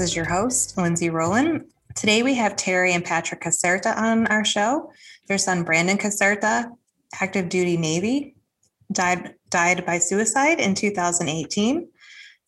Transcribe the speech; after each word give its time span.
This 0.00 0.12
is 0.12 0.16
your 0.16 0.24
host, 0.24 0.78
Lindsay 0.78 1.10
Rowland. 1.10 1.66
Today 1.94 2.22
we 2.22 2.32
have 2.36 2.56
Teri 2.56 2.92
and 2.92 3.04
Patrick 3.04 3.42
Caserta 3.42 3.94
on 3.98 4.26
our 4.28 4.46
show. 4.46 4.90
Their 5.26 5.36
son, 5.36 5.62
Brandon 5.62 5.98
Caserta, 5.98 6.70
active 7.20 7.50
duty 7.50 7.76
Navy, 7.76 8.34
died, 8.90 9.34
died 9.50 9.84
by 9.84 9.98
suicide 9.98 10.58
in 10.58 10.74
2018. 10.74 11.86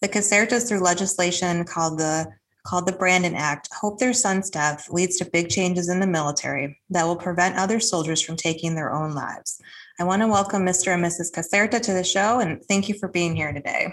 The 0.01 0.09
Casertas, 0.09 0.67
through 0.67 0.81
legislation 0.81 1.65
called 1.65 1.99
the 1.99 2.27
called 2.65 2.87
the 2.87 2.93
Brandon 2.93 3.35
Act, 3.35 3.69
hope 3.79 3.99
their 3.99 4.15
son's 4.15 4.49
death 4.49 4.89
leads 4.89 5.19
to 5.19 5.27
big 5.27 5.51
changes 5.51 5.91
in 5.91 6.01
the 6.01 6.07
military 6.07 6.81
that 6.89 7.05
will 7.05 7.17
prevent 7.17 7.59
other 7.59 7.81
soldiers 7.81 8.23
from 8.23 8.37
taking 8.37 8.75
their 8.75 8.95
own 8.95 9.15
lives. 9.15 9.61
I 10.01 10.05
want 10.05 10.23
to 10.23 10.27
welcome 10.27 10.65
Mr. 10.65 10.95
and 10.95 11.05
Mrs. 11.05 11.31
Caserta 11.31 11.83
to 11.83 11.93
the 11.93 12.03
show 12.03 12.41
and 12.41 12.65
thank 12.65 12.89
you 12.89 12.95
for 12.95 13.09
being 13.09 13.37
here 13.37 13.53
today. 13.53 13.93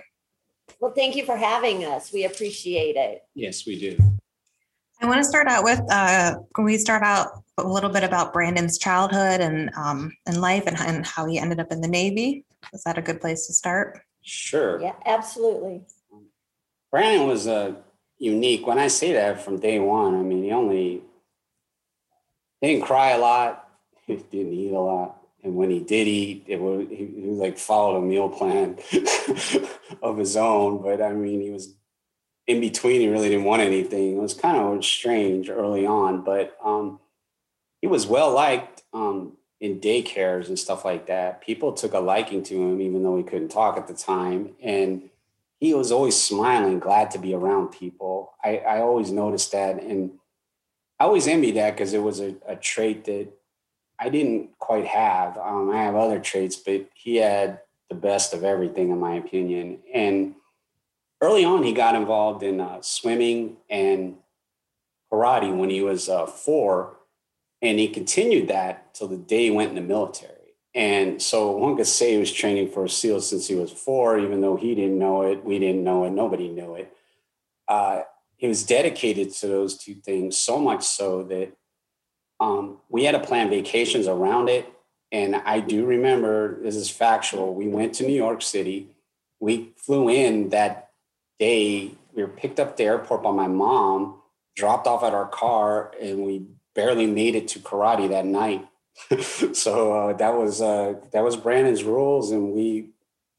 Well, 0.79 0.91
thank 0.91 1.15
you 1.15 1.25
for 1.25 1.35
having 1.35 1.83
us. 1.83 2.13
We 2.13 2.25
appreciate 2.25 2.95
it. 2.95 3.23
Yes, 3.35 3.65
we 3.65 3.79
do. 3.79 3.97
I 5.01 5.05
want 5.05 5.19
to 5.19 5.23
start 5.23 5.47
out 5.47 5.63
with, 5.63 5.81
uh, 5.89 6.35
can 6.53 6.65
we 6.65 6.77
start 6.77 7.03
out 7.03 7.43
a 7.57 7.67
little 7.67 7.89
bit 7.89 8.03
about 8.03 8.33
Brandon's 8.33 8.77
childhood 8.77 9.41
and, 9.41 9.69
um, 9.75 10.11
and 10.25 10.41
life 10.41 10.63
and, 10.67 10.77
and 10.77 11.05
how 11.05 11.25
he 11.25 11.37
ended 11.37 11.59
up 11.59 11.71
in 11.71 11.81
the 11.81 11.87
Navy? 11.87 12.45
Is 12.73 12.83
that 12.83 12.97
a 12.97 13.01
good 13.01 13.21
place 13.21 13.47
to 13.47 13.53
start? 13.53 14.01
Sure. 14.21 14.81
Yeah, 14.81 14.95
absolutely. 15.05 15.81
Brandon 16.91 17.27
was 17.27 17.47
a 17.47 17.77
unique. 18.17 18.67
When 18.67 18.79
I 18.79 18.87
say 18.87 19.13
that 19.13 19.41
from 19.41 19.59
day 19.59 19.79
one, 19.79 20.15
I 20.15 20.21
mean, 20.21 20.43
he 20.43 20.51
only 20.51 21.01
didn't 22.61 22.83
cry 22.83 23.11
a 23.11 23.19
lot, 23.19 23.69
he 24.05 24.15
didn't 24.15 24.53
eat 24.53 24.73
a 24.73 24.79
lot. 24.79 25.18
And 25.43 25.55
when 25.55 25.69
he 25.69 25.79
did 25.79 26.07
eat, 26.07 26.43
it 26.47 26.59
was 26.59 26.87
he, 26.89 27.05
he 27.05 27.29
like 27.29 27.57
followed 27.57 27.97
a 27.97 28.01
meal 28.01 28.29
plan 28.29 28.77
of 30.01 30.17
his 30.17 30.35
own. 30.35 30.81
But 30.81 31.01
I 31.01 31.13
mean, 31.13 31.41
he 31.41 31.49
was 31.49 31.75
in 32.45 32.59
between. 32.59 33.01
He 33.01 33.07
really 33.07 33.29
didn't 33.29 33.45
want 33.45 33.61
anything. 33.61 34.17
It 34.17 34.21
was 34.21 34.33
kind 34.33 34.57
of 34.57 34.83
strange 34.83 35.49
early 35.49 35.85
on, 35.85 36.23
but 36.23 36.57
um, 36.63 36.99
he 37.81 37.87
was 37.87 38.07
well 38.07 38.33
liked 38.33 38.83
um, 38.93 39.37
in 39.61 39.79
daycares 39.79 40.47
and 40.47 40.59
stuff 40.59 40.83
like 40.83 41.07
that. 41.07 41.41
People 41.41 41.73
took 41.73 41.93
a 41.93 41.99
liking 41.99 42.43
to 42.43 42.55
him, 42.55 42.81
even 42.81 43.03
though 43.03 43.17
he 43.17 43.23
couldn't 43.23 43.49
talk 43.49 43.77
at 43.77 43.87
the 43.87 43.93
time. 43.93 44.55
And 44.61 45.09
he 45.59 45.73
was 45.73 45.91
always 45.91 46.21
smiling, 46.21 46.79
glad 46.79 47.11
to 47.11 47.19
be 47.19 47.33
around 47.33 47.67
people. 47.67 48.33
I, 48.43 48.57
I 48.57 48.79
always 48.79 49.11
noticed 49.11 49.51
that. 49.51 49.81
And 49.81 50.11
I 50.99 51.05
always 51.05 51.27
envied 51.27 51.55
that 51.55 51.75
because 51.75 51.93
it 51.93 52.01
was 52.01 52.19
a, 52.19 52.35
a 52.47 52.55
trait 52.55 53.05
that 53.05 53.27
I 53.99 54.09
didn't 54.09 54.57
quite 54.59 54.85
have. 54.87 55.37
Um, 55.37 55.69
I 55.71 55.83
have 55.83 55.95
other 55.95 56.19
traits, 56.19 56.55
but 56.55 56.89
he 56.93 57.17
had 57.17 57.59
the 57.89 57.95
best 57.95 58.33
of 58.33 58.43
everything, 58.43 58.91
in 58.91 58.99
my 58.99 59.15
opinion. 59.15 59.79
And 59.93 60.35
early 61.21 61.43
on, 61.43 61.63
he 61.63 61.73
got 61.73 61.95
involved 61.95 62.43
in 62.43 62.61
uh, 62.61 62.81
swimming 62.81 63.57
and 63.69 64.15
karate 65.11 65.55
when 65.55 65.69
he 65.69 65.81
was 65.81 66.07
uh, 66.07 66.25
four. 66.27 66.97
And 67.61 67.77
he 67.77 67.89
continued 67.89 68.47
that 68.47 68.93
till 68.93 69.09
the 69.09 69.17
day 69.17 69.45
he 69.45 69.51
went 69.51 69.69
in 69.69 69.75
the 69.75 69.81
military. 69.81 70.33
And 70.73 71.21
so 71.21 71.51
one 71.57 71.75
could 71.75 71.87
say 71.87 72.13
he 72.13 72.19
was 72.19 72.31
training 72.31 72.69
for 72.69 72.85
a 72.85 72.89
SEAL 72.89 73.21
since 73.21 73.47
he 73.47 73.55
was 73.55 73.71
four, 73.71 74.19
even 74.19 74.39
though 74.39 74.55
he 74.55 74.75
didn't 74.75 74.99
know 74.99 75.23
it, 75.23 75.43
we 75.43 75.59
didn't 75.59 75.83
know 75.83 76.05
it, 76.05 76.11
nobody 76.11 76.47
knew 76.47 76.75
it. 76.75 76.93
Uh, 77.67 78.03
he 78.37 78.47
was 78.47 78.63
dedicated 78.63 79.33
to 79.33 79.47
those 79.47 79.77
two 79.77 79.95
things 79.95 80.37
so 80.37 80.59
much 80.59 80.83
so 80.83 81.23
that 81.23 81.51
um, 82.39 82.77
we 82.89 83.03
had 83.03 83.11
to 83.11 83.19
plan 83.19 83.49
vacations 83.49 84.07
around 84.07 84.49
it. 84.49 84.71
And 85.11 85.35
I 85.35 85.59
do 85.59 85.85
remember, 85.85 86.61
this 86.61 86.75
is 86.75 86.89
factual, 86.89 87.55
we 87.55 87.67
went 87.67 87.95
to 87.95 88.05
New 88.05 88.15
York 88.15 88.41
City. 88.41 88.89
We 89.39 89.71
flew 89.77 90.09
in 90.09 90.49
that 90.49 90.91
day. 91.39 91.91
We 92.13 92.23
were 92.23 92.29
picked 92.29 92.59
up 92.59 92.69
at 92.69 92.77
the 92.77 92.83
airport 92.83 93.23
by 93.23 93.31
my 93.31 93.47
mom, 93.47 94.21
dropped 94.55 94.87
off 94.87 95.03
at 95.03 95.13
our 95.13 95.27
car, 95.27 95.93
and 95.99 96.25
we 96.25 96.43
barely 96.75 97.07
made 97.07 97.35
it 97.35 97.47
to 97.49 97.59
karate 97.59 98.09
that 98.09 98.25
night 98.25 98.67
so 99.53 99.93
uh, 99.93 100.13
that 100.13 100.35
was 100.35 100.61
uh, 100.61 100.95
that 101.11 101.23
was 101.23 101.35
Brandon's 101.35 101.83
rules, 101.83 102.31
and 102.31 102.51
we 102.53 102.89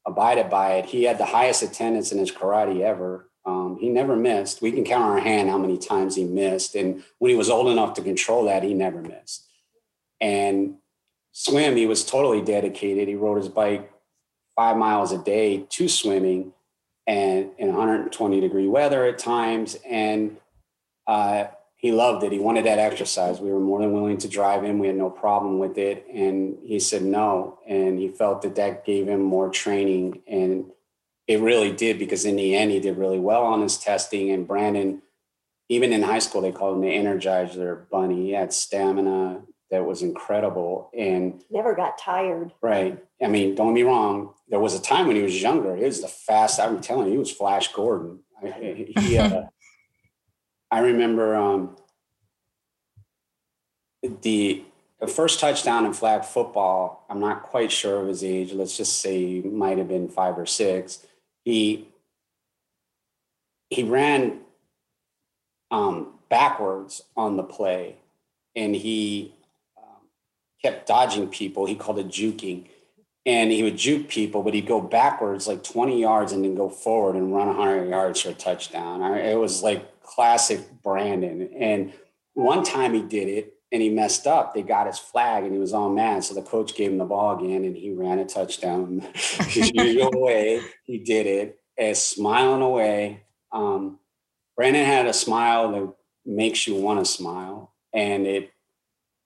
abided 0.05 0.49
by 0.49 0.73
it. 0.73 0.85
He 0.85 1.03
had 1.03 1.17
the 1.17 1.25
highest 1.25 1.63
attendance 1.63 2.11
in 2.11 2.17
his 2.17 2.31
karate 2.31 2.81
ever. 2.81 3.27
Um, 3.45 3.77
he 3.79 3.89
never 3.89 4.15
missed. 4.15 4.61
We 4.61 4.71
can 4.71 4.83
count 4.83 5.03
on 5.03 5.11
our 5.11 5.19
hand 5.19 5.49
how 5.49 5.57
many 5.57 5.77
times 5.77 6.15
he 6.15 6.23
missed, 6.23 6.75
and 6.75 7.03
when 7.19 7.29
he 7.29 7.35
was 7.35 7.49
old 7.49 7.67
enough 7.69 7.93
to 7.95 8.01
control 8.01 8.45
that, 8.45 8.63
he 8.63 8.73
never 8.73 9.01
missed. 9.01 9.47
And 10.19 10.75
swim, 11.31 11.75
he 11.75 11.87
was 11.87 12.05
totally 12.05 12.41
dedicated. 12.41 13.07
He 13.07 13.15
rode 13.15 13.37
his 13.37 13.49
bike 13.49 13.91
five 14.55 14.77
miles 14.77 15.11
a 15.11 15.17
day 15.17 15.65
to 15.69 15.87
swimming, 15.87 16.53
and 17.07 17.49
in 17.57 17.69
120 17.69 18.39
degree 18.39 18.67
weather 18.67 19.05
at 19.05 19.17
times, 19.17 19.77
and 19.89 20.37
uh, 21.07 21.45
he 21.81 21.91
loved 21.91 22.23
it. 22.23 22.31
He 22.31 22.37
wanted 22.37 22.67
that 22.67 22.77
exercise. 22.77 23.39
We 23.39 23.51
were 23.51 23.59
more 23.59 23.81
than 23.81 23.91
willing 23.91 24.19
to 24.19 24.27
drive 24.27 24.63
him. 24.63 24.77
We 24.77 24.85
had 24.85 24.95
no 24.95 25.09
problem 25.09 25.57
with 25.57 25.79
it. 25.79 26.05
And 26.13 26.59
he 26.63 26.79
said 26.79 27.01
no. 27.01 27.57
And 27.67 27.97
he 27.97 28.07
felt 28.07 28.43
that 28.43 28.53
that 28.55 28.85
gave 28.85 29.07
him 29.07 29.19
more 29.19 29.49
training. 29.49 30.21
And 30.27 30.65
it 31.31 31.41
really 31.41 31.71
did 31.71 31.97
because 31.97 32.25
in 32.25 32.35
the 32.35 32.55
end, 32.55 32.71
he 32.71 32.79
did 32.79 32.97
really 32.97 33.19
well 33.19 33.43
on 33.43 33.61
his 33.61 33.77
testing. 33.77 34.31
And 34.31 34.47
Brandon, 34.47 35.01
even 35.69 35.93
in 35.93 36.03
high 36.03 36.19
school, 36.19 36.41
they 36.41 36.51
called 36.51 36.75
him 36.75 36.81
the 36.81 36.95
Energizer 36.95 37.89
Bunny. 37.89 38.27
He 38.27 38.31
had 38.31 38.53
stamina 38.53 39.41
that 39.71 39.85
was 39.85 40.01
incredible. 40.01 40.91
And 40.95 41.43
never 41.49 41.73
got 41.73 41.97
tired. 41.97 42.51
Right. 42.61 43.01
I 43.21 43.27
mean, 43.27 43.55
don't 43.55 43.73
be 43.73 43.83
wrong. 43.83 44.33
There 44.49 44.59
was 44.59 44.75
a 44.75 44.81
time 44.81 45.07
when 45.07 45.15
he 45.15 45.21
was 45.21 45.41
younger. 45.41 45.75
He 45.75 45.85
was 45.85 46.01
the 46.01 46.09
fast. 46.09 46.59
I'm 46.59 46.81
telling 46.81 47.07
you, 47.07 47.13
he 47.13 47.17
was 47.17 47.31
Flash 47.31 47.71
Gordon. 47.71 48.19
He, 48.43 49.17
uh, 49.17 49.43
I 50.71 50.79
remember 50.79 51.35
um, 51.35 51.77
the, 54.21 54.63
the 54.99 55.07
first 55.07 55.39
touchdown 55.39 55.85
in 55.85 55.93
flag 55.93 56.25
football. 56.25 57.05
I'm 57.09 57.19
not 57.19 57.43
quite 57.43 57.71
sure 57.71 58.01
of 58.01 58.07
his 58.07 58.23
age. 58.23 58.51
Let's 58.51 58.75
just 58.75 58.99
say 58.99 59.41
he 59.41 59.41
might 59.41 59.77
have 59.77 59.87
been 59.87 60.09
five 60.09 60.37
or 60.37 60.45
six. 60.45 61.05
He 61.43 61.87
he 63.69 63.83
ran 63.83 64.39
um, 65.71 66.19
backwards 66.29 67.03
on 67.15 67.37
the 67.37 67.43
play, 67.43 67.95
and 68.55 68.75
he 68.75 69.33
um, 69.77 70.07
kept 70.61 70.87
dodging 70.87 71.29
people. 71.29 71.65
He 71.65 71.75
called 71.75 71.99
it 71.99 72.07
juking, 72.07 72.67
and 73.25 73.51
he 73.51 73.63
would 73.63 73.77
juke 73.77 74.09
people, 74.09 74.43
but 74.43 74.53
he'd 74.53 74.67
go 74.67 74.81
backwards 74.81 75.47
like 75.47 75.63
20 75.63 75.99
yards 75.99 76.31
and 76.33 76.43
then 76.43 76.55
go 76.55 76.69
forward 76.69 77.15
and 77.15 77.33
run 77.33 77.47
100 77.47 77.89
yards 77.89 78.21
for 78.21 78.29
a 78.29 78.33
touchdown. 78.33 79.01
It 79.17 79.39
was 79.39 79.63
like 79.63 80.01
classic 80.03 80.59
Brandon. 80.83 81.49
And 81.55 81.93
one 82.33 82.63
time 82.63 82.93
he 82.93 83.01
did 83.01 83.27
it 83.27 83.53
and 83.71 83.81
he 83.81 83.89
messed 83.89 84.27
up. 84.27 84.53
They 84.53 84.63
got 84.63 84.87
his 84.87 84.99
flag 84.99 85.43
and 85.43 85.53
he 85.53 85.59
was 85.59 85.73
all 85.73 85.89
mad. 85.89 86.23
So 86.23 86.33
the 86.33 86.41
coach 86.41 86.75
gave 86.75 86.91
him 86.91 86.97
the 86.97 87.05
ball 87.05 87.37
again 87.37 87.63
and 87.63 87.75
he 87.75 87.91
ran 87.91 88.19
a 88.19 88.25
touchdown. 88.25 89.07
his 89.13 89.71
usual 89.73 90.11
way, 90.13 90.61
he 90.83 90.99
did 90.99 91.25
it 91.25 91.59
as 91.77 92.05
smiling 92.05 92.61
away. 92.61 93.23
Um, 93.51 93.99
Brandon 94.55 94.85
had 94.85 95.07
a 95.07 95.13
smile 95.13 95.71
that 95.71 95.93
makes 96.25 96.67
you 96.67 96.75
want 96.75 96.99
to 96.99 97.11
smile. 97.11 97.73
And 97.93 98.27
it 98.27 98.51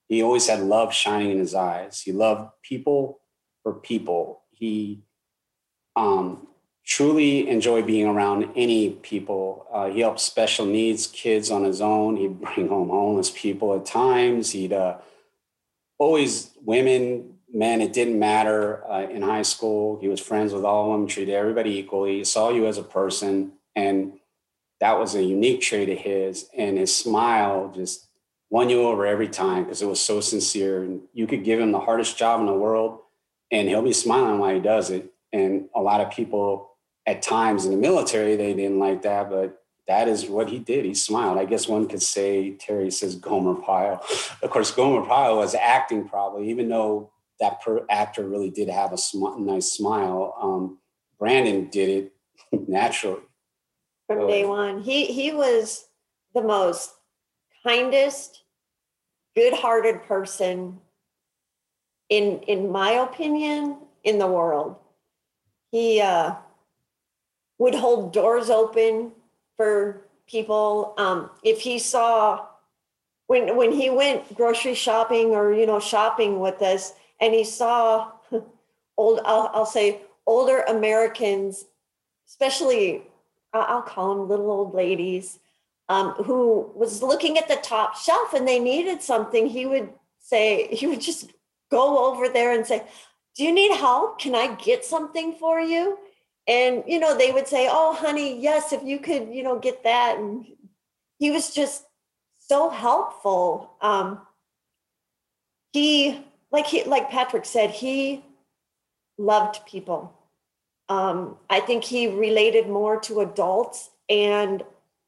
he 0.08 0.22
always 0.22 0.46
had 0.46 0.60
love 0.60 0.94
shining 0.94 1.32
in 1.32 1.38
his 1.38 1.54
eyes. 1.54 2.00
He 2.00 2.12
loved 2.12 2.50
people 2.62 3.18
for 3.62 3.74
people. 3.74 4.42
He 4.52 5.02
um, 5.96 6.46
truly 6.86 7.48
enjoy 7.48 7.82
being 7.82 8.06
around 8.06 8.48
any 8.54 8.90
people. 8.90 9.66
Uh, 9.72 9.90
he 9.90 10.00
helped 10.00 10.20
special 10.20 10.64
needs 10.64 11.08
kids 11.08 11.50
on 11.50 11.64
his 11.64 11.80
own. 11.80 12.16
He'd 12.16 12.40
bring 12.40 12.68
home 12.68 12.88
homeless 12.88 13.30
people 13.30 13.74
at 13.74 13.84
times. 13.84 14.52
He'd 14.52 14.72
uh, 14.72 14.98
always 15.98 16.52
women, 16.64 17.34
men. 17.52 17.80
It 17.80 17.92
didn't 17.92 18.18
matter 18.18 18.88
uh, 18.88 19.08
in 19.08 19.22
high 19.22 19.42
school. 19.42 19.98
He 20.00 20.06
was 20.06 20.20
friends 20.20 20.52
with 20.52 20.64
all 20.64 20.92
of 20.92 21.00
them. 21.00 21.08
Treated 21.08 21.34
everybody 21.34 21.76
equally. 21.76 22.18
He 22.18 22.24
saw 22.24 22.50
you 22.50 22.66
as 22.68 22.78
a 22.78 22.84
person, 22.84 23.52
and 23.74 24.12
that 24.78 24.96
was 24.96 25.16
a 25.16 25.24
unique 25.24 25.62
trait 25.62 25.88
of 25.88 25.98
his. 25.98 26.48
And 26.56 26.78
his 26.78 26.94
smile 26.94 27.72
just 27.74 28.06
won 28.48 28.70
you 28.70 28.82
over 28.82 29.04
every 29.04 29.28
time 29.28 29.64
because 29.64 29.82
it 29.82 29.88
was 29.88 30.00
so 30.00 30.20
sincere. 30.20 30.84
And 30.84 31.00
you 31.12 31.26
could 31.26 31.42
give 31.42 31.58
him 31.58 31.72
the 31.72 31.80
hardest 31.80 32.16
job 32.16 32.38
in 32.38 32.46
the 32.46 32.52
world, 32.54 33.00
and 33.50 33.68
he'll 33.68 33.82
be 33.82 33.92
smiling 33.92 34.38
while 34.38 34.54
he 34.54 34.60
does 34.60 34.90
it. 34.90 35.12
And 35.32 35.68
a 35.74 35.80
lot 35.80 36.00
of 36.00 36.12
people 36.12 36.75
at 37.06 37.22
times 37.22 37.64
in 37.64 37.70
the 37.70 37.76
military 37.76 38.36
they 38.36 38.54
didn't 38.54 38.78
like 38.78 39.02
that, 39.02 39.30
but 39.30 39.62
that 39.86 40.08
is 40.08 40.26
what 40.26 40.48
he 40.48 40.58
did. 40.58 40.84
He 40.84 40.94
smiled. 40.94 41.38
I 41.38 41.44
guess 41.44 41.68
one 41.68 41.86
could 41.86 42.02
say 42.02 42.56
Teri 42.58 42.92
says 42.92 43.14
Gomer 43.14 43.54
Pyle. 43.54 44.04
Of 44.42 44.50
course, 44.50 44.72
Gomer 44.72 45.06
Pyle 45.06 45.36
was 45.36 45.54
acting 45.54 46.08
probably, 46.08 46.50
even 46.50 46.68
though 46.68 47.12
that 47.38 47.62
per- 47.62 47.86
actor 47.88 48.28
really 48.28 48.50
did 48.50 48.68
have 48.68 48.92
a 48.92 48.98
sm- 48.98 49.44
nice 49.44 49.70
smile. 49.72 50.34
Um, 50.40 50.78
Brandon 51.18 51.68
did 51.68 51.88
it 51.88 52.12
naturally 52.68 53.22
from 54.06 54.26
day 54.26 54.44
one. 54.44 54.82
He 54.82 55.06
he 55.06 55.32
was 55.32 55.88
the 56.34 56.42
most 56.42 56.92
kindest, 57.62 58.42
good-hearted 59.34 60.02
person 60.04 60.78
in 62.08 62.40
in 62.40 62.70
my 62.70 62.90
opinion 62.90 63.78
in 64.04 64.18
the 64.18 64.26
world. 64.26 64.76
He 65.70 66.00
uh 66.00 66.34
would 67.58 67.74
hold 67.74 68.12
doors 68.12 68.50
open 68.50 69.12
for 69.56 70.06
people. 70.26 70.94
Um, 70.98 71.30
if 71.42 71.60
he 71.60 71.78
saw 71.78 72.46
when 73.26 73.56
when 73.56 73.72
he 73.72 73.90
went 73.90 74.34
grocery 74.34 74.74
shopping 74.74 75.30
or 75.30 75.52
you 75.52 75.66
know 75.66 75.80
shopping 75.80 76.40
with 76.40 76.62
us, 76.62 76.92
and 77.20 77.34
he 77.34 77.44
saw 77.44 78.12
old, 78.96 79.20
I'll, 79.24 79.50
I'll 79.52 79.66
say 79.66 80.00
older 80.26 80.62
Americans, 80.62 81.64
especially 82.28 83.02
I'll 83.52 83.82
call 83.82 84.14
them 84.14 84.28
little 84.28 84.50
old 84.50 84.74
ladies, 84.74 85.38
um, 85.88 86.12
who 86.12 86.70
was 86.74 87.02
looking 87.02 87.38
at 87.38 87.48
the 87.48 87.56
top 87.56 87.96
shelf 87.96 88.34
and 88.34 88.46
they 88.46 88.58
needed 88.58 89.02
something. 89.02 89.46
He 89.46 89.66
would 89.66 89.90
say 90.18 90.68
he 90.74 90.86
would 90.86 91.00
just 91.00 91.32
go 91.70 92.06
over 92.06 92.28
there 92.28 92.52
and 92.52 92.66
say, 92.66 92.84
"Do 93.34 93.44
you 93.44 93.52
need 93.52 93.72
help? 93.76 94.18
Can 94.18 94.34
I 94.34 94.54
get 94.54 94.84
something 94.84 95.34
for 95.34 95.60
you?" 95.60 95.98
And 96.48 96.84
you 96.86 96.98
know 96.98 97.16
they 97.16 97.32
would 97.32 97.48
say 97.48 97.68
oh 97.70 97.94
honey 97.94 98.40
yes 98.40 98.72
if 98.72 98.82
you 98.82 98.98
could 98.98 99.28
you 99.28 99.42
know 99.42 99.58
get 99.58 99.82
that. 99.84 100.18
And 100.18 100.46
he 101.18 101.30
was 101.30 101.54
just 101.54 101.84
so 102.38 102.68
helpful. 102.70 103.72
Um 103.80 104.20
he 105.72 106.24
like 106.50 106.66
he 106.66 106.84
like 106.84 107.10
patrick 107.10 107.44
said 107.44 107.70
he 107.70 108.24
loved 109.18 109.66
people. 109.66 110.12
Um 110.88 111.36
i 111.50 111.60
think 111.60 111.84
he 111.84 112.06
related 112.06 112.68
more 112.68 113.00
to 113.00 113.20
adults 113.20 113.90
and 114.08 114.62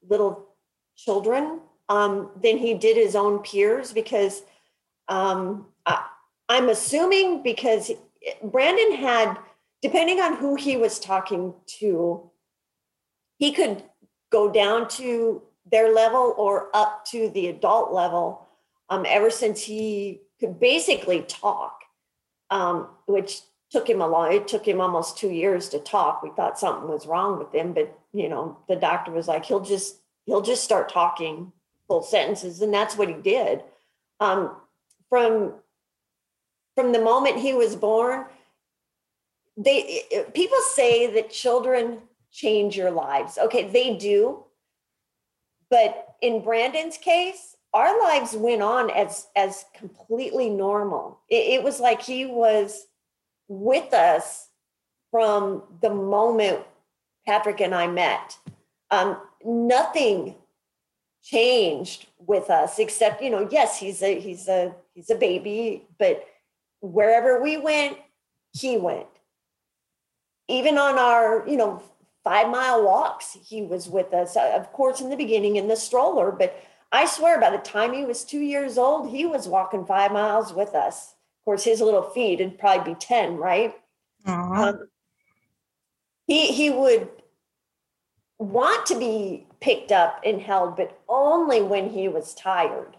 little 0.09 0.47
children 0.97 1.61
um 1.89 2.31
than 2.43 2.59
he 2.59 2.75
did 2.75 2.97
his 2.97 3.15
own 3.15 3.39
peers 3.41 3.93
because 3.93 4.43
um 5.09 5.67
I, 5.87 6.05
i'm 6.49 6.69
assuming 6.69 7.43
because 7.43 7.91
brandon 8.43 8.97
had 8.97 9.39
depending 9.83 10.21
on 10.21 10.37
who 10.37 10.55
he 10.57 10.77
was 10.77 10.99
talking 10.99 11.55
to, 11.79 12.31
he 13.39 13.53
could 13.53 13.85
go 14.31 14.51
down 14.51 14.89
to 14.89 15.43
their 15.71 15.93
level 15.93 16.35
or 16.37 16.71
up 16.75 17.05
to 17.07 17.29
the 17.31 17.49
adult 17.49 17.93
level. 17.93 18.47
Um, 18.91 19.05
ever 19.07 19.31
since 19.31 19.63
he 19.63 20.21
could 20.41 20.59
basically 20.59 21.23
talk, 21.23 21.81
um, 22.51 22.89
which 23.07 23.41
took 23.71 23.89
him 23.89 24.01
a 24.01 24.09
long, 24.09 24.33
it 24.33 24.49
took 24.49 24.67
him 24.67 24.81
almost 24.81 25.19
two 25.19 25.31
years 25.31 25.69
to 25.69 25.79
talk. 25.79 26.23
We 26.23 26.31
thought 26.31 26.59
something 26.59 26.89
was 26.89 27.07
wrong 27.07 27.39
with 27.39 27.55
him, 27.55 27.75
but 27.75 27.99
you 28.13 28.29
know, 28.29 28.59
the 28.69 28.77
doctor 28.77 29.13
was 29.13 29.29
like, 29.29 29.45
he'll 29.45 29.61
just, 29.61 29.97
he'll 30.25 30.41
just 30.41 30.65
start 30.65 30.89
talking 30.89 31.53
full 31.87 32.03
sentences. 32.03 32.63
And 32.63 32.73
that's 32.73 32.97
what 32.97 33.09
he 33.09 33.15
did. 33.15 33.63
Um, 34.21 34.57
from, 35.11 35.55
from 36.75 36.93
the 36.93 37.01
moment 37.01 37.39
he 37.39 37.53
was 37.53 37.77
born, 37.77 38.25
they 39.59 40.03
people 40.35 40.59
say 40.75 41.13
that 41.15 41.31
children 41.31 41.99
change 42.31 42.77
your 42.77 42.93
lives. 42.93 43.39
Okay, 43.39 43.69
they 43.69 43.97
do. 43.97 44.45
But 45.69 46.15
in 46.23 46.43
Brandon's 46.43 46.97
case, 46.97 47.57
our 47.75 48.01
lives 48.01 48.35
went 48.35 48.63
on 48.63 48.89
as 48.91 49.27
as 49.35 49.65
completely 49.77 50.49
normal. 50.49 51.21
It, 51.29 51.59
it 51.59 51.63
was 51.65 51.81
like 51.81 52.01
he 52.01 52.25
was 52.25 52.87
with 53.49 53.93
us 53.93 54.49
from 55.11 55.65
the 55.83 55.91
moment 55.91 56.61
Patrick 57.27 57.61
and 57.61 57.75
I 57.75 57.89
met. 57.89 58.39
Um, 58.91 59.19
nothing 59.45 60.37
changed 61.23 62.07
with 62.19 62.49
us 62.49 62.79
except, 62.79 63.23
you 63.23 63.31
know, 63.31 63.49
yes, 63.51 63.79
he's 63.79 64.03
a 64.03 64.21
he's 64.21 64.47
a 64.47 64.73
he's 64.95 65.11
a 65.11 65.17
baby, 65.17 65.85
but 65.99 66.25
wherever 66.81 67.43
we 67.43 67.57
went, 67.57 67.99
he 68.53 68.79
went 68.79 69.09
even 70.49 70.79
on 70.79 70.99
our, 70.99 71.47
you 71.47 71.57
know, 71.57 71.83
five 72.25 72.49
mile 72.49 72.83
walks, 72.83 73.37
he 73.47 73.63
was 73.63 73.89
with 73.89 74.13
us. 74.13 74.37
Uh, 74.37 74.53
of 74.55 74.73
course, 74.73 75.01
in 75.01 75.11
the 75.11 75.17
beginning 75.17 75.57
in 75.57 75.69
the 75.69 75.77
stroller, 75.77 76.33
but 76.33 76.63
I 76.91 77.07
swear 77.07 77.39
by 77.39 77.51
the 77.51 77.59
time 77.59 77.93
he 77.93 78.05
was 78.05 78.25
two 78.25 78.41
years 78.41 78.79
old, 78.79 79.11
he 79.11 79.27
was 79.27 79.47
walking 79.47 79.85
five 79.85 80.11
miles 80.11 80.55
with 80.55 80.75
us. 80.75 81.15
Of 81.41 81.45
course, 81.45 81.65
his 81.65 81.81
little 81.81 82.03
feet 82.03 82.41
would 82.41 82.59
probably 82.59 82.95
be 82.95 82.99
10, 82.99 83.37
right? 83.37 83.75
Um, 84.25 84.89
he, 86.27 86.53
he 86.53 86.71
would 86.71 87.09
want 88.39 88.87
to 88.87 88.99
be 88.99 89.47
picked 89.61 89.93
up 89.93 90.21
and 90.25 90.41
held, 90.41 90.77
but 90.77 90.99
only 91.09 91.63
when 91.63 91.91
he 91.91 92.09
was 92.09 92.35
tired. 92.35 92.97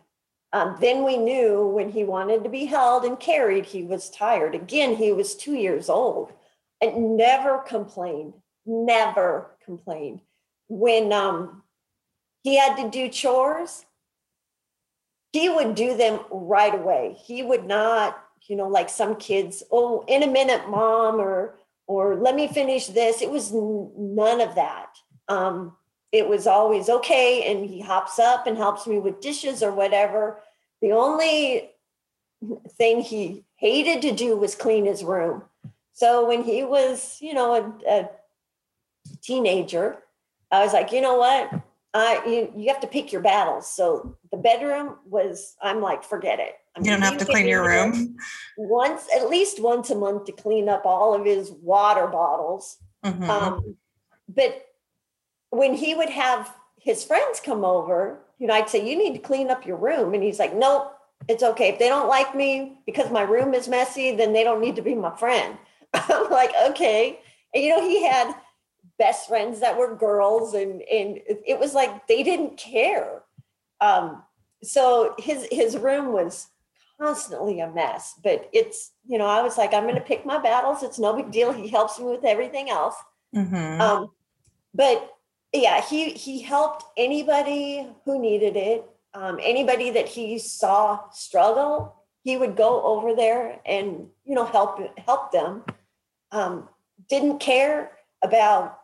Um, 0.51 0.77
then 0.81 1.03
we 1.03 1.17
knew 1.17 1.67
when 1.67 1.91
he 1.91 2.03
wanted 2.03 2.43
to 2.43 2.49
be 2.49 2.65
held 2.65 3.05
and 3.05 3.19
carried, 3.19 3.67
he 3.67 3.83
was 3.83 4.09
tired. 4.09 4.55
Again, 4.55 4.95
he 4.95 5.11
was 5.11 5.35
two 5.35 5.53
years 5.53 5.89
old 5.89 6.33
and 6.81 7.17
never 7.17 7.59
complained, 7.59 8.33
never 8.65 9.51
complained. 9.63 10.21
When 10.67 11.11
um, 11.11 11.63
he 12.43 12.57
had 12.57 12.75
to 12.77 12.89
do 12.89 13.09
chores, 13.09 13.85
he 15.31 15.49
would 15.49 15.75
do 15.75 15.95
them 15.95 16.19
right 16.31 16.73
away. 16.73 17.17
He 17.23 17.43
would 17.43 17.65
not, 17.65 18.19
you 18.47 18.55
know, 18.55 18.67
like 18.67 18.89
some 18.89 19.15
kids, 19.15 19.63
oh, 19.71 20.03
in 20.07 20.23
a 20.23 20.27
minute, 20.27 20.69
mom, 20.69 21.15
or 21.19 21.55
or 21.87 22.15
let 22.15 22.35
me 22.35 22.47
finish 22.47 22.85
this. 22.85 23.21
It 23.21 23.31
was 23.31 23.51
none 23.51 24.41
of 24.41 24.53
that. 24.55 24.89
Um, 25.27 25.75
it 26.11 26.27
was 26.27 26.45
always 26.45 26.87
okay, 26.87 27.51
and 27.51 27.67
he 27.67 27.81
hops 27.81 28.19
up 28.19 28.47
and 28.47 28.57
helps 28.57 28.87
me 28.87 28.99
with 28.99 29.21
dishes 29.21 29.61
or 29.63 29.71
whatever. 29.71 30.39
The 30.81 30.91
only 30.91 31.71
thing 32.77 33.01
he 33.01 33.43
hated 33.55 34.01
to 34.03 34.11
do 34.15 34.37
was 34.37 34.55
clean 34.55 34.85
his 34.85 35.03
room. 35.03 35.43
So 35.99 36.25
when 36.25 36.43
he 36.43 36.63
was, 36.63 37.17
you 37.19 37.33
know, 37.33 37.55
a, 37.85 37.91
a 37.91 38.09
teenager, 39.21 39.97
I 40.49 40.63
was 40.63 40.71
like, 40.71 40.93
you 40.93 41.01
know 41.01 41.17
what? 41.17 41.51
I 41.93 42.23
you, 42.25 42.53
you 42.55 42.69
have 42.69 42.79
to 42.81 42.87
pick 42.87 43.11
your 43.11 43.21
battles. 43.21 43.69
So 43.69 44.15
the 44.31 44.37
bedroom 44.37 44.95
was, 45.05 45.57
I'm 45.61 45.81
like, 45.81 46.01
forget 46.05 46.39
it. 46.39 46.55
I'm 46.73 46.85
You 46.85 46.91
don't 46.91 47.01
have 47.01 47.17
to 47.17 47.25
clean 47.25 47.49
your 47.49 47.67
room. 47.67 48.15
once, 48.57 49.07
at 49.13 49.29
least 49.29 49.61
once 49.61 49.89
a 49.89 49.95
month 49.95 50.23
to 50.25 50.31
clean 50.31 50.69
up 50.69 50.85
all 50.85 51.13
of 51.13 51.25
his 51.25 51.51
water 51.51 52.07
bottles. 52.07 52.77
Mhm. 53.03 53.27
Um, 53.27 53.75
but 54.29 54.67
when 55.49 55.73
he 55.73 55.95
would 55.95 56.09
have 56.09 56.55
his 56.79 57.03
friends 57.03 57.41
come 57.41 57.65
over, 57.65 58.19
you 58.37 58.47
know, 58.47 58.53
I'd 58.53 58.69
say, 58.69 58.89
you 58.89 58.97
need 58.97 59.15
to 59.15 59.19
clean 59.19 59.51
up 59.51 59.65
your 59.65 59.75
room. 59.75 60.13
And 60.13 60.23
he's 60.23 60.39
like, 60.39 60.55
nope, 60.55 60.93
it's 61.27 61.43
okay. 61.43 61.69
If 61.69 61.79
they 61.79 61.89
don't 61.89 62.07
like 62.07 62.33
me 62.35 62.79
because 62.85 63.11
my 63.11 63.23
room 63.23 63.53
is 63.53 63.67
messy, 63.67 64.15
then 64.15 64.31
they 64.31 64.45
don't 64.45 64.61
need 64.61 64.77
to 64.77 64.81
be 64.81 64.95
my 64.95 65.13
friend. 65.17 65.57
I'm 65.93 66.29
like, 66.31 66.51
okay. 66.69 67.19
And 67.53 67.63
you 67.63 67.69
know, 67.69 67.87
he 67.87 68.03
had 68.03 68.35
best 68.97 69.27
friends 69.27 69.59
that 69.61 69.77
were 69.77 69.95
girls, 69.95 70.53
and 70.53 70.81
and 70.83 71.19
it 71.27 71.59
was 71.59 71.73
like 71.73 72.07
they 72.07 72.23
didn't 72.23 72.57
care. 72.57 73.23
Um, 73.81 74.23
so 74.63 75.15
his 75.17 75.47
his 75.51 75.77
room 75.77 76.11
was 76.11 76.47
constantly 76.99 77.59
a 77.59 77.71
mess. 77.71 78.15
But 78.23 78.49
it's 78.53 78.91
you 79.07 79.17
know, 79.17 79.25
I 79.25 79.41
was 79.41 79.57
like, 79.57 79.73
I'm 79.73 79.83
going 79.83 79.95
to 79.95 80.01
pick 80.01 80.25
my 80.25 80.37
battles. 80.37 80.83
It's 80.83 80.99
no 80.99 81.13
big 81.13 81.31
deal. 81.31 81.51
He 81.51 81.67
helps 81.67 81.99
me 81.99 82.05
with 82.05 82.25
everything 82.25 82.69
else. 82.69 82.95
Mhm. 83.35 83.79
Um, 83.79 84.11
but 84.73 85.11
yeah, 85.53 85.81
he 85.81 86.11
he 86.11 86.41
helped 86.41 86.85
anybody 86.97 87.87
who 88.05 88.19
needed 88.19 88.55
it. 88.55 88.85
Um, 89.13 89.39
anybody 89.41 89.89
that 89.91 90.07
he 90.07 90.37
saw 90.37 91.09
struggle, 91.11 91.95
he 92.23 92.37
would 92.37 92.55
go 92.55 92.83
over 92.83 93.15
there 93.15 93.59
and 93.65 94.07
you 94.25 94.35
know 94.35 94.45
help 94.45 94.79
help 94.99 95.31
them. 95.31 95.63
Um, 96.31 96.69
didn't 97.09 97.39
care 97.39 97.91
about 98.23 98.79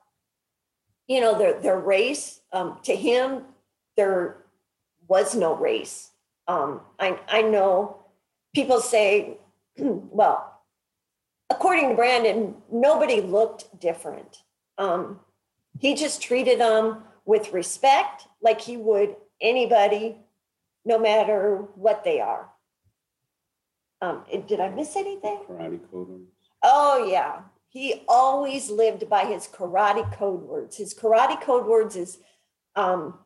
you 1.07 1.21
know 1.21 1.37
their 1.37 1.59
their 1.59 1.79
race. 1.79 2.41
Um, 2.51 2.79
to 2.83 2.95
him, 2.95 3.43
there 3.97 4.37
was 5.07 5.35
no 5.35 5.55
race. 5.55 6.11
Um, 6.47 6.81
I 6.99 7.19
I 7.27 7.41
know 7.41 8.05
people 8.53 8.79
say, 8.79 9.37
well, 9.77 10.61
according 11.49 11.89
to 11.89 11.95
Brandon, 11.95 12.55
nobody 12.71 13.21
looked 13.21 13.79
different. 13.79 14.43
Um, 14.77 15.19
he 15.79 15.93
just 15.93 16.21
treated 16.21 16.59
them 16.59 17.03
with 17.25 17.53
respect, 17.53 18.27
like 18.41 18.61
he 18.61 18.77
would 18.77 19.15
anybody, 19.41 20.17
no 20.85 20.99
matter 20.99 21.57
what 21.75 22.03
they 22.03 22.21
are. 22.21 22.49
Um, 24.01 24.23
did 24.47 24.59
I 24.59 24.69
miss 24.69 24.95
anything? 24.95 25.39
Karate 25.49 25.79
code. 25.91 26.27
Oh, 26.67 27.05
yeah. 27.07 27.41
He 27.69 28.01
always 28.07 28.71
lived 28.71 29.07
by 29.07 29.25
his 29.25 29.47
karate 29.47 30.11
code 30.13 30.41
words. 30.41 30.77
His 30.77 30.95
karate 30.95 31.39
code 31.39 31.67
words 31.67 31.95
is 31.95 32.17
um, 32.75 33.19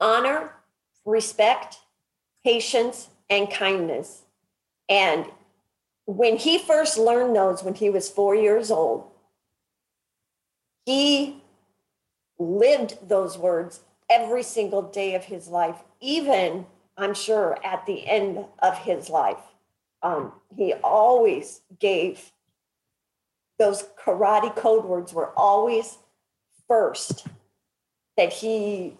honor, 0.00 0.54
respect, 1.04 1.76
patience, 2.42 3.10
and 3.28 3.50
kindness. 3.50 4.22
And 4.88 5.26
when 6.06 6.38
he 6.38 6.56
first 6.56 6.96
learned 6.96 7.36
those 7.36 7.62
when 7.62 7.74
he 7.74 7.90
was 7.90 8.08
four 8.08 8.34
years 8.34 8.70
old, 8.70 9.10
he 10.86 11.42
lived 12.38 13.06
those 13.06 13.36
words 13.36 13.80
every 14.08 14.42
single 14.42 14.80
day 14.80 15.14
of 15.14 15.24
his 15.24 15.48
life, 15.48 15.76
even, 16.00 16.64
I'm 16.96 17.12
sure, 17.12 17.58
at 17.62 17.84
the 17.84 18.06
end 18.06 18.46
of 18.60 18.78
his 18.78 19.10
life. 19.10 19.42
Um, 20.02 20.32
he 20.56 20.74
always 20.74 21.60
gave 21.80 22.32
those 23.58 23.84
karate 24.04 24.54
code 24.54 24.84
words 24.84 25.12
were 25.12 25.30
always 25.36 25.98
first. 26.68 27.26
that 28.16 28.32
he, 28.32 28.96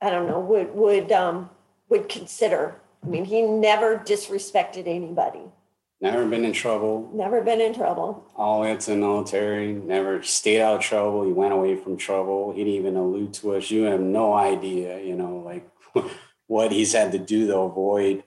I 0.00 0.10
don't 0.10 0.26
know, 0.26 0.40
would, 0.40 0.74
would, 0.74 1.12
um, 1.12 1.50
would 1.88 2.08
consider. 2.08 2.74
I 3.02 3.06
mean, 3.06 3.24
he 3.24 3.42
never 3.42 3.96
disrespected 3.98 4.86
anybody, 4.86 5.40
Never 6.00 6.26
been 6.28 6.44
in 6.44 6.52
trouble. 6.52 7.08
never 7.14 7.42
been 7.42 7.60
in 7.60 7.72
trouble. 7.74 8.26
All 8.34 8.56
the 8.58 8.62
way 8.62 8.72
up 8.72 8.80
to 8.80 8.90
the 8.90 8.96
military. 8.96 9.72
Never 9.72 10.20
stayed 10.24 10.60
out 10.60 10.76
of 10.76 10.80
trouble. 10.82 11.24
He 11.24 11.32
went 11.32 11.52
away 11.52 11.76
from 11.76 11.96
trouble. 11.96 12.52
He 12.52 12.64
didn't 12.64 12.74
even 12.80 12.96
allude 12.96 13.32
to 13.34 13.54
us. 13.54 13.70
You 13.70 13.82
have 13.84 14.00
no 14.00 14.32
idea, 14.34 15.00
you 15.00 15.14
know, 15.14 15.36
like 15.44 15.68
what 16.52 16.70
he's 16.70 16.92
had 16.92 17.10
to 17.12 17.18
do 17.18 17.46
to 17.46 17.56
avoid 17.56 18.22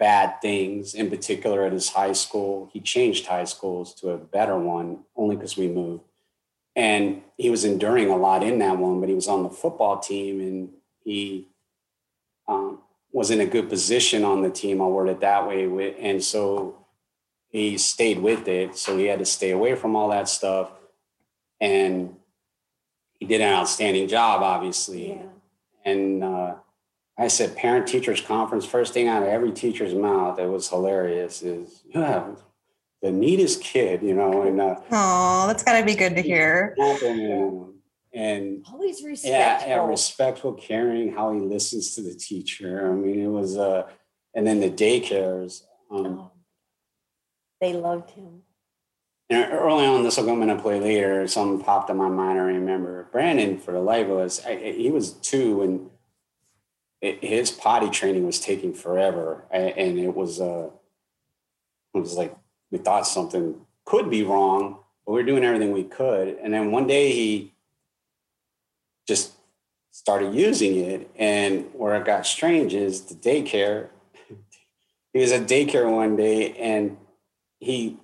bad 0.00 0.42
things. 0.42 0.94
In 0.94 1.08
particular, 1.08 1.64
at 1.64 1.72
his 1.72 1.90
high 1.90 2.12
school, 2.12 2.68
he 2.72 2.80
changed 2.80 3.26
high 3.26 3.44
schools 3.44 3.94
to 4.00 4.10
a 4.10 4.18
better 4.18 4.58
one 4.58 5.04
only 5.14 5.36
because 5.36 5.56
we 5.56 5.68
moved. 5.68 6.02
And 6.74 7.22
he 7.36 7.50
was 7.50 7.64
enduring 7.64 8.10
a 8.10 8.16
lot 8.16 8.42
in 8.42 8.58
that 8.58 8.78
one, 8.78 8.98
but 8.98 9.08
he 9.08 9.14
was 9.14 9.28
on 9.28 9.44
the 9.44 9.48
football 9.48 10.00
team 10.00 10.40
and 10.40 10.70
he 11.04 11.46
um, 12.48 12.80
was 13.12 13.30
in 13.30 13.40
a 13.40 13.46
good 13.46 13.68
position 13.68 14.24
on 14.24 14.42
the 14.42 14.50
team. 14.50 14.82
I'll 14.82 14.90
word 14.90 15.08
it 15.08 15.20
that 15.20 15.46
way. 15.46 15.94
And 16.00 16.22
so 16.22 16.84
he 17.48 17.78
stayed 17.78 18.18
with 18.18 18.48
it, 18.48 18.76
so 18.76 18.98
he 18.98 19.04
had 19.04 19.20
to 19.20 19.24
stay 19.24 19.52
away 19.52 19.76
from 19.76 19.94
all 19.94 20.08
that 20.08 20.28
stuff. 20.28 20.72
And 21.60 22.16
he 23.20 23.26
did 23.26 23.40
an 23.40 23.54
outstanding 23.54 24.08
job, 24.08 24.42
obviously. 24.42 25.10
Yeah. 25.10 25.22
And 25.84 26.24
uh, 26.24 26.54
I 27.18 27.26
said, 27.28 27.56
parent 27.56 27.88
teachers 27.88 28.20
conference. 28.20 28.64
First 28.64 28.94
thing 28.94 29.08
out 29.08 29.22
of 29.22 29.28
every 29.28 29.50
teacher's 29.50 29.94
mouth 29.94 30.36
that 30.36 30.48
was 30.48 30.68
hilarious 30.68 31.42
is, 31.42 31.82
yeah, 31.92 32.28
the 33.02 33.10
neatest 33.10 33.60
kid, 33.62 34.02
you 34.02 34.14
know, 34.14 34.42
and 34.42 34.60
uh, 34.60 34.76
Oh, 34.92 35.46
that's 35.48 35.64
got 35.64 35.78
to 35.80 35.84
be 35.84 35.96
good 35.96 36.14
to 36.14 36.22
hear. 36.22 36.74
compliment 36.78 37.28
him. 37.28 37.74
And 38.14 38.64
Always 38.72 39.02
respectful. 39.04 39.68
yeah, 39.68 39.84
respectful, 39.86 40.52
caring, 40.54 41.12
how 41.12 41.32
he 41.32 41.40
listens 41.40 41.94
to 41.96 42.02
the 42.02 42.14
teacher. 42.14 42.90
I 42.90 42.94
mean, 42.94 43.20
it 43.20 43.26
was, 43.28 43.56
uh, 43.58 43.88
and 44.34 44.46
then 44.46 44.60
the 44.60 44.70
daycares. 44.70 45.62
Um, 45.90 46.06
Oh. 46.20 46.30
They 47.60 47.72
loved 47.72 48.10
him. 48.10 48.42
and 49.30 49.52
early 49.52 49.84
on, 49.84 50.04
this 50.04 50.16
will 50.16 50.24
come 50.26 50.42
into 50.42 50.62
play 50.62 50.78
later. 50.78 51.26
Something 51.26 51.64
popped 51.64 51.90
in 51.90 51.96
my 51.96 52.08
mind. 52.08 52.38
I 52.38 52.42
remember 52.44 53.08
Brandon, 53.10 53.58
for 53.58 53.72
the 53.72 53.80
life 53.80 54.06
of 54.06 54.18
us, 54.18 54.46
I, 54.46 54.50
I- 54.52 54.72
he 54.72 54.90
was 54.92 55.12
two, 55.14 55.62
and 55.62 55.90
it, 57.00 57.22
his 57.24 57.50
potty 57.50 57.90
training 57.90 58.26
was 58.26 58.40
taking 58.40 58.74
forever, 58.74 59.44
a- 59.52 59.78
and 59.78 59.98
it 59.98 60.14
was, 60.14 60.40
uh, 60.40 60.70
it 61.94 61.98
was 61.98 62.16
like 62.16 62.36
we 62.70 62.78
thought 62.78 63.06
something 63.06 63.54
could 63.84 64.10
be 64.10 64.22
wrong, 64.22 64.78
but 65.06 65.12
we 65.12 65.20
were 65.20 65.26
doing 65.26 65.44
everything 65.44 65.72
we 65.72 65.84
could. 65.84 66.36
And 66.42 66.52
then 66.52 66.70
one 66.70 66.86
day 66.86 67.12
he 67.12 67.54
just 69.06 69.32
started 69.90 70.34
using 70.34 70.76
it, 70.76 71.10
and 71.16 71.66
where 71.72 71.96
it 71.96 72.04
got 72.04 72.26
strange 72.26 72.74
is 72.74 73.02
the 73.02 73.14
daycare. 73.14 73.88
he 75.12 75.20
was 75.20 75.32
at 75.32 75.48
daycare 75.48 75.90
one 75.90 76.16
day, 76.16 76.52
and 76.52 76.96
he 77.60 77.96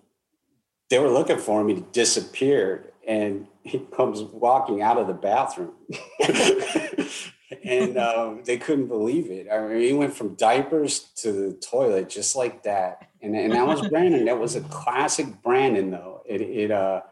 they 0.91 0.99
were 0.99 1.11
looking 1.11 1.39
for 1.39 1.61
him. 1.61 1.69
He 1.69 1.85
disappeared, 1.93 2.93
and 3.07 3.47
he 3.63 3.79
comes 3.95 4.23
walking 4.23 4.83
out 4.83 4.99
of 4.99 5.07
the 5.07 5.13
bathroom, 5.15 5.73
and 7.65 7.99
um, 8.09 8.43
they 8.45 8.57
couldn't 8.57 8.89
believe 8.89 9.31
it. 9.31 9.49
I 9.51 9.61
mean, 9.67 9.81
he 9.81 9.93
went 9.93 10.15
from 10.15 10.35
diapers 10.35 11.01
to 11.17 11.33
the 11.33 11.53
toilet 11.55 12.09
just 12.09 12.37
like 12.37 12.63
that, 12.65 13.09
and 13.23 13.37
and 13.37 13.53
that 13.53 13.67
was 13.67 13.89
Brandon. 13.89 14.25
That 14.25 14.39
was 14.39 14.57
a 14.57 14.61
classic 14.63 15.27
Brandon, 15.43 15.91
though. 15.91 16.23
It 16.27 16.41
it 16.41 16.71
uh, 16.71 17.03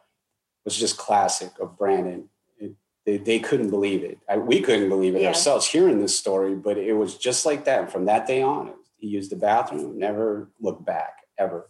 was 0.64 0.76
just 0.76 0.96
classic 0.96 1.50
of 1.60 1.76
Brandon. 1.76 2.28
It, 2.58 2.72
they, 3.04 3.18
they 3.18 3.38
couldn't 3.38 3.70
believe 3.70 4.04
it. 4.04 4.18
I, 4.28 4.36
we 4.38 4.60
couldn't 4.60 4.88
believe 4.88 5.14
it 5.14 5.22
Yeah. 5.22 5.28
ourselves 5.28 5.66
hearing 5.66 6.00
this 6.00 6.18
story, 6.18 6.54
but 6.54 6.78
it 6.78 6.94
was 6.94 7.16
just 7.16 7.44
like 7.46 7.64
that. 7.64 7.90
From 7.90 8.04
that 8.06 8.26
day 8.26 8.42
on, 8.42 8.72
he 8.96 9.08
used 9.08 9.32
the 9.32 9.36
bathroom, 9.36 9.98
never 9.98 10.50
looked 10.60 10.84
back 10.84 11.18
ever. 11.38 11.68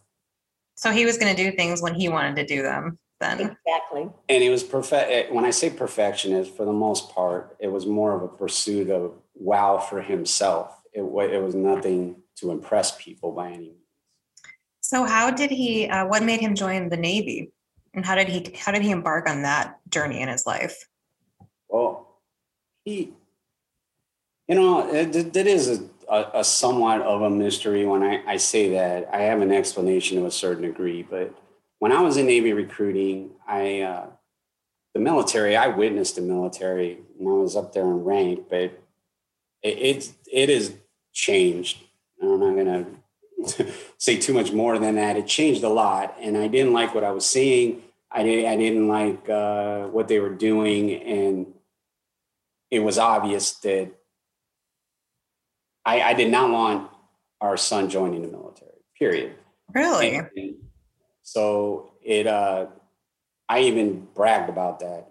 So 0.75 0.91
he 0.91 1.05
was 1.05 1.17
going 1.17 1.35
to 1.35 1.51
do 1.51 1.55
things 1.55 1.81
when 1.81 1.93
he 1.95 2.09
wanted 2.09 2.35
to 2.35 2.45
do 2.45 2.61
them 2.61 2.99
then. 3.19 3.39
Exactly. 3.65 4.09
and 4.29 4.43
it 4.43 4.49
was 4.49 4.63
perfect 4.63 5.31
when 5.31 5.45
i 5.45 5.49
say 5.49 5.69
perfectionist 5.69 6.55
for 6.55 6.65
the 6.65 6.73
most 6.73 7.09
part 7.11 7.55
it 7.59 7.67
was 7.71 7.85
more 7.85 8.15
of 8.15 8.21
a 8.23 8.27
pursuit 8.27 8.89
of 8.89 9.13
wow 9.35 9.77
for 9.77 10.01
himself 10.01 10.81
it, 10.93 11.01
it 11.01 11.41
was 11.41 11.55
nothing 11.55 12.15
to 12.35 12.51
impress 12.51 13.01
people 13.03 13.31
by 13.31 13.47
any 13.49 13.57
means 13.59 13.77
So 14.81 15.05
how 15.05 15.31
did 15.31 15.49
he, 15.51 15.87
uh, 15.87 16.05
what 16.05 16.23
made 16.23 16.41
him 16.41 16.55
join 16.55 16.89
the 16.89 16.97
Navy? 16.97 17.51
And 17.95 18.05
how 18.05 18.15
did 18.15 18.27
he, 18.27 18.39
how 18.57 18.71
did 18.73 18.81
he 18.83 18.91
embark 18.91 19.29
on 19.29 19.43
that 19.43 19.77
journey 19.89 20.19
in 20.21 20.27
his 20.27 20.45
life? 20.45 20.75
well 21.69 22.19
he 22.85 23.13
you 24.47 24.55
know 24.55 24.89
it, 24.93 25.15
it- 25.15 25.35
it 25.35 25.47
is 25.47 25.69
a, 25.69 25.79
a, 26.09 26.39
a 26.41 26.43
somewhat 26.43 27.01
of 27.01 27.21
a 27.21 27.29
mystery 27.29 27.85
when 27.85 28.03
I, 28.03 28.21
I 28.27 28.37
say 28.37 28.69
that 28.71 29.09
i 29.13 29.21
have 29.21 29.41
an 29.41 29.51
explanation 29.51 30.19
to 30.19 30.25
a 30.25 30.31
certain 30.31 30.63
degree 30.63 31.01
but 31.01 31.33
when 31.83 31.91
i 31.91 31.99
was 31.99 32.15
in 32.15 32.25
navy 32.25 32.53
recruiting 32.53 33.31
i 33.45 33.81
uh, 33.81 34.07
the 34.93 35.01
military 35.01 35.57
i 35.57 35.67
witnessed 35.67 36.15
the 36.15 36.21
military 36.21 36.99
when 37.17 37.35
i 37.35 37.37
was 37.37 37.57
up 37.57 37.73
there 37.73 37.83
in 37.83 38.05
rank 38.05 38.45
but 38.49 38.71
it, 39.61 39.77
it's 39.89 40.13
it 40.31 40.47
has 40.47 40.73
changed. 41.11 41.79
I'm 42.21 42.39
not 42.39 42.55
going 42.55 42.99
to 43.47 43.71
say 43.97 44.17
too 44.17 44.33
much 44.33 44.53
more 44.53 44.79
than 44.79 44.95
that. 44.95 45.17
It 45.17 45.27
changed 45.27 45.63
a 45.63 45.69
lot 45.69 46.15
and 46.21 46.37
i 46.37 46.47
didn't 46.47 46.71
like 46.71 46.95
what 46.95 47.03
i 47.03 47.11
was 47.11 47.25
seeing. 47.25 47.81
I, 48.15 48.21
did, 48.21 48.45
I 48.45 48.55
didn't 48.55 48.87
like 48.87 49.27
uh, 49.27 49.87
what 49.87 50.07
they 50.07 50.19
were 50.19 50.29
doing 50.29 50.93
and 50.93 51.47
it 52.69 52.79
was 52.79 52.97
obvious 52.97 53.53
that 53.65 53.91
I, 55.83 56.01
I 56.01 56.13
did 56.13 56.31
not 56.31 56.49
want 56.49 56.91
our 57.41 57.57
son 57.57 57.89
joining 57.89 58.21
the 58.21 58.29
military 58.29 58.71
period. 58.97 59.33
Really? 59.73 60.15
and 60.15 60.62
so 61.23 61.93
it, 62.03 62.27
uh, 62.27 62.67
I 63.49 63.61
even 63.61 64.07
bragged 64.13 64.49
about 64.49 64.79
that. 64.79 65.09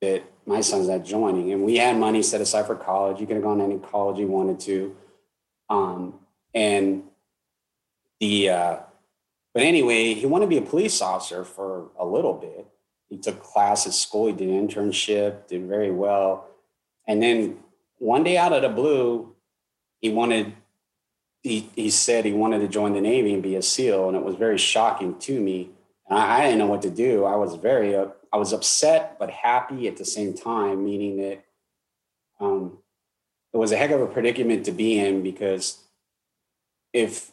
That 0.00 0.24
my 0.46 0.60
son's 0.60 0.88
not 0.88 1.04
joining, 1.04 1.52
and 1.52 1.64
we 1.64 1.76
had 1.76 1.96
money 1.96 2.22
set 2.22 2.40
aside 2.40 2.66
for 2.66 2.76
college. 2.76 3.20
You 3.20 3.26
could 3.26 3.36
have 3.36 3.44
gone 3.44 3.58
to 3.58 3.64
any 3.64 3.78
college 3.78 4.18
you 4.18 4.26
wanted 4.26 4.60
to, 4.60 4.96
um, 5.68 6.14
and 6.54 7.04
the. 8.20 8.50
Uh, 8.50 8.76
but 9.52 9.62
anyway, 9.62 10.14
he 10.14 10.26
wanted 10.26 10.46
to 10.46 10.50
be 10.50 10.58
a 10.58 10.62
police 10.62 11.00
officer 11.00 11.44
for 11.44 11.90
a 11.98 12.04
little 12.04 12.34
bit. 12.34 12.66
He 13.08 13.18
took 13.18 13.42
class 13.42 13.86
at 13.86 13.94
school. 13.94 14.26
He 14.26 14.32
did 14.32 14.48
an 14.48 14.66
internship, 14.68 15.46
did 15.46 15.66
very 15.66 15.90
well, 15.90 16.48
and 17.08 17.22
then 17.22 17.58
one 17.98 18.24
day 18.24 18.36
out 18.36 18.52
of 18.52 18.62
the 18.62 18.68
blue, 18.68 19.34
he 20.00 20.10
wanted 20.10 20.52
he, 21.44 21.68
he 21.76 21.90
said 21.90 22.24
he 22.24 22.32
wanted 22.32 22.60
to 22.60 22.68
join 22.68 22.94
the 22.94 23.02
Navy 23.02 23.34
and 23.34 23.42
be 23.42 23.54
a 23.54 23.62
SEAL, 23.62 24.08
and 24.08 24.16
it 24.16 24.24
was 24.24 24.34
very 24.34 24.56
shocking 24.56 25.18
to 25.20 25.38
me. 25.38 25.70
And 26.08 26.18
I, 26.18 26.38
I 26.38 26.44
didn't 26.44 26.58
know 26.58 26.66
what 26.66 26.82
to 26.82 26.90
do. 26.90 27.24
I 27.24 27.36
was 27.36 27.54
very, 27.56 27.94
uh, 27.94 28.06
I 28.32 28.38
was 28.38 28.54
upset 28.54 29.18
but 29.18 29.30
happy 29.30 29.86
at 29.86 29.98
the 29.98 30.06
same 30.06 30.32
time, 30.32 30.82
meaning 30.84 31.18
that 31.18 31.44
um, 32.40 32.78
it 33.52 33.58
was 33.58 33.72
a 33.72 33.76
heck 33.76 33.90
of 33.90 34.00
a 34.00 34.06
predicament 34.06 34.64
to 34.64 34.72
be 34.72 34.98
in 34.98 35.22
because 35.22 35.78
if 36.94 37.30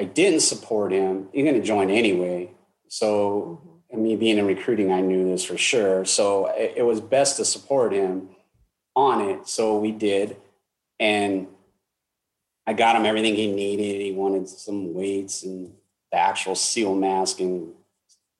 I 0.00 0.04
didn't 0.04 0.40
support 0.40 0.90
him, 0.90 1.28
he's 1.32 1.44
going 1.44 1.60
to 1.60 1.66
join 1.66 1.90
anyway. 1.90 2.50
So, 2.88 3.82
mean, 3.92 4.18
being 4.18 4.38
in 4.38 4.46
recruiting, 4.46 4.90
I 4.90 5.02
knew 5.02 5.28
this 5.28 5.44
for 5.44 5.58
sure. 5.58 6.06
So 6.06 6.46
it, 6.56 6.74
it 6.78 6.82
was 6.82 7.02
best 7.02 7.36
to 7.36 7.44
support 7.44 7.92
him 7.92 8.30
on 8.96 9.20
it. 9.20 9.46
So 9.46 9.78
we 9.78 9.92
did, 9.92 10.36
and 10.98 11.46
I 12.66 12.72
got 12.74 12.96
him 12.96 13.04
everything 13.04 13.34
he 13.34 13.52
needed. 13.52 14.00
He 14.00 14.12
wanted 14.12 14.48
some 14.48 14.94
weights 14.94 15.42
and 15.42 15.72
the 16.10 16.18
actual 16.18 16.54
seal 16.54 16.94
mask 16.94 17.40
and 17.40 17.72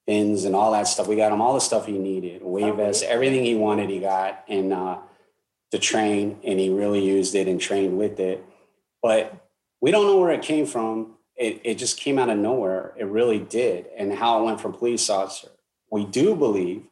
fins 0.06 0.44
and 0.44 0.54
all 0.54 0.72
that 0.72 0.86
stuff. 0.86 1.08
We 1.08 1.16
got 1.16 1.32
him 1.32 1.40
all 1.40 1.54
the 1.54 1.60
stuff 1.60 1.86
he 1.86 1.98
needed, 1.98 2.42
wave 2.42 2.76
vest, 2.76 3.02
everything 3.04 3.44
he 3.44 3.54
wanted, 3.54 3.90
he 3.90 3.98
got, 3.98 4.44
and 4.48 4.72
uh, 4.72 4.98
to 5.70 5.78
train. 5.78 6.38
And 6.44 6.60
he 6.60 6.70
really 6.70 7.04
used 7.04 7.34
it 7.34 7.48
and 7.48 7.60
trained 7.60 7.98
with 7.98 8.20
it. 8.20 8.44
But 9.02 9.34
we 9.80 9.90
don't 9.90 10.06
know 10.06 10.18
where 10.18 10.30
it 10.30 10.42
came 10.42 10.66
from. 10.66 11.14
It, 11.36 11.60
it 11.64 11.78
just 11.78 11.98
came 11.98 12.18
out 12.18 12.28
of 12.28 12.38
nowhere. 12.38 12.92
It 12.96 13.06
really 13.06 13.38
did. 13.38 13.86
And 13.96 14.12
how 14.12 14.40
it 14.40 14.44
went 14.44 14.60
from 14.60 14.72
police 14.72 15.10
officer. 15.10 15.48
We 15.90 16.04
do 16.04 16.36
believe, 16.36 16.84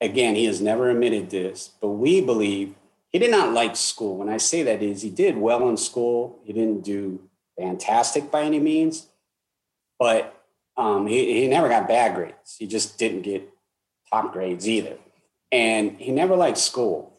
again, 0.00 0.34
he 0.34 0.46
has 0.46 0.60
never 0.60 0.90
admitted 0.90 1.30
this, 1.30 1.70
but 1.80 1.90
we 1.90 2.20
believe 2.20 2.74
he 3.12 3.18
did 3.18 3.30
not 3.30 3.52
like 3.52 3.76
school. 3.76 4.16
When 4.16 4.28
I 4.28 4.36
say 4.36 4.62
that 4.64 4.82
is 4.82 5.02
he 5.02 5.10
did 5.10 5.36
well 5.36 5.68
in 5.68 5.76
school. 5.76 6.40
He 6.44 6.52
didn't 6.52 6.82
do 6.82 7.28
fantastic 7.58 8.30
by 8.30 8.42
any 8.42 8.60
means, 8.60 9.06
but 9.98 10.44
um, 10.76 11.06
he, 11.06 11.40
he 11.40 11.48
never 11.48 11.68
got 11.68 11.88
bad 11.88 12.14
grades. 12.14 12.56
He 12.58 12.66
just 12.66 12.98
didn't 12.98 13.22
get 13.22 13.48
top 14.10 14.32
grades 14.32 14.68
either. 14.68 14.96
And 15.50 15.98
he 15.98 16.12
never 16.12 16.36
liked 16.36 16.58
school. 16.58 17.16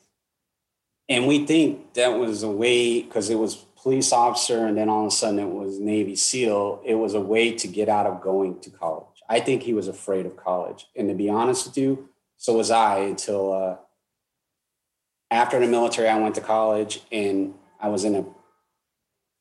And 1.10 1.25
we 1.25 1.46
think 1.46 1.94
that 1.94 2.20
was 2.20 2.44
a 2.44 2.51
way, 2.51 3.01
because 3.01 3.29
it 3.29 3.36
was 3.36 3.56
police 3.82 4.12
officer 4.12 4.65
and 4.65 4.77
then 4.77 4.89
all 4.89 5.03
of 5.03 5.08
a 5.08 5.15
sudden 5.15 5.39
it 5.39 5.50
was 5.50 5.79
Navy 5.79 6.15
SEAL, 6.15 6.82
it 6.86 6.96
was 6.96 7.13
a 7.13 7.22
way 7.22 7.53
to 7.53 7.67
get 7.67 7.88
out 7.88 8.06
of 8.06 8.22
going 8.22 8.60
to 8.60 8.70
college. 8.70 9.06
I 9.29 9.39
think 9.39 9.63
he 9.63 9.74
was 9.74 9.88
afraid 9.88 10.25
of 10.25 10.36
college. 10.36 10.88
And 10.96 11.08
to 11.08 11.15
be 11.15 11.29
honest 11.29 11.67
with 11.67 11.77
you, 11.77 12.10
so 12.36 12.53
was 12.53 12.70
I 12.70 13.00
until 13.00 13.53
uh, 13.53 13.77
after 15.31 15.60
the 15.60 15.67
military. 15.67 16.07
I 16.07 16.17
went 16.19 16.36
to 16.36 16.41
college 16.41 17.01
and 17.12 17.53
I 17.79 17.89
was 17.89 18.03
in 18.03 18.15
a 18.15 18.25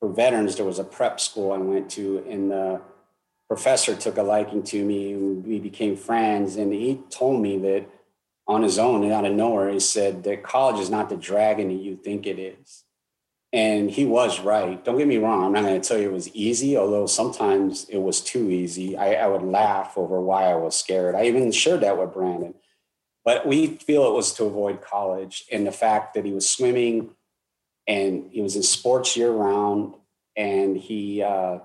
for 0.00 0.08
veterans. 0.08 0.56
There 0.56 0.64
was 0.64 0.78
a 0.78 0.84
prep 0.84 1.20
school 1.20 1.52
I 1.52 1.58
went 1.58 1.90
to, 1.92 2.24
and 2.28 2.50
the 2.50 2.80
professor 3.48 3.94
took 3.94 4.18
a 4.18 4.22
liking 4.22 4.62
to 4.64 4.84
me. 4.84 5.14
We 5.16 5.58
became 5.58 5.96
friends, 5.96 6.56
and 6.56 6.72
he 6.72 7.00
told 7.10 7.40
me 7.40 7.58
that 7.58 7.86
on 8.46 8.62
his 8.62 8.78
own 8.78 9.02
and 9.02 9.12
out 9.12 9.24
of 9.24 9.32
nowhere, 9.32 9.70
he 9.70 9.80
said 9.80 10.22
that 10.24 10.42
college 10.42 10.80
is 10.80 10.90
not 10.90 11.08
the 11.08 11.16
dragon 11.16 11.68
that 11.68 11.82
you 11.82 11.96
think 11.96 12.26
it 12.26 12.38
is. 12.38 12.84
And 13.52 13.90
he 13.90 14.04
was 14.04 14.40
right. 14.40 14.84
Don't 14.84 14.98
get 14.98 15.08
me 15.08 15.16
wrong. 15.16 15.44
I'm 15.44 15.52
not 15.52 15.62
going 15.62 15.80
to 15.80 15.88
tell 15.88 15.98
you 15.98 16.10
it 16.10 16.12
was 16.12 16.28
easy, 16.34 16.76
although 16.76 17.06
sometimes 17.06 17.86
it 17.88 17.98
was 17.98 18.20
too 18.20 18.50
easy. 18.50 18.96
I, 18.96 19.14
I 19.14 19.26
would 19.26 19.42
laugh 19.42 19.96
over 19.96 20.20
why 20.20 20.44
I 20.44 20.56
was 20.56 20.76
scared. 20.76 21.14
I 21.14 21.24
even 21.24 21.50
shared 21.52 21.80
that 21.80 21.98
with 21.98 22.12
Brandon. 22.12 22.54
But 23.26 23.46
we 23.46 23.66
feel 23.66 24.06
it 24.06 24.14
was 24.14 24.32
to 24.34 24.44
avoid 24.44 24.80
college 24.80 25.44
and 25.52 25.66
the 25.66 25.72
fact 25.72 26.14
that 26.14 26.24
he 26.24 26.32
was 26.32 26.48
swimming 26.48 27.10
and 27.86 28.30
he 28.30 28.40
was 28.40 28.56
in 28.56 28.62
sports 28.62 29.16
year 29.16 29.32
round 29.32 29.94
and 30.36 30.76
he 30.76 31.22
uh, 31.22 31.58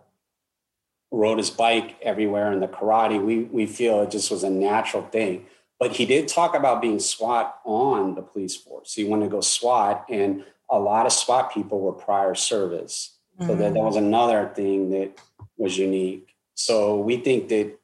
rode 1.12 1.38
his 1.38 1.52
bike 1.52 1.98
everywhere 2.02 2.52
and 2.52 2.64
the 2.64 2.68
karate. 2.68 3.24
We, 3.24 3.44
we 3.44 3.68
feel 3.68 4.02
it 4.02 4.10
just 4.10 4.32
was 4.32 4.44
a 4.44 4.50
natural 4.50 5.04
thing. 5.04 5.46
But 5.80 5.92
he 5.92 6.06
did 6.06 6.28
talk 6.28 6.56
about 6.56 6.82
being 6.82 7.00
SWAT 7.00 7.60
on 7.64 8.16
the 8.16 8.22
police 8.22 8.56
force. 8.56 8.94
He 8.94 9.04
wanted 9.04 9.26
to 9.26 9.32
go 9.32 9.42
SWAT, 9.42 10.06
and 10.10 10.44
a 10.70 10.80
lot 10.80 11.06
of 11.06 11.12
SWAT 11.12 11.52
people 11.52 11.80
were 11.80 11.92
prior 11.92 12.36
service. 12.36 13.18
So 13.40 13.48
mm-hmm. 13.48 13.60
that, 13.60 13.74
that 13.74 13.82
was 13.82 13.96
another 13.96 14.52
thing 14.56 14.92
that 14.92 15.20
was 15.58 15.78
unique. 15.78 16.36
So 16.54 17.00
we 17.00 17.18
think 17.18 17.50
that, 17.50 17.78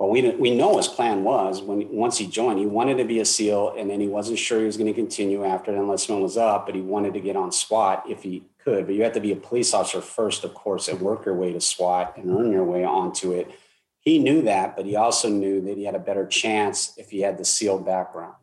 well, 0.00 0.08
we, 0.08 0.28
we 0.30 0.56
know 0.56 0.78
his 0.78 0.88
plan 0.88 1.22
was 1.22 1.62
when 1.62 1.88
once 1.92 2.18
he 2.18 2.26
joined, 2.26 2.58
he 2.58 2.66
wanted 2.66 2.98
to 2.98 3.04
be 3.04 3.20
a 3.20 3.24
SEAL, 3.24 3.74
and 3.78 3.88
then 3.88 4.00
he 4.00 4.08
wasn't 4.08 4.38
sure 4.38 4.58
he 4.58 4.66
was 4.66 4.76
going 4.76 4.92
to 4.92 5.00
continue 5.00 5.44
after 5.44 5.70
the 5.70 5.78
enlistment 5.78 6.22
was 6.22 6.36
up, 6.36 6.66
but 6.66 6.74
he 6.74 6.80
wanted 6.80 7.14
to 7.14 7.20
get 7.20 7.36
on 7.36 7.52
SWAT 7.52 8.02
if 8.08 8.24
he 8.24 8.42
could. 8.58 8.86
But 8.86 8.96
you 8.96 9.04
have 9.04 9.12
to 9.12 9.20
be 9.20 9.30
a 9.30 9.36
police 9.36 9.72
officer 9.72 10.00
first, 10.00 10.42
of 10.42 10.54
course, 10.54 10.88
and 10.88 11.00
work 11.00 11.26
your 11.26 11.36
way 11.36 11.52
to 11.52 11.60
SWAT 11.60 12.16
and 12.16 12.30
earn 12.30 12.50
your 12.50 12.64
way 12.64 12.82
onto 12.82 13.32
it 13.32 13.50
he 14.00 14.18
knew 14.18 14.42
that, 14.42 14.76
but 14.76 14.86
he 14.86 14.96
also 14.96 15.28
knew 15.28 15.60
that 15.60 15.76
he 15.76 15.84
had 15.84 15.94
a 15.94 16.00
better 16.00 16.26
chance 16.26 16.94
if 16.96 17.10
he 17.10 17.20
had 17.20 17.36
the 17.36 17.44
SEAL 17.44 17.80
background. 17.80 18.34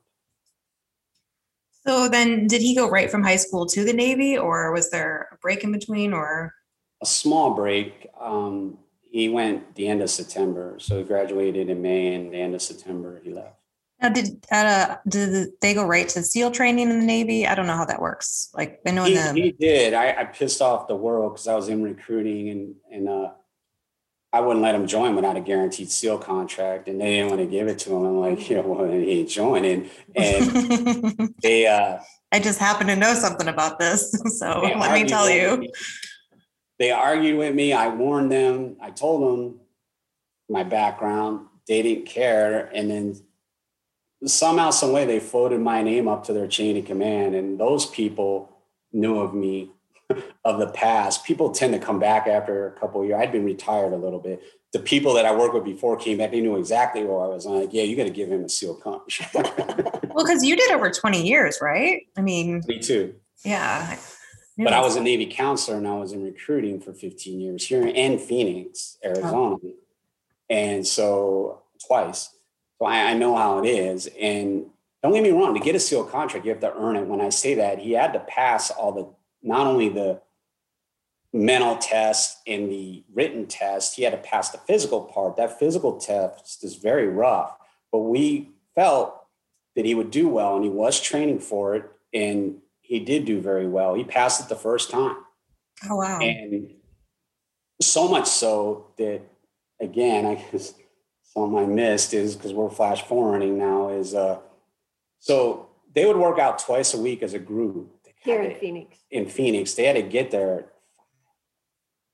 So 1.86 2.08
then, 2.10 2.48
did 2.48 2.62
he 2.62 2.76
go 2.76 2.90
right 2.90 3.10
from 3.10 3.24
high 3.24 3.38
school 3.38 3.66
to 3.68 3.84
the 3.84 3.94
Navy, 3.94 4.38
or 4.38 4.72
was 4.72 4.92
there 4.92 5.30
a 5.32 5.38
break 5.38 5.64
in 5.64 5.72
between, 5.72 6.14
or 6.14 6.54
a 7.02 7.06
small 7.06 7.54
break? 7.54 8.08
Um, 8.20 8.78
he 9.10 9.30
went 9.30 9.76
the 9.76 9.88
end 9.88 10.02
of 10.02 10.10
September, 10.10 10.76
so 10.80 10.98
he 10.98 11.04
graduated 11.04 11.70
in 11.70 11.82
May, 11.82 12.14
and 12.14 12.34
the 12.34 12.38
end 12.38 12.56
of 12.56 12.62
September 12.62 13.20
he 13.24 13.32
left. 13.32 13.56
Now, 14.02 14.10
did 14.10 14.46
uh, 14.52 14.98
did 15.08 15.50
they 15.60 15.74
go 15.74 15.86
right 15.86 16.08
to 16.10 16.22
SEAL 16.22 16.52
training 16.52 16.90
in 16.90 17.00
the 17.00 17.06
Navy? 17.06 17.48
I 17.48 17.56
don't 17.56 17.66
know 17.66 17.76
how 17.76 17.86
that 17.86 18.02
works. 18.02 18.50
Like 18.54 18.80
I 18.86 18.92
know 18.92 19.06
he, 19.06 19.16
the- 19.16 19.34
he 19.34 19.52
did. 19.52 19.94
I, 19.94 20.22
I, 20.22 20.24
pissed 20.26 20.62
off 20.62 20.88
the 20.88 20.96
world 20.96 21.34
because 21.34 21.48
I 21.48 21.56
was 21.56 21.68
in 21.68 21.82
recruiting 21.82 22.50
and 22.50 22.76
and 22.92 23.10
uh, 23.10 23.32
I 24.32 24.42
wouldn't 24.42 24.62
let 24.62 24.76
him 24.76 24.86
join 24.86 25.16
without 25.16 25.36
a 25.36 25.42
guaranteed 25.42 25.90
seal 25.90 26.20
contract, 26.20 26.88
and 26.88 27.02
they 27.02 27.18
didn't 27.18 27.30
want 27.30 27.42
to 27.42 27.48
give 27.48 27.68
it 27.68 27.80
to 27.80 27.96
him. 27.96 28.06
I'm 28.06 28.20
like, 28.20 28.50
you 28.52 28.58
know, 28.58 28.64
well, 28.64 28.92
he 28.92 29.22
ain't 29.22 29.30
joining, 29.30 29.90
and 30.16 31.34
they. 31.42 31.68
uh 31.68 32.00
I 32.32 32.40
just 32.40 32.60
happen 32.60 32.88
to 32.88 32.96
know 32.98 33.14
something 33.14 33.48
about 33.48 33.80
this, 33.80 34.12
so 34.38 34.60
let 34.62 34.94
me 34.94 35.06
tell 35.06 35.30
you. 35.30 35.66
They 36.80 36.92
argued 36.92 37.38
with 37.38 37.56
me. 37.56 37.74
I 37.74 37.88
warned 37.88 38.32
them. 38.32 38.78
I 38.82 38.92
told 38.92 39.22
them 39.24 39.60
my 40.50 40.64
background. 40.64 41.48
They 41.68 41.82
didn't 41.82 42.06
care, 42.06 42.70
and 42.74 42.90
then 42.90 43.16
somehow, 44.26 44.72
some 44.72 44.92
way, 44.92 45.06
they 45.06 45.20
floated 45.20 45.60
my 45.60 45.82
name 45.82 46.08
up 46.08 46.24
to 46.26 46.34
their 46.34 46.48
chain 46.48 46.78
of 46.78 46.86
command, 46.86 47.36
and 47.36 47.60
those 47.60 47.86
people 47.86 48.58
knew 48.94 49.20
of 49.20 49.34
me 49.34 49.72
of 50.46 50.60
the 50.60 50.68
past. 50.68 51.26
People 51.26 51.52
tend 51.52 51.74
to 51.74 51.80
come 51.80 52.00
back 52.00 52.28
after 52.28 52.68
a 52.68 52.80
couple 52.80 53.04
years. 53.06 53.20
I'd 53.20 53.32
been 53.32 53.46
retired 53.46 53.94
a 53.94 53.98
little 53.98 54.20
bit. 54.20 54.42
The 54.74 54.80
people 54.80 55.14
that 55.14 55.26
I 55.26 55.36
worked 55.36 55.54
with 55.54 55.64
before 55.64 55.98
came 55.98 56.18
back. 56.18 56.32
They 56.32 56.42
knew 56.42 56.58
exactly 56.58 57.04
where 57.04 57.22
I 57.22 57.28
was. 57.28 57.46
I'm 57.46 57.54
like, 57.54 57.70
yeah, 57.72 57.84
you 57.84 57.96
got 57.96 58.04
to 58.04 58.10
give 58.10 58.30
him 58.30 58.44
a 58.44 58.50
seal 58.50 58.76
contract. 58.76 59.34
well, 60.14 60.26
because 60.26 60.44
you 60.44 60.56
did 60.56 60.72
over 60.72 60.90
20 60.92 61.26
years, 61.26 61.60
right? 61.62 62.02
I 62.18 62.22
mean, 62.22 62.64
me 62.68 62.80
too. 62.80 63.16
Yeah. 63.46 63.98
But 64.58 64.74
I 64.74 64.82
was 64.82 64.96
a 64.96 65.02
Navy 65.02 65.28
counselor 65.28 65.78
and 65.78 65.88
I 65.88 65.96
was 65.98 66.14
in 66.14 66.24
recruiting 66.24 66.80
for 66.80 66.92
15 66.92 67.40
years 67.40 67.66
here 67.66 67.86
in 67.86 68.18
Phoenix, 68.18 68.98
Arizona. 69.06 69.58
Oh. 69.64 69.74
And 70.50 70.86
so 70.86 71.62
twice. 71.86 72.34
So 72.80 72.86
I, 72.86 73.12
I 73.12 73.14
know 73.14 73.36
how 73.36 73.60
it 73.60 73.68
is. 73.68 74.10
And 74.20 74.66
don't 75.04 75.14
get 75.14 75.22
me 75.22 75.30
wrong, 75.30 75.54
to 75.54 75.60
get 75.60 75.76
a 75.76 75.80
SEAL 75.80 76.06
contract, 76.06 76.46
you 76.46 76.52
have 76.52 76.62
to 76.62 76.74
earn 76.76 76.96
it. 76.96 77.06
When 77.06 77.22
I 77.22 77.30
say 77.30 77.54
that, 77.56 77.80
he 77.80 77.92
had 77.92 78.14
to 78.14 78.20
pass 78.20 78.72
all 78.72 78.92
the 78.92 79.08
not 79.48 79.68
only 79.68 79.90
the 79.90 80.22
mental 81.32 81.78
test 81.78 82.40
and 82.48 82.72
the 82.72 83.04
written 83.14 83.46
test, 83.46 83.96
he 83.96 84.04
had 84.04 84.12
to 84.12 84.18
pass 84.18 84.50
the 84.50 84.58
physical 84.58 85.02
part. 85.02 85.38
That 85.38 85.60
physical 85.60 85.98
test 85.98 86.64
is 86.64 86.76
very 86.76 87.08
rough, 87.08 87.56
but 87.92 88.00
we 88.00 88.50
felt 88.74 89.14
that 89.76 89.86
he 89.86 89.94
would 89.94 90.10
do 90.10 90.28
well 90.28 90.56
and 90.56 90.64
he 90.64 90.70
was 90.70 91.00
training 91.00 91.40
for 91.40 91.76
it 91.76 91.86
and 92.14 92.58
he 92.88 93.00
did 93.00 93.26
do 93.26 93.42
very 93.42 93.68
well. 93.68 93.96
He 93.96 94.06
passed 94.06 94.42
it 94.42 94.48
the 94.48 94.56
first 94.56 94.90
time. 94.90 95.18
Oh, 95.90 95.98
wow. 95.98 96.20
And 96.22 96.72
so 97.82 98.08
much 98.08 98.28
so 98.28 98.92
that, 98.98 99.22
again, 99.82 100.26
I 100.26 100.36
guess 100.36 100.74
something 101.24 101.58
I 101.58 101.66
missed 101.66 102.14
is 102.14 102.36
because 102.36 102.54
we're 102.54 102.70
flash 102.70 103.04
forwarding 103.04 103.58
now 103.58 103.90
is 103.90 104.16
uh, 104.16 104.40
so 105.20 105.68
they 105.94 106.06
would 106.06 106.16
work 106.16 106.40
out 106.40 106.60
twice 106.60 106.94
a 106.94 107.02
week 107.02 107.22
as 107.22 107.34
a 107.34 107.40
group 107.40 107.94
here 108.24 108.42
in 108.42 108.58
Phoenix. 108.58 108.98
In 109.12 109.28
Phoenix, 109.28 109.74
they 109.74 109.84
had 109.84 109.98
to 109.98 110.02
get 110.02 110.32
there, 110.32 110.66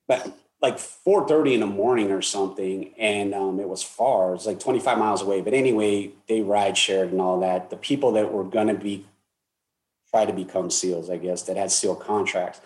but 0.07 0.35
like 0.59 0.77
4:30 0.77 1.53
in 1.53 1.59
the 1.59 1.67
morning 1.67 2.11
or 2.11 2.23
something, 2.23 2.93
and 2.97 3.35
um, 3.35 3.59
it 3.59 3.69
was 3.69 3.83
far. 3.83 4.33
It's 4.33 4.47
like 4.47 4.59
25 4.59 4.97
miles 4.97 5.21
away. 5.21 5.41
But 5.41 5.53
anyway, 5.53 6.11
they 6.27 6.41
ride 6.41 6.77
shared 6.77 7.11
and 7.11 7.21
all 7.21 7.39
that. 7.41 7.69
The 7.69 7.77
people 7.77 8.13
that 8.13 8.31
were 8.31 8.43
going 8.43 8.67
to 8.67 8.73
be 8.73 9.05
try 10.13 10.25
to 10.25 10.33
become 10.33 10.69
SEALs, 10.69 11.09
I 11.09 11.17
guess, 11.17 11.43
that 11.43 11.57
had 11.57 11.71
SEAL 11.71 11.95
contracts, 11.95 12.61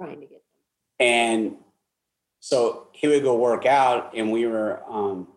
trying 0.00 0.20
to 0.20 0.26
get 0.26 0.30
them. 0.30 0.40
And 1.00 1.56
so 2.40 2.88
he 2.92 3.08
would 3.08 3.22
go 3.22 3.36
work 3.36 3.66
out, 3.66 4.12
and 4.16 4.32
we 4.32 4.46
were 4.46 4.82
um, 4.88 5.28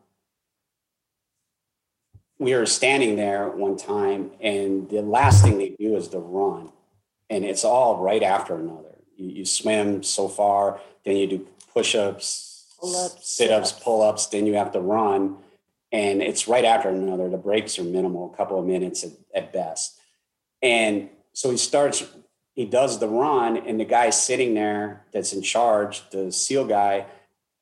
we 2.39 2.53
were 2.53 2.65
standing 2.65 3.15
there 3.15 3.49
one 3.49 3.77
time, 3.77 4.31
and 4.39 4.89
the 4.89 5.01
last 5.01 5.43
thing 5.43 5.57
they 5.57 5.75
do 5.79 5.95
is 5.95 6.07
to 6.09 6.19
run 6.19 6.71
and 7.29 7.45
it's 7.45 7.63
all 7.63 7.97
right 7.97 8.23
after 8.23 8.55
another. 8.55 8.95
You, 9.15 9.29
you 9.29 9.45
swim 9.45 10.03
so 10.03 10.27
far, 10.27 10.79
then 11.03 11.17
you 11.17 11.27
do 11.27 11.47
push-ups, 11.73 12.75
pull-ups, 12.79 13.29
sit-ups, 13.29 13.71
pull-ups, 13.71 14.27
then 14.27 14.45
you 14.45 14.55
have 14.55 14.71
to 14.73 14.79
run, 14.79 15.37
and 15.91 16.21
it's 16.21 16.47
right 16.47 16.65
after 16.65 16.89
another. 16.89 17.29
The 17.29 17.37
breaks 17.37 17.77
are 17.79 17.83
minimal, 17.83 18.31
a 18.33 18.37
couple 18.37 18.59
of 18.59 18.65
minutes 18.65 19.03
at, 19.03 19.11
at 19.33 19.53
best. 19.53 19.99
And 20.61 21.09
so 21.37 21.51
he 21.51 21.57
starts, 21.57 22.03
he 22.55 22.65
does 22.65 22.97
the 22.97 23.07
run, 23.07 23.57
and 23.57 23.79
the 23.79 23.85
guy 23.85 24.09
sitting 24.09 24.55
there 24.55 25.05
that's 25.13 25.33
in 25.33 25.43
charge, 25.43 26.01
the 26.09 26.31
SEAL 26.31 26.65
guy, 26.65 27.05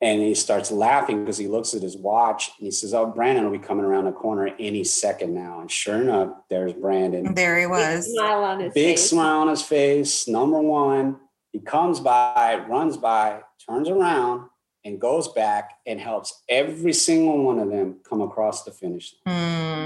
and 0.00 0.22
he 0.22 0.34
starts 0.34 0.70
laughing 0.70 1.20
because 1.20 1.36
he 1.36 1.46
looks 1.46 1.74
at 1.74 1.82
his 1.82 1.94
watch 1.94 2.52
and 2.58 2.64
he 2.64 2.70
says, 2.70 2.94
Oh, 2.94 3.04
Brandon 3.04 3.44
will 3.44 3.52
be 3.52 3.58
coming 3.58 3.84
around 3.84 4.06
the 4.06 4.12
corner 4.12 4.48
any 4.58 4.82
second 4.82 5.34
now. 5.34 5.60
And 5.60 5.70
sure 5.70 6.00
enough, 6.00 6.30
there's 6.48 6.72
Brandon. 6.72 7.34
There 7.34 7.58
he 7.58 7.66
was. 7.66 8.06
Big 8.06 8.14
smile 8.14 8.44
on 8.44 8.60
his 8.60 8.72
Big 8.72 8.96
face. 8.96 9.10
smile 9.10 9.40
on 9.40 9.48
his 9.48 9.62
face. 9.62 10.26
Number 10.26 10.58
one. 10.58 11.16
He 11.52 11.60
comes 11.60 12.00
by, 12.00 12.64
runs 12.66 12.96
by, 12.96 13.40
turns 13.68 13.90
around, 13.90 14.48
and 14.86 15.00
goes 15.00 15.28
back 15.28 15.78
and 15.84 16.00
helps 16.00 16.42
every 16.48 16.92
single 16.92 17.42
one 17.42 17.58
of 17.58 17.68
them 17.68 17.96
come 18.08 18.22
across 18.22 18.62
the 18.62 18.70
finish 18.70 19.14
line. 19.26 19.34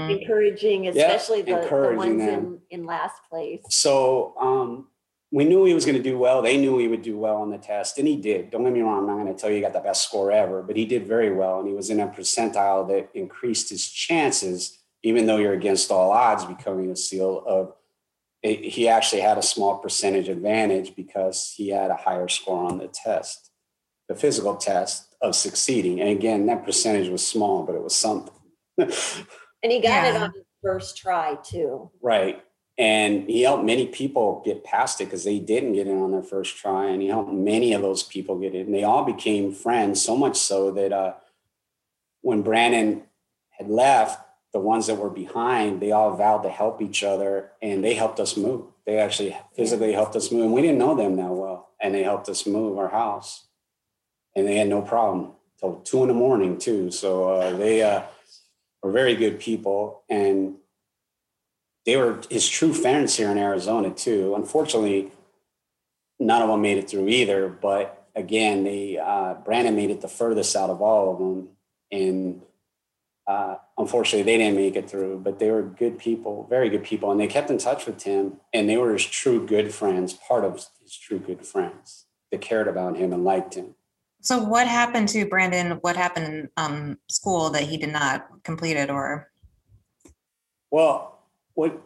Mm. 0.09 0.21
Encouraging, 0.21 0.87
especially 0.87 1.39
yep, 1.39 1.45
the, 1.47 1.61
encouraging 1.63 2.17
the 2.17 2.25
ones 2.25 2.59
in, 2.69 2.79
in 2.81 2.85
last 2.85 3.15
place. 3.29 3.61
So 3.69 4.35
um, 4.39 4.87
we 5.31 5.43
knew 5.43 5.65
he 5.65 5.73
was 5.73 5.85
going 5.85 5.97
to 5.97 6.03
do 6.03 6.17
well. 6.17 6.41
They 6.41 6.57
knew 6.57 6.77
he 6.77 6.87
would 6.87 7.01
do 7.01 7.17
well 7.17 7.37
on 7.37 7.49
the 7.49 7.57
test, 7.57 7.97
and 7.97 8.07
he 8.07 8.15
did. 8.15 8.51
Don't 8.51 8.63
get 8.63 8.73
me 8.73 8.81
wrong, 8.81 8.99
I'm 8.99 9.07
not 9.07 9.23
going 9.23 9.33
to 9.33 9.39
tell 9.39 9.49
you 9.49 9.55
he 9.55 9.61
got 9.61 9.73
the 9.73 9.79
best 9.79 10.03
score 10.07 10.31
ever, 10.31 10.61
but 10.61 10.75
he 10.75 10.85
did 10.85 11.07
very 11.07 11.33
well. 11.33 11.59
And 11.59 11.67
he 11.67 11.73
was 11.73 11.89
in 11.89 11.99
a 11.99 12.07
percentile 12.07 12.87
that 12.89 13.09
increased 13.13 13.69
his 13.69 13.89
chances, 13.89 14.79
even 15.03 15.25
though 15.25 15.37
you're 15.37 15.53
against 15.53 15.89
all 15.89 16.11
odds 16.11 16.45
becoming 16.45 16.91
a 16.91 16.95
SEAL, 16.95 17.43
of 17.47 17.73
he 18.43 18.87
actually 18.87 19.21
had 19.21 19.37
a 19.37 19.43
small 19.43 19.77
percentage 19.77 20.27
advantage 20.27 20.95
because 20.95 21.53
he 21.55 21.69
had 21.69 21.91
a 21.91 21.95
higher 21.95 22.27
score 22.27 22.65
on 22.65 22.79
the 22.79 22.87
test, 22.87 23.50
the 24.11 24.19
physical 24.19 24.55
test 24.55 25.15
of 25.21 25.35
succeeding. 25.35 26.01
And 26.01 26.09
again, 26.09 26.45
that 26.47 26.65
percentage 26.65 27.09
was 27.09 27.25
small, 27.25 27.63
but 27.63 27.75
it 27.75 27.83
was 27.83 27.95
something. 27.95 28.33
and 28.77 28.91
he 29.61 29.79
got 29.79 30.03
yeah. 30.03 30.09
it 30.09 30.15
on 30.21 30.33
his 30.33 30.43
first 30.63 30.97
try, 30.97 31.35
too. 31.43 31.91
Right 32.01 32.43
and 32.77 33.29
he 33.29 33.41
helped 33.41 33.65
many 33.65 33.85
people 33.85 34.41
get 34.45 34.63
past 34.63 35.01
it 35.01 35.05
because 35.05 35.25
they 35.25 35.39
didn't 35.39 35.73
get 35.73 35.87
in 35.87 36.01
on 36.01 36.09
their 36.09 36.23
first 36.23 36.55
try 36.55 36.85
and 36.85 37.01
he 37.01 37.09
helped 37.09 37.29
many 37.29 37.73
of 37.73 37.81
those 37.81 38.01
people 38.01 38.39
get 38.39 38.55
in 38.55 38.67
and 38.67 38.73
they 38.73 38.85
all 38.85 39.03
became 39.03 39.53
friends 39.53 40.01
so 40.01 40.15
much 40.15 40.37
so 40.37 40.71
that 40.71 40.93
uh, 40.93 41.13
when 42.21 42.41
brandon 42.41 43.03
had 43.49 43.69
left 43.69 44.21
the 44.53 44.59
ones 44.59 44.87
that 44.87 44.95
were 44.95 45.09
behind, 45.09 45.81
they 45.81 45.91
all 45.91 46.15
vowed 46.15 46.43
to 46.43 46.49
help 46.49 46.81
each 46.81 47.03
other 47.03 47.51
and 47.61 47.83
they 47.83 47.93
helped 47.93 48.19
us 48.19 48.35
move. 48.35 48.65
They 48.85 48.97
actually 48.97 49.37
physically 49.55 49.93
helped 49.93 50.15
us 50.15 50.31
move. 50.31 50.43
And 50.45 50.53
we 50.53 50.61
didn't 50.61 50.77
know 50.77 50.95
them 50.95 51.15
that 51.15 51.29
well. 51.29 51.69
And 51.79 51.95
they 51.95 52.03
helped 52.03 52.27
us 52.27 52.45
move 52.45 52.77
our 52.77 52.89
house. 52.89 53.47
And 54.35 54.47
they 54.47 54.55
had 54.55 54.67
no 54.67 54.81
problem 54.81 55.31
till 55.59 55.75
two 55.83 56.01
in 56.01 56.07
the 56.07 56.13
morning, 56.13 56.57
too. 56.57 56.91
So 56.91 57.29
uh, 57.29 57.55
they 57.57 57.83
uh, 57.83 58.03
were 58.81 58.91
very 58.91 59.15
good 59.15 59.39
people. 59.39 60.03
And 60.09 60.55
they 61.85 61.97
were 61.97 62.21
his 62.29 62.47
true 62.47 62.73
fans 62.73 63.17
here 63.17 63.29
in 63.29 63.37
Arizona, 63.37 63.91
too. 63.91 64.35
Unfortunately, 64.35 65.11
none 66.19 66.41
of 66.41 66.49
them 66.49 66.61
made 66.61 66.77
it 66.77 66.89
through 66.89 67.07
either. 67.07 67.49
But 67.49 68.07
again, 68.15 68.63
they 68.63 68.97
uh, 68.97 69.35
Brandon 69.45 69.75
made 69.75 69.89
it 69.89 70.01
the 70.01 70.07
furthest 70.07 70.55
out 70.55 70.69
of 70.69 70.81
all 70.81 71.11
of 71.11 71.19
them. 71.19 71.49
And 71.91 72.41
uh, 73.27 73.55
unfortunately, 73.77 74.23
they 74.23 74.37
didn't 74.37 74.57
make 74.57 74.75
it 74.75 74.89
through, 74.89 75.19
but 75.19 75.39
they 75.39 75.49
were 75.51 75.61
good 75.61 75.97
people, 75.97 76.47
very 76.49 76.69
good 76.69 76.83
people, 76.83 77.11
and 77.11 77.19
they 77.19 77.27
kept 77.27 77.49
in 77.49 77.57
touch 77.57 77.85
with 77.85 77.97
Tim, 77.97 78.37
And 78.51 78.67
they 78.67 78.77
were 78.77 78.93
his 78.93 79.05
true 79.05 79.45
good 79.45 79.73
friends, 79.73 80.13
part 80.13 80.43
of 80.43 80.65
his 80.81 80.95
true 80.95 81.19
good 81.19 81.45
friends 81.45 82.05
that 82.31 82.41
cared 82.41 82.67
about 82.67 82.97
him 82.97 83.13
and 83.13 83.23
liked 83.23 83.53
him. 83.55 83.75
So, 84.21 84.41
what 84.41 84.67
happened 84.67 85.09
to 85.09 85.25
Brandon? 85.25 85.71
What 85.81 85.95
happened 85.95 86.25
in 86.25 86.49
um, 86.57 86.97
school 87.09 87.49
that 87.49 87.63
he 87.63 87.77
did 87.77 87.91
not 87.91 88.27
complete 88.43 88.77
it, 88.77 88.89
or? 88.89 89.31
Well, 90.69 91.19
what 91.55 91.81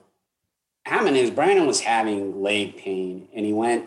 happened 0.85 1.17
is 1.17 1.31
Brandon 1.31 1.65
was 1.65 1.79
having 1.79 2.41
leg 2.41 2.77
pain, 2.77 3.29
and 3.33 3.45
he 3.45 3.53
went 3.53 3.85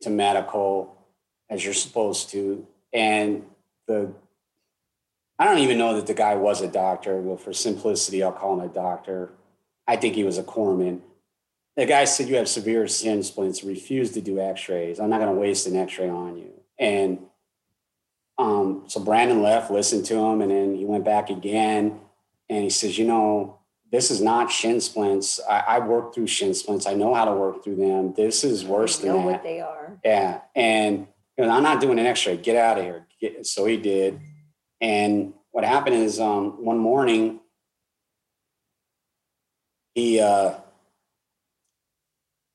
to 0.00 0.10
medical 0.10 0.96
as 1.48 1.64
you're 1.64 1.74
supposed 1.74 2.30
to, 2.30 2.66
and 2.92 3.44
the 3.86 4.10
I 5.38 5.44
don't 5.44 5.58
even 5.58 5.76
know 5.76 5.94
that 5.96 6.06
the 6.06 6.14
guy 6.14 6.34
was 6.34 6.62
a 6.62 6.68
doctor, 6.68 7.20
but 7.20 7.40
for 7.40 7.52
simplicity, 7.52 8.22
I'll 8.22 8.32
call 8.32 8.54
him 8.54 8.70
a 8.70 8.72
doctor. 8.72 9.32
I 9.86 9.96
think 9.96 10.14
he 10.14 10.24
was 10.24 10.38
a 10.38 10.42
corpsman. 10.42 11.00
The 11.76 11.84
guy 11.84 12.06
said, 12.06 12.28
You 12.28 12.36
have 12.36 12.48
severe 12.48 12.88
shin 12.88 13.22
splints, 13.22 13.62
refused 13.62 14.14
to 14.14 14.22
do 14.22 14.40
x 14.40 14.68
rays. 14.68 14.98
I'm 14.98 15.10
not 15.10 15.20
going 15.20 15.34
to 15.34 15.38
waste 15.38 15.66
an 15.66 15.76
x 15.76 15.98
ray 15.98 16.08
on 16.08 16.38
you. 16.38 16.52
And 16.78 17.18
um, 18.38 18.84
so 18.86 19.00
Brandon 19.00 19.42
left, 19.42 19.70
listened 19.70 20.04
to 20.06 20.16
him, 20.16 20.42
and 20.42 20.50
then 20.50 20.74
he 20.74 20.84
went 20.84 21.04
back 21.04 21.30
again. 21.30 22.00
And 22.48 22.62
he 22.62 22.70
says, 22.70 22.98
You 22.98 23.06
know, 23.06 23.58
this 23.90 24.10
is 24.10 24.20
not 24.20 24.50
shin 24.50 24.80
splints. 24.80 25.40
I, 25.48 25.60
I 25.60 25.78
worked 25.78 26.14
through 26.14 26.26
shin 26.26 26.54
splints. 26.54 26.86
I 26.86 26.94
know 26.94 27.14
how 27.14 27.24
to 27.24 27.32
work 27.32 27.64
through 27.64 27.76
them. 27.76 28.12
This 28.14 28.44
is 28.44 28.64
worse 28.64 28.98
than 28.98 29.10
know 29.10 29.18
that. 29.18 29.24
what 29.24 29.42
they 29.42 29.60
are. 29.60 29.98
Yeah. 30.04 30.40
And 30.54 31.06
you 31.38 31.44
know, 31.44 31.50
I'm 31.50 31.62
not 31.62 31.80
doing 31.80 31.98
an 31.98 32.06
x-ray. 32.06 32.36
Get 32.36 32.56
out 32.56 32.78
of 32.78 32.84
here. 32.84 33.06
Get, 33.20 33.46
so 33.46 33.66
he 33.66 33.76
did. 33.76 34.20
And 34.80 35.34
what 35.50 35.64
happened 35.64 35.96
is 35.96 36.20
um, 36.20 36.62
one 36.62 36.78
morning, 36.78 37.40
he, 39.94 40.20
uh, 40.20 40.54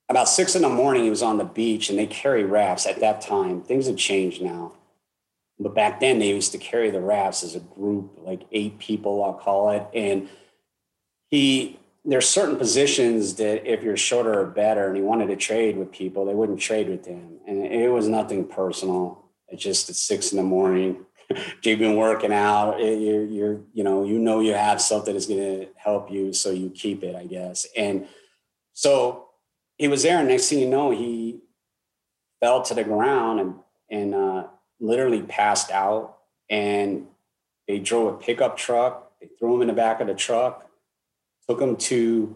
about 0.10 0.30
six 0.30 0.56
in 0.56 0.62
the 0.62 0.70
morning, 0.70 1.04
he 1.04 1.10
was 1.10 1.24
on 1.24 1.38
the 1.38 1.44
beach 1.44 1.89
and 1.89 1.98
they 1.98 2.06
carry 2.06 2.44
rafts 2.44 2.86
at 2.86 3.00
that 3.00 3.22
time. 3.22 3.62
Things 3.62 3.88
have 3.88 3.98
changed 3.98 4.41
now. 4.41 4.74
But 5.62 5.76
back 5.76 6.00
then, 6.00 6.19
they 6.19 6.30
used 6.30 6.52
to 6.54 6.58
carry 6.58 6.89
the 6.89 7.02
rafts 7.02 7.43
as 7.43 7.56
a 7.56 7.60
group, 7.60 8.17
like 8.17 8.41
eight 8.52 8.80
people, 8.80 9.24
I'll 9.24 9.34
call 9.34 9.71
it. 9.71 9.86
And 9.93 10.28
he, 11.30 11.80
there's 12.04 12.28
certain 12.28 12.56
positions 12.58 13.36
that 13.36 13.71
if 13.71 13.84
you're 13.84 13.97
shorter 13.97 14.39
or 14.39 14.45
better 14.45 14.88
and 14.88 14.95
he 14.95 15.04
wanted 15.04 15.28
to 15.28 15.36
trade 15.36 15.78
with 15.78 15.91
people, 15.91 16.26
they 16.26 16.34
wouldn't 16.34 16.60
trade 16.60 16.89
with 16.89 17.06
him. 17.06 17.38
And 17.47 17.65
it 17.65 17.89
was 17.89 18.08
nothing 18.08 18.47
personal. 18.47 19.24
It's 19.50 19.62
just 19.62 19.89
at 19.89 19.95
six 19.95 20.32
in 20.32 20.38
the 20.38 20.43
morning, 20.43 21.06
you've 21.63 21.80
been 21.80 21.95
working 21.95 22.34
out, 22.34 22.80
you're, 22.80 23.26
you're, 23.26 23.62
you 23.74 23.84
know, 23.84 24.04
you 24.04 24.17
know, 24.17 24.39
you 24.39 24.54
have 24.54 24.82
something 24.82 25.13
that's 25.13 25.28
going 25.28 25.39
to 25.39 25.67
help 25.76 26.10
you. 26.10 26.34
So 26.34 26.50
you 26.50 26.71
keep 26.71 27.04
it, 27.04 27.15
I 27.15 27.26
guess. 27.26 27.67
And 27.78 28.08
so 28.74 29.28
he 29.78 29.88
was 29.88 30.04
there 30.04 30.19
and 30.19 30.28
next 30.28 30.50
thing 30.50 30.60
you 30.60 30.69
know, 30.69 30.89
he 30.89 31.39
fell 32.39 32.63
to 32.63 32.74
the 32.74 32.84
ground 32.84 33.39
and, 33.39 33.56
and, 33.89 34.15
uh, 34.15 34.47
literally 34.82 35.22
passed 35.22 35.72
out 35.72 36.17
and 36.50 37.08
they 37.67 37.80
drove 37.80 38.13
a 38.13 38.17
pickup 38.17 38.58
truck. 38.58 39.13
They 39.22 39.28
threw 39.28 39.56
him 39.56 39.62
in 39.62 39.67
the 39.67 39.74
back 39.74 40.02
of 40.02 40.08
the 40.08 40.15
truck 40.15 40.67
took 41.52 41.62
him 41.62 41.76
to 41.76 42.36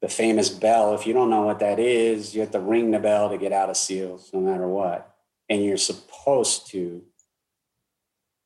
the 0.00 0.08
famous 0.08 0.48
bell. 0.48 0.94
If 0.94 1.06
you 1.06 1.12
don't 1.12 1.30
know 1.30 1.42
what 1.42 1.58
that 1.60 1.78
is, 1.78 2.34
you 2.34 2.40
have 2.40 2.52
to 2.52 2.60
ring 2.60 2.90
the 2.90 2.98
bell 2.98 3.28
to 3.30 3.38
get 3.38 3.52
out 3.52 3.70
of 3.70 3.76
SEALs, 3.76 4.30
no 4.32 4.40
matter 4.40 4.68
what. 4.68 5.14
And 5.48 5.64
you're 5.64 5.76
supposed 5.76 6.68
to, 6.68 7.02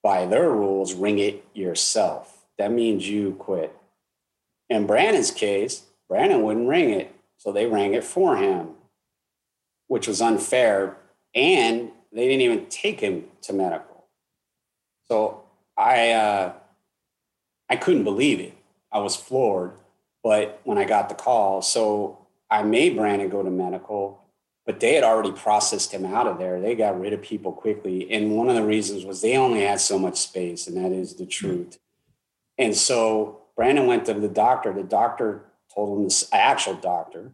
by 0.02 0.26
their 0.26 0.50
rules, 0.50 0.94
ring 0.94 1.18
it 1.18 1.44
yourself. 1.54 2.46
That 2.58 2.72
means 2.72 3.08
you 3.08 3.32
quit. 3.34 3.74
In 4.68 4.86
Brandon's 4.86 5.30
case, 5.30 5.84
Brandon 6.08 6.42
wouldn't 6.42 6.68
ring 6.68 6.90
it, 6.90 7.14
so 7.36 7.52
they 7.52 7.66
rang 7.66 7.94
it 7.94 8.04
for 8.04 8.36
him, 8.36 8.70
which 9.88 10.08
was 10.08 10.20
unfair. 10.20 10.96
And 11.34 11.90
they 12.12 12.26
didn't 12.26 12.42
even 12.42 12.66
take 12.66 13.00
him 13.00 13.24
to 13.42 13.52
medical. 13.52 14.06
So 15.06 15.44
I, 15.76 16.12
uh, 16.12 16.52
I 17.68 17.76
couldn't 17.76 18.04
believe 18.04 18.40
it. 18.40 18.54
I 18.90 18.98
was 19.00 19.16
floored 19.16 19.72
but 20.22 20.60
when 20.64 20.78
I 20.78 20.84
got 20.84 21.08
the 21.08 21.14
call, 21.14 21.62
so 21.62 22.26
I 22.50 22.62
made 22.62 22.96
Brandon 22.96 23.28
go 23.28 23.42
to 23.42 23.50
medical, 23.50 24.24
but 24.66 24.80
they 24.80 24.94
had 24.94 25.04
already 25.04 25.32
processed 25.32 25.92
him 25.92 26.04
out 26.04 26.26
of 26.26 26.38
there. 26.38 26.60
They 26.60 26.74
got 26.74 27.00
rid 27.00 27.12
of 27.12 27.22
people 27.22 27.52
quickly. 27.52 28.10
And 28.12 28.36
one 28.36 28.48
of 28.48 28.54
the 28.54 28.64
reasons 28.64 29.04
was 29.04 29.22
they 29.22 29.36
only 29.36 29.62
had 29.62 29.80
so 29.80 29.98
much 29.98 30.16
space, 30.16 30.66
and 30.66 30.76
that 30.76 30.92
is 30.92 31.14
the 31.14 31.26
truth. 31.26 31.78
And 32.58 32.76
so 32.76 33.42
Brandon 33.56 33.86
went 33.86 34.04
to 34.06 34.14
the 34.14 34.28
doctor. 34.28 34.72
The 34.72 34.82
doctor 34.82 35.44
told 35.74 35.96
him 35.96 36.04
this 36.04 36.28
actual 36.32 36.74
doctor 36.74 37.32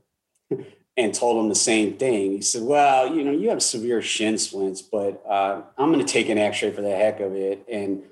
and 0.97 1.13
told 1.13 1.43
him 1.43 1.49
the 1.49 1.55
same 1.55 1.95
thing. 1.95 2.33
He 2.33 2.43
said, 2.43 2.63
Well, 2.63 3.15
you 3.15 3.25
know, 3.25 3.33
you 3.33 3.51
have 3.51 3.63
severe 3.63 4.01
shin 4.03 4.39
splints, 4.39 4.83
but 4.83 5.23
uh, 5.29 5.63
I'm 5.77 5.93
going 5.93 6.05
to 6.05 6.13
take 6.13 6.29
an 6.29 6.39
x 6.39 6.63
ray 6.63 6.71
for 6.71 6.83
the 6.83 6.95
heck 6.95 7.21
of 7.21 7.35
it. 7.35 7.65
And 7.71 8.03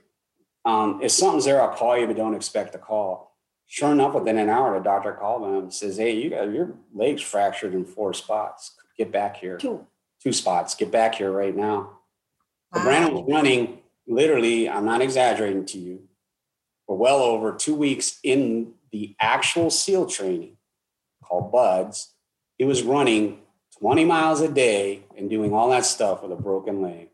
um, 0.64 1.00
if 1.02 1.12
something's 1.12 1.44
there, 1.44 1.60
I'll 1.60 1.76
call 1.76 1.98
you, 1.98 2.06
but 2.06 2.16
don't 2.16 2.34
expect 2.34 2.74
a 2.74 2.78
call 2.78 3.32
sure 3.72 3.90
enough, 3.90 4.12
within 4.12 4.36
an 4.36 4.50
hour, 4.50 4.76
the 4.76 4.84
doctor 4.84 5.12
called 5.12 5.44
him 5.44 5.54
and 5.54 5.74
says, 5.74 5.96
Hey, 5.96 6.12
you 6.12 6.28
got 6.28 6.52
your 6.52 6.74
legs 6.94 7.22
fractured 7.22 7.72
in 7.72 7.86
four 7.86 8.12
spots. 8.12 8.72
Get 8.98 9.10
back 9.10 9.38
here. 9.38 9.56
Two. 9.56 9.86
Two 10.22 10.32
spots. 10.34 10.74
Get 10.74 10.90
back 10.90 11.14
here 11.14 11.32
right 11.32 11.56
now. 11.56 11.98
Wow. 12.74 12.84
Brandon 12.84 13.14
was 13.14 13.24
running 13.32 13.78
literally, 14.06 14.68
I'm 14.68 14.84
not 14.84 15.00
exaggerating 15.00 15.64
to 15.66 15.78
you, 15.78 16.02
for 16.86 16.98
well 16.98 17.20
over 17.20 17.54
two 17.54 17.74
weeks 17.74 18.18
in 18.22 18.74
the 18.90 19.16
actual 19.18 19.70
SEAL 19.70 20.06
training 20.06 20.58
called 21.24 21.50
BUDS. 21.50 22.11
He 22.62 22.66
was 22.66 22.84
running 22.84 23.40
20 23.80 24.04
miles 24.04 24.40
a 24.40 24.48
day 24.48 25.02
and 25.18 25.28
doing 25.28 25.52
all 25.52 25.70
that 25.70 25.84
stuff 25.84 26.22
with 26.22 26.30
a 26.30 26.36
broken 26.36 26.80
leg. 26.80 27.08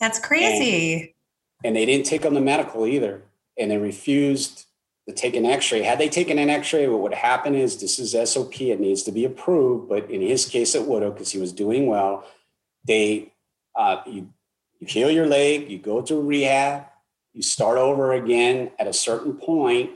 That's 0.00 0.18
crazy. 0.18 1.14
and 1.62 1.76
they 1.76 1.86
didn't 1.86 2.06
take 2.06 2.24
him 2.24 2.34
to 2.34 2.40
medical 2.40 2.84
either. 2.84 3.22
And 3.56 3.70
they 3.70 3.76
refused 3.76 4.64
to 5.08 5.14
take 5.14 5.36
an 5.36 5.46
x-ray. 5.46 5.82
Had 5.82 6.00
they 6.00 6.08
taken 6.08 6.36
an 6.36 6.50
x-ray 6.50 6.88
what 6.88 7.00
would 7.00 7.14
happen 7.14 7.54
is 7.54 7.80
this 7.80 8.00
is 8.00 8.16
sop 8.28 8.60
it 8.60 8.80
needs 8.80 9.04
to 9.04 9.12
be 9.12 9.24
approved. 9.24 9.88
But 9.88 10.10
in 10.10 10.20
his 10.20 10.46
case 10.46 10.74
it 10.74 10.84
would 10.84 11.04
have 11.04 11.14
because 11.14 11.30
he 11.30 11.38
was 11.38 11.52
doing 11.52 11.86
well. 11.86 12.26
They 12.84 13.32
uh, 13.78 14.02
you, 14.04 14.32
you 14.80 14.88
heal 14.88 15.12
your 15.12 15.28
leg 15.28 15.70
you 15.70 15.78
go 15.78 16.02
to 16.02 16.20
rehab 16.20 16.86
you 17.34 17.42
start 17.42 17.78
over 17.78 18.14
again 18.14 18.72
at 18.80 18.88
a 18.88 18.92
certain 18.92 19.34
point 19.34 19.92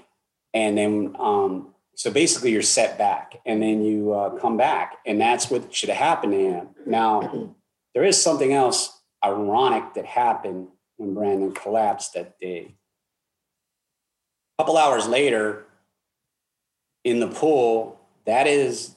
and 0.54 0.78
then 0.78 1.16
um, 1.18 1.74
so 1.96 2.10
basically 2.10 2.52
you're 2.52 2.62
set 2.62 2.96
back 2.96 3.40
and 3.44 3.60
then 3.60 3.82
you 3.82 4.12
uh, 4.12 4.30
come 4.38 4.56
back 4.56 4.98
and 5.04 5.20
that's 5.20 5.50
what 5.50 5.74
should 5.74 5.88
have 5.88 5.98
happened 5.98 6.32
to 6.32 6.38
him 6.38 6.68
now 6.86 7.54
there 7.94 8.04
is 8.04 8.22
something 8.22 8.52
else 8.52 8.96
ironic 9.24 9.94
that 9.94 10.06
happened 10.06 10.68
when 10.96 11.14
Brandon 11.14 11.52
collapsed 11.52 12.14
that 12.14 12.38
day. 12.38 12.74
A 14.58 14.62
couple 14.62 14.76
hours 14.76 15.06
later, 15.06 15.66
in 17.04 17.20
the 17.20 17.28
pool, 17.28 18.00
that 18.24 18.46
is 18.46 18.94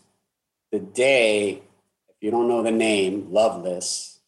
the 0.72 0.80
day, 0.80 1.62
if 2.10 2.16
you 2.22 2.32
don't 2.32 2.48
know 2.48 2.64
the 2.64 2.72
name, 2.72 3.32
Lovelace, 3.32 4.20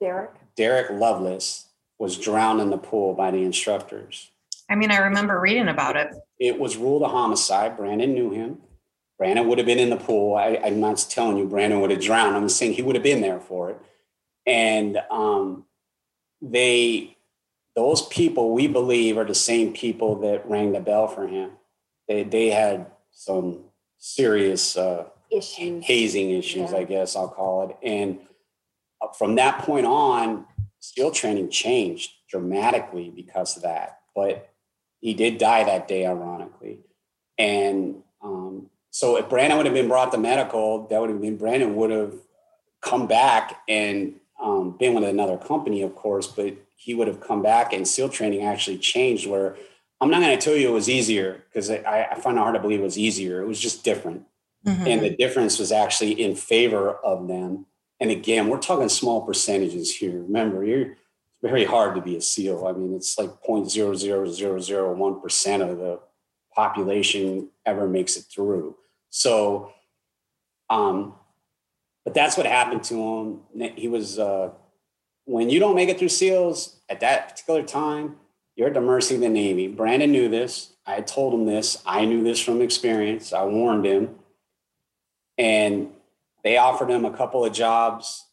Derek? 0.00 0.30
Derek 0.56 0.90
Lovelace 0.90 1.66
was 1.98 2.18
drowned 2.18 2.60
in 2.60 2.70
the 2.70 2.78
pool 2.78 3.14
by 3.14 3.30
the 3.30 3.42
instructors. 3.42 4.30
I 4.70 4.76
mean, 4.76 4.90
I 4.92 4.98
remember 4.98 5.40
reading 5.40 5.68
about 5.68 5.96
it. 5.96 6.14
It 6.38 6.58
was 6.58 6.76
ruled 6.76 7.02
a 7.02 7.08
homicide. 7.08 7.76
Brandon 7.76 8.14
knew 8.14 8.30
him. 8.30 8.58
Brandon 9.18 9.48
would 9.48 9.58
have 9.58 9.66
been 9.66 9.78
in 9.80 9.90
the 9.90 9.96
pool. 9.96 10.36
I, 10.36 10.60
I'm 10.64 10.80
not 10.80 11.04
telling 11.10 11.36
you 11.36 11.46
Brandon 11.46 11.80
would 11.80 11.90
have 11.90 12.00
drowned. 12.00 12.36
I'm 12.36 12.48
saying 12.48 12.74
he 12.74 12.82
would 12.82 12.94
have 12.96 13.02
been 13.02 13.20
there 13.20 13.40
for 13.40 13.70
it. 13.70 13.78
And 14.46 14.98
um, 15.10 15.66
they, 16.40 17.18
those 17.76 18.06
people, 18.06 18.52
we 18.54 18.66
believe, 18.68 19.18
are 19.18 19.24
the 19.24 19.34
same 19.34 19.72
people 19.74 20.20
that 20.20 20.48
rang 20.48 20.72
the 20.72 20.80
bell 20.80 21.06
for 21.08 21.26
him. 21.26 21.50
They 22.08 22.22
they 22.22 22.48
had 22.50 22.86
some 23.12 23.64
serious 23.98 24.76
uh, 24.76 25.06
Issues. 25.30 25.84
hazing 25.84 26.30
issues, 26.30 26.72
Yeah. 26.72 26.78
I 26.78 26.84
guess 26.84 27.14
I'll 27.14 27.28
call 27.28 27.68
it. 27.70 27.76
And 27.86 28.20
uh, 29.02 29.08
from 29.12 29.34
that 29.36 29.58
point 29.60 29.86
on, 29.86 30.46
SEAL 30.80 31.10
training 31.12 31.50
changed 31.50 32.10
dramatically 32.30 33.12
because 33.14 33.56
of 33.56 33.62
that. 33.64 34.00
But 34.16 34.49
he 35.00 35.14
did 35.14 35.38
die 35.38 35.64
that 35.64 35.88
day, 35.88 36.06
ironically. 36.06 36.80
And 37.38 38.02
um, 38.22 38.70
so 38.90 39.16
if 39.16 39.28
Brandon 39.28 39.56
would 39.56 39.66
have 39.66 39.74
been 39.74 39.88
brought 39.88 40.12
to 40.12 40.18
medical, 40.18 40.86
that 40.88 41.00
would 41.00 41.10
have 41.10 41.20
been 41.20 41.36
Brandon 41.36 41.74
would 41.76 41.90
have 41.90 42.14
come 42.80 43.06
back 43.06 43.62
and 43.68 44.14
um, 44.42 44.76
been 44.78 44.94
with 44.94 45.04
another 45.04 45.36
company, 45.36 45.82
of 45.82 45.94
course, 45.94 46.26
but 46.26 46.54
he 46.76 46.94
would 46.94 47.08
have 47.08 47.20
come 47.20 47.42
back 47.42 47.72
and 47.72 47.86
SEAL 47.86 48.08
training 48.10 48.42
actually 48.42 48.78
changed 48.78 49.26
where 49.28 49.56
I'm 50.00 50.10
not 50.10 50.20
going 50.20 50.36
to 50.38 50.42
tell 50.42 50.56
you 50.56 50.68
it 50.68 50.72
was 50.72 50.88
easier 50.88 51.44
because 51.48 51.70
I, 51.70 52.08
I 52.10 52.14
find 52.14 52.38
it 52.38 52.40
hard 52.40 52.54
to 52.54 52.60
believe 52.60 52.80
it 52.80 52.84
was 52.84 52.98
easier. 52.98 53.42
It 53.42 53.46
was 53.46 53.60
just 53.60 53.84
different. 53.84 54.24
Mhm. 54.66 54.86
And 54.86 55.02
the 55.02 55.10
difference 55.10 55.58
was 55.58 55.72
actually 55.72 56.12
in 56.12 56.34
favor 56.34 56.92
of 56.92 57.28
them. 57.28 57.66
And 58.00 58.10
again, 58.10 58.48
we're 58.48 58.58
talking 58.58 58.88
small 58.88 59.22
percentages 59.22 59.94
here. 59.94 60.22
Remember, 60.22 60.64
you're 60.64 60.96
very 61.42 61.64
hard 61.64 61.94
to 61.94 62.02
be 62.02 62.16
a 62.16 62.20
SEAL. 62.20 62.66
I 62.66 62.72
mean, 62.72 62.94
it's 62.94 63.18
like 63.18 63.30
0.00001% 63.42 65.70
of 65.70 65.78
the 65.78 66.00
population 66.54 67.48
ever 67.64 67.88
makes 67.88 68.16
it 68.16 68.26
through. 68.30 68.76
So, 69.08 69.72
um, 70.68 71.14
but 72.04 72.12
that's 72.14 72.36
what 72.36 72.46
happened 72.46 72.84
to 72.84 72.94
him. 72.94 73.40
He 73.76 73.88
was, 73.88 74.18
uh, 74.18 74.50
when 75.24 75.50
you 75.50 75.60
don't 75.60 75.76
make 75.76 75.88
it 75.88 75.98
through 75.98 76.08
SEALs 76.08 76.80
at 76.88 77.00
that 77.00 77.30
particular 77.30 77.62
time, 77.62 78.16
you're 78.56 78.68
at 78.68 78.74
the 78.74 78.80
mercy 78.80 79.14
of 79.14 79.22
the 79.22 79.28
Navy. 79.28 79.68
Brandon 79.68 80.12
knew 80.12 80.28
this. 80.28 80.74
I 80.84 81.00
told 81.00 81.32
him 81.32 81.46
this. 81.46 81.82
I 81.86 82.04
knew 82.04 82.22
this 82.22 82.40
from 82.40 82.60
experience. 82.60 83.32
I 83.32 83.44
warned 83.44 83.86
him. 83.86 84.16
And 85.38 85.92
they 86.42 86.58
offered 86.58 86.90
him 86.90 87.04
a 87.04 87.16
couple 87.16 87.44
of 87.44 87.52
jobs 87.52 88.26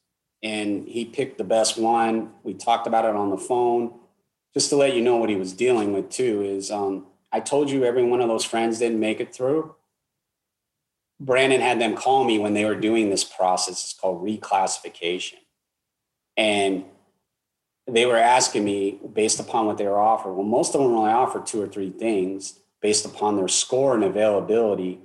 and 0.43 0.88
he 0.88 1.06
picked 1.06 1.38
the 1.38 1.43
best 1.43 1.78
one. 1.78 2.32
We 2.43 2.54
talked 2.54 2.88
about 2.88 3.06
it 3.06 3.15
on 3.15 3.30
the 3.30 3.38
phone. 3.38 3.93
Just 4.54 4.69
to 4.69 4.76
let 4.76 4.95
you 4.95 5.02
know 5.02 5.17
what 5.17 5.30
he 5.30 5.36
was 5.36 5.54
dealing 5.54 5.93
with 5.93 6.10
too 6.10 6.41
is 6.41 6.71
um, 6.71 7.08
I 7.32 7.39
told 7.39 7.69
you 7.69 7.84
every 7.84 8.04
one 8.04 8.21
of 8.21 8.28
those 8.28 8.45
friends 8.45 8.80
didn't 8.80 9.00
make 9.00 9.19
it 9.19 9.34
through. 9.34 9.76
Brandon 11.19 11.62
had 11.62 11.82
them 11.82 11.95
call 11.95 12.23
me 12.23 12.38
when 12.38 12.54
they 12.54 12.65
were 12.65 12.76
doing 12.76 13.10
this 13.10 13.23
process. 13.23 13.84
It's 13.84 13.93
called 13.93 14.23
reclassification. 14.23 15.38
And 16.36 16.86
they 17.88 18.06
were 18.06 18.17
asking 18.17 18.63
me 18.63 19.00
based 19.13 19.39
upon 19.39 19.65
what 19.65 19.78
they 19.78 19.88
were 19.88 20.00
offered. 20.00 20.34
Well, 20.34 20.45
most 20.45 20.76
of 20.76 20.82
them 20.82 20.91
only 20.91 21.12
offered 21.12 21.45
two 21.45 21.62
or 21.62 21.67
three 21.67 21.89
things 21.89 22.60
based 22.82 23.06
upon 23.06 23.36
their 23.36 23.47
score 23.47 23.95
and 23.95 24.04
availability. 24.04 25.00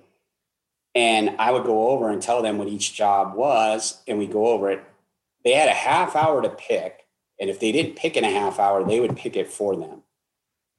And 0.95 1.37
I 1.39 1.51
would 1.53 1.65
go 1.65 1.89
over 1.89 2.11
and 2.11 2.21
tell 2.21 2.43
them 2.43 2.59
what 2.59 2.69
each 2.69 2.93
job 2.93 3.35
was, 3.35 4.03
and 4.07 4.19
we 4.19 4.27
go 4.27 4.49
over 4.49 4.71
it. 4.71 4.85
They 5.45 5.53
had 5.53 5.69
a 5.69 5.73
half 5.73 6.15
hour 6.17 6.43
to 6.43 6.51
pick, 6.51 7.07
and 7.41 7.51
if 7.51 7.59
they 7.61 7.73
didn't 7.73 7.97
pick 7.97 8.17
in 8.17 8.25
a 8.25 8.31
half 8.31 8.59
hour, 8.59 8.85
they 8.85 9.01
would 9.01 9.17
pick 9.17 9.37
it 9.37 9.49
for 9.49 9.77
them. 9.77 10.03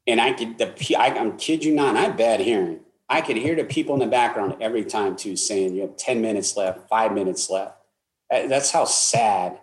And 0.08 0.20
I 0.20 0.34
could, 0.34 0.58
the 0.58 0.96
I, 0.98 1.08
I'm 1.18 1.38
kid 1.38 1.64
you 1.64 1.74
not, 1.74 1.96
I 1.96 2.02
have 2.02 2.18
bad 2.18 2.40
hearing. 2.40 2.82
I 3.10 3.22
could 3.22 3.38
hear 3.38 3.56
the 3.56 3.64
people 3.64 3.94
in 3.94 4.00
the 4.00 4.08
background 4.08 4.58
every 4.62 4.84
time 4.86 5.16
too 5.16 5.36
saying, 5.36 5.76
"You 5.76 5.82
have 5.82 5.98
ten 5.98 6.22
minutes 6.22 6.56
left, 6.58 6.88
five 6.90 7.14
minutes 7.14 7.50
left." 7.50 7.78
Uh, 8.34 8.48
That's 8.48 8.72
how 8.72 8.86
sad 8.86 9.60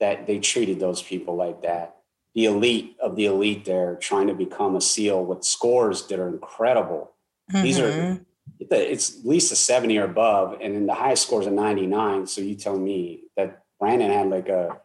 that 0.00 0.26
they 0.26 0.38
treated 0.38 0.80
those 0.80 1.02
people 1.02 1.34
like 1.36 1.62
that. 1.62 1.96
The 2.34 2.46
elite 2.46 2.96
of 3.00 3.16
the 3.16 3.26
elite, 3.26 3.64
there 3.64 3.96
trying 3.96 4.26
to 4.28 4.34
become 4.34 4.76
a 4.76 4.80
SEAL 4.80 5.24
with 5.24 5.44
scores 5.44 6.06
that 6.06 6.18
are 6.18 6.28
incredible. 6.28 7.12
These 7.52 7.78
are 7.78 7.90
Mhm. 7.90 8.24
it's 8.60 9.18
at 9.18 9.26
least 9.26 9.52
a 9.52 9.56
70 9.56 9.98
or 9.98 10.04
above, 10.04 10.58
and 10.60 10.74
then 10.74 10.86
the 10.86 10.94
highest 10.94 11.24
score 11.24 11.40
is 11.40 11.46
a 11.46 11.50
99. 11.50 12.26
So 12.26 12.40
you 12.40 12.54
tell 12.54 12.78
me 12.78 13.24
that 13.36 13.61
Brandon 13.82 14.12
had 14.12 14.30
like 14.30 14.48
a 14.48 14.78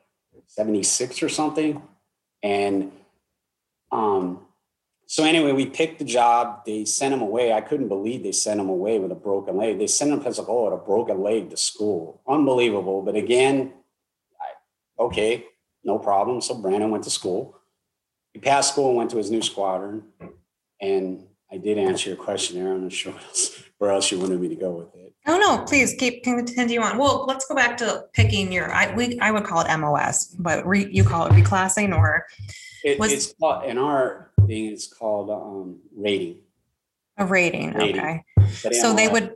76 0.48 1.22
or 1.22 1.30
something. 1.30 1.84
And 2.42 2.92
um, 3.92 4.40
so 5.06 5.24
anyway, 5.24 5.52
we 5.52 5.68
picked 5.68 6.00
the 6.00 6.06
job. 6.06 6.66
They 6.66 6.84
sent 6.84 7.14
him 7.14 7.22
away. 7.22 7.54
I 7.54 7.62
couldn't 7.62 7.90
believe 7.90 8.24
they 8.24 8.32
sent 8.32 8.60
him 8.60 8.70
away 8.70 8.98
with 8.98 9.12
a 9.12 9.16
broken 9.16 9.56
leg. 9.56 9.78
They 9.78 9.86
sent 9.86 10.12
him 10.12 10.18
to 10.18 10.24
Pensacola 10.24 10.72
with 10.72 10.82
a 10.82 10.84
broken 10.84 11.22
leg 11.22 11.52
to 11.52 11.58
school. 11.58 12.24
Unbelievable. 12.28 13.04
But 13.04 13.16
again, 13.16 13.72
I, 14.42 15.04
okay, 15.04 15.46
no 15.84 16.00
problem. 16.00 16.42
So 16.42 16.56
Brandon 16.56 16.90
went 16.90 17.04
to 17.04 17.12
school. 17.12 17.56
He 18.34 18.40
passed 18.40 18.72
school 18.72 18.88
and 18.88 18.98
went 18.98 19.12
to 19.12 19.18
his 19.18 19.30
new 19.30 19.44
squadron. 19.44 20.06
And 20.82 21.28
I 21.52 21.58
did 21.58 21.78
answer 21.78 22.10
your 22.10 22.18
question 22.18 22.58
there. 22.58 22.74
I'm 22.74 22.90
sure 22.90 23.14
what 23.14 23.24
else, 23.26 23.62
where 23.78 23.92
else 23.92 24.12
you 24.12 24.20
wanted 24.20 24.40
me 24.42 24.48
to 24.50 24.56
go 24.56 24.72
with 24.72 24.94
it. 24.96 25.14
Oh, 25.28 25.38
no, 25.38 25.64
please 25.66 25.94
keep 26.00 26.24
continue 26.24 26.80
on. 26.82 26.98
Well, 26.98 27.26
let's 27.28 27.46
go 27.48 27.56
back 27.56 27.78
to 27.78 28.06
picking 28.14 28.52
your, 28.52 28.72
I, 28.72 28.94
we, 28.96 29.20
I 29.20 29.32
would 29.32 29.44
call 29.44 29.62
it 29.62 29.78
MOS, 29.78 30.28
but 30.40 30.66
re, 30.66 30.88
you 30.90 31.04
call 31.04 31.28
it 31.28 31.34
reclassing 31.34 31.96
or 31.96 32.26
It, 32.84 33.00
Was- 33.00 33.12
it's 33.12 33.34
called, 33.40 33.66
in 33.66 33.78
our 33.78 34.32
thing, 34.48 34.68
it's 34.72 34.88
called 34.88 35.30
um, 35.30 35.80
rating. 35.96 36.38
a 37.18 37.26
rating. 37.26 37.74
Rating. 37.74 38.00
Okay. 38.00 38.24
But 38.64 38.76
So 38.76 38.94
they 38.94 39.08
would- 39.08 39.34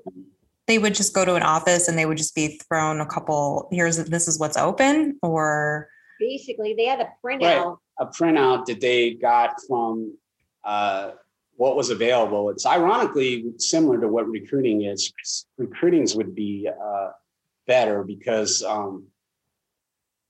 They 0.67 0.77
would 0.77 0.95
just 0.95 1.13
go 1.13 1.25
to 1.25 1.35
an 1.35 1.43
office 1.43 1.87
and 1.89 1.97
they 1.97 2.05
would 2.05 2.17
just 2.17 2.33
be 2.35 2.57
thrown 2.69 3.01
a 3.01 3.05
couple, 3.05 3.67
here's, 3.71 3.97
this 3.97 4.27
is 4.27 4.39
what's 4.39 4.55
open 4.57 5.19
or, 5.21 5.89
Basically, 6.19 6.73
they 6.75 6.85
had 6.85 6.99
a 7.01 7.09
printout. 7.25 7.77
a 7.99 8.05
printout 8.05 8.65
that 8.67 8.79
they 8.79 9.15
got 9.15 9.55
from 9.67 10.15
uh, 10.63 11.11
what 11.61 11.75
was 11.75 11.91
available. 11.91 12.49
It's 12.49 12.65
ironically 12.65 13.45
similar 13.57 14.01
to 14.01 14.07
what 14.07 14.27
recruiting 14.27 14.81
is. 14.81 15.13
Recruitings 15.59 16.15
would 16.15 16.33
be 16.33 16.67
uh, 16.67 17.09
better 17.67 18.03
because 18.03 18.63
um, 18.63 19.05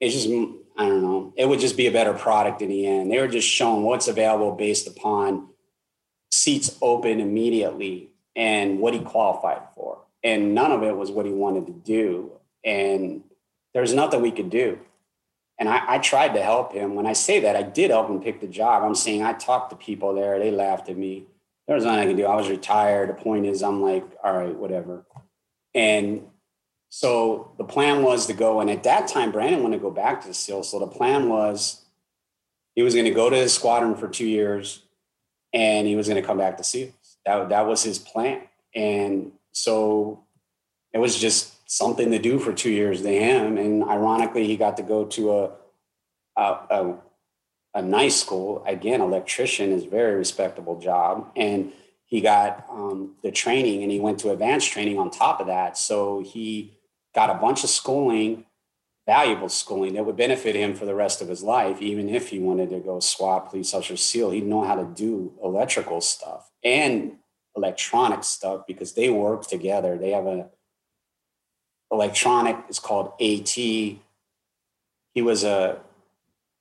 it's 0.02 0.13
just 0.13 0.28
I 0.28 0.89
don't 0.89 1.02
know. 1.02 1.34
It 1.38 1.48
would 1.48 1.62
just 1.62 1.78
be 1.78 1.88
a 1.88 1.91
better 1.91 2.13
product 2.13 2.62
in 2.62 2.67
the 2.67 2.86
end. 2.86 3.10
They 3.10 3.17
were 3.17 3.30
just 3.30 3.48
showing 3.48 3.84
what's 3.84 4.10
available 4.10 4.52
based 4.52 4.88
upon 4.88 5.48
seats 6.32 6.78
open 6.82 7.22
immediately 7.22 8.10
and 8.36 8.80
what 8.80 8.94
he 8.94 9.00
qualified 9.00 9.62
for. 9.74 10.00
And 10.26 10.54
none 10.54 10.74
of 10.74 10.84
it 10.84 10.98
was 10.98 11.12
what 11.12 11.26
he 11.26 11.32
wanted 11.32 11.65
to 11.67 11.72
do. 11.72 12.34
And 12.65 13.24
there's 13.74 13.94
nothing 13.94 14.22
we 14.22 14.32
could 14.32 14.50
do. 14.50 14.80
And 15.62 15.69
I, 15.69 15.84
I 15.88 15.97
tried 16.00 16.34
to 16.34 16.41
help 16.41 16.74
him. 16.74 16.95
When 16.95 17.06
I 17.06 17.13
say 17.13 17.39
that, 17.41 17.56
I 17.56 17.62
did 17.62 17.91
help 17.91 18.10
him 18.10 18.19
pick 18.19 18.41
the 18.41 18.47
job. 18.47 18.82
I'm 18.82 18.95
saying 18.95 19.21
I 19.21 19.34
talked 19.34 19.69
to 19.69 19.76
people 19.76 20.15
there. 20.15 20.39
They 20.39 20.50
laughed 20.50 20.89
at 20.89 20.97
me. 20.97 21.28
There 21.67 21.76
was 21.76 21.86
nothing 21.86 22.00
I 22.00 22.06
could 22.08 22.17
do. 22.17 22.26
I 22.26 22.36
was 22.36 22.50
retired. 22.50 23.10
The 23.10 23.13
point 23.13 23.45
is, 23.45 23.62
I'm 23.62 23.80
like, 23.80 24.04
all 24.24 24.36
right, 24.36 24.56
whatever. 24.56 25.06
And 25.76 26.26
so 26.89 27.52
the 27.60 27.63
plan 27.63 28.02
was 28.02 28.26
to 28.26 28.34
go. 28.34 28.60
And 28.60 28.71
at 28.71 28.82
that 28.84 29.08
time, 29.08 29.32
Brandon 29.32 29.62
wanted 29.62 29.78
to 29.78 29.84
go 29.84 29.91
back 29.91 30.21
to 30.21 30.30
the 30.30 30.34
SEAL. 30.34 30.63
So 30.63 30.80
the 30.80 30.88
plan 30.88 31.30
was 31.30 31.86
he 32.74 32.82
was 32.82 32.95
going 32.95 33.06
to 33.06 33.12
go 33.12 33.30
to 33.30 33.36
his 33.36 33.54
squadron 33.54 33.93
for 33.93 34.08
two 34.08 34.28
years 34.28 34.82
and 35.54 35.86
he 35.86 35.95
was 35.95 36.08
going 36.08 36.19
to 36.19 36.28
come 36.28 36.39
back 36.39 36.58
to 36.58 36.63
SEALs. 36.63 37.17
That, 37.24 37.50
that 37.50 37.67
was 37.67 37.84
his 37.84 38.00
plan. 38.00 38.41
And 38.74 39.34
so 39.52 40.24
it 40.91 40.97
was 40.97 41.19
just 41.19 41.61
something 41.71 42.12
to 42.12 42.19
do 42.19 42.38
for 42.38 42.51
two 42.51 42.69
years 42.69 43.01
to 43.01 43.07
him. 43.07 43.57
And 43.57 43.81
ironically, 43.86 44.45
he 44.45 44.57
got 44.57 44.75
to 44.77 44.84
go 44.84 45.05
to 45.05 45.31
a 45.31 45.51
a, 46.36 46.41
a, 46.41 46.95
a 47.75 47.81
nice 47.81 48.19
school. 48.19 48.63
Again, 48.65 49.01
electrician 49.01 49.71
is 49.71 49.86
a 49.86 49.89
very 49.89 50.15
respectable 50.15 50.79
job, 50.79 51.31
and 51.36 51.71
he 52.05 52.21
got 52.21 52.65
um, 52.69 53.15
the 53.23 53.31
training, 53.31 53.84
and 53.84 53.91
he 53.91 53.99
went 53.99 54.19
to 54.19 54.31
advanced 54.31 54.71
training 54.71 54.97
on 54.97 55.12
top 55.12 55.39
of 55.39 55.47
that. 55.47 55.77
So 55.77 56.21
he 56.21 56.77
got 57.15 57.29
a 57.29 57.36
bunch 57.36 57.63
of 57.63 57.69
schooling, 57.69 58.45
valuable 59.05 59.49
schooling 59.49 59.93
that 59.93 60.05
would 60.05 60.17
benefit 60.17 60.55
him 60.55 60.73
for 60.73 60.86
the 60.86 60.95
rest 60.95 61.21
of 61.21 61.27
his 61.29 61.41
life, 61.41 61.81
even 61.81 62.10
if 62.10 62.29
he 62.29 62.39
wanted 62.39 62.69
to 62.71 62.79
go 62.79 62.99
SWAT, 62.99 63.49
police 63.49 63.73
officer, 63.73 63.97
SEAL. 63.97 64.31
He'd 64.31 64.45
know 64.45 64.63
how 64.63 64.75
to 64.75 64.86
do 64.86 65.34
electrical 65.41 66.01
stuff 66.01 66.49
and 66.63 67.17
electronic 67.55 68.23
stuff 68.23 68.65
because 68.67 68.93
they 68.93 69.10
work 69.10 69.47
together. 69.47 69.97
They 69.97 70.12
have 70.12 70.27
a 70.27 70.49
electronic 71.91 72.58
is 72.69 72.80
called 72.80 73.13
AT. 73.21 73.49
He 73.49 74.01
was 75.15 75.43
a 75.43 75.80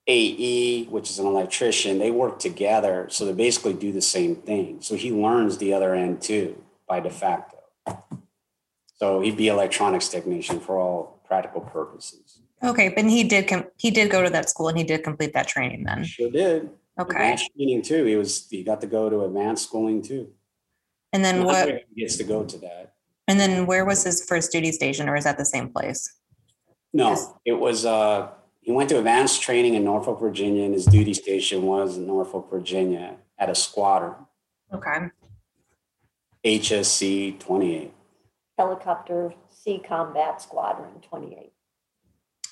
AE, 0.06 0.84
which 0.86 1.08
is 1.08 1.18
an 1.18 1.26
electrician. 1.26 1.98
They 1.98 2.10
work 2.10 2.38
together, 2.38 3.06
so 3.10 3.24
they 3.24 3.32
basically 3.32 3.74
do 3.74 3.92
the 3.92 4.02
same 4.02 4.36
thing. 4.36 4.80
So 4.80 4.96
he 4.96 5.12
learns 5.12 5.58
the 5.58 5.72
other 5.72 5.94
end 5.94 6.20
too 6.20 6.62
by 6.88 7.00
de 7.00 7.10
facto. 7.10 7.58
So 8.96 9.20
he'd 9.20 9.36
be 9.36 9.48
electronics 9.48 10.08
technician 10.08 10.60
for 10.60 10.78
all 10.78 11.20
practical 11.24 11.60
purposes. 11.60 12.40
okay, 12.62 12.88
but 12.88 13.04
he 13.04 13.24
did, 13.24 13.48
com- 13.48 13.64
he 13.76 13.90
did 13.90 14.10
go 14.10 14.22
to 14.22 14.28
that 14.30 14.50
school 14.50 14.68
and 14.68 14.76
he 14.76 14.84
did 14.84 15.04
complete 15.04 15.32
that 15.32 15.48
training 15.48 15.84
then. 15.84 16.04
Sure 16.04 16.30
did. 16.30 16.70
Okay. 16.98 17.16
Advanced 17.16 17.50
training 17.56 17.82
too. 17.82 18.04
He 18.04 18.16
was 18.16 18.46
he 18.50 18.62
got 18.62 18.80
to 18.82 18.86
go 18.86 19.08
to 19.08 19.24
advanced 19.24 19.64
schooling 19.64 20.02
too. 20.02 20.28
And 21.12 21.24
then 21.24 21.38
Not 21.38 21.46
what, 21.46 21.96
gets 21.96 22.16
to 22.18 22.24
go 22.24 22.44
to 22.44 22.58
that? 22.58 22.94
And 23.30 23.38
then 23.38 23.64
where 23.64 23.84
was 23.84 24.02
his 24.02 24.24
first 24.24 24.50
duty 24.50 24.72
station 24.72 25.08
or 25.08 25.14
is 25.14 25.22
that 25.24 25.38
the 25.38 25.44
same 25.44 25.68
place? 25.70 26.12
No, 26.92 27.10
Yes. 27.10 27.32
it 27.44 27.52
was 27.52 27.86
uh 27.86 28.28
he 28.60 28.72
went 28.72 28.88
to 28.90 28.98
advanced 28.98 29.40
training 29.40 29.74
in 29.74 29.84
Norfolk, 29.84 30.20
Virginia, 30.20 30.64
and 30.64 30.74
his 30.74 30.84
duty 30.84 31.14
station 31.14 31.62
was 31.62 31.96
in 31.96 32.06
Norfolk, 32.06 32.50
Virginia 32.50 33.16
at 33.38 33.48
a 33.48 33.54
squadron, 33.54 34.14
Okay. 34.74 34.98
HSC 36.44 37.38
28. 37.38 37.92
helicopter 38.58 39.32
Sea 39.48 39.78
Combat 39.86 40.42
Squadron 40.42 40.90
28. 41.08 41.52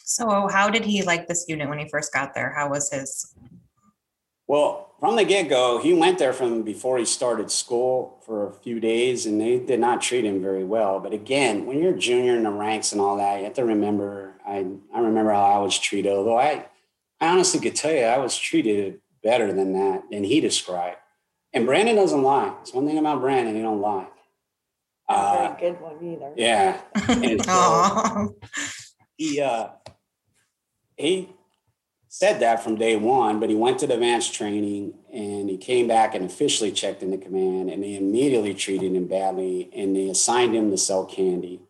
So 0.05 0.49
how 0.49 0.71
did 0.71 0.85
he 0.85 1.03
like 1.03 1.27
this 1.27 1.45
unit 1.49 1.69
when 1.69 1.79
he 1.79 1.89
first 1.89 2.13
got 2.13 2.35
there? 2.35 2.51
How 2.57 2.71
was 2.71 2.91
his, 2.91 3.35
Well, 4.49 4.95
from 4.99 5.15
the 5.17 5.25
get 5.25 5.49
go, 5.49 5.79
he 5.79 5.93
went 5.95 6.19
there 6.19 6.33
from 6.33 6.63
before 6.63 6.99
he 6.99 7.05
started 7.05 7.51
school 7.51 8.21
for 8.27 8.49
a 8.49 8.53
few 8.53 8.81
days, 8.81 9.27
and 9.27 9.41
they 9.41 9.59
did 9.59 9.79
not 9.79 10.01
treat 10.03 10.25
him 10.25 10.41
very 10.43 10.65
well. 10.65 10.99
But 10.99 11.13
again, 11.13 11.67
when 11.67 11.81
you're 11.81 11.93
junior 11.93 12.35
in 12.37 12.43
the 12.45 12.51
ranks 12.51 12.91
and 12.93 13.01
all 13.01 13.17
that, 13.19 13.39
you 13.39 13.45
have 13.45 13.55
to 13.55 13.65
remember. 13.65 14.35
I 14.47 14.67
I 14.93 15.01
remember 15.01 15.33
how 15.33 15.43
I 15.43 15.59
was 15.59 15.79
treated. 15.79 16.11
Although 16.13 16.39
I 16.39 16.67
I 17.21 17.29
honestly 17.29 17.61
could 17.61 17.77
tell 17.77 17.93
you 17.93 18.01
I 18.03 18.19
was 18.19 18.37
treated 18.37 19.01
better 19.23 19.53
than 19.53 19.75
that 19.75 20.05
than 20.11 20.25
he 20.25 20.41
described. 20.41 20.97
And 21.53 21.67
Brandon 21.67 21.97
doesn't 21.97 22.23
lie. 22.23 22.55
It's 22.63 22.73
one 22.73 22.87
thing 22.87 22.99
about 22.99 23.21
Brandon; 23.21 23.55
he 23.55 23.63
don't 23.63 23.81
lie. 23.81 24.07
Not 25.09 25.17
a 25.17 25.21
Uh, 25.21 25.57
very 25.59 25.73
good 25.73 25.81
one 25.81 26.05
either. 26.13 26.33
yeah, 26.37 26.81
And 27.09 27.45
so- 27.45 28.35
he 29.17 29.41
uh 29.41 29.69
he 30.97 31.29
said 32.09 32.41
that 32.41 32.63
from 32.63 32.77
day 32.77 32.97
one, 32.97 33.39
but 33.39 33.51
he 33.51 33.55
went 33.55 33.79
to 33.79 33.87
the 33.87 33.95
advanced 33.95 34.35
training 34.35 34.95
and 35.13 35.49
he 35.49 35.57
came 35.57 35.87
back 35.87 36.15
and 36.15 36.25
officially 36.25 36.73
checked 36.73 37.03
into 37.03 37.19
command 37.19 37.71
and 37.71 37.83
they 37.83 37.97
immediately 37.97 38.55
treated 38.55 38.95
him 38.95 39.07
badly 39.07 39.71
and 39.75 39.95
they 39.95 40.09
assigned 40.09 40.55
him 40.55 40.71
to 40.71 40.79
sell 40.79 41.05
candy. 41.05 41.61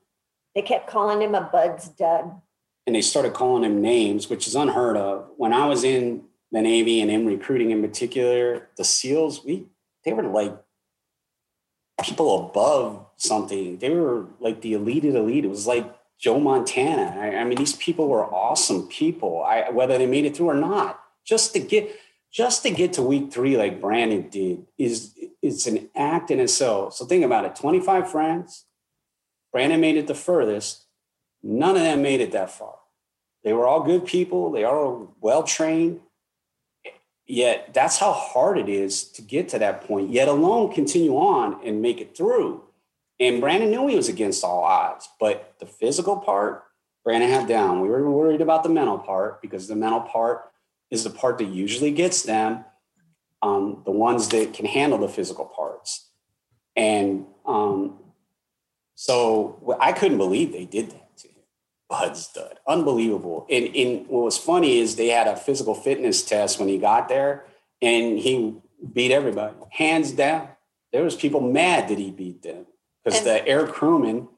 They 0.55 0.63
kept 0.63 0.89
calling 0.89 1.23
him 1.23 1.35
a 1.35 1.41
BUD/S 1.41 1.89
dud. 1.91 2.41
And 2.87 2.97
they 2.97 3.03
started 3.03 3.35
calling 3.35 3.65
him 3.65 3.83
names, 3.83 4.31
which 4.31 4.47
is 4.47 4.55
unheard 4.55 4.97
of. 4.97 5.29
When 5.37 5.53
I 5.53 5.67
was 5.67 5.85
in 5.85 6.25
the 6.51 6.63
Navy 6.63 7.01
and 7.01 7.11
in 7.11 7.27
recruiting 7.27 7.71
in 7.71 7.83
particular, 7.83 8.69
the 8.77 8.85
SEALs, 8.85 9.45
we 9.45 9.67
they 10.05 10.13
were 10.13 10.23
like 10.23 10.57
people 12.03 12.47
above 12.47 13.07
something. 13.17 13.79
They 13.79 13.91
were 13.91 14.27
like 14.41 14.61
the 14.63 14.75
elite 14.75 15.05
of 15.05 15.13
the 15.13 15.19
elite. 15.19 15.45
It 15.45 15.49
was 15.49 15.67
like 15.67 15.85
Joe 16.19 16.41
Montana. 16.41 17.17
I, 17.19 17.37
I 17.37 17.45
mean, 17.45 17.57
these 17.57 17.77
people 17.77 18.09
were 18.09 18.25
awesome 18.25 18.89
people. 18.89 19.45
I, 19.45 19.71
whether 19.71 19.97
they 19.97 20.07
made 20.07 20.25
it 20.25 20.37
through 20.37 20.51
or 20.51 20.55
not, 20.55 21.01
just 21.25 21.53
to 21.55 21.61
get 21.61 21.95
just 22.31 22.63
to 22.63 22.71
get 22.71 22.93
to 22.95 23.03
week 23.03 23.33
three 23.33 23.57
like 23.57 23.81
Brandon 23.81 24.29
did 24.29 24.67
is 24.77 25.15
it's 25.41 25.67
an 25.67 25.89
act 25.97 26.31
in 26.31 26.41
itself. 26.41 26.95
So 26.95 27.07
think 27.07 27.25
about 27.25 27.45
it: 27.45 27.57
twenty 27.57 27.81
five 27.81 28.11
friends. 28.11 28.65
Brandon 29.53 29.81
made 29.81 29.97
it 29.97 30.07
the 30.07 30.15
furthest. 30.15 30.85
None 31.43 31.77
of 31.77 31.83
them 31.83 32.03
made 32.03 32.21
it 32.21 32.33
that 32.33 32.51
far. 32.51 32.75
They 33.45 33.53
were 33.53 33.67
all 33.67 33.83
good 33.83 34.05
people. 34.05 34.51
They 34.51 34.65
are 34.65 35.07
well 35.21 35.45
trained. 35.45 36.01
Yet 37.27 37.73
that's 37.75 37.99
how 37.99 38.13
hard 38.13 38.59
it 38.59 38.69
is 38.69 39.05
to 39.13 39.23
get 39.23 39.51
to 39.51 39.59
that 39.59 39.83
point. 39.83 40.11
Yet 40.11 40.29
alone 40.29 40.73
continue 40.73 41.17
on 41.17 41.61
and 41.65 41.81
make 41.81 42.01
it 42.01 42.17
through. 42.17 42.65
And 43.21 43.41
Brandon 43.41 43.71
knew 43.71 43.89
he 43.89 43.97
was 43.97 44.09
against 44.09 44.45
all 44.45 44.63
odds, 44.63 45.09
but 45.19 45.55
the 45.59 45.67
physical 45.67 46.19
part, 46.19 46.65
Brandon 47.05 47.29
had 47.29 47.49
down. 47.49 47.81
We 47.81 47.89
were 47.89 48.09
worried 48.11 48.41
about 48.41 48.63
the 48.63 48.69
mental 48.69 48.99
part 48.99 49.43
because 49.43 49.67
the 49.67 49.75
mental 49.75 50.01
part 50.01 50.51
is 50.91 51.05
the 51.05 51.11
part 51.11 51.39
that 51.39 51.49
usually 51.49 51.91
gets 51.91 52.23
them, 52.23 52.65
um, 53.43 53.83
the 53.85 53.91
ones 53.91 54.29
that 54.29 54.55
can 54.55 54.67
handle 54.67 54.99
the 54.99 55.09
physical 55.09 55.45
parts. 55.45 56.11
And 56.77 57.27
um, 57.45 57.99
so 58.95 59.77
I 59.81 59.93
couldn't 59.93 60.19
believe 60.19 60.53
they 60.53 60.65
did 60.65 60.91
that 60.91 61.17
to 61.19 61.29
him. 61.29 61.35
BUD/S 61.91 62.33
dud, 62.33 62.61
unbelievable. 62.69 63.47
And, 63.51 63.75
and 63.75 64.07
what 64.07 64.25
was 64.25 64.39
funny 64.39 64.79
is 64.79 64.95
they 64.95 65.09
had 65.09 65.27
a 65.27 65.37
physical 65.37 65.75
fitness 65.75 66.23
test 66.23 66.61
when 66.61 66.69
he 66.69 66.79
got 66.79 67.09
there, 67.09 67.47
and 67.83 68.19
he 68.19 68.55
beat 68.93 69.11
everybody 69.11 69.55
hands 69.71 70.13
down. 70.13 70.49
There 70.93 71.03
was 71.03 71.17
people 71.17 71.41
mad 71.41 71.89
that 71.89 71.99
he 71.99 72.11
beat 72.11 72.43
them 72.43 72.67
because 73.11 73.25
the 73.25 73.47
air 73.47 73.67
crewmen 73.67 74.29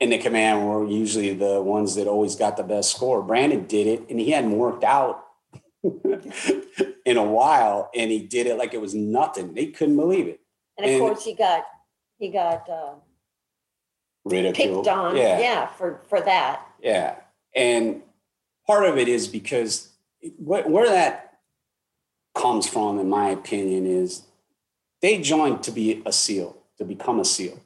in 0.00 0.10
the 0.10 0.18
command 0.18 0.66
were 0.66 0.84
usually 0.86 1.32
the 1.34 1.62
ones 1.62 1.94
that 1.94 2.06
always 2.06 2.34
got 2.34 2.56
the 2.56 2.62
best 2.62 2.90
score. 2.94 3.22
Brandon 3.22 3.64
did 3.66 3.86
it, 3.86 4.08
and 4.10 4.18
he 4.18 4.30
hadn't 4.30 4.52
worked 4.52 4.84
out 4.84 5.24
in 5.84 7.16
a 7.16 7.22
while, 7.24 7.90
and 7.94 8.10
he 8.10 8.20
did 8.20 8.46
it 8.46 8.56
like 8.58 8.74
it 8.74 8.80
was 8.80 8.94
nothing. 8.94 9.54
They 9.54 9.66
couldn't 9.66 9.96
believe 9.96 10.26
it. 10.28 10.40
And 10.76 10.86
of 10.86 10.90
And- 10.92 11.00
course, 11.00 11.24
he 11.24 11.34
got, 11.34 11.64
he 12.18 12.28
got 12.30 12.68
uh, 12.68 12.94
Ridiculed. 14.24 14.84
picked 14.84 14.96
on, 14.96 15.16
Yeah. 15.16 15.38
yeah, 15.38 15.66
for, 15.66 16.00
for 16.08 16.20
that. 16.20 16.64
Yeah. 16.80 17.16
And 17.54 18.02
part 18.66 18.84
of 18.86 18.96
it 18.98 19.08
is 19.08 19.28
because 19.28 19.88
wh- 20.22 20.66
where 20.66 20.88
that 20.88 21.38
comes 22.34 22.66
from, 22.66 22.98
in 22.98 23.08
my 23.08 23.28
opinion, 23.30 23.86
is 23.86 24.22
they 25.00 25.18
joined 25.20 25.62
to 25.64 25.70
be 25.70 26.02
a 26.06 26.12
SEAL, 26.12 26.56
to 26.78 26.84
become 26.84 27.20
a 27.20 27.24
SEAL. 27.24 27.58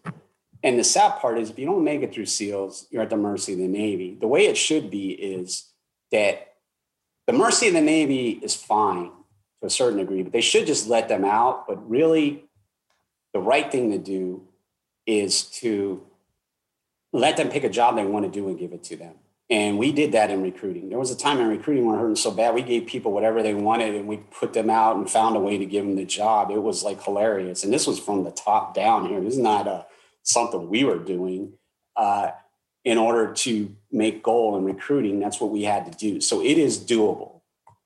And 0.67 0.77
the 0.77 0.83
sad 0.83 1.21
part 1.21 1.39
is 1.39 1.49
if 1.49 1.61
you 1.61 1.65
don't 1.65 1.85
make 1.85 2.03
it 2.03 2.13
through 2.13 2.27
SEALs, 2.27 2.89
you're 2.91 3.05
at 3.05 3.11
the 3.11 3.17
mercy 3.17 3.53
of 3.53 3.61
the 3.61 3.69
Navy. 3.69 4.17
The 4.21 4.27
way 4.27 4.47
it 4.47 4.57
should 4.57 4.91
be 4.91 5.11
is 5.11 5.71
that 6.11 6.55
the 7.29 7.33
mercy 7.33 7.69
of 7.69 7.75
the 7.75 7.81
Navy 7.81 8.31
is 8.43 8.57
fine 8.57 9.13
to 9.61 9.69
a 9.69 9.71
certain 9.71 10.01
degree, 10.01 10.25
but 10.25 10.33
they 10.33 10.41
should 10.41 10.67
just 10.67 10.89
let 10.89 11.09
them 11.09 11.25
out. 11.25 11.69
But 11.69 11.89
really, 11.89 12.47
the 13.33 13.39
right 13.39 13.71
thing 13.71 13.93
to 13.93 13.99
do 13.99 14.43
is 15.07 15.45
to 15.61 16.05
let 17.13 17.37
them 17.37 17.49
pick 17.49 17.63
a 17.63 17.71
job 17.71 17.95
they 17.95 18.05
want 18.05 18.25
to 18.25 18.31
do 18.31 18.49
and 18.49 18.59
give 18.59 18.73
it 18.73 18.83
to 18.85 18.97
them. 18.97 19.15
And 19.49 19.79
we 19.79 19.93
did 19.93 20.11
that 20.13 20.33
in 20.33 20.43
recruiting. 20.43 20.89
There 20.89 20.99
was 20.99 21.13
a 21.13 21.17
time 21.17 21.39
in 21.39 21.47
recruiting 21.47 21.87
when 21.87 21.95
it 21.95 22.01
hurt 22.01 22.19
so 22.19 22.33
bad, 22.33 22.57
we 22.57 22.63
gave 22.63 22.87
people 22.87 23.13
whatever 23.13 23.41
they 23.41 23.55
wanted 23.55 23.95
and 23.95 24.09
we 24.09 24.17
put 24.17 24.53
them 24.53 24.69
out 24.69 24.97
and 24.97 25.09
found 25.09 25.37
a 25.37 25.41
way 25.41 25.59
to 25.59 25.65
give 25.65 25.85
them 25.85 25.95
the 25.95 26.05
job. 26.05 26.51
It 26.51 26.61
was 26.61 26.83
like 26.83 27.05
hilarious. 27.05 27.63
And 27.63 27.73
this 27.73 27.87
was 27.87 28.01
from 28.01 28.25
the 28.25 28.33
top 28.33 28.75
down 28.75 29.07
here. 29.07 29.21
This 29.21 29.35
is 29.35 29.39
not 29.39 29.69
uh, 29.69 29.85
something 30.27 30.69
we 30.69 30.85
were 30.85 30.99
doing. 30.99 31.55
Uh, 31.97 32.31
in 32.85 32.99
order 32.99 33.33
to 33.33 33.75
make 33.91 34.23
goal 34.23 34.57
in 34.57 34.65
recruiting, 34.65 35.19
that's 35.19 35.41
what 35.41 35.51
we 35.51 35.65
had 35.65 35.91
to 35.91 35.99
do. 35.99 36.21
So 36.21 36.41
it 36.41 36.57
is 36.57 36.79
doable. 36.79 37.41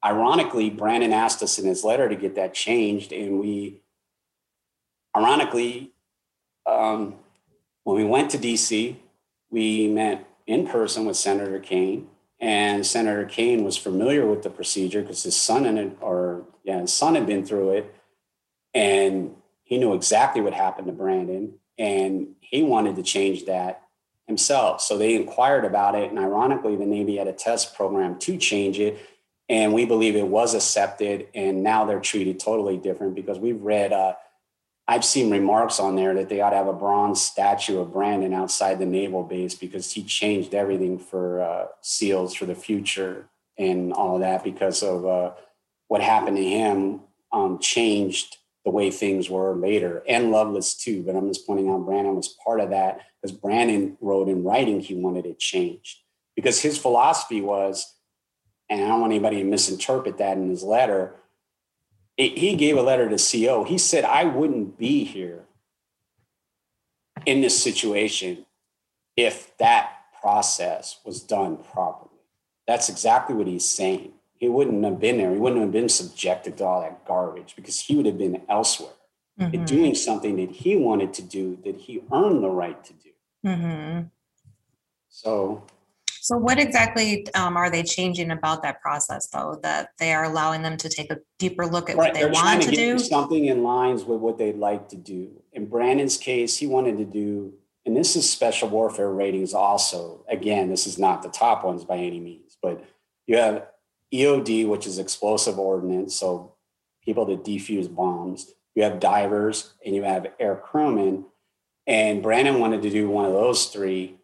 Ironically, 0.05 0.69
Brandon 0.69 1.13
asked 1.13 1.43
us 1.43 1.59
in 1.59 1.67
his 1.67 1.85
letter 1.85 2.09
to 2.09 2.17
get 2.17 2.35
that 2.35 2.53
changed. 2.53 3.13
And 3.13 3.41
we, 3.41 3.81
ironically, 5.17 5.93
um, 6.67 7.15
when 7.85 7.97
we 7.97 8.05
went 8.05 8.31
to 8.33 8.39
DC, 8.39 8.97
we 9.51 9.89
met 9.89 10.27
in 10.47 10.67
person 10.67 11.07
with 11.07 11.17
Senator 11.17 11.61
Kaine, 11.61 12.09
and 12.41 12.87
Senator 12.87 13.25
Kaine 13.25 13.65
was 13.65 13.77
familiar 13.77 14.27
with 14.27 14.43
the 14.43 14.51
procedure 14.51 15.01
because 15.01 15.23
his 15.23 15.37
son 15.37 15.65
and 15.65 15.97
or 16.01 16.45
yeah, 16.65 16.81
his 16.81 16.93
son 16.93 17.15
had 17.15 17.27
been 17.27 17.45
through 17.45 17.73
it, 17.73 17.95
and 18.75 19.35
he 19.63 19.79
knew 19.79 19.95
exactly 19.95 20.43
what 20.43 20.53
happened 20.53 20.89
to 20.89 20.93
Brandon, 20.93 21.60
and 21.81 22.29
he 22.41 22.63
wanted 22.63 22.95
to 22.97 23.03
change 23.03 23.47
that 23.47 23.83
himself. 24.27 24.83
So 24.83 24.99
they 24.99 25.17
inquired 25.17 25.65
about 25.65 25.95
it, 25.95 26.11
and 26.11 26.19
ironically, 26.19 26.77
the 26.77 26.85
Navy 26.85 27.17
had 27.17 27.27
a 27.27 27.33
test 27.33 27.75
program 27.75 28.19
to 28.21 28.37
change 28.37 28.79
it, 28.79 29.01
and 29.49 29.73
we 29.73 29.87
believe 29.87 30.15
it 30.15 30.29
was 30.29 30.55
accepted, 30.55 31.29
and 31.35 31.63
now 31.63 31.87
they're 31.87 31.99
treated 31.99 32.39
totally 32.39 32.77
different 32.77 33.15
because 33.17 33.39
we've 33.39 33.61
read. 33.61 33.93
Uh, 33.93 34.13
I've 34.87 35.05
seen 35.05 35.31
remarks 35.31 35.81
on 35.81 35.97
there 35.97 36.15
that 36.15 36.29
they 36.29 36.41
ought 36.41 36.51
to 36.51 36.57
have 36.57 36.67
a 36.67 36.73
bronze 36.73 37.23
statue 37.23 37.81
of 37.81 37.93
Brandon 37.93 38.35
outside 38.35 38.79
the 38.79 38.87
naval 38.87 39.23
base 39.23 39.55
because 39.55 39.91
he 39.93 40.03
changed 40.03 40.53
everything 40.53 40.99
for 40.99 41.41
uh, 41.41 41.67
SEALs 41.81 42.35
for 42.35 42.45
the 42.45 42.55
future 42.55 43.27
and 43.57 43.93
all 43.93 44.17
of 44.17 44.21
that 44.21 44.43
because 44.43 44.83
of 44.83 45.07
uh, 45.07 45.31
what 45.87 46.01
happened 46.01 46.37
to 46.37 46.45
him 46.45 47.01
um, 47.33 47.59
changed 47.61 48.39
the 48.71 48.77
way 48.77 48.91
things 48.91 49.29
were 49.29 49.57
later 49.57 50.05
and 50.07 50.31
Lovelace 50.31 50.75
too. 50.75 51.03
But 51.03 51.17
I'm 51.17 51.27
just 51.27 51.45
pointing 51.45 51.69
out 51.69 51.85
Brandon 51.85 52.15
was 52.15 52.37
part 52.45 52.61
of 52.61 52.71
that 52.71 53.01
because 53.21 53.37
Brandon 53.37 53.97
wrote 54.01 54.29
in 54.29 54.45
writing 54.45 54.79
he 54.79 54.95
wanted 54.95 55.27
it 55.27 55.41
changed 55.41 55.99
because 56.37 56.61
his 56.61 56.79
philosophy 56.79 57.41
was, 57.41 57.97
and 58.69 58.81
I 58.81 58.87
don't 58.87 59.01
want 59.01 59.13
anybody 59.13 59.39
to 59.39 59.45
misinterpret 59.45 60.19
that 60.19 60.37
in 60.37 60.49
his 60.49 60.63
letter 60.63 61.17
it- 62.17 62.39
he 62.39 62.55
gave 62.55 62.77
a 62.77 62.83
letter 62.83 63.09
to 63.09 63.19
CO. 63.19 63.65
He 63.65 63.77
said, 63.77 64.05
I 64.05 64.25
wouldn't 64.25 64.79
be 64.79 65.05
here 65.05 65.47
in 67.27 67.41
this 67.41 67.61
situation 67.61 68.47
if 69.17 69.57
that 69.59 69.91
process 70.21 71.01
was 71.05 71.21
done 71.23 71.57
properly. 71.57 72.11
That's 72.69 72.89
exactly 72.89 73.35
what 73.35 73.49
he's 73.49 73.65
saying. 73.67 74.13
He 74.41 74.49
wouldn't 74.49 74.83
have 74.85 74.99
been 74.99 75.19
there. 75.19 75.33
He 75.35 75.39
wouldn't 75.39 75.61
have 75.61 75.71
been 75.71 75.91
subjected 75.91 76.57
to 76.59 76.65
all 76.65 76.81
that 76.81 77.05
garbage 77.07 77.55
because 77.57 77.79
he 77.79 77.95
would 77.95 78.07
have 78.07 78.17
been 78.17 78.41
elsewhere 78.49 78.95
Mhm. 79.39 79.67
doing 79.67 79.95
something 79.95 80.37
that 80.37 80.51
he 80.51 80.77
wanted 80.77 81.13
to 81.15 81.23
do 81.23 81.57
that 81.65 81.77
he 81.77 82.03
earned 82.11 82.43
the 82.43 82.49
right 82.49 82.83
to 82.83 82.93
do. 82.95 83.11
Mhm. 83.45 84.11
So 85.11 85.63
So 86.23 86.37
what 86.39 86.59
exactly 86.59 87.27
um, 87.35 87.57
are 87.57 87.69
they 87.71 87.83
changing 87.83 88.31
about 88.31 88.63
that 88.63 88.81
process 88.81 89.27
though, 89.29 89.59
that 89.63 89.91
they 89.99 90.13
are 90.15 90.25
allowing 90.25 90.63
them 90.63 90.77
to 90.79 90.89
take 90.89 91.11
a 91.13 91.19
deeper 91.39 91.67
look 91.67 91.91
at 91.91 91.97
Right, 91.97 92.09
what 92.09 92.15
they 92.15 92.21
they're 92.21 92.33
want 92.33 92.63
to 92.63 92.71
to 92.71 92.77
do? 92.77 92.99
something 92.99 93.45
in 93.47 93.63
lines 93.63 94.05
with 94.05 94.21
what 94.21 94.39
they'd 94.39 94.57
like 94.59 94.89
to 94.91 94.97
do. 94.97 95.43
In 95.53 95.67
Brandon's 95.67 96.17
case, 96.17 96.57
he 96.59 96.67
wanted 96.67 96.97
to 96.99 97.05
do, 97.05 97.55
and 97.85 97.95
this 97.97 98.17
is 98.17 98.29
special 98.29 98.69
warfare 98.71 99.11
ratings 99.11 99.53
also. 99.55 100.25
Again, 100.29 100.69
this 100.71 100.87
is 100.87 100.99
not 100.99 101.23
the 101.23 101.29
top 101.31 101.63
ones 101.65 101.85
by 101.85 101.97
any 101.99 102.21
means, 102.21 102.57
but 102.63 102.83
you 103.27 103.37
have 103.37 103.67
EOD, 104.13 104.67
which 104.69 104.87
is 104.87 104.99
explosive 104.99 105.59
ordnance, 105.59 106.17
so 106.17 106.55
people 107.05 107.25
that 107.27 107.45
defuse 107.45 107.93
bombs. 107.93 108.53
You 108.75 108.85
have 108.85 109.01
divers 109.01 109.73
and 109.85 109.95
you 109.95 110.03
have 110.03 110.27
air 110.39 110.57
crewmen. 110.57 111.27
And 111.87 112.23
Brandon 112.23 112.61
wanted 112.61 112.83
to 112.83 112.91
do 112.91 113.09
one 113.09 113.25
of 113.25 113.33
those 113.33 113.67
three. 113.67 114.17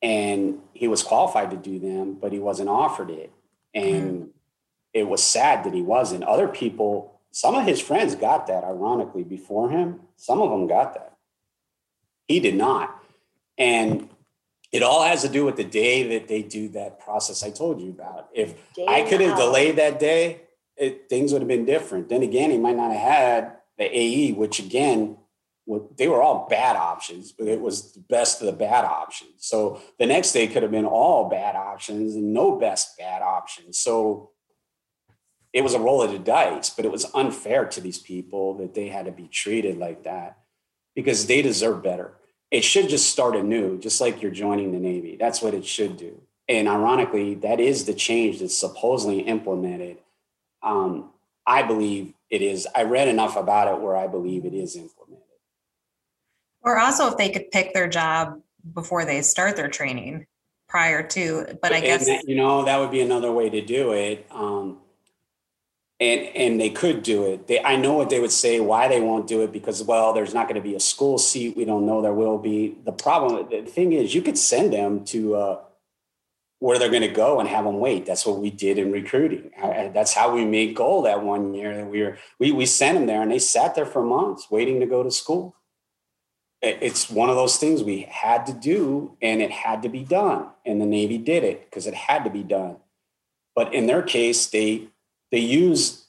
And 0.00 0.58
he 0.72 0.88
was 0.88 1.02
qualified 1.02 1.50
to 1.52 1.56
do 1.56 1.78
them, 1.78 2.14
but 2.14 2.32
he 2.32 2.40
wasn't 2.40 2.68
offered 2.68 3.10
it. 3.10 3.32
And 3.72 4.22
hmm. 4.22 4.28
it 4.92 5.08
was 5.08 5.22
sad 5.22 5.64
that 5.64 5.74
he 5.74 5.82
wasn't. 5.82 6.24
Other 6.24 6.48
people, 6.48 7.20
some 7.30 7.54
of 7.54 7.64
his 7.64 7.80
friends 7.80 8.16
got 8.16 8.48
that, 8.48 8.64
ironically, 8.64 9.22
before 9.22 9.70
him. 9.70 10.00
Some 10.16 10.42
of 10.42 10.50
them 10.50 10.66
got 10.66 10.94
that. 10.94 11.16
He 12.26 12.40
did 12.40 12.56
not. 12.56 13.00
And 13.56 14.08
it 14.72 14.82
all 14.82 15.02
has 15.02 15.22
to 15.22 15.28
do 15.28 15.44
with 15.44 15.56
the 15.56 15.64
day 15.64 16.18
that 16.18 16.28
they 16.28 16.42
do 16.42 16.68
that 16.70 16.98
process 16.98 17.42
I 17.42 17.50
told 17.50 17.80
you 17.80 17.90
about. 17.90 18.30
If 18.32 18.54
Day 18.74 18.86
I 18.88 19.02
could 19.02 19.20
have 19.20 19.36
delayed 19.36 19.76
that 19.76 20.00
day, 20.00 20.42
it, 20.76 21.08
things 21.10 21.32
would 21.32 21.42
have 21.42 21.48
been 21.48 21.66
different. 21.66 22.08
Then 22.08 22.22
again, 22.22 22.50
he 22.50 22.58
might 22.58 22.76
not 22.76 22.90
have 22.90 23.00
had 23.00 23.56
the 23.76 23.84
AE, 23.84 24.32
which 24.32 24.58
again, 24.58 25.18
they 25.96 26.08
were 26.08 26.22
all 26.22 26.48
bad 26.48 26.76
options, 26.76 27.32
but 27.32 27.46
it 27.46 27.60
was 27.60 27.92
the 27.92 28.00
best 28.00 28.40
of 28.40 28.46
the 28.46 28.52
bad 28.52 28.84
options. 28.84 29.46
So 29.46 29.80
the 29.98 30.06
next 30.06 30.32
day 30.32 30.46
could 30.48 30.62
have 30.62 30.72
been 30.72 30.86
all 30.86 31.28
bad 31.28 31.54
options 31.54 32.14
and 32.14 32.32
no 32.32 32.58
best 32.58 32.98
bad 32.98 33.22
options. 33.22 33.78
So 33.78 34.30
it 35.52 35.62
was 35.62 35.74
a 35.74 35.78
roll 35.78 36.02
of 36.02 36.12
the 36.12 36.18
dice, 36.18 36.70
but 36.70 36.84
it 36.84 36.90
was 36.90 37.06
unfair 37.14 37.66
to 37.66 37.80
these 37.80 37.98
people 37.98 38.54
that 38.54 38.74
they 38.74 38.88
had 38.88 39.04
to 39.04 39.12
be 39.12 39.28
treated 39.28 39.76
like 39.76 40.04
that 40.04 40.38
because 40.94 41.26
they 41.26 41.42
deserve 41.42 41.82
better. 41.82 42.14
It 42.52 42.62
should 42.64 42.90
just 42.90 43.08
start 43.08 43.34
anew, 43.34 43.78
just 43.78 43.98
like 43.98 44.20
you're 44.20 44.30
joining 44.30 44.72
the 44.72 44.78
Navy. 44.78 45.16
That's 45.18 45.40
what 45.40 45.54
it 45.54 45.64
should 45.64 45.96
do. 45.96 46.20
And 46.50 46.68
ironically, 46.68 47.34
that 47.36 47.60
is 47.60 47.86
the 47.86 47.94
change 47.94 48.40
that's 48.40 48.54
supposedly 48.54 49.20
implemented. 49.20 49.96
Um, 50.62 51.12
I 51.46 51.62
believe 51.62 52.12
it 52.28 52.42
is. 52.42 52.68
I 52.76 52.82
read 52.82 53.08
enough 53.08 53.36
about 53.36 53.68
it 53.74 53.80
where 53.80 53.96
I 53.96 54.06
believe 54.06 54.44
it 54.44 54.52
is 54.52 54.76
implemented. 54.76 55.24
Or 56.62 56.78
also 56.78 57.08
if 57.08 57.16
they 57.16 57.30
could 57.30 57.50
pick 57.50 57.72
their 57.72 57.88
job 57.88 58.38
before 58.74 59.06
they 59.06 59.22
start 59.22 59.56
their 59.56 59.68
training 59.70 60.26
prior 60.68 61.02
to, 61.02 61.58
but 61.62 61.72
I 61.72 61.76
And 61.76 61.84
guess, 61.86 62.06
that- 62.06 62.28
you 62.28 62.34
know 62.36 62.64
that 62.66 62.78
would 62.78 62.90
be 62.90 63.00
another 63.00 63.32
way 63.32 63.48
to 63.48 63.62
do 63.62 63.92
it. 63.92 64.26
Um, 64.30 64.81
and 66.02 66.36
and 66.36 66.60
they 66.60 66.70
could 66.70 67.02
do 67.02 67.24
it. 67.26 67.46
They, 67.46 67.60
I 67.62 67.76
know 67.76 67.94
what 67.94 68.10
they 68.10 68.18
would 68.20 68.32
say. 68.32 68.58
Why 68.60 68.88
they 68.88 69.00
won't 69.00 69.28
do 69.28 69.42
it 69.42 69.52
because 69.52 69.82
well, 69.84 70.12
there's 70.12 70.34
not 70.34 70.48
going 70.48 70.60
to 70.60 70.68
be 70.68 70.74
a 70.74 70.80
school 70.80 71.16
seat. 71.18 71.56
We 71.56 71.64
don't 71.64 71.86
know 71.86 72.02
there 72.02 72.12
will 72.12 72.38
be. 72.38 72.76
The 72.84 72.92
problem, 72.92 73.48
the 73.50 73.62
thing 73.62 73.92
is, 73.92 74.14
you 74.14 74.22
could 74.22 74.36
send 74.38 74.72
them 74.72 75.04
to 75.06 75.36
uh, 75.36 75.60
where 76.58 76.78
they're 76.78 76.90
going 76.90 77.02
to 77.02 77.08
go 77.24 77.38
and 77.38 77.48
have 77.48 77.64
them 77.64 77.78
wait. 77.78 78.04
That's 78.06 78.26
what 78.26 78.38
we 78.40 78.50
did 78.50 78.78
in 78.78 78.90
recruiting. 78.90 79.50
I- 79.62 79.90
that's 79.94 80.12
how 80.12 80.34
we 80.34 80.44
made 80.44 80.74
goal 80.74 81.02
that 81.02 81.22
one 81.22 81.54
year. 81.54 81.76
That 81.76 81.86
we 81.90 82.02
were 82.02 82.18
we 82.40 82.50
we 82.50 82.66
sent 82.66 82.98
them 82.98 83.06
there 83.06 83.22
and 83.22 83.30
they 83.30 83.38
sat 83.38 83.74
there 83.76 83.86
for 83.86 84.02
months 84.02 84.50
waiting 84.50 84.80
to 84.80 84.86
go 84.86 85.02
to 85.04 85.10
school. 85.10 85.54
It- 86.62 86.78
It's 86.82 87.08
one 87.10 87.30
of 87.30 87.36
those 87.36 87.58
things 87.58 87.84
we 87.84 88.08
had 88.10 88.44
to 88.46 88.52
do, 88.52 89.16
and 89.22 89.40
it 89.40 89.52
had 89.52 89.82
to 89.82 89.88
be 89.88 90.02
done. 90.02 90.48
And 90.66 90.80
the 90.80 90.86
Navy 90.86 91.18
did 91.18 91.44
it 91.44 91.66
because 91.66 91.86
it 91.86 91.94
had 91.94 92.24
to 92.24 92.30
be 92.30 92.42
done. 92.42 92.78
But 93.54 93.72
in 93.74 93.86
their 93.86 94.02
case, 94.02 94.46
they 94.46 94.88
they 95.32 95.40
use. 95.40 96.04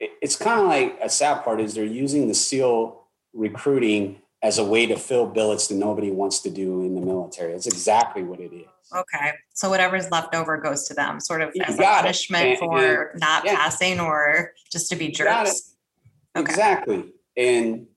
It's 0.00 0.34
kind 0.36 0.60
of 0.60 0.66
like 0.66 0.98
a 1.00 1.08
sad 1.08 1.44
part 1.44 1.60
is 1.60 1.74
they're 1.74 1.84
using 1.84 2.26
the 2.28 2.34
SEAL 2.34 3.00
recruiting 3.32 4.20
as 4.42 4.58
a 4.58 4.64
way 4.64 4.86
to 4.86 4.96
fill 4.96 5.26
billets 5.26 5.66
that 5.68 5.74
nobody 5.74 6.10
wants 6.10 6.40
to 6.40 6.50
do 6.50 6.82
in 6.82 6.94
the 6.94 7.00
military. 7.00 7.52
That's 7.52 7.66
exactly 7.66 8.22
what 8.22 8.40
it 8.40 8.52
is. 8.52 8.66
okay, 8.96 9.32
so 9.52 9.68
whatever's 9.68 10.10
left 10.12 10.34
over 10.34 10.56
goes 10.56 10.86
to 10.88 10.94
them, 10.94 11.18
sort 11.20 11.42
of 11.42 11.50
You 11.54 11.62
as 11.66 11.78
a 11.78 11.82
punishment 11.82 12.48
And- 12.50 12.58
for 12.58 13.12
not 13.16 13.44
yeah. 13.44 13.56
passing 13.56 13.98
or 14.00 14.52
just 14.72 14.88
to 14.90 14.96
be 14.96 15.08
jerks. 15.08 15.74
Okay. 16.36 16.48
Exactly. 16.50 17.12
And 17.36 17.88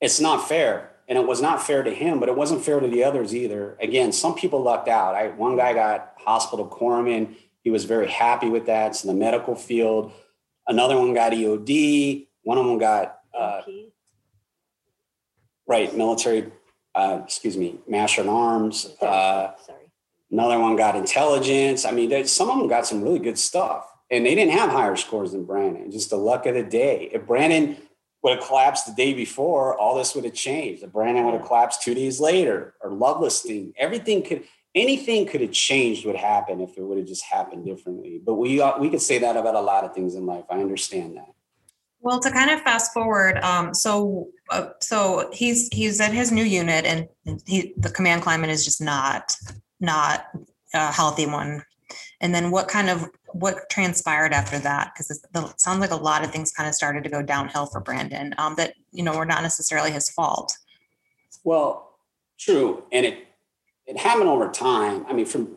it's 0.00 0.20
not 0.20 0.46
fair. 0.48 0.90
And 1.08 1.18
it 1.18 1.26
was 1.26 1.40
not 1.42 1.66
fair 1.66 1.82
to 1.82 1.92
him, 1.92 2.20
but 2.20 2.28
it 2.28 2.36
wasn't 2.36 2.62
fair 2.62 2.80
to 2.80 2.86
the 2.88 3.02
others 3.02 3.34
either. 3.34 3.76
Again, 3.80 4.12
some 4.12 4.34
people 4.34 4.62
lucked 4.62 4.88
out. 4.88 5.14
I 5.14 5.28
one 5.28 5.56
guy 5.56 5.72
got 5.72 6.14
hospital 6.18 6.66
corpsman. 6.68 7.34
He 7.62 7.70
was 7.70 7.84
very 7.84 8.08
happy 8.08 8.48
with 8.48 8.66
that. 8.66 8.88
It's 8.92 9.04
in 9.04 9.08
the 9.08 9.14
medical 9.14 9.54
field. 9.54 10.12
Another 10.66 10.96
one 10.98 11.14
got 11.14 11.32
EOD. 11.32 12.26
One 12.42 12.58
of 12.58 12.66
them 12.66 12.78
got 12.78 13.18
uh, 13.38 13.62
right 15.66 15.94
military. 15.96 16.50
Uh, 16.94 17.20
excuse 17.24 17.56
me, 17.56 17.78
master 17.88 18.20
in 18.20 18.28
arms. 18.28 18.94
Uh, 19.00 19.52
Sorry. 19.64 19.78
Another 20.30 20.58
one 20.58 20.76
got 20.76 20.94
intelligence. 20.96 21.84
I 21.86 21.90
mean, 21.90 22.10
there- 22.10 22.26
some 22.26 22.50
of 22.50 22.58
them 22.58 22.68
got 22.68 22.86
some 22.86 23.02
really 23.02 23.18
good 23.18 23.38
stuff, 23.38 23.86
and 24.10 24.26
they 24.26 24.34
didn't 24.34 24.52
have 24.52 24.70
higher 24.70 24.96
scores 24.96 25.32
than 25.32 25.44
Brandon. 25.44 25.90
Just 25.90 26.10
the 26.10 26.16
luck 26.16 26.44
of 26.46 26.54
the 26.54 26.62
day. 26.62 27.08
If 27.12 27.26
Brandon 27.26 27.78
would 28.22 28.36
have 28.38 28.46
collapsed 28.46 28.86
the 28.86 28.92
day 28.92 29.14
before, 29.14 29.76
all 29.78 29.96
this 29.96 30.14
would 30.14 30.24
have 30.24 30.34
changed. 30.34 30.82
If 30.82 30.92
Brandon 30.92 31.24
would 31.24 31.34
have 31.34 31.46
collapsed 31.46 31.82
two 31.82 31.94
days 31.94 32.20
later, 32.20 32.74
or 32.82 32.90
Lovelace 32.90 33.40
thing, 33.40 33.72
everything 33.76 34.22
could, 34.22 34.44
anything 34.74 35.26
could 35.26 35.40
have 35.40 35.52
changed. 35.52 36.06
Would 36.06 36.16
happen 36.16 36.60
if 36.60 36.76
it 36.76 36.82
would 36.82 36.98
have 36.98 37.06
just 37.06 37.24
happened 37.24 37.64
differently. 37.64 38.20
But 38.24 38.34
we 38.34 38.62
we 38.78 38.90
could 38.90 39.02
say 39.02 39.18
that 39.18 39.36
about 39.36 39.54
a 39.54 39.60
lot 39.60 39.84
of 39.84 39.94
things 39.94 40.14
in 40.14 40.26
life. 40.26 40.44
I 40.50 40.60
understand 40.60 41.16
that. 41.16 41.28
Well, 42.00 42.18
to 42.18 42.30
kind 42.32 42.50
of 42.50 42.60
fast 42.62 42.92
forward, 42.92 43.38
um, 43.38 43.74
so 43.74 44.28
uh, 44.50 44.70
so 44.80 45.30
he's 45.32 45.68
he's 45.72 46.00
at 46.00 46.12
his 46.12 46.32
new 46.32 46.44
unit, 46.44 46.84
and 46.84 47.08
he 47.46 47.74
the 47.76 47.90
command 47.90 48.22
climate 48.22 48.50
is 48.50 48.64
just 48.64 48.80
not 48.80 49.36
not 49.80 50.26
a 50.74 50.90
healthy 50.90 51.26
one. 51.26 51.62
And 52.20 52.34
then 52.34 52.50
what 52.50 52.68
kind 52.68 52.88
of 52.88 53.08
what 53.32 53.68
transpired 53.70 54.32
after 54.32 54.58
that? 54.60 54.92
Because 54.92 55.10
it 55.10 55.60
sounds 55.60 55.80
like 55.80 55.90
a 55.90 55.96
lot 55.96 56.24
of 56.24 56.32
things 56.32 56.52
kind 56.52 56.68
of 56.68 56.74
started 56.74 57.04
to 57.04 57.10
go 57.10 57.22
downhill 57.22 57.66
for 57.66 57.80
Brandon. 57.80 58.34
Um, 58.38 58.54
that 58.56 58.74
you 58.90 59.04
know 59.04 59.16
were 59.16 59.26
not 59.26 59.42
necessarily 59.42 59.92
his 59.92 60.10
fault. 60.10 60.56
Well, 61.44 61.98
true, 62.38 62.84
and 62.90 63.06
it 63.06 63.31
it 63.86 63.96
happened 63.96 64.28
over 64.28 64.50
time. 64.50 65.04
I 65.08 65.12
mean, 65.12 65.26
from 65.26 65.56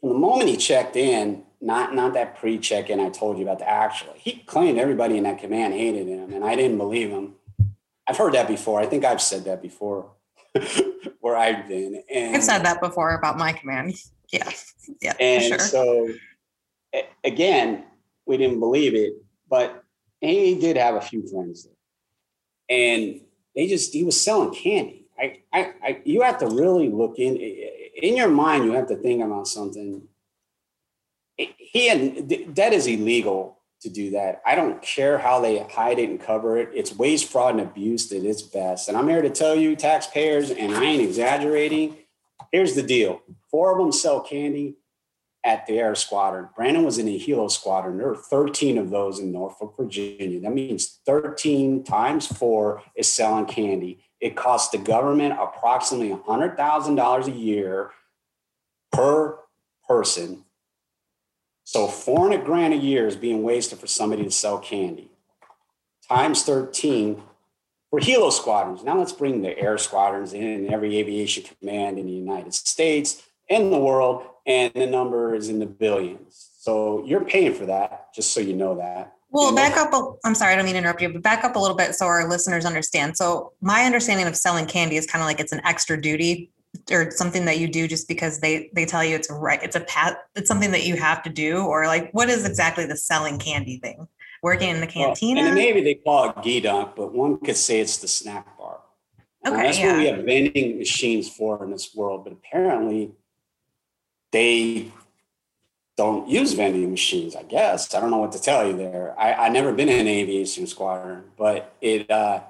from 0.00 0.08
the 0.10 0.18
moment 0.18 0.48
he 0.48 0.56
checked 0.56 0.96
in, 0.96 1.44
not 1.60 1.94
not 1.94 2.14
that 2.14 2.36
pre-check-in 2.36 3.00
I 3.00 3.08
told 3.10 3.38
you 3.38 3.44
about 3.44 3.58
the 3.58 3.68
actual. 3.68 4.12
He 4.16 4.42
claimed 4.46 4.78
everybody 4.78 5.16
in 5.16 5.24
that 5.24 5.38
command 5.38 5.74
hated 5.74 6.08
him, 6.08 6.32
and 6.32 6.44
I 6.44 6.56
didn't 6.56 6.78
believe 6.78 7.10
him. 7.10 7.34
I've 8.06 8.16
heard 8.16 8.34
that 8.34 8.48
before. 8.48 8.80
I 8.80 8.86
think 8.86 9.04
I've 9.04 9.22
said 9.22 9.44
that 9.44 9.62
before, 9.62 10.10
where 11.20 11.36
I've 11.36 11.68
been. 11.68 12.02
And 12.12 12.36
I've 12.36 12.42
said 12.42 12.64
that 12.64 12.80
before 12.80 13.14
about 13.14 13.38
my 13.38 13.52
command. 13.52 13.94
Yeah, 14.32 14.50
yeah, 15.00 15.14
and 15.20 15.44
sure. 15.44 15.58
so 15.58 16.08
again, 17.22 17.84
we 18.26 18.36
didn't 18.36 18.60
believe 18.60 18.94
it, 18.94 19.14
but 19.48 19.84
he 20.20 20.58
did 20.58 20.76
have 20.76 20.94
a 20.94 21.00
few 21.00 21.26
friends 21.26 21.64
there. 21.64 21.74
And 22.68 23.20
they 23.54 23.68
just 23.68 23.92
he 23.92 24.04
was 24.04 24.20
selling 24.20 24.54
candy. 24.54 25.01
I, 25.22 25.38
I, 25.52 25.72
I 25.82 26.02
you 26.04 26.22
have 26.22 26.38
to 26.38 26.46
really 26.46 26.88
look 26.88 27.18
in 27.18 27.36
in 27.36 28.16
your 28.16 28.28
mind, 28.28 28.64
you 28.64 28.72
have 28.72 28.88
to 28.88 28.96
think 28.96 29.22
about 29.22 29.46
something. 29.46 30.02
He 31.36 31.88
had 31.88 32.54
that 32.56 32.72
is 32.72 32.86
illegal 32.86 33.58
to 33.82 33.88
do 33.88 34.10
that. 34.10 34.42
I 34.46 34.54
don't 34.54 34.82
care 34.82 35.18
how 35.18 35.40
they 35.40 35.58
hide 35.58 35.98
it 35.98 36.10
and 36.10 36.20
cover 36.20 36.58
it. 36.58 36.70
It's 36.74 36.94
waste, 36.94 37.30
fraud, 37.30 37.54
and 37.54 37.60
abuse 37.60 38.10
at 38.12 38.24
its 38.24 38.42
best. 38.42 38.88
And 38.88 38.96
I'm 38.96 39.08
here 39.08 39.22
to 39.22 39.30
tell 39.30 39.54
you, 39.54 39.76
taxpayers, 39.76 40.50
and 40.50 40.74
I 40.74 40.84
ain't 40.84 41.02
exaggerating. 41.02 41.96
Here's 42.50 42.74
the 42.74 42.82
deal: 42.82 43.22
four 43.50 43.72
of 43.72 43.78
them 43.78 43.92
sell 43.92 44.20
candy 44.20 44.76
at 45.44 45.66
the 45.66 45.78
Air 45.78 45.94
Squadron. 45.94 46.48
Brandon 46.54 46.84
was 46.84 46.98
in 46.98 47.06
the 47.06 47.18
Helo 47.18 47.50
Squadron. 47.50 47.98
There 47.98 48.08
were 48.08 48.16
13 48.16 48.78
of 48.78 48.90
those 48.90 49.18
in 49.18 49.32
Norfolk, 49.32 49.74
Virginia. 49.76 50.40
That 50.40 50.52
means 50.52 51.00
13 51.04 51.82
times 51.82 52.26
four 52.26 52.82
is 52.94 53.10
selling 53.10 53.46
candy. 53.46 54.04
It 54.22 54.36
costs 54.36 54.70
the 54.70 54.78
government 54.78 55.34
approximately 55.38 56.10
$100,000 56.10 57.26
a 57.26 57.30
year 57.32 57.90
per 58.92 59.36
person. 59.86 60.44
So 61.64 61.88
400 61.88 62.44
grand 62.44 62.72
a 62.72 62.76
year 62.76 63.08
is 63.08 63.16
being 63.16 63.42
wasted 63.42 63.80
for 63.80 63.88
somebody 63.88 64.22
to 64.22 64.30
sell 64.30 64.60
candy. 64.60 65.10
Times 66.08 66.44
13 66.44 67.20
for 67.90 67.98
Helo 67.98 68.32
squadrons. 68.32 68.84
Now 68.84 68.96
let's 68.96 69.12
bring 69.12 69.42
the 69.42 69.58
air 69.58 69.76
squadrons 69.76 70.32
in 70.32 70.44
and 70.44 70.72
every 70.72 70.98
aviation 70.98 71.42
command 71.42 71.98
in 71.98 72.06
the 72.06 72.12
United 72.12 72.54
States 72.54 73.24
and 73.50 73.72
the 73.72 73.78
world, 73.78 74.24
and 74.46 74.72
the 74.72 74.86
number 74.86 75.34
is 75.34 75.48
in 75.48 75.58
the 75.58 75.66
billions. 75.66 76.50
So 76.58 77.04
you're 77.04 77.24
paying 77.24 77.54
for 77.54 77.66
that, 77.66 78.14
just 78.14 78.32
so 78.32 78.40
you 78.40 78.54
know 78.54 78.76
that. 78.76 79.16
Well, 79.32 79.54
back 79.54 79.78
up. 79.78 79.92
A, 79.94 80.12
I'm 80.26 80.34
sorry, 80.34 80.52
I 80.52 80.56
don't 80.56 80.66
mean 80.66 80.74
to 80.74 80.78
interrupt 80.78 81.00
you, 81.00 81.08
but 81.08 81.22
back 81.22 81.42
up 81.42 81.56
a 81.56 81.58
little 81.58 81.76
bit 81.76 81.94
so 81.94 82.06
our 82.06 82.28
listeners 82.28 82.66
understand. 82.66 83.16
So, 83.16 83.52
my 83.62 83.84
understanding 83.84 84.26
of 84.26 84.36
selling 84.36 84.66
candy 84.66 84.96
is 84.96 85.06
kind 85.06 85.22
of 85.22 85.26
like 85.26 85.40
it's 85.40 85.52
an 85.52 85.62
extra 85.64 86.00
duty 86.00 86.50
or 86.90 87.10
something 87.10 87.46
that 87.46 87.58
you 87.58 87.66
do 87.68 87.88
just 87.88 88.08
because 88.08 88.40
they 88.40 88.70
they 88.74 88.84
tell 88.84 89.02
you 89.02 89.16
it's 89.16 89.30
a 89.30 89.34
right. 89.34 89.62
It's 89.62 89.74
a 89.74 89.80
pat. 89.80 90.18
It's 90.34 90.48
something 90.48 90.70
that 90.72 90.84
you 90.84 90.96
have 90.96 91.22
to 91.22 91.30
do, 91.30 91.64
or 91.64 91.86
like 91.86 92.12
what 92.12 92.28
is 92.28 92.44
exactly 92.44 92.84
the 92.84 92.96
selling 92.96 93.38
candy 93.38 93.78
thing? 93.78 94.06
Working 94.42 94.68
in 94.68 94.80
the 94.80 94.92
Well, 94.94 95.08
cantina. 95.08 95.40
in 95.40 95.46
the 95.46 95.54
Navy, 95.54 95.82
they 95.82 95.94
call 95.94 96.28
it 96.28 96.36
gedunk, 96.36 96.94
but 96.94 97.14
one 97.14 97.38
could 97.38 97.56
say 97.56 97.80
it's 97.80 97.96
the 97.96 98.08
snack 98.08 98.58
bar. 98.58 98.80
Okay, 99.46 99.62
that's 99.62 99.78
what 99.78 99.96
we 99.96 100.06
have 100.06 100.24
vending 100.24 100.78
machines 100.78 101.28
for 101.28 101.64
in 101.64 101.70
this 101.70 101.94
world, 101.94 102.24
but 102.24 102.32
apparently 102.34 103.12
they 104.30 104.92
don't 106.02 106.28
use 106.28 106.52
vending 106.54 106.90
machines, 106.90 107.36
I 107.36 107.44
guess. 107.44 107.94
I 107.94 108.00
don't 108.00 108.10
know 108.10 108.18
what 108.18 108.32
to 108.32 108.42
tell 108.42 108.66
you 108.66 108.76
there. 108.76 109.14
I, 109.18 109.46
I 109.46 109.48
never 109.50 109.72
been 109.72 109.88
in 109.88 110.00
an 110.00 110.08
aviation 110.08 110.66
squadron, 110.66 111.24
but 111.36 111.74
it, 111.80 112.10
uh, 112.10 112.40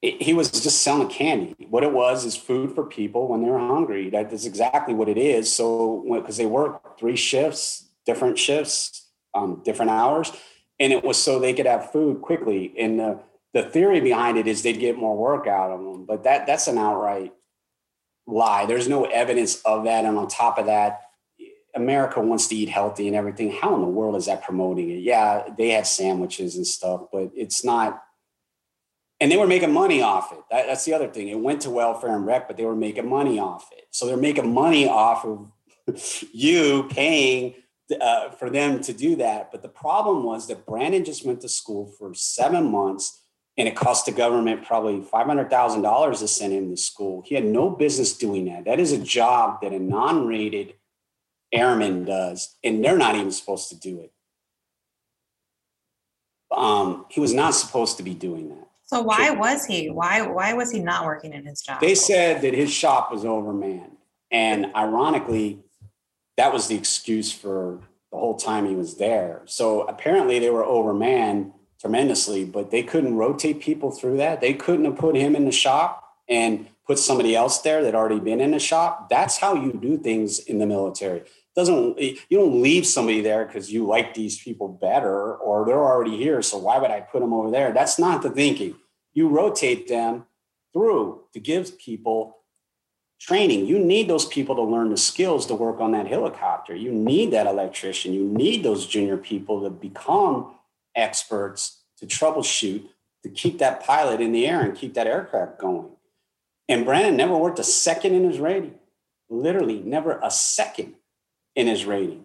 it, 0.00 0.22
he 0.22 0.34
was 0.34 0.50
just 0.50 0.82
selling 0.82 1.08
candy. 1.08 1.56
What 1.68 1.82
it 1.82 1.92
was 1.92 2.24
is 2.24 2.36
food 2.36 2.74
for 2.74 2.84
people 2.84 3.26
when 3.26 3.42
they're 3.42 3.58
hungry. 3.58 4.08
That 4.10 4.32
is 4.32 4.46
exactly 4.46 4.94
what 4.94 5.08
it 5.08 5.18
is. 5.18 5.52
So, 5.52 6.04
because 6.08 6.36
they 6.36 6.46
work 6.46 6.98
three 6.98 7.16
shifts, 7.16 7.88
different 8.06 8.38
shifts, 8.38 9.06
um, 9.34 9.60
different 9.64 9.90
hours. 9.90 10.30
And 10.78 10.92
it 10.92 11.02
was 11.02 11.16
so 11.16 11.40
they 11.40 11.54
could 11.54 11.66
have 11.66 11.90
food 11.90 12.22
quickly. 12.22 12.72
And 12.78 13.00
the, 13.00 13.18
the 13.52 13.64
theory 13.64 14.00
behind 14.00 14.38
it 14.38 14.46
is 14.46 14.62
they'd 14.62 14.78
get 14.78 14.96
more 14.96 15.16
work 15.16 15.48
out 15.48 15.72
of 15.72 15.80
them. 15.80 16.04
But 16.04 16.22
that 16.22 16.46
that's 16.46 16.68
an 16.68 16.78
outright 16.78 17.32
lie. 18.28 18.66
There's 18.66 18.88
no 18.88 19.06
evidence 19.06 19.60
of 19.62 19.84
that. 19.84 20.04
And 20.04 20.16
on 20.16 20.28
top 20.28 20.58
of 20.58 20.66
that, 20.66 21.07
America 21.80 22.20
wants 22.20 22.46
to 22.48 22.56
eat 22.56 22.68
healthy 22.68 23.06
and 23.06 23.16
everything. 23.16 23.50
How 23.50 23.74
in 23.74 23.80
the 23.80 23.86
world 23.86 24.16
is 24.16 24.26
that 24.26 24.42
promoting 24.42 24.90
it? 24.90 25.00
Yeah, 25.00 25.44
they 25.56 25.70
had 25.70 25.86
sandwiches 25.86 26.56
and 26.56 26.66
stuff, 26.66 27.06
but 27.12 27.30
it's 27.34 27.64
not. 27.64 28.02
And 29.20 29.32
they 29.32 29.36
were 29.36 29.46
making 29.46 29.72
money 29.72 30.00
off 30.00 30.32
it. 30.32 30.38
That, 30.50 30.66
that's 30.66 30.84
the 30.84 30.94
other 30.94 31.08
thing. 31.08 31.28
It 31.28 31.40
went 31.40 31.62
to 31.62 31.70
welfare 31.70 32.14
and 32.14 32.24
rec, 32.26 32.46
but 32.46 32.56
they 32.56 32.64
were 32.64 32.76
making 32.76 33.08
money 33.08 33.38
off 33.38 33.68
it. 33.72 33.86
So 33.90 34.06
they're 34.06 34.16
making 34.16 34.52
money 34.52 34.88
off 34.88 35.24
of 35.24 35.50
you 36.32 36.86
paying 36.90 37.54
uh, 38.00 38.30
for 38.30 38.50
them 38.50 38.80
to 38.82 38.92
do 38.92 39.16
that. 39.16 39.50
But 39.50 39.62
the 39.62 39.68
problem 39.68 40.22
was 40.22 40.46
that 40.48 40.66
Brandon 40.66 41.04
just 41.04 41.24
went 41.24 41.40
to 41.40 41.48
school 41.48 41.92
for 41.98 42.14
seven 42.14 42.70
months 42.70 43.22
and 43.58 43.66
it 43.66 43.74
cost 43.74 44.06
the 44.06 44.12
government 44.12 44.64
probably 44.64 45.00
$500,000 45.00 46.18
to 46.20 46.28
send 46.28 46.52
him 46.52 46.70
to 46.70 46.76
school. 46.76 47.24
He 47.26 47.34
had 47.34 47.44
no 47.44 47.68
business 47.70 48.16
doing 48.16 48.44
that. 48.46 48.64
That 48.64 48.78
is 48.78 48.92
a 48.92 48.98
job 48.98 49.60
that 49.62 49.72
a 49.72 49.80
non 49.80 50.26
rated 50.26 50.74
airman 51.52 52.04
does, 52.04 52.56
and 52.62 52.84
they're 52.84 52.98
not 52.98 53.14
even 53.14 53.30
supposed 53.30 53.68
to 53.70 53.76
do 53.78 54.00
it. 54.00 54.12
Um, 56.50 57.06
he 57.10 57.20
was 57.20 57.34
not 57.34 57.54
supposed 57.54 57.96
to 57.98 58.02
be 58.02 58.14
doing 58.14 58.48
that. 58.50 58.68
So 58.86 59.02
why 59.02 59.30
was 59.30 59.66
he? 59.66 59.90
Why 59.90 60.22
why 60.22 60.54
was 60.54 60.70
he 60.70 60.80
not 60.80 61.04
working 61.04 61.34
in 61.34 61.44
his 61.44 61.60
job? 61.60 61.80
They 61.80 61.94
said 61.94 62.40
that 62.42 62.54
his 62.54 62.72
shop 62.72 63.12
was 63.12 63.22
overmanned. 63.22 63.90
And 64.30 64.72
ironically, 64.74 65.60
that 66.38 66.52
was 66.52 66.68
the 66.68 66.76
excuse 66.76 67.30
for 67.32 67.80
the 68.10 68.18
whole 68.18 68.36
time 68.36 68.66
he 68.66 68.74
was 68.74 68.96
there. 68.96 69.42
So 69.44 69.82
apparently 69.82 70.38
they 70.38 70.50
were 70.50 70.62
overmanned 70.62 71.52
tremendously, 71.80 72.44
but 72.44 72.70
they 72.70 72.82
couldn't 72.82 73.16
rotate 73.16 73.60
people 73.60 73.90
through 73.90 74.16
that. 74.18 74.40
They 74.40 74.54
couldn't 74.54 74.86
have 74.86 74.96
put 74.96 75.16
him 75.16 75.36
in 75.36 75.44
the 75.44 75.52
shop 75.52 76.16
and 76.28 76.66
put 76.86 76.98
somebody 76.98 77.36
else 77.36 77.60
there 77.60 77.82
that 77.82 77.94
already 77.94 78.20
been 78.20 78.40
in 78.40 78.52
the 78.52 78.58
shop. 78.58 79.10
That's 79.10 79.36
how 79.36 79.54
you 79.54 79.72
do 79.72 79.98
things 79.98 80.38
in 80.38 80.58
the 80.58 80.66
military. 80.66 81.22
Doesn't 81.58 81.98
you 81.98 82.38
don't 82.38 82.62
leave 82.62 82.86
somebody 82.86 83.20
there 83.20 83.44
because 83.44 83.72
you 83.72 83.84
like 83.84 84.14
these 84.14 84.40
people 84.40 84.68
better 84.68 85.34
or 85.34 85.66
they're 85.66 85.82
already 85.82 86.16
here. 86.16 86.40
So 86.40 86.56
why 86.56 86.78
would 86.78 86.92
I 86.92 87.00
put 87.00 87.18
them 87.18 87.32
over 87.32 87.50
there? 87.50 87.72
That's 87.72 87.98
not 87.98 88.22
the 88.22 88.30
thinking. 88.30 88.76
You 89.12 89.26
rotate 89.26 89.88
them 89.88 90.26
through 90.72 91.22
to 91.32 91.40
give 91.40 91.76
people 91.76 92.36
training. 93.20 93.66
You 93.66 93.80
need 93.80 94.06
those 94.06 94.24
people 94.24 94.54
to 94.54 94.62
learn 94.62 94.90
the 94.90 94.96
skills 94.96 95.46
to 95.46 95.56
work 95.56 95.80
on 95.80 95.90
that 95.90 96.06
helicopter. 96.06 96.76
You 96.76 96.92
need 96.92 97.32
that 97.32 97.48
electrician. 97.48 98.12
You 98.12 98.28
need 98.28 98.62
those 98.62 98.86
junior 98.86 99.16
people 99.16 99.64
to 99.64 99.70
become 99.70 100.54
experts 100.94 101.82
to 101.96 102.06
troubleshoot 102.06 102.84
to 103.24 103.28
keep 103.30 103.58
that 103.58 103.82
pilot 103.82 104.20
in 104.20 104.30
the 104.30 104.46
air 104.46 104.60
and 104.60 104.76
keep 104.76 104.94
that 104.94 105.08
aircraft 105.08 105.58
going. 105.58 105.88
And 106.68 106.84
Brandon 106.84 107.16
never 107.16 107.36
worked 107.36 107.58
a 107.58 107.64
second 107.64 108.14
in 108.14 108.22
his 108.22 108.38
rating, 108.38 108.76
literally 109.28 109.80
never 109.80 110.20
a 110.22 110.30
second 110.30 110.94
in 111.58 111.66
his 111.66 111.84
rating. 111.84 112.24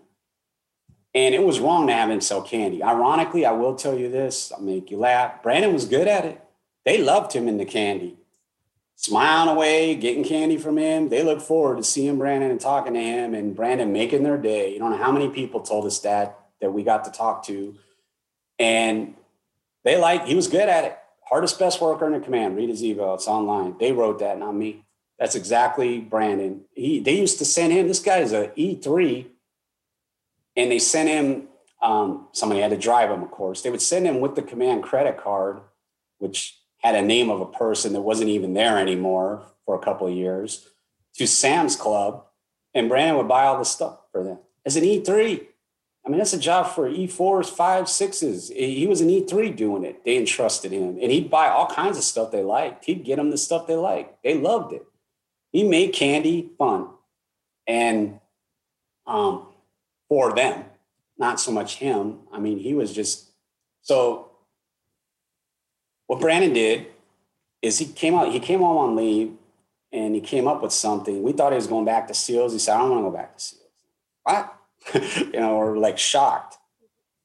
And 1.14 1.36
it 1.36 1.44
was 1.44 1.60
wrong 1.60 1.88
to 1.88 1.94
have 1.94 2.10
him 2.10 2.22
sell 2.22 2.42
candy. 2.42 2.82
Ironically, 2.82 3.46
I 3.46 3.52
will 3.52 3.76
tell 3.76 3.98
you 3.98 4.10
this, 4.10 4.52
I'll 4.52 4.62
make 4.62 4.90
you 4.90 4.98
laugh. 4.98 5.44
Brandon 5.44 5.74
was 5.74 5.86
good 5.86 6.08
at 6.08 6.24
it. 6.24 6.42
They 6.86 7.02
loved 7.02 7.34
him 7.34 7.48
in 7.48 7.58
the 7.58 7.66
candy 7.66 8.18
smiling 8.96 9.54
away, 9.54 9.96
getting 9.96 10.24
candy 10.24 10.58
from 10.58 10.78
him. 10.78 11.10
They 11.10 11.24
look 11.24 11.42
forward 11.42 11.78
to 11.78 11.84
seeing 11.84 12.18
Brandon 12.18 12.52
and 12.52 12.62
talking 12.62 12.94
to 12.94 13.02
him 13.02 13.34
and 13.34 13.56
Brandon 13.56 13.92
making 13.92 14.24
their 14.24 14.38
day. 14.38 14.72
You 14.72 14.80
don't 14.80 14.92
know 14.92 14.98
how 14.98 15.12
many 15.12 15.30
people 15.30 15.62
told 15.62 15.86
us 15.86 16.00
that 16.00 16.40
that 16.62 16.72
we 16.72 16.84
got 16.84 17.04
to 17.04 17.12
talk 17.12 17.46
to. 17.48 17.76
And 18.60 19.16
they 19.84 19.98
like 19.98 20.26
he 20.26 20.36
was 20.36 20.48
good 20.48 20.70
at 20.70 20.86
it. 20.86 20.98
Hardest 21.26 21.60
best 21.60 21.82
worker 21.82 22.06
in 22.06 22.14
the 22.14 22.20
command. 22.20 22.56
Read 22.56 22.70
his 22.70 22.84
eval. 22.84 23.16
It's 23.16 23.28
online. 23.28 23.76
They 23.80 23.92
wrote 23.92 24.20
that, 24.20 24.40
not 24.40 24.54
me. 24.54 24.86
That's 25.20 25.36
exactly 25.36 26.00
Brandon. 26.00 26.62
He 26.74 27.00
they 27.00 27.18
used 27.20 27.38
to 27.40 27.46
send 27.46 27.72
him. 27.72 27.88
This 27.88 28.00
guy 28.00 28.18
is 28.18 28.34
a 28.34 28.48
E3, 28.50 29.28
and 30.56 30.72
they 30.72 30.80
sent 30.80 31.10
him. 31.10 31.48
Um, 31.82 32.28
somebody 32.32 32.62
had 32.62 32.72
to 32.72 32.78
drive 32.78 33.12
him, 33.12 33.24
of 33.24 33.32
course. 33.32 33.62
They 33.62 33.70
would 33.70 33.82
send 33.82 34.06
him 34.06 34.22
with 34.22 34.36
the 34.36 34.42
command 34.42 34.84
credit 34.84 35.22
card, 35.22 35.60
which 36.20 36.58
had 36.78 36.96
a 36.96 37.02
name 37.02 37.30
of 37.30 37.42
a 37.42 37.46
person 37.46 37.94
that 37.94 38.02
wasn't 38.02 38.30
even 38.30 38.54
there 38.54 38.78
anymore 38.78 39.44
for 39.66 39.76
a 39.76 39.80
couple 39.80 40.08
of 40.08 40.14
years 40.14 40.68
to 41.16 41.28
Sam's 41.28 41.76
Club, 41.76 42.26
and 42.74 42.90
Brandon 42.90 43.18
would 43.18 43.28
buy 43.28 43.46
all 43.46 43.58
the 43.58 43.66
stuff 43.66 44.00
for 44.12 44.24
them 44.24 44.40
as 44.66 44.76
an 44.76 44.84
E3. 44.84 45.48
I 46.06 46.10
mean, 46.10 46.18
that's 46.18 46.34
a 46.34 46.40
job 46.40 46.68
for 46.76 46.90
E4s, 46.90 47.50
five, 47.50 47.88
sixes. 47.88 48.50
He 48.50 48.86
was 48.88 49.00
an 49.00 49.08
E3 49.08 49.56
doing 49.56 49.86
it. 49.86 50.04
They 50.04 50.18
entrusted 50.18 50.74
him, 50.74 50.98
and 51.02 51.12
he'd 51.12 51.30
buy 51.30 51.48
all 51.48 51.68
kinds 51.68 51.98
of 51.98 52.04
stuff 52.04 52.32
they 52.32 52.44
liked. 52.44 52.86
He'd 52.86 53.06
get 53.06 53.16
them 53.16 53.32
the 53.32 53.38
stuff 53.38 53.68
they 53.68 53.76
liked. 53.76 54.22
They 54.22 54.38
loved 54.38 54.74
it. 54.74 54.86
He 55.54 55.64
made 55.64 55.94
candy 55.94 56.50
fun, 56.58 56.90
and 57.66 58.20
um, 59.08 59.48
for 60.10 60.34
them, 60.34 60.66
not 61.18 61.40
so 61.40 61.52
much 61.52 61.76
him. 61.76 62.20
I 62.34 62.40
mean, 62.40 62.60
he 62.60 62.74
was 62.74 62.92
just 62.92 63.30
so 63.82 64.32
what 66.08 66.20
Brandon 66.20 66.54
did 66.54 66.88
is 67.62 67.80
he 67.80 67.86
came 67.86 68.16
out, 68.16 68.32
he 68.32 68.40
came 68.40 68.60
home 68.60 68.78
on 68.78 68.96
leave 68.96 69.34
and 69.92 70.14
he 70.14 70.22
came 70.22 70.48
up 70.48 70.62
with 70.62 70.72
something. 70.72 71.24
We 71.24 71.32
thought 71.32 71.54
he 71.54 71.56
was 71.56 71.68
going 71.68 71.86
back 71.86 72.08
to 72.08 72.14
SEALs. 72.14 72.54
He 72.54 72.60
said, 72.60 72.76
I 72.76 72.80
don't 72.80 72.92
want 72.92 73.06
to 73.06 73.10
go 73.10 73.18
back 73.18 73.38
to 73.38 73.44
SEALs. 73.44 73.62
What? 74.24 74.56
you 75.34 75.40
know, 75.40 75.58
we're 75.58 75.78
like 75.78 75.98
shocked. 75.98 76.58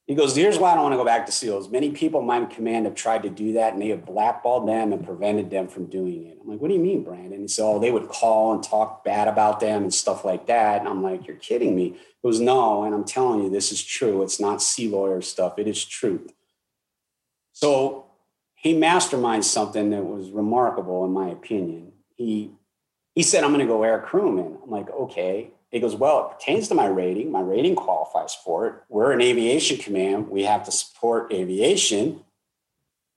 He 0.09 0.15
goes, 0.15 0.35
Here's 0.35 0.57
why 0.57 0.71
I 0.71 0.73
don't 0.73 0.81
want 0.81 0.93
to 0.93 0.97
go 0.97 1.05
back 1.05 1.27
to 1.27 1.31
SEALs. 1.31 1.69
Many 1.69 1.91
people 1.91 2.21
in 2.21 2.25
my 2.25 2.43
command 2.45 2.87
have 2.87 2.95
tried 2.95 3.21
to 3.21 3.29
do 3.29 3.53
that 3.53 3.73
and 3.73 3.81
they 3.81 3.89
have 3.89 4.07
blackballed 4.07 4.67
them 4.67 4.91
and 4.91 5.05
prevented 5.05 5.51
them 5.51 5.67
from 5.67 5.85
doing 5.85 6.25
it. 6.25 6.39
I'm 6.41 6.49
like, 6.49 6.59
What 6.59 6.69
do 6.69 6.73
you 6.73 6.79
mean, 6.79 7.03
Brandon? 7.03 7.41
He 7.41 7.47
said, 7.47 7.63
Oh, 7.63 7.77
they 7.77 7.91
would 7.91 8.09
call 8.09 8.51
and 8.51 8.63
talk 8.63 9.03
bad 9.03 9.27
about 9.27 9.59
them 9.59 9.83
and 9.83 9.93
stuff 9.93 10.25
like 10.25 10.47
that. 10.47 10.79
And 10.79 10.89
I'm 10.89 11.03
like, 11.03 11.27
You're 11.27 11.37
kidding 11.37 11.75
me. 11.75 11.89
He 11.89 12.27
goes, 12.27 12.39
No. 12.39 12.85
And 12.85 12.95
I'm 12.95 13.03
telling 13.03 13.43
you, 13.43 13.51
this 13.51 13.71
is 13.71 13.83
true. 13.83 14.23
It's 14.23 14.39
not 14.39 14.63
sea 14.63 14.87
lawyer 14.87 15.21
stuff, 15.21 15.59
it 15.59 15.67
is 15.67 15.85
truth. 15.85 16.33
So 17.51 18.07
he 18.55 18.73
masterminded 18.73 19.43
something 19.43 19.91
that 19.91 20.03
was 20.03 20.31
remarkable 20.31 21.05
in 21.05 21.11
my 21.11 21.29
opinion. 21.29 21.91
He 22.15 22.49
he 23.13 23.21
said, 23.21 23.43
I'm 23.43 23.51
going 23.51 23.59
to 23.59 23.71
go 23.71 23.83
air 23.83 23.99
crewman. 23.99 24.57
I'm 24.63 24.71
like, 24.71 24.89
okay. 24.89 25.51
He 25.71 25.79
goes, 25.79 25.95
well, 25.95 26.27
it 26.27 26.37
pertains 26.37 26.67
to 26.69 26.75
my 26.75 26.87
rating. 26.87 27.31
My 27.31 27.41
rating 27.41 27.75
qualifies 27.75 28.33
for 28.33 28.67
it. 28.67 28.75
We're 28.89 29.11
an 29.11 29.21
aviation 29.21 29.77
command. 29.77 30.29
We 30.29 30.43
have 30.43 30.65
to 30.65 30.71
support 30.71 31.31
aviation. 31.31 32.23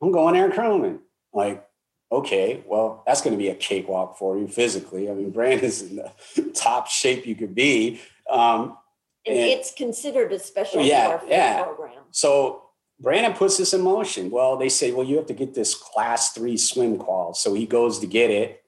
I'm 0.03 0.13
going 0.13 0.37
air 0.37 0.51
crewman. 0.51 1.01
Like, 1.33 1.67
okay, 2.11 2.63
well, 2.67 3.03
that's 3.07 3.23
going 3.23 3.33
to 3.33 3.43
be 3.43 3.49
a 3.49 3.55
cakewalk 3.55 4.19
for 4.19 4.37
you 4.37 4.47
physically. 4.47 5.11
I 5.11 5.15
mean, 5.15 5.31
Brandon's 5.31 5.81
in 5.81 5.97
the 5.97 6.13
top 6.55 6.89
shape 6.89 7.27
you 7.27 7.35
could 7.35 7.55
be. 7.55 8.01
Um, 8.31 8.77
and, 9.25 9.39
and 9.39 9.51
it's 9.51 9.73
considered 9.73 10.33
a 10.33 10.39
special 10.39 10.83
yeah, 10.83 11.09
warfare 11.09 11.29
yeah. 11.31 11.63
program. 11.63 12.03
So 12.11 12.65
Brandon 13.01 13.33
puts 13.33 13.57
this 13.57 13.73
in 13.73 13.81
motion. 13.81 14.31
Well, 14.31 14.57
they 14.57 14.69
say, 14.69 14.93
well, 14.93 15.07
you 15.07 15.17
have 15.17 15.27
to 15.27 15.35
get 15.35 15.55
this 15.55 15.75
class 15.75 16.33
three 16.33 16.57
swim 16.57 16.99
qual. 16.99 17.35
So 17.35 17.55
he 17.55 17.67
goes 17.67 17.99
to 18.01 18.07
get 18.07 18.31
it. 18.31 18.62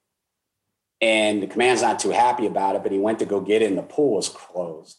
And 1.05 1.43
the 1.43 1.47
command's 1.47 1.83
not 1.83 1.99
too 1.99 2.13
happy 2.13 2.47
about 2.47 2.77
it, 2.77 2.83
but 2.83 2.91
he 2.91 2.99
went 2.99 3.19
to 3.19 3.27
go 3.27 3.39
get 3.39 3.61
it 3.61 3.67
and 3.67 3.77
the 3.77 3.83
pool 3.83 4.15
was 4.17 4.31
closed. 4.31 4.97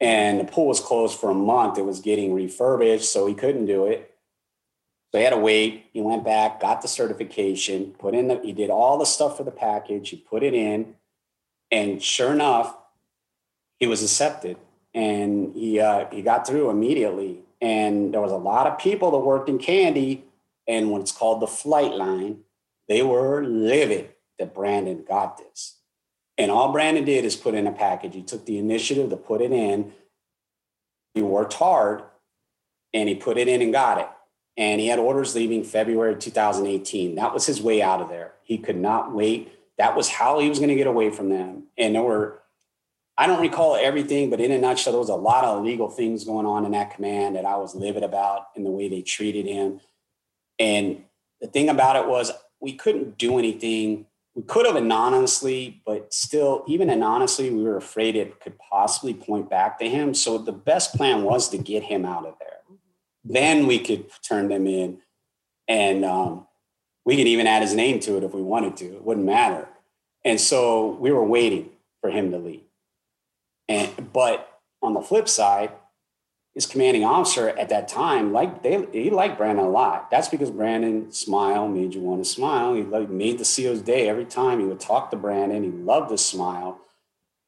And 0.00 0.40
the 0.40 0.44
pool 0.44 0.66
was 0.66 0.80
closed 0.80 1.20
for 1.20 1.30
a 1.30 1.34
month. 1.34 1.78
It 1.78 1.84
was 1.84 2.00
getting 2.00 2.34
refurbished, 2.34 3.12
so 3.12 3.28
he 3.28 3.34
couldn't 3.34 3.66
do 3.66 3.86
it. 3.86 4.12
So 5.12 5.18
he 5.18 5.24
had 5.24 5.30
to 5.30 5.36
wait. 5.36 5.86
He 5.92 6.00
went 6.00 6.24
back, 6.24 6.58
got 6.58 6.82
the 6.82 6.88
certification, 6.88 7.94
put 7.96 8.12
in 8.12 8.26
the, 8.26 8.40
he 8.42 8.52
did 8.52 8.70
all 8.70 8.98
the 8.98 9.04
stuff 9.04 9.36
for 9.36 9.44
the 9.44 9.52
package, 9.52 10.08
he 10.08 10.16
put 10.16 10.42
it 10.42 10.52
in. 10.52 10.96
And 11.70 12.02
sure 12.02 12.32
enough, 12.32 12.76
he 13.78 13.86
was 13.86 14.02
accepted 14.02 14.56
and 14.94 15.54
he 15.54 15.78
uh, 15.78 16.06
he 16.10 16.22
got 16.22 16.44
through 16.44 16.70
immediately. 16.70 17.38
And 17.60 18.12
there 18.12 18.20
was 18.20 18.32
a 18.32 18.36
lot 18.36 18.66
of 18.66 18.80
people 18.80 19.12
that 19.12 19.18
worked 19.18 19.48
in 19.48 19.58
candy, 19.58 20.24
and 20.66 20.90
what's 20.90 21.12
called 21.12 21.40
the 21.40 21.46
flight 21.46 21.92
line, 21.92 22.38
they 22.88 23.04
were 23.04 23.44
livid 23.44 24.10
that 24.40 24.54
Brandon 24.54 25.04
got 25.06 25.38
this. 25.38 25.76
And 26.36 26.50
all 26.50 26.72
Brandon 26.72 27.04
did 27.04 27.24
is 27.24 27.36
put 27.36 27.54
in 27.54 27.66
a 27.66 27.72
package. 27.72 28.14
He 28.14 28.22
took 28.22 28.46
the 28.46 28.58
initiative 28.58 29.10
to 29.10 29.16
put 29.16 29.40
it 29.40 29.52
in. 29.52 29.92
He 31.14 31.22
worked 31.22 31.52
hard 31.52 32.02
and 32.92 33.08
he 33.08 33.14
put 33.14 33.38
it 33.38 33.46
in 33.46 33.62
and 33.62 33.72
got 33.72 33.98
it. 33.98 34.08
And 34.56 34.80
he 34.80 34.88
had 34.88 34.98
orders 34.98 35.34
leaving 35.34 35.62
February 35.62 36.16
2018. 36.16 37.14
That 37.14 37.32
was 37.32 37.46
his 37.46 37.62
way 37.62 37.82
out 37.82 38.00
of 38.00 38.08
there. 38.08 38.32
He 38.42 38.58
could 38.58 38.76
not 38.76 39.14
wait. 39.14 39.52
That 39.78 39.96
was 39.96 40.08
how 40.08 40.40
he 40.40 40.48
was 40.48 40.58
going 40.58 40.70
to 40.70 40.74
get 40.74 40.86
away 40.86 41.10
from 41.10 41.28
them. 41.28 41.64
And 41.78 41.94
there 41.94 42.02
were 42.02 42.40
I 43.18 43.26
don't 43.26 43.42
recall 43.42 43.76
everything, 43.76 44.30
but 44.30 44.40
in 44.40 44.50
a 44.50 44.58
nutshell, 44.58 44.94
there 44.94 45.00
was 45.00 45.10
a 45.10 45.14
lot 45.14 45.44
of 45.44 45.58
illegal 45.58 45.90
things 45.90 46.24
going 46.24 46.46
on 46.46 46.64
in 46.64 46.72
that 46.72 46.94
command 46.94 47.36
that 47.36 47.44
I 47.44 47.56
was 47.56 47.74
livid 47.74 48.02
about 48.02 48.46
in 48.56 48.64
the 48.64 48.70
way 48.70 48.88
they 48.88 49.02
treated 49.02 49.44
him. 49.44 49.80
And 50.58 51.04
the 51.38 51.46
thing 51.46 51.68
about 51.68 51.96
it 51.96 52.08
was 52.08 52.32
we 52.60 52.72
couldn't 52.72 53.18
do 53.18 53.38
anything 53.38 54.06
we 54.34 54.42
could 54.42 54.66
have 54.66 54.76
anonymously, 54.76 55.82
but 55.84 56.12
still, 56.14 56.64
even 56.68 56.88
anonymously, 56.88 57.50
we 57.50 57.64
were 57.64 57.76
afraid 57.76 58.14
it 58.14 58.40
could 58.40 58.56
possibly 58.58 59.12
point 59.12 59.50
back 59.50 59.78
to 59.80 59.88
him. 59.88 60.14
So 60.14 60.38
the 60.38 60.52
best 60.52 60.94
plan 60.94 61.24
was 61.24 61.48
to 61.50 61.58
get 61.58 61.82
him 61.82 62.04
out 62.04 62.24
of 62.24 62.34
there. 62.38 62.58
Then 63.24 63.66
we 63.66 63.80
could 63.80 64.06
turn 64.22 64.48
them 64.48 64.66
in, 64.66 64.98
and 65.66 66.04
um, 66.04 66.46
we 67.04 67.16
could 67.16 67.26
even 67.26 67.46
add 67.46 67.62
his 67.62 67.74
name 67.74 68.00
to 68.00 68.16
it 68.16 68.24
if 68.24 68.32
we 68.32 68.42
wanted 68.42 68.76
to. 68.78 68.86
It 68.86 69.04
wouldn't 69.04 69.26
matter. 69.26 69.68
And 70.24 70.40
so 70.40 70.92
we 70.92 71.10
were 71.10 71.24
waiting 71.24 71.70
for 72.00 72.10
him 72.10 72.30
to 72.30 72.38
leave. 72.38 72.62
And 73.68 74.12
but 74.12 74.48
on 74.82 74.94
the 74.94 75.00
flip 75.00 75.28
side, 75.28 75.70
his 76.60 76.70
commanding 76.70 77.04
officer 77.04 77.48
at 77.48 77.70
that 77.70 77.88
time, 77.88 78.34
like 78.34 78.62
they, 78.62 78.86
he 78.92 79.08
liked 79.08 79.38
Brandon 79.38 79.64
a 79.64 79.68
lot. 79.70 80.10
That's 80.10 80.28
because 80.28 80.50
Brandon 80.50 81.10
smile 81.10 81.66
made 81.66 81.94
you 81.94 82.02
want 82.02 82.22
to 82.22 82.28
smile. 82.28 82.74
He 82.74 82.82
like 82.82 83.08
made 83.08 83.38
the 83.38 83.44
CO's 83.44 83.80
day 83.80 84.10
every 84.10 84.26
time 84.26 84.60
he 84.60 84.66
would 84.66 84.78
talk 84.78 85.10
to 85.10 85.16
Brandon. 85.16 85.62
He 85.62 85.70
loved 85.70 86.10
his 86.10 86.22
smile, 86.22 86.78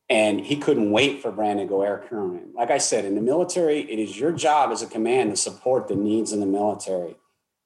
and 0.09 0.41
he 0.41 0.57
couldn't 0.57 0.91
wait 0.93 1.21
for 1.21 1.31
Brandon 1.31 1.67
to 1.67 1.71
go 1.71 1.83
air 1.83 2.03
crewman. 2.09 2.55
Like 2.55 2.71
I 2.71 2.79
said, 2.79 3.05
in 3.05 3.15
the 3.15 3.21
military, 3.21 3.81
it 3.81 3.99
is 3.99 4.19
your 4.19 4.33
job 4.33 4.73
as 4.73 4.81
a 4.81 4.87
command 4.87 5.31
to 5.31 5.37
support 5.37 5.89
the 5.89 5.95
needs 5.95 6.33
in 6.33 6.41
the 6.41 6.47
military. 6.47 7.15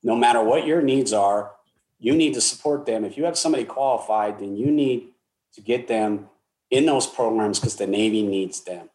No 0.02 0.16
matter 0.16 0.42
what 0.42 0.66
your 0.66 0.82
needs 0.82 1.12
are, 1.12 1.52
you 2.00 2.16
need 2.16 2.34
to 2.34 2.40
support 2.40 2.86
them. 2.86 3.04
If 3.04 3.16
you 3.16 3.24
have 3.24 3.38
somebody 3.38 3.62
qualified, 3.62 4.40
then 4.40 4.56
you 4.56 4.72
need 4.72 5.10
to 5.54 5.60
get 5.60 5.86
them 5.86 6.28
in 6.72 6.86
those 6.86 7.06
programs 7.06 7.60
because 7.60 7.76
the 7.76 7.86
Navy 7.86 8.26
needs 8.26 8.62
them. 8.62 8.90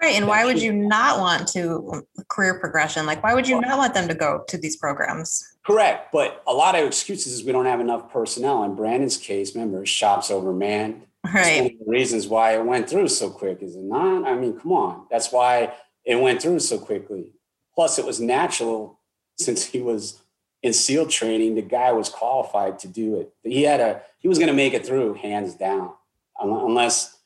Right. 0.00 0.14
And 0.14 0.28
why 0.28 0.44
would 0.44 0.62
you 0.62 0.72
not 0.72 1.18
want 1.18 1.48
to 1.48 1.90
um, 1.92 2.02
career 2.28 2.58
progression? 2.60 3.04
Like, 3.04 3.22
why 3.22 3.34
would 3.34 3.48
you 3.48 3.60
not 3.60 3.78
want 3.78 3.94
them 3.94 4.06
to 4.06 4.14
go 4.14 4.44
to 4.46 4.56
these 4.56 4.76
programs? 4.76 5.56
Correct. 5.66 6.12
But 6.12 6.42
a 6.46 6.52
lot 6.52 6.76
of 6.76 6.86
excuses 6.86 7.32
is 7.32 7.44
we 7.44 7.50
don't 7.50 7.66
have 7.66 7.80
enough 7.80 8.12
personnel. 8.12 8.62
In 8.62 8.76
Brandon's 8.76 9.16
case, 9.16 9.54
remember, 9.54 9.84
shop's 9.84 10.30
over 10.30 10.52
overmanned. 10.52 11.02
Right. 11.34 11.62
one 11.62 11.72
of 11.72 11.78
the 11.78 11.90
reasons 11.90 12.28
why 12.28 12.54
it 12.54 12.64
went 12.64 12.88
through 12.88 13.08
so 13.08 13.28
quick, 13.28 13.58
is 13.60 13.74
it 13.74 13.82
not? 13.82 14.26
I 14.26 14.34
mean, 14.36 14.58
come 14.58 14.72
on. 14.72 15.06
That's 15.10 15.32
why 15.32 15.74
it 16.04 16.14
went 16.14 16.40
through 16.40 16.60
so 16.60 16.78
quickly. 16.78 17.32
Plus, 17.74 17.98
it 17.98 18.06
was 18.06 18.20
natural 18.20 19.00
since 19.36 19.64
he 19.64 19.80
was 19.80 20.22
in 20.62 20.72
SEAL 20.72 21.06
training, 21.06 21.54
the 21.54 21.62
guy 21.62 21.92
was 21.92 22.08
qualified 22.08 22.78
to 22.80 22.88
do 22.88 23.20
it. 23.20 23.32
He 23.42 23.62
had 23.62 23.80
a 23.80 24.02
he 24.18 24.28
was 24.28 24.38
going 24.38 24.48
to 24.48 24.54
make 24.54 24.74
it 24.74 24.84
through 24.84 25.14
hands 25.14 25.54
down, 25.54 25.92
unless 26.40 27.17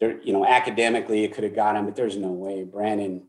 there, 0.00 0.20
you 0.22 0.32
know, 0.32 0.44
academically 0.44 1.24
it 1.24 1.34
could 1.34 1.44
have 1.44 1.54
got 1.54 1.76
him, 1.76 1.84
but 1.84 1.96
there's 1.96 2.16
no 2.16 2.28
way. 2.28 2.64
Brandon, 2.64 3.22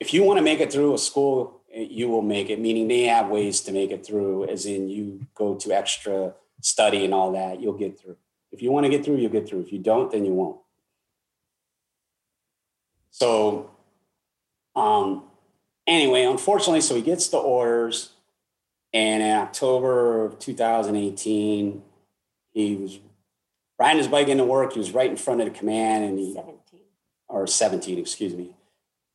if 0.00 0.12
you 0.12 0.22
want 0.22 0.38
to 0.38 0.44
make 0.44 0.60
it 0.60 0.72
through 0.72 0.94
a 0.94 0.98
school, 0.98 1.62
you 1.74 2.08
will 2.08 2.22
make 2.22 2.50
it, 2.50 2.60
meaning 2.60 2.88
they 2.88 3.04
have 3.04 3.28
ways 3.28 3.60
to 3.62 3.72
make 3.72 3.90
it 3.90 4.04
through, 4.04 4.48
as 4.48 4.66
in 4.66 4.88
you 4.88 5.26
go 5.34 5.54
to 5.56 5.72
extra 5.72 6.34
study 6.60 7.04
and 7.04 7.14
all 7.14 7.32
that, 7.32 7.60
you'll 7.60 7.72
get 7.76 7.98
through. 7.98 8.16
If 8.50 8.62
you 8.62 8.72
want 8.72 8.84
to 8.84 8.90
get 8.90 9.04
through, 9.04 9.16
you'll 9.16 9.30
get 9.30 9.48
through. 9.48 9.60
If 9.60 9.72
you 9.72 9.78
don't, 9.78 10.10
then 10.10 10.24
you 10.24 10.32
won't. 10.32 10.58
So, 13.10 13.70
um, 14.74 15.24
anyway, 15.86 16.24
unfortunately, 16.24 16.80
so 16.80 16.94
he 16.94 17.02
gets 17.02 17.28
the 17.28 17.38
orders, 17.38 18.12
and 18.92 19.22
in 19.22 19.36
October 19.36 20.24
of 20.24 20.38
2018, 20.38 21.82
he 22.52 22.76
was 22.76 22.98
riding 23.78 23.98
his 23.98 24.08
bike 24.08 24.28
into 24.28 24.44
work. 24.44 24.72
He 24.72 24.78
was 24.78 24.92
right 24.92 25.10
in 25.10 25.16
front 25.16 25.40
of 25.40 25.52
the 25.52 25.58
command, 25.58 26.04
and 26.04 26.18
he 26.18 26.34
17. 26.34 26.80
or 27.28 27.46
17, 27.46 27.98
excuse 27.98 28.34
me, 28.34 28.56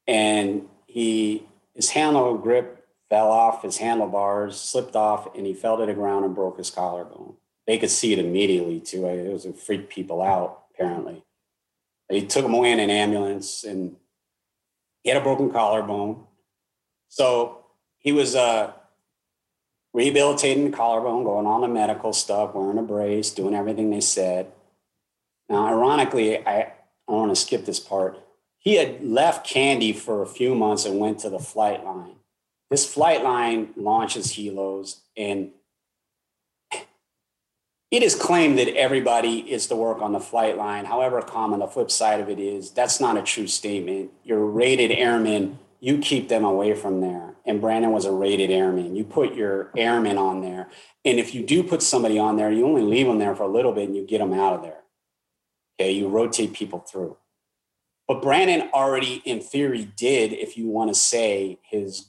and 0.07 0.67
he 0.87 1.47
his 1.75 1.89
handle 1.89 2.37
grip 2.37 2.87
fell 3.09 3.31
off 3.31 3.63
his 3.63 3.77
handlebars, 3.77 4.59
slipped 4.59 4.95
off, 4.95 5.35
and 5.35 5.45
he 5.45 5.53
fell 5.53 5.77
to 5.77 5.85
the 5.85 5.93
ground 5.93 6.25
and 6.25 6.35
broke 6.35 6.57
his 6.57 6.69
collarbone. 6.69 7.35
They 7.65 7.77
could 7.77 7.89
see 7.89 8.13
it 8.13 8.19
immediately 8.19 8.79
too. 8.79 9.05
It 9.05 9.31
was 9.31 9.45
a 9.45 9.53
freak 9.53 9.89
people 9.89 10.21
out 10.21 10.63
apparently. 10.73 11.23
They 12.09 12.21
took 12.21 12.45
him 12.45 12.53
away 12.53 12.71
in 12.71 12.79
an 12.79 12.89
ambulance, 12.89 13.63
and 13.63 13.95
he 15.03 15.09
had 15.09 15.21
a 15.21 15.23
broken 15.23 15.51
collarbone. 15.51 16.23
So 17.07 17.65
he 17.97 18.11
was 18.11 18.35
uh, 18.35 18.73
rehabilitating 19.93 20.65
the 20.69 20.75
collarbone, 20.75 21.23
going 21.23 21.45
on 21.45 21.61
the 21.61 21.67
medical 21.67 22.13
stuff, 22.13 22.53
wearing 22.53 22.77
a 22.77 22.81
brace, 22.81 23.29
doing 23.29 23.53
everything 23.53 23.89
they 23.89 24.01
said. 24.01 24.51
Now, 25.49 25.67
ironically, 25.67 26.45
I, 26.45 26.61
I 27.07 27.11
want 27.11 27.31
to 27.31 27.35
skip 27.35 27.65
this 27.65 27.79
part. 27.79 28.19
He 28.57 28.75
had 28.75 29.03
left 29.03 29.45
Candy 29.45 29.93
for 29.93 30.21
a 30.21 30.27
few 30.27 30.55
months 30.55 30.85
and 30.85 30.99
went 30.99 31.19
to 31.19 31.29
the 31.29 31.39
flight 31.39 31.83
line. 31.83 32.15
This 32.69 32.91
flight 32.91 33.23
line 33.23 33.69
launches 33.75 34.33
helos, 34.33 35.01
and 35.15 35.51
it 37.91 38.01
is 38.01 38.15
claimed 38.15 38.57
that 38.57 38.75
everybody 38.75 39.39
is 39.51 39.67
to 39.67 39.75
work 39.75 40.01
on 40.01 40.13
the 40.13 40.19
flight 40.19 40.57
line. 40.57 40.85
However, 40.85 41.21
common 41.21 41.59
the 41.59 41.67
flip 41.67 41.91
side 41.91 42.19
of 42.19 42.29
it 42.29 42.39
is 42.39 42.71
that's 42.71 42.99
not 42.99 43.17
a 43.17 43.21
true 43.21 43.45
statement. 43.45 44.09
Your 44.23 44.43
rated 44.43 44.91
airmen, 44.91 45.59
you 45.79 45.99
keep 45.99 46.29
them 46.29 46.43
away 46.43 46.73
from 46.73 47.01
there. 47.01 47.32
And 47.45 47.59
Brandon 47.59 47.91
was 47.91 48.05
a 48.05 48.11
rated 48.11 48.51
airman. 48.51 48.95
You 48.95 49.03
put 49.03 49.35
your 49.35 49.71
airman 49.75 50.17
on 50.17 50.41
there. 50.41 50.69
And 51.03 51.19
if 51.19 51.35
you 51.35 51.45
do 51.45 51.63
put 51.63 51.81
somebody 51.81 52.17
on 52.17 52.37
there, 52.37 52.51
you 52.51 52.65
only 52.65 52.83
leave 52.83 53.05
them 53.07 53.19
there 53.19 53.35
for 53.35 53.43
a 53.43 53.47
little 53.47 53.73
bit 53.73 53.87
and 53.87 53.95
you 53.95 54.05
get 54.05 54.19
them 54.19 54.33
out 54.33 54.53
of 54.53 54.61
there. 54.61 54.79
Okay, 55.79 55.91
you 55.91 56.07
rotate 56.07 56.53
people 56.53 56.79
through. 56.79 57.17
But 58.07 58.21
Brandon 58.21 58.69
already, 58.73 59.21
in 59.25 59.41
theory, 59.41 59.85
did, 59.97 60.33
if 60.33 60.57
you 60.57 60.67
want 60.67 60.93
to 60.93 60.95
say 60.95 61.59
his, 61.63 62.07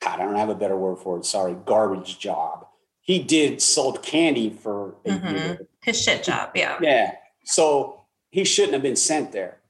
God, 0.00 0.20
I 0.20 0.24
don't 0.24 0.36
have 0.36 0.48
a 0.48 0.54
better 0.54 0.76
word 0.76 0.98
for 0.98 1.18
it, 1.18 1.24
sorry, 1.24 1.54
garbage 1.64 2.18
job. 2.18 2.66
He 3.00 3.20
did 3.20 3.60
sold 3.60 4.02
candy 4.02 4.50
for 4.50 4.94
a 5.04 5.10
Mhm. 5.10 5.66
His 5.82 6.00
shit 6.00 6.22
job. 6.22 6.50
Yeah. 6.54 6.78
Yeah. 6.80 7.14
So 7.44 8.04
he 8.30 8.44
shouldn't 8.44 8.74
have 8.74 8.82
been 8.82 8.96
sent 8.96 9.32
there. 9.32 9.60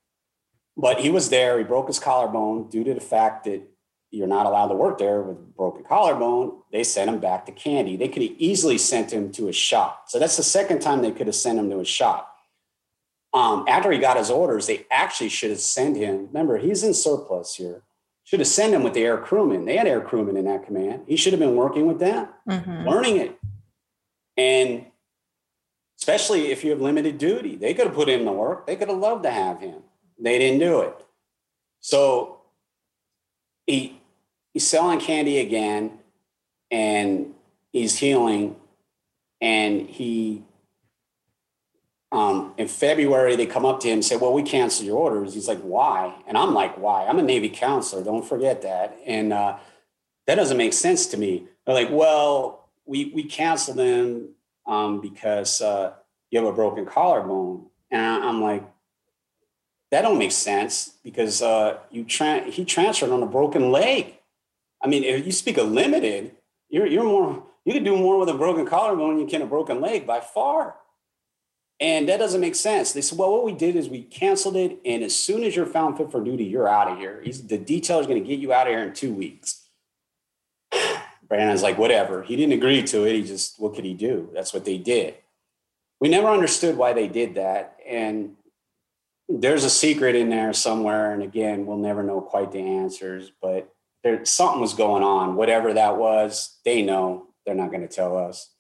But 0.77 1.01
he 1.01 1.11
was 1.11 1.31
there. 1.31 1.59
He 1.59 1.65
broke 1.65 1.89
his 1.89 1.99
collarbone 1.99 2.69
due 2.69 2.85
to 2.85 2.95
the 2.95 3.01
fact 3.01 3.45
that 3.45 3.63
you're 4.11 4.27
not 4.27 4.47
allowed 4.47 4.69
to 4.69 4.75
work 4.75 4.99
there 4.99 5.23
with 5.23 5.37
a 5.37 5.41
broken 5.41 5.85
collarbone. 5.85 6.53
They 6.73 6.83
sent 6.83 7.09
him 7.09 7.21
back 7.21 7.47
to 7.47 7.53
Candy. 7.53 7.97
They 7.97 8.09
could 8.09 8.23
have 8.23 8.33
easily 8.39 8.77
sent 8.79 9.13
him 9.13 9.31
to 9.33 9.49
a 9.49 9.53
shop. 9.53 10.05
So 10.09 10.19
that's 10.19 10.37
the 10.37 10.43
second 10.43 10.81
time 10.81 11.01
they 11.01 11.13
could 11.13 11.27
have 11.29 11.37
sent 11.37 11.59
him 11.59 11.71
to 11.71 11.79
a 11.81 11.85
shop. 11.85 12.27
Um, 13.33 13.65
after 13.69 13.93
he 13.93 13.99
got 13.99 14.17
his 14.17 14.31
orders, 14.31 14.67
they 14.67 14.87
actually 14.91 15.29
should 15.29 15.51
have 15.51 15.61
sent 15.61 15.97
him. 15.97 16.27
Remember, 16.27 16.59
he's 16.59 16.83
in 16.83 16.95
surplus 16.95 17.55
here. 17.55 17.83
Should 18.25 18.41
have 18.41 18.49
sent 18.49 18.75
him 18.75 18.83
with 18.83 18.95
the 18.95 19.05
air 19.05 19.19
crewmen. 19.19 19.65
They 19.65 19.77
had 19.77 19.87
air 19.87 20.01
crewmen 20.01 20.37
in 20.37 20.45
that 20.47 20.67
command. 20.67 21.03
He 21.07 21.17
should 21.17 21.33
have 21.33 21.41
been 21.41 21.55
working 21.57 21.87
with 21.87 22.01
them 22.01 22.29
Mhm. 22.49 22.87
learning 22.87 23.17
it. 23.19 23.39
And 24.37 24.87
especially 25.99 26.51
if 26.51 26.65
you 26.65 26.71
have 26.71 26.81
limited 26.81 27.19
duty, 27.19 27.55
they 27.57 27.75
could 27.75 27.87
have 27.87 27.95
put 27.95 28.09
him 28.09 28.25
to 28.25 28.33
work. 28.33 28.67
They 28.67 28.75
could 28.77 28.89
have 28.89 28.99
loved 28.99 29.23
to 29.25 29.31
have 29.31 29.61
him. 29.61 29.83
They 30.19 30.39
didn't 30.39 30.61
do 30.61 30.81
it. 30.81 30.97
So 31.81 32.41
he 33.67 34.00
he's 34.53 34.67
selling 34.67 35.01
candy 35.01 35.39
again 35.39 35.99
and 36.71 37.35
he's 37.73 37.99
healing. 37.99 38.57
And 39.41 39.89
he 39.89 40.45
um, 42.13 42.55
in 42.59 42.67
February, 42.67 43.37
they 43.37 43.47
come 43.47 43.65
up 43.65 43.81
to 43.81 43.89
him 43.89 43.95
and 43.95 44.05
say, 44.05 44.17
Well, 44.17 44.33
we 44.33 44.43
canceled 44.43 44.87
your 44.87 44.99
orders. 44.99 45.35
He's 45.35 45.47
like, 45.47 45.61
Why? 45.61 46.15
And 46.27 46.37
I'm 46.37 46.55
like, 46.55 46.77
Why? 46.77 47.07
I'm 47.07 47.19
a 47.19 47.23
Navy 47.23 47.49
counselor. 47.49 48.03
Don't 48.03 48.27
forget 48.27 48.63
that. 48.63 48.99
And 49.07 49.33
uh, 49.33 49.59
that 50.27 50.35
doesn't 50.35 50.57
make 50.57 50.73
sense 50.73 51.07
to 51.07 51.17
me. 51.17 51.45
They're 51.65 51.75
like, 51.75 51.91
Well, 51.91 52.69
we, 52.85 53.07
we 53.15 53.23
canceled 53.23 53.77
them 53.77 54.31
um, 54.67 55.01
because 55.01 55.61
uh, 55.61 55.93
you 56.31 56.41
have 56.41 56.49
a 56.49 56.53
broken 56.53 56.85
collarbone. 56.85 57.67
And 57.93 58.25
I'm 58.25 58.43
like, 58.43 58.65
That 59.93 60.03
don't 60.03 60.19
make 60.19 60.33
sense 60.33 60.97
because 61.05 61.43
uh, 61.43 61.79
you 61.93 62.03
tra- 62.03 62.43
he 62.43 62.65
transferred 62.65 63.11
on 63.11 63.23
a 63.23 63.27
broken 63.27 63.71
leg. 63.71 64.17
I 64.83 64.89
mean, 64.89 65.05
if 65.05 65.27
you 65.27 65.33
speak 65.33 65.59
of 65.59 65.71
limited, 65.71 66.33
you're, 66.69 66.87
you're 66.87 67.05
more, 67.05 67.45
you 67.65 67.75
can 67.75 67.85
do 67.85 67.97
more 67.97 68.19
with 68.19 68.29
a 68.29 68.35
broken 68.35 68.67
collarbone 68.67 69.17
than 69.17 69.21
you 69.21 69.27
can 69.27 69.43
a 69.43 69.47
broken 69.47 69.81
leg 69.81 70.07
by 70.07 70.21
far. 70.21 70.77
And 71.81 72.09
that 72.11 72.19
doesn't 72.19 72.43
make 72.43 72.55
sense. 72.55 72.93
They 72.93 73.01
said, 73.01 73.19
well, 73.19 73.33
what 73.33 73.45
we 73.45 73.53
did 73.53 73.75
is 73.75 73.89
we 73.89 74.03
canceled 74.03 74.57
it. 74.57 74.79
And 74.85 75.03
as 75.03 75.17
soon 75.17 75.43
as 75.43 75.57
you're 75.57 75.67
found 75.67 75.97
fit 75.97 76.11
for 76.11 76.23
duty, 76.23 76.45
you're 76.45 76.69
out 76.69 76.93
of 76.93 76.99
here. 76.99 77.23
He's, 77.25 77.47
the 77.47 77.57
is 77.57 77.89
going 77.89 78.23
to 78.23 78.29
get 78.29 78.39
you 78.39 78.53
out 78.53 78.67
of 78.67 78.75
here 78.75 78.83
in 78.83 78.93
two 78.93 79.15
weeks. 79.15 79.69
Brandon's 81.29 81.63
like, 81.63 81.79
whatever. 81.79 82.23
He 82.23 82.37
didn't 82.37 82.53
agree 82.53 82.83
to 82.83 83.05
it. 83.07 83.15
He 83.15 83.23
just, 83.23 83.59
what 83.59 83.75
could 83.75 83.87
he 83.87 83.95
do? 83.95 84.29
That's 84.35 84.53
what 84.53 84.67
they 84.67 84.77
did. 84.77 85.15
We 86.01 86.09
never 86.09 86.29
understood 86.29 86.77
why 86.77 86.93
they 86.93 87.09
did 87.09 87.37
that. 87.37 87.79
And 87.87 88.37
there's 89.29 89.65
a 89.65 89.71
secret 89.71 90.17
in 90.17 90.29
there 90.29 90.53
somewhere. 90.53 91.15
And 91.15 91.23
again, 91.23 91.65
we'll 91.65 91.79
never 91.79 92.03
know 92.03 92.21
quite 92.21 92.53
the 92.53 92.61
answers, 92.61 93.33
but 93.41 93.73
there, 94.03 94.25
something 94.25 94.61
was 94.61 94.75
going 94.75 95.03
on. 95.03 95.37
Whatever 95.37 95.75
that 95.75 95.97
was, 95.97 96.59
they 96.65 96.83
know. 96.83 97.27
They're 97.45 97.55
not 97.55 97.71
going 97.71 97.87
to 97.87 97.95
tell 97.95 98.17
us. 98.17 98.51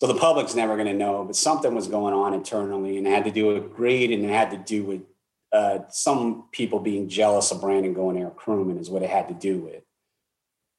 So 0.00 0.06
the 0.06 0.18
public's 0.18 0.54
never 0.54 0.74
going 0.74 0.88
to 0.88 0.94
know, 0.94 1.24
but 1.24 1.36
something 1.36 1.74
was 1.74 1.88
going 1.88 2.14
on 2.14 2.34
internally 2.34 2.98
and 2.98 3.06
it 3.06 3.10
had 3.10 3.24
to 3.24 3.30
do 3.30 3.46
with 3.46 3.72
greed 3.72 4.10
and 4.10 4.24
it 4.24 4.28
had 4.28 4.50
to 4.50 4.58
do 4.58 4.84
with 4.84 5.02
uh, 5.52 5.78
some 5.88 6.44
people 6.50 6.80
being 6.80 7.08
jealous 7.08 7.52
of 7.52 7.60
Brandon 7.60 7.94
going 7.94 8.18
air 8.18 8.30
crewman 8.30 8.76
is 8.76 8.90
what 8.90 9.02
it 9.02 9.10
had 9.10 9.28
to 9.28 9.34
do 9.34 9.60
with. 9.60 9.82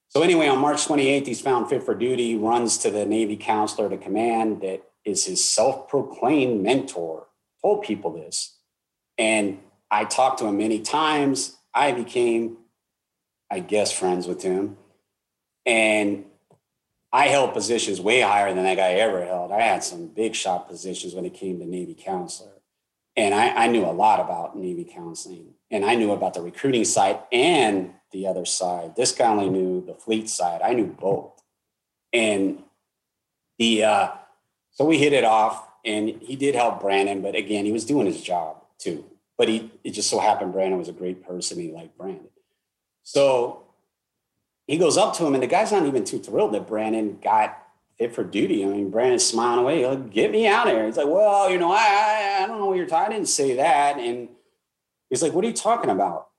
So 0.10 0.22
anyway, 0.22 0.47
on 0.47 0.60
March 0.60 0.86
28th, 0.86 1.26
he's 1.26 1.41
found 1.41 1.70
fit 1.70 1.84
for 1.84 1.95
duty, 1.95 2.36
runs 2.36 2.78
to 2.80 2.91
the 2.91 3.06
Navy 3.06 3.38
counselor 3.38 3.89
to 3.89 3.97
command 3.97 4.62
that 4.62 4.84
is 5.06 5.26
his 5.26 5.43
self-proclaimed 5.43 6.62
mentor. 6.62 7.28
Told 7.62 7.84
people 7.84 8.12
this, 8.12 8.58
and 9.18 9.60
I 9.89 10.06
talked 10.06 10.39
to 10.39 10.45
him 10.45 10.58
many 10.58 10.82
times. 10.82 11.58
I 11.74 11.91
became, 11.91 12.58
I 13.49 13.59
guess, 13.59 13.91
friends 13.91 14.27
with 14.27 14.41
him, 14.41 14.77
and 15.65 16.25
I 17.11 17.27
held 17.27 17.53
positions 17.53 18.01
way 18.01 18.21
higher 18.21 18.53
than 18.53 18.63
that 18.65 18.77
guy 18.77 18.93
ever 18.93 19.23
held. 19.25 19.51
I 19.51 19.61
had 19.61 19.83
some 19.83 20.07
big 20.07 20.35
shot 20.35 20.67
positions 20.67 21.13
when 21.13 21.25
it 21.25 21.33
came 21.33 21.59
to 21.59 21.65
Navy 21.65 21.95
counselor. 21.97 22.51
And 23.15 23.33
I, 23.33 23.63
I, 23.63 23.67
knew 23.67 23.85
a 23.85 23.91
lot 23.93 24.19
about 24.19 24.57
Navy 24.57 24.83
counseling. 24.83 25.53
And 25.71 25.85
I 25.85 25.95
knew 25.95 26.11
about 26.11 26.33
the 26.33 26.41
recruiting 26.41 26.83
side 26.83 27.19
and 27.31 27.93
the 28.11 28.27
other 28.27 28.43
side. 28.43 28.97
This 28.97 29.13
guy 29.13 29.29
only 29.29 29.49
knew 29.49 29.85
the 29.85 29.93
fleet 29.93 30.29
side. 30.29 30.61
I 30.61 30.73
knew 30.73 30.87
both. 30.87 31.41
And 32.11 32.63
the 33.57 33.85
uh, 33.85 34.09
so 34.71 34.83
we 34.83 34.97
hit 34.97 35.13
it 35.13 35.23
off 35.23 35.65
and 35.85 36.09
he 36.09 36.35
did 36.35 36.55
help 36.55 36.81
Brandon, 36.81 37.21
but 37.21 37.35
again, 37.35 37.63
he 37.63 37.71
was 37.71 37.85
doing 37.85 38.07
his 38.07 38.21
job 38.21 38.57
too. 38.77 39.05
But 39.37 39.47
he 39.47 39.71
it 39.83 39.91
just 39.91 40.09
so 40.09 40.19
happened 40.19 40.51
Brandon 40.51 40.77
was 40.77 40.89
a 40.89 40.93
great 40.93 41.25
person. 41.25 41.59
He 41.59 41.71
liked 41.71 41.97
Brandon. 41.97 42.27
So 43.06 43.62
he 44.66 44.78
goes 44.78 44.97
up 44.97 45.16
to 45.16 45.26
him, 45.26 45.36
and 45.36 45.43
the 45.43 45.47
guy's 45.47 45.72
not 45.72 45.86
even 45.86 46.03
too 46.03 46.20
thrilled 46.20 46.53
that 46.53 46.68
Brandon 46.68 47.20
got 47.22 47.58
fit 47.97 48.14
for 48.14 48.24
duty. 48.24 48.66
I 48.66 48.68
mean, 48.68 48.89
Brandon's 48.89 49.24
smiling 49.24 49.60
away. 49.60 49.86
Like, 49.86 50.10
Get 50.10 50.32
me 50.32 50.47
out 50.47 50.68
of 50.68 50.74
here. 50.74 50.86
He's 50.88 50.97
like, 50.97 51.08
well, 51.08 51.49
you 51.49 51.60
know, 51.60 51.72
I, 51.72 52.39
I, 52.39 52.43
I 52.43 52.47
don't 52.47 52.60
know 52.60 52.66
what 52.66 52.78
you're 52.78 52.88
talking. 52.88 53.14
I 53.14 53.16
didn't 53.16 53.30
say 53.30 53.56
that. 53.58 53.97
And 53.99 54.28
he's 55.10 55.22
like, 55.22 55.34
what 55.34 55.45
are 55.45 55.47
you 55.47 55.53
talking 55.53 55.91
about? 55.91 56.30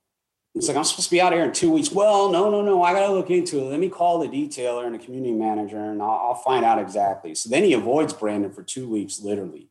He's 0.54 0.66
like, 0.66 0.76
I'm 0.76 0.82
supposed 0.84 1.08
to 1.08 1.14
be 1.14 1.20
out 1.20 1.32
here 1.32 1.44
in 1.44 1.52
two 1.52 1.70
weeks. 1.70 1.92
Well, 1.92 2.30
no, 2.32 2.50
no, 2.50 2.62
no. 2.62 2.82
I 2.82 2.92
got 2.92 3.06
to 3.06 3.12
look 3.12 3.30
into 3.30 3.60
it. 3.60 3.64
Let 3.64 3.78
me 3.78 3.88
call 3.88 4.18
the 4.18 4.26
detailer 4.26 4.86
and 4.86 4.94
the 4.94 4.98
community 4.98 5.34
manager, 5.34 5.78
and 5.78 6.02
I'll, 6.02 6.08
I'll 6.08 6.34
find 6.34 6.64
out 6.64 6.80
exactly. 6.80 7.36
So 7.36 7.48
then 7.48 7.62
he 7.62 7.74
avoids 7.74 8.12
Brandon 8.12 8.50
for 8.50 8.64
two 8.64 8.88
weeks, 8.88 9.20
literally. 9.20 9.68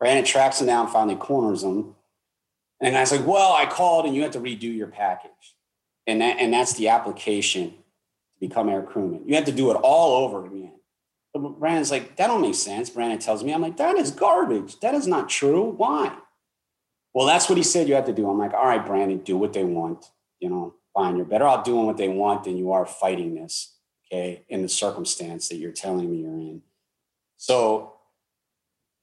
Brandon 0.00 0.24
tracks 0.24 0.60
him 0.60 0.66
down, 0.66 0.88
finally 0.88 1.14
corners 1.14 1.62
him. 1.62 1.94
And 2.80 2.96
I 2.96 3.00
was 3.00 3.12
like, 3.12 3.26
well, 3.26 3.52
I 3.52 3.66
called 3.66 4.06
and 4.06 4.14
you 4.14 4.22
have 4.22 4.32
to 4.32 4.40
redo 4.40 4.74
your 4.74 4.88
package 4.88 5.54
and 6.06 6.20
that 6.20 6.38
and 6.38 6.52
that's 6.52 6.74
the 6.74 6.88
application 6.88 7.70
to 7.70 8.40
become 8.40 8.68
air 8.68 8.82
crewman. 8.82 9.22
You 9.26 9.34
have 9.36 9.44
to 9.46 9.52
do 9.52 9.70
it 9.70 9.74
all 9.74 10.24
over 10.24 10.46
again. 10.46 10.72
But 11.32 11.58
Brandon's 11.58 11.90
like, 11.90 12.16
that 12.16 12.28
don't 12.28 12.42
make 12.42 12.54
sense. 12.54 12.90
Brandon 12.90 13.18
tells 13.18 13.42
me, 13.42 13.52
I'm 13.52 13.60
like, 13.60 13.78
that 13.78 13.96
is 13.96 14.12
garbage. 14.12 14.78
That 14.80 14.94
is 14.94 15.08
not 15.08 15.28
true. 15.28 15.70
Why? 15.76 16.16
Well, 17.12 17.26
that's 17.26 17.48
what 17.48 17.58
he 17.58 17.64
said 17.64 17.88
you 17.88 17.94
have 17.94 18.06
to 18.06 18.12
do. 18.12 18.30
I'm 18.30 18.38
like, 18.38 18.54
all 18.54 18.66
right, 18.66 18.84
Brandon, 18.84 19.18
do 19.18 19.36
what 19.36 19.52
they 19.52 19.64
want. 19.64 20.04
You 20.38 20.50
know, 20.50 20.74
fine. 20.94 21.16
You're 21.16 21.24
better 21.24 21.46
off 21.46 21.64
doing 21.64 21.86
what 21.86 21.96
they 21.96 22.08
want 22.08 22.44
than 22.44 22.56
you 22.56 22.72
are 22.72 22.86
fighting 22.86 23.34
this. 23.34 23.72
Okay, 24.12 24.44
in 24.48 24.62
the 24.62 24.68
circumstance 24.68 25.48
that 25.48 25.56
you're 25.56 25.72
telling 25.72 26.10
me 26.10 26.18
you're 26.18 26.38
in. 26.38 26.62
So 27.36 27.94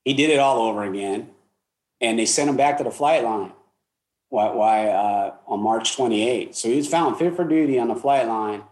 he 0.05 0.13
did 0.13 0.29
it 0.29 0.39
all 0.39 0.61
over 0.61 0.83
again, 0.83 1.31
and 1.99 2.19
they 2.19 2.25
sent 2.25 2.49
him 2.49 2.55
back 2.55 2.77
to 2.77 2.83
the 2.83 2.91
flight 2.91 3.23
line 3.23 3.51
why, 4.31 4.49
why 4.51 4.87
uh, 4.87 5.35
on 5.45 5.61
March 5.61 5.95
28th. 5.97 6.55
So 6.55 6.69
he 6.69 6.77
was 6.77 6.87
found 6.87 7.17
fit 7.17 7.35
for 7.35 7.43
duty 7.43 7.77
on 7.77 7.89
the 7.89 7.95
flight 7.95 8.27
line. 8.27 8.63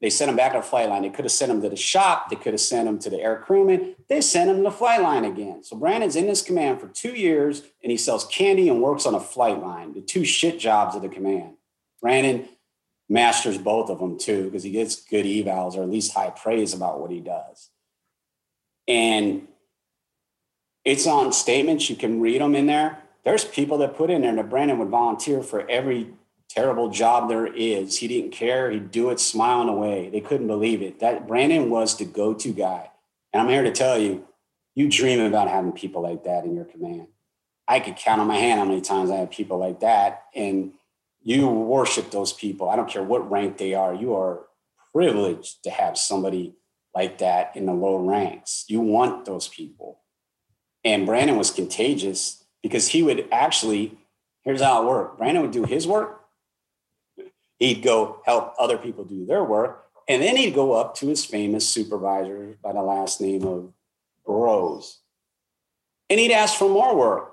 They 0.00 0.10
sent 0.10 0.28
him 0.28 0.36
back 0.36 0.52
to 0.52 0.58
the 0.58 0.64
flight 0.64 0.88
line. 0.88 1.02
They 1.02 1.10
could 1.10 1.24
have 1.24 1.32
sent 1.32 1.50
him 1.50 1.62
to 1.62 1.68
the 1.68 1.76
shop. 1.76 2.28
They 2.28 2.34
could 2.34 2.52
have 2.52 2.60
sent 2.60 2.88
him 2.88 2.98
to 2.98 3.08
the 3.08 3.20
air 3.20 3.38
crewman. 3.38 3.94
They 4.08 4.20
sent 4.20 4.50
him 4.50 4.56
to 4.56 4.62
the 4.64 4.70
flight 4.72 5.00
line 5.00 5.24
again. 5.24 5.62
So 5.62 5.76
Brandon's 5.76 6.16
in 6.16 6.26
this 6.26 6.42
command 6.42 6.80
for 6.80 6.88
two 6.88 7.12
years 7.12 7.62
and 7.82 7.92
he 7.92 7.96
sells 7.96 8.26
candy 8.26 8.68
and 8.68 8.82
works 8.82 9.06
on 9.06 9.14
a 9.14 9.20
flight 9.20 9.62
line, 9.62 9.94
the 9.94 10.00
two 10.00 10.24
shit 10.24 10.58
jobs 10.58 10.96
of 10.96 11.02
the 11.02 11.08
command. 11.08 11.54
Brandon 12.02 12.48
masters 13.08 13.58
both 13.58 13.88
of 13.88 14.00
them 14.00 14.18
too 14.18 14.46
because 14.46 14.64
he 14.64 14.72
gets 14.72 15.04
good 15.04 15.24
evals 15.24 15.76
or 15.76 15.84
at 15.84 15.88
least 15.88 16.14
high 16.14 16.30
praise 16.30 16.74
about 16.74 17.00
what 17.00 17.12
he 17.12 17.20
does. 17.20 17.70
And 18.88 19.46
it's 20.84 21.06
on 21.06 21.32
statements. 21.32 21.88
You 21.88 21.94
can 21.94 22.20
read 22.20 22.40
them 22.40 22.56
in 22.56 22.66
there 22.66 22.98
there's 23.26 23.44
people 23.44 23.78
that 23.78 23.96
put 23.96 24.08
in 24.08 24.22
there 24.22 24.36
that 24.36 24.48
Brandon 24.48 24.78
would 24.78 24.88
volunteer 24.88 25.42
for 25.42 25.68
every 25.68 26.10
terrible 26.48 26.88
job 26.88 27.28
there 27.28 27.44
is. 27.44 27.98
He 27.98 28.06
didn't 28.06 28.30
care. 28.30 28.70
He'd 28.70 28.92
do 28.92 29.10
it 29.10 29.18
smiling 29.18 29.68
away. 29.68 30.08
They 30.10 30.20
couldn't 30.20 30.46
believe 30.46 30.80
it. 30.80 31.00
That 31.00 31.26
Brandon 31.26 31.68
was 31.68 31.98
the 31.98 32.04
go-to 32.04 32.52
guy. 32.52 32.88
And 33.32 33.42
I'm 33.42 33.48
here 33.48 33.64
to 33.64 33.72
tell 33.72 33.98
you, 33.98 34.24
you 34.76 34.88
dream 34.88 35.18
about 35.18 35.48
having 35.48 35.72
people 35.72 36.02
like 36.02 36.22
that 36.22 36.44
in 36.44 36.54
your 36.54 36.66
command. 36.66 37.08
I 37.66 37.80
could 37.80 37.96
count 37.96 38.20
on 38.20 38.28
my 38.28 38.36
hand 38.36 38.60
how 38.60 38.64
many 38.64 38.80
times 38.80 39.10
I 39.10 39.16
had 39.16 39.32
people 39.32 39.58
like 39.58 39.80
that. 39.80 40.26
And 40.32 40.74
you 41.20 41.48
worship 41.48 42.12
those 42.12 42.32
people. 42.32 42.68
I 42.68 42.76
don't 42.76 42.88
care 42.88 43.02
what 43.02 43.28
rank 43.28 43.58
they 43.58 43.74
are. 43.74 43.92
You 43.92 44.14
are 44.14 44.44
privileged 44.94 45.64
to 45.64 45.70
have 45.70 45.98
somebody 45.98 46.54
like 46.94 47.18
that 47.18 47.56
in 47.56 47.66
the 47.66 47.74
low 47.74 47.96
ranks. 47.96 48.64
You 48.68 48.80
want 48.80 49.24
those 49.24 49.48
people. 49.48 49.98
And 50.84 51.06
Brandon 51.06 51.36
was 51.36 51.50
contagious 51.50 52.44
because 52.66 52.88
he 52.88 53.02
would 53.02 53.28
actually, 53.30 53.96
here's 54.42 54.60
how 54.60 54.82
it 54.82 54.86
worked 54.86 55.18
Brandon 55.18 55.42
would 55.42 55.52
do 55.52 55.64
his 55.64 55.86
work, 55.86 56.20
he'd 57.58 57.82
go 57.82 58.20
help 58.24 58.54
other 58.58 58.76
people 58.76 59.04
do 59.04 59.24
their 59.24 59.44
work, 59.44 59.86
and 60.08 60.22
then 60.22 60.36
he'd 60.36 60.54
go 60.54 60.72
up 60.72 60.94
to 60.96 61.06
his 61.06 61.24
famous 61.24 61.68
supervisor 61.68 62.56
by 62.62 62.72
the 62.72 62.82
last 62.82 63.20
name 63.20 63.44
of 63.44 63.72
Rose. 64.26 64.98
And 66.10 66.20
he'd 66.20 66.32
ask 66.32 66.56
for 66.58 66.68
more 66.68 66.96
work. 66.96 67.32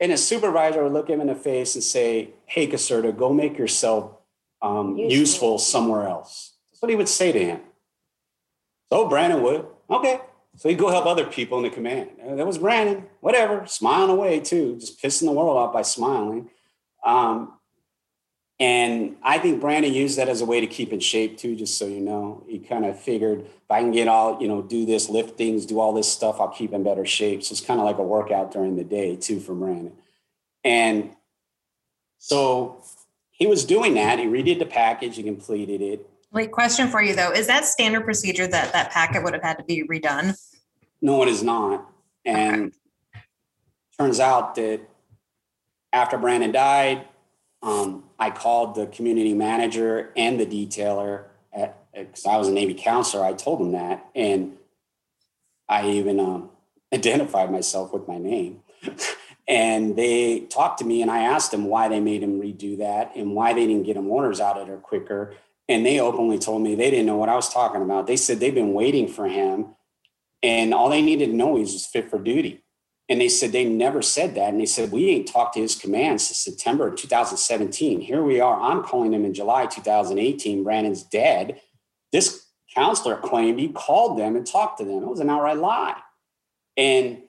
And 0.00 0.10
his 0.10 0.26
supervisor 0.26 0.82
would 0.82 0.92
look 0.92 1.08
him 1.08 1.20
in 1.20 1.28
the 1.28 1.34
face 1.34 1.74
and 1.74 1.84
say, 1.84 2.30
Hey, 2.46 2.66
Caserta, 2.66 3.16
go 3.16 3.32
make 3.32 3.56
yourself 3.56 4.16
um, 4.60 4.96
useful. 4.96 5.18
useful 5.18 5.58
somewhere 5.58 6.08
else. 6.08 6.54
That's 6.70 6.82
what 6.82 6.90
he 6.90 6.96
would 6.96 7.08
say 7.08 7.30
to 7.32 7.38
him. 7.38 7.60
So 8.92 9.08
Brandon 9.08 9.42
would, 9.42 9.66
okay, 9.88 10.20
so 10.56 10.68
he'd 10.68 10.78
go 10.78 10.90
help 10.90 11.06
other 11.06 11.24
people 11.24 11.58
in 11.58 11.64
the 11.64 11.70
command. 11.70 12.10
That 12.24 12.46
was 12.46 12.58
Brandon, 12.58 13.06
whatever, 13.20 13.66
smiling 13.66 14.10
away 14.10 14.40
too, 14.40 14.76
just 14.78 15.02
pissing 15.02 15.26
the 15.26 15.32
world 15.32 15.56
off 15.56 15.72
by 15.72 15.82
smiling. 15.82 16.50
Um, 17.04 17.54
and 18.60 19.16
I 19.22 19.38
think 19.38 19.60
Brandon 19.60 19.92
used 19.92 20.18
that 20.18 20.28
as 20.28 20.40
a 20.40 20.46
way 20.46 20.60
to 20.60 20.66
keep 20.66 20.92
in 20.92 21.00
shape 21.00 21.38
too, 21.38 21.56
just 21.56 21.78
so 21.78 21.86
you 21.86 22.00
know. 22.00 22.44
He 22.46 22.58
kind 22.58 22.84
of 22.84 23.00
figured 23.00 23.40
if 23.40 23.70
I 23.70 23.80
can 23.80 23.90
get 23.90 24.06
all, 24.08 24.40
you 24.40 24.46
know, 24.46 24.62
do 24.62 24.86
this, 24.86 25.08
lift 25.08 25.36
things, 25.36 25.66
do 25.66 25.80
all 25.80 25.92
this 25.92 26.10
stuff, 26.10 26.40
I'll 26.40 26.48
keep 26.48 26.72
in 26.72 26.84
better 26.84 27.04
shape. 27.04 27.42
So 27.42 27.54
it's 27.54 27.60
kind 27.60 27.80
of 27.80 27.86
like 27.86 27.98
a 27.98 28.04
workout 28.04 28.52
during 28.52 28.76
the 28.76 28.84
day 28.84 29.16
too 29.16 29.40
for 29.40 29.54
Brandon. 29.54 29.92
And 30.62 31.16
so 32.18 32.84
he 33.30 33.48
was 33.48 33.64
doing 33.64 33.94
that. 33.94 34.20
He 34.20 34.26
redid 34.26 34.60
the 34.60 34.66
package, 34.66 35.16
he 35.16 35.22
completed 35.24 35.80
it. 35.80 36.08
Wait, 36.32 36.50
question 36.50 36.88
for 36.88 37.02
you 37.02 37.14
though. 37.14 37.30
Is 37.30 37.46
that 37.46 37.64
standard 37.64 38.04
procedure 38.04 38.46
that 38.46 38.72
that 38.72 38.90
packet 38.90 39.22
would 39.22 39.34
have 39.34 39.42
had 39.42 39.58
to 39.58 39.64
be 39.64 39.84
redone? 39.84 40.36
No, 41.00 41.22
it 41.22 41.28
is 41.28 41.42
not. 41.42 41.90
And 42.24 42.72
okay. 43.14 43.24
turns 43.98 44.18
out 44.18 44.54
that 44.54 44.80
after 45.92 46.16
Brandon 46.16 46.52
died, 46.52 47.06
um, 47.62 48.04
I 48.18 48.30
called 48.30 48.74
the 48.74 48.86
community 48.86 49.34
manager 49.34 50.12
and 50.16 50.40
the 50.40 50.46
detailer 50.46 51.24
because 51.94 52.26
I 52.26 52.36
was 52.36 52.48
a 52.48 52.52
Navy 52.52 52.74
counselor. 52.74 53.24
I 53.24 53.34
told 53.34 53.60
them 53.60 53.72
that. 53.72 54.06
And 54.14 54.56
I 55.68 55.88
even 55.90 56.18
um, 56.18 56.50
identified 56.94 57.50
myself 57.50 57.92
with 57.92 58.08
my 58.08 58.18
name. 58.18 58.62
and 59.48 59.96
they 59.96 60.40
talked 60.40 60.78
to 60.78 60.84
me 60.84 61.02
and 61.02 61.10
I 61.10 61.22
asked 61.22 61.50
them 61.50 61.66
why 61.66 61.88
they 61.88 62.00
made 62.00 62.22
him 62.22 62.40
redo 62.40 62.78
that 62.78 63.12
and 63.16 63.34
why 63.34 63.52
they 63.52 63.66
didn't 63.66 63.84
get 63.84 63.96
him 63.96 64.08
orders 64.08 64.40
out 64.40 64.58
of 64.58 64.66
there 64.66 64.78
quicker. 64.78 65.34
And 65.68 65.86
they 65.86 66.00
openly 66.00 66.38
told 66.38 66.62
me 66.62 66.74
they 66.74 66.90
didn't 66.90 67.06
know 67.06 67.16
what 67.16 67.28
I 67.28 67.36
was 67.36 67.48
talking 67.48 67.82
about. 67.82 68.06
They 68.06 68.16
said 68.16 68.40
they've 68.40 68.54
been 68.54 68.74
waiting 68.74 69.08
for 69.08 69.28
him 69.28 69.74
and 70.42 70.74
all 70.74 70.90
they 70.90 71.02
needed 71.02 71.26
to 71.26 71.36
know 71.36 71.56
is 71.56 71.72
was 71.72 71.86
fit 71.86 72.10
for 72.10 72.18
duty. 72.18 72.64
And 73.08 73.20
they 73.20 73.28
said 73.28 73.52
they 73.52 73.64
never 73.64 74.02
said 74.02 74.34
that. 74.34 74.48
And 74.48 74.60
they 74.60 74.66
said, 74.66 74.90
we 74.90 75.10
ain't 75.10 75.28
talked 75.28 75.54
to 75.54 75.60
his 75.60 75.74
command 75.74 76.20
since 76.20 76.38
September 76.38 76.90
2017. 76.90 78.00
Here 78.00 78.22
we 78.22 78.40
are. 78.40 78.60
I'm 78.60 78.82
calling 78.82 79.12
him 79.12 79.24
in 79.24 79.34
July 79.34 79.66
2018. 79.66 80.64
Brandon's 80.64 81.02
dead. 81.02 81.60
This 82.10 82.46
counselor 82.74 83.16
claimed 83.16 83.60
he 83.60 83.68
called 83.68 84.18
them 84.18 84.34
and 84.34 84.46
talked 84.46 84.78
to 84.78 84.84
them. 84.84 85.02
It 85.02 85.08
was 85.08 85.20
an 85.20 85.30
outright 85.30 85.58
lie. 85.58 86.00
And 86.76 87.22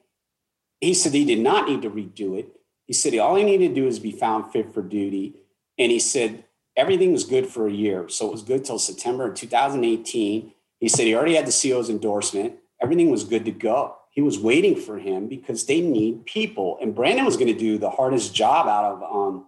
he 0.79 0.93
said 0.93 1.13
he 1.13 1.25
did 1.25 1.39
not 1.39 1.67
need 1.67 1.81
to 1.81 1.89
redo 1.89 2.39
it. 2.39 2.47
He 2.86 2.93
said 2.93 3.17
all 3.17 3.36
he 3.36 3.43
needed 3.43 3.69
to 3.69 3.81
do 3.81 3.88
is 3.88 3.99
be 3.99 4.11
found 4.11 4.51
fit 4.51 4.73
for 4.73 4.81
duty. 4.81 5.36
And 5.77 5.91
he 5.91 5.99
said 5.99 6.45
everything 6.76 7.11
was 7.11 7.24
good 7.24 7.47
for 7.47 7.67
a 7.67 7.71
year. 7.71 8.09
So 8.09 8.28
it 8.28 8.32
was 8.32 8.41
good 8.41 8.65
till 8.65 8.80
September 8.80 9.28
of 9.28 9.36
2018. 9.36 10.53
He 10.80 10.89
said 10.89 11.05
he 11.05 11.15
already 11.15 11.36
had 11.36 11.45
the 11.45 11.69
CO's 11.69 11.89
endorsement. 11.89 12.55
Everything 12.82 13.09
was 13.09 13.24
good 13.24 13.45
to 13.45 13.51
go. 13.51 13.95
He 14.11 14.21
was 14.21 14.38
waiting 14.38 14.76
for 14.76 14.99
him 14.99 15.28
because 15.28 15.65
they 15.65 15.82
need 15.82 16.26
people. 16.26 16.78
And 16.82 16.93
Brandon 16.93 17.26
was 17.26 17.38
going 17.38 17.47
to 17.47 17.57
do 17.57 17.78
the 17.78 17.89
hardest 17.89 18.36
job 18.36 18.67
out 18.67 18.86
of 18.93 19.03
um, 19.03 19.47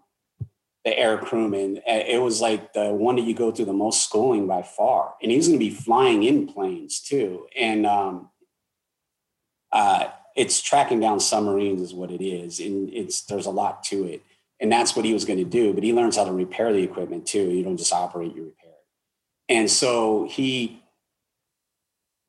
the 0.84 0.98
air 0.98 1.18
crewman. 1.18 1.82
It 1.86 2.22
was 2.22 2.42
like 2.42 2.74
the 2.74 2.94
one 2.94 3.16
that 3.18 3.24
you 3.24 3.36
go 3.36 3.52
through 3.52 3.66
the 3.66 3.74
most 3.74 4.04
schooling 4.04 4.48
by 4.48 4.64
far. 4.64 5.14
And 5.22 5.32
he's 5.32 5.48
going 5.48 5.60
to 5.60 5.66
be 5.66 5.72
flying 5.72 6.24
in 6.24 6.48
planes 6.48 7.00
too. 7.00 7.48
And 7.60 7.86
um, 7.86 8.30
uh, 9.72 10.08
it's 10.36 10.62
tracking 10.62 11.00
down 11.00 11.20
submarines 11.20 11.82
is 11.82 11.94
what 11.94 12.12
it 12.12 12.24
is. 12.24 12.60
And 12.60 12.92
it's 12.92 13.22
there's 13.22 13.46
a 13.46 13.52
lot 13.52 13.84
to 13.86 14.06
it 14.06 14.24
and 14.60 14.72
that's 14.72 14.96
what 14.96 15.06
he 15.06 15.14
was 15.14 15.26
going 15.26 15.40
to 15.40 15.46
do. 15.46 15.74
But 15.74 15.84
he 15.84 15.94
learns 15.94 16.18
how 16.18 16.24
to 16.24 16.32
repair 16.32 16.72
the 16.72 16.84
equipment 16.84 17.26
too. 17.26 17.50
You 17.50 17.64
don't 17.64 17.78
just 17.78 17.94
operate, 17.94 18.36
you 18.36 18.46
repair 18.46 18.72
it. 18.72 19.54
And 19.54 19.70
so 19.70 20.28
he, 20.30 20.82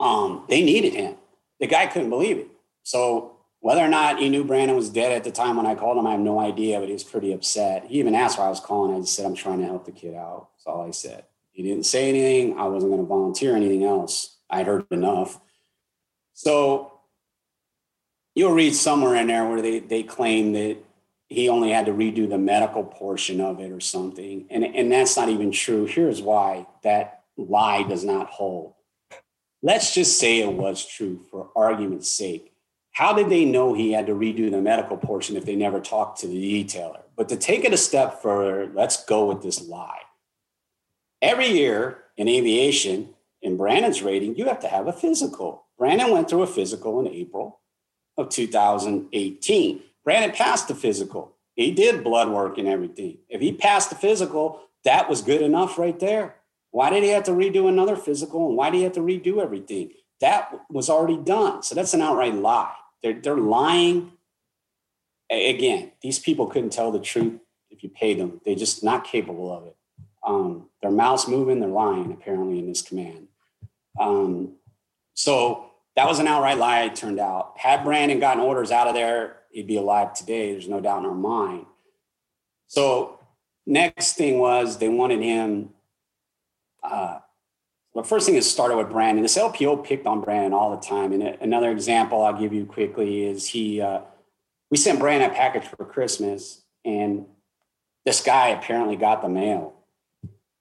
um, 0.01 0.45
they 0.49 0.62
needed 0.62 0.93
him. 0.93 1.16
The 1.61 1.66
guy 1.66 1.87
couldn't 1.87 2.11
believe 2.11 2.39
it. 2.39 2.49
So 2.83 3.37
whether 3.61 3.81
or 3.81 3.89
not 3.89 4.18
he 4.18 4.29
knew 4.29 4.45
Brandon 4.45 4.77
was 4.77 4.91
dead 4.91 5.12
at 5.12 5.24
the 5.24 5.31
time 5.31 5.57
when 5.57 5.66
I 5.66 5.74
called 5.74 5.97
him, 5.97 6.07
I 6.07 6.12
have 6.12 6.20
no 6.20 6.39
idea, 6.39 6.79
but 6.79 6.89
he 6.89 6.93
was 6.93 7.05
pretty 7.05 7.33
upset. 7.33 7.87
He 7.87 7.99
even 7.99 8.14
asked 8.14 8.39
why 8.39 8.47
I 8.47 8.51
was 8.51 8.61
calling. 8.61 8.95
I 8.95 9.01
just 9.01 9.14
said, 9.14 9.27
I'm 9.27 9.35
trying 9.35 9.61
to 9.61 9.66
help 9.66 9.87
the 9.87 9.93
kid 9.93 10.14
out. 10.14 10.51
That's 10.55 10.66
all 10.66 10.87
I 10.87 10.91
said. 10.91 11.24
He 11.53 11.62
didn't 11.62 11.87
say 11.87 12.09
anything. 12.09 12.59
I 12.59 12.66
wasn't 12.66 12.93
going 12.93 13.03
to 13.03 13.09
volunteer 13.09 13.57
anything 13.57 13.85
else. 13.85 14.37
I'd 14.51 14.66
heard 14.66 14.87
enough. 14.91 15.41
So 16.35 16.93
you'll 18.35 18.53
read 18.53 18.74
somewhere 18.74 19.16
in 19.16 19.29
there 19.29 19.49
where 19.49 19.62
they, 19.62 19.79
they 19.79 20.03
claim 20.03 20.53
that 20.53 20.77
he 21.29 21.49
only 21.49 21.70
had 21.70 21.87
to 21.87 21.93
redo 21.93 22.29
the 22.29 22.39
medical 22.39 22.85
portion 22.85 23.41
of 23.41 23.61
it 23.61 23.72
or 23.72 23.81
something. 23.81 24.47
And, 24.51 24.64
and 24.64 24.91
that's 24.93 25.16
not 25.16 25.29
even 25.29 25.51
true. 25.51 25.87
Here's 25.87 26.22
why 26.22 26.66
that 26.83 27.24
lie 27.37 27.83
does 27.83 28.05
not 28.05 28.29
hold. 28.29 28.74
Let's 29.62 29.95
just 29.95 30.20
say 30.20 30.41
it 30.41 30.53
was 30.53 30.87
true 30.87 31.20
for 31.31 31.51
argument's 31.57 32.09
sake. 32.09 32.53
How 32.93 33.12
did 33.12 33.29
they 33.29 33.45
know 33.45 33.74
he 33.74 33.93
had 33.93 34.07
to 34.07 34.14
redo 34.14 34.51
the 34.51 34.61
medical 34.61 34.97
portion 34.97 35.37
if 35.37 35.45
they 35.45 35.57
never 35.57 35.81
talked 35.81 36.20
to 36.20 36.29
the 36.29 36.64
detailer? 36.64 37.03
But 37.16 37.29
to 37.31 37.37
take 37.37 37.64
it 37.64 37.72
a 37.72 37.77
step 37.77 38.22
further, 38.22 38.70
let's 38.72 39.05
go 39.05 39.27
with 39.27 39.43
this 39.43 39.66
lie. 39.66 40.01
Every 41.20 41.49
year 41.49 42.05
in 42.16 42.29
aviation, 42.29 43.11
in 43.43 43.57
Brandon's 43.57 44.03
rating, 44.03 44.37
you 44.37 44.47
have 44.47 44.61
to 44.61 44.68
have 44.68 44.87
a 44.87 44.93
physical. 44.93 45.66
Brandon 45.79 46.11
went 46.11 46.31
through 46.31 46.43
a 46.43 46.47
physical 46.47 47.01
in 47.01 47.09
April 47.09 47.61
of 48.16 48.29
2018. 48.29 49.83
Brandon 50.07 50.30
passed 50.30 50.68
the 50.68 50.74
physical. 50.74 51.34
He 51.57 51.72
did 51.72 52.04
blood 52.04 52.28
work 52.28 52.59
and 52.59 52.68
everything. 52.68 53.18
If 53.28 53.40
he 53.40 53.52
passed 53.52 53.90
the 53.90 53.96
physical, 53.96 54.61
that 54.84 55.11
was 55.11 55.20
good 55.20 55.42
enough 55.42 55.78
right 55.78 55.98
there. 55.98 56.36
Why 56.70 56.90
did 56.90 57.02
he 57.02 57.09
have 57.11 57.24
to 57.24 57.32
redo 57.32 57.68
another 57.68 57.96
physical? 57.96 58.46
And 58.46 58.57
why 58.57 58.70
did 58.70 58.78
he 58.78 58.82
have 58.84 58.92
to 58.92 59.00
redo 59.00 59.42
everything? 59.42 59.90
That 60.20 60.52
was 60.70 60.88
already 60.88 61.16
done. 61.16 61.64
So 61.64 61.74
that's 61.74 61.92
an 61.92 62.02
outright 62.02 62.34
lie. 62.36 62.72
They're, 63.02 63.20
they're 63.20 63.36
lying. 63.36 64.12
Again, 65.28 65.90
these 66.02 66.20
people 66.20 66.46
couldn't 66.46 66.70
tell 66.70 66.92
the 66.92 67.00
truth 67.00 67.40
if 67.70 67.82
you 67.82 67.88
paid 67.88 68.20
them. 68.20 68.40
They're 68.44 68.54
just 68.54 68.84
not 68.84 69.04
capable 69.04 69.52
of 69.52 69.66
it. 69.66 69.76
Um, 70.24 70.68
their 70.82 70.92
mouths 70.92 71.26
moving, 71.26 71.59
they're 71.59 71.68
lying, 71.68 72.12
apparently, 72.12 72.61
in 72.61 72.68
this 72.68 72.82
command. 72.82 73.26
Um, 73.98 74.52
so 75.14 75.70
that 75.96 76.07
was 76.07 76.18
an 76.20 76.28
outright 76.28 76.59
lie, 76.59 76.82
it 76.82 76.94
turned 76.94 77.18
out. 77.18 77.54
Had 77.57 77.82
Brandon 77.82 78.20
gotten 78.20 78.42
orders 78.42 78.70
out 78.70 78.86
of 78.86 78.94
there, 78.94 79.38
he'd 79.57 79.66
be 79.66 79.78
alive 79.78 80.12
today. 80.12 80.52
There's 80.52 80.68
no 80.68 80.82
doubt 80.82 80.98
in 80.98 81.07
our 81.07 81.14
mind. 81.14 81.64
So 82.66 83.18
next 83.66 84.12
thing 84.12 84.38
was 84.38 84.76
they 84.76 84.90
wanted 84.90 85.22
him. 85.22 85.70
Uh, 86.82 87.20
the 87.94 88.04
first 88.04 88.26
thing 88.26 88.34
is 88.34 88.48
started 88.48 88.76
with 88.76 88.90
Brandon. 88.90 89.22
This 89.22 89.38
LPO 89.38 89.82
picked 89.82 90.07
on 90.07 90.20
Brandon 90.20 90.52
all 90.52 90.76
the 90.76 90.86
time. 90.86 91.11
And 91.14 91.22
another 91.22 91.70
example 91.70 92.22
I'll 92.22 92.38
give 92.38 92.52
you 92.52 92.66
quickly 92.66 93.24
is 93.24 93.48
he. 93.48 93.80
Uh, 93.80 94.00
we 94.70 94.76
sent 94.76 94.98
Brandon 94.98 95.30
a 95.30 95.34
package 95.34 95.64
for 95.64 95.86
Christmas, 95.86 96.62
and 96.84 97.24
this 98.04 98.20
guy 98.20 98.48
apparently 98.48 98.96
got 98.96 99.22
the 99.22 99.28
mail. 99.30 99.72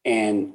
And 0.05 0.53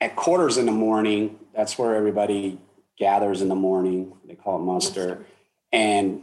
at 0.00 0.14
quarters 0.14 0.58
in 0.58 0.66
the 0.66 0.72
morning, 0.72 1.40
that's 1.56 1.76
where 1.76 1.96
everybody 1.96 2.60
gathers 2.96 3.42
in 3.42 3.48
the 3.48 3.56
morning. 3.56 4.12
They 4.28 4.36
call 4.36 4.60
it 4.60 4.64
muster. 4.64 5.26
And 5.72 6.22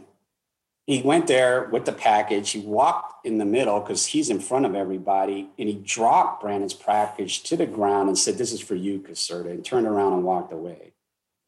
he 0.92 1.02
went 1.02 1.26
there 1.26 1.68
with 1.72 1.84
the 1.84 1.92
package. 1.92 2.50
He 2.50 2.60
walked 2.60 3.26
in 3.26 3.38
the 3.38 3.44
middle 3.44 3.80
because 3.80 4.06
he's 4.06 4.30
in 4.30 4.40
front 4.40 4.66
of 4.66 4.74
everybody, 4.74 5.50
and 5.58 5.68
he 5.68 5.74
dropped 5.74 6.42
Brandon's 6.42 6.74
package 6.74 7.42
to 7.44 7.56
the 7.56 7.66
ground 7.66 8.08
and 8.08 8.18
said, 8.18 8.36
"This 8.36 8.52
is 8.52 8.60
for 8.60 8.74
you, 8.74 9.00
Caserta," 9.00 9.50
and 9.50 9.64
turned 9.64 9.86
around 9.86 10.12
and 10.12 10.24
walked 10.24 10.52
away. 10.52 10.92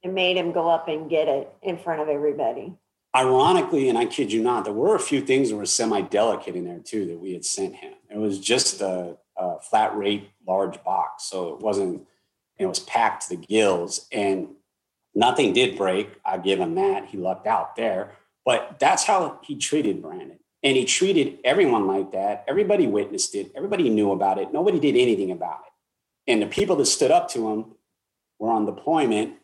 And 0.02 0.14
made 0.14 0.36
him 0.36 0.52
go 0.52 0.68
up 0.68 0.88
and 0.88 1.08
get 1.08 1.28
it 1.28 1.52
in 1.62 1.78
front 1.78 2.00
of 2.00 2.08
everybody. 2.08 2.74
Ironically, 3.14 3.88
and 3.88 3.96
I 3.96 4.06
kid 4.06 4.32
you 4.32 4.42
not, 4.42 4.64
there 4.64 4.72
were 4.72 4.96
a 4.96 5.00
few 5.00 5.20
things 5.20 5.50
that 5.50 5.56
were 5.56 5.66
semi-delicate 5.66 6.56
in 6.56 6.64
there 6.64 6.80
too 6.80 7.06
that 7.06 7.18
we 7.18 7.32
had 7.32 7.44
sent 7.44 7.76
him. 7.76 7.92
It 8.10 8.18
was 8.18 8.40
just 8.40 8.80
a, 8.80 9.16
a 9.36 9.60
flat 9.60 9.96
rate 9.96 10.30
large 10.46 10.82
box, 10.82 11.24
so 11.24 11.54
it 11.54 11.60
wasn't. 11.60 12.06
It 12.56 12.66
was 12.66 12.78
packed 12.80 13.24
to 13.24 13.36
the 13.36 13.46
gills, 13.46 14.06
and 14.12 14.48
nothing 15.14 15.52
did 15.52 15.76
break. 15.76 16.08
I 16.24 16.38
give 16.38 16.60
him 16.60 16.76
that. 16.76 17.06
He 17.06 17.18
lucked 17.18 17.46
out 17.46 17.76
there 17.76 18.12
but 18.44 18.78
that's 18.78 19.04
how 19.04 19.40
he 19.42 19.56
treated 19.56 20.02
Brandon. 20.02 20.38
And 20.62 20.76
he 20.76 20.84
treated 20.84 21.38
everyone 21.44 21.86
like 21.86 22.12
that. 22.12 22.44
Everybody 22.48 22.86
witnessed 22.86 23.34
it. 23.34 23.52
Everybody 23.54 23.90
knew 23.90 24.12
about 24.12 24.38
it. 24.38 24.52
Nobody 24.52 24.80
did 24.80 24.96
anything 24.96 25.30
about 25.30 25.60
it. 25.66 26.30
And 26.30 26.40
the 26.40 26.46
people 26.46 26.76
that 26.76 26.86
stood 26.86 27.10
up 27.10 27.28
to 27.30 27.50
him 27.50 27.66
were 28.38 28.50
on 28.50 28.64
deployment. 28.64 29.34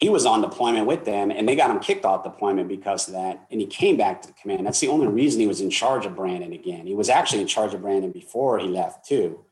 He 0.00 0.08
was 0.08 0.26
on 0.26 0.42
deployment 0.42 0.86
with 0.86 1.04
them, 1.04 1.30
and 1.30 1.48
they 1.48 1.54
got 1.54 1.70
him 1.70 1.78
kicked 1.78 2.04
off 2.04 2.24
deployment 2.24 2.68
because 2.68 3.06
of 3.06 3.14
that. 3.14 3.46
And 3.50 3.60
he 3.60 3.66
came 3.66 3.96
back 3.96 4.20
to 4.22 4.28
the 4.28 4.34
command. 4.34 4.66
That's 4.66 4.80
the 4.80 4.88
only 4.88 5.06
reason 5.06 5.40
he 5.40 5.46
was 5.46 5.60
in 5.60 5.70
charge 5.70 6.04
of 6.04 6.16
Brandon 6.16 6.52
again. 6.52 6.86
He 6.86 6.94
was 6.94 7.08
actually 7.08 7.40
in 7.40 7.46
charge 7.46 7.72
of 7.72 7.82
Brandon 7.82 8.10
before 8.10 8.58
he 8.58 8.66
left, 8.66 9.06
too. 9.06 9.44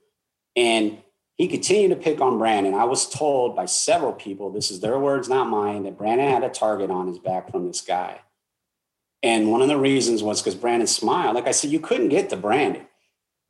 And 0.57 0.99
he 1.41 1.49
continued 1.49 1.89
to 1.89 1.97
pick 1.97 2.21
on 2.21 2.37
Brandon. 2.37 2.75
I 2.75 2.85
was 2.85 3.09
told 3.09 3.57
by 3.57 3.65
several 3.65 4.13
people, 4.13 4.51
this 4.51 4.71
is 4.71 4.81
their 4.81 4.99
words, 4.99 5.27
not 5.27 5.49
mine, 5.49 5.85
that 5.85 5.97
Brandon 5.97 6.29
had 6.29 6.45
a 6.45 6.51
target 6.51 6.91
on 6.91 7.07
his 7.07 7.19
back 7.19 7.51
from 7.51 7.67
this 7.67 7.81
guy. 7.81 8.21
And 9.23 9.51
one 9.51 9.63
of 9.63 9.69
the 9.69 9.79
reasons 9.79 10.23
was 10.23 10.43
because 10.43 10.55
Brandon 10.55 10.87
smiled. 10.87 11.35
Like 11.35 11.47
I 11.47 11.53
said, 11.53 11.71
you 11.71 11.81
couldn't 11.81 12.11
get 12.11 12.29
to 12.29 12.37
Brandon. 12.37 12.87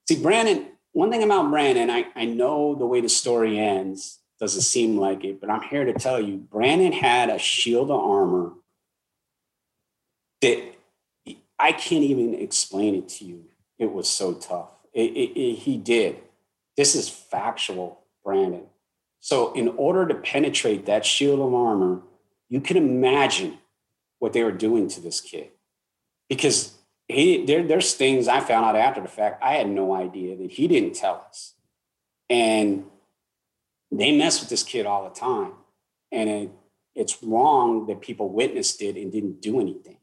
See, 0.09 0.23
Brandon, 0.23 0.69
one 0.93 1.11
thing 1.11 1.25
about 1.25 1.51
Brandon, 1.51 1.91
I, 1.91 2.07
I 2.15 2.27
know 2.27 2.77
the 2.77 2.87
way 2.87 3.01
the 3.01 3.09
story 3.09 3.59
ends 3.59 4.21
doesn't 4.39 4.63
seem 4.63 4.97
like 4.97 5.25
it, 5.25 5.41
but 5.41 5.51
I'm 5.51 5.63
here 5.63 5.85
to 5.85 5.93
tell 5.93 6.21
you 6.21 6.37
Brandon 6.37 6.93
had 6.93 7.29
a 7.29 7.41
shield 7.41 7.91
of 7.91 7.99
armor 7.99 8.53
that 10.43 10.77
I 11.59 11.73
can't 11.73 12.05
even 12.05 12.35
explain 12.35 12.95
it 12.95 13.09
to 13.09 13.25
you. 13.25 13.47
It 13.81 13.91
was 13.91 14.09
so 14.09 14.35
tough. 14.35 14.71
It, 14.95 15.11
it, 15.11 15.37
it, 15.37 15.55
he 15.57 15.77
did. 15.77 16.21
This 16.81 16.95
is 16.95 17.11
factual, 17.11 18.01
Brandon. 18.25 18.63
So, 19.19 19.53
in 19.53 19.69
order 19.69 20.09
to 20.09 20.15
penetrate 20.15 20.87
that 20.87 21.05
shield 21.05 21.39
of 21.41 21.53
armor, 21.53 22.01
you 22.49 22.63
can 22.63 22.79
imagine 22.79 23.59
what 24.19 24.33
they 24.33 24.43
were 24.43 24.51
doing 24.51 24.89
to 24.89 25.01
this 25.03 25.21
kid. 25.21 25.51
Because 26.31 26.79
he, 27.07 27.45
there, 27.45 27.63
there's 27.63 27.93
things 27.93 28.29
I 28.29 28.41
found 28.41 28.65
out 28.65 28.77
after 28.77 29.03
the 29.03 29.09
fact 29.09 29.45
I 29.45 29.57
had 29.57 29.69
no 29.69 29.95
idea 29.95 30.39
that 30.39 30.53
he 30.53 30.69
didn't 30.69 30.95
tell 30.95 31.27
us. 31.29 31.53
And 32.31 32.87
they 33.93 34.17
mess 34.17 34.41
with 34.41 34.49
this 34.49 34.63
kid 34.63 34.87
all 34.87 35.05
the 35.05 35.15
time. 35.15 35.53
And 36.11 36.31
it, 36.31 36.51
it's 36.95 37.23
wrong 37.23 37.89
that 37.89 38.01
people 38.01 38.31
witnessed 38.31 38.81
it 38.81 38.97
and 38.97 39.13
didn't 39.13 39.43
do 39.43 39.61
anything. 39.61 39.99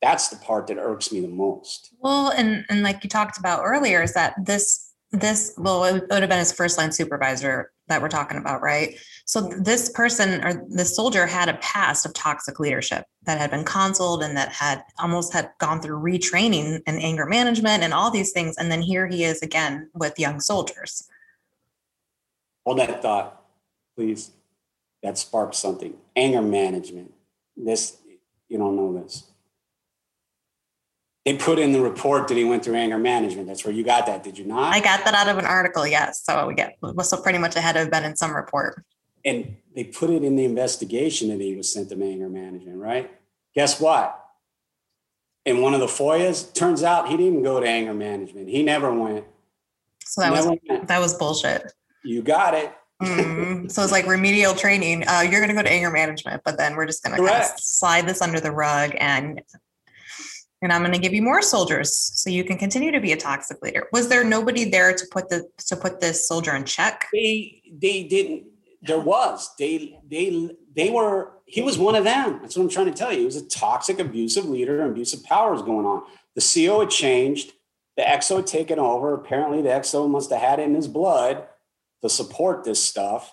That's 0.00 0.28
the 0.28 0.36
part 0.36 0.68
that 0.68 0.78
irks 0.78 1.12
me 1.12 1.20
the 1.20 1.28
most. 1.28 1.90
Well, 1.98 2.30
and, 2.30 2.64
and 2.70 2.82
like 2.82 3.04
you 3.04 3.10
talked 3.10 3.36
about 3.36 3.60
earlier, 3.62 4.00
is 4.00 4.14
that 4.14 4.46
this 4.46 4.87
this 5.10 5.54
well 5.56 5.84
it 5.84 6.02
would 6.10 6.22
have 6.22 6.28
been 6.28 6.38
his 6.38 6.52
first 6.52 6.76
line 6.76 6.92
supervisor 6.92 7.72
that 7.88 8.02
we're 8.02 8.08
talking 8.08 8.36
about 8.36 8.60
right? 8.60 8.98
So 9.24 9.40
this 9.60 9.90
person 9.90 10.44
or 10.44 10.64
this 10.68 10.94
soldier 10.94 11.26
had 11.26 11.48
a 11.48 11.54
past 11.54 12.04
of 12.04 12.12
toxic 12.14 12.60
leadership 12.60 13.04
that 13.24 13.38
had 13.38 13.50
been 13.50 13.64
counseled 13.64 14.22
and 14.22 14.36
that 14.36 14.52
had 14.52 14.82
almost 14.98 15.32
had 15.32 15.50
gone 15.58 15.80
through 15.80 16.00
retraining 16.00 16.80
and 16.86 17.00
anger 17.00 17.26
management 17.26 17.82
and 17.82 17.94
all 17.94 18.10
these 18.10 18.32
things. 18.32 18.56
And 18.58 18.70
then 18.70 18.82
here 18.82 19.06
he 19.06 19.24
is 19.24 19.42
again 19.42 19.90
with 19.94 20.18
young 20.18 20.40
soldiers. 20.40 21.08
Hold 22.66 22.78
that 22.78 23.00
thought 23.00 23.38
please. 23.96 24.30
That 25.02 25.18
sparks 25.18 25.58
something. 25.58 25.94
Anger 26.16 26.42
management. 26.42 27.12
This 27.56 27.98
you 28.48 28.58
don't 28.58 28.76
know 28.76 29.02
this 29.02 29.24
they 31.24 31.36
put 31.36 31.58
in 31.58 31.72
the 31.72 31.80
report 31.80 32.28
that 32.28 32.36
he 32.36 32.44
went 32.44 32.64
through 32.64 32.76
anger 32.76 32.98
management. 32.98 33.46
That's 33.46 33.64
where 33.64 33.74
you 33.74 33.84
got 33.84 34.06
that, 34.06 34.22
did 34.22 34.38
you 34.38 34.44
not? 34.44 34.74
I 34.74 34.80
got 34.80 35.04
that 35.04 35.14
out 35.14 35.28
of 35.28 35.38
an 35.38 35.44
article, 35.44 35.86
yes. 35.86 36.22
So 36.24 36.46
we 36.46 36.54
get 36.54 36.78
so 37.02 37.20
pretty 37.20 37.38
much 37.38 37.56
ahead 37.56 37.76
of 37.76 37.90
been 37.90 38.04
in 38.04 38.16
some 38.16 38.34
report. 38.34 38.84
And 39.24 39.56
they 39.74 39.84
put 39.84 40.10
it 40.10 40.24
in 40.24 40.36
the 40.36 40.44
investigation 40.44 41.28
that 41.28 41.40
he 41.40 41.54
was 41.54 41.72
sent 41.72 41.90
to 41.90 42.02
anger 42.02 42.28
management, 42.28 42.78
right? 42.78 43.10
Guess 43.54 43.80
what? 43.80 44.24
In 45.44 45.60
one 45.60 45.74
of 45.74 45.80
the 45.80 45.86
FOIAs, 45.86 46.52
turns 46.54 46.82
out 46.82 47.08
he 47.08 47.16
didn't 47.16 47.42
go 47.42 47.60
to 47.60 47.66
anger 47.66 47.94
management. 47.94 48.48
He 48.48 48.62
never 48.62 48.92
went. 48.92 49.24
So 50.04 50.22
that 50.22 50.32
was 50.32 50.46
went. 50.46 50.88
that 50.88 50.98
was 50.98 51.14
bullshit. 51.14 51.72
You 52.04 52.22
got 52.22 52.54
it. 52.54 52.72
mm, 53.02 53.70
so 53.70 53.82
it's 53.82 53.92
like 53.92 54.06
remedial 54.06 54.54
training. 54.54 55.06
Uh, 55.06 55.20
you're 55.20 55.40
going 55.40 55.48
to 55.48 55.54
go 55.54 55.62
to 55.62 55.70
anger 55.70 55.90
management, 55.90 56.42
but 56.44 56.56
then 56.56 56.74
we're 56.74 56.86
just 56.86 57.02
going 57.04 57.16
to 57.16 57.26
kind 57.26 57.42
of 57.42 57.60
slide 57.60 58.08
this 58.08 58.22
under 58.22 58.40
the 58.40 58.50
rug 58.50 58.92
and 58.98 59.42
and 60.62 60.72
I'm 60.72 60.82
going 60.82 60.92
to 60.92 60.98
give 60.98 61.14
you 61.14 61.22
more 61.22 61.42
soldiers 61.42 61.94
so 61.94 62.30
you 62.30 62.44
can 62.44 62.58
continue 62.58 62.90
to 62.90 63.00
be 63.00 63.12
a 63.12 63.16
toxic 63.16 63.62
leader. 63.62 63.86
Was 63.92 64.08
there 64.08 64.24
nobody 64.24 64.64
there 64.64 64.92
to 64.92 65.06
put 65.10 65.28
the 65.28 65.48
to 65.66 65.76
put 65.76 66.00
this 66.00 66.26
soldier 66.26 66.54
in 66.56 66.64
check? 66.64 67.06
They 67.12 67.62
they 67.72 68.04
didn't. 68.04 68.44
There 68.82 69.00
was 69.00 69.50
they 69.58 69.98
they 70.08 70.50
they 70.74 70.90
were. 70.90 71.32
He 71.46 71.62
was 71.62 71.78
one 71.78 71.94
of 71.94 72.04
them. 72.04 72.40
That's 72.42 72.56
what 72.56 72.64
I'm 72.64 72.68
trying 72.68 72.86
to 72.86 72.92
tell 72.92 73.12
you. 73.12 73.20
He 73.20 73.24
was 73.24 73.36
a 73.36 73.48
toxic, 73.48 73.98
abusive 73.98 74.44
leader, 74.44 74.84
abusive 74.84 75.24
powers 75.24 75.62
going 75.62 75.86
on. 75.86 76.02
The 76.34 76.42
CO 76.66 76.80
had 76.80 76.90
changed. 76.90 77.52
The 77.96 78.02
XO 78.02 78.36
had 78.36 78.46
taken 78.46 78.78
over. 78.78 79.14
Apparently, 79.14 79.62
the 79.62 79.70
XO 79.70 80.08
must 80.08 80.30
have 80.30 80.40
had 80.40 80.60
it 80.60 80.64
in 80.64 80.74
his 80.74 80.88
blood 80.88 81.46
to 82.02 82.08
support 82.08 82.64
this 82.64 82.82
stuff, 82.82 83.32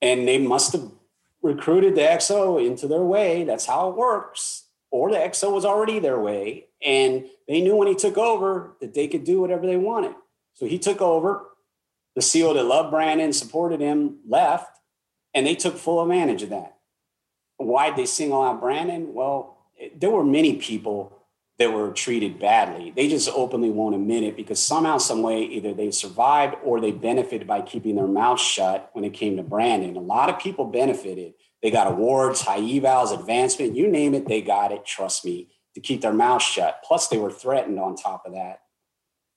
and 0.00 0.26
they 0.26 0.38
must 0.38 0.72
have 0.72 0.90
recruited 1.42 1.94
the 1.94 2.02
XO 2.02 2.64
into 2.64 2.86
their 2.86 3.02
way. 3.02 3.44
That's 3.44 3.66
how 3.66 3.90
it 3.90 3.96
works. 3.96 4.64
Or 4.92 5.10
the 5.10 5.16
XO 5.16 5.50
was 5.50 5.64
already 5.64 5.98
their 5.98 6.20
way. 6.20 6.66
And 6.84 7.24
they 7.48 7.62
knew 7.62 7.74
when 7.74 7.88
he 7.88 7.94
took 7.94 8.18
over 8.18 8.76
that 8.80 8.94
they 8.94 9.08
could 9.08 9.24
do 9.24 9.40
whatever 9.40 9.66
they 9.66 9.78
wanted. 9.78 10.14
So 10.54 10.66
he 10.66 10.78
took 10.78 11.00
over. 11.00 11.48
The 12.14 12.20
CEO 12.20 12.52
that 12.52 12.64
loved 12.64 12.90
Brandon, 12.90 13.32
supported 13.32 13.80
him, 13.80 14.18
left, 14.28 14.78
and 15.32 15.46
they 15.46 15.54
took 15.54 15.78
full 15.78 16.02
advantage 16.02 16.42
of 16.42 16.50
that. 16.50 16.76
Why'd 17.56 17.96
they 17.96 18.04
single 18.04 18.42
out 18.42 18.60
Brandon? 18.60 19.14
Well, 19.14 19.56
there 19.96 20.10
were 20.10 20.24
many 20.24 20.56
people 20.56 21.22
that 21.58 21.72
were 21.72 21.90
treated 21.90 22.38
badly. 22.38 22.92
They 22.94 23.08
just 23.08 23.30
openly 23.30 23.70
won't 23.70 23.94
admit 23.94 24.24
it 24.24 24.36
because 24.36 24.60
somehow, 24.60 24.98
some 24.98 25.22
way, 25.22 25.42
either 25.42 25.72
they 25.72 25.90
survived 25.90 26.56
or 26.62 26.80
they 26.80 26.92
benefited 26.92 27.46
by 27.46 27.62
keeping 27.62 27.94
their 27.94 28.06
mouth 28.06 28.40
shut 28.40 28.90
when 28.92 29.04
it 29.04 29.14
came 29.14 29.38
to 29.38 29.42
Brandon. 29.42 29.96
A 29.96 30.00
lot 30.00 30.28
of 30.28 30.38
people 30.38 30.66
benefited. 30.66 31.32
They 31.62 31.70
got 31.70 31.86
awards, 31.86 32.40
high 32.40 32.60
evals, 32.60 33.16
advancement, 33.16 33.76
you 33.76 33.86
name 33.88 34.14
it, 34.14 34.26
they 34.26 34.42
got 34.42 34.72
it. 34.72 34.84
Trust 34.84 35.24
me, 35.24 35.48
to 35.74 35.80
keep 35.80 36.00
their 36.00 36.12
mouth 36.12 36.42
shut. 36.42 36.82
Plus, 36.84 37.08
they 37.08 37.18
were 37.18 37.30
threatened 37.30 37.78
on 37.78 37.94
top 37.94 38.26
of 38.26 38.32
that 38.32 38.62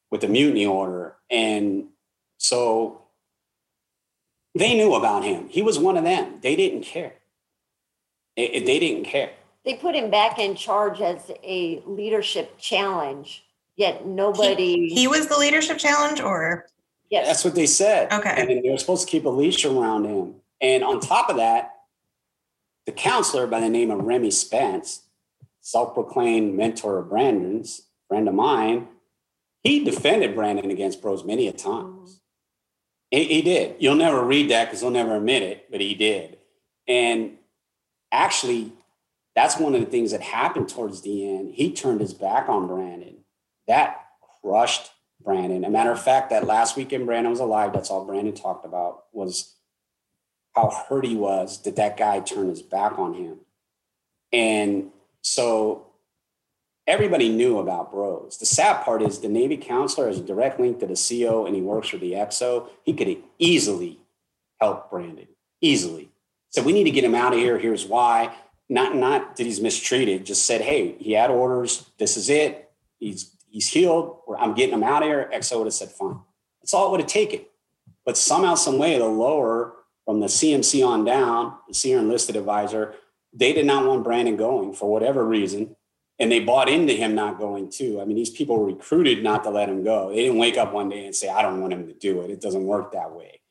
with 0.09 0.21
the 0.21 0.27
mutiny 0.27 0.65
order, 0.65 1.17
and 1.29 1.85
so 2.37 3.03
they 4.55 4.75
knew 4.75 4.95
about 4.95 5.23
him. 5.23 5.49
He 5.49 5.61
was 5.61 5.77
one 5.77 5.97
of 5.97 6.03
them. 6.03 6.39
They 6.41 6.55
didn't 6.55 6.83
care. 6.83 7.15
It- 8.35 8.55
it- 8.55 8.65
they 8.65 8.79
didn't 8.79 9.05
care. 9.05 9.31
They 9.63 9.75
put 9.75 9.95
him 9.95 10.09
back 10.09 10.39
in 10.39 10.55
charge 10.55 11.01
as 11.01 11.31
a 11.43 11.81
leadership 11.85 12.57
challenge, 12.57 13.45
yet 13.75 14.05
nobody. 14.05 14.87
He 14.93 15.07
was 15.07 15.27
the 15.27 15.37
leadership 15.37 15.77
challenge 15.77 16.21
or 16.21 16.67
yes. 17.09 17.27
That's 17.27 17.43
what 17.43 17.55
they 17.55 17.65
said. 17.65 18.11
Okay. 18.11 18.35
And 18.37 18.63
they 18.63 18.69
were 18.69 18.77
supposed 18.77 19.05
to 19.07 19.11
keep 19.11 19.25
a 19.25 19.29
leash 19.29 19.65
around 19.65 20.05
him. 20.05 20.35
And 20.61 20.83
on 20.83 20.99
top 20.99 21.29
of 21.29 21.37
that, 21.37 21.74
the 22.85 22.91
counselor 22.91 23.47
by 23.47 23.59
the 23.59 23.69
name 23.69 23.91
of 23.91 24.03
Remy 24.03 24.31
Spence, 24.31 25.03
self-proclaimed 25.61 26.55
mentor 26.55 26.99
of 26.99 27.09
Brandon's, 27.09 27.81
friend 28.07 28.27
of 28.27 28.35
mine, 28.35 28.87
he 29.63 29.83
defended 29.83 30.35
Brandon 30.35 30.69
against 30.69 31.01
bros 31.01 31.23
many 31.23 31.47
a 31.47 31.51
times. 31.51 32.21
He, 33.09 33.23
he 33.23 33.41
did. 33.41 33.75
You'll 33.79 33.95
never 33.95 34.23
read 34.23 34.51
that 34.51 34.65
because 34.65 34.81
he'll 34.81 34.91
never 34.91 35.15
admit 35.15 35.41
it, 35.41 35.65
but 35.71 35.81
he 35.81 35.95
did. 35.95 36.37
And 36.87 37.37
actually, 38.11 38.73
that's 39.35 39.57
one 39.57 39.73
of 39.73 39.81
the 39.81 39.87
things 39.87 40.11
that 40.11 40.21
happened 40.21 40.69
towards 40.69 41.01
the 41.01 41.27
end. 41.27 41.55
He 41.55 41.73
turned 41.73 42.01
his 42.01 42.13
back 42.13 42.47
on 42.47 42.67
Brandon. 42.67 43.17
That 43.67 44.05
crushed 44.41 44.91
Brandon. 45.23 45.65
A 45.65 45.69
matter 45.69 45.91
of 45.91 46.01
fact, 46.01 46.29
that 46.29 46.45
last 46.45 46.77
weekend 46.77 47.07
Brandon 47.07 47.31
was 47.31 47.39
alive, 47.39 47.73
that's 47.73 47.89
all 47.89 48.05
Brandon 48.05 48.33
talked 48.33 48.65
about 48.65 49.05
was 49.11 49.54
how 50.55 50.69
hurt 50.87 51.05
he 51.05 51.15
was 51.15 51.61
that 51.63 51.75
that 51.75 51.97
guy 51.97 52.19
turned 52.21 52.49
his 52.49 52.61
back 52.61 52.97
on 52.97 53.13
him. 53.13 53.37
And 54.31 54.91
so 55.21 55.87
everybody 56.87 57.29
knew 57.29 57.59
about 57.59 57.91
bros. 57.91 58.37
The 58.37 58.45
sad 58.45 58.83
part 58.83 59.01
is 59.01 59.19
the 59.19 59.27
Navy 59.27 59.57
counselor 59.57 60.07
has 60.07 60.19
a 60.19 60.23
direct 60.23 60.59
link 60.59 60.79
to 60.79 60.87
the 60.87 60.95
CO 60.95 61.45
and 61.45 61.55
he 61.55 61.61
works 61.61 61.89
for 61.89 61.97
the 61.97 62.13
XO. 62.13 62.69
He 62.83 62.93
could 62.93 63.17
easily 63.37 63.99
help 64.61 64.89
Brandon, 64.89 65.27
easily. 65.61 66.09
So 66.49 66.63
we 66.63 66.71
need 66.71 66.85
to 66.85 66.91
get 66.91 67.03
him 67.03 67.15
out 67.15 67.33
of 67.33 67.39
here. 67.39 67.59
Here's 67.59 67.85
why. 67.85 68.33
Not 68.67 68.95
not 68.95 69.35
that 69.35 69.45
he's 69.45 69.61
mistreated, 69.61 70.25
just 70.25 70.45
said, 70.45 70.61
hey, 70.61 70.95
he 70.97 71.11
had 71.11 71.29
orders. 71.29 71.91
This 71.99 72.17
is 72.17 72.29
it. 72.29 72.71
He's 72.97 73.35
he's 73.47 73.67
healed. 73.67 74.21
I'm 74.39 74.55
getting 74.55 74.73
him 74.73 74.83
out 74.83 75.03
of 75.03 75.09
here. 75.09 75.29
XO 75.33 75.59
would 75.59 75.67
have 75.67 75.73
said, 75.73 75.91
fine. 75.91 76.19
That's 76.61 76.73
all 76.73 76.87
it 76.87 76.91
would 76.91 77.01
have 77.01 77.09
taken. 77.09 77.41
But 78.05 78.17
somehow, 78.17 78.55
some 78.55 78.77
way, 78.77 78.97
the 78.97 79.05
lower 79.05 79.74
from 80.05 80.19
the 80.19 80.27
CMC 80.27 80.85
on 80.85 81.03
down, 81.03 81.55
the 81.67 81.73
senior 81.73 81.99
enlisted 81.99 82.35
advisor, 82.35 82.95
they 83.33 83.53
did 83.53 83.65
not 83.65 83.85
want 83.85 84.03
Brandon 84.03 84.37
going 84.37 84.73
for 84.73 84.91
whatever 84.91 85.25
reason. 85.25 85.75
And 86.17 86.31
they 86.31 86.39
bought 86.39 86.69
into 86.69 86.93
him 86.93 87.13
not 87.13 87.37
going 87.37 87.69
too. 87.69 87.99
I 87.99 88.05
mean, 88.05 88.15
these 88.15 88.29
people 88.29 88.63
recruited 88.63 89.21
not 89.21 89.43
to 89.43 89.49
let 89.49 89.67
him 89.67 89.83
go. 89.83 90.09
They 90.09 90.23
didn't 90.23 90.37
wake 90.37 90.57
up 90.57 90.71
one 90.71 90.87
day 90.87 91.05
and 91.05 91.13
say, 91.13 91.27
I 91.27 91.41
don't 91.41 91.59
want 91.59 91.73
him 91.73 91.87
to 91.87 91.93
do 91.93 92.21
it. 92.21 92.29
It 92.29 92.39
doesn't 92.39 92.65
work 92.65 92.93
that 92.93 93.11
way. 93.11 93.41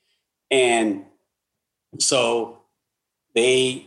And 0.50 1.05
so 1.98 2.61
they 3.34 3.86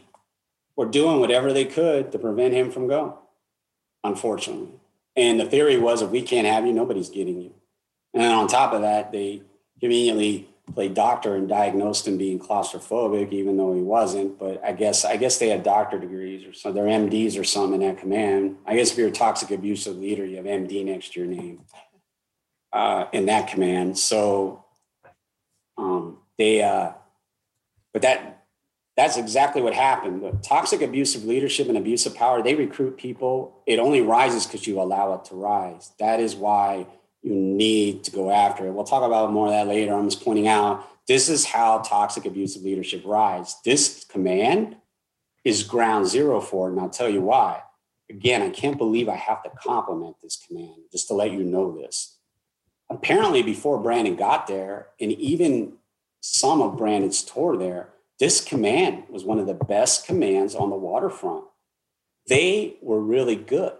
were 0.75 0.85
doing 0.85 1.19
whatever 1.19 1.53
they 1.53 1.65
could 1.65 2.11
to 2.11 2.19
prevent 2.19 2.53
him 2.53 2.69
from 2.69 2.87
going, 2.87 3.13
unfortunately. 4.03 4.69
And 5.15 5.39
the 5.39 5.45
theory 5.45 5.77
was 5.77 6.03
if 6.03 6.11
we 6.11 6.21
can't 6.21 6.45
have 6.45 6.67
you, 6.67 6.73
nobody's 6.73 7.09
getting 7.09 7.41
you. 7.41 7.53
And 8.13 8.31
on 8.31 8.47
top 8.47 8.73
of 8.73 8.81
that, 8.81 9.11
they 9.11 9.41
conveniently 9.79 10.47
played 10.73 10.93
doctor 10.93 11.35
and 11.35 11.47
diagnosed 11.47 12.07
him 12.07 12.17
being 12.17 12.39
claustrophobic, 12.39 13.31
even 13.31 13.57
though 13.57 13.73
he 13.73 13.81
wasn't. 13.81 14.37
But 14.37 14.63
I 14.63 14.73
guess 14.73 15.05
I 15.05 15.17
guess 15.17 15.37
they 15.37 15.49
had 15.49 15.63
doctor 15.63 15.97
degrees 15.97 16.45
or 16.45 16.53
so 16.53 16.71
they're 16.71 16.85
MDs 16.85 17.39
or 17.39 17.43
some 17.43 17.73
in 17.73 17.79
that 17.81 17.97
command. 17.97 18.57
I 18.65 18.75
guess 18.75 18.91
if 18.91 18.97
you're 18.97 19.07
a 19.07 19.11
toxic 19.11 19.51
abusive 19.51 19.97
leader, 19.97 20.25
you 20.25 20.37
have 20.37 20.45
MD 20.45 20.85
next 20.85 21.13
to 21.13 21.19
your 21.21 21.29
name 21.29 21.61
uh, 22.73 23.05
in 23.11 23.25
that 23.27 23.47
command. 23.47 23.97
So 23.97 24.65
um, 25.77 26.17
they, 26.37 26.61
uh, 26.61 26.91
but 27.93 28.01
that 28.01 28.45
that's 28.95 29.15
exactly 29.15 29.61
what 29.61 29.75
happened. 29.75 30.23
The 30.23 30.31
toxic 30.41 30.81
abusive 30.81 31.23
leadership 31.23 31.69
and 31.69 31.77
abusive 31.77 32.15
power, 32.15 32.41
they 32.41 32.55
recruit 32.55 32.97
people. 32.97 33.61
It 33.67 33.77
only 33.77 34.01
rises 34.01 34.47
because 34.47 34.65
you 34.65 34.81
allow 34.81 35.13
it 35.13 35.25
to 35.25 35.35
rise. 35.35 35.91
That 35.99 36.19
is 36.19 36.35
why 36.35 36.87
you 37.27 37.35
need 37.35 38.03
to 38.05 38.11
go 38.11 38.31
after 38.31 38.65
it. 38.65 38.71
We'll 38.71 38.85
talk 38.85 39.03
about 39.03 39.33
more 39.33 39.47
of 39.47 39.53
that 39.53 39.67
later. 39.67 39.93
I'm 39.93 40.09
just 40.09 40.23
pointing 40.23 40.47
out 40.47 40.87
this 41.07 41.29
is 41.29 41.45
how 41.45 41.79
toxic 41.79 42.25
abusive 42.25 42.63
leadership 42.63 43.01
rise. 43.05 43.57
This 43.65 44.05
command 44.05 44.77
is 45.43 45.63
ground 45.63 46.07
zero 46.07 46.39
for 46.39 46.67
it, 46.67 46.71
and 46.71 46.79
I'll 46.79 46.89
tell 46.89 47.09
you 47.09 47.21
why. 47.21 47.61
Again, 48.09 48.41
I 48.41 48.49
can't 48.49 48.77
believe 48.77 49.09
I 49.09 49.15
have 49.15 49.43
to 49.43 49.49
compliment 49.49 50.15
this 50.21 50.37
command 50.47 50.75
just 50.91 51.07
to 51.09 51.13
let 51.13 51.31
you 51.31 51.43
know 51.43 51.77
this. 51.77 52.17
Apparently, 52.89 53.43
before 53.43 53.77
Brandon 53.81 54.15
got 54.15 54.47
there, 54.47 54.87
and 55.01 55.11
even 55.11 55.73
some 56.21 56.61
of 56.61 56.77
Brandon's 56.77 57.23
tour 57.23 57.57
there, 57.57 57.89
this 58.19 58.41
command 58.43 59.03
was 59.09 59.25
one 59.25 59.39
of 59.39 59.47
the 59.47 59.53
best 59.53 60.05
commands 60.05 60.55
on 60.55 60.69
the 60.69 60.75
waterfront. 60.75 61.43
They 62.27 62.77
were 62.81 63.01
really 63.01 63.35
good. 63.35 63.73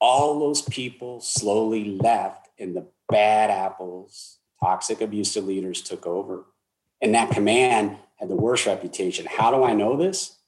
All 0.00 0.38
those 0.38 0.62
people 0.62 1.20
slowly 1.20 1.96
left, 1.96 2.43
and 2.58 2.74
the 2.76 2.86
bad 3.08 3.50
apples, 3.50 4.38
toxic 4.60 5.00
abusive 5.00 5.44
leaders 5.44 5.82
took 5.82 6.06
over. 6.06 6.44
And 7.00 7.14
that 7.14 7.30
command 7.30 7.96
had 8.16 8.28
the 8.28 8.36
worst 8.36 8.66
reputation. 8.66 9.26
How 9.28 9.50
do 9.50 9.64
I 9.64 9.74
know 9.74 9.96
this? 9.96 10.38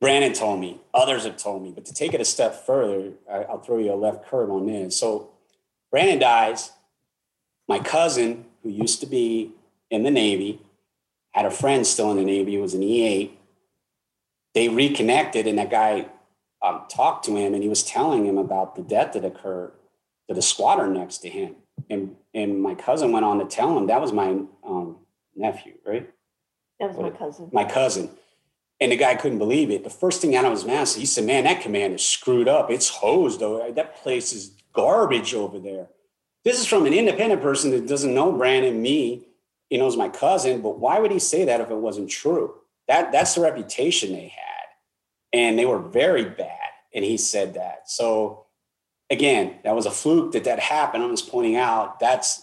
Brandon 0.00 0.32
told 0.32 0.60
me, 0.60 0.80
others 0.94 1.24
have 1.24 1.36
told 1.36 1.62
me, 1.62 1.72
but 1.74 1.84
to 1.86 1.94
take 1.94 2.14
it 2.14 2.20
a 2.20 2.24
step 2.24 2.64
further, 2.64 3.12
I- 3.30 3.44
I'll 3.44 3.60
throw 3.60 3.78
you 3.78 3.92
a 3.92 3.94
left 3.94 4.24
curve 4.24 4.50
on 4.50 4.66
this. 4.66 4.96
So 4.96 5.30
Brandon 5.90 6.18
dies. 6.18 6.72
My 7.68 7.78
cousin, 7.78 8.46
who 8.62 8.70
used 8.70 9.00
to 9.00 9.06
be 9.06 9.52
in 9.90 10.02
the 10.02 10.10
Navy, 10.10 10.62
had 11.32 11.44
a 11.44 11.50
friend 11.50 11.86
still 11.86 12.10
in 12.10 12.16
the 12.16 12.24
Navy, 12.24 12.56
was 12.58 12.74
an 12.74 12.82
E8. 12.82 13.32
They 14.54 14.68
reconnected, 14.68 15.46
and 15.46 15.58
that 15.58 15.70
guy 15.70 16.06
um, 16.62 16.82
talked 16.88 17.24
to 17.26 17.36
him, 17.36 17.54
and 17.54 17.62
he 17.62 17.68
was 17.68 17.82
telling 17.82 18.26
him 18.26 18.36
about 18.36 18.74
the 18.76 18.82
death 18.82 19.12
that 19.12 19.24
occurred 19.24 19.72
to 20.30 20.34
the 20.34 20.40
squatter 20.40 20.86
next 20.86 21.18
to 21.18 21.28
him. 21.28 21.56
And, 21.90 22.14
and 22.32 22.62
my 22.62 22.76
cousin 22.76 23.10
went 23.10 23.24
on 23.24 23.40
to 23.40 23.46
tell 23.46 23.76
him 23.76 23.88
that 23.88 24.00
was 24.00 24.12
my 24.12 24.28
um, 24.64 24.98
nephew, 25.34 25.72
right? 25.84 26.08
That 26.78 26.90
was 26.90 26.98
my 26.98 27.10
cousin. 27.10 27.50
My 27.52 27.64
cousin. 27.64 28.10
And 28.80 28.92
the 28.92 28.96
guy 28.96 29.16
couldn't 29.16 29.38
believe 29.38 29.72
it. 29.72 29.82
The 29.82 29.90
first 29.90 30.22
thing 30.22 30.36
out 30.36 30.44
of 30.44 30.52
his 30.52 30.64
mouth, 30.64 30.94
he 30.94 31.04
said, 31.04 31.24
Man, 31.24 31.42
that 31.44 31.62
command 31.62 31.94
is 31.94 32.04
screwed 32.06 32.46
up. 32.46 32.70
It's 32.70 32.88
hosed. 32.88 33.40
Though. 33.40 33.72
That 33.72 33.96
place 33.96 34.32
is 34.32 34.52
garbage 34.72 35.34
over 35.34 35.58
there. 35.58 35.88
This 36.44 36.60
is 36.60 36.66
from 36.66 36.86
an 36.86 36.94
independent 36.94 37.42
person 37.42 37.72
that 37.72 37.88
doesn't 37.88 38.14
know 38.14 38.30
Brandon, 38.30 38.80
me. 38.80 39.26
He 39.68 39.78
knows 39.78 39.96
my 39.96 40.08
cousin, 40.08 40.62
but 40.62 40.78
why 40.78 41.00
would 41.00 41.10
he 41.10 41.18
say 41.18 41.44
that 41.44 41.60
if 41.60 41.70
it 41.70 41.76
wasn't 41.76 42.08
true? 42.08 42.54
That 42.86 43.10
that's 43.10 43.34
the 43.34 43.40
reputation 43.40 44.12
they 44.12 44.28
had, 44.28 44.68
and 45.32 45.58
they 45.58 45.66
were 45.66 45.80
very 45.80 46.24
bad. 46.24 46.56
And 46.94 47.04
he 47.04 47.16
said 47.16 47.54
that. 47.54 47.90
So 47.90 48.46
again, 49.10 49.56
that 49.64 49.74
was 49.74 49.86
a 49.86 49.90
fluke 49.90 50.32
that 50.32 50.44
that 50.44 50.58
happened. 50.58 51.02
I'm 51.02 51.10
just 51.10 51.30
pointing 51.30 51.56
out 51.56 52.00
that's 52.00 52.42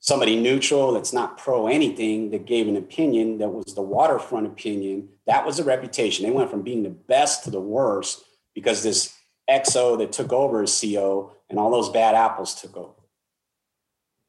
somebody 0.00 0.40
neutral 0.40 0.92
that's 0.92 1.12
not 1.12 1.38
pro 1.38 1.66
anything 1.66 2.30
that 2.30 2.46
gave 2.46 2.68
an 2.68 2.76
opinion 2.76 3.38
that 3.38 3.48
was 3.48 3.74
the 3.74 3.82
waterfront 3.82 4.46
opinion. 4.46 5.08
That 5.26 5.44
was 5.44 5.56
the 5.56 5.64
reputation. 5.64 6.24
They 6.24 6.30
went 6.30 6.50
from 6.50 6.62
being 6.62 6.82
the 6.82 6.90
best 6.90 7.44
to 7.44 7.50
the 7.50 7.60
worst 7.60 8.22
because 8.54 8.82
this 8.82 9.14
XO 9.50 9.98
that 9.98 10.12
took 10.12 10.32
over 10.32 10.62
as 10.62 10.80
CO 10.80 11.32
and 11.50 11.58
all 11.58 11.70
those 11.70 11.88
bad 11.88 12.14
apples 12.14 12.54
took 12.60 12.76
over. 12.76 12.92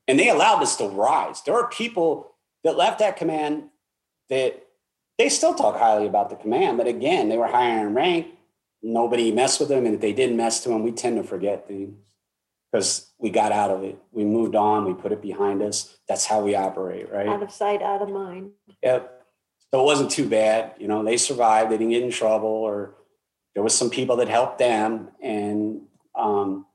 And 0.07 0.19
they 0.19 0.29
allowed 0.29 0.59
this 0.59 0.75
to 0.77 0.87
rise. 0.87 1.43
There 1.43 1.55
are 1.55 1.69
people 1.69 2.33
that 2.63 2.77
left 2.77 2.99
that 2.99 3.17
command 3.17 3.65
that 4.29 4.65
they 5.19 5.29
still 5.29 5.53
talk 5.53 5.77
highly 5.77 6.07
about 6.07 6.29
the 6.29 6.35
command, 6.35 6.77
but 6.77 6.87
again, 6.87 7.29
they 7.29 7.37
were 7.37 7.47
higher 7.47 7.85
in 7.85 7.93
rank. 7.93 8.27
Nobody 8.81 9.31
messed 9.31 9.59
with 9.59 9.69
them. 9.69 9.85
And 9.85 9.95
if 9.95 10.01
they 10.01 10.13
didn't 10.13 10.37
mess 10.37 10.63
to 10.63 10.69
them, 10.69 10.83
we 10.83 10.91
tend 10.91 11.17
to 11.17 11.23
forget 11.23 11.67
things 11.67 11.97
because 12.71 13.11
we 13.17 13.29
got 13.29 13.51
out 13.51 13.71
of 13.71 13.83
it. 13.83 13.97
We 14.11 14.23
moved 14.23 14.55
on, 14.55 14.85
we 14.85 14.93
put 14.93 15.11
it 15.11 15.21
behind 15.21 15.61
us. 15.61 15.97
That's 16.07 16.25
how 16.25 16.41
we 16.41 16.55
operate, 16.55 17.11
right? 17.11 17.27
Out 17.27 17.43
of 17.43 17.51
sight, 17.51 17.81
out 17.81 18.01
of 18.01 18.09
mind. 18.09 18.51
Yep. 18.83 19.25
So 19.71 19.81
it 19.81 19.85
wasn't 19.85 20.11
too 20.11 20.27
bad. 20.27 20.73
You 20.79 20.87
know, 20.87 21.03
they 21.03 21.17
survived. 21.17 21.71
They 21.71 21.77
didn't 21.77 21.91
get 21.91 22.03
in 22.03 22.11
trouble, 22.11 22.49
or 22.49 22.95
there 23.53 23.63
was 23.63 23.75
some 23.75 23.89
people 23.89 24.15
that 24.17 24.27
helped 24.27 24.59
them. 24.59 25.09
And 25.21 25.81
um, 26.15 26.65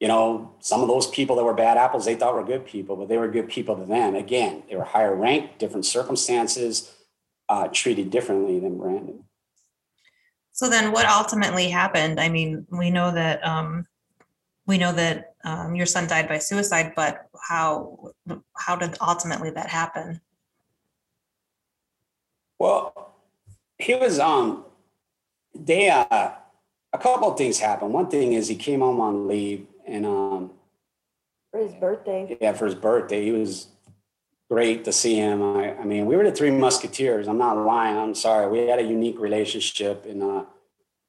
you 0.00 0.08
know, 0.08 0.54
some 0.60 0.82
of 0.82 0.88
those 0.88 1.06
people 1.06 1.36
that 1.36 1.44
were 1.44 1.54
bad 1.54 1.78
apples, 1.78 2.04
they 2.04 2.14
thought 2.14 2.34
were 2.34 2.44
good 2.44 2.66
people, 2.66 2.96
but 2.96 3.08
they 3.08 3.16
were 3.16 3.28
good 3.28 3.48
people 3.48 3.76
to 3.76 3.84
them. 3.84 4.14
Again, 4.14 4.62
they 4.68 4.76
were 4.76 4.84
higher 4.84 5.14
ranked, 5.14 5.58
different 5.58 5.86
circumstances, 5.86 6.92
uh, 7.48 7.68
treated 7.68 8.10
differently 8.10 8.58
than 8.60 8.76
Brandon. 8.76 9.24
So 10.56 10.70
then 10.70 10.90
what 10.90 11.04
ultimately 11.04 11.68
happened? 11.68 12.18
I 12.18 12.30
mean, 12.30 12.66
we 12.70 12.90
know 12.90 13.12
that, 13.12 13.46
um, 13.46 13.84
we 14.66 14.78
know 14.78 14.90
that, 14.92 15.34
um, 15.44 15.74
your 15.74 15.84
son 15.84 16.06
died 16.08 16.28
by 16.28 16.38
suicide, 16.38 16.94
but 16.96 17.28
how, 17.48 18.10
how 18.56 18.74
did 18.74 18.96
ultimately 19.02 19.50
that 19.50 19.68
happen? 19.68 20.22
Well, 22.58 23.12
he 23.78 23.94
was 23.94 24.18
um 24.18 24.64
they 25.54 25.90
uh 25.90 26.30
a 26.94 26.98
couple 26.98 27.30
of 27.32 27.36
things 27.36 27.58
happened. 27.58 27.92
One 27.92 28.08
thing 28.08 28.32
is 28.32 28.48
he 28.48 28.56
came 28.56 28.80
home 28.80 28.98
on 28.98 29.28
leave 29.28 29.66
and 29.86 30.06
um 30.06 30.52
For 31.50 31.60
his 31.60 31.74
birthday. 31.74 32.38
yeah, 32.40 32.54
for 32.54 32.64
his 32.64 32.74
birthday. 32.74 33.22
He 33.24 33.32
was 33.32 33.66
great 34.50 34.84
to 34.84 34.92
see 34.92 35.16
him. 35.16 35.42
I, 35.42 35.76
I 35.76 35.84
mean, 35.84 36.06
we 36.06 36.16
were 36.16 36.24
the 36.24 36.32
three 36.32 36.50
musketeers. 36.50 37.28
I'm 37.28 37.38
not 37.38 37.56
lying. 37.56 37.96
I'm 37.96 38.14
sorry. 38.14 38.48
We 38.48 38.68
had 38.68 38.78
a 38.78 38.84
unique 38.84 39.18
relationship 39.18 40.06
and 40.06 40.22
uh 40.22 40.44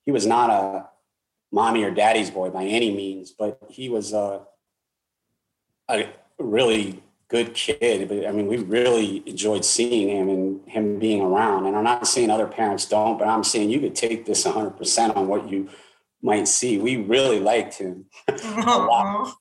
he 0.08 0.12
was 0.14 0.26
not 0.26 0.50
a 0.50 0.88
mommy 1.52 1.84
or 1.84 1.92
daddy's 1.92 2.32
boy 2.32 2.50
by 2.50 2.64
any 2.64 2.96
means, 2.96 3.32
but 3.32 3.60
he 3.70 3.90
was 3.90 4.14
uh, 4.14 4.40
a 5.90 6.10
really 6.40 7.04
good 7.28 7.54
kid. 7.54 8.08
But 8.08 8.26
I 8.26 8.32
mean, 8.32 8.48
we 8.48 8.58
really 8.58 9.22
enjoyed 9.26 9.66
seeing 9.66 10.10
him 10.10 10.30
and 10.30 10.70
him 10.70 10.98
being 10.98 11.22
around. 11.22 11.66
And 11.66 11.76
I'm 11.76 11.84
not 11.84 12.08
saying 12.08 12.30
other 12.30 12.48
parents 12.48 12.86
don't, 12.86 13.20
but 13.20 13.28
I'm 13.28 13.44
saying 13.44 13.70
you 13.70 13.82
could 13.82 13.96
take 13.96 14.26
this 14.26 14.46
100% 14.46 15.18
on 15.18 15.28
what 15.28 15.50
you 15.50 15.70
might 16.22 16.48
see. 16.48 16.78
We 16.78 16.96
really 16.96 17.42
liked 17.42 17.76
him. 17.76 18.06
Aw. 18.30 19.36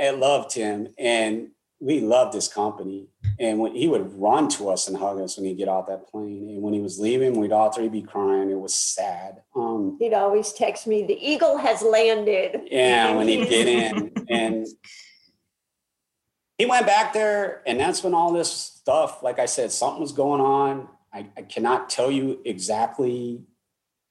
I 0.00 0.10
loved 0.10 0.52
him. 0.52 0.94
And 0.96 1.48
we 1.80 2.00
loved 2.00 2.34
his 2.34 2.48
company. 2.48 3.08
And 3.38 3.58
when 3.58 3.74
he 3.74 3.86
would 3.86 4.18
run 4.18 4.48
to 4.50 4.70
us 4.70 4.88
and 4.88 4.96
hug 4.96 5.20
us 5.20 5.36
when 5.36 5.46
he'd 5.46 5.58
get 5.58 5.68
off 5.68 5.88
that 5.88 6.08
plane. 6.08 6.48
And 6.48 6.62
when 6.62 6.72
he 6.72 6.80
was 6.80 6.98
leaving, 6.98 7.38
we'd 7.38 7.52
all 7.52 7.70
three 7.70 7.88
be 7.88 8.02
crying. 8.02 8.50
It 8.50 8.58
was 8.58 8.74
sad. 8.74 9.42
Um, 9.54 9.96
He'd 10.00 10.14
always 10.14 10.52
text 10.52 10.86
me, 10.86 11.04
the 11.06 11.18
eagle 11.20 11.58
has 11.58 11.82
landed. 11.82 12.62
Yeah, 12.70 13.14
when 13.14 13.28
he'd 13.28 13.48
get 13.48 13.68
in. 13.68 14.12
And 14.28 14.66
he 16.58 16.66
went 16.66 16.84
back 16.84 17.12
there, 17.12 17.62
and 17.64 17.78
that's 17.78 18.02
when 18.02 18.12
all 18.12 18.32
this 18.32 18.50
stuff, 18.50 19.22
like 19.22 19.38
I 19.38 19.46
said, 19.46 19.70
something 19.70 20.00
was 20.00 20.10
going 20.10 20.40
on. 20.40 20.88
I, 21.12 21.28
I 21.36 21.42
cannot 21.42 21.88
tell 21.88 22.10
you 22.10 22.40
exactly 22.44 23.42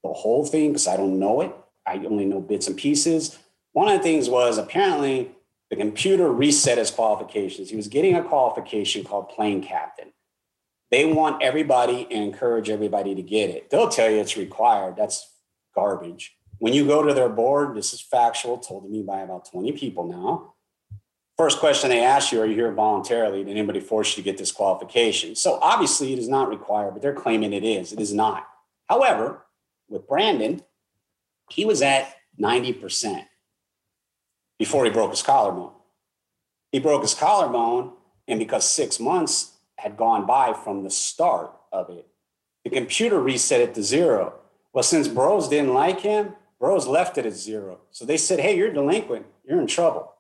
the 0.04 0.14
whole 0.14 0.46
thing 0.46 0.70
because 0.70 0.88
I 0.88 0.96
don't 0.96 1.20
know 1.20 1.42
it. 1.42 1.54
I 1.86 1.98
only 2.06 2.26
know 2.26 2.40
bits 2.40 2.68
and 2.68 2.78
pieces. 2.78 3.38
One 3.74 3.90
of 3.90 3.98
the 3.98 4.04
things 4.04 4.30
was 4.30 4.58
apparently 4.58 5.35
the 5.76 5.82
computer 5.82 6.32
reset 6.32 6.78
his 6.78 6.92
qualifications. 6.92 7.70
He 7.70 7.76
was 7.76 7.88
getting 7.88 8.16
a 8.16 8.24
qualification 8.24 9.04
called 9.04 9.30
plane 9.30 9.62
captain. 9.62 10.14
They 10.90 11.06
want 11.06 11.44
everybody 11.44 12.08
and 12.10 12.24
encourage 12.24 12.70
everybody 12.70 13.16
to 13.16 13.22
get 13.22 13.50
it. 13.50 13.70
They'll 13.70 13.90
tell 13.90 14.10
you 14.10 14.20
it's 14.20 14.38
required. 14.38 14.96
That's 14.96 15.30
garbage. 15.74 16.38
When 16.60 16.74
you 16.74 16.86
go 16.86 17.04
to 17.04 17.14
their 17.14 17.28
board, 17.28 17.76
this 17.76 17.94
is 17.94 18.02
factual, 18.02 18.58
told 18.58 18.84
to 18.84 18.90
me 18.90 19.02
by 19.02 19.22
about 19.22 19.52
20 19.52 19.74
people 19.74 20.06
now. 20.06 20.54
First 21.38 21.60
question 21.60 21.90
they 21.90 22.02
ask 22.02 22.32
you, 22.32 22.40
are 22.40 22.46
you 22.46 22.54
here 22.56 22.72
voluntarily? 22.72 23.44
Did 23.44 23.52
anybody 23.52 23.82
force 23.82 24.16
you 24.16 24.24
to 24.24 24.30
get 24.30 24.38
this 24.38 24.54
qualification? 24.54 25.36
So 25.36 25.60
obviously 25.62 26.14
it 26.14 26.20
is 26.20 26.30
not 26.30 26.48
required, 26.48 26.94
but 26.94 27.02
they're 27.02 27.14
claiming 27.14 27.52
it 27.52 27.66
is. 27.66 27.92
It 27.92 28.00
is 28.00 28.14
not. 28.14 28.48
However, 28.88 29.46
with 29.90 30.08
Brandon, 30.08 30.62
he 31.50 31.66
was 31.66 31.82
at 31.82 32.16
90% 32.40 33.26
before 34.58 34.86
he 34.86 34.92
broke 34.92 35.12
his 35.12 35.24
collarbone. 35.24 35.72
He 36.72 36.80
broke 36.80 37.02
his 37.02 37.14
collarbone, 37.14 37.94
and 38.28 38.40
because 38.40 38.70
six 38.70 39.00
months 39.00 39.54
had 39.78 39.98
gone 39.98 40.26
by 40.26 40.54
from 40.54 40.84
the 40.84 40.90
start 40.90 41.52
of 41.72 41.90
it, 41.90 42.08
the 42.64 42.70
computer 42.70 43.20
reset 43.20 43.62
it 43.62 43.76
to 43.76 43.84
zero. 43.84 44.34
Well, 44.74 44.84
since 44.84 45.08
Bros 45.08 45.48
didn't 45.48 45.74
like 45.74 46.02
him, 46.02 46.34
Bros 46.60 46.88
left 46.88 47.18
it 47.18 47.26
at 47.26 47.34
zero. 47.34 47.80
So 47.92 48.06
they 48.06 48.18
said, 48.18 48.40
hey, 48.40 48.58
you're 48.58 48.74
delinquent, 48.74 49.26
you're 49.48 49.62
in 49.62 49.68
trouble. 49.68 50.12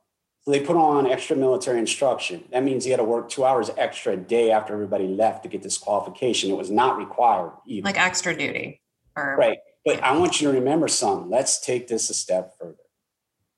So 0.42 0.52
they 0.52 0.60
put 0.60 0.76
on 0.76 1.08
extra 1.08 1.36
military 1.36 1.80
instruction. 1.80 2.44
That 2.52 2.64
means 2.64 2.86
he 2.86 2.92
had 2.92 2.98
to 2.98 3.04
work 3.04 3.30
two 3.30 3.44
hours 3.44 3.72
extra 3.78 4.14
a 4.14 4.18
day 4.18 4.52
after 4.52 4.74
everybody 4.74 5.08
left 5.08 5.42
to 5.44 5.50
get 5.50 5.64
this 5.64 5.78
qualification. 5.78 6.52
It 6.52 6.58
was 6.58 6.70
not 6.70 6.98
required 6.98 7.52
either. 7.66 7.84
Like 7.84 8.00
extra 8.00 8.38
duty 8.38 8.80
or. 9.16 9.36
Right. 9.40 9.58
But 9.84 10.04
I 10.04 10.16
want 10.16 10.40
you 10.40 10.52
to 10.52 10.58
remember 10.58 10.88
something. 10.88 11.32
Let's 11.32 11.60
take 11.60 11.88
this 11.88 12.12
a 12.12 12.14
step 12.14 12.54
further. 12.60 12.76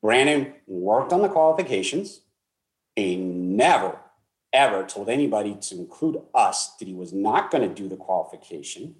Brandon 0.02 0.54
worked 0.68 1.12
on 1.12 1.22
the 1.22 1.30
qualifications. 1.30 2.22
He 2.96 3.16
never, 3.16 3.98
ever 4.54 4.84
told 4.84 5.10
anybody 5.10 5.56
to 5.62 5.76
include 5.76 6.22
us 6.34 6.76
that 6.78 6.88
he 6.88 6.94
was 6.94 7.14
not 7.14 7.52
going 7.52 7.68
to 7.68 7.74
do 7.74 7.88
the 7.88 7.96
qualification. 7.96 8.96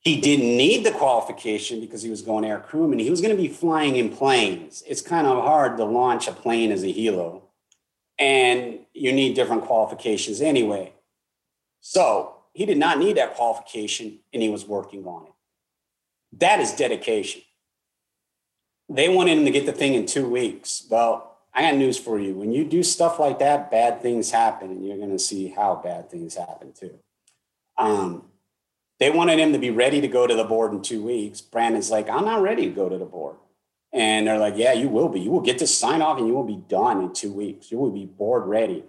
He 0.00 0.20
didn't 0.20 0.56
need 0.56 0.84
the 0.84 0.92
qualification 0.92 1.80
because 1.80 2.02
he 2.02 2.10
was 2.10 2.22
going 2.22 2.44
air 2.44 2.60
crewman. 2.60 2.98
He 2.98 3.10
was 3.10 3.20
going 3.20 3.36
to 3.36 3.40
be 3.40 3.48
flying 3.48 3.96
in 3.96 4.08
planes. 4.08 4.82
It's 4.86 5.02
kind 5.02 5.26
of 5.26 5.44
hard 5.44 5.76
to 5.76 5.84
launch 5.84 6.26
a 6.26 6.32
plane 6.32 6.72
as 6.72 6.82
a 6.82 6.86
helo, 6.86 7.42
and 8.18 8.78
you 8.94 9.12
need 9.12 9.34
different 9.34 9.64
qualifications 9.64 10.40
anyway. 10.40 10.94
So 11.80 12.36
he 12.54 12.64
did 12.64 12.78
not 12.78 12.98
need 12.98 13.16
that 13.18 13.34
qualification, 13.34 14.20
and 14.32 14.42
he 14.42 14.48
was 14.48 14.66
working 14.66 15.04
on 15.06 15.26
it. 15.26 15.32
That 16.38 16.60
is 16.60 16.72
dedication. 16.72 17.42
They 18.90 19.08
wanted 19.08 19.38
him 19.38 19.44
to 19.44 19.50
get 19.52 19.66
the 19.66 19.72
thing 19.72 19.94
in 19.94 20.04
two 20.04 20.28
weeks. 20.28 20.86
Well, 20.90 21.38
I 21.54 21.62
got 21.62 21.76
news 21.76 21.96
for 21.96 22.18
you. 22.18 22.34
When 22.34 22.52
you 22.52 22.64
do 22.64 22.82
stuff 22.82 23.18
like 23.20 23.38
that, 23.38 23.70
bad 23.70 24.02
things 24.02 24.30
happen, 24.30 24.70
and 24.70 24.86
you're 24.86 24.96
going 24.96 25.10
to 25.10 25.18
see 25.18 25.48
how 25.48 25.76
bad 25.76 26.10
things 26.10 26.34
happen 26.34 26.72
too. 26.72 26.98
Um, 27.78 28.24
they 28.98 29.10
wanted 29.10 29.38
him 29.38 29.52
to 29.52 29.58
be 29.58 29.70
ready 29.70 30.00
to 30.00 30.08
go 30.08 30.26
to 30.26 30.34
the 30.34 30.44
board 30.44 30.72
in 30.72 30.82
two 30.82 31.02
weeks. 31.02 31.40
Brandon's 31.40 31.90
like, 31.90 32.10
I'm 32.10 32.24
not 32.24 32.42
ready 32.42 32.66
to 32.66 32.74
go 32.74 32.88
to 32.88 32.98
the 32.98 33.04
board. 33.04 33.36
And 33.92 34.26
they're 34.26 34.38
like, 34.38 34.56
Yeah, 34.56 34.72
you 34.72 34.88
will 34.88 35.08
be. 35.08 35.20
You 35.20 35.30
will 35.30 35.40
get 35.40 35.58
this 35.58 35.76
sign 35.76 36.02
off 36.02 36.18
and 36.18 36.26
you 36.26 36.34
will 36.34 36.44
be 36.44 36.62
done 36.68 37.00
in 37.00 37.12
two 37.12 37.32
weeks. 37.32 37.72
You 37.72 37.78
will 37.78 37.90
be 37.90 38.06
board 38.06 38.46
ready. 38.46 38.84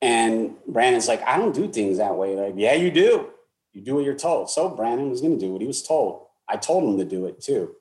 And 0.00 0.56
Brandon's 0.66 1.06
like, 1.06 1.22
I 1.22 1.36
don't 1.36 1.54
do 1.54 1.70
things 1.70 1.98
that 1.98 2.16
way. 2.16 2.34
Like, 2.34 2.54
yeah, 2.56 2.74
you 2.74 2.90
do. 2.90 3.28
You 3.72 3.82
do 3.82 3.94
what 3.94 4.04
you're 4.04 4.14
told. 4.14 4.50
So 4.50 4.68
Brandon 4.68 5.10
was 5.10 5.20
going 5.20 5.38
to 5.38 5.44
do 5.44 5.52
what 5.52 5.60
he 5.60 5.66
was 5.66 5.82
told. 5.82 6.26
I 6.48 6.56
told 6.56 6.82
him 6.84 6.98
to 6.98 7.04
do 7.04 7.26
it 7.26 7.40
too. 7.40 7.76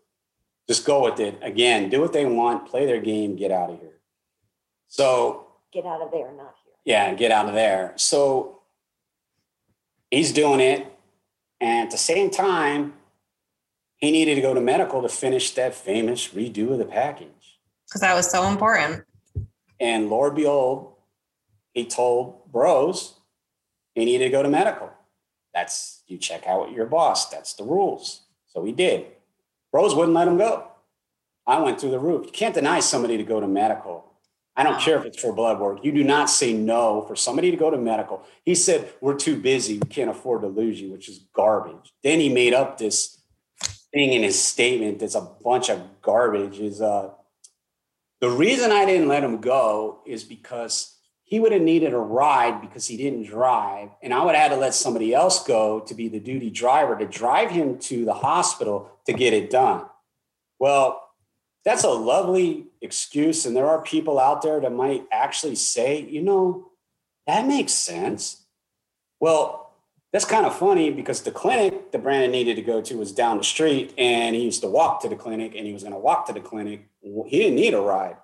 Just 0.72 0.86
go 0.86 1.04
with 1.04 1.20
it. 1.20 1.38
Again, 1.42 1.90
do 1.90 2.00
what 2.00 2.14
they 2.14 2.26
want, 2.26 2.66
play 2.66 2.86
their 2.86 3.02
game, 3.02 3.36
get 3.36 3.52
out 3.52 3.72
of 3.72 3.82
here. 3.82 4.00
So, 4.88 5.48
Get 5.74 5.86
out 5.86 6.02
of 6.02 6.12
there, 6.12 6.32
not 6.32 6.56
here. 6.64 6.74
yeah, 6.86 7.14
get 7.14 7.30
out 7.30 7.50
of 7.50 7.54
there. 7.54 7.92
So 7.98 8.62
he's 10.10 10.32
doing 10.32 10.62
it. 10.62 10.88
And 11.60 11.88
at 11.88 11.92
the 11.92 11.98
same 11.98 12.30
time, 12.30 12.94
he 13.98 14.12
needed 14.12 14.36
to 14.36 14.42
go 14.42 14.54
to 14.54 14.62
medical 14.62 15.02
to 15.02 15.10
finish 15.10 15.52
that 15.56 15.76
famous 15.76 16.30
redo 16.30 16.72
of 16.72 16.78
the 16.78 16.86
package. 16.86 17.60
Because 17.86 18.00
that 18.00 18.14
was 18.16 18.32
so 18.32 18.48
important. 18.48 19.04
And 19.78 20.10
Lord 20.10 20.36
behold, 20.36 20.94
he 21.74 21.84
told 21.86 22.50
bros 22.50 23.16
he 23.94 24.06
needed 24.06 24.24
to 24.24 24.32
go 24.32 24.42
to 24.42 24.48
medical. 24.50 24.90
That's 25.54 26.04
you 26.08 26.18
check 26.18 26.48
out 26.48 26.68
with 26.68 26.74
your 26.78 26.86
boss. 26.86 27.30
That's 27.30 27.56
the 27.56 27.66
rules. 27.66 28.22
So 28.48 28.64
he 28.64 28.72
did. 28.72 29.08
Bros 29.72 29.96
wouldn't 29.96 30.16
let 30.16 30.28
him 30.28 30.38
go. 30.38 30.68
I 31.48 31.60
went 31.60 31.80
through 31.80 31.92
the 31.92 32.00
roof. 32.00 32.26
You 32.26 32.32
can't 32.32 32.54
deny 32.54 32.80
somebody 32.80 33.18
to 33.18 33.24
go 33.24 33.40
to 33.40 33.48
medical. 33.48 34.06
I 34.56 34.64
don't 34.64 34.80
care 34.82 34.98
if 34.98 35.06
it's 35.06 35.20
for 35.20 35.34
blood 35.34 35.60
work. 35.60 35.80
You 35.84 35.92
do 35.92 36.04
not 36.04 36.30
say 36.30 36.54
no 36.54 37.02
for 37.08 37.16
somebody 37.16 37.52
to 37.52 37.58
go 37.58 37.72
to 37.72 37.78
medical. 37.78 38.24
He 38.44 38.54
said, 38.54 38.94
We're 39.00 39.16
too 39.16 39.40
busy. 39.40 39.80
We 39.80 39.88
can't 39.88 40.10
afford 40.10 40.42
to 40.42 40.48
lose 40.48 40.80
you, 40.80 40.92
which 40.92 41.08
is 41.08 41.26
garbage. 41.34 41.94
Then 42.04 42.20
he 42.20 42.30
made 42.30 42.54
up 42.54 42.78
this 42.78 43.22
thing 43.94 44.14
in 44.14 44.24
his 44.24 44.42
statement 44.42 45.00
that's 45.00 45.16
a 45.16 45.30
bunch 45.44 45.70
of 45.70 46.02
garbage. 46.02 46.60
Is 46.60 46.82
uh, 46.82 47.12
the 48.20 48.30
reason 48.30 48.72
I 48.72 48.86
didn't 48.86 49.08
let 49.08 49.24
him 49.24 49.40
go 49.40 50.02
is 50.06 50.24
because 50.24 50.98
he 51.32 51.40
would 51.40 51.54
have 51.54 51.62
needed 51.62 51.94
a 51.94 51.98
ride 51.98 52.60
because 52.60 52.86
he 52.86 52.98
didn't 52.98 53.24
drive. 53.24 53.88
And 54.04 54.14
I 54.14 54.22
would 54.26 54.36
have 54.36 54.50
had 54.50 54.56
to 54.56 54.60
let 54.60 54.74
somebody 54.74 55.14
else 55.14 55.46
go 55.46 55.80
to 55.80 55.96
be 55.96 56.10
the 56.10 56.20
duty 56.20 56.50
driver 56.50 56.98
to 56.98 57.06
drive 57.06 57.52
him 57.52 57.80
to 57.80 58.04
the 58.04 58.14
hospital 58.14 58.92
to 59.06 59.14
get 59.14 59.32
it 59.32 59.50
done. 59.50 59.86
Well, 60.60 61.02
that's 61.64 61.86
a 61.86 61.90
lovely 61.90 62.66
excuse. 62.82 63.46
And 63.46 63.56
there 63.56 63.66
are 63.66 63.82
people 63.82 64.20
out 64.20 64.42
there 64.42 64.60
that 64.60 64.74
might 64.74 65.06
actually 65.10 65.56
say, 65.56 66.02
you 66.02 66.22
know, 66.22 66.72
that 67.28 67.48
makes 67.48 67.72
sense. 67.72 68.44
Well, 69.22 69.72
that's 70.12 70.26
kind 70.26 70.46
of 70.46 70.54
funny 70.54 70.92
because 70.92 71.22
the 71.22 71.32
clinic 71.32 71.94
that 71.94 72.04
Brandon 72.04 72.32
needed 72.32 72.58
to 72.58 72.62
go 72.62 72.82
to 72.82 72.98
was 72.98 73.14
down 73.14 73.38
the 73.38 73.46
street 73.46 73.94
and 73.98 74.36
he 74.36 74.44
used 74.44 74.64
to 74.64 74.68
walk 74.68 75.02
to 75.04 75.08
the 75.08 75.16
clinic 75.16 75.56
and 75.56 75.66
he 75.66 75.72
was 75.72 75.84
going 75.84 75.94
to 75.94 76.00
walk 76.00 76.28
to 76.28 76.34
the 76.34 76.42
clinic. 76.42 76.90
He 77.02 77.40
didn't 77.40 77.56
need 77.56 77.74
a 77.74 77.80
ride. 77.80 78.18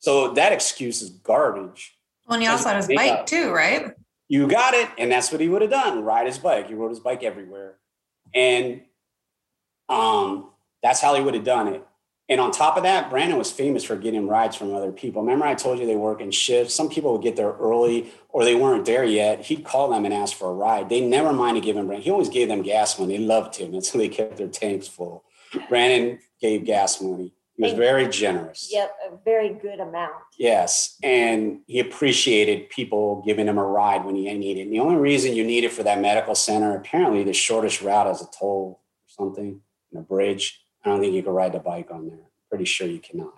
So 0.00 0.34
that 0.34 0.52
excuse 0.52 1.00
is 1.00 1.08
garbage. 1.08 1.96
Well, 2.30 2.36
and 2.36 2.44
he 2.44 2.48
also 2.48 2.68
had 2.68 2.76
his 2.76 2.86
bike 2.86 3.10
up. 3.10 3.26
too, 3.26 3.50
right? 3.50 3.92
You 4.28 4.46
got 4.46 4.72
it. 4.74 4.88
And 4.98 5.10
that's 5.10 5.32
what 5.32 5.40
he 5.40 5.48
would 5.48 5.62
have 5.62 5.70
done 5.72 6.04
ride 6.04 6.28
his 6.28 6.38
bike. 6.38 6.68
He 6.68 6.74
rode 6.74 6.90
his 6.90 7.00
bike 7.00 7.24
everywhere. 7.24 7.74
And 8.32 8.82
um, 9.88 10.50
that's 10.80 11.00
how 11.00 11.16
he 11.16 11.22
would 11.22 11.34
have 11.34 11.42
done 11.42 11.66
it. 11.66 11.84
And 12.28 12.40
on 12.40 12.52
top 12.52 12.76
of 12.76 12.84
that, 12.84 13.10
Brandon 13.10 13.36
was 13.36 13.50
famous 13.50 13.82
for 13.82 13.96
getting 13.96 14.28
rides 14.28 14.54
from 14.54 14.72
other 14.72 14.92
people. 14.92 15.22
Remember, 15.22 15.44
I 15.44 15.54
told 15.54 15.80
you 15.80 15.86
they 15.86 15.96
work 15.96 16.20
in 16.20 16.30
shifts. 16.30 16.72
Some 16.72 16.88
people 16.88 17.10
would 17.14 17.22
get 17.22 17.34
there 17.34 17.50
early 17.54 18.12
or 18.28 18.44
they 18.44 18.54
weren't 18.54 18.84
there 18.84 19.02
yet. 19.02 19.40
He'd 19.40 19.64
call 19.64 19.90
them 19.90 20.04
and 20.04 20.14
ask 20.14 20.36
for 20.36 20.50
a 20.50 20.54
ride. 20.54 20.88
They 20.88 21.00
never 21.00 21.32
minded 21.32 21.64
giving 21.64 21.86
Brandon. 21.86 22.04
He 22.04 22.12
always 22.12 22.28
gave 22.28 22.46
them 22.46 22.62
gas 22.62 22.96
money. 22.96 23.16
They 23.16 23.24
loved 23.24 23.56
him. 23.56 23.72
How 23.72 23.80
they 23.98 24.08
kept 24.08 24.36
their 24.36 24.46
tanks 24.46 24.86
full. 24.86 25.24
Brandon 25.68 26.20
gave 26.40 26.64
gas 26.64 27.00
money. 27.02 27.34
He 27.60 27.66
was 27.66 27.78
very 27.78 28.08
generous. 28.08 28.70
Yep, 28.72 28.96
a 29.12 29.16
very 29.22 29.50
good 29.52 29.80
amount. 29.80 30.14
Yes. 30.38 30.96
And 31.02 31.60
he 31.66 31.78
appreciated 31.78 32.70
people 32.70 33.22
giving 33.26 33.46
him 33.46 33.58
a 33.58 33.64
ride 33.64 34.06
when 34.06 34.14
he 34.14 34.32
needed. 34.32 34.62
And 34.62 34.72
the 34.72 34.80
only 34.80 34.96
reason 34.96 35.34
you 35.34 35.44
need 35.44 35.64
it 35.64 35.72
for 35.72 35.82
that 35.82 36.00
medical 36.00 36.34
center, 36.34 36.74
apparently 36.74 37.22
the 37.22 37.34
shortest 37.34 37.82
route 37.82 38.06
is 38.06 38.22
a 38.22 38.26
toll 38.38 38.80
or 38.80 39.08
something, 39.08 39.60
and 39.92 40.00
a 40.00 40.02
bridge. 40.02 40.62
I 40.82 40.88
don't 40.88 41.00
think 41.00 41.12
you 41.12 41.22
could 41.22 41.34
ride 41.34 41.52
the 41.52 41.58
bike 41.58 41.90
on 41.90 42.08
there. 42.08 42.20
Pretty 42.48 42.64
sure 42.64 42.86
you 42.86 42.98
cannot. 42.98 43.34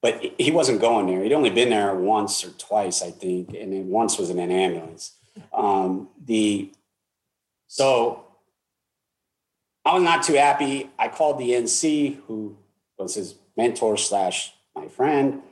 But 0.00 0.22
he 0.38 0.50
wasn't 0.50 0.80
going 0.80 1.06
there. 1.06 1.22
He'd 1.22 1.34
only 1.34 1.50
been 1.50 1.68
there 1.68 1.94
once 1.94 2.44
or 2.44 2.50
twice, 2.52 3.02
I 3.02 3.10
think, 3.10 3.54
and 3.54 3.74
then 3.74 3.88
once 3.88 4.18
was 4.18 4.30
in 4.30 4.38
an 4.38 4.50
ambulance. 4.50 5.12
Um, 5.52 6.08
the 6.24 6.72
so 7.66 8.24
I 9.84 9.92
was 9.92 10.02
not 10.02 10.22
too 10.22 10.34
happy. 10.34 10.88
I 10.98 11.08
called 11.08 11.38
the 11.38 11.50
NC, 11.50 12.20
who 12.26 12.56
was 12.98 13.14
his 13.14 13.34
mentor 13.56 13.96
slash 13.96 14.52
my 14.74 14.88
friend, 14.88 15.42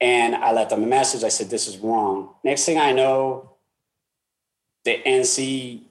and 0.00 0.34
I 0.34 0.52
left 0.52 0.72
him 0.72 0.82
a 0.82 0.86
message. 0.86 1.24
I 1.24 1.28
said, 1.28 1.50
"This 1.50 1.66
is 1.66 1.78
wrong." 1.78 2.34
Next 2.44 2.64
thing 2.64 2.78
I 2.78 2.92
know, 2.92 3.56
the 4.84 5.00
NC 5.04 5.82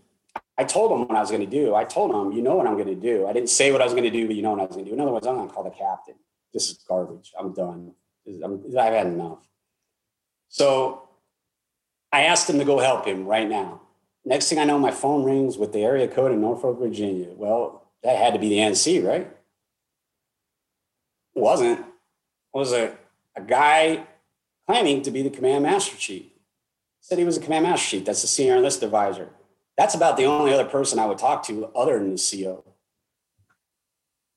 I 0.58 0.64
told 0.64 0.92
him 0.92 1.08
what 1.08 1.18
I 1.18 1.20
was 1.20 1.32
going 1.32 1.42
to 1.42 1.50
do. 1.50 1.74
I 1.74 1.84
told 1.84 2.12
him, 2.14 2.32
you 2.32 2.44
know 2.44 2.56
what 2.56 2.68
I'm 2.68 2.76
going 2.76 2.88
to 2.88 2.96
do. 2.96 3.28
I 3.28 3.34
didn't 3.34 3.50
say 3.50 3.72
what 3.72 3.82
I 3.82 3.86
was 3.86 3.94
going 3.94 4.04
to 4.04 4.12
do, 4.12 4.28
but 4.28 4.36
you 4.36 4.44
know 4.44 4.52
what 4.52 4.60
I 4.60 4.66
was 4.66 4.76
going 4.76 4.86
to 4.86 4.92
do. 4.92 4.96
In 4.96 5.02
other 5.02 5.12
words, 5.12 5.26
I'm 5.26 5.36
going 5.36 5.48
to 5.48 5.54
call 5.54 5.64
the 5.64 5.72
captain. 5.72 6.16
This 6.54 6.70
is 6.70 6.78
garbage. 6.88 7.34
I'm 7.38 7.54
done. 7.54 7.94
I'm, 8.28 8.64
I've 8.78 8.94
had 8.94 9.08
enough. 9.08 9.40
So 10.50 11.10
I 12.12 12.24
asked 12.24 12.48
him 12.50 12.60
to 12.60 12.66
go 12.66 12.78
help 12.78 13.06
him 13.06 13.26
right 13.26 13.50
now. 13.50 13.82
Next 14.26 14.48
thing 14.48 14.60
I 14.60 14.64
know, 14.64 14.78
my 14.78 14.92
phone 14.92 15.24
rings 15.24 15.58
with 15.58 15.74
the 15.74 15.80
area 15.80 16.08
code 16.08 16.32
in 16.32 16.40
Norfolk, 16.40 16.80
Virginia. 16.80 17.30
Well, 17.32 17.88
that 18.04 18.18
had 18.18 18.34
to 18.34 18.40
be 18.40 18.50
the 18.50 18.60
NC, 18.60 19.06
right? 19.06 19.33
Wasn't. 21.36 21.86
Was 22.54 22.72
a, 22.72 22.96
a 23.36 23.42
guy 23.42 24.06
claiming 24.68 25.02
to 25.04 25.12
be 25.12 25.24
the 25.24 25.30
command 25.30 25.64
master 25.64 25.98
chief. 25.98 26.26
Said 27.02 27.18
he 27.18 27.24
was 27.26 27.38
a 27.38 27.42
command 27.42 27.64
master 27.64 27.98
chief. 27.98 28.06
That's 28.06 28.22
the 28.22 28.28
senior 28.28 28.56
enlisted 28.58 28.84
advisor. 28.84 29.30
That's 29.78 29.96
about 29.96 30.18
the 30.18 30.26
only 30.26 30.54
other 30.54 30.66
person 30.66 31.00
I 31.00 31.06
would 31.06 31.18
talk 31.18 31.44
to 31.48 31.66
other 31.76 31.98
than 31.98 32.16
the 32.16 32.46
CO. 32.46 32.64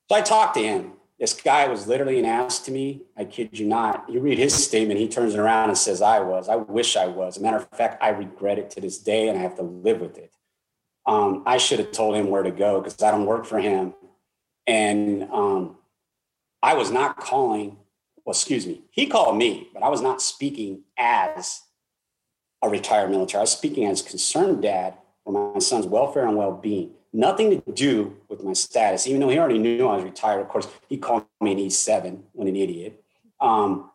So 0.08 0.16
I 0.16 0.22
talked 0.22 0.54
to 0.54 0.62
him. 0.62 0.92
This 1.18 1.32
guy 1.32 1.66
was 1.68 1.86
literally 1.86 2.18
an 2.18 2.26
ass 2.26 2.58
to 2.60 2.70
me. 2.70 3.02
I 3.16 3.24
kid 3.24 3.58
you 3.58 3.66
not. 3.66 4.08
You 4.08 4.20
read 4.20 4.38
his 4.38 4.52
statement, 4.54 5.00
he 5.00 5.08
turns 5.08 5.34
it 5.34 5.40
around 5.40 5.70
and 5.70 5.78
says, 5.78 6.02
I 6.02 6.20
was. 6.20 6.48
I 6.48 6.56
wish 6.56 6.96
I 6.96 7.06
was. 7.06 7.38
Matter 7.38 7.56
of 7.56 7.68
fact, 7.70 8.02
I 8.02 8.10
regret 8.10 8.58
it 8.58 8.70
to 8.70 8.80
this 8.80 8.98
day 8.98 9.28
and 9.28 9.38
I 9.38 9.42
have 9.42 9.56
to 9.56 9.62
live 9.62 10.00
with 10.00 10.18
it. 10.18 10.32
Um, 11.06 11.42
I 11.46 11.56
should 11.56 11.78
have 11.78 11.92
told 11.92 12.16
him 12.16 12.28
where 12.28 12.42
to 12.42 12.50
go 12.50 12.80
because 12.80 13.02
I 13.02 13.10
don't 13.10 13.26
work 13.26 13.46
for 13.46 13.58
him. 13.58 13.94
And 14.66 15.28
um, 15.32 15.76
I 16.66 16.74
was 16.74 16.90
not 16.90 17.16
calling, 17.16 17.76
well, 18.24 18.32
excuse 18.32 18.66
me, 18.66 18.82
he 18.90 19.06
called 19.06 19.38
me, 19.38 19.68
but 19.72 19.84
I 19.84 19.88
was 19.88 20.02
not 20.02 20.20
speaking 20.20 20.80
as 20.98 21.62
a 22.60 22.68
retired 22.68 23.08
military. 23.08 23.38
I 23.38 23.42
was 23.42 23.52
speaking 23.52 23.86
as 23.86 24.02
concerned 24.02 24.62
dad 24.62 24.94
for 25.22 25.52
my 25.54 25.60
son's 25.60 25.86
welfare 25.86 26.26
and 26.26 26.36
well-being. 26.36 26.90
Nothing 27.12 27.62
to 27.62 27.72
do 27.72 28.16
with 28.28 28.42
my 28.42 28.52
status, 28.52 29.06
even 29.06 29.20
though 29.20 29.28
he 29.28 29.38
already 29.38 29.58
knew 29.58 29.86
I 29.86 29.94
was 29.94 30.04
retired. 30.04 30.40
Of 30.40 30.48
course, 30.48 30.66
he 30.88 30.98
called 30.98 31.26
me 31.40 31.52
an 31.52 31.58
E7 31.58 32.22
when 32.32 32.48
an 32.48 32.56
idiot. 32.56 33.00
Um, 33.40 33.92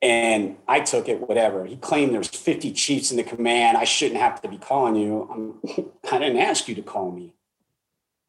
and 0.00 0.58
I 0.68 0.78
took 0.78 1.08
it, 1.08 1.28
whatever. 1.28 1.66
He 1.66 1.74
claimed 1.74 2.14
there's 2.14 2.28
50 2.28 2.70
chiefs 2.70 3.10
in 3.10 3.16
the 3.16 3.24
command. 3.24 3.76
I 3.76 3.82
shouldn't 3.82 4.20
have 4.20 4.40
to 4.42 4.48
be 4.48 4.58
calling 4.58 4.94
you. 4.94 5.28
I'm, 5.28 5.90
I 6.12 6.18
didn't 6.20 6.38
ask 6.38 6.68
you 6.68 6.76
to 6.76 6.82
call 6.82 7.10
me. 7.10 7.34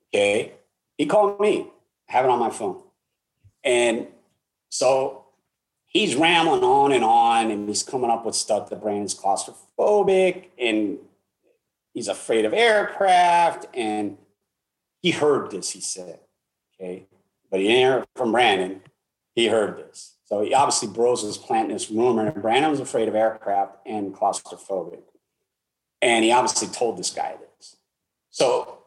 Okay. 0.10 0.54
He 0.98 1.06
called 1.06 1.40
me. 1.40 1.68
I 2.10 2.14
have 2.14 2.26
it 2.26 2.32
on 2.32 2.40
my 2.40 2.50
phone. 2.50 2.82
And 3.64 4.08
so 4.70 5.26
he's 5.86 6.16
rambling 6.16 6.64
on 6.64 6.92
and 6.92 7.04
on, 7.04 7.52
and 7.52 7.68
he's 7.68 7.84
coming 7.84 8.10
up 8.10 8.26
with 8.26 8.36
stuff 8.36 8.70
that 8.70 8.82
Brandon's 8.82 9.16
claustrophobic 9.16 10.46
and 10.58 10.98
he's 11.94 12.08
afraid 12.08 12.46
of 12.46 12.54
aircraft. 12.54 13.68
And 13.74 14.18
he 15.02 15.12
heard 15.12 15.52
this, 15.52 15.72
he 15.72 15.82
said. 15.82 16.20
Okay. 16.76 17.08
But 17.50 17.60
he 17.60 17.68
didn't 17.68 17.80
hear 17.80 17.98
it 18.00 18.10
from 18.16 18.32
Brandon. 18.32 18.82
He 19.36 19.48
heard 19.48 19.78
this. 19.78 20.16
So 20.26 20.42
he 20.42 20.54
obviously 20.54 20.88
Bros 20.88 21.24
was 21.24 21.38
planting 21.38 21.74
this 21.74 21.92
rumor, 21.92 22.26
and 22.26 22.42
Brandon 22.42 22.72
was 22.72 22.80
afraid 22.80 23.10
of 23.10 23.16
aircraft 23.16 23.76
and 23.86 24.16
claustrophobic. 24.16 25.02
And 26.02 26.24
he 26.24 26.32
obviously 26.32 26.70
told 26.70 26.98
this 26.98 27.10
guy 27.10 27.36
this. 27.38 27.76
So 28.30 28.81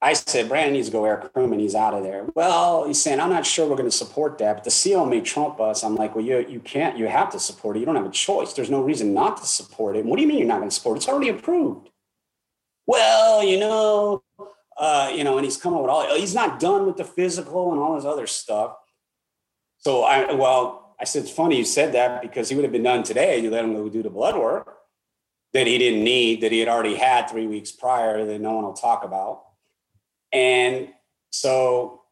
I 0.00 0.12
said, 0.12 0.48
Brandon 0.48 0.74
needs 0.74 0.88
to 0.88 0.92
go 0.92 1.04
air 1.04 1.28
crewman. 1.34 1.58
He's 1.58 1.74
out 1.74 1.92
of 1.92 2.04
there. 2.04 2.26
Well, 2.36 2.86
he's 2.86 3.02
saying, 3.02 3.18
I'm 3.18 3.30
not 3.30 3.44
sure 3.44 3.68
we're 3.68 3.76
going 3.76 3.90
to 3.90 3.96
support 3.96 4.38
that, 4.38 4.54
but 4.54 4.64
the 4.64 4.70
CO 4.92 5.04
may 5.04 5.20
trump 5.20 5.60
us. 5.60 5.82
I'm 5.82 5.96
like, 5.96 6.14
well, 6.14 6.24
you, 6.24 6.46
you 6.48 6.60
can't, 6.60 6.96
you 6.96 7.08
have 7.08 7.30
to 7.30 7.40
support 7.40 7.76
it. 7.76 7.80
You 7.80 7.86
don't 7.86 7.96
have 7.96 8.06
a 8.06 8.10
choice. 8.10 8.52
There's 8.52 8.70
no 8.70 8.80
reason 8.80 9.12
not 9.12 9.38
to 9.38 9.46
support 9.46 9.96
it. 9.96 10.04
What 10.04 10.16
do 10.16 10.22
you 10.22 10.28
mean 10.28 10.38
you're 10.38 10.46
not 10.46 10.58
going 10.58 10.70
to 10.70 10.74
support 10.74 10.96
it? 10.96 10.98
It's 10.98 11.08
already 11.08 11.30
approved 11.30 11.90
well, 12.88 13.44
you 13.44 13.60
know, 13.60 14.22
uh, 14.78 15.12
you 15.14 15.22
know, 15.22 15.36
and 15.36 15.44
he's 15.44 15.58
coming 15.58 15.80
with 15.80 15.90
all, 15.90 16.16
he's 16.16 16.34
not 16.34 16.58
done 16.58 16.86
with 16.86 16.96
the 16.96 17.04
physical 17.04 17.70
and 17.70 17.80
all 17.80 17.94
this 17.94 18.06
other 18.06 18.26
stuff. 18.26 18.76
So 19.76 20.04
I, 20.04 20.32
well, 20.32 20.96
I 20.98 21.04
said, 21.04 21.24
it's 21.24 21.30
funny 21.30 21.58
you 21.58 21.64
said 21.64 21.92
that 21.92 22.22
because 22.22 22.48
he 22.48 22.56
would 22.56 22.64
have 22.64 22.72
been 22.72 22.82
done 22.82 23.02
today. 23.02 23.40
You 23.40 23.50
let 23.50 23.62
him 23.62 23.74
go 23.74 23.90
do 23.90 24.02
the 24.02 24.08
blood 24.08 24.36
work 24.36 24.78
that 25.52 25.66
he 25.66 25.76
didn't 25.76 26.02
need, 26.02 26.40
that 26.40 26.50
he 26.50 26.60
had 26.60 26.68
already 26.68 26.96
had 26.96 27.28
three 27.28 27.46
weeks 27.46 27.70
prior 27.70 28.24
that 28.24 28.40
no 28.40 28.54
one 28.54 28.64
will 28.64 28.72
talk 28.72 29.04
about. 29.04 29.42
And 30.32 30.88
so 31.30 32.02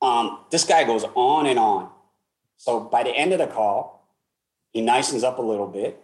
um, 0.00 0.40
this 0.50 0.64
guy 0.64 0.84
goes 0.84 1.04
on 1.14 1.46
and 1.46 1.58
on. 1.58 1.90
So 2.56 2.80
by 2.80 3.02
the 3.02 3.10
end 3.10 3.32
of 3.32 3.38
the 3.38 3.46
call, 3.46 4.08
he 4.72 4.82
nicens 4.82 5.24
up 5.24 5.38
a 5.38 5.42
little 5.42 5.66
bit. 5.66 6.02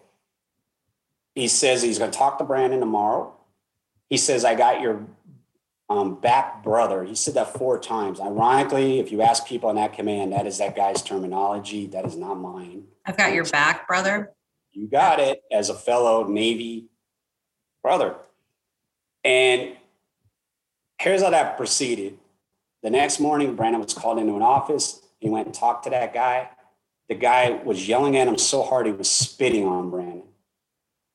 He 1.35 1.49
says 1.49 1.83
he's 1.83 1.99
going 1.99 2.11
to 2.11 2.19
talk 2.19 2.39
to 2.39 2.45
Brandon 2.45 2.81
tomorrow. 2.81 3.35
He 4.11 4.17
says, 4.17 4.45
I 4.45 4.55
got 4.55 4.81
your 4.81 5.07
um, 5.89 6.17
back 6.17 6.63
brother. 6.63 7.05
He 7.05 7.15
said 7.15 7.35
that 7.35 7.57
four 7.57 7.79
times. 7.79 8.21
Ironically, 8.21 8.99
if 8.99 9.11
you 9.11 9.23
ask 9.23 9.47
people 9.47 9.71
in 9.71 9.77
that 9.77 9.95
command, 9.95 10.33
that 10.33 10.47
is 10.47 10.59
that 10.59 10.77
guy's 10.77 11.03
terminology. 11.03 11.87
That 11.87 12.05
is 12.05 12.17
not 12.17 12.35
mine. 12.35 12.85
I've 13.07 13.17
got 13.17 13.33
your 13.33 13.45
back 13.45 13.87
brother. 13.87 14.33
You 14.73 14.87
got 14.87 15.19
it 15.19 15.43
as 15.51 15.71
a 15.71 15.75
fellow 15.75 16.27
Navy 16.27 16.89
brother. 17.83 18.17
And 19.25 19.77
here's 21.01 21.23
how 21.23 21.31
that 21.31 21.57
proceeded. 21.57 22.19
The 22.83 22.91
next 22.91 23.21
morning, 23.21 23.57
Brandon 23.57 23.83
was 23.83 23.95
called 23.95 24.19
into 24.19 24.37
an 24.37 24.43
office. 24.43 25.01
He 25.19 25.29
went 25.29 25.47
and 25.47 25.55
talked 25.55 25.85
to 25.85 25.91
that 25.91 26.15
guy. 26.15 26.49
The 27.09 27.15
guy 27.15 27.51
was 27.65 27.89
yelling 27.89 28.17
at 28.17 28.29
him 28.29 28.39
so 28.39 28.63
hard 28.63 28.87
he 28.87 28.93
was 28.93 29.11
spitting 29.11 29.67
on 29.67 29.91
Brandon. 29.91 30.25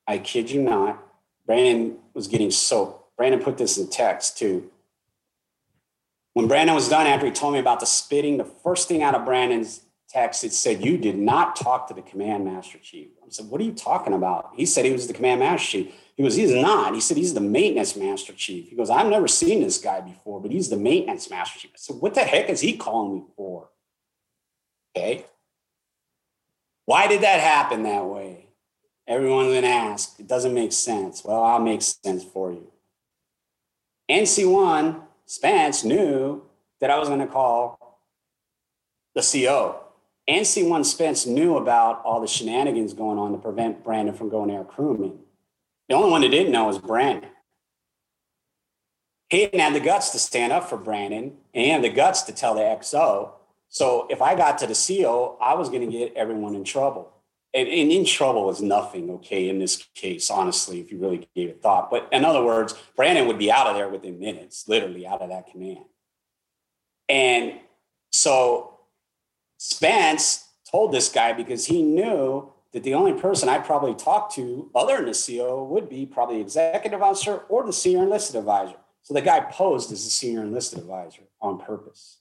I 0.06 0.18
kid 0.18 0.50
you 0.50 0.60
not. 0.60 1.02
Brandon 1.46 1.96
was 2.12 2.26
getting 2.26 2.50
soaked. 2.50 3.16
Brandon 3.16 3.40
put 3.40 3.56
this 3.56 3.78
in 3.78 3.88
text 3.88 4.36
too. 4.38 4.70
When 6.32 6.48
Brandon 6.48 6.74
was 6.74 6.88
done, 6.88 7.06
after 7.06 7.26
he 7.26 7.32
told 7.32 7.54
me 7.54 7.60
about 7.60 7.80
the 7.80 7.86
spitting, 7.86 8.38
the 8.38 8.44
first 8.44 8.88
thing 8.88 9.02
out 9.02 9.14
of 9.14 9.24
Brandon's 9.24 9.82
text, 10.08 10.42
it 10.42 10.52
said, 10.52 10.84
You 10.84 10.98
did 10.98 11.16
not 11.16 11.54
talk 11.54 11.86
to 11.88 11.94
the 11.94 12.02
command 12.02 12.44
master 12.44 12.78
chief. 12.78 13.08
I 13.24 13.26
said, 13.30 13.46
What 13.46 13.60
are 13.60 13.64
you 13.64 13.72
talking 13.72 14.12
about? 14.12 14.50
He 14.56 14.66
said 14.66 14.84
he 14.84 14.92
was 14.92 15.06
the 15.06 15.14
command 15.14 15.40
master 15.40 15.84
chief. 15.84 15.94
He 16.16 16.22
goes, 16.22 16.36
He's 16.36 16.54
not. 16.54 16.94
He 16.94 17.00
said, 17.00 17.16
He's 17.16 17.34
the 17.34 17.40
maintenance 17.40 17.96
master 17.96 18.32
chief. 18.32 18.68
He 18.68 18.76
goes, 18.76 18.90
I've 18.90 19.08
never 19.08 19.28
seen 19.28 19.62
this 19.62 19.78
guy 19.78 20.00
before, 20.00 20.40
but 20.40 20.50
he's 20.50 20.68
the 20.68 20.76
maintenance 20.76 21.30
master 21.30 21.58
chief. 21.58 21.72
I 21.74 21.78
said, 21.78 21.96
What 21.96 22.14
the 22.14 22.22
heck 22.22 22.48
is 22.48 22.60
he 22.60 22.76
calling 22.76 23.14
me 23.14 23.24
for? 23.36 23.68
Okay. 24.96 25.26
Why 26.86 27.06
did 27.06 27.22
that 27.22 27.40
happen 27.40 27.82
that 27.84 28.04
way? 28.04 28.46
Everyone's 29.06 29.48
going 29.48 29.62
to 29.62 29.68
ask, 29.68 30.18
it 30.18 30.26
doesn't 30.26 30.54
make 30.54 30.72
sense. 30.72 31.24
Well, 31.24 31.42
I'll 31.42 31.60
make 31.60 31.82
sense 31.82 32.24
for 32.24 32.52
you. 32.52 32.70
NC1, 34.10 35.00
Spence 35.26 35.84
knew 35.84 36.42
that 36.80 36.90
I 36.90 36.98
was 36.98 37.08
going 37.08 37.20
to 37.20 37.26
call 37.26 38.00
the 39.14 39.22
CO. 39.22 39.80
NC1 40.28 40.84
Spence 40.84 41.26
knew 41.26 41.56
about 41.56 42.02
all 42.04 42.20
the 42.20 42.26
shenanigans 42.26 42.94
going 42.94 43.18
on 43.18 43.32
to 43.32 43.38
prevent 43.38 43.84
Brandon 43.84 44.14
from 44.14 44.30
going 44.30 44.50
air 44.50 44.64
crewman. 44.64 45.18
The 45.88 45.94
only 45.94 46.10
one 46.10 46.22
that 46.22 46.30
didn't 46.30 46.52
know 46.52 46.66
was 46.66 46.78
Brandon. 46.78 47.30
He 49.28 49.38
didn't 49.38 49.60
have 49.60 49.74
the 49.74 49.80
guts 49.80 50.10
to 50.10 50.18
stand 50.18 50.52
up 50.52 50.68
for 50.68 50.76
Brandon, 50.76 51.36
and 51.52 51.64
he 51.64 51.70
had 51.70 51.82
the 51.82 51.88
guts 51.88 52.22
to 52.22 52.32
tell 52.32 52.54
the 52.54 52.60
XO. 52.60 53.32
So 53.68 54.06
if 54.08 54.22
I 54.22 54.34
got 54.34 54.58
to 54.58 54.66
the 54.66 54.74
CO, 54.74 55.36
I 55.40 55.54
was 55.54 55.68
going 55.68 55.90
to 55.90 55.98
get 55.98 56.14
everyone 56.14 56.54
in 56.54 56.64
trouble. 56.64 57.12
and, 57.52 57.68
and, 57.68 57.90
in 57.90 58.04
trouble 58.04 58.50
is 58.50 58.62
nothing, 58.62 59.10
okay, 59.10 59.48
in 59.48 59.58
this 59.58 59.88
case, 59.94 60.30
honestly, 60.30 60.80
if 60.80 60.92
you 60.92 60.98
really 60.98 61.28
gave 61.34 61.48
it 61.48 61.62
thought. 61.62 61.90
But 61.90 62.08
in 62.12 62.24
other 62.24 62.44
words, 62.44 62.74
Brandon 62.96 63.26
would 63.26 63.38
be 63.38 63.50
out 63.50 63.66
of 63.66 63.74
there 63.74 63.88
within 63.88 64.18
minutes, 64.18 64.68
literally 64.68 65.06
out 65.06 65.22
of 65.22 65.30
that 65.30 65.48
command. 65.48 65.84
And 67.08 67.54
so 68.12 68.78
Spence 69.58 70.44
told 70.70 70.92
this 70.92 71.08
guy 71.08 71.32
because 71.32 71.66
he 71.66 71.82
knew 71.82 72.52
that 72.74 72.82
the 72.82 72.94
only 72.94 73.12
person 73.12 73.48
I'd 73.48 73.64
probably 73.64 73.94
talk 73.94 74.34
to 74.34 74.68
other 74.74 74.96
than 74.96 75.06
the 75.06 75.14
CO 75.38 75.62
would 75.62 75.88
be 75.88 76.04
probably 76.04 76.40
executive 76.40 77.00
officer 77.00 77.42
or 77.48 77.64
the 77.64 77.72
senior 77.72 78.02
enlisted 78.02 78.34
advisor. 78.34 78.74
So 79.02 79.14
the 79.14 79.22
guy 79.22 79.40
posed 79.40 79.92
as 79.92 80.02
the 80.02 80.10
senior 80.10 80.42
enlisted 80.42 80.80
advisor 80.80 81.22
on 81.40 81.60
purpose. 81.60 82.18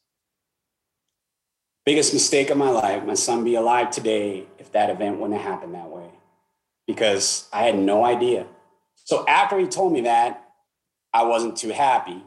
Biggest 1.85 2.13
mistake 2.13 2.51
of 2.51 2.57
my 2.57 2.69
life, 2.69 3.03
my 3.03 3.15
son 3.15 3.43
be 3.43 3.55
alive 3.55 3.89
today 3.89 4.45
if 4.59 4.71
that 4.73 4.91
event 4.91 5.19
wouldn't 5.19 5.41
have 5.41 5.51
happened 5.51 5.73
that 5.73 5.89
way 5.89 6.09
because 6.85 7.49
I 7.51 7.63
had 7.63 7.77
no 7.77 8.05
idea. 8.05 8.45
So 9.05 9.25
after 9.27 9.57
he 9.57 9.65
told 9.65 9.91
me 9.91 10.01
that, 10.01 10.49
I 11.11 11.23
wasn't 11.23 11.57
too 11.57 11.69
happy. 11.69 12.23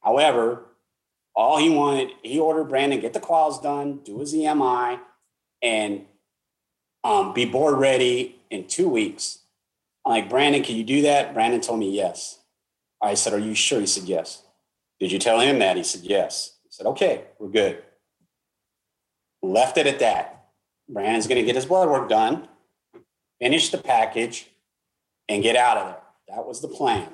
However, 0.00 0.64
all 1.34 1.58
he 1.58 1.68
wanted, 1.68 2.12
he 2.22 2.38
ordered 2.38 2.64
Brandon 2.64 3.00
get 3.00 3.12
the 3.12 3.20
quals 3.20 3.62
done, 3.62 3.98
do 4.02 4.20
his 4.20 4.32
EMI, 4.32 4.98
and 5.62 6.06
um, 7.06 7.32
be 7.32 7.44
board 7.44 7.78
ready 7.78 8.36
in 8.50 8.66
two 8.66 8.88
weeks. 8.88 9.38
I'm 10.04 10.10
like, 10.10 10.28
Brandon, 10.28 10.62
can 10.62 10.74
you 10.74 10.82
do 10.82 11.02
that? 11.02 11.34
Brandon 11.34 11.60
told 11.60 11.78
me 11.78 11.94
yes. 11.94 12.40
I 13.00 13.14
said, 13.14 13.32
Are 13.32 13.38
you 13.38 13.54
sure? 13.54 13.78
He 13.78 13.86
said, 13.86 14.04
Yes. 14.04 14.42
Did 14.98 15.12
you 15.12 15.18
tell 15.20 15.38
him 15.38 15.60
that? 15.60 15.76
He 15.76 15.84
said, 15.84 16.02
Yes. 16.02 16.56
I 16.64 16.68
said, 16.70 16.86
Okay, 16.86 17.24
we're 17.38 17.48
good. 17.48 17.82
Left 19.40 19.78
it 19.78 19.86
at 19.86 20.00
that. 20.00 20.46
Brandon's 20.88 21.28
going 21.28 21.40
to 21.40 21.46
get 21.46 21.54
his 21.54 21.66
blood 21.66 21.88
work 21.88 22.08
done, 22.08 22.48
finish 23.40 23.70
the 23.70 23.78
package, 23.78 24.48
and 25.28 25.42
get 25.42 25.54
out 25.54 25.76
of 25.76 25.86
there. 25.86 26.36
That 26.36 26.46
was 26.46 26.60
the 26.60 26.68
plan. 26.68 27.08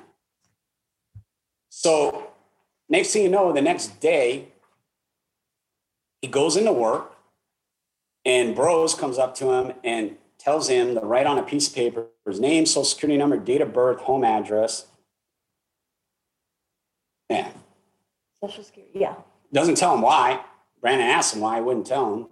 So, 1.69 2.31
next 2.89 3.13
thing 3.13 3.23
you 3.23 3.29
know, 3.29 3.53
the 3.53 3.61
next 3.61 3.99
day, 3.99 4.47
he 6.21 6.27
goes 6.27 6.55
into 6.55 6.71
work 6.71 7.12
and 8.25 8.55
Bros 8.55 8.93
comes 8.93 9.17
up 9.17 9.35
to 9.35 9.51
him 9.51 9.73
and 9.83 10.17
tells 10.39 10.69
him 10.69 10.95
to 10.95 11.01
write 11.01 11.25
on 11.25 11.37
a 11.37 11.43
piece 11.43 11.67
of 11.67 11.75
paper 11.75 12.07
his 12.25 12.39
name, 12.39 12.65
social 12.65 12.85
security 12.85 13.17
number, 13.17 13.37
date 13.37 13.61
of 13.61 13.73
birth, 13.73 13.99
home 13.99 14.23
address. 14.23 14.87
Yeah. 17.29 17.49
Social 18.43 18.63
security, 18.63 18.99
yeah. 18.99 19.15
Doesn't 19.51 19.75
tell 19.75 19.93
him 19.93 20.01
why. 20.01 20.41
Brandon 20.81 21.07
asks 21.07 21.35
him 21.35 21.41
why, 21.41 21.57
he 21.57 21.61
wouldn't 21.61 21.87
tell 21.87 22.13
him. 22.13 22.27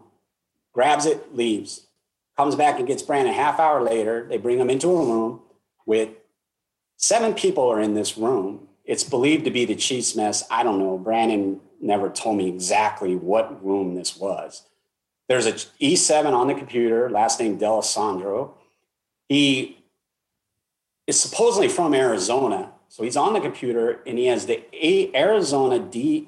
Grabs 0.74 1.06
it, 1.06 1.36
leaves. 1.36 1.88
Comes 2.38 2.56
back 2.56 2.80
and 2.80 2.88
gets 2.88 3.04
Brandon 3.04 3.34
a 3.34 3.38
half 3.38 3.60
hour 3.60 3.82
later. 3.82 4.26
They 4.28 4.38
bring 4.38 4.60
him 4.60 4.70
into 4.70 4.90
a 4.90 5.06
room 5.06 5.42
with 5.86 6.10
seven 6.98 7.34
people 7.34 7.70
are 7.70 7.82
in 7.82 7.94
this 7.94 8.18
room. 8.18 8.68
It's 8.86 9.04
believed 9.04 9.46
to 9.46 9.52
be 9.52 9.66
the 9.66 9.76
chief's 9.76 10.16
mess. 10.16 10.44
I 10.50 10.64
don't 10.64 10.80
know. 10.80 10.98
Brandon 10.98 11.60
never 11.82 12.10
told 12.10 12.38
me 12.38 12.48
exactly 12.48 13.16
what 13.16 13.64
room 13.64 13.96
this 13.96 14.18
was 14.18 14.64
there's 15.32 15.46
a 15.46 15.54
E7 15.54 16.34
on 16.34 16.48
the 16.48 16.54
computer, 16.54 17.10
last 17.10 17.40
name 17.40 17.58
D'Alessandro. 17.58 18.54
He 19.30 19.82
is 21.08 21.22
supposedly 21.22 21.70
from 21.70 21.94
Arizona. 21.94 22.74
So 22.90 23.04
he's 23.04 23.16
on 23.16 23.32
the 23.32 23.40
computer 23.40 24.02
and 24.06 24.18
he 24.18 24.26
has 24.26 24.46
the 24.46 24.62
Arizona 25.16 25.80
D, 25.80 26.28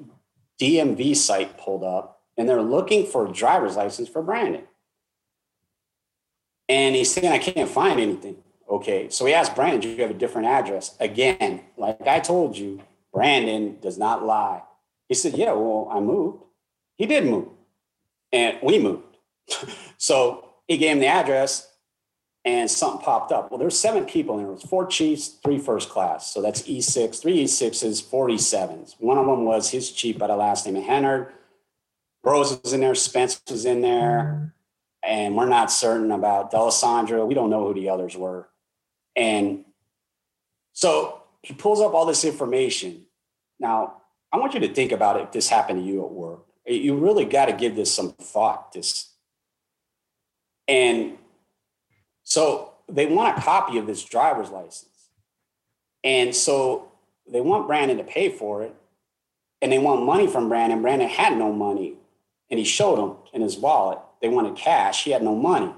DMV 0.57 1.17
site 1.17 1.57
pulled 1.57 1.83
up 1.83 2.21
and 2.37 2.47
they're 2.47 2.61
looking 2.61 3.05
for 3.05 3.27
a 3.27 3.33
driver's 3.33 3.75
license 3.75 4.07
for 4.07 4.21
Brandon. 4.21 4.63
And 6.69 6.95
he's 6.95 7.13
saying, 7.13 7.33
I 7.33 7.39
can't 7.39 7.69
find 7.69 7.99
anything. 7.99 8.37
Okay. 8.69 9.09
So 9.09 9.25
he 9.25 9.33
asked 9.33 9.53
Brandon, 9.53 9.81
Do 9.81 9.89
you 9.89 10.01
have 10.01 10.11
a 10.11 10.13
different 10.13 10.47
address? 10.47 10.95
Again, 11.01 11.59
like 11.75 12.07
I 12.07 12.21
told 12.21 12.57
you, 12.57 12.81
Brandon 13.11 13.79
does 13.81 13.97
not 13.97 14.23
lie. 14.23 14.61
He 15.09 15.13
said, 15.13 15.33
Yeah, 15.33 15.51
well, 15.51 15.89
I 15.91 15.99
moved. 15.99 16.41
He 16.95 17.05
did 17.05 17.25
move 17.25 17.49
and 18.33 18.57
we 18.63 18.79
moved. 18.79 19.03
so 19.97 20.49
he 20.67 20.77
gave 20.77 20.93
him 20.93 20.99
the 20.99 21.07
address 21.07 21.69
and 22.43 22.69
something 22.69 23.01
popped 23.01 23.31
up. 23.31 23.51
Well, 23.51 23.59
there's 23.59 23.77
seven 23.77 24.05
people 24.05 24.35
and 24.35 24.43
there 24.43 24.51
It 24.51 24.55
was 24.55 24.63
four 24.63 24.85
chiefs, 24.85 25.27
three 25.43 25.59
first 25.59 25.89
class. 25.89 26.33
So 26.33 26.41
that's 26.41 26.63
E6, 26.63 27.21
three 27.21 27.45
E6s, 27.45 28.03
four 28.03 28.27
E7s. 28.27 28.95
One 28.99 29.17
of 29.17 29.25
them 29.25 29.45
was 29.45 29.69
his 29.69 29.91
chief 29.91 30.17
by 30.17 30.27
the 30.27 30.35
last 30.35 30.65
name 30.65 30.75
of 30.75 30.83
Hennard. 30.83 31.31
Rose 32.23 32.59
was 32.61 32.73
in 32.73 32.81
there, 32.81 32.95
Spence 32.95 33.41
was 33.49 33.65
in 33.65 33.81
there, 33.81 34.53
and 35.03 35.35
we're 35.35 35.47
not 35.47 35.71
certain 35.71 36.11
about 36.11 36.51
D'Alessandro. 36.51 37.25
We 37.25 37.33
don't 37.33 37.49
know 37.49 37.67
who 37.67 37.73
the 37.73 37.89
others 37.89 38.15
were. 38.15 38.47
And 39.15 39.65
so 40.71 41.21
he 41.41 41.53
pulls 41.53 41.81
up 41.81 41.93
all 41.93 42.05
this 42.05 42.23
information. 42.23 43.05
Now, 43.59 44.01
I 44.31 44.37
want 44.37 44.53
you 44.53 44.61
to 44.61 44.73
think 44.73 44.93
about 44.93 45.19
if 45.19 45.31
this 45.33 45.49
happened 45.49 45.79
to 45.79 45.85
you 45.85 46.05
at 46.05 46.11
work 46.11 46.45
you 46.65 46.95
really 46.95 47.25
got 47.25 47.45
to 47.45 47.53
give 47.53 47.75
this 47.75 47.93
some 47.93 48.11
thought. 48.11 48.71
This, 48.71 49.11
and 50.67 51.17
so 52.23 52.73
they 52.89 53.05
want 53.05 53.37
a 53.37 53.41
copy 53.41 53.77
of 53.77 53.87
this 53.87 54.03
driver's 54.03 54.49
license, 54.49 55.09
and 56.03 56.35
so 56.35 56.91
they 57.29 57.41
want 57.41 57.67
Brandon 57.67 57.97
to 57.97 58.03
pay 58.03 58.29
for 58.29 58.63
it, 58.63 58.75
and 59.61 59.71
they 59.71 59.79
want 59.79 60.05
money 60.05 60.27
from 60.27 60.49
Brandon. 60.49 60.81
Brandon 60.81 61.09
had 61.09 61.37
no 61.37 61.51
money, 61.51 61.95
and 62.49 62.57
he 62.57 62.65
showed 62.65 62.97
them 62.97 63.17
in 63.33 63.41
his 63.41 63.57
wallet. 63.57 63.99
They 64.21 64.29
wanted 64.29 64.55
cash. 64.55 65.03
He 65.03 65.11
had 65.11 65.23
no 65.23 65.35
money, 65.35 65.73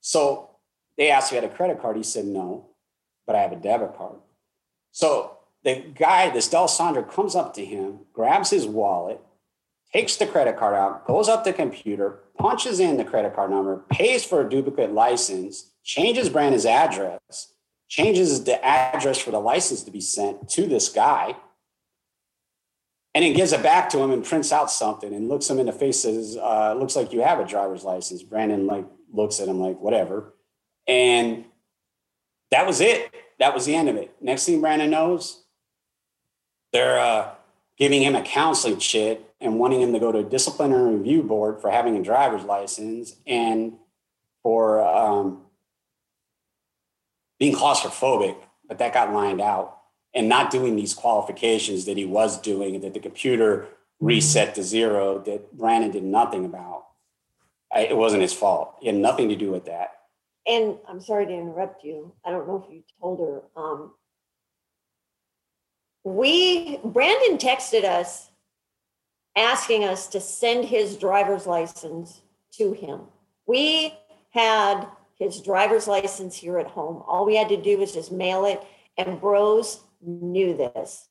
so 0.00 0.50
they 0.96 1.10
asked 1.10 1.28
if 1.28 1.38
he 1.38 1.42
had 1.42 1.50
a 1.50 1.54
credit 1.54 1.80
card. 1.80 1.96
He 1.96 2.02
said 2.02 2.26
no, 2.26 2.66
but 3.26 3.36
I 3.36 3.40
have 3.40 3.52
a 3.52 3.56
debit 3.56 3.96
card. 3.96 4.16
So 4.92 5.36
the 5.64 5.76
guy, 5.94 6.30
this 6.30 6.48
Del 6.48 6.66
D'Alessandro, 6.66 7.02
comes 7.04 7.34
up 7.34 7.54
to 7.54 7.64
him, 7.64 8.00
grabs 8.12 8.50
his 8.50 8.66
wallet, 8.66 9.20
takes 9.92 10.16
the 10.16 10.26
credit 10.26 10.56
card 10.56 10.74
out, 10.74 11.06
goes 11.06 11.28
up 11.28 11.44
the 11.44 11.52
computer, 11.52 12.20
punches 12.38 12.80
in 12.80 12.96
the 12.96 13.04
credit 13.04 13.34
card 13.34 13.50
number, 13.50 13.84
pays 13.90 14.24
for 14.24 14.46
a 14.46 14.48
duplicate 14.48 14.92
license, 14.92 15.70
changes 15.82 16.28
Brandon's 16.28 16.66
address, 16.66 17.54
changes 17.88 18.44
the 18.44 18.62
address 18.64 19.18
for 19.18 19.30
the 19.30 19.40
license 19.40 19.82
to 19.84 19.90
be 19.90 20.00
sent 20.00 20.48
to 20.50 20.66
this 20.66 20.88
guy, 20.88 21.34
and 23.14 23.24
then 23.24 23.32
gives 23.32 23.52
it 23.52 23.62
back 23.62 23.88
to 23.90 23.98
him 23.98 24.10
and 24.10 24.24
prints 24.24 24.52
out 24.52 24.70
something 24.70 25.12
and 25.12 25.28
looks 25.28 25.48
him 25.48 25.58
in 25.58 25.66
the 25.66 25.72
face 25.72 26.02
says, 26.02 26.36
uh, 26.36 26.74
looks 26.74 26.94
like 26.94 27.12
you 27.12 27.22
have 27.22 27.40
a 27.40 27.44
driver's 27.46 27.82
license. 27.82 28.22
Brandon 28.22 28.66
like 28.66 28.84
looks 29.12 29.40
at 29.40 29.48
him 29.48 29.58
like, 29.58 29.80
whatever. 29.80 30.34
And 30.86 31.46
that 32.50 32.66
was 32.66 32.80
it. 32.80 33.12
That 33.38 33.54
was 33.54 33.64
the 33.64 33.74
end 33.74 33.88
of 33.88 33.96
it. 33.96 34.14
Next 34.20 34.44
thing 34.44 34.60
Brandon 34.60 34.90
knows, 34.90 35.44
they're 36.72 36.98
uh, 36.98 37.30
giving 37.78 38.02
him 38.02 38.14
a 38.14 38.22
counseling 38.22 38.78
chit 38.78 39.27
and 39.40 39.58
wanting 39.58 39.80
him 39.80 39.92
to 39.92 40.00
go 40.00 40.10
to 40.10 40.18
a 40.18 40.24
disciplinary 40.24 40.94
review 40.94 41.22
board 41.22 41.60
for 41.60 41.70
having 41.70 41.96
a 41.96 42.02
driver's 42.02 42.44
license 42.44 43.16
and 43.26 43.74
for 44.42 44.84
um, 44.84 45.42
being 47.38 47.54
claustrophobic, 47.54 48.36
but 48.66 48.78
that 48.78 48.94
got 48.94 49.12
lined 49.12 49.40
out 49.40 49.78
and 50.14 50.28
not 50.28 50.50
doing 50.50 50.74
these 50.74 50.94
qualifications 50.94 51.84
that 51.84 51.96
he 51.96 52.04
was 52.04 52.40
doing, 52.40 52.80
that 52.80 52.94
the 52.94 53.00
computer 53.00 53.68
reset 54.00 54.54
to 54.54 54.62
zero, 54.62 55.18
that 55.20 55.56
Brandon 55.56 55.90
did 55.90 56.04
nothing 56.04 56.44
about. 56.44 56.86
I, 57.72 57.80
it 57.80 57.96
wasn't 57.96 58.22
his 58.22 58.32
fault. 58.32 58.76
He 58.80 58.86
had 58.86 58.96
nothing 58.96 59.28
to 59.28 59.36
do 59.36 59.50
with 59.50 59.66
that. 59.66 59.94
And 60.46 60.78
I'm 60.88 61.00
sorry 61.00 61.26
to 61.26 61.32
interrupt 61.32 61.84
you. 61.84 62.14
I 62.24 62.30
don't 62.30 62.48
know 62.48 62.64
if 62.64 62.72
you 62.72 62.82
told 63.00 63.20
her. 63.20 63.42
Um, 63.60 63.92
we 66.04 66.78
Brandon 66.82 67.36
texted 67.36 67.84
us 67.84 68.27
asking 69.38 69.84
us 69.84 70.08
to 70.08 70.20
send 70.20 70.64
his 70.64 70.96
driver's 70.96 71.46
license 71.46 72.20
to 72.52 72.72
him. 72.72 73.02
We 73.46 73.94
had 74.30 74.86
his 75.18 75.40
driver's 75.40 75.88
license 75.88 76.36
here 76.36 76.58
at 76.58 76.66
home. 76.66 77.02
All 77.06 77.24
we 77.24 77.36
had 77.36 77.48
to 77.48 77.60
do 77.60 77.78
was 77.78 77.92
just 77.92 78.12
mail 78.12 78.44
it, 78.44 78.62
and 78.96 79.20
Bros 79.20 79.80
knew 80.00 80.56
this 80.56 81.08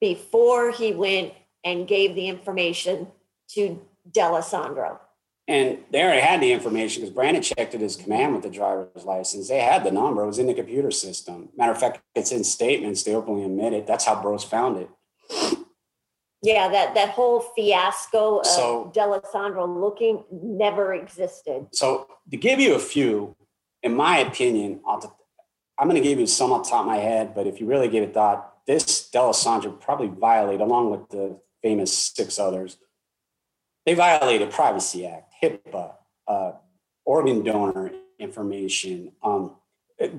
before 0.00 0.70
he 0.70 0.92
went 0.92 1.32
and 1.64 1.88
gave 1.88 2.14
the 2.14 2.28
information 2.28 3.08
to 3.48 3.80
D'Alessandro. 4.10 5.00
And 5.48 5.78
they 5.90 6.02
already 6.02 6.20
had 6.20 6.40
the 6.40 6.52
information 6.52 7.02
because 7.02 7.14
Brandon 7.14 7.42
checked 7.42 7.74
at 7.74 7.80
his 7.80 7.96
command 7.96 8.34
with 8.34 8.42
the 8.42 8.50
driver's 8.50 9.04
license. 9.04 9.48
They 9.48 9.60
had 9.60 9.82
the 9.82 9.90
number, 9.90 10.22
it 10.22 10.26
was 10.26 10.38
in 10.38 10.46
the 10.46 10.54
computer 10.54 10.90
system. 10.90 11.48
Matter 11.56 11.72
of 11.72 11.80
fact, 11.80 12.00
it's 12.14 12.32
in 12.32 12.44
statements, 12.44 13.02
they 13.02 13.14
openly 13.14 13.44
admit 13.44 13.72
it. 13.72 13.86
That's 13.86 14.04
how 14.04 14.20
Bros 14.20 14.44
found 14.44 14.76
it. 14.76 14.90
Yeah, 16.42 16.68
that 16.68 16.94
that 16.94 17.10
whole 17.10 17.40
fiasco 17.40 18.38
of 18.40 18.46
so, 18.46 18.90
D'Alessandro 18.94 19.66
looking 19.66 20.24
never 20.30 20.94
existed. 20.94 21.66
So 21.72 22.06
to 22.30 22.36
give 22.36 22.60
you 22.60 22.74
a 22.74 22.78
few, 22.78 23.36
in 23.82 23.94
my 23.96 24.18
opinion, 24.18 24.80
i 24.86 24.94
am 25.80 25.88
going 25.88 26.00
to 26.00 26.08
give 26.08 26.20
you 26.20 26.26
some 26.26 26.52
off 26.52 26.64
the 26.64 26.70
top 26.70 26.80
of 26.80 26.86
my 26.86 26.98
head, 26.98 27.34
but 27.34 27.46
if 27.46 27.60
you 27.60 27.66
really 27.66 27.88
give 27.88 28.04
it 28.04 28.14
thought, 28.14 28.54
this 28.66 29.08
D'Alessandro 29.10 29.72
probably 29.72 30.08
violated, 30.08 30.60
along 30.60 30.90
with 30.90 31.08
the 31.08 31.40
famous 31.62 31.92
six 31.92 32.38
others, 32.38 32.78
they 33.84 33.94
violated 33.94 34.50
Privacy 34.50 35.06
Act, 35.06 35.32
HIPAA, 35.42 35.94
uh, 36.28 36.52
organ 37.04 37.42
donor 37.42 37.90
information, 38.18 39.12
um, 39.22 39.56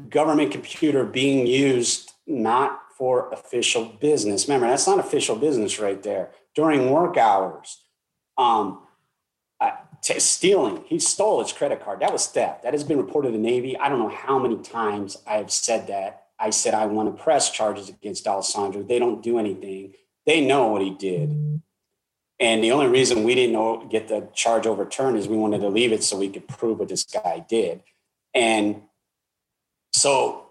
government 0.09 0.51
computer 0.51 1.05
being 1.05 1.45
used 1.45 2.11
not 2.25 2.81
for 2.99 3.31
official 3.31 3.85
business. 3.85 4.47
Remember, 4.47 4.67
that's 4.67 4.85
not 4.85 4.99
official 4.99 5.35
business 5.35 5.79
right 5.79 6.03
there. 6.03 6.29
During 6.53 6.91
work 6.91 7.17
hours, 7.17 7.81
um, 8.37 8.81
t- 10.01 10.19
stealing. 10.19 10.83
He 10.85 10.99
stole 10.99 11.41
his 11.41 11.51
credit 11.51 11.83
card. 11.83 12.01
That 12.01 12.13
was 12.13 12.27
theft. 12.27 12.63
That 12.63 12.73
has 12.73 12.83
been 12.83 12.97
reported 12.97 13.29
to 13.29 13.37
the 13.37 13.43
Navy. 13.43 13.77
I 13.77 13.89
don't 13.89 13.99
know 13.99 14.09
how 14.09 14.39
many 14.39 14.57
times 14.57 15.17
I've 15.25 15.51
said 15.51 15.87
that. 15.87 16.25
I 16.37 16.51
said 16.51 16.73
I 16.73 16.85
want 16.85 17.15
to 17.15 17.23
press 17.23 17.51
charges 17.51 17.89
against 17.89 18.27
Alessandro. 18.27 18.83
They 18.83 18.99
don't 18.99 19.21
do 19.21 19.39
anything. 19.39 19.93
They 20.25 20.45
know 20.45 20.67
what 20.67 20.81
he 20.81 20.91
did. 20.91 21.61
And 22.41 22.63
the 22.63 22.71
only 22.71 22.87
reason 22.87 23.23
we 23.23 23.35
didn't 23.35 23.53
know, 23.53 23.85
get 23.89 24.07
the 24.07 24.29
charge 24.33 24.65
overturned 24.65 25.17
is 25.17 25.27
we 25.27 25.35
wanted 25.35 25.59
to 25.61 25.67
leave 25.67 25.91
it 25.91 26.03
so 26.03 26.17
we 26.17 26.29
could 26.29 26.47
prove 26.47 26.79
what 26.79 26.87
this 26.87 27.03
guy 27.03 27.45
did. 27.47 27.81
And 28.33 28.83
so 29.91 30.48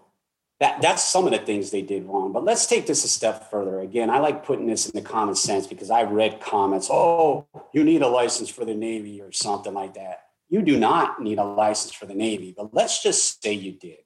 that, 0.59 0.81
that's 0.81 1.03
some 1.03 1.25
of 1.25 1.31
the 1.31 1.39
things 1.39 1.71
they 1.71 1.81
did 1.81 2.03
wrong. 2.03 2.33
But 2.33 2.43
let's 2.43 2.65
take 2.65 2.85
this 2.85 3.05
a 3.05 3.07
step 3.07 3.49
further. 3.49 3.79
Again, 3.79 4.09
I 4.09 4.19
like 4.19 4.45
putting 4.45 4.67
this 4.67 4.89
in 4.89 5.01
the 5.01 5.07
common 5.07 5.35
sense 5.35 5.67
because 5.67 5.89
I've 5.89 6.11
read 6.11 6.41
comments, 6.41 6.89
oh, 6.91 7.47
you 7.73 7.83
need 7.83 8.01
a 8.01 8.07
license 8.07 8.49
for 8.49 8.65
the 8.65 8.75
Navy 8.75 9.21
or 9.21 9.31
something 9.31 9.73
like 9.73 9.93
that. 9.93 10.23
You 10.49 10.61
do 10.61 10.77
not 10.77 11.21
need 11.21 11.37
a 11.37 11.43
license 11.43 11.93
for 11.93 12.05
the 12.05 12.13
Navy, 12.13 12.53
but 12.55 12.73
let's 12.73 13.01
just 13.01 13.41
say 13.41 13.53
you 13.53 13.71
did. 13.71 13.99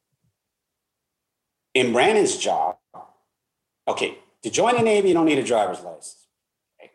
In 1.74 1.92
Brandon's 1.92 2.38
job, 2.38 2.78
okay, 3.88 4.20
to 4.44 4.52
join 4.52 4.76
the 4.76 4.84
Navy, 4.84 5.08
you 5.08 5.14
don't 5.16 5.26
need 5.26 5.40
a 5.40 5.44
driver's 5.44 5.82
license. 5.82 6.28
Okay. 6.80 6.92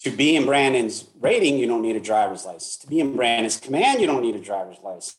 To 0.00 0.10
be 0.10 0.36
in 0.36 0.44
Brandon's 0.44 1.08
rating, 1.18 1.56
you 1.56 1.66
don't 1.66 1.80
need 1.80 1.96
a 1.96 2.00
driver's 2.00 2.44
license. 2.44 2.76
To 2.78 2.86
be 2.88 3.00
in 3.00 3.16
Brandon's 3.16 3.58
command, 3.58 4.02
you 4.02 4.06
don't 4.06 4.22
need 4.22 4.34
a 4.34 4.40
driver's 4.40 4.78
license. 4.82 5.16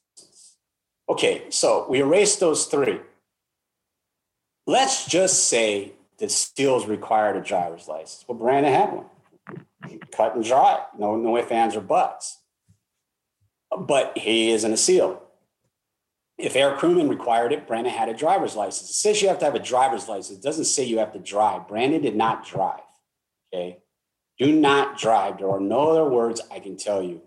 Okay, 1.10 1.46
so 1.50 1.88
we 1.90 2.02
erase 2.02 2.36
those 2.36 2.66
three. 2.66 3.00
Let's 4.68 5.06
just 5.06 5.50
say 5.50 5.94
that 6.20 6.32
SEALs 6.32 6.86
required 6.86 7.36
a 7.36 7.42
driver's 7.42 7.88
license. 7.88 8.24
Well, 8.28 8.38
Brandon 8.38 8.72
had 8.72 8.94
one. 8.94 9.06
Cut 10.12 10.36
and 10.36 10.44
dry. 10.44 10.84
No, 10.98 11.16
no 11.16 11.38
ifs, 11.38 11.52
ands, 11.52 11.76
or 11.76 11.82
buts. 11.82 12.38
But 13.78 14.18
he 14.18 14.52
isn't 14.52 14.72
a 14.72 14.78
SEAL. 14.78 15.22
If 16.38 16.56
air 16.56 16.76
crewman 16.76 17.10
required 17.10 17.54
it, 17.54 17.68
Brandon 17.68 17.94
had 17.94 18.10
a 18.10 18.14
driver's 18.14 18.56
license. 18.56 18.90
It 18.90 18.94
says 18.94 19.22
you 19.22 19.28
have 19.28 19.40
to 19.40 19.46
have 19.46 19.56
a 19.56 19.60
driver's 19.60 20.08
license. 20.08 20.40
It 20.40 20.44
doesn't 20.44 20.66
say 20.66 20.84
you 20.84 21.00
have 21.00 21.14
to 21.14 21.20
drive. 21.20 21.68
Brandon 21.68 22.02
did 22.02 22.16
not 22.16 22.46
drive. 22.46 22.82
Okay. 23.54 23.80
Do 24.40 24.52
not 24.52 24.98
drive. 24.98 25.38
There 25.38 25.52
are 25.52 25.60
no 25.60 25.92
other 25.92 26.10
words 26.10 26.42
I 26.52 26.60
can 26.60 26.78
tell 26.78 27.04
you. 27.04 27.22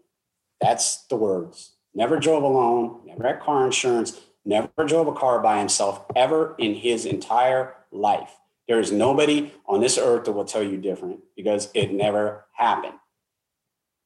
That's 0.60 1.04
the 1.06 1.16
words. 1.16 1.74
Never 1.94 2.18
drove 2.18 2.42
alone, 2.42 3.02
never 3.06 3.24
had 3.24 3.40
car 3.40 3.64
insurance, 3.64 4.20
never 4.44 4.68
drove 4.86 5.06
a 5.06 5.12
car 5.12 5.40
by 5.40 5.58
himself 5.58 6.04
ever 6.14 6.54
in 6.58 6.74
his 6.74 7.06
entire 7.06 7.74
life. 7.90 8.36
There 8.68 8.80
is 8.80 8.92
nobody 8.92 9.52
on 9.66 9.80
this 9.80 9.98
earth 9.98 10.24
that 10.24 10.32
will 10.32 10.44
tell 10.44 10.62
you 10.62 10.78
different 10.78 11.20
because 11.36 11.70
it 11.74 11.92
never 11.92 12.46
happened. 12.52 12.94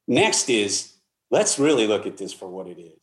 Next 0.07 0.49
is 0.49 0.93
let's 1.31 1.59
really 1.59 1.87
look 1.87 2.05
at 2.05 2.17
this 2.17 2.33
for 2.33 2.49
what 2.49 2.67
it 2.67 2.79
is 2.79 2.99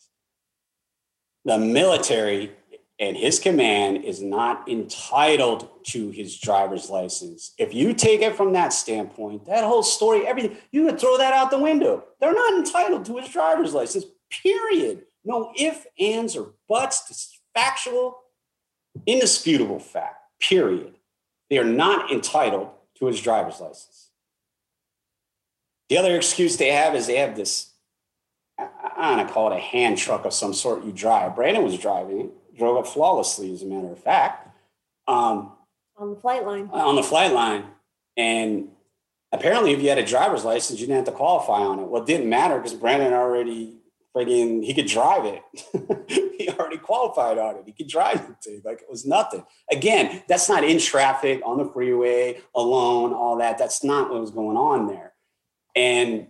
the 1.46 1.58
military 1.58 2.50
and 2.98 3.16
his 3.16 3.38
command 3.38 4.04
is 4.04 4.20
not 4.20 4.68
entitled 4.68 5.68
to 5.84 6.10
his 6.10 6.38
driver's 6.38 6.90
license. 6.90 7.52
If 7.56 7.72
you 7.72 7.94
take 7.94 8.22
it 8.22 8.34
from 8.34 8.52
that 8.54 8.72
standpoint, 8.72 9.46
that 9.46 9.64
whole 9.64 9.82
story, 9.82 10.26
everything, 10.26 10.56
you 10.72 10.86
could 10.86 10.98
throw 10.98 11.16
that 11.18 11.32
out 11.32 11.50
the 11.50 11.58
window. 11.58 12.04
They're 12.20 12.34
not 12.34 12.54
entitled 12.54 13.04
to 13.06 13.18
his 13.18 13.28
driver's 13.28 13.74
license, 13.74 14.06
period. 14.42 15.04
No 15.26 15.52
ifs, 15.58 15.86
ands, 15.98 16.36
or 16.36 16.52
buts. 16.68 17.10
It's 17.10 17.40
factual, 17.54 18.18
indisputable 19.04 19.80
fact, 19.80 20.22
period. 20.40 20.94
They 21.50 21.58
are 21.58 21.64
not 21.64 22.10
entitled 22.10 22.70
to 22.98 23.06
his 23.06 23.20
driver's 23.20 23.60
license. 23.60 24.10
The 25.88 25.98
other 25.98 26.16
excuse 26.16 26.56
they 26.56 26.70
have 26.70 26.94
is 26.94 27.06
they 27.06 27.16
have 27.16 27.36
this 27.36 27.72
I 28.58 29.14
don't 29.16 29.30
call 29.30 29.52
it 29.52 29.56
a 29.56 29.60
hand 29.60 29.98
truck 29.98 30.24
of 30.24 30.32
some 30.32 30.54
sort 30.54 30.84
you 30.84 30.92
drive. 30.92 31.36
Brandon 31.36 31.62
was 31.62 31.78
driving 31.78 32.20
it, 32.20 32.56
drove 32.58 32.82
it 32.84 32.88
flawlessly, 32.88 33.52
as 33.52 33.62
a 33.62 33.66
matter 33.66 33.92
of 33.92 33.98
fact. 33.98 34.48
Um, 35.06 35.52
on 35.96 36.10
the 36.10 36.16
flight 36.16 36.46
line. 36.46 36.70
On 36.72 36.96
the 36.96 37.02
flight 37.02 37.32
line. 37.32 37.64
And 38.16 38.68
apparently, 39.32 39.72
if 39.72 39.82
you 39.82 39.90
had 39.90 39.98
a 39.98 40.06
driver's 40.06 40.44
license, 40.44 40.80
you 40.80 40.86
didn't 40.86 41.04
have 41.04 41.12
to 41.12 41.18
qualify 41.18 41.60
on 41.60 41.78
it. 41.78 41.88
Well, 41.88 42.02
it 42.02 42.06
didn't 42.06 42.28
matter 42.28 42.56
because 42.56 42.74
Brandon 42.74 43.12
already 43.12 43.75
friggin' 44.16 44.64
he 44.64 44.72
could 44.72 44.86
drive 44.86 45.24
it. 45.24 45.42
he 46.38 46.48
already 46.48 46.78
qualified 46.78 47.38
on 47.38 47.56
it. 47.56 47.62
He 47.66 47.72
could 47.72 47.88
drive 47.88 48.20
it 48.20 48.36
too. 48.42 48.62
Like 48.64 48.80
it 48.80 48.90
was 48.90 49.04
nothing. 49.04 49.44
Again, 49.70 50.22
that's 50.28 50.48
not 50.48 50.64
in 50.64 50.78
traffic 50.78 51.42
on 51.44 51.58
the 51.58 51.66
freeway 51.66 52.40
alone, 52.54 53.12
all 53.12 53.36
that. 53.38 53.58
That's 53.58 53.84
not 53.84 54.10
what 54.10 54.20
was 54.20 54.30
going 54.30 54.56
on 54.56 54.86
there. 54.86 55.12
And 55.74 56.28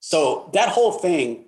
so 0.00 0.50
that 0.52 0.68
whole 0.68 0.92
thing 0.92 1.46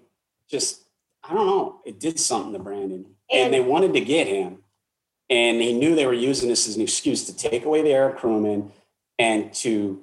just, 0.51 0.83
I 1.23 1.35
don't 1.35 1.47
know, 1.47 1.81
it 1.85 2.01
did 2.01 2.19
something 2.19 2.53
to 2.55 2.59
Brandon. 2.59 3.05
And, 3.31 3.45
and 3.45 3.55
they 3.55 3.61
wanted 3.61 3.93
to 3.93 4.01
get 4.01 4.27
him. 4.27 4.65
And 5.31 5.61
he 5.61 5.75
knew 5.75 5.95
they 5.95 6.07
were 6.07 6.15
using 6.15 6.49
this 6.49 6.67
as 6.67 6.77
an 6.77 6.83
excuse 6.83 7.25
to 7.25 7.37
take 7.37 7.67
away 7.67 7.83
the 7.83 7.91
air 7.91 8.11
crewman 8.13 8.73
and 9.19 9.53
to 9.53 10.03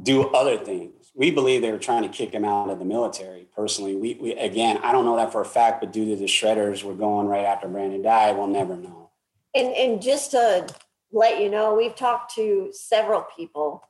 do 0.00 0.28
other 0.28 0.56
things. 0.56 0.99
We 1.20 1.30
believe 1.30 1.60
they 1.60 1.70
were 1.70 1.76
trying 1.76 2.02
to 2.04 2.08
kick 2.08 2.32
him 2.32 2.46
out 2.46 2.70
of 2.70 2.78
the 2.78 2.86
military. 2.86 3.46
Personally, 3.54 3.94
we, 3.94 4.14
we 4.14 4.32
again, 4.32 4.78
I 4.78 4.90
don't 4.90 5.04
know 5.04 5.16
that 5.16 5.30
for 5.30 5.42
a 5.42 5.44
fact, 5.44 5.82
but 5.82 5.92
due 5.92 6.06
to 6.06 6.16
the 6.16 6.24
shredders 6.24 6.82
were 6.82 6.94
going 6.94 7.26
right 7.26 7.44
after 7.44 7.68
Brandon 7.68 8.00
died, 8.00 8.38
we'll 8.38 8.46
never 8.46 8.74
know. 8.74 9.10
And 9.54 9.68
and 9.74 10.00
just 10.00 10.30
to 10.30 10.66
let 11.12 11.38
you 11.38 11.50
know, 11.50 11.74
we've 11.74 11.94
talked 11.94 12.34
to 12.36 12.70
several 12.72 13.26
people 13.36 13.86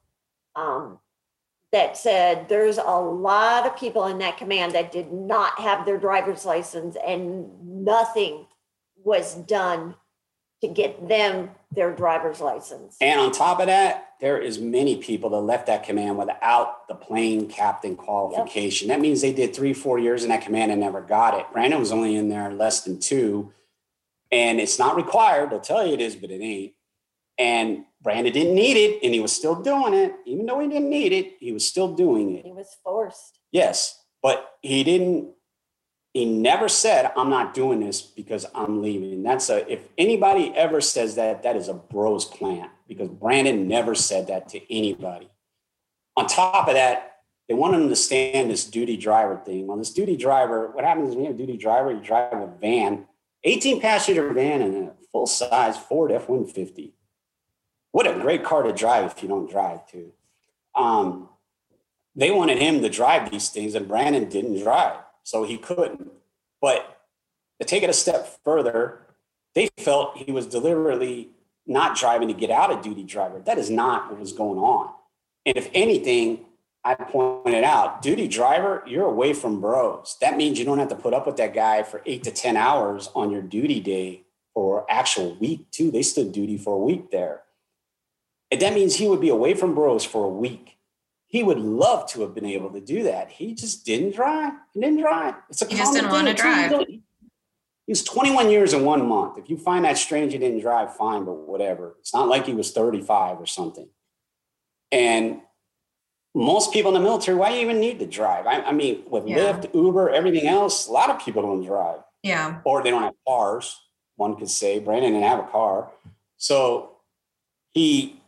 um, 0.56 0.98
that 1.70 1.96
said 1.96 2.48
there's 2.48 2.78
a 2.78 3.00
lot 3.00 3.64
of 3.64 3.76
people 3.76 4.06
in 4.08 4.18
that 4.18 4.36
command 4.36 4.72
that 4.72 4.90
did 4.90 5.12
not 5.12 5.56
have 5.60 5.86
their 5.86 5.98
driver's 5.98 6.44
license 6.44 6.96
and 7.06 7.48
nothing 7.84 8.44
was 9.04 9.36
done 9.36 9.94
to 10.62 10.66
get 10.66 11.08
them 11.08 11.50
their 11.70 11.94
driver's 11.94 12.40
license. 12.40 12.96
And 13.00 13.20
on 13.20 13.30
top 13.30 13.60
of 13.60 13.66
that, 13.66 14.09
there 14.20 14.38
is 14.38 14.58
many 14.58 14.96
people 14.96 15.30
that 15.30 15.40
left 15.40 15.66
that 15.66 15.82
command 15.82 16.18
without 16.18 16.86
the 16.88 16.94
plane 16.94 17.48
captain 17.48 17.96
qualification. 17.96 18.88
Yep. 18.88 18.96
That 18.96 19.02
means 19.02 19.20
they 19.20 19.32
did 19.32 19.54
three, 19.54 19.72
four 19.72 19.98
years 19.98 20.22
in 20.22 20.28
that 20.28 20.42
command 20.42 20.70
and 20.70 20.80
never 20.80 21.00
got 21.00 21.38
it. 21.38 21.46
Brandon 21.52 21.80
was 21.80 21.92
only 21.92 22.16
in 22.16 22.28
there 22.28 22.52
less 22.52 22.82
than 22.82 22.98
two. 22.98 23.52
And 24.30 24.60
it's 24.60 24.78
not 24.78 24.96
required. 24.96 25.50
They'll 25.50 25.60
tell 25.60 25.86
you 25.86 25.94
it 25.94 26.00
is, 26.00 26.14
but 26.14 26.30
it 26.30 26.40
ain't. 26.40 26.74
And 27.38 27.84
Brandon 28.02 28.32
didn't 28.32 28.54
need 28.54 28.76
it, 28.76 29.00
and 29.02 29.14
he 29.14 29.20
was 29.20 29.32
still 29.32 29.60
doing 29.60 29.94
it. 29.94 30.14
Even 30.26 30.46
though 30.46 30.60
he 30.60 30.68
didn't 30.68 30.90
need 30.90 31.12
it, 31.12 31.36
he 31.40 31.52
was 31.52 31.66
still 31.66 31.94
doing 31.94 32.36
it. 32.36 32.44
He 32.44 32.52
was 32.52 32.76
forced. 32.84 33.38
Yes, 33.50 33.98
but 34.22 34.52
he 34.60 34.84
didn't. 34.84 35.30
He 36.12 36.24
never 36.24 36.68
said, 36.68 37.12
"I'm 37.16 37.30
not 37.30 37.54
doing 37.54 37.80
this 37.80 38.02
because 38.02 38.46
I'm 38.54 38.82
leaving." 38.82 39.22
That's 39.22 39.48
a. 39.48 39.70
If 39.70 39.88
anybody 39.96 40.52
ever 40.56 40.80
says 40.80 41.14
that, 41.14 41.42
that 41.42 41.56
is 41.56 41.68
a 41.68 41.74
bro's 41.74 42.24
plan 42.24 42.68
because 42.88 43.08
Brandon 43.08 43.68
never 43.68 43.94
said 43.94 44.26
that 44.26 44.48
to 44.48 44.74
anybody. 44.74 45.30
On 46.16 46.26
top 46.26 46.66
of 46.66 46.74
that, 46.74 47.18
they 47.48 47.54
wanted 47.54 47.82
him 47.82 47.88
to 47.88 47.96
stand 47.96 48.50
this 48.50 48.64
duty 48.64 48.96
driver 48.96 49.36
thing. 49.36 49.66
Well, 49.66 49.76
this 49.76 49.92
duty 49.92 50.16
driver, 50.16 50.70
what 50.72 50.84
happens 50.84 51.10
when 51.10 51.20
you 51.20 51.26
have 51.26 51.36
a 51.36 51.38
duty 51.38 51.56
driver? 51.56 51.92
You 51.92 52.00
drive 52.00 52.32
a 52.32 52.48
van, 52.60 53.06
18 53.44 53.80
passenger 53.80 54.32
van, 54.32 54.62
and 54.62 54.88
a 54.88 54.94
full 55.12 55.26
size 55.26 55.78
Ford 55.78 56.10
F 56.10 56.28
150 56.28 56.94
what 57.92 58.06
a 58.06 58.20
great 58.20 58.44
car 58.44 58.62
to 58.62 58.72
drive 58.72 59.06
if 59.06 59.22
you 59.22 59.28
don't 59.28 59.50
drive 59.50 59.86
too. 59.90 60.12
Um, 60.74 61.28
they 62.14 62.30
wanted 62.30 62.58
him 62.58 62.82
to 62.82 62.88
drive 62.88 63.30
these 63.30 63.48
things, 63.48 63.74
and 63.74 63.88
Brandon 63.88 64.28
didn't 64.28 64.62
drive, 64.62 64.98
so 65.22 65.44
he 65.44 65.56
couldn't. 65.56 66.10
But 66.60 67.00
to 67.60 67.66
take 67.66 67.82
it 67.82 67.90
a 67.90 67.94
step 67.94 68.38
further, 68.44 69.00
they 69.54 69.68
felt 69.78 70.16
he 70.16 70.32
was 70.32 70.46
deliberately 70.46 71.30
not 71.66 71.96
driving 71.96 72.28
to 72.28 72.34
get 72.34 72.50
out 72.50 72.70
of 72.70 72.82
duty 72.82 73.04
driver. 73.04 73.40
That 73.40 73.58
is 73.58 73.70
not 73.70 74.10
what 74.10 74.18
was 74.18 74.32
going 74.32 74.58
on. 74.58 74.90
And 75.46 75.56
if 75.56 75.70
anything, 75.72 76.46
I 76.84 76.94
pointed 76.94 77.64
out, 77.64 78.02
duty 78.02 78.26
driver, 78.26 78.82
you're 78.86 79.06
away 79.06 79.34
from 79.34 79.60
bros. 79.60 80.16
That 80.20 80.36
means 80.36 80.58
you 80.58 80.64
don't 80.64 80.78
have 80.78 80.88
to 80.88 80.96
put 80.96 81.14
up 81.14 81.26
with 81.26 81.36
that 81.36 81.54
guy 81.54 81.82
for 81.82 82.02
eight 82.06 82.22
to 82.24 82.30
10 82.30 82.56
hours 82.56 83.10
on 83.14 83.30
your 83.30 83.42
duty 83.42 83.80
day 83.80 84.22
or 84.54 84.90
actual 84.90 85.34
week, 85.36 85.70
too. 85.70 85.90
They 85.90 86.02
stood 86.02 86.32
duty 86.32 86.56
for 86.56 86.74
a 86.74 86.78
week 86.78 87.10
there. 87.10 87.42
And 88.50 88.60
that 88.60 88.74
means 88.74 88.96
he 88.96 89.08
would 89.08 89.20
be 89.20 89.28
away 89.28 89.54
from 89.54 89.74
bros 89.74 90.04
for 90.04 90.24
a 90.24 90.30
week. 90.30 90.78
He 91.30 91.44
would 91.44 91.60
love 91.60 92.10
to 92.10 92.22
have 92.22 92.34
been 92.34 92.44
able 92.44 92.70
to 92.70 92.80
do 92.80 93.04
that. 93.04 93.30
He 93.30 93.54
just 93.54 93.86
didn't 93.86 94.16
drive. 94.16 94.52
He 94.74 94.80
didn't 94.80 95.00
drive. 95.00 95.34
It's 95.48 95.62
a 95.62 95.66
he 95.66 95.76
just 95.76 95.94
didn't 95.94 96.10
want 96.10 96.26
to 96.26 96.34
drive. 96.34 96.72
He 96.88 97.92
was 97.92 98.02
21 98.02 98.50
years 98.50 98.72
in 98.72 98.84
one 98.84 99.08
month. 99.08 99.38
If 99.38 99.48
you 99.48 99.56
find 99.56 99.84
that 99.84 99.96
strange 99.96 100.32
he 100.32 100.38
didn't 100.38 100.60
drive, 100.60 100.96
fine, 100.96 101.24
but 101.24 101.34
whatever. 101.48 101.94
It's 102.00 102.12
not 102.12 102.28
like 102.28 102.46
he 102.46 102.52
was 102.52 102.72
35 102.72 103.40
or 103.40 103.46
something. 103.46 103.88
And 104.90 105.40
most 106.34 106.72
people 106.72 106.94
in 106.94 107.00
the 107.00 107.08
military, 107.08 107.36
why 107.36 107.50
do 107.50 107.56
you 107.56 107.62
even 107.62 107.80
need 107.80 108.00
to 108.00 108.06
drive? 108.06 108.46
I, 108.46 108.62
I 108.62 108.72
mean, 108.72 109.04
with 109.08 109.28
yeah. 109.28 109.38
Lyft, 109.38 109.72
Uber, 109.72 110.10
everything 110.10 110.48
else, 110.48 110.88
a 110.88 110.92
lot 110.92 111.10
of 111.10 111.20
people 111.20 111.42
don't 111.42 111.64
drive. 111.64 112.00
Yeah. 112.22 112.60
or 112.64 112.82
they 112.82 112.90
don't 112.90 113.02
have 113.02 113.14
cars. 113.26 113.80
One 114.16 114.36
could 114.36 114.50
say 114.50 114.78
Brandon 114.78 115.12
didn't 115.12 115.28
have 115.28 115.38
a 115.38 115.48
car, 115.48 115.90
so 116.36 116.96
he, 117.72 118.20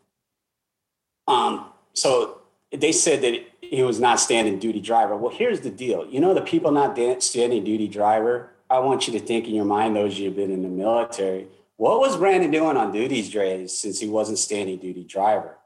um, 1.29 1.67
so 1.93 2.42
they 2.73 2.93
said 2.93 3.23
that 3.23 3.45
he 3.61 3.83
was 3.83 4.01
not 4.01 4.21
standing 4.21 4.59
duty 4.59 4.81
driver. 4.81 5.17
Well, 5.17 5.35
here's 5.35 5.61
the 5.61 5.71
deal. 5.71 6.07
You 6.07 6.21
know, 6.21 6.35
the 6.35 6.43
people 6.43 6.71
not 6.73 6.99
standing 7.23 7.65
duty 7.65 7.89
driver. 7.89 8.51
I 8.69 8.79
want 8.79 9.07
you 9.07 9.13
to 9.19 9.21
think 9.25 9.47
in 9.47 9.55
your 9.55 9.65
mind, 9.65 9.95
those 9.95 10.13
of 10.15 10.19
you 10.19 10.27
who've 10.27 10.37
been 10.37 10.51
in 10.51 10.63
the 10.63 10.69
military, 10.69 11.49
what 11.77 12.01
was 12.01 12.17
Brandon 12.17 12.51
doing 12.51 12.77
on 12.77 12.93
duties 12.93 13.31
days 13.31 13.77
since 13.77 14.01
he 14.01 14.09
wasn't 14.09 14.39
standing 14.39 14.79
duty 14.79 15.05
driver? 15.05 15.59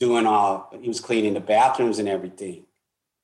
Doing 0.00 0.26
all, 0.26 0.70
he 0.80 0.88
was 0.88 1.00
cleaning 1.00 1.34
the 1.34 1.40
bathrooms 1.40 1.98
and 1.98 2.08
everything. 2.08 2.64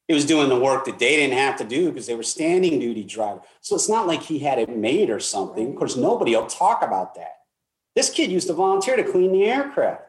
He 0.07 0.15
was 0.15 0.25
doing 0.25 0.49
the 0.49 0.59
work 0.59 0.87
that 0.87 0.99
they 0.99 1.17
didn't 1.17 1.37
have 1.37 1.57
to 1.57 1.65
do 1.65 1.91
because 1.91 2.07
they 2.07 2.15
were 2.15 2.23
standing 2.23 2.79
duty 2.79 3.05
driver. 3.05 3.43
So 3.61 3.75
it's 3.75 3.89
not 3.89 4.07
like 4.07 4.23
he 4.23 4.39
had 4.39 4.59
it 4.59 4.69
made 4.69 5.11
or 5.11 5.21
something. 5.21 5.71
Of 5.71 5.77
course, 5.77 5.97
nobody 5.97 6.35
will 6.35 6.47
talk 6.47 6.83
about 6.83 7.15
that. 7.15 7.39
This 7.95 8.11
kid 8.11 8.31
used 8.31 8.49
to 8.49 8.55
volunteer 8.55 8.97
to 8.97 9.05
clean 9.05 9.33
the 9.33 9.45
aircraft. 9.45 10.03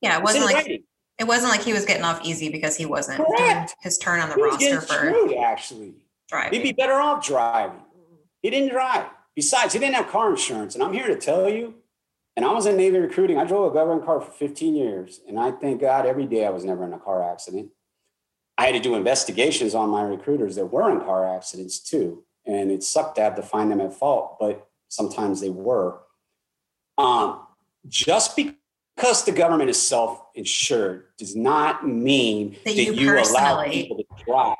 Yeah. 0.00 0.18
It 0.18 0.22
wasn't 0.22 0.44
like 0.44 0.56
writing. 0.56 0.84
It 1.22 1.28
wasn't 1.28 1.52
like 1.52 1.62
he 1.62 1.72
was 1.72 1.84
getting 1.84 2.02
off 2.02 2.20
easy 2.24 2.48
because 2.48 2.76
he 2.76 2.84
wasn't 2.84 3.18
doing 3.18 3.30
Correct. 3.38 3.76
his 3.80 3.96
turn 3.96 4.18
on 4.18 4.28
the 4.28 4.34
He 4.34 4.42
roster 4.42 4.80
for 4.80 4.92
screwed, 4.92 5.34
actually. 5.34 5.94
He'd 6.50 6.64
be 6.64 6.72
better 6.72 6.94
off 6.94 7.24
driving. 7.24 7.78
He 8.40 8.50
didn't 8.50 8.70
drive. 8.70 9.06
Besides, 9.36 9.72
he 9.72 9.78
didn't 9.78 9.94
have 9.94 10.08
car 10.08 10.30
insurance. 10.30 10.74
And 10.74 10.82
I'm 10.82 10.92
here 10.92 11.06
to 11.06 11.14
tell 11.14 11.48
you, 11.48 11.74
and 12.34 12.44
I 12.44 12.52
was 12.52 12.66
in 12.66 12.76
Navy 12.76 12.98
recruiting. 12.98 13.38
I 13.38 13.44
drove 13.44 13.70
a 13.70 13.74
government 13.74 14.04
car 14.04 14.20
for 14.20 14.32
15 14.32 14.74
years. 14.74 15.20
And 15.28 15.38
I 15.38 15.52
thank 15.52 15.80
God 15.80 16.06
every 16.06 16.26
day 16.26 16.44
I 16.44 16.50
was 16.50 16.64
never 16.64 16.84
in 16.84 16.92
a 16.92 16.98
car 16.98 17.22
accident. 17.22 17.70
I 18.58 18.66
had 18.66 18.72
to 18.72 18.80
do 18.80 18.96
investigations 18.96 19.76
on 19.76 19.90
my 19.90 20.02
recruiters 20.02 20.56
that 20.56 20.66
were 20.66 20.90
in 20.90 21.00
car 21.00 21.24
accidents 21.36 21.78
too. 21.78 22.24
And 22.46 22.72
it 22.72 22.82
sucked 22.82 23.14
to 23.14 23.22
have 23.22 23.36
to 23.36 23.42
find 23.42 23.70
them 23.70 23.80
at 23.80 23.94
fault, 23.94 24.38
but 24.40 24.66
sometimes 24.88 25.40
they 25.40 25.50
were. 25.50 26.00
Um, 26.98 27.46
just 27.88 28.34
because 28.34 29.24
the 29.24 29.32
government 29.32 29.70
is 29.70 29.80
self 29.80 30.21
insured 30.34 31.04
does 31.18 31.36
not 31.36 31.86
mean 31.86 32.52
That 32.64 32.76
that, 32.76 32.76
you 32.76 32.92
you, 32.92 33.18
allow 33.18 33.64
people 33.64 33.96
to 33.98 34.24
drive. 34.24 34.56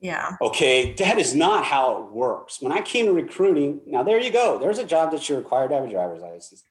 Yeah. 0.00 0.36
Okay, 0.42 0.92
that 0.94 1.18
is 1.18 1.34
not 1.34 1.64
how 1.64 2.02
it 2.02 2.12
works. 2.12 2.60
When 2.60 2.72
I 2.72 2.82
came 2.82 3.06
to 3.06 3.12
recruiting, 3.12 3.80
now 3.86 4.02
there 4.02 4.20
you 4.20 4.30
go. 4.30 4.58
There's 4.58 4.78
a 4.78 4.84
job 4.84 5.10
that 5.12 5.28
you're 5.28 5.38
required 5.38 5.68
to 5.68 5.76
have 5.76 5.84
a 5.84 5.90
driver's 5.90 6.20
license. 6.20 6.62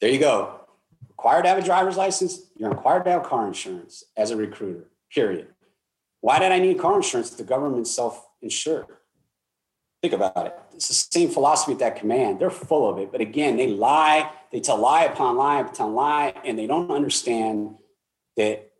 There 0.00 0.10
you 0.10 0.18
go. 0.18 0.60
Required 1.08 1.42
to 1.42 1.48
have 1.48 1.58
a 1.58 1.62
driver's 1.62 1.96
license, 1.96 2.40
you're 2.56 2.70
required 2.70 3.04
to 3.04 3.12
have 3.12 3.22
car 3.22 3.46
insurance 3.46 4.04
as 4.16 4.30
a 4.30 4.36
recruiter, 4.36 4.90
period. 5.12 5.48
Why 6.20 6.38
did 6.40 6.50
I 6.50 6.58
need 6.58 6.78
car 6.78 6.96
insurance? 6.96 7.30
The 7.30 7.44
government 7.44 7.86
self 7.86 8.26
insured. 8.42 8.86
Think 10.02 10.12
about 10.12 10.46
it. 10.46 10.58
It's 10.74 10.88
the 10.88 10.94
same 10.94 11.30
philosophy 11.30 11.72
at 11.72 11.78
that 11.78 11.96
command. 11.96 12.38
They're 12.38 12.50
full 12.50 12.88
of 12.90 12.98
it. 12.98 13.10
But 13.10 13.20
again, 13.20 13.56
they 13.56 13.68
lie, 13.68 14.30
they 14.56 14.60
tell 14.60 14.78
lie 14.78 15.04
upon 15.04 15.36
lie 15.36 15.60
upon 15.60 15.94
lie, 15.94 16.32
and 16.42 16.58
they 16.58 16.66
don't 16.66 16.90
understand 16.90 17.74
that 18.38 18.72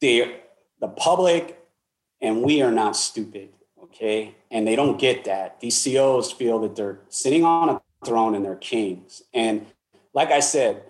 they, 0.00 0.36
the 0.80 0.86
public 0.86 1.58
and 2.20 2.42
we 2.44 2.62
are 2.62 2.70
not 2.70 2.94
stupid, 2.94 3.48
okay? 3.82 4.36
And 4.52 4.68
they 4.68 4.76
don't 4.76 4.96
get 4.96 5.24
that. 5.24 5.58
These 5.58 5.82
COs 5.82 6.30
feel 6.30 6.60
that 6.60 6.76
they're 6.76 7.00
sitting 7.08 7.44
on 7.44 7.68
a 7.70 7.82
throne 8.06 8.36
and 8.36 8.44
they're 8.44 8.54
kings. 8.54 9.20
And 9.34 9.66
like 10.14 10.30
I 10.30 10.38
said, 10.38 10.84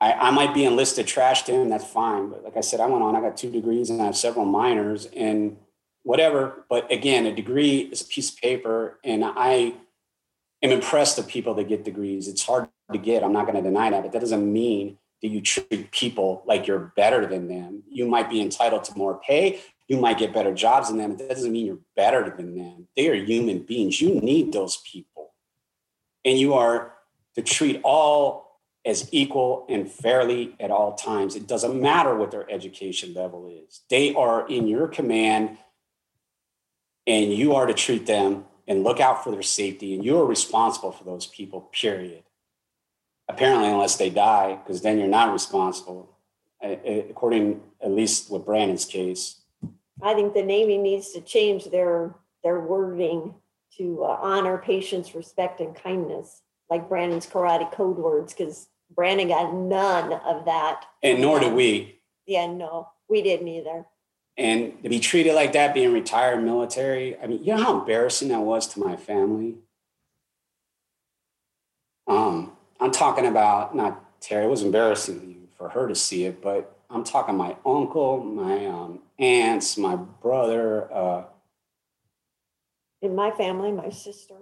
I, 0.00 0.14
I 0.14 0.30
might 0.32 0.52
be 0.52 0.64
enlisted 0.64 1.06
trash 1.06 1.44
to 1.44 1.52
him, 1.52 1.68
that's 1.68 1.86
fine. 1.86 2.28
But 2.28 2.42
like 2.42 2.56
I 2.56 2.60
said, 2.60 2.80
I 2.80 2.86
went 2.86 3.04
on, 3.04 3.14
I 3.14 3.20
got 3.20 3.36
two 3.36 3.52
degrees 3.52 3.88
and 3.88 4.02
I 4.02 4.06
have 4.06 4.16
several 4.16 4.46
minors 4.46 5.06
and 5.14 5.58
whatever. 6.02 6.64
But 6.68 6.90
again, 6.90 7.24
a 7.26 7.32
degree 7.32 7.82
is 7.82 8.02
a 8.02 8.06
piece 8.06 8.32
of 8.32 8.38
paper. 8.38 8.98
And 9.04 9.24
I 9.24 9.74
am 10.60 10.72
impressed 10.72 11.18
with 11.18 11.28
people 11.28 11.54
that 11.54 11.68
get 11.68 11.84
degrees. 11.84 12.26
It's 12.26 12.42
hard 12.42 12.66
to 12.92 12.98
get, 12.98 13.24
I'm 13.24 13.32
not 13.32 13.46
going 13.46 13.56
to 13.56 13.62
deny 13.62 13.90
that, 13.90 14.02
but 14.02 14.12
that 14.12 14.20
doesn't 14.20 14.52
mean 14.52 14.98
that 15.22 15.28
you 15.28 15.40
treat 15.40 15.90
people 15.90 16.42
like 16.46 16.66
you're 16.66 16.92
better 16.96 17.26
than 17.26 17.48
them. 17.48 17.82
You 17.88 18.06
might 18.06 18.30
be 18.30 18.40
entitled 18.40 18.84
to 18.84 18.96
more 18.96 19.20
pay. 19.26 19.60
You 19.88 19.98
might 19.98 20.18
get 20.18 20.34
better 20.34 20.54
jobs 20.54 20.88
than 20.88 20.98
them. 20.98 21.16
That 21.16 21.28
doesn't 21.28 21.52
mean 21.52 21.66
you're 21.66 21.78
better 21.94 22.34
than 22.36 22.56
them. 22.56 22.88
They 22.96 23.08
are 23.08 23.14
human 23.14 23.60
beings. 23.60 24.00
You 24.00 24.20
need 24.20 24.52
those 24.52 24.82
people. 24.90 25.32
And 26.24 26.38
you 26.38 26.54
are 26.54 26.92
to 27.34 27.42
treat 27.42 27.80
all 27.82 28.60
as 28.84 29.08
equal 29.12 29.66
and 29.68 29.90
fairly 29.90 30.54
at 30.60 30.70
all 30.70 30.94
times. 30.94 31.34
It 31.34 31.46
doesn't 31.46 31.80
matter 31.80 32.14
what 32.14 32.30
their 32.30 32.48
education 32.50 33.14
level 33.14 33.48
is. 33.48 33.80
They 33.90 34.14
are 34.14 34.46
in 34.48 34.68
your 34.68 34.86
command 34.86 35.58
and 37.06 37.32
you 37.32 37.54
are 37.54 37.66
to 37.66 37.74
treat 37.74 38.06
them 38.06 38.44
and 38.68 38.84
look 38.84 39.00
out 39.00 39.22
for 39.22 39.30
their 39.30 39.42
safety. 39.42 39.94
And 39.94 40.04
you 40.04 40.18
are 40.18 40.26
responsible 40.26 40.92
for 40.92 41.04
those 41.04 41.26
people, 41.26 41.62
period. 41.72 42.24
Apparently, 43.28 43.68
unless 43.68 43.96
they 43.96 44.10
die, 44.10 44.54
because 44.56 44.82
then 44.82 44.98
you're 44.98 45.08
not 45.08 45.32
responsible, 45.32 46.16
according 46.62 47.60
at 47.82 47.90
least 47.90 48.30
with 48.30 48.44
Brandon's 48.44 48.84
case. 48.84 49.40
I 50.02 50.14
think 50.14 50.34
the 50.34 50.42
Navy 50.42 50.78
needs 50.78 51.12
to 51.12 51.20
change 51.20 51.64
their, 51.66 52.14
their 52.44 52.60
wording 52.60 53.34
to 53.78 54.04
uh, 54.04 54.18
honor 54.20 54.58
patience 54.58 55.14
respect, 55.14 55.60
and 55.60 55.74
kindness, 55.74 56.42
like 56.70 56.88
Brandon's 56.88 57.26
karate 57.26 57.70
code 57.72 57.98
words, 57.98 58.32
because 58.32 58.68
Brandon 58.94 59.28
got 59.28 59.52
none 59.52 60.12
of 60.12 60.44
that. 60.44 60.84
And 61.02 61.20
nor 61.20 61.40
do 61.40 61.50
we. 61.50 61.98
Yeah, 62.26 62.46
no, 62.46 62.88
we 63.08 63.22
didn't 63.22 63.48
either. 63.48 63.86
And 64.38 64.82
to 64.82 64.88
be 64.88 65.00
treated 65.00 65.34
like 65.34 65.52
that, 65.52 65.74
being 65.74 65.92
retired 65.92 66.42
military, 66.42 67.18
I 67.18 67.26
mean, 67.26 67.42
you 67.42 67.56
know 67.56 67.62
how 67.62 67.80
embarrassing 67.80 68.28
that 68.28 68.40
was 68.40 68.66
to 68.68 68.80
my 68.80 68.96
family? 68.96 69.56
Um, 72.06 72.55
I'm 72.80 72.90
talking 72.90 73.26
about 73.26 73.74
not 73.74 74.20
Teri, 74.20 74.44
it 74.44 74.50
was 74.50 74.62
embarrassing 74.62 75.48
for 75.56 75.68
her 75.70 75.88
to 75.88 75.94
see 75.94 76.24
it, 76.24 76.42
but 76.42 76.78
I'm 76.90 77.04
talking 77.04 77.36
my 77.36 77.56
uncle, 77.64 78.22
my 78.22 78.66
um, 78.66 79.00
aunts, 79.18 79.76
my 79.76 79.96
brother, 79.96 80.92
uh, 80.92 81.24
In 83.02 83.14
my 83.14 83.30
family, 83.32 83.72
my 83.72 83.90
sister, 83.90 84.34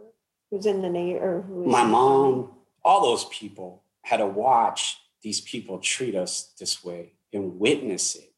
who's 0.50 0.66
in 0.66 0.82
the 0.82 0.88
Navy, 0.88 1.18
or 1.18 1.42
who's 1.42 1.66
my 1.66 1.84
mom, 1.84 2.50
all 2.84 3.02
those 3.02 3.24
people 3.26 3.82
had 4.02 4.18
to 4.18 4.26
watch 4.26 4.98
these 5.22 5.40
people 5.40 5.78
treat 5.78 6.14
us 6.14 6.52
this 6.58 6.84
way 6.84 7.12
and 7.32 7.58
witness 7.58 8.14
it. 8.14 8.32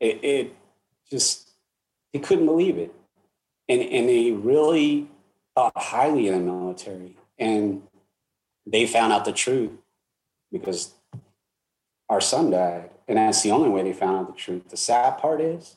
It, 0.00 0.24
it 0.24 0.56
just, 1.08 1.50
they 2.12 2.18
couldn't 2.18 2.46
believe 2.46 2.76
it. 2.76 2.92
And, 3.68 3.80
and 3.80 4.08
they 4.08 4.32
really 4.32 5.08
thought 5.54 5.72
highly 5.76 6.28
of 6.28 6.34
the 6.34 6.40
military. 6.40 7.16
And 7.38 7.82
they 8.66 8.86
found 8.86 9.12
out 9.12 9.24
the 9.24 9.32
truth 9.32 9.72
because 10.50 10.94
our 12.08 12.20
son 12.20 12.50
died. 12.50 12.90
And 13.08 13.18
that's 13.18 13.42
the 13.42 13.50
only 13.50 13.68
way 13.68 13.82
they 13.82 13.92
found 13.92 14.18
out 14.18 14.26
the 14.28 14.40
truth. 14.40 14.68
The 14.68 14.76
sad 14.76 15.18
part 15.18 15.40
is, 15.40 15.76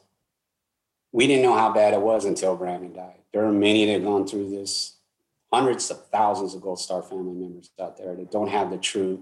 we 1.11 1.27
didn't 1.27 1.43
know 1.43 1.57
how 1.57 1.71
bad 1.71 1.93
it 1.93 2.01
was 2.01 2.25
until 2.25 2.55
Brandon 2.55 2.93
died. 2.93 3.21
There 3.33 3.45
are 3.45 3.51
many 3.51 3.85
that 3.85 3.93
have 3.93 4.03
gone 4.03 4.27
through 4.27 4.49
this 4.49 4.97
hundreds 5.51 5.89
of 5.89 6.05
thousands 6.07 6.53
of 6.53 6.61
Gold 6.61 6.79
Star 6.79 7.01
family 7.01 7.33
members 7.33 7.71
out 7.79 7.97
there 7.97 8.15
that 8.15 8.31
don't 8.31 8.49
have 8.49 8.69
the 8.69 8.77
truth. 8.77 9.21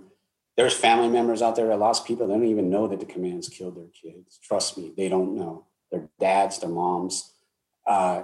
There's 0.57 0.73
family 0.73 1.10
members 1.10 1.41
out 1.41 1.56
there 1.56 1.68
that 1.68 1.80
lost 1.80 2.06
people. 2.06 2.27
They 2.27 2.34
don't 2.34 2.45
even 2.45 2.69
know 2.69 2.88
that 2.88 2.99
the 2.99 3.06
commands 3.06 3.49
killed 3.49 3.76
their 3.76 3.85
kids. 3.88 4.40
Trust 4.41 4.77
me, 4.77 4.91
they 4.95 5.10
don't 5.10 5.35
know. 5.35 5.65
Their 5.91 6.10
dads, 6.19 6.60
their 6.60 6.69
moms. 6.69 7.31
Uh, 7.85 8.23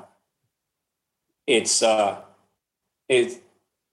it's 1.45 1.81
uh, 1.81 2.21
it's 3.07 3.37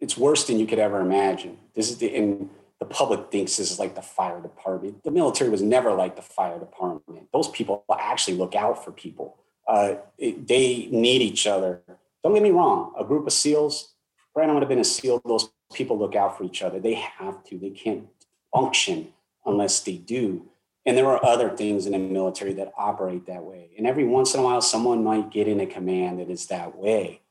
it's 0.01 0.17
worse 0.17 0.47
than 0.47 0.59
you 0.59 0.67
could 0.67 0.79
ever 0.79 1.01
imagine. 1.01 1.59
This 1.75 1.91
is 1.91 1.99
the 1.99 2.15
and 2.15 2.51
the 2.79 2.87
public 2.87 3.31
thinks 3.31 3.57
this 3.57 3.71
is 3.71 3.79
like 3.79 3.95
the 3.95 4.03
fire 4.03 4.41
department. 4.41 5.03
The 5.03 5.11
military 5.11 5.51
was 5.51 5.63
never 5.63 5.93
like 5.93 6.17
the 6.17 6.23
fire 6.23 6.59
department. 6.59 7.29
Those 7.33 7.49
people 7.49 7.85
actually 7.99 8.37
look 8.37 8.55
out 8.55 8.85
for 8.85 8.93
people. 8.93 9.39
Uh, 9.67 9.97
it, 10.19 10.47
they 10.47 10.89
need 10.91 11.23
each 11.23 11.47
other. 11.47 11.83
Don't 12.23 12.35
get 12.35 12.43
me 12.43 12.51
wrong. 12.51 12.93
A 12.99 13.05
group 13.05 13.27
of 13.27 13.33
SEALs, 13.33 13.95
Brandon 14.35 14.55
would 14.55 14.63
have 14.63 14.69
been 14.69 14.79
a 14.79 14.85
SEAL. 14.85 15.23
Those 15.25 15.51
people 15.73 15.99
look 15.99 16.15
out 16.15 16.37
for 16.37 16.45
each 16.45 16.63
other. 16.63 16.79
They 16.79 16.95
have 16.95 17.43
to. 17.45 17.59
They 17.59 17.71
can't 17.71 18.07
function 18.53 19.09
unless 19.45 19.81
they 19.81 19.97
do. 19.97 20.47
And 20.85 20.97
there 20.97 21.07
are 21.07 21.25
other 21.25 21.51
things 21.51 21.87
in 21.87 21.93
the 21.93 21.99
military 21.99 22.53
that 22.55 22.73
operate 22.77 23.27
that 23.27 23.43
way. 23.43 23.71
And 23.77 23.87
every 23.87 24.05
once 24.05 24.35
in 24.35 24.41
a 24.41 24.43
while, 24.43 24.61
someone 24.61 25.03
might 25.03 25.31
get 25.31 25.49
in 25.49 25.61
a 25.61 25.67
command 25.67 26.21
that 26.21 26.31
is 26.31 26.47
that 26.47 26.77
way. 26.77 27.23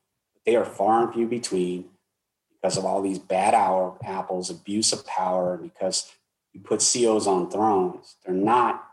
They 0.45 0.55
are 0.55 0.65
far 0.65 1.03
and 1.03 1.13
few 1.13 1.27
between 1.27 1.85
because 2.65 2.77
of 2.77 2.85
all 2.85 2.99
these 2.99 3.19
bad 3.19 3.53
hour 3.53 3.95
apples, 4.03 4.49
abuse 4.49 4.91
of 4.91 5.05
power, 5.05 5.55
because 5.55 6.11
you 6.51 6.59
put 6.59 6.81
CEOs 6.81 7.27
on 7.27 7.51
thrones. 7.51 8.15
They're 8.25 8.33
not 8.33 8.83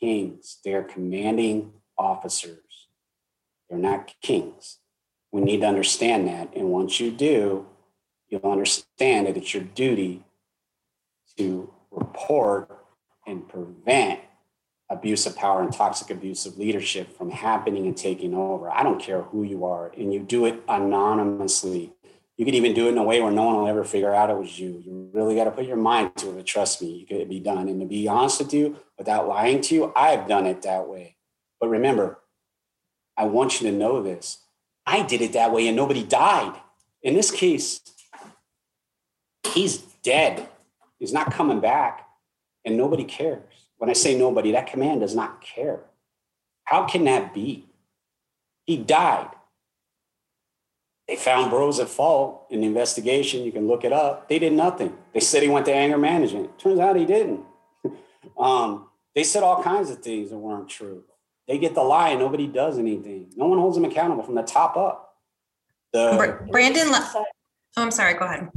kings. 0.00 0.56
They're 0.64 0.82
commanding 0.82 1.74
officers. 1.98 2.86
They're 3.68 3.78
not 3.78 4.14
kings. 4.22 4.78
We 5.30 5.42
need 5.42 5.60
to 5.60 5.66
understand 5.66 6.26
that. 6.26 6.56
And 6.56 6.70
once 6.70 7.00
you 7.00 7.10
do, 7.10 7.66
you'll 8.30 8.50
understand 8.50 9.26
that 9.26 9.36
it's 9.36 9.52
your 9.52 9.64
duty 9.64 10.24
to 11.36 11.70
report 11.90 12.70
and 13.26 13.46
prevent 13.46 14.20
abuse 14.88 15.26
of 15.26 15.36
power 15.36 15.62
and 15.62 15.70
toxic 15.70 16.08
abuse 16.08 16.46
of 16.46 16.56
leadership 16.56 17.14
from 17.14 17.30
happening 17.30 17.84
and 17.84 17.94
taking 17.94 18.32
over. 18.32 18.70
I 18.70 18.82
don't 18.82 19.02
care 19.02 19.20
who 19.20 19.42
you 19.42 19.66
are, 19.66 19.92
and 19.98 20.14
you 20.14 20.20
do 20.20 20.46
it 20.46 20.62
anonymously. 20.66 21.92
You 22.38 22.44
could 22.44 22.54
even 22.54 22.72
do 22.72 22.86
it 22.86 22.90
in 22.92 22.98
a 22.98 23.02
way 23.02 23.20
where 23.20 23.32
no 23.32 23.42
one 23.42 23.56
will 23.56 23.66
ever 23.66 23.82
figure 23.82 24.14
out 24.14 24.30
it 24.30 24.38
was 24.38 24.58
you. 24.58 24.80
You 24.86 25.10
really 25.12 25.34
got 25.34 25.44
to 25.44 25.50
put 25.50 25.66
your 25.66 25.76
mind 25.76 26.14
to 26.18 26.38
it. 26.38 26.46
Trust 26.46 26.80
me, 26.80 26.98
you 26.98 27.04
could 27.04 27.28
be 27.28 27.40
done. 27.40 27.68
And 27.68 27.80
to 27.80 27.86
be 27.86 28.06
honest 28.06 28.38
with 28.38 28.54
you, 28.54 28.76
without 28.96 29.26
lying 29.26 29.60
to 29.62 29.74
you, 29.74 29.92
I've 29.96 30.28
done 30.28 30.46
it 30.46 30.62
that 30.62 30.88
way. 30.88 31.16
But 31.60 31.68
remember, 31.68 32.20
I 33.16 33.24
want 33.24 33.60
you 33.60 33.68
to 33.68 33.76
know 33.76 34.00
this. 34.00 34.38
I 34.86 35.02
did 35.02 35.20
it 35.20 35.32
that 35.32 35.52
way 35.52 35.66
and 35.66 35.76
nobody 35.76 36.04
died. 36.04 36.54
In 37.02 37.14
this 37.14 37.32
case, 37.32 37.80
he's 39.52 39.78
dead. 40.04 40.48
He's 41.00 41.12
not 41.12 41.32
coming 41.32 41.58
back 41.58 42.06
and 42.64 42.76
nobody 42.76 43.02
cares. 43.02 43.66
When 43.78 43.90
I 43.90 43.94
say 43.94 44.16
nobody, 44.16 44.52
that 44.52 44.68
command 44.68 45.00
does 45.00 45.14
not 45.14 45.40
care. 45.40 45.80
How 46.64 46.84
can 46.84 47.04
that 47.04 47.34
be? 47.34 47.66
He 48.64 48.76
died. 48.76 49.30
They 51.08 51.16
found 51.16 51.50
Bros 51.50 51.80
at 51.80 51.88
fault 51.88 52.46
in 52.50 52.60
the 52.60 52.66
investigation. 52.66 53.42
You 53.42 53.50
can 53.50 53.66
look 53.66 53.82
it 53.82 53.92
up. 53.92 54.28
They 54.28 54.38
did 54.38 54.52
nothing. 54.52 54.96
They 55.14 55.20
said 55.20 55.42
he 55.42 55.48
went 55.48 55.64
to 55.66 55.74
anger 55.74 55.96
management. 55.96 56.58
Turns 56.58 56.78
out 56.78 56.96
he 56.96 57.06
didn't. 57.06 57.40
um, 58.38 58.88
they 59.14 59.24
said 59.24 59.42
all 59.42 59.62
kinds 59.62 59.88
of 59.90 60.00
things 60.00 60.30
that 60.30 60.36
weren't 60.36 60.68
true. 60.68 61.04
They 61.46 61.56
get 61.58 61.74
the 61.74 61.82
lie 61.82 62.10
and 62.10 62.20
nobody 62.20 62.46
does 62.46 62.78
anything. 62.78 63.30
No 63.36 63.46
one 63.46 63.58
holds 63.58 63.76
them 63.76 63.86
accountable 63.86 64.22
from 64.22 64.34
the 64.34 64.42
top 64.42 64.76
up. 64.76 65.16
The 65.94 66.46
Brandon 66.50 66.90
left. 66.90 67.16
Oh, 67.16 67.24
I'm 67.78 67.90
sorry. 67.90 68.12
Go 68.12 68.26
ahead. 68.26 68.50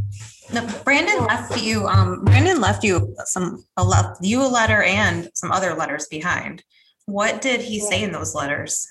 No, 0.54 0.68
Brandon 0.84 1.26
left 1.26 1.62
you. 1.62 1.88
Um, 1.88 2.26
Brandon 2.26 2.60
left 2.60 2.84
you 2.84 3.16
some 3.26 3.64
a 3.78 3.84
left 3.84 4.18
you 4.22 4.44
a 4.44 4.48
letter 4.48 4.84
and 4.84 5.30
some 5.36 5.54
other 5.54 5.74
letters 5.74 6.08
behind. 6.08 6.64
What 7.06 7.42
did 7.42 7.62
he 7.62 7.80
say 7.80 8.04
in 8.04 8.12
those 8.12 8.36
letters? 8.36 8.86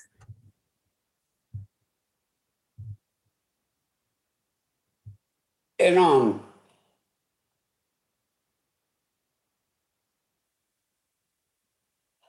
And 5.81 5.97
um, 5.97 6.43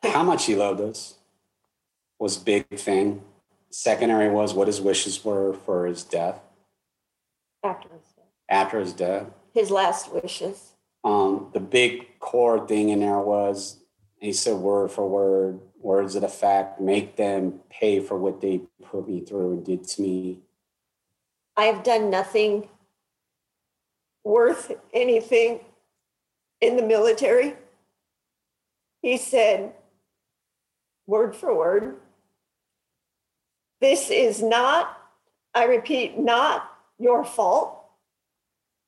how 0.03 0.23
much 0.23 0.47
he 0.47 0.55
loved 0.55 0.81
us 0.81 1.17
was 2.19 2.39
big 2.39 2.67
thing. 2.79 3.23
Secondary 3.71 4.31
was 4.31 4.55
what 4.55 4.69
his 4.69 4.81
wishes 4.81 5.23
were 5.23 5.53
for 5.53 5.87
his 5.87 6.03
death. 6.03 6.41
After 7.63 7.89
his 7.91 8.07
death. 8.17 8.25
After 8.49 8.81
his 8.81 8.93
death. 8.95 9.27
His 9.53 9.71
last 9.71 10.11
wishes. 10.13 10.73
Um, 11.05 11.51
the 11.53 11.61
big 11.61 12.19
core 12.21 12.67
thing 12.67 12.89
in 12.89 13.01
there 13.01 13.19
was 13.19 13.81
he 14.19 14.33
said 14.33 14.55
word 14.55 14.91
for 14.91 15.07
word, 15.07 15.61
words 15.79 16.15
of 16.15 16.23
the 16.23 16.29
fact, 16.29 16.81
make 16.81 17.17
them 17.17 17.61
pay 17.69 18.01
for 18.01 18.17
what 18.17 18.41
they 18.41 18.63
put 18.83 19.07
me 19.07 19.21
through 19.21 19.53
and 19.53 19.67
did 19.67 19.85
to 19.89 20.01
me. 20.03 20.39
I 21.57 21.65
have 21.65 21.83
done 21.83 22.09
nothing 22.09 22.69
worth 24.25 24.73
anything 24.93 25.61
in 26.61 26.77
the 26.77 26.83
military. 26.83 27.55
He 29.03 29.17
said, 29.19 29.73
word 31.07 31.35
for 31.35 31.57
word, 31.57 31.97
this 33.81 34.11
is 34.11 34.43
not, 34.43 34.97
I 35.55 35.65
repeat, 35.65 36.19
not 36.19 36.71
your 36.99 37.25
fault, 37.25 37.85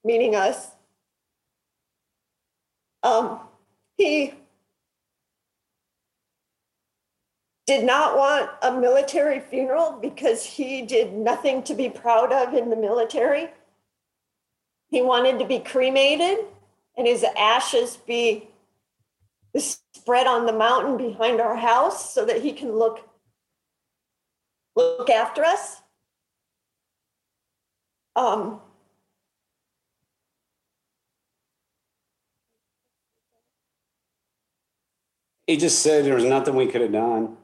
meaning 0.05 0.36
us. 0.36 0.69
Um, 3.02 3.40
he 3.97 4.35
did 7.66 7.85
not 7.85 8.16
want 8.16 8.51
a 8.62 8.78
military 8.78 9.40
funeral 9.40 9.98
because 10.01 10.44
he 10.44 10.82
did 10.82 11.12
nothing 11.12 11.62
to 11.65 11.74
be 11.74 11.89
proud 11.89 12.32
of 12.32 12.55
in 12.55 12.70
the 12.70 12.77
military. 12.77 13.48
He 14.95 15.03
wanted 15.03 15.41
to 15.41 15.45
be 15.45 15.59
cremated 15.59 16.39
and 16.97 17.05
his 17.05 17.25
ashes 17.37 17.97
be 17.97 18.49
spread 19.57 20.29
on 20.29 20.47
the 20.47 20.53
mountain 20.53 20.97
behind 20.97 21.41
our 21.41 21.57
house 21.57 22.15
so 22.15 22.25
that 22.25 22.43
he 22.43 22.53
can 22.53 22.71
look 22.71 23.01
look 24.77 25.11
after 25.11 25.45
us. 25.45 25.83
Um, 28.15 28.61
he 35.49 35.57
just 35.57 35.81
said 35.81 36.05
there 36.05 36.15
was 36.15 36.23
nothing 36.23 36.55
we 36.55 36.69
could 36.69 36.83
have 36.83 36.93
done. 36.93 37.37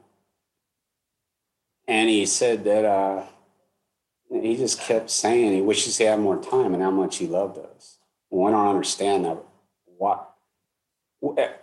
And 1.85 2.09
he 2.09 2.25
said 2.25 2.63
that 2.63 2.85
uh, 2.85 3.25
he 4.31 4.55
just 4.55 4.79
kept 4.79 5.09
saying 5.09 5.53
he 5.53 5.61
wishes 5.61 5.97
he 5.97 6.05
had 6.05 6.19
more 6.19 6.41
time 6.41 6.73
and 6.73 6.81
how 6.81 6.91
much 6.91 7.17
he 7.17 7.27
loved 7.27 7.57
us. 7.57 7.97
We 8.29 8.49
don't 8.49 8.67
understand 8.67 9.25
that. 9.25 9.37
What 9.97 10.29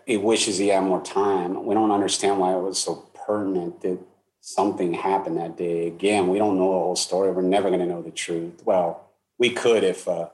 he 0.05 0.17
wishes 0.17 0.59
he 0.59 0.69
had 0.69 0.85
more 0.85 1.03
time. 1.03 1.65
We 1.65 1.75
don't 1.75 1.91
understand 1.91 2.39
why 2.39 2.55
it 2.55 2.61
was 2.61 2.79
so 2.79 3.09
pertinent 3.27 3.81
that 3.81 3.99
something 4.41 4.93
happened 4.93 5.39
that 5.39 5.57
day. 5.57 5.87
Again, 5.87 6.29
we 6.29 6.39
don't 6.39 6.59
know 6.59 6.73
the 6.73 6.79
whole 6.79 6.97
story. 6.97 7.33
We're 7.33 7.43
never 7.43 7.69
going 7.69 7.81
to 7.81 7.87
know 7.87 8.03
the 8.03 8.11
truth. 8.11 8.63
Well, 8.65 9.09
we 9.39 9.51
could 9.51 9.83
if 9.83 10.07
uh, 10.07 10.29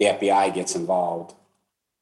the 0.00 0.06
FBI 0.06 0.54
gets 0.54 0.74
involved, 0.74 1.34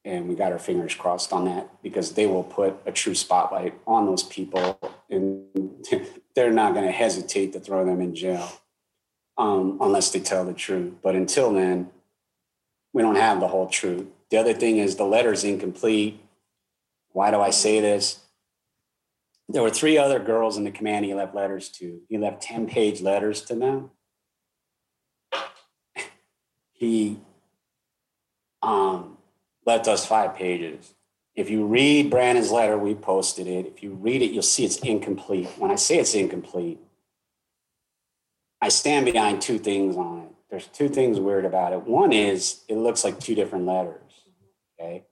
and 0.03 0.27
we 0.27 0.35
got 0.35 0.51
our 0.51 0.59
fingers 0.59 0.95
crossed 0.95 1.33
on 1.33 1.45
that 1.45 1.69
because 1.83 2.13
they 2.13 2.25
will 2.25 2.43
put 2.43 2.77
a 2.85 2.91
true 2.91 3.15
spotlight 3.15 3.77
on 3.85 4.05
those 4.05 4.23
people, 4.23 4.79
and 5.09 5.45
they're 6.35 6.51
not 6.51 6.73
going 6.73 6.85
to 6.85 6.91
hesitate 6.91 7.53
to 7.53 7.59
throw 7.59 7.85
them 7.85 8.01
in 8.01 8.15
jail 8.15 8.49
um, 9.37 9.77
unless 9.81 10.11
they 10.11 10.19
tell 10.19 10.45
the 10.45 10.53
truth. 10.53 10.93
But 11.01 11.15
until 11.15 11.53
then, 11.53 11.89
we 12.93 13.01
don't 13.01 13.15
have 13.15 13.39
the 13.39 13.47
whole 13.47 13.67
truth. 13.67 14.07
The 14.29 14.37
other 14.37 14.53
thing 14.53 14.77
is 14.77 14.95
the 14.95 15.05
letter's 15.05 15.43
incomplete. 15.43 16.19
Why 17.11 17.31
do 17.31 17.39
I 17.41 17.49
say 17.49 17.79
this? 17.79 18.21
There 19.47 19.61
were 19.61 19.69
three 19.69 19.97
other 19.97 20.19
girls 20.19 20.57
in 20.57 20.63
the 20.63 20.71
command 20.71 21.05
he 21.05 21.13
left 21.13 21.35
letters 21.35 21.69
to. 21.69 22.01
He 22.09 22.17
left 22.17 22.41
10 22.41 22.67
page 22.67 23.01
letters 23.01 23.41
to 23.43 23.55
them. 23.55 23.91
He 26.77 27.21
um, 28.61 29.17
left 29.65 29.87
us 29.87 30.05
five 30.05 30.35
pages. 30.35 30.93
If 31.35 31.49
you 31.49 31.65
read 31.65 32.09
Brandon's 32.09 32.51
letter, 32.51 32.77
we 32.77 32.95
posted 32.95 33.47
it. 33.47 33.65
If 33.65 33.81
you 33.81 33.91
read 33.91 34.21
it, 34.21 34.31
you'll 34.31 34.41
see 34.41 34.65
it's 34.65 34.77
incomplete. 34.77 35.47
When 35.57 35.71
I 35.71 35.75
say 35.75 35.99
it's 35.99 36.15
incomplete, 36.15 36.79
I 38.65 38.69
stand 38.69 39.05
behind 39.05 39.43
two 39.43 39.59
things 39.59 39.95
on 39.95 40.21
it. 40.21 40.29
There's 40.49 40.65
two 40.65 40.89
things 40.89 41.19
weird 41.19 41.45
about 41.45 41.71
it. 41.71 41.83
One 41.83 42.11
is 42.11 42.61
it 42.67 42.77
looks 42.77 43.03
like 43.03 43.19
two 43.19 43.35
different 43.35 43.67
letters. 43.67 44.11
Okay. 44.79 45.03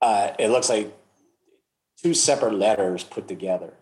Uh, 0.00 0.30
it 0.38 0.48
looks 0.48 0.70
like 0.70 0.96
two 2.02 2.14
separate 2.14 2.54
letters 2.54 3.04
put 3.04 3.28
together. 3.28 3.74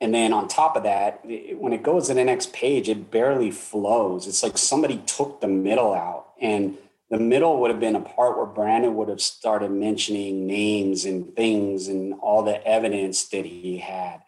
And 0.00 0.14
then 0.14 0.32
on 0.32 0.46
top 0.46 0.76
of 0.76 0.84
that, 0.84 1.22
it, 1.24 1.58
when 1.58 1.72
it 1.72 1.82
goes 1.82 2.06
to 2.06 2.14
the 2.14 2.22
next 2.22 2.52
page, 2.52 2.88
it 2.88 3.10
barely 3.10 3.50
flows. 3.50 4.28
It's 4.28 4.44
like 4.44 4.58
somebody 4.58 4.98
took 4.98 5.40
the 5.40 5.48
middle 5.48 5.92
out. 5.92 6.28
And 6.40 6.78
the 7.10 7.18
middle 7.18 7.60
would 7.60 7.72
have 7.72 7.80
been 7.80 7.96
a 7.96 8.00
part 8.00 8.36
where 8.36 8.46
Brandon 8.46 8.94
would 8.94 9.08
have 9.08 9.20
started 9.20 9.72
mentioning 9.72 10.46
names 10.46 11.04
and 11.04 11.34
things 11.34 11.88
and 11.88 12.14
all 12.20 12.44
the 12.44 12.64
evidence 12.64 13.24
that 13.30 13.44
he 13.44 13.78
had. 13.78 14.22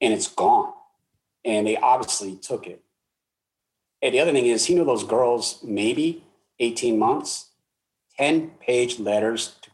And 0.00 0.12
it's 0.12 0.26
gone. 0.26 0.72
And 1.44 1.66
they 1.66 1.76
obviously 1.76 2.36
took 2.36 2.66
it. 2.66 2.82
And 4.00 4.14
the 4.14 4.20
other 4.20 4.32
thing 4.32 4.46
is, 4.46 4.66
he 4.66 4.74
knew 4.74 4.84
those 4.84 5.04
girls 5.04 5.62
maybe 5.62 6.24
18 6.58 6.98
months, 6.98 7.50
10 8.18 8.50
page 8.60 8.98
letters 8.98 9.56
to, 9.62 9.70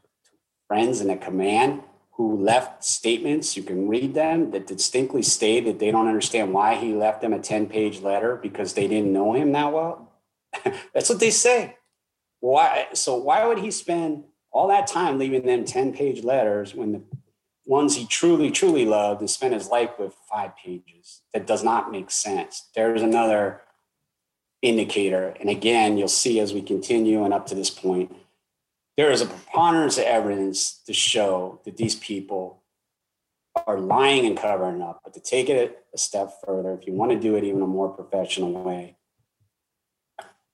friends 0.67 1.01
in 1.01 1.09
a 1.11 1.17
command 1.17 1.83
who 2.13 2.37
left 2.37 2.85
statements, 2.85 3.57
you 3.57 3.63
can 3.63 3.89
read 3.89 4.13
them, 4.13 4.51
that 4.51 4.67
distinctly 4.67 5.23
state 5.23 5.65
that 5.65 5.79
they 5.79 5.91
don't 5.91 6.09
understand 6.09 6.53
why 6.53 6.75
he 6.75 6.93
left 6.93 7.23
them 7.23 7.33
a 7.33 7.39
10 7.39 7.69
page 7.69 8.01
letter 8.01 8.37
because 8.37 8.75
they 8.75 8.87
didn't 8.87 9.13
know 9.13 9.35
him 9.35 9.53
that 9.53 9.73
well. 9.73 10.13
That's 10.93 11.09
what 11.09 11.21
they 11.21 11.31
say. 11.31 11.77
Why? 12.41 12.89
So, 12.93 13.17
why 13.17 13.47
would 13.47 13.59
he 13.59 13.71
spend 13.71 14.25
all 14.51 14.69
that 14.69 14.87
time 14.87 15.19
leaving 15.19 15.47
them 15.47 15.65
10 15.65 15.93
page 15.93 16.25
letters 16.25 16.75
when 16.75 16.93
the 16.93 17.03
ones 17.69 17.97
he 17.97 18.07
truly, 18.07 18.51
truly 18.51 18.87
loved 18.87 19.21
and 19.21 19.29
spent 19.29 19.55
his 19.55 19.69
life 19.69 19.91
with 19.99 20.15
five 20.29 20.57
pages? 20.57 21.21
That 21.33 21.47
does 21.47 21.63
not 21.63 21.93
make 21.93 22.11
sense. 22.11 22.69
There's 22.75 23.03
another 23.03 23.61
indicator. 24.63 25.37
And 25.39 25.51
again, 25.51 25.99
you'll 25.99 26.09
see 26.09 26.41
as 26.41 26.53
we 26.53 26.63
continue 26.63 27.25
and 27.25 27.35
up 27.35 27.47
to 27.49 27.55
this 27.55 27.71
point, 27.71 28.17
there 28.97 29.13
is 29.13 29.21
a 29.21 29.27
preponderance 29.27 29.99
of 29.99 30.05
evidence 30.05 30.83
to 30.87 30.93
show 30.93 31.61
that 31.65 31.77
these 31.77 31.95
people 31.95 32.63
are 33.67 33.79
lying 33.79 34.27
and 34.27 34.37
covering 34.37 34.83
up. 34.83 35.03
But 35.05 35.15
to 35.15 35.21
take 35.21 35.49
it 35.49 35.85
a 35.95 35.99
step 35.99 36.33
further, 36.45 36.73
if 36.73 36.87
you 36.87 36.95
want 36.95 37.13
to 37.13 37.21
do 37.21 37.37
it 37.37 37.45
even 37.45 37.63
a 37.63 37.67
more 37.67 37.91
professional 37.91 38.53
way, 38.53 38.97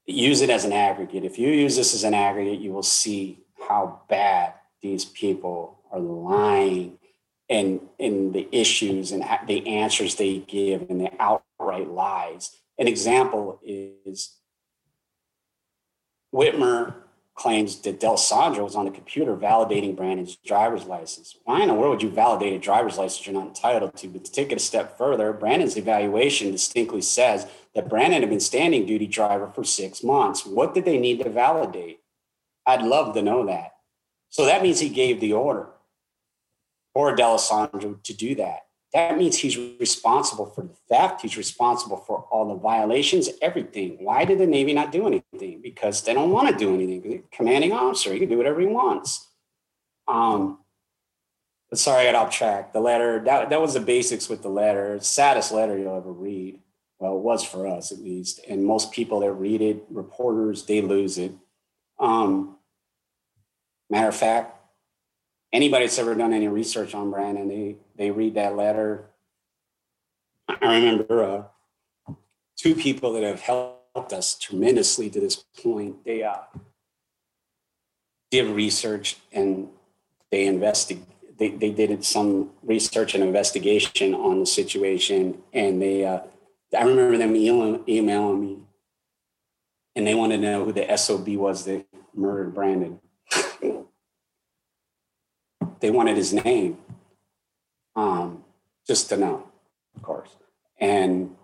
use 0.04 0.42
it 0.42 0.50
as 0.50 0.64
an 0.64 0.72
aggregate. 0.72 1.24
If 1.24 1.38
you 1.38 1.48
use 1.48 1.76
this 1.76 1.94
as 1.94 2.04
an 2.04 2.12
aggregate, 2.12 2.60
you 2.60 2.72
will 2.72 2.82
see 2.82 3.44
how 3.68 4.02
bad 4.08 4.54
these 4.82 5.04
people 5.06 5.80
are 5.90 6.00
lying 6.00 6.98
and 7.48 7.80
in 7.98 8.32
the 8.32 8.48
issues 8.52 9.12
and 9.12 9.22
the 9.46 9.66
answers 9.66 10.14
they 10.14 10.38
give 10.38 10.86
and 10.88 11.00
the 11.00 11.12
outright 11.20 11.88
lies. 11.88 12.56
An 12.78 12.88
example 12.88 13.60
is 13.62 14.36
Whitmer 16.34 16.94
claims 17.34 17.80
that 17.80 18.00
D'Alessandro 18.00 18.64
was 18.64 18.76
on 18.76 18.84
the 18.84 18.90
computer 18.90 19.36
validating 19.36 19.96
Brandon's 19.96 20.36
driver's 20.36 20.84
license. 20.84 21.36
Why 21.44 21.62
in 21.62 21.68
the 21.68 21.74
world 21.74 21.94
would 21.94 22.02
you 22.02 22.10
validate 22.10 22.52
a 22.52 22.58
driver's 22.58 22.96
license 22.96 23.26
you're 23.26 23.34
not 23.34 23.48
entitled 23.48 23.96
to? 23.96 24.08
But 24.08 24.24
to 24.24 24.32
take 24.32 24.52
it 24.52 24.56
a 24.56 24.60
step 24.60 24.96
further, 24.96 25.32
Brandon's 25.32 25.76
evaluation 25.76 26.52
distinctly 26.52 27.02
says 27.02 27.46
that 27.74 27.88
Brandon 27.88 28.20
had 28.20 28.30
been 28.30 28.40
standing 28.40 28.86
duty 28.86 29.08
driver 29.08 29.50
for 29.52 29.64
six 29.64 30.02
months. 30.02 30.46
What 30.46 30.74
did 30.74 30.84
they 30.84 30.98
need 30.98 31.22
to 31.22 31.30
validate? 31.30 32.00
I'd 32.66 32.82
love 32.82 33.14
to 33.14 33.22
know 33.22 33.46
that. 33.46 33.72
So 34.30 34.46
that 34.46 34.62
means 34.62 34.80
he 34.80 34.88
gave 34.88 35.20
the 35.20 35.32
order 35.32 35.68
for 36.94 37.14
D'Alessandro 37.14 37.98
to 38.02 38.14
do 38.14 38.34
that. 38.36 38.60
That 38.94 39.18
means 39.18 39.36
he's 39.36 39.58
responsible 39.58 40.46
for 40.46 40.62
the 40.62 40.76
theft. 40.88 41.20
He's 41.20 41.36
responsible 41.36 41.96
for 41.96 42.26
all 42.30 42.46
the 42.46 42.54
violations, 42.54 43.28
everything. 43.42 43.96
Why 43.98 44.24
did 44.24 44.38
the 44.38 44.46
Navy 44.46 44.72
not 44.72 44.92
do 44.92 45.08
anything? 45.08 45.60
Because 45.60 46.02
they 46.02 46.14
don't 46.14 46.30
want 46.30 46.48
to 46.48 46.56
do 46.56 46.72
anything. 46.72 47.24
Commanding 47.32 47.72
officer, 47.72 48.12
he 48.12 48.20
can 48.20 48.28
do 48.28 48.38
whatever 48.38 48.60
he 48.60 48.68
wants. 48.68 49.28
Um, 50.06 50.60
but 51.70 51.80
sorry, 51.80 52.06
I 52.06 52.12
got 52.12 52.26
off 52.26 52.32
track. 52.32 52.72
The 52.72 52.78
letter, 52.78 53.20
that, 53.24 53.50
that 53.50 53.60
was 53.60 53.74
the 53.74 53.80
basics 53.80 54.28
with 54.28 54.42
the 54.42 54.48
letter. 54.48 55.00
Saddest 55.00 55.50
letter 55.50 55.76
you'll 55.76 55.96
ever 55.96 56.12
read. 56.12 56.60
Well, 57.00 57.16
it 57.16 57.22
was 57.22 57.42
for 57.42 57.66
us 57.66 57.90
at 57.90 57.98
least. 57.98 58.40
And 58.48 58.64
most 58.64 58.92
people 58.92 59.18
that 59.20 59.32
read 59.32 59.60
it, 59.60 59.84
reporters, 59.90 60.66
they 60.66 60.80
lose 60.80 61.18
it. 61.18 61.32
Um, 61.98 62.58
matter 63.90 64.08
of 64.08 64.14
fact, 64.14 64.53
anybody 65.54 65.86
that's 65.86 65.98
ever 65.98 66.14
done 66.14 66.32
any 66.34 66.48
research 66.48 66.94
on 66.94 67.10
Brandon, 67.10 67.48
they 67.48 67.76
they 67.96 68.10
read 68.10 68.34
that 68.34 68.56
letter. 68.56 69.06
I 70.48 70.76
remember 70.76 71.22
uh, 71.22 72.14
two 72.56 72.74
people 72.74 73.12
that 73.14 73.22
have 73.22 73.40
helped 73.40 74.12
us 74.12 74.36
tremendously 74.38 75.08
to 75.08 75.20
this 75.20 75.36
point. 75.62 76.04
They 76.04 76.22
uh, 76.22 76.40
did 78.30 78.50
research 78.50 79.16
and 79.32 79.68
they 80.30 80.46
invested. 80.46 81.06
They, 81.38 81.50
they 81.50 81.70
did 81.70 82.04
some 82.04 82.50
research 82.62 83.14
and 83.14 83.24
investigation 83.24 84.14
on 84.14 84.40
the 84.40 84.46
situation, 84.46 85.42
and 85.52 85.80
they. 85.80 86.04
Uh, 86.04 86.20
I 86.76 86.82
remember 86.82 87.16
them 87.16 87.36
emailing 87.36 88.40
me, 88.40 88.58
and 89.94 90.06
they 90.06 90.14
wanted 90.14 90.38
to 90.38 90.42
know 90.42 90.64
who 90.64 90.72
the 90.72 90.96
SOB 90.96 91.28
was 91.28 91.64
that 91.64 91.86
murdered 92.14 92.54
Brandon. 92.54 93.00
They 95.80 95.90
wanted 95.90 96.16
his 96.16 96.32
name 96.32 96.78
um, 97.96 98.44
just 98.86 99.08
to 99.08 99.16
know, 99.16 99.46
of 99.96 100.02
course. 100.02 100.30
And 100.78 101.34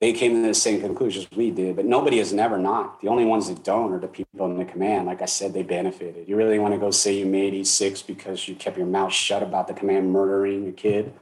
they 0.00 0.12
came 0.12 0.42
to 0.42 0.48
the 0.48 0.54
same 0.54 0.80
conclusions 0.80 1.28
we 1.36 1.50
did, 1.50 1.76
but 1.76 1.84
nobody 1.84 2.18
has 2.18 2.32
never 2.32 2.56
not. 2.56 3.00
The 3.02 3.08
only 3.08 3.26
ones 3.26 3.48
that 3.48 3.62
don't 3.62 3.92
are 3.92 3.98
the 3.98 4.08
people 4.08 4.46
in 4.46 4.56
the 4.56 4.64
command. 4.64 5.06
Like 5.06 5.20
I 5.20 5.26
said, 5.26 5.52
they 5.52 5.62
benefited. 5.62 6.26
You 6.26 6.36
really 6.36 6.58
want 6.58 6.72
to 6.72 6.80
go 6.80 6.90
say 6.90 7.18
you 7.18 7.26
made 7.26 7.52
E6 7.52 8.06
because 8.06 8.48
you 8.48 8.54
kept 8.54 8.78
your 8.78 8.86
mouth 8.86 9.12
shut 9.12 9.42
about 9.42 9.68
the 9.68 9.74
command 9.74 10.10
murdering 10.10 10.68
a 10.68 10.72
kid? 10.72 11.12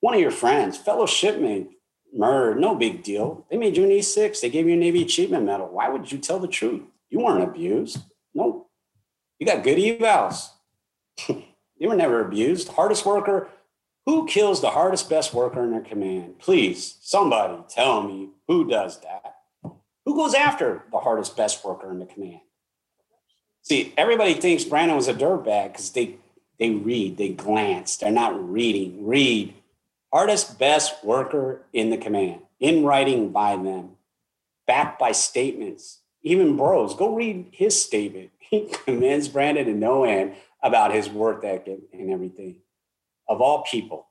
One 0.00 0.14
of 0.14 0.20
your 0.20 0.30
friends, 0.30 0.76
fellow 0.76 1.06
shipmate, 1.06 1.70
murdered, 2.12 2.60
no 2.60 2.74
big 2.74 3.02
deal. 3.02 3.46
They 3.50 3.56
made 3.56 3.76
you 3.76 3.84
an 3.84 3.90
E6. 3.90 4.40
They 4.40 4.50
gave 4.50 4.66
you 4.66 4.74
a 4.74 4.76
Navy 4.76 5.02
Achievement 5.02 5.46
Medal. 5.46 5.68
Why 5.68 5.88
would 5.88 6.12
you 6.12 6.18
tell 6.18 6.38
the 6.38 6.48
truth? 6.48 6.82
You 7.08 7.20
weren't 7.20 7.44
abused. 7.44 7.98
No. 8.34 8.66
You 9.38 9.46
got 9.46 9.62
good 9.62 9.78
evals. 9.78 10.48
You 11.82 11.88
were 11.88 11.96
never 11.96 12.24
abused. 12.24 12.68
Hardest 12.68 13.04
worker. 13.04 13.48
Who 14.06 14.24
kills 14.28 14.60
the 14.60 14.70
hardest, 14.70 15.10
best 15.10 15.34
worker 15.34 15.64
in 15.64 15.72
their 15.72 15.80
command? 15.80 16.38
Please, 16.38 16.96
somebody 17.00 17.60
tell 17.68 18.02
me 18.02 18.28
who 18.46 18.68
does 18.68 19.00
that. 19.00 19.34
Who 20.04 20.14
goes 20.14 20.32
after 20.32 20.84
the 20.92 21.00
hardest, 21.00 21.36
best 21.36 21.64
worker 21.64 21.90
in 21.90 21.98
the 21.98 22.06
command? 22.06 22.38
See, 23.62 23.92
everybody 23.96 24.34
thinks 24.34 24.62
Brandon 24.62 24.96
was 24.96 25.08
a 25.08 25.14
dirtbag 25.14 25.72
because 25.72 25.90
they 25.90 26.18
they 26.60 26.70
read, 26.70 27.16
they 27.16 27.30
glance, 27.30 27.96
they're 27.96 28.12
not 28.12 28.52
reading. 28.52 29.04
Read. 29.04 29.52
Hardest, 30.12 30.60
best 30.60 31.04
worker 31.04 31.62
in 31.72 31.90
the 31.90 31.96
command, 31.96 32.42
in 32.60 32.84
writing 32.84 33.32
by 33.32 33.56
them, 33.56 33.96
backed 34.68 35.00
by 35.00 35.10
statements. 35.10 35.98
Even 36.22 36.56
Bros, 36.56 36.94
go 36.94 37.12
read 37.16 37.46
his 37.50 37.82
statement. 37.82 38.30
He 38.52 38.68
commends 38.84 39.28
Brandon 39.28 39.66
and 39.66 39.80
no 39.80 40.04
end 40.04 40.34
about 40.62 40.94
his 40.94 41.08
work 41.08 41.44
ethic 41.44 41.80
and 41.92 42.10
everything. 42.10 42.60
Of 43.28 43.40
all 43.40 43.62
people, 43.62 44.06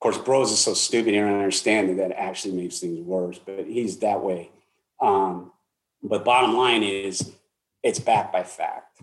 course, 0.00 0.18
Bros 0.18 0.50
is 0.50 0.58
so 0.58 0.74
stupid 0.74 1.12
he 1.12 1.20
don't 1.20 1.34
understand 1.34 1.90
that 1.90 1.96
that 1.96 2.12
actually 2.12 2.54
makes 2.54 2.78
things 2.78 3.00
worse, 3.00 3.38
but 3.38 3.66
he's 3.66 3.98
that 3.98 4.22
way. 4.22 4.50
Um, 5.00 5.52
but 6.02 6.24
bottom 6.24 6.56
line 6.56 6.82
is, 6.82 7.32
it's 7.82 7.98
backed 7.98 8.32
by 8.32 8.42
fact. 8.42 9.02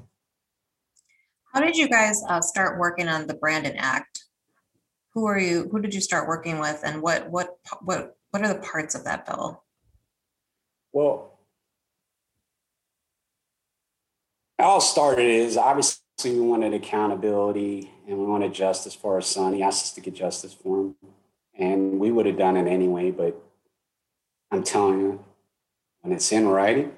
How 1.53 1.61
did 1.61 1.75
you 1.75 1.87
guys 1.87 2.21
uh, 2.27 2.41
start 2.41 2.79
working 2.79 3.07
on 3.07 3.27
the 3.27 3.33
Brandon 3.35 3.75
Act? 3.77 4.23
Who 5.13 5.25
are 5.25 5.39
you? 5.39 5.67
Who 5.71 5.81
did 5.81 5.93
you 5.93 6.01
start 6.01 6.27
working 6.27 6.59
with, 6.59 6.81
and 6.83 7.01
what 7.01 7.29
what 7.31 7.57
what 7.81 8.15
what 8.29 8.43
are 8.43 8.53
the 8.53 8.59
parts 8.59 8.93
of 8.93 9.03
that 9.05 9.25
bill? 9.25 9.63
Well, 10.91 11.39
all 14.59 14.81
started 14.81 15.25
is 15.25 15.57
obviously 15.57 16.03
we 16.23 16.39
wanted 16.39 16.73
accountability 16.73 17.91
and 18.07 18.17
we 18.17 18.25
wanted 18.25 18.51
justice 18.51 18.95
for 18.95 19.13
our 19.13 19.21
son. 19.21 19.53
He 19.53 19.61
asked 19.61 19.85
us 19.85 19.91
to 19.93 20.01
get 20.01 20.15
justice 20.15 20.53
for 20.53 20.81
him. 20.81 20.95
And 21.57 21.99
we 21.99 22.11
would 22.11 22.25
have 22.25 22.37
done 22.37 22.57
it 22.57 22.67
anyway, 22.67 23.11
but 23.11 23.39
I'm 24.51 24.63
telling 24.63 24.99
you, 24.99 25.23
when 26.01 26.13
it's 26.13 26.31
in 26.31 26.47
writing, 26.47 26.91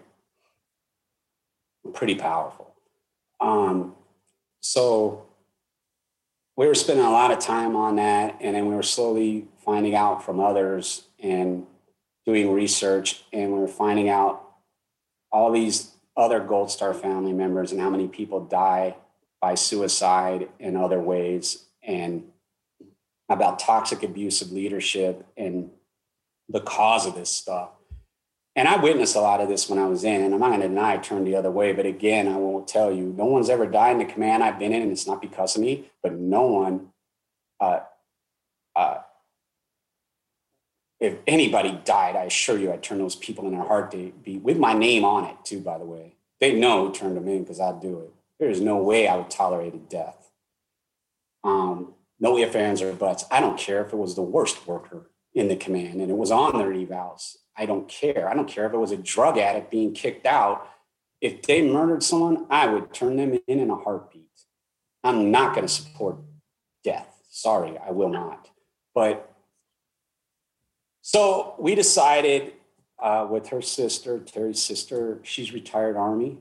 pretty 1.94 2.16
powerful. 2.16 2.74
Um, 3.42 3.96
so 4.60 5.26
we 6.56 6.68
were 6.68 6.76
spending 6.76 7.06
a 7.06 7.12
lot 7.12 7.32
of 7.32 7.40
time 7.40 7.76
on 7.76 7.96
that, 7.96 8.38
and 8.42 8.56
then 8.56 8.68
we 8.68 8.76
were 8.76 8.84
slowly 8.84 9.48
finding 9.66 9.96
out 9.96 10.24
from 10.24 10.40
others 10.40 11.06
and 11.22 11.66
doing 12.26 12.52
research, 12.52 13.24
and 13.34 13.52
we 13.54 13.60
were 13.60 13.68
finding 13.68 14.10
out 14.10 14.44
all 15.32 15.52
these 15.52 15.92
other 16.16 16.40
Gold 16.40 16.70
Star 16.70 16.94
family 16.94 17.34
members 17.34 17.72
and 17.72 17.82
how 17.82 17.90
many 17.90 18.08
people 18.08 18.42
die 18.42 18.96
by 19.42 19.56
suicide 19.56 20.50
and 20.60 20.78
other 20.78 21.00
ways, 21.00 21.66
and 21.82 22.24
about 23.30 23.60
toxic 23.60 24.04
abuse 24.04 24.42
of 24.42 24.52
leadership 24.52 25.26
and 25.38 25.70
the 26.50 26.60
cause 26.60 27.06
of 27.06 27.16
this 27.16 27.30
stuff. 27.30 27.70
And 28.56 28.68
I 28.68 28.76
witnessed 28.78 29.16
a 29.16 29.22
lot 29.22 29.40
of 29.40 29.48
this 29.48 29.70
when 29.70 29.80
I 29.80 29.86
was 29.86 30.04
in, 30.04 30.22
and 30.22 30.34
I'm 30.34 30.40
not 30.40 30.50
going 30.50 30.62
to 30.62 30.68
deny 30.68 30.96
I 30.96 30.98
turned 30.98 31.26
the 31.26 31.36
other 31.36 31.52
way. 31.52 31.72
But 31.72 31.86
again, 31.86 32.28
I 32.28 32.36
won't 32.36 32.68
tell 32.68 32.92
you, 32.92 33.14
no 33.16 33.26
one's 33.26 33.50
ever 33.50 33.68
died 33.68 33.94
in 33.94 34.00
the 34.00 34.12
command 34.12 34.44
I've 34.44 34.60
been 34.60 34.74
in, 34.74 34.82
and 34.82 34.92
it's 34.92 35.08
not 35.08 35.22
because 35.22 35.56
of 35.56 35.62
me, 35.62 35.90
but 36.04 36.14
no 36.14 36.42
one, 36.48 36.88
uh, 37.60 37.82
uh, 38.76 38.98
if 41.00 41.16
anybody 41.28 41.80
died, 41.86 42.18
I 42.18 42.26
assure 42.26 42.58
you, 42.58 42.74
I'd 42.74 42.84
turn 42.84 42.98
those 42.98 43.16
people 43.16 43.46
in 43.46 43.54
their 43.54 43.64
heart 43.64 43.92
to 43.92 44.12
be 44.24 44.38
with 44.38 44.58
my 44.58 44.74
name 44.74 45.06
on 45.06 45.24
it, 45.26 45.38
too, 45.46 45.62
by 45.62 45.78
the 45.78 45.86
way. 45.86 46.16
They 46.42 46.60
know 46.60 46.88
who 46.88 46.94
turned 46.94 47.16
them 47.16 47.28
in 47.28 47.44
because 47.44 47.60
I'd 47.62 47.80
do 47.80 48.00
it. 48.02 48.14
There 48.40 48.50
is 48.50 48.62
no 48.62 48.78
way 48.78 49.08
I 49.08 49.18
would 49.18 49.30
tolerate 49.30 49.74
a 49.74 49.78
death. 49.78 50.32
Um, 51.44 51.94
no 52.20 52.38
ifs, 52.38 52.56
ands, 52.56 52.82
or 52.82 52.94
buts. 52.94 53.26
I 53.32 53.42
don't 53.42 53.58
care 53.58 53.86
if 53.86 53.94
it 53.94 53.98
was 53.98 54.16
the 54.16 54.22
worst 54.22 54.68
worker 54.68 55.10
in 55.34 55.48
the 55.48 55.56
command 55.56 56.02
and 56.02 56.10
it 56.10 56.18
was 56.18 56.32
on 56.32 56.58
their 56.58 56.72
evals. 56.72 57.38
I 57.58 57.66
don't 57.66 57.88
care. 57.88 58.30
I 58.30 58.34
don't 58.34 58.48
care 58.48 58.66
if 58.66 58.74
it 58.74 58.78
was 58.78 58.92
a 58.92 58.98
drug 58.98 59.38
addict 59.38 59.70
being 59.70 59.94
kicked 59.94 60.26
out. 60.26 60.68
If 61.22 61.42
they 61.42 61.62
murdered 61.62 62.04
someone, 62.04 62.46
I 62.50 62.68
would 62.68 62.94
turn 62.94 63.18
them 63.18 63.38
in 63.48 63.60
in 63.60 63.70
a 63.70 63.76
heartbeat. 63.76 64.26
I'm 65.04 65.32
not 65.32 65.54
going 65.54 65.68
to 65.68 65.74
support 65.74 66.18
death. 66.84 67.22
Sorry, 67.30 67.78
I 67.78 67.92
will 67.92 68.10
not. 68.10 68.50
But 68.96 69.34
so 71.02 71.56
we 71.60 71.76
decided 71.76 72.54
uh, 73.02 73.28
with 73.30 73.50
her 73.50 73.62
sister, 73.62 74.20
Teri's 74.20 74.64
sister, 74.64 75.20
she's 75.24 75.54
retired 75.54 75.96
Army. 75.96 76.38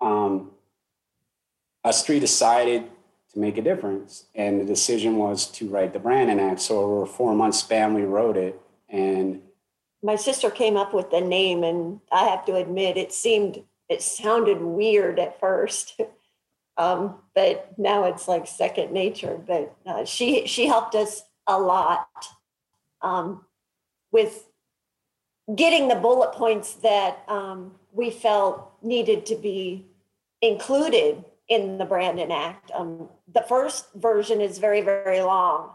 Um, 0.00 0.50
us 1.84 2.04
three 2.04 2.18
decided 2.18 2.84
to 3.32 3.38
make 3.38 3.58
a 3.58 3.62
difference. 3.62 4.26
And 4.34 4.60
the 4.60 4.64
decision 4.64 5.16
was 5.16 5.46
to 5.52 5.68
write 5.68 5.92
the 5.92 5.98
Brandon 5.98 6.40
Act. 6.40 6.60
So 6.60 6.78
over 6.78 7.06
four 7.06 7.34
month 7.34 7.56
span, 7.56 7.94
we 7.94 8.02
wrote 8.02 8.36
it. 8.36 8.60
And 8.88 9.42
my 10.02 10.16
sister 10.16 10.50
came 10.50 10.76
up 10.76 10.92
with 10.92 11.10
the 11.10 11.20
name, 11.20 11.64
and 11.64 12.00
I 12.12 12.24
have 12.24 12.44
to 12.46 12.56
admit, 12.56 12.96
it 12.96 13.12
seemed, 13.12 13.62
it 13.88 14.02
sounded 14.02 14.60
weird 14.60 15.18
at 15.18 15.40
first. 15.40 15.98
um, 16.76 17.16
but 17.34 17.72
now 17.78 18.04
it's 18.04 18.28
like 18.28 18.46
second 18.46 18.92
nature. 18.92 19.40
But 19.46 19.74
uh, 19.86 20.04
she 20.04 20.46
she 20.46 20.66
helped 20.66 20.94
us 20.94 21.22
a 21.46 21.58
lot 21.58 22.08
um, 23.02 23.44
with 24.12 24.48
getting 25.54 25.88
the 25.88 25.94
bullet 25.94 26.32
points 26.32 26.74
that 26.74 27.22
um, 27.28 27.72
we 27.92 28.10
felt 28.10 28.72
needed 28.82 29.26
to 29.26 29.36
be 29.36 29.86
included 30.40 31.24
in 31.48 31.78
the 31.78 31.84
Brandon 31.84 32.30
Act. 32.30 32.70
Um, 32.74 33.08
the 33.32 33.42
first 33.42 33.86
version 33.94 34.40
is 34.40 34.58
very, 34.58 34.80
very 34.80 35.20
long. 35.20 35.70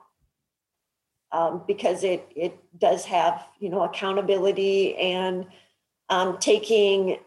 Um, 1.31 1.61
because 1.67 2.03
it, 2.03 2.27
it 2.35 2.57
does 2.75 3.05
have, 3.05 3.45
you 3.59 3.69
know, 3.69 3.83
accountability 3.83 4.97
and, 4.97 5.45
um, 6.09 6.39
taking 6.39 7.19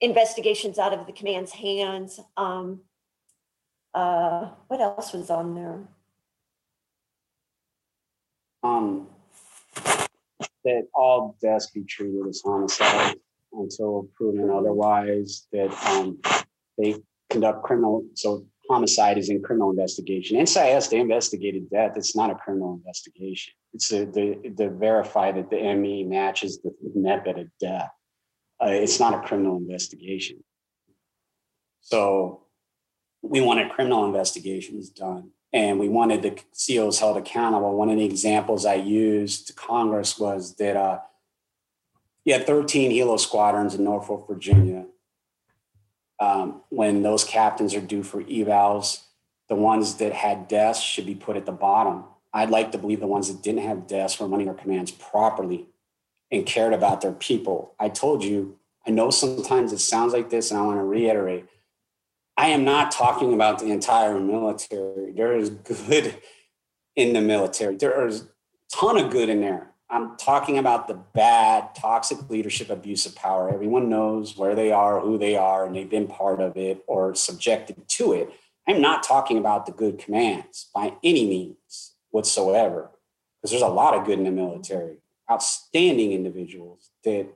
investigations 0.00 0.76
out 0.76 0.92
of 0.92 1.06
the 1.06 1.12
command's 1.12 1.52
hands. 1.52 2.18
Um, 2.36 2.80
uh, 3.94 4.48
what 4.66 4.80
else 4.80 5.12
was 5.12 5.30
on 5.30 5.54
there? 5.54 5.84
Um, 8.64 9.06
that 10.64 10.88
all 10.92 11.36
deaths 11.40 11.70
be 11.70 11.84
treated 11.84 12.26
as 12.26 12.42
homicide 12.44 13.20
until 13.52 14.08
proven 14.16 14.50
otherwise, 14.50 15.46
that, 15.52 15.72
um, 15.86 16.18
they 16.76 16.96
conduct 17.34 17.64
criminal, 17.64 18.04
so 18.14 18.46
homicide 18.70 19.18
is 19.18 19.28
in 19.28 19.42
criminal 19.42 19.70
investigation. 19.70 20.38
NCIS, 20.38 20.88
they 20.88 21.00
investigated 21.00 21.68
death. 21.68 21.92
It's 21.96 22.16
not 22.16 22.30
a 22.30 22.34
criminal 22.36 22.74
investigation. 22.74 23.52
It's 23.72 23.92
a, 23.92 24.06
the, 24.06 24.54
to 24.56 24.70
verify 24.70 25.32
that 25.32 25.50
the 25.50 25.74
ME 25.74 26.04
matches 26.04 26.60
the 26.62 26.72
method 26.94 27.38
of 27.38 27.46
death. 27.60 27.90
Uh, 28.62 28.68
it's 28.68 29.00
not 29.00 29.14
a 29.14 29.26
criminal 29.26 29.56
investigation. 29.56 30.42
So 31.80 32.44
we 33.20 33.40
wanted 33.40 33.72
criminal 33.72 34.06
investigations 34.06 34.88
done 34.90 35.30
and 35.52 35.78
we 35.78 35.88
wanted 35.88 36.22
the 36.22 36.38
COs 36.66 37.00
held 37.00 37.16
accountable. 37.16 37.76
One 37.76 37.90
of 37.90 37.98
the 37.98 38.04
examples 38.04 38.64
I 38.64 38.74
used 38.74 39.48
to 39.48 39.52
Congress 39.54 40.18
was 40.18 40.54
that 40.56 40.76
uh, 40.76 40.98
you 42.24 42.32
had 42.32 42.46
13 42.46 42.90
helo 42.92 43.18
squadrons 43.18 43.74
in 43.74 43.84
Norfolk, 43.84 44.26
Virginia. 44.28 44.86
Um, 46.20 46.62
when 46.68 47.02
those 47.02 47.24
captains 47.24 47.74
are 47.74 47.80
due 47.80 48.02
for 48.02 48.22
evals, 48.24 49.02
the 49.48 49.54
ones 49.54 49.96
that 49.96 50.12
had 50.12 50.48
deaths 50.48 50.80
should 50.80 51.06
be 51.06 51.14
put 51.14 51.36
at 51.36 51.46
the 51.46 51.52
bottom. 51.52 52.04
I'd 52.32 52.50
like 52.50 52.72
to 52.72 52.78
believe 52.78 53.00
the 53.00 53.06
ones 53.06 53.28
that 53.28 53.42
didn't 53.42 53.62
have 53.62 53.86
deaths 53.86 54.18
were 54.18 54.26
running 54.26 54.46
their 54.46 54.54
commands 54.54 54.90
properly 54.90 55.68
and 56.30 56.46
cared 56.46 56.72
about 56.72 57.00
their 57.00 57.12
people. 57.12 57.74
I 57.78 57.88
told 57.88 58.24
you, 58.24 58.58
I 58.86 58.90
know 58.90 59.10
sometimes 59.10 59.72
it 59.72 59.78
sounds 59.78 60.12
like 60.12 60.30
this, 60.30 60.50
and 60.50 60.58
I 60.58 60.62
want 60.62 60.78
to 60.78 60.84
reiterate 60.84 61.46
I 62.36 62.48
am 62.48 62.64
not 62.64 62.90
talking 62.90 63.32
about 63.32 63.60
the 63.60 63.70
entire 63.70 64.18
military. 64.18 65.12
There 65.12 65.36
is 65.36 65.50
good 65.50 66.16
in 66.96 67.12
the 67.12 67.20
military. 67.20 67.76
There 67.76 68.06
is 68.06 68.22
a 68.22 68.26
ton 68.72 68.98
of 68.98 69.10
good 69.10 69.28
in 69.28 69.40
there. 69.40 69.70
I'm 69.94 70.16
talking 70.16 70.58
about 70.58 70.88
the 70.88 70.94
bad, 70.94 71.74
toxic 71.76 72.28
leadership, 72.28 72.68
abuse 72.68 73.06
of 73.06 73.14
power. 73.14 73.48
Everyone 73.48 73.88
knows 73.88 74.36
where 74.36 74.54
they 74.54 74.72
are, 74.72 75.00
who 75.00 75.18
they 75.18 75.36
are, 75.36 75.64
and 75.64 75.76
they've 75.76 75.88
been 75.88 76.08
part 76.08 76.40
of 76.40 76.56
it 76.56 76.82
or 76.88 77.14
subjected 77.14 77.76
to 77.86 78.12
it. 78.12 78.30
I'm 78.66 78.80
not 78.80 79.04
talking 79.04 79.38
about 79.38 79.66
the 79.66 79.72
good 79.72 79.98
commands 79.98 80.68
by 80.74 80.94
any 81.04 81.26
means 81.26 81.94
whatsoever, 82.10 82.90
because 83.40 83.52
there's 83.52 83.62
a 83.62 83.68
lot 83.68 83.94
of 83.94 84.04
good 84.04 84.18
in 84.18 84.24
the 84.24 84.30
military, 84.32 84.96
outstanding 85.30 86.12
individuals 86.12 86.90
that 87.04 87.28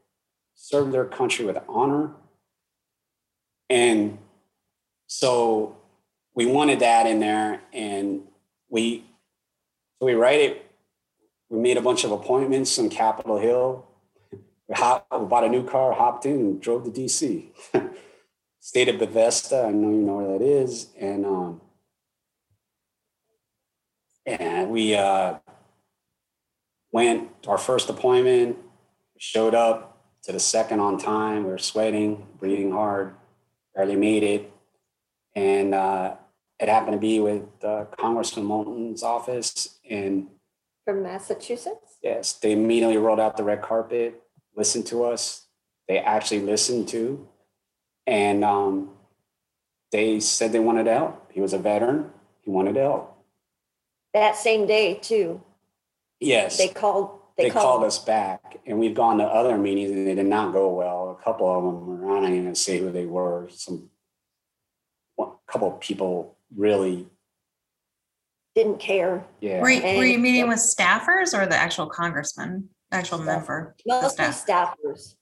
serve 0.55 0.91
their 0.91 1.05
country 1.05 1.45
with 1.45 1.59
honor 1.69 2.13
and 3.71 4.19
so 5.07 5.77
we 6.35 6.47
wanted 6.47 6.81
that 6.81 7.07
in 7.07 7.21
there 7.21 7.61
and 7.73 8.23
we 8.69 9.05
so 9.99 10.07
we 10.07 10.15
write 10.15 10.41
it 10.41 10.68
we 11.49 11.59
made 11.59 11.77
a 11.77 11.83
bunch 11.83 12.05
of 12.05 12.13
appointments 12.13 12.79
on 12.79 12.89
capitol 12.89 13.39
hill 13.39 13.87
we, 14.31 14.41
we 14.69 15.27
bought 15.27 15.45
a 15.45 15.49
new 15.49 15.65
car 15.65 15.93
hopped 15.93 16.27
in 16.27 16.33
and 16.33 16.61
drove 16.61 16.85
to 16.85 16.91
dc 16.91 17.47
stayed 18.61 18.89
at 18.89 18.99
bethesda 18.99 19.65
i 19.65 19.71
know 19.71 19.91
you 19.91 20.03
know 20.03 20.17
where 20.17 20.39
that 20.39 20.45
is 20.45 20.89
and 20.99 21.25
um 21.25 21.61
and 24.27 24.71
we 24.71 24.95
uh 24.95 25.35
went 26.93 27.29
our 27.47 27.59
first 27.59 27.89
appointment 27.89 28.57
showed 29.19 29.55
up 29.55 29.97
to 30.23 30.33
the 30.33 30.41
second 30.41 30.81
on 30.81 30.99
time 30.99 31.45
we 31.45 31.51
were 31.51 31.59
sweating 31.59 32.27
breathing 32.39 32.71
hard 32.71 33.15
barely 33.75 33.97
made 33.97 34.23
it 34.23 34.53
and 35.39 35.75
uh, 35.75 36.17
it 36.59 36.69
happened 36.69 36.95
to 36.95 36.99
be 36.99 37.21
with 37.21 37.45
uh, 37.63 37.85
Congressman 37.97 38.45
Moulton's 38.45 39.03
office. 39.03 39.79
And 39.89 40.29
From 40.89 41.03
Massachusetts? 41.03 41.99
yes, 42.03 42.33
they 42.33 42.53
immediately 42.53 42.97
rolled 42.97 43.21
out 43.21 43.37
the 43.37 43.45
red 43.45 43.61
carpet, 43.61 44.23
listened 44.57 44.87
to 44.87 45.05
us. 45.05 45.45
They 45.87 45.99
actually 45.99 46.41
listened 46.41 46.89
to, 46.89 47.29
and 48.07 48.43
um, 48.43 48.93
they 49.93 50.19
said 50.19 50.51
they 50.51 50.61
wanted 50.61 50.87
help. 50.87 51.31
He 51.31 51.43
was 51.43 51.53
a 51.53 51.59
veteran. 51.59 52.11
He 52.41 52.51
wanted 52.51 52.77
help. 52.77 53.23
That 54.15 54.35
same 54.37 54.67
day 54.67 54.95
too. 54.95 55.43
Yes, 56.21 56.57
They 56.57 56.69
called, 56.69 57.21
they, 57.37 57.45
they 57.45 57.51
called 57.51 57.65
called, 57.65 57.85
us 57.85 57.99
back, 57.99 58.59
and 58.65 58.79
we've 58.79 58.95
gone 58.95 59.19
to 59.19 59.25
other 59.25 59.59
meetings, 59.59 59.91
and 59.91 60.07
they 60.07 60.15
did 60.15 60.25
not 60.25 60.55
go 60.55 60.71
well. 60.73 61.19
A 61.21 61.23
couple 61.23 61.55
of 61.55 61.65
them 61.65 61.87
were. 62.01 62.17
I'm 62.17 62.23
not 62.23 62.33
even 62.33 62.55
say 62.55 62.79
who 62.79 62.91
they 62.91 63.05
were. 63.05 63.51
Some, 63.53 63.91
one, 65.17 65.33
couple 65.47 65.71
of 65.75 65.81
people 65.81 66.39
really, 66.57 67.09
didn't 68.59 68.79
care. 68.81 69.25
yeah. 69.41 69.61
Were 69.61 69.71
you, 69.71 69.83
were 69.83 70.05
you 70.05 70.15
And- 70.15 70.23
meeting 70.23 70.49
with 70.49 70.59
staffers 70.59 71.33
or 71.39 71.47
the 71.47 71.55
actual 71.57 71.87
congressman, 71.87 72.69
actual 72.91 73.19
member? 73.19 73.77
Mostly 73.87 74.33
staff? 74.33 74.75
staffers. 74.85 75.15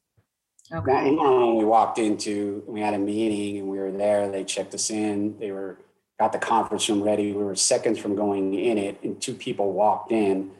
Okay. 0.72 0.92
One, 0.92 1.16
one 1.16 1.46
when 1.46 1.56
we 1.56 1.64
walked 1.64 1.98
into, 1.98 2.64
we 2.66 2.80
had 2.80 2.94
a 2.94 2.98
meeting 2.98 3.58
and 3.58 3.68
we 3.68 3.78
were 3.78 3.92
there, 3.92 4.28
they 4.30 4.42
checked 4.42 4.74
us 4.74 4.90
in, 4.90 5.38
they 5.38 5.52
were, 5.52 5.78
got 6.18 6.32
the 6.32 6.38
conference 6.38 6.88
room 6.88 7.02
ready. 7.02 7.32
We 7.32 7.44
were 7.44 7.54
seconds 7.54 7.98
from 7.98 8.16
going 8.16 8.54
in 8.54 8.78
it 8.78 8.98
and 9.04 9.20
two 9.20 9.34
people 9.34 9.72
walked 9.72 10.10
in 10.12 10.50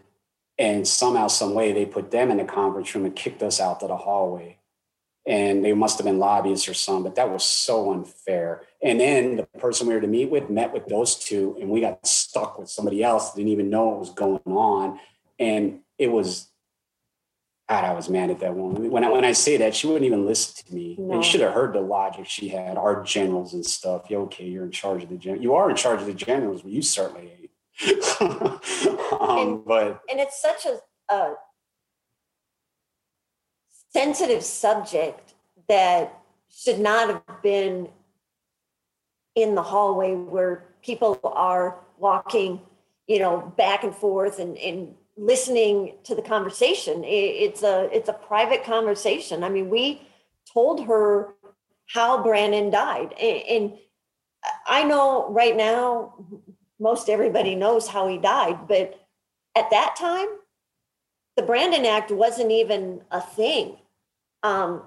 and 0.58 0.86
somehow, 0.86 1.26
some 1.28 1.54
way 1.54 1.72
they 1.72 1.86
put 1.86 2.10
them 2.10 2.30
in 2.30 2.36
the 2.36 2.44
conference 2.44 2.94
room 2.94 3.04
and 3.06 3.16
kicked 3.16 3.42
us 3.42 3.58
out 3.60 3.80
to 3.80 3.86
the 3.88 3.96
hallway. 3.96 4.58
And 5.26 5.64
they 5.64 5.72
must 5.72 5.98
have 5.98 6.04
been 6.04 6.20
lobbyists 6.20 6.68
or 6.68 6.74
some, 6.74 7.02
but 7.02 7.16
that 7.16 7.30
was 7.30 7.42
so 7.42 7.92
unfair. 7.92 8.62
And 8.80 9.00
then 9.00 9.36
the 9.36 9.42
person 9.58 9.88
we 9.88 9.94
were 9.94 10.00
to 10.00 10.06
meet 10.06 10.30
with 10.30 10.48
met 10.50 10.72
with 10.72 10.86
those 10.86 11.16
two 11.16 11.56
and 11.60 11.68
we 11.68 11.80
got 11.80 12.06
stuck 12.06 12.58
with 12.58 12.68
somebody 12.70 13.02
else, 13.02 13.34
didn't 13.34 13.50
even 13.50 13.68
know 13.68 13.88
what 13.88 13.98
was 13.98 14.10
going 14.10 14.40
on. 14.46 15.00
And 15.38 15.80
it 15.98 16.12
was 16.12 16.48
God, 17.68 17.82
I 17.82 17.94
was 17.94 18.08
mad 18.08 18.30
at 18.30 18.38
that 18.38 18.54
woman. 18.54 18.92
When 18.92 19.02
I 19.02 19.10
when 19.10 19.24
I 19.24 19.32
say 19.32 19.56
that, 19.56 19.74
she 19.74 19.88
wouldn't 19.88 20.04
even 20.04 20.24
listen 20.24 20.64
to 20.64 20.72
me. 20.72 20.94
And 20.98 21.08
No. 21.08 21.16
you 21.16 21.22
should 21.24 21.40
have 21.40 21.52
heard 21.52 21.72
the 21.72 21.80
logic 21.80 22.26
she 22.26 22.46
had. 22.48 22.76
Our 22.76 23.02
generals 23.02 23.54
and 23.54 23.66
stuff. 23.66 24.02
Yeah, 24.08 24.18
okay, 24.18 24.44
you're 24.44 24.62
in 24.64 24.70
charge 24.70 25.02
of 25.02 25.08
the 25.08 25.16
gen. 25.16 25.42
You 25.42 25.54
are 25.54 25.68
in 25.68 25.74
charge 25.74 26.00
of 26.00 26.06
the 26.06 26.14
generals, 26.14 26.62
but 26.62 26.70
you 26.70 26.82
certainly 26.82 27.32
ain't. 27.82 28.20
um, 28.20 29.38
And- 29.38 29.64
but 29.64 30.00
And 30.08 30.20
it's 30.20 30.40
such 30.40 30.64
a, 30.66 30.78
a 31.12 31.34
sensitive 33.97 34.43
subject 34.43 35.32
that 35.68 36.20
should 36.51 36.78
not 36.78 37.09
have 37.09 37.43
been 37.43 37.89
in 39.35 39.55
the 39.55 39.62
hallway 39.62 40.14
where 40.14 40.64
people 40.82 41.18
are 41.24 41.78
walking, 41.98 42.60
you 43.06 43.18
know, 43.18 43.52
back 43.56 43.85
and 43.85 43.94
forth 43.94 44.39
and, 44.39 44.59
and 44.59 44.94
listening 45.16 45.94
to 46.05 46.14
the 46.14 46.20
conversation. 46.20 47.02
It's 47.05 47.62
a, 47.62 47.89
it's 47.90 48.10
a 48.10 48.12
private 48.12 48.64
conversation. 48.64 49.43
I 49.43 49.48
mean, 49.48 49.70
we 49.70 50.06
told 50.52 50.85
her 50.85 51.32
how 51.86 52.23
Brandon 52.23 52.68
died. 52.68 53.14
And 53.14 53.78
I 54.66 54.85
know 54.85 55.31
right 55.31 55.56
now, 55.56 56.14
most 56.78 57.09
everybody 57.09 57.55
knows 57.55 57.89
how 57.89 58.09
he 58.09 58.18
died, 58.18 58.68
but 58.68 59.01
at 59.56 59.70
that 59.70 59.97
time, 59.98 60.28
the 61.36 61.43
Brandon 61.43 61.86
Act 61.86 62.10
wasn't 62.10 62.51
even 62.51 63.01
a 63.10 63.23
thing. 63.23 63.78
Um, 64.42 64.82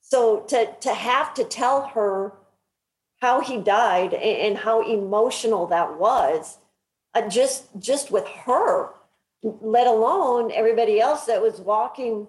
so 0.00 0.40
to 0.48 0.72
to 0.80 0.94
have 0.94 1.34
to 1.34 1.44
tell 1.44 1.88
her 1.88 2.32
how 3.20 3.40
he 3.40 3.58
died 3.60 4.12
and, 4.12 4.22
and 4.22 4.58
how 4.58 4.82
emotional 4.86 5.66
that 5.68 5.98
was, 5.98 6.58
uh, 7.14 7.28
just 7.28 7.66
just 7.78 8.10
with 8.10 8.26
her, 8.26 8.90
let 9.42 9.86
alone 9.86 10.50
everybody 10.52 11.00
else 11.00 11.24
that 11.26 11.40
was 11.42 11.60
walking 11.60 12.26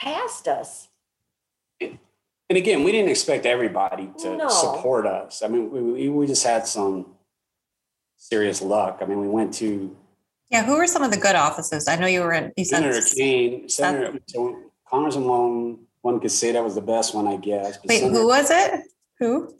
past 0.00 0.48
us. 0.48 0.88
and 1.80 1.98
again, 2.50 2.84
we 2.84 2.92
didn't 2.92 3.10
expect 3.10 3.46
everybody 3.46 4.10
to 4.18 4.36
No. 4.36 4.48
support 4.48 5.06
us. 5.06 5.42
I 5.42 5.48
mean, 5.48 5.70
we, 5.70 5.82
we 5.82 6.08
we 6.08 6.26
just 6.26 6.44
had 6.44 6.66
some 6.66 7.14
serious 8.16 8.62
luck. 8.62 8.98
I 9.00 9.04
mean, 9.04 9.20
we 9.20 9.28
went 9.28 9.54
to 9.54 9.94
Yeah, 10.50 10.64
who 10.64 10.76
were 10.76 10.86
some 10.86 11.02
of 11.02 11.10
the 11.10 11.18
good 11.18 11.34
offices? 11.36 11.86
I 11.88 11.96
know 11.96 12.06
you 12.06 12.20
were 12.22 12.32
in, 12.32 12.52
you 12.56 12.64
said, 12.64 12.78
Senator 12.82 13.06
Kaine, 13.14 13.68
Senator 13.68 14.18
so 14.28 14.58
Congressman 14.88 15.26
Long. 15.26 15.78
One 16.02 16.20
could 16.20 16.30
say 16.30 16.52
that 16.52 16.62
was 16.62 16.74
the 16.76 16.80
best 16.80 17.14
one, 17.14 17.26
I 17.26 17.36
guess. 17.36 17.78
but 17.78 17.88
wait, 17.88 18.00
Senator- 18.00 18.18
who 18.20 18.26
was 18.28 18.50
it? 18.50 18.80
Who? 19.18 19.54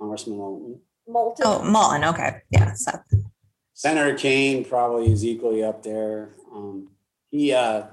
Congressman 0.00 0.38
Long. 0.38 0.80
Moulton. 1.06 1.44
Oh, 1.46 1.62
Mullen. 1.62 2.04
Okay. 2.04 2.40
Yeah. 2.50 2.72
Seth. 2.72 3.04
Senator 3.74 4.14
Kaine 4.16 4.64
probably 4.64 5.12
is 5.12 5.24
equally 5.24 5.62
up 5.62 5.82
there. 5.82 6.30
Um, 6.52 6.88
he, 7.30 7.52
uh, 7.52 7.84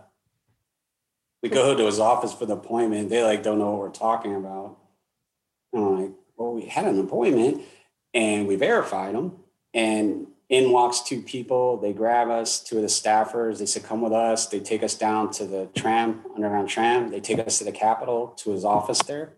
we 1.42 1.50
go 1.50 1.76
to 1.76 1.86
his 1.86 2.00
office 2.00 2.32
for 2.34 2.46
the 2.46 2.54
appointment. 2.54 3.10
They 3.10 3.24
like 3.24 3.44
don't 3.44 3.58
know 3.60 3.72
what 3.72 3.80
we're 3.80 3.90
talking 3.90 4.36
about. 4.36 4.78
I'm 5.74 6.02
like, 6.02 6.12
well, 6.38 6.54
we 6.54 6.66
had 6.66 6.86
an 6.86 7.00
appointment 7.00 7.64
and 8.14 8.48
we 8.48 8.56
verified 8.56 9.16
them. 9.16 9.38
And 9.74 10.28
in 10.52 10.72
walks 10.72 11.00
two 11.00 11.22
people. 11.22 11.78
They 11.78 11.94
grab 11.94 12.30
us, 12.30 12.60
two 12.60 12.76
of 12.76 12.82
the 12.84 12.88
staffers. 12.90 13.58
They 13.58 13.66
said, 13.66 13.84
come 13.84 14.02
with 14.02 14.14
us. 14.14 14.48
They 14.48 14.60
take 14.60 14.84
us 14.84 14.94
down 14.96 15.32
to 15.32 15.46
the 15.46 15.70
tram, 15.76 16.22
underground 16.36 16.68
tram. 16.70 17.10
They 17.10 17.22
take 17.22 17.40
us 17.40 17.58
to 17.60 17.64
the 17.64 17.72
Capitol, 17.72 18.28
to 18.42 18.52
his 18.52 18.66
office 18.66 19.02
there. 19.04 19.38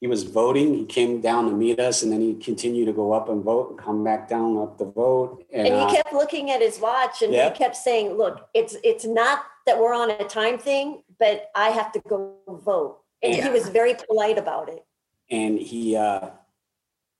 He 0.00 0.06
was 0.06 0.24
voting. 0.24 0.74
He 0.74 0.84
came 0.86 1.20
down 1.20 1.44
to 1.50 1.52
meet 1.52 1.78
us 1.78 2.02
and 2.02 2.10
then 2.10 2.20
he 2.22 2.34
continued 2.34 2.86
to 2.86 2.92
go 2.92 3.12
up 3.12 3.28
and 3.28 3.44
vote 3.44 3.70
and 3.70 3.78
come 3.78 4.02
back 4.04 4.28
down 4.28 4.56
up 4.58 4.78
the 4.78 4.86
vote. 4.86 5.44
And 5.52 5.68
uh, 5.68 5.86
he 5.88 5.96
kept 5.96 6.12
looking 6.12 6.50
at 6.50 6.60
his 6.62 6.80
watch 6.80 7.20
and 7.22 7.32
Yeah. 7.32 7.50
he 7.50 7.56
kept 7.56 7.76
saying, 7.76 8.14
look, 8.16 8.48
it's, 8.54 8.74
it's 8.82 9.04
not 9.04 9.44
that 9.66 9.78
we're 9.78 9.94
on 9.94 10.10
a 10.10 10.24
time 10.24 10.58
thing, 10.58 11.02
but 11.18 11.50
I 11.54 11.70
have 11.70 11.92
to 11.92 12.00
go 12.08 12.36
vote. 12.48 12.98
And 13.22 13.34
he 13.34 13.48
was 13.50 13.68
very 13.68 13.94
polite 14.08 14.38
about 14.38 14.68
it. 14.68 14.84
and 15.30 15.58
he 15.58 15.96
uh, 15.96 16.28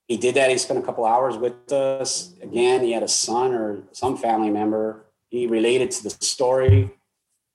he 0.09 0.17
did 0.17 0.35
that. 0.37 0.51
He 0.51 0.59
spent 0.59 0.79
a 0.79 0.83
couple 0.83 1.05
hours 1.05 1.37
with 1.37 1.73
us. 1.73 2.35
Again, 2.41 2.83
he 2.83 2.93
had 2.93 3.03
a 3.03 3.09
son 3.09 3.53
or 3.53 3.83
some 3.93 4.17
family 4.17 4.51
member. 4.51 5.05
He 5.29 5.47
related 5.47 5.91
to 5.93 6.05
the 6.05 6.11
story. 6.11 6.91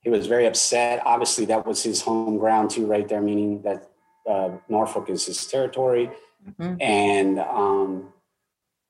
He 0.02 0.10
was 0.10 0.28
very 0.28 0.46
upset. 0.46 1.02
Obviously, 1.06 1.46
that 1.46 1.66
was 1.66 1.84
his 1.84 2.02
home 2.02 2.38
ground 2.38 2.72
too, 2.72 2.86
right 2.86 3.08
there, 3.08 3.22
meaning 3.22 3.62
that 3.62 3.90
uh, 4.28 4.52
Norfolk 4.68 5.10
is 5.10 5.26
his 5.26 5.46
territory. 5.48 6.12
Mhm. 6.60 6.82
And 6.82 7.40
um, 7.40 8.14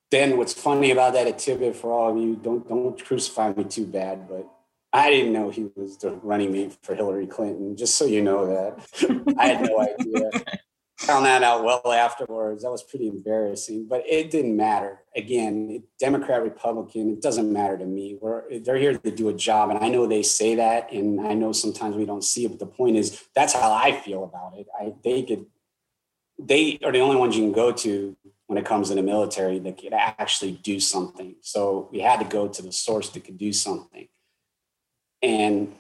then 0.09 0.38
what's 0.38 0.53
funny 0.53 0.91
about 0.91 1.13
that, 1.13 1.27
a 1.27 1.33
tidbit 1.33 1.75
for 1.75 1.91
all 1.91 2.11
of 2.11 2.17
you, 2.17 2.35
don't 2.35 2.67
don't 2.67 3.03
crucify 3.03 3.53
me 3.53 3.65
too 3.65 3.85
bad, 3.85 4.27
but 4.27 4.47
I 4.93 5.09
didn't 5.09 5.33
know 5.33 5.49
he 5.49 5.69
was 5.75 5.97
the 5.97 6.11
running 6.11 6.51
mate 6.51 6.77
for 6.81 6.95
Hillary 6.95 7.27
Clinton. 7.27 7.77
Just 7.77 7.95
so 7.95 8.05
you 8.05 8.21
know 8.21 8.47
that, 8.47 9.35
I 9.38 9.47
had 9.47 9.69
no 9.69 9.79
idea. 9.79 10.31
Found 11.06 11.26
that 11.26 11.41
out 11.41 11.64
well 11.64 11.91
afterwards. 11.91 12.64
That 12.64 12.69
was 12.69 12.84
pretty 12.84 13.07
embarrassing, 13.07 13.88
but 13.90 14.03
it 14.07 14.30
didn't 14.30 14.56
matter. 14.56 14.99
Again, 15.15 15.84
Democrat, 15.99 16.44
Republican, 16.44 17.10
it 17.10 17.22
doesn't 17.22 17.52
matter 17.52 17.78
to 17.78 17.86
me. 17.86 18.19
We're 18.22 18.60
they're 18.60 18.78
here 18.78 18.95
to 18.95 19.11
do 19.11 19.30
a 19.30 19.34
job, 19.34 19.72
and 19.72 19.80
I 19.80 19.90
know 19.90 20.06
they 20.06 20.22
say 20.22 20.56
that, 20.56 20.91
and 20.91 21.19
I 21.19 21.34
know 21.34 21.53
sometimes 21.53 21.95
we 21.95 22.06
don't 22.06 22.23
see 22.23 22.45
it. 22.45 22.49
But 22.49 22.60
the 22.60 22.68
point 22.68 22.98
is, 22.98 23.23
that's 23.36 23.53
how 23.53 23.73
I 23.73 23.94
feel 23.94 24.23
about 24.23 24.53
it. 24.57 24.68
I 24.80 24.94
they 25.03 25.23
could 25.23 25.48
they 26.38 26.80
are 26.84 26.91
the 26.91 26.99
only 26.99 27.15
ones 27.15 27.36
you 27.36 27.44
can 27.44 27.52
go 27.52 27.72
to 27.72 28.15
when 28.48 28.57
it 28.57 28.65
comes 28.65 28.90
to 28.90 28.95
the 28.95 29.03
military 29.03 29.60
that 29.60 29.78
could 29.78 29.94
actually 29.94 30.52
do 30.52 30.80
something. 30.80 31.36
So 31.41 31.90
we 31.91 31.99
had 31.99 32.19
to 32.19 32.26
go 32.26 32.48
to 32.48 32.61
the 32.61 32.72
source 32.72 33.10
that 33.10 33.23
could 33.23 33.38
do 33.38 33.53
something. 33.53 34.07
And 35.22 35.73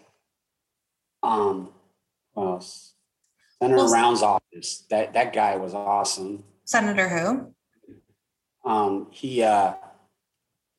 um, 1.23 1.69
well, 2.33 2.63
Senator 3.61 3.77
Well, 3.77 3.91
Round's 3.93 4.23
office, 4.23 4.85
that 4.89 5.13
that 5.13 5.33
guy 5.33 5.55
was 5.55 5.73
awesome. 5.75 6.43
Senator 6.65 7.07
who? 7.07 7.53
Um, 8.69 9.07
he 9.11 9.43
uh, 9.43 9.73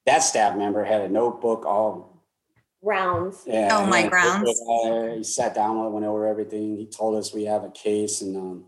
that 0.07 0.19
staff 0.21 0.57
member 0.57 0.85
had 0.85 1.03
a 1.03 1.09
notebook 1.09 1.65
all 1.65 2.21
Rounds. 2.85 3.45
yeah, 3.47 3.69
Oh, 3.71 3.85
he 3.85 3.91
Mike 3.91 4.05
had 4.05 4.13
a 4.13 4.17
Rounds? 4.17 4.45
notebook 4.47 4.67
all 4.69 4.91
there. 4.91 5.15
He 5.17 5.23
sat 5.23 5.55
down 5.55 5.81
with, 5.85 5.93
went 5.93 6.05
over 6.07 6.27
everything. 6.27 6.77
He 6.77 6.87
told 6.87 7.15
us 7.15 7.33
we 7.33 7.45
have 7.45 7.63
a 7.63 7.71
case 7.71 8.21
and 8.21 8.37
um, 8.37 8.65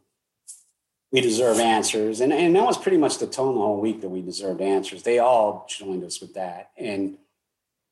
we 1.10 1.20
deserve 1.20 1.58
answers. 1.58 2.20
And, 2.20 2.32
and 2.32 2.54
that 2.54 2.64
was 2.64 2.78
pretty 2.78 2.98
much 2.98 3.18
the 3.18 3.26
tone 3.26 3.56
the 3.56 3.60
whole 3.60 3.80
week 3.80 4.00
that 4.02 4.08
we 4.08 4.22
deserved 4.22 4.60
answers. 4.60 5.02
They 5.02 5.18
all 5.18 5.66
joined 5.68 6.04
us 6.04 6.20
with 6.20 6.34
that. 6.34 6.70
And 6.76 7.18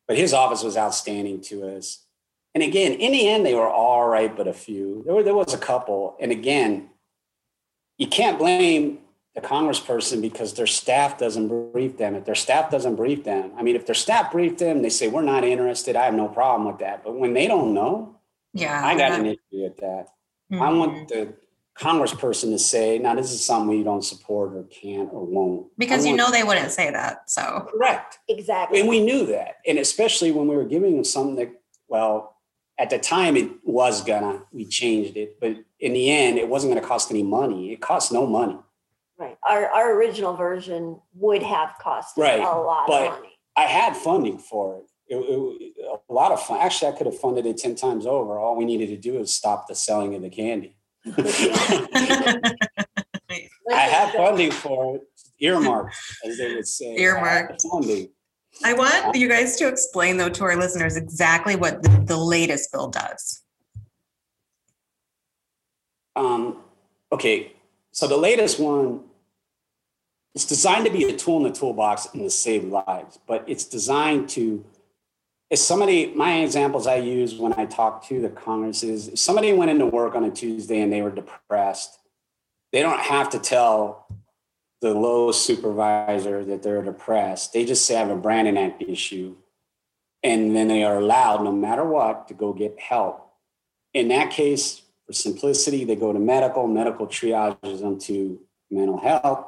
but 0.06 0.16
his 0.16 0.32
office 0.32 0.62
was 0.62 0.76
outstanding 0.76 1.40
to 1.42 1.76
us. 1.76 2.04
And 2.54 2.62
again, 2.62 2.92
in 2.92 3.10
the 3.12 3.28
end, 3.28 3.44
they 3.46 3.54
were 3.54 3.68
all 3.68 3.91
right, 4.12 4.36
but 4.36 4.46
a 4.46 4.52
few. 4.52 5.02
There 5.04 5.14
were 5.14 5.22
there 5.22 5.34
was 5.34 5.54
a 5.54 5.58
couple. 5.58 6.16
And 6.20 6.30
again, 6.30 6.90
you 7.98 8.06
can't 8.06 8.38
blame 8.38 8.98
the 9.34 9.40
congressperson 9.40 10.20
because 10.20 10.52
their 10.54 10.66
staff 10.66 11.16
doesn't 11.18 11.48
brief 11.72 11.96
them. 11.96 12.14
If 12.14 12.24
their 12.26 12.34
staff 12.34 12.70
doesn't 12.70 12.96
brief 12.96 13.24
them, 13.24 13.52
I 13.56 13.62
mean, 13.62 13.76
if 13.76 13.86
their 13.86 13.94
staff 13.94 14.30
briefed 14.30 14.58
them, 14.58 14.82
they 14.82 14.90
say, 14.90 15.08
we're 15.08 15.22
not 15.22 15.42
interested. 15.44 15.96
I 15.96 16.04
have 16.04 16.14
no 16.14 16.28
problem 16.28 16.66
with 16.68 16.80
that. 16.80 17.02
But 17.02 17.14
when 17.18 17.32
they 17.32 17.46
don't 17.46 17.72
know, 17.72 18.16
Yeah. 18.52 18.78
I 18.84 18.94
got 18.98 19.12
an 19.18 19.24
issue 19.24 19.62
with 19.66 19.78
that. 19.78 20.08
I 20.52 20.54
Mhm. 20.56 20.78
want 20.78 21.08
the 21.08 21.32
congressperson 21.78 22.50
to 22.50 22.58
say, 22.58 22.98
now 22.98 23.14
this 23.14 23.32
is 23.32 23.42
something 23.42 23.68
we 23.78 23.82
don't 23.82 24.04
support 24.04 24.54
or 24.54 24.64
can't 24.64 25.10
or 25.10 25.24
won't. 25.24 25.68
Because 25.78 26.04
you 26.04 26.14
know 26.14 26.30
they 26.30 26.42
wouldn't 26.42 26.70
say 26.70 26.90
that. 26.90 27.30
So 27.30 27.66
Correct. 27.70 28.18
Exactly. 28.28 28.80
And 28.80 28.88
we 28.90 29.00
knew 29.02 29.24
that. 29.26 29.56
And 29.66 29.78
especially 29.78 30.30
when 30.32 30.46
we 30.48 30.56
were 30.56 30.64
giving 30.66 30.94
them 30.96 31.04
something 31.04 31.36
that, 31.36 31.50
well, 31.88 32.31
at 32.82 32.90
the 32.90 32.98
time 32.98 33.36
it 33.36 33.48
was 33.62 34.02
gonna, 34.02 34.42
we 34.50 34.64
changed 34.66 35.16
it. 35.16 35.38
But 35.40 35.56
in 35.78 35.92
the 35.92 36.10
end, 36.10 36.36
it 36.36 36.48
wasn't 36.48 36.74
gonna 36.74 36.84
cost 36.86 37.12
any 37.12 37.22
money. 37.22 37.72
It 37.72 37.80
cost 37.80 38.10
no 38.12 38.26
money. 38.26 38.58
Right. 39.16 39.38
Our, 39.48 39.66
our 39.68 39.94
original 39.96 40.34
version 40.34 41.00
would 41.14 41.44
have 41.44 41.74
cost 41.80 42.16
Right, 42.18 42.40
a 42.40 42.42
lot 42.42 42.88
but- 42.88 43.02
of 43.06 43.10
money. 43.20 43.28
I 43.56 43.62
had 43.66 43.94
funding 43.96 44.38
for 44.38 44.78
it. 44.78 44.84
It, 45.06 45.16
it- 45.16 45.72
a 46.08 46.12
lot 46.12 46.32
of 46.32 46.42
fun. 46.42 46.58
Actually, 46.60 46.92
I 46.92 46.96
could 46.96 47.06
have 47.06 47.18
funded 47.18 47.46
it 47.46 47.58
10 47.58 47.74
times 47.76 48.04
over. 48.06 48.36
All 48.38 48.56
we 48.56 48.64
needed 48.64 48.88
to 48.88 48.96
do 48.96 49.18
is 49.18 49.32
stop 49.32 49.68
the 49.68 49.74
selling 49.76 50.14
of 50.16 50.22
the 50.22 50.30
candy. 50.30 50.76
I 51.06 52.52
had 53.70 54.12
funding 54.14 54.50
for 54.50 54.96
it, 54.96 55.02
earmarked, 55.38 55.94
as 56.24 56.38
they 56.38 56.54
would 56.54 56.66
say. 56.66 56.86
I 56.86 56.90
had 56.92 56.98
Earmarked. 57.00 57.62
Funding. 57.70 58.08
I 58.64 58.74
want 58.74 59.16
you 59.16 59.28
guys 59.28 59.56
to 59.56 59.68
explain 59.68 60.16
though 60.16 60.28
to 60.28 60.44
our 60.44 60.56
listeners 60.56 60.96
exactly 60.96 61.56
what 61.56 61.82
the, 61.82 61.88
the 62.06 62.16
latest 62.16 62.72
bill 62.72 62.88
does. 62.88 63.42
Um, 66.14 66.58
okay, 67.10 67.52
so 67.90 68.06
the 68.06 68.16
latest 68.16 68.60
one 68.60 69.04
it's 70.34 70.46
designed 70.46 70.86
to 70.86 70.90
be 70.90 71.04
a 71.04 71.16
tool 71.16 71.38
in 71.38 71.42
the 71.42 71.58
toolbox 71.58 72.08
and 72.14 72.22
to 72.22 72.30
save 72.30 72.64
lives, 72.64 73.18
but 73.26 73.44
it's 73.46 73.64
designed 73.64 74.28
to. 74.30 74.64
If 75.50 75.58
somebody, 75.58 76.06
my 76.14 76.38
examples 76.38 76.86
I 76.86 76.96
use 76.96 77.34
when 77.34 77.52
I 77.52 77.66
talk 77.66 78.06
to 78.06 78.22
the 78.22 78.30
Congress 78.30 78.82
is 78.82 79.08
if 79.08 79.18
somebody 79.18 79.52
went 79.52 79.70
into 79.70 79.84
work 79.84 80.14
on 80.14 80.24
a 80.24 80.30
Tuesday 80.30 80.80
and 80.80 80.90
they 80.90 81.02
were 81.02 81.10
depressed, 81.10 81.98
they 82.72 82.80
don't 82.80 82.98
have 82.98 83.28
to 83.30 83.38
tell 83.38 84.01
the 84.82 84.92
low 84.92 85.30
supervisor 85.30 86.44
that 86.44 86.62
they're 86.62 86.82
depressed. 86.82 87.52
They 87.52 87.64
just 87.64 87.88
have 87.90 88.10
a 88.10 88.16
Brandon 88.16 88.56
Act 88.56 88.82
issue. 88.82 89.36
And 90.24 90.54
then 90.54 90.66
they 90.68 90.82
are 90.82 90.98
allowed, 90.98 91.44
no 91.44 91.52
matter 91.52 91.84
what, 91.84 92.28
to 92.28 92.34
go 92.34 92.52
get 92.52 92.78
help. 92.78 93.30
In 93.94 94.08
that 94.08 94.30
case, 94.32 94.82
for 95.06 95.12
simplicity, 95.12 95.84
they 95.84 95.94
go 95.94 96.12
to 96.12 96.18
medical, 96.18 96.66
medical 96.66 97.06
triages 97.06 97.80
them 97.80 97.98
to 98.00 98.40
mental 98.70 98.98
health. 98.98 99.46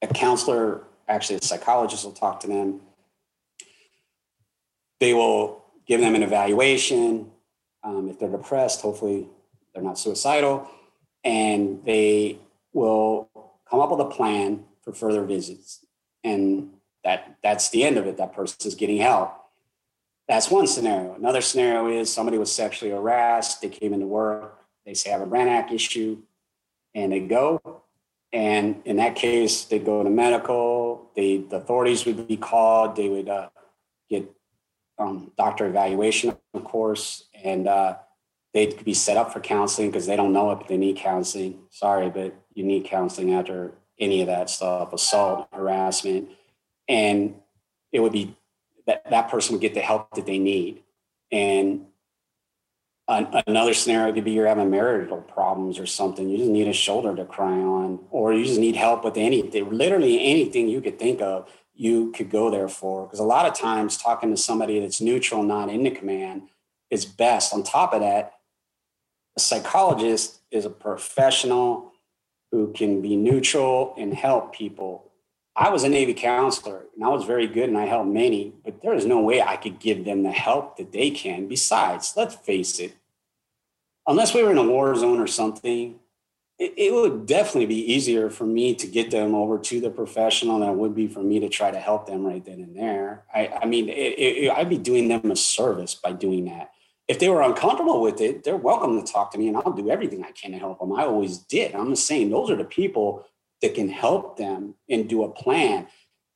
A 0.00 0.06
counselor, 0.06 0.84
actually 1.06 1.36
a 1.36 1.44
psychologist 1.44 2.04
will 2.04 2.12
talk 2.12 2.40
to 2.40 2.46
them. 2.46 2.80
They 5.00 5.12
will 5.12 5.64
give 5.86 6.00
them 6.00 6.14
an 6.14 6.22
evaluation. 6.22 7.30
Um, 7.84 8.08
if 8.08 8.18
they're 8.18 8.30
depressed, 8.30 8.80
hopefully 8.80 9.28
they're 9.74 9.82
not 9.82 9.98
suicidal. 9.98 10.68
And 11.24 11.84
they 11.84 12.38
will 12.72 13.28
come 13.68 13.80
up 13.80 13.90
with 13.90 14.00
a 14.00 14.10
plan 14.10 14.64
for 14.82 14.92
further 14.92 15.24
visits. 15.24 15.84
And 16.24 16.70
that, 17.04 17.36
that's 17.42 17.70
the 17.70 17.84
end 17.84 17.98
of 17.98 18.06
it. 18.06 18.16
That 18.16 18.32
person 18.32 18.56
is 18.64 18.74
getting 18.74 18.98
help. 18.98 19.34
That's 20.28 20.50
one 20.50 20.66
scenario. 20.66 21.14
Another 21.14 21.40
scenario 21.40 21.88
is 21.88 22.12
somebody 22.12 22.38
was 22.38 22.52
sexually 22.52 22.92
harassed. 22.92 23.60
They 23.60 23.68
came 23.68 23.92
into 23.92 24.06
work. 24.06 24.60
They 24.86 24.94
say 24.94 25.10
I 25.10 25.14
have 25.14 25.22
a 25.22 25.26
Brand 25.26 25.50
Act 25.50 25.72
issue, 25.72 26.22
and 26.94 27.12
they 27.12 27.20
go. 27.20 27.82
And 28.32 28.80
in 28.84 28.96
that 28.96 29.14
case, 29.14 29.64
they 29.64 29.78
go 29.78 30.02
to 30.02 30.10
medical. 30.10 31.10
They, 31.14 31.38
the 31.38 31.56
authorities 31.56 32.06
would 32.06 32.26
be 32.26 32.36
called. 32.36 32.96
They 32.96 33.08
would 33.08 33.28
uh, 33.28 33.50
get 34.08 34.30
um, 34.98 35.32
doctor 35.36 35.66
evaluation, 35.66 36.36
of 36.54 36.64
course, 36.64 37.28
and 37.44 37.68
uh, 37.68 37.96
they 38.54 38.66
could 38.66 38.84
be 38.84 38.94
set 38.94 39.16
up 39.16 39.32
for 39.32 39.40
counseling 39.40 39.90
because 39.90 40.06
they 40.06 40.16
don't 40.16 40.32
know 40.32 40.50
it, 40.50 40.56
but 40.56 40.68
they 40.68 40.76
need 40.76 40.96
counseling. 40.96 41.60
Sorry, 41.70 42.10
but 42.10 42.34
you 42.54 42.64
need 42.64 42.84
counseling 42.84 43.34
after 43.34 43.72
any 43.98 44.20
of 44.20 44.26
that 44.26 44.50
stuff, 44.50 44.92
assault, 44.92 45.48
harassment, 45.52 46.28
and 46.88 47.34
it 47.92 48.00
would 48.00 48.12
be 48.12 48.36
that 48.86 49.08
that 49.10 49.30
person 49.30 49.52
would 49.52 49.60
get 49.60 49.74
the 49.74 49.80
help 49.80 50.14
that 50.14 50.26
they 50.26 50.38
need. 50.38 50.82
And 51.30 51.86
an, 53.08 53.42
another 53.46 53.74
scenario 53.74 54.12
could 54.12 54.24
be 54.24 54.32
you're 54.32 54.46
having 54.46 54.70
marital 54.70 55.20
problems 55.20 55.78
or 55.78 55.86
something. 55.86 56.28
You 56.28 56.38
just 56.38 56.50
need 56.50 56.68
a 56.68 56.72
shoulder 56.72 57.14
to 57.16 57.24
cry 57.24 57.52
on, 57.52 58.00
or 58.10 58.32
you 58.32 58.44
just 58.44 58.60
need 58.60 58.76
help 58.76 59.04
with 59.04 59.16
anything, 59.16 59.70
literally 59.70 60.24
anything 60.24 60.68
you 60.68 60.80
could 60.80 60.98
think 60.98 61.20
of, 61.20 61.50
you 61.74 62.12
could 62.12 62.30
go 62.30 62.50
there 62.50 62.68
for. 62.68 63.06
Because 63.06 63.20
a 63.20 63.24
lot 63.24 63.46
of 63.46 63.54
times 63.54 63.96
talking 63.96 64.30
to 64.30 64.36
somebody 64.36 64.80
that's 64.80 65.00
neutral, 65.00 65.42
not 65.42 65.70
in 65.70 65.84
the 65.84 65.90
command, 65.90 66.48
is 66.90 67.04
best. 67.04 67.54
On 67.54 67.62
top 67.62 67.94
of 67.94 68.00
that, 68.00 68.34
a 69.36 69.40
psychologist 69.40 70.40
is 70.50 70.64
a 70.64 70.70
professional 70.70 71.92
who 72.50 72.72
can 72.72 73.00
be 73.00 73.16
neutral 73.16 73.94
and 73.96 74.12
help 74.12 74.54
people. 74.54 75.10
I 75.56 75.70
was 75.70 75.84
a 75.84 75.88
Navy 75.88 76.14
counselor 76.14 76.84
and 76.94 77.04
I 77.04 77.08
was 77.08 77.24
very 77.24 77.46
good 77.46 77.68
and 77.68 77.78
I 77.78 77.86
helped 77.86 78.10
many, 78.10 78.52
but 78.64 78.82
there 78.82 78.94
is 78.94 79.06
no 79.06 79.20
way 79.20 79.40
I 79.42 79.56
could 79.56 79.78
give 79.78 80.04
them 80.04 80.22
the 80.22 80.32
help 80.32 80.76
that 80.76 80.92
they 80.92 81.10
can. 81.10 81.48
Besides, 81.48 82.14
let's 82.16 82.34
face 82.34 82.78
it, 82.78 82.94
unless 84.06 84.34
we 84.34 84.42
were 84.42 84.50
in 84.50 84.58
a 84.58 84.62
war 84.62 84.94
zone 84.94 85.18
or 85.18 85.26
something, 85.26 85.98
it, 86.58 86.74
it, 86.76 86.92
would 86.92 87.26
definitely 87.26 87.66
be 87.66 87.92
easier 87.92 88.30
for 88.30 88.44
me 88.44 88.74
to 88.74 88.86
get 88.86 89.10
them 89.10 89.34
over 89.34 89.58
to 89.58 89.80
the 89.80 89.90
professional 89.90 90.60
than 90.60 90.68
it 90.68 90.76
would 90.76 90.94
be 90.94 91.08
for 91.08 91.22
me 91.22 91.40
to 91.40 91.48
try 91.48 91.70
to 91.70 91.80
help 91.80 92.06
them 92.06 92.24
right 92.24 92.44
then 92.44 92.60
and 92.60 92.76
there. 92.76 93.24
I, 93.34 93.48
I 93.62 93.66
mean, 93.66 93.88
it, 93.88 94.18
it, 94.18 94.50
I'd 94.50 94.68
be 94.68 94.78
doing 94.78 95.08
them 95.08 95.30
a 95.30 95.36
service 95.36 95.94
by 95.94 96.12
doing 96.12 96.44
that. 96.46 96.70
If 97.12 97.18
they 97.18 97.28
were 97.28 97.42
uncomfortable 97.42 98.00
with 98.00 98.22
it, 98.22 98.42
they're 98.42 98.56
welcome 98.56 98.98
to 98.98 99.12
talk 99.12 99.32
to 99.32 99.38
me 99.38 99.46
and 99.46 99.58
I'll 99.58 99.74
do 99.74 99.90
everything 99.90 100.24
I 100.24 100.30
can 100.30 100.52
to 100.52 100.58
help 100.58 100.80
them. 100.80 100.94
I 100.94 101.02
always 101.04 101.36
did. 101.36 101.74
I'm 101.74 101.90
just 101.90 102.06
saying, 102.06 102.30
those 102.30 102.50
are 102.50 102.56
the 102.56 102.64
people 102.64 103.26
that 103.60 103.74
can 103.74 103.90
help 103.90 104.38
them 104.38 104.76
and 104.88 105.10
do 105.10 105.22
a 105.22 105.28
plan. 105.28 105.88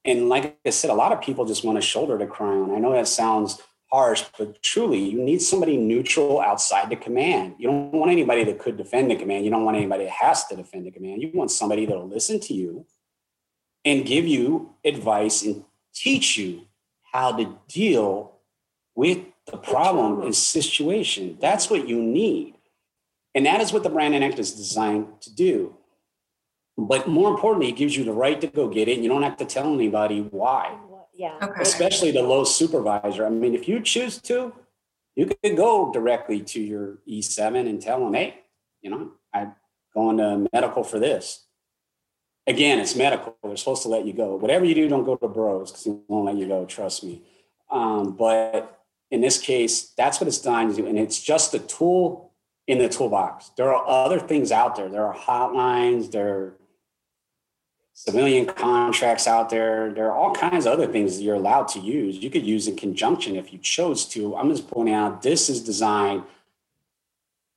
And 0.04 0.28
like 0.28 0.58
I 0.66 0.68
said, 0.68 0.90
a 0.90 0.94
lot 0.94 1.12
of 1.12 1.22
people 1.22 1.46
just 1.46 1.64
want 1.64 1.78
a 1.78 1.80
shoulder 1.80 2.18
to 2.18 2.26
cry 2.26 2.48
on. 2.48 2.72
I 2.72 2.78
know 2.78 2.92
that 2.92 3.08
sounds 3.08 3.58
harsh, 3.90 4.24
but 4.36 4.62
truly, 4.62 4.98
you 4.98 5.22
need 5.22 5.40
somebody 5.40 5.78
neutral 5.78 6.42
outside 6.42 6.90
the 6.90 6.96
command. 6.96 7.54
You 7.56 7.68
don't 7.68 7.92
want 7.92 8.12
anybody 8.12 8.44
that 8.44 8.58
could 8.58 8.76
defend 8.76 9.10
the 9.10 9.16
command. 9.16 9.46
You 9.46 9.50
don't 9.50 9.64
want 9.64 9.78
anybody 9.78 10.04
that 10.04 10.12
has 10.12 10.44
to 10.48 10.56
defend 10.56 10.84
the 10.84 10.90
command. 10.90 11.22
You 11.22 11.30
want 11.32 11.50
somebody 11.50 11.86
that'll 11.86 12.06
listen 12.06 12.38
to 12.40 12.52
you 12.52 12.84
and 13.86 14.04
give 14.04 14.26
you 14.26 14.74
advice 14.84 15.42
and 15.42 15.64
teach 15.94 16.36
you 16.36 16.66
how 17.12 17.34
to 17.34 17.58
deal 17.66 18.34
with 18.94 19.20
the 19.46 19.56
problem 19.56 20.26
is 20.26 20.38
situation. 20.38 21.38
That's 21.40 21.70
what 21.70 21.88
you 21.88 22.02
need. 22.02 22.54
And 23.34 23.46
that 23.46 23.60
is 23.60 23.72
what 23.72 23.82
the 23.82 23.90
Brandon 23.90 24.22
Act 24.22 24.38
is 24.38 24.52
designed 24.52 25.20
to 25.22 25.34
do. 25.34 25.76
But 26.78 27.06
more 27.06 27.30
importantly, 27.30 27.68
it 27.68 27.76
gives 27.76 27.96
you 27.96 28.04
the 28.04 28.12
right 28.12 28.40
to 28.40 28.46
go 28.46 28.68
get 28.68 28.88
it. 28.88 28.94
And 28.94 29.02
you 29.02 29.08
don't 29.08 29.22
have 29.22 29.36
to 29.38 29.44
tell 29.44 29.72
anybody 29.72 30.20
why. 30.20 30.76
Yeah. 31.14 31.38
Okay. 31.42 31.62
Especially 31.62 32.10
the 32.10 32.22
low 32.22 32.44
supervisor. 32.44 33.24
I 33.24 33.30
mean, 33.30 33.54
if 33.54 33.68
you 33.68 33.80
choose 33.80 34.20
to, 34.22 34.52
you 35.14 35.26
could 35.26 35.56
go 35.56 35.92
directly 35.92 36.40
to 36.40 36.60
your 36.60 36.98
E7 37.08 37.68
and 37.68 37.80
tell 37.80 38.00
them, 38.00 38.12
hey, 38.12 38.42
you 38.82 38.90
know, 38.90 39.12
I'm 39.32 39.54
going 39.94 40.18
to 40.18 40.46
medical 40.52 40.84
for 40.84 40.98
this. 40.98 41.46
Again, 42.46 42.78
it's 42.78 42.94
medical. 42.94 43.36
They're 43.42 43.56
supposed 43.56 43.82
to 43.82 43.88
let 43.88 44.06
you 44.06 44.12
go. 44.12 44.36
Whatever 44.36 44.64
you 44.66 44.74
do, 44.74 44.88
don't 44.88 45.04
go 45.04 45.16
to 45.16 45.28
bros 45.28 45.72
because 45.72 45.84
they 45.84 45.96
won't 46.06 46.26
let 46.26 46.36
you 46.36 46.46
go. 46.46 46.64
Trust 46.66 47.02
me. 47.02 47.22
Um, 47.70 48.12
but 48.12 48.75
in 49.10 49.20
this 49.20 49.38
case, 49.38 49.92
that's 49.96 50.20
what 50.20 50.28
it's 50.28 50.38
designed 50.38 50.74
to 50.74 50.82
do. 50.82 50.88
And 50.88 50.98
it's 50.98 51.20
just 51.20 51.54
a 51.54 51.58
tool 51.58 52.32
in 52.66 52.78
the 52.78 52.88
toolbox. 52.88 53.50
There 53.56 53.72
are 53.72 53.86
other 53.88 54.18
things 54.18 54.50
out 54.50 54.76
there. 54.76 54.88
There 54.88 55.06
are 55.06 55.14
hotlines, 55.14 56.10
there 56.10 56.28
are 56.28 56.52
civilian 57.92 58.44
contracts 58.44 59.26
out 59.26 59.48
there. 59.48 59.92
There 59.92 60.06
are 60.12 60.16
all 60.16 60.34
kinds 60.34 60.66
of 60.66 60.72
other 60.72 60.86
things 60.86 61.20
you're 61.20 61.36
allowed 61.36 61.68
to 61.68 61.80
use. 61.80 62.18
You 62.18 62.28
could 62.28 62.44
use 62.44 62.68
in 62.68 62.76
conjunction 62.76 63.36
if 63.36 63.52
you 63.52 63.58
chose 63.58 64.04
to. 64.08 64.36
I'm 64.36 64.50
just 64.50 64.68
pointing 64.68 64.94
out 64.94 65.22
this 65.22 65.48
is 65.48 65.62
designed 65.62 66.24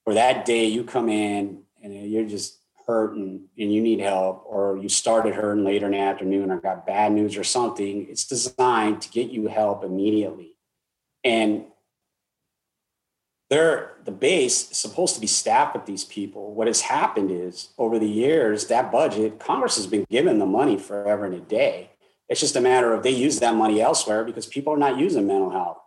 for 0.05 0.13
that 0.13 0.45
day 0.45 0.65
you 0.65 0.83
come 0.83 1.09
in 1.09 1.63
and 1.83 1.93
you're 2.09 2.25
just 2.25 2.59
hurting 2.87 3.47
and 3.57 3.73
you 3.73 3.81
need 3.81 3.99
help, 3.99 4.43
or 4.47 4.77
you 4.77 4.89
started 4.89 5.35
hurting 5.35 5.63
later 5.63 5.85
in 5.87 5.91
the 5.91 5.99
afternoon 5.99 6.49
or 6.49 6.59
got 6.59 6.87
bad 6.87 7.11
news 7.11 7.37
or 7.37 7.43
something. 7.43 8.07
It's 8.09 8.25
designed 8.25 9.01
to 9.01 9.09
get 9.09 9.29
you 9.29 9.47
help 9.47 9.83
immediately. 9.83 10.55
And 11.23 11.65
they're 13.49 13.95
the 14.05 14.11
base 14.11 14.71
is 14.71 14.77
supposed 14.77 15.15
to 15.15 15.21
be 15.21 15.27
staffed 15.27 15.75
with 15.75 15.85
these 15.85 16.05
people. 16.05 16.53
What 16.53 16.67
has 16.67 16.81
happened 16.81 17.31
is 17.31 17.69
over 17.77 17.99
the 17.99 18.07
years, 18.07 18.67
that 18.67 18.91
budget, 18.91 19.39
Congress 19.39 19.75
has 19.75 19.87
been 19.87 20.05
given 20.09 20.39
the 20.39 20.45
money 20.45 20.77
forever 20.77 21.25
and 21.25 21.35
a 21.35 21.39
day. 21.39 21.91
It's 22.27 22.39
just 22.39 22.55
a 22.55 22.61
matter 22.61 22.93
of 22.93 23.03
they 23.03 23.11
use 23.11 23.39
that 23.39 23.55
money 23.55 23.81
elsewhere 23.81 24.23
because 24.23 24.45
people 24.45 24.73
are 24.73 24.77
not 24.77 24.97
using 24.97 25.27
mental 25.27 25.49
health. 25.49 25.77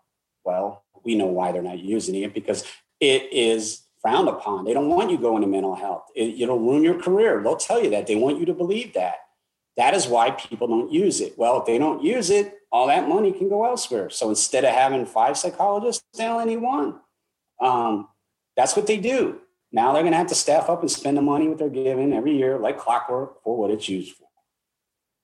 Well, 0.45 0.85
we 1.05 1.15
know 1.15 1.27
why 1.27 1.53
they're 1.53 1.63
not 1.63 1.79
using 1.79 2.15
it 2.17 2.35
because 2.35 2.65
it 3.01 3.33
is 3.33 3.83
frowned 4.01 4.29
upon. 4.29 4.65
They 4.65 4.75
don't 4.75 4.89
want 4.89 5.11
you 5.11 5.19
going 5.19 5.43
to 5.43 5.49
mental 5.49 5.77
health. 5.77 6.05
It, 6.15 6.41
it'll 6.41 6.59
ruin 6.59 6.83
your 6.83 7.01
career. 7.01 7.41
They'll 7.43 7.57
tell 7.57 7.83
you 7.83 7.91
that. 7.91 8.07
They 8.07 8.17
want 8.17 8.39
you 8.39 8.47
to 8.47 8.55
believe 8.55 8.95
that. 8.95 9.17
That 9.77 9.95
is 9.95 10.07
why 10.07 10.33
people 10.33 10.67
don't 10.67 10.93
use 10.93 11.21
it. 11.21 11.39
Well, 11.39 11.61
if 11.61 11.67
they 11.67 11.79
don't 11.79 12.03
use 12.03 12.29
it, 12.29 12.59
all 12.73 12.87
that 12.87 13.09
money 13.09 13.33
can 13.33 13.49
go 13.51 13.65
elsewhere. 13.65 14.09
So 14.09 14.31
instead 14.31 14.65
of 14.65 14.75
having 14.75 15.05
five 15.05 15.37
psychologists, 15.37 16.03
they 16.17 16.25
only 16.25 16.47
need 16.47 16.57
one. 16.57 16.99
Um, 17.61 18.09
that's 18.57 18.75
what 18.75 18.87
they 18.87 18.97
do. 18.97 19.41
Now 19.71 19.93
they're 19.93 20.03
going 20.03 20.13
to 20.13 20.19
have 20.19 20.29
to 20.29 20.35
staff 20.35 20.69
up 20.69 20.81
and 20.81 20.91
spend 20.91 21.17
the 21.17 21.23
money 21.23 21.49
what 21.49 21.59
they're 21.59 21.69
given 21.69 22.13
every 22.13 22.37
year, 22.37 22.59
like 22.59 22.79
clockwork, 22.79 23.43
for 23.43 23.57
what 23.57 23.71
it's 23.71 23.89
used 23.89 24.17
for. 24.17 24.27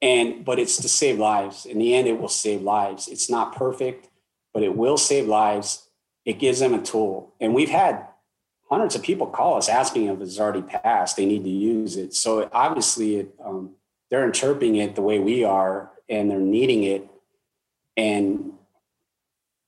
And 0.01 0.45
but 0.45 0.59
it's 0.59 0.77
to 0.79 0.89
save 0.89 1.19
lives. 1.19 1.67
In 1.67 1.79
the 1.79 1.95
end, 1.95 2.07
it 2.07 2.21
will 2.21 2.29
save 2.29 2.63
lives. 2.63 3.09
It's 3.09 3.29
not 3.29 3.57
perfect, 3.57 4.09
but 4.55 4.63
it 4.63 4.77
will 4.77 4.97
save 4.97 5.27
lives. 5.27 5.89
It 6.25 6.39
gives 6.39 6.61
them 6.61 6.75
a 6.75 6.83
tool. 6.83 7.35
And 7.41 7.55
we've 7.55 7.71
had 7.71 8.07
hundreds 8.71 8.95
of 8.95 9.03
people 9.03 9.27
call 9.27 9.57
us 9.57 9.69
asking 9.69 10.07
if 10.07 10.21
it's 10.21 10.39
already 10.39 10.63
passed. 10.63 11.17
They 11.17 11.27
need 11.27 11.45
to 11.45 11.51
use 11.51 11.97
it. 11.97 12.15
So 12.15 12.49
obviously, 12.53 13.17
it, 13.17 13.35
um, 13.45 13.75
they're 14.11 14.25
interpreting 14.25 14.77
it 14.77 14.95
the 14.95 15.03
way 15.03 15.19
we 15.19 15.45
are, 15.45 15.91
and 16.09 16.31
they're 16.31 16.39
needing 16.39 16.85
it. 16.85 17.09
And 17.99 18.53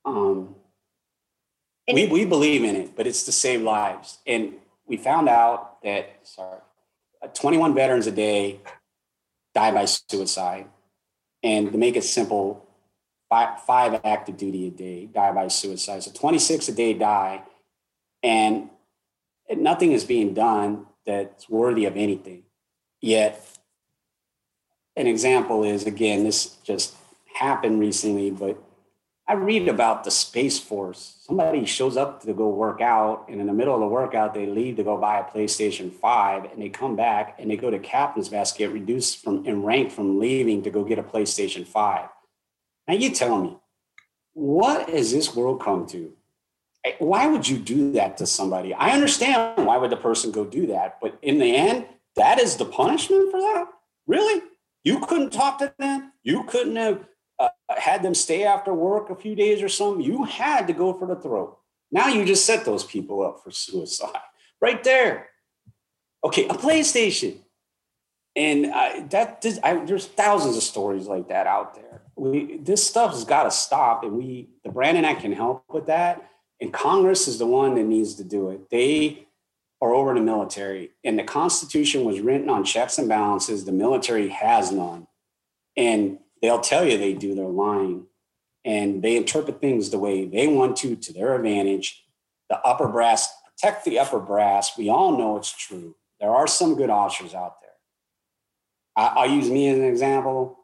um, 0.05 0.55
we, 1.93 2.07
we 2.07 2.25
believe 2.25 2.63
in 2.63 2.77
it, 2.77 2.97
but 2.97 3.09
it's 3.09 3.25
to 3.25 3.33
save 3.33 3.61
lives. 3.61 4.19
And 4.25 4.55
we 4.87 4.97
found 4.97 5.29
out 5.29 5.83
that, 5.83 6.21
sorry, 6.23 6.61
uh, 7.21 7.27
21 7.27 7.75
veterans 7.75 8.07
a 8.07 8.13
day 8.13 8.61
die 9.53 9.73
by 9.73 9.85
suicide. 9.85 10.67
And 11.43 11.73
to 11.73 11.79
make 11.79 11.97
it 11.97 12.05
simple, 12.05 12.65
five, 13.29 13.63
five 13.63 14.01
active 14.05 14.37
duty 14.37 14.69
a 14.69 14.71
day 14.71 15.07
die 15.07 15.33
by 15.33 15.49
suicide. 15.49 16.05
So 16.05 16.13
26 16.13 16.69
a 16.69 16.73
day 16.73 16.95
die. 16.95 17.43
And 18.23 18.71
nothing 19.53 19.91
is 19.91 20.05
being 20.05 20.35
done 20.35 20.87
that's 21.05 21.49
worthy 21.49 21.85
of 21.87 21.97
anything. 21.97 22.45
Yet, 23.01 23.45
an 24.95 25.09
example 25.09 25.65
is 25.65 25.85
again, 25.85 26.23
this 26.23 26.57
just 26.63 26.95
happened 27.35 27.81
recently, 27.81 28.31
but 28.31 28.63
I 29.31 29.35
read 29.35 29.69
about 29.69 30.03
the 30.03 30.11
Space 30.11 30.59
Force. 30.59 31.19
Somebody 31.21 31.65
shows 31.65 31.97
up 31.97 32.21
to 32.23 32.33
go 32.33 32.49
work 32.49 32.81
out, 32.81 33.27
and 33.29 33.41
in 33.41 33.47
the 33.47 33.53
middle 33.53 33.75
of 33.75 33.81
the 33.81 33.87
workout, 33.87 34.35
they 34.35 34.47
leave 34.47 34.77
to 34.77 34.83
go 34.83 34.97
buy 34.97 35.21
a 35.21 35.25
PlayStation 35.25 35.93
5, 35.93 36.47
and 36.47 36.61
they 36.61 36.69
come 36.69 36.97
back 36.97 37.37
and 37.39 37.49
they 37.49 37.57
go 37.57 37.71
to 37.71 37.79
captain's 37.79 38.29
get 38.29 38.73
reduced 38.73 39.23
from 39.23 39.47
in 39.47 39.63
rank 39.63 39.93
from 39.93 40.19
leaving 40.19 40.63
to 40.63 40.71
go 40.71 40.83
get 40.83 40.99
a 40.99 41.03
PlayStation 41.05 41.65
5. 41.65 42.09
Now 42.89 42.95
you 42.95 43.11
tell 43.11 43.41
me, 43.41 43.57
what 44.33 44.89
has 44.89 45.13
this 45.13 45.33
world 45.33 45.63
come 45.63 45.87
to? 45.87 46.13
Why 46.99 47.29
would 47.29 47.47
you 47.47 47.59
do 47.59 47.93
that 47.93 48.17
to 48.17 48.27
somebody? 48.27 48.75
I 48.75 48.91
understand 48.91 49.65
why 49.65 49.77
would 49.77 49.91
the 49.91 49.97
person 49.97 50.33
go 50.33 50.45
do 50.45 50.67
that, 50.67 50.99
but 51.01 51.17
in 51.23 51.39
the 51.39 51.55
end, 51.55 51.87
that 52.17 52.41
is 52.41 52.57
the 52.57 52.65
punishment 52.65 53.31
for 53.31 53.41
that? 53.41 53.67
Really? 54.09 54.43
You 54.83 54.99
couldn't 55.01 55.31
talk 55.31 55.59
to 55.59 55.73
them? 55.79 56.13
You 56.25 56.43
couldn't 56.45 56.75
have 56.75 57.05
uh, 57.41 57.49
had 57.77 58.03
them 58.03 58.15
stay 58.15 58.45
after 58.45 58.73
work 58.73 59.11
a 59.11 59.17
few 59.17 59.35
days 59.35 59.63
or 59.63 59.69
something, 59.69 60.05
you 60.05 60.25
had 60.25 60.67
to 60.67 60.73
go 60.73 60.93
for 60.93 61.07
the 61.07 61.17
throat. 61.17 61.59
Now 61.91 62.09
you 62.09 62.25
just 62.25 62.47
set 62.47 62.65
those 62.65 62.85
people 62.85 63.27
up 63.27 63.43
for 63.43 63.51
suicide 63.51 64.13
right 64.61 64.85
there. 64.85 65.29
Okay, 66.23 66.47
a 66.47 66.55
PlayStation. 66.55 67.39
And 68.37 68.67
I, 68.67 69.01
that 69.09 69.45
I, 69.65 69.85
there's 69.85 70.07
thousands 70.07 70.57
of 70.57 70.63
stories 70.63 71.09
like 71.09 71.29
that 71.29 71.47
out 71.47 71.75
there. 71.75 72.03
We, 72.15 72.59
this 72.59 72.87
stuff 72.87 73.13
has 73.13 73.25
got 73.25 73.45
to 73.45 73.51
stop, 73.51 74.05
and 74.05 74.13
we, 74.13 74.51
the 74.63 74.71
Brandon 74.71 75.05
Act 75.05 75.23
can 75.23 75.33
help 75.33 75.65
with 75.69 75.87
that. 75.87 76.31
And 76.61 76.73
Congress 76.73 77.27
is 77.27 77.39
the 77.39 77.47
one 77.47 77.75
that 77.75 77.85
needs 77.85 78.15
to 78.17 78.25
do 78.25 78.51
it. 78.51 78.71
They 78.71 79.27
are 79.81 79.93
over 79.93 80.15
the 80.15 80.21
military, 80.21 80.91
and 81.03 81.19
the 81.19 81.25
Constitution 81.25 82.05
was 82.05 82.21
written 82.21 82.51
on 82.51 82.65
checks 82.65 82.99
and 82.99 83.09
balances. 83.09 83.65
The 83.65 83.73
military 83.73 84.29
has 84.29 84.71
none, 84.71 85.09
and 85.77 86.19
they'll 86.43 86.61
tell 86.61 86.85
you 86.85 86.99
they 86.99 87.15
do, 87.15 87.35
they're 87.35 87.47
lying. 87.47 88.07
And 88.65 89.03
they 89.03 89.17
interpret 89.17 89.61
things 89.61 89.91
the 89.91 89.99
way 89.99 90.27
they 90.27 90.47
want 90.47 90.77
to, 90.79 90.95
to 90.95 91.13
their 91.13 91.35
advantage. 91.35 92.05
The 92.51 92.59
upper 92.59 92.89
brass, 92.89 93.33
protect 93.45 93.85
the 93.85 93.99
upper 93.99 94.19
brass. 94.19 94.77
We 94.77 94.91
all 94.91 95.17
know 95.17 95.37
it's 95.37 95.53
true. 95.53 95.97
There 96.21 96.31
are 96.31 96.47
some 96.47 96.75
good 96.75 96.91
officers 96.91 97.35
out 97.35 97.57
there. 97.63 97.71
I, 98.97 99.27
will 99.27 99.35
use 99.35 99.49
me 99.49 99.69
as 99.71 99.79
an 99.79 99.85
example. 99.85 100.59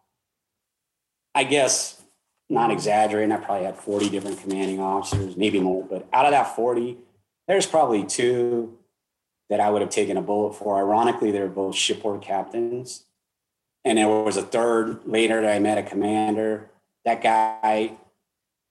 I 1.35 1.45
guess, 1.45 2.03
not 2.51 2.71
exaggerating, 2.71 3.33
I 3.33 3.39
probably 3.39 3.65
had 3.65 3.77
40 3.77 4.11
different 4.11 4.41
commanding 4.41 4.81
officers, 4.81 5.37
maybe 5.37 5.61
more, 5.61 5.85
but 5.85 6.07
out 6.13 6.27
of 6.27 6.33
that 6.33 6.55
40, 6.55 6.99
there's 7.49 7.67
probably 7.67 8.05
two 8.05 8.79
that 9.49 9.61
I 9.61 9.71
would 9.71 9.83
have 9.83 9.91
taken 9.91 10.17
a 10.17 10.23
bullet 10.23 10.55
for. 10.55 10.77
Ironically, 10.77 11.31
they're 11.31 11.49
both 11.49 11.75
shipboard 11.75 12.23
captains. 12.23 13.06
And 13.87 13.99
there 13.99 14.09
was 14.09 14.37
a 14.37 14.43
third 14.43 15.07
later 15.07 15.41
that 15.41 15.55
I 15.55 15.61
met 15.61 15.79
a 15.79 15.83
commander. 15.85 16.69
That 17.05 17.23
guy 17.23 17.93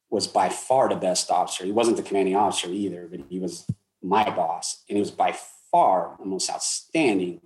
was 0.10 0.28
by 0.28 0.50
far 0.50 0.90
the 0.90 0.98
best 0.98 1.32
officer. 1.32 1.64
He 1.64 1.72
wasn't 1.72 1.96
the 1.96 2.04
commanding 2.04 2.36
officer 2.36 2.68
either, 2.68 3.08
but 3.10 3.22
he 3.30 3.40
was 3.40 3.66
my 4.04 4.30
boss. 4.30 4.84
And 4.90 4.98
he 4.98 5.00
was 5.00 5.12
by 5.12 5.34
far 5.72 6.18
the 6.20 6.26
most 6.26 6.50
outstanding 6.50 7.40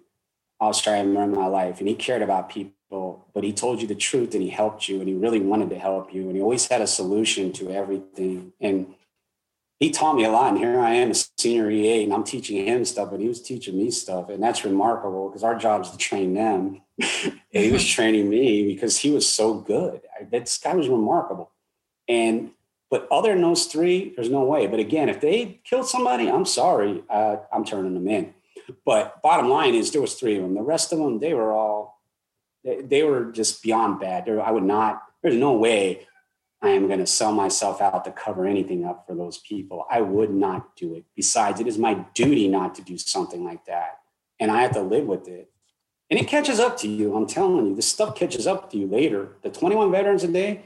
officer 0.59 0.89
I 0.89 0.97
ever 0.97 1.21
in 1.21 1.31
my 1.31 1.45
life. 1.45 1.77
And 1.77 1.87
he 1.87 1.93
cared 1.93 2.23
about 2.23 2.49
people, 2.49 3.27
but 3.35 3.43
he 3.43 3.53
told 3.53 3.83
you 3.83 3.87
the 3.87 3.93
truth 3.93 4.33
and 4.33 4.41
he 4.41 4.49
helped 4.49 4.89
you 4.89 4.99
and 4.99 5.07
he 5.07 5.13
really 5.13 5.39
wanted 5.39 5.69
to 5.69 5.77
help 5.77 6.11
you. 6.11 6.23
And 6.23 6.35
he 6.35 6.41
always 6.41 6.65
had 6.65 6.81
a 6.81 6.87
solution 6.87 7.53
to 7.53 7.69
everything. 7.69 8.51
And 8.59 8.95
he 9.79 9.91
taught 9.91 10.15
me 10.15 10.25
a 10.25 10.31
lot. 10.31 10.53
And 10.53 10.57
here 10.57 10.79
I 10.79 10.95
am, 10.95 11.11
a 11.11 11.15
senior 11.37 11.69
EA, 11.69 12.03
and 12.03 12.13
I'm 12.13 12.23
teaching 12.23 12.65
him 12.65 12.83
stuff, 12.83 13.11
but 13.11 13.19
he 13.19 13.27
was 13.27 13.43
teaching 13.43 13.77
me 13.77 13.91
stuff. 13.91 14.29
And 14.29 14.41
that's 14.41 14.65
remarkable 14.65 15.29
because 15.29 15.43
our 15.43 15.55
job 15.55 15.83
is 15.83 15.91
to 15.91 15.97
train 15.99 16.33
them. 16.33 16.81
and 17.53 17.63
he 17.63 17.71
was 17.71 17.85
training 17.85 18.30
me 18.30 18.63
because 18.73 18.97
he 18.99 19.11
was 19.11 19.27
so 19.27 19.55
good. 19.55 20.01
I, 20.19 20.26
this 20.26 20.57
guy 20.57 20.76
was 20.76 20.88
remarkable. 20.88 21.51
And 22.07 22.51
but 22.89 23.07
other 23.11 23.34
than 23.34 23.41
those 23.41 23.67
three, 23.67 24.13
there's 24.15 24.31
no 24.31 24.43
way. 24.43 24.65
But 24.65 24.80
again, 24.80 25.09
if 25.09 25.21
they 25.21 25.61
killed 25.63 25.88
somebody, 25.88 26.30
I'm 26.30 26.45
sorry, 26.45 27.03
uh, 27.09 27.38
I'm 27.53 27.63
turning 27.63 27.93
them 27.93 28.07
in. 28.07 28.34
But 28.84 29.21
bottom 29.21 29.49
line 29.49 29.76
is, 29.76 29.91
there 29.91 30.01
was 30.01 30.15
three 30.15 30.38
of 30.38 30.41
them. 30.41 30.55
The 30.55 30.61
rest 30.61 30.91
of 30.91 30.99
them, 30.99 31.19
they 31.19 31.34
were 31.34 31.53
all, 31.53 32.01
they, 32.63 32.81
they 32.81 33.03
were 33.03 33.26
just 33.26 33.61
beyond 33.61 33.99
bad. 33.99 34.26
There, 34.26 34.41
I 34.41 34.51
would 34.51 34.63
not. 34.63 35.03
There's 35.21 35.35
no 35.35 35.53
way 35.53 36.07
I 36.61 36.69
am 36.69 36.88
going 36.88 36.99
to 36.99 37.07
sell 37.07 37.31
myself 37.31 37.80
out 37.80 38.05
to 38.05 38.11
cover 38.11 38.45
anything 38.45 38.85
up 38.85 39.05
for 39.07 39.15
those 39.15 39.38
people. 39.38 39.85
I 39.89 40.01
would 40.01 40.34
not 40.34 40.76
do 40.76 40.95
it. 40.95 41.05
Besides, 41.15 41.59
it 41.59 41.67
is 41.67 41.77
my 41.77 42.05
duty 42.13 42.47
not 42.47 42.76
to 42.76 42.81
do 42.81 42.97
something 42.97 43.43
like 43.43 43.65
that. 43.65 43.99
And 44.39 44.51
I 44.51 44.61
have 44.63 44.71
to 44.71 44.81
live 44.81 45.05
with 45.05 45.27
it. 45.27 45.51
And 46.10 46.19
it 46.19 46.27
catches 46.27 46.60
up 46.60 46.77
to 46.80 46.88
you. 46.88 47.15
I'm 47.15 47.27
telling 47.27 47.68
you, 47.68 47.76
this 47.76 47.88
stuff 47.88 48.15
catches 48.15 48.48
up 48.48 48.72
to 48.72 48.77
you 48.77 48.88
later. 48.88 49.30
The 49.44 49.49
21 49.49 49.91
veterans 49.91 50.23
a 50.23 50.27
day, 50.27 50.64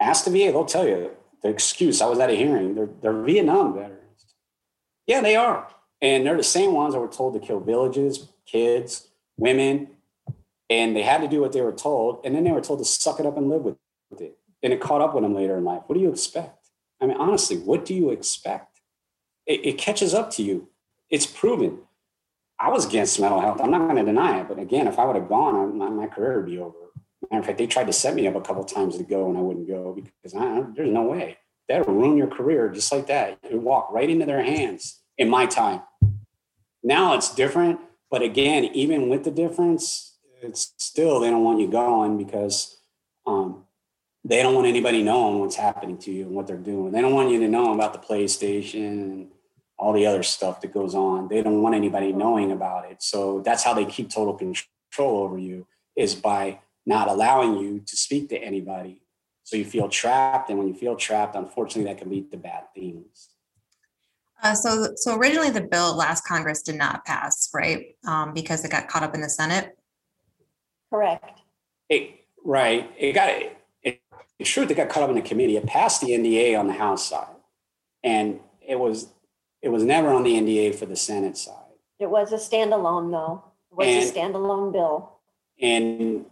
ask 0.00 0.24
the 0.24 0.30
VA, 0.30 0.52
they'll 0.52 0.64
tell 0.64 0.86
you 0.86 1.10
the 1.42 1.48
excuse. 1.48 2.00
I 2.00 2.06
was 2.06 2.18
at 2.18 2.30
a 2.30 2.34
hearing. 2.34 2.74
They're, 2.74 2.88
they're 3.02 3.22
Vietnam 3.22 3.74
veterans. 3.74 4.26
Yeah, 5.06 5.20
they 5.20 5.36
are. 5.36 5.68
And 6.00 6.26
they're 6.26 6.36
the 6.36 6.42
same 6.42 6.72
ones 6.72 6.94
that 6.94 7.00
were 7.00 7.08
told 7.08 7.34
to 7.34 7.40
kill 7.40 7.60
villages, 7.60 8.28
kids, 8.46 9.08
women. 9.36 9.88
And 10.70 10.96
they 10.96 11.02
had 11.02 11.20
to 11.20 11.28
do 11.28 11.40
what 11.40 11.52
they 11.52 11.60
were 11.60 11.72
told. 11.72 12.20
And 12.24 12.34
then 12.34 12.44
they 12.44 12.52
were 12.52 12.60
told 12.60 12.78
to 12.78 12.84
suck 12.84 13.20
it 13.20 13.26
up 13.26 13.36
and 13.36 13.50
live 13.50 13.62
with 13.62 13.76
it 14.18 14.38
and 14.62 14.72
it 14.72 14.80
caught 14.80 15.00
up 15.00 15.14
with 15.14 15.22
them 15.22 15.34
later 15.34 15.56
in 15.56 15.64
life. 15.64 15.82
What 15.86 15.94
do 15.94 16.00
you 16.00 16.10
expect? 16.10 16.70
I 17.00 17.06
mean, 17.06 17.16
honestly, 17.16 17.56
what 17.56 17.84
do 17.84 17.94
you 17.94 18.10
expect? 18.10 18.80
It, 19.46 19.64
it 19.64 19.78
catches 19.78 20.14
up 20.14 20.30
to 20.32 20.42
you. 20.42 20.68
It's 21.10 21.26
proven. 21.26 21.78
I 22.58 22.70
was 22.70 22.86
against 22.86 23.20
mental 23.20 23.40
health. 23.40 23.60
I'm 23.62 23.70
not 23.70 23.82
going 23.82 23.96
to 23.96 24.04
deny 24.04 24.40
it. 24.40 24.48
But 24.48 24.58
again, 24.58 24.86
if 24.86 24.98
I 24.98 25.04
would 25.04 25.16
have 25.16 25.28
gone, 25.28 25.76
my, 25.78 25.88
my 25.90 26.06
career 26.06 26.40
would 26.40 26.46
be 26.46 26.58
over. 26.58 26.74
Matter 27.30 27.40
of 27.40 27.46
fact, 27.46 27.58
they 27.58 27.66
tried 27.66 27.86
to 27.88 27.92
set 27.92 28.14
me 28.14 28.26
up 28.26 28.34
a 28.34 28.40
couple 28.40 28.64
times 28.64 28.96
to 28.96 29.04
go, 29.04 29.28
and 29.28 29.36
I 29.36 29.40
wouldn't 29.40 29.68
go 29.68 29.94
because 29.94 30.34
I, 30.34 30.64
there's 30.74 30.90
no 30.90 31.02
way 31.02 31.38
that'll 31.68 31.92
ruin 31.92 32.16
your 32.16 32.28
career 32.28 32.68
just 32.68 32.92
like 32.92 33.06
that. 33.08 33.38
You 33.50 33.58
walk 33.58 33.90
right 33.90 34.08
into 34.08 34.26
their 34.26 34.42
hands. 34.42 35.00
In 35.18 35.28
my 35.28 35.46
time, 35.46 35.80
now 36.82 37.14
it's 37.14 37.34
different. 37.34 37.80
But 38.10 38.22
again, 38.22 38.64
even 38.64 39.08
with 39.08 39.24
the 39.24 39.30
difference, 39.30 40.18
it's 40.42 40.74
still 40.76 41.20
they 41.20 41.30
don't 41.30 41.42
want 41.42 41.60
you 41.60 41.68
going 41.68 42.18
because 42.18 42.78
um, 43.26 43.64
they 44.24 44.42
don't 44.42 44.54
want 44.54 44.66
anybody 44.66 45.02
knowing 45.02 45.40
what's 45.40 45.56
happening 45.56 45.98
to 45.98 46.12
you 46.12 46.26
and 46.26 46.34
what 46.34 46.46
they're 46.46 46.56
doing. 46.56 46.92
They 46.92 47.00
don't 47.00 47.14
want 47.14 47.30
you 47.30 47.40
to 47.40 47.48
know 47.48 47.72
about 47.72 47.92
the 47.92 47.98
PlayStation 47.98 49.28
all 49.78 49.92
the 49.92 50.06
other 50.06 50.22
stuff 50.22 50.60
that 50.60 50.72
goes 50.72 50.94
on. 50.94 51.28
They 51.28 51.42
don't 51.42 51.62
want 51.62 51.74
anybody 51.74 52.12
knowing 52.12 52.52
about 52.52 52.90
it. 52.90 53.02
So 53.02 53.40
that's 53.40 53.62
how 53.62 53.74
they 53.74 53.84
keep 53.84 54.10
total 54.10 54.34
control 54.34 55.22
over 55.22 55.38
you 55.38 55.66
is 55.96 56.14
by 56.14 56.60
not 56.86 57.08
allowing 57.08 57.58
you 57.58 57.80
to 57.80 57.96
speak 57.96 58.28
to 58.30 58.38
anybody. 58.38 59.02
So 59.44 59.56
you 59.56 59.64
feel 59.64 59.88
trapped, 59.88 60.50
and 60.50 60.58
when 60.58 60.66
you 60.66 60.74
feel 60.74 60.96
trapped, 60.96 61.36
unfortunately, 61.36 61.84
that 61.92 62.00
can 62.00 62.10
lead 62.10 62.30
to 62.32 62.36
bad 62.36 62.64
things. 62.74 63.28
Uh, 64.42 64.54
so, 64.54 64.88
so 64.96 65.16
originally 65.16 65.50
the 65.50 65.62
bill 65.62 65.96
last 65.96 66.26
Congress 66.26 66.62
did 66.62 66.74
not 66.74 67.04
pass, 67.04 67.48
right? 67.54 67.96
Um, 68.06 68.34
because 68.34 68.64
it 68.64 68.70
got 68.70 68.88
caught 68.88 69.02
up 69.02 69.14
in 69.14 69.20
the 69.20 69.30
Senate. 69.30 69.76
Correct. 70.92 71.40
It, 71.88 72.26
right. 72.44 72.90
It 72.98 73.12
got 73.12 73.30
it's 74.38 74.50
true, 74.50 74.66
they 74.66 74.74
got 74.74 74.88
caught 74.88 75.02
up 75.02 75.10
in 75.10 75.16
the 75.16 75.22
committee. 75.22 75.56
It 75.56 75.66
passed 75.66 76.00
the 76.00 76.08
NDA 76.08 76.58
on 76.58 76.66
the 76.66 76.74
House 76.74 77.08
side, 77.08 77.36
and 78.04 78.40
it 78.66 78.78
was 78.78 79.08
it 79.66 79.72
was 79.72 79.82
never 79.82 80.10
on 80.10 80.22
the 80.22 80.36
NDA 80.36 80.76
for 80.76 80.86
the 80.86 80.94
Senate 80.94 81.36
side. 81.36 81.56
It 81.98 82.08
was 82.08 82.32
a 82.32 82.36
standalone, 82.36 83.10
though. 83.10 83.42
It 83.72 83.76
was 83.76 83.86
And- 83.88 84.04
a 84.04 84.38
standalone 84.38 84.72
bill. 84.72 85.10
And 85.60 86.26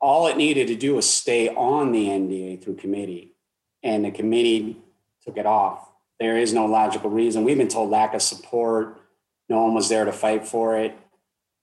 all 0.00 0.26
it 0.26 0.36
needed 0.36 0.66
to 0.66 0.74
do 0.74 0.96
was 0.96 1.08
stay 1.08 1.48
on 1.50 1.92
the 1.92 2.08
NDA 2.10 2.56
through 2.56 2.74
committee, 2.74 3.36
and 3.84 4.04
the 4.04 4.10
committee 4.10 4.76
took 5.24 5.36
it 5.36 5.46
off. 5.46 5.88
There 6.18 6.36
is 6.36 6.52
no 6.52 6.66
logical 6.66 7.10
reason. 7.10 7.44
We've 7.44 7.56
been 7.56 7.68
told 7.68 7.90
lack 7.90 8.12
of 8.12 8.22
support. 8.22 9.00
No 9.48 9.62
one 9.62 9.74
was 9.74 9.88
there 9.88 10.04
to 10.04 10.12
fight 10.12 10.44
for 10.44 10.76
it. 10.76 10.96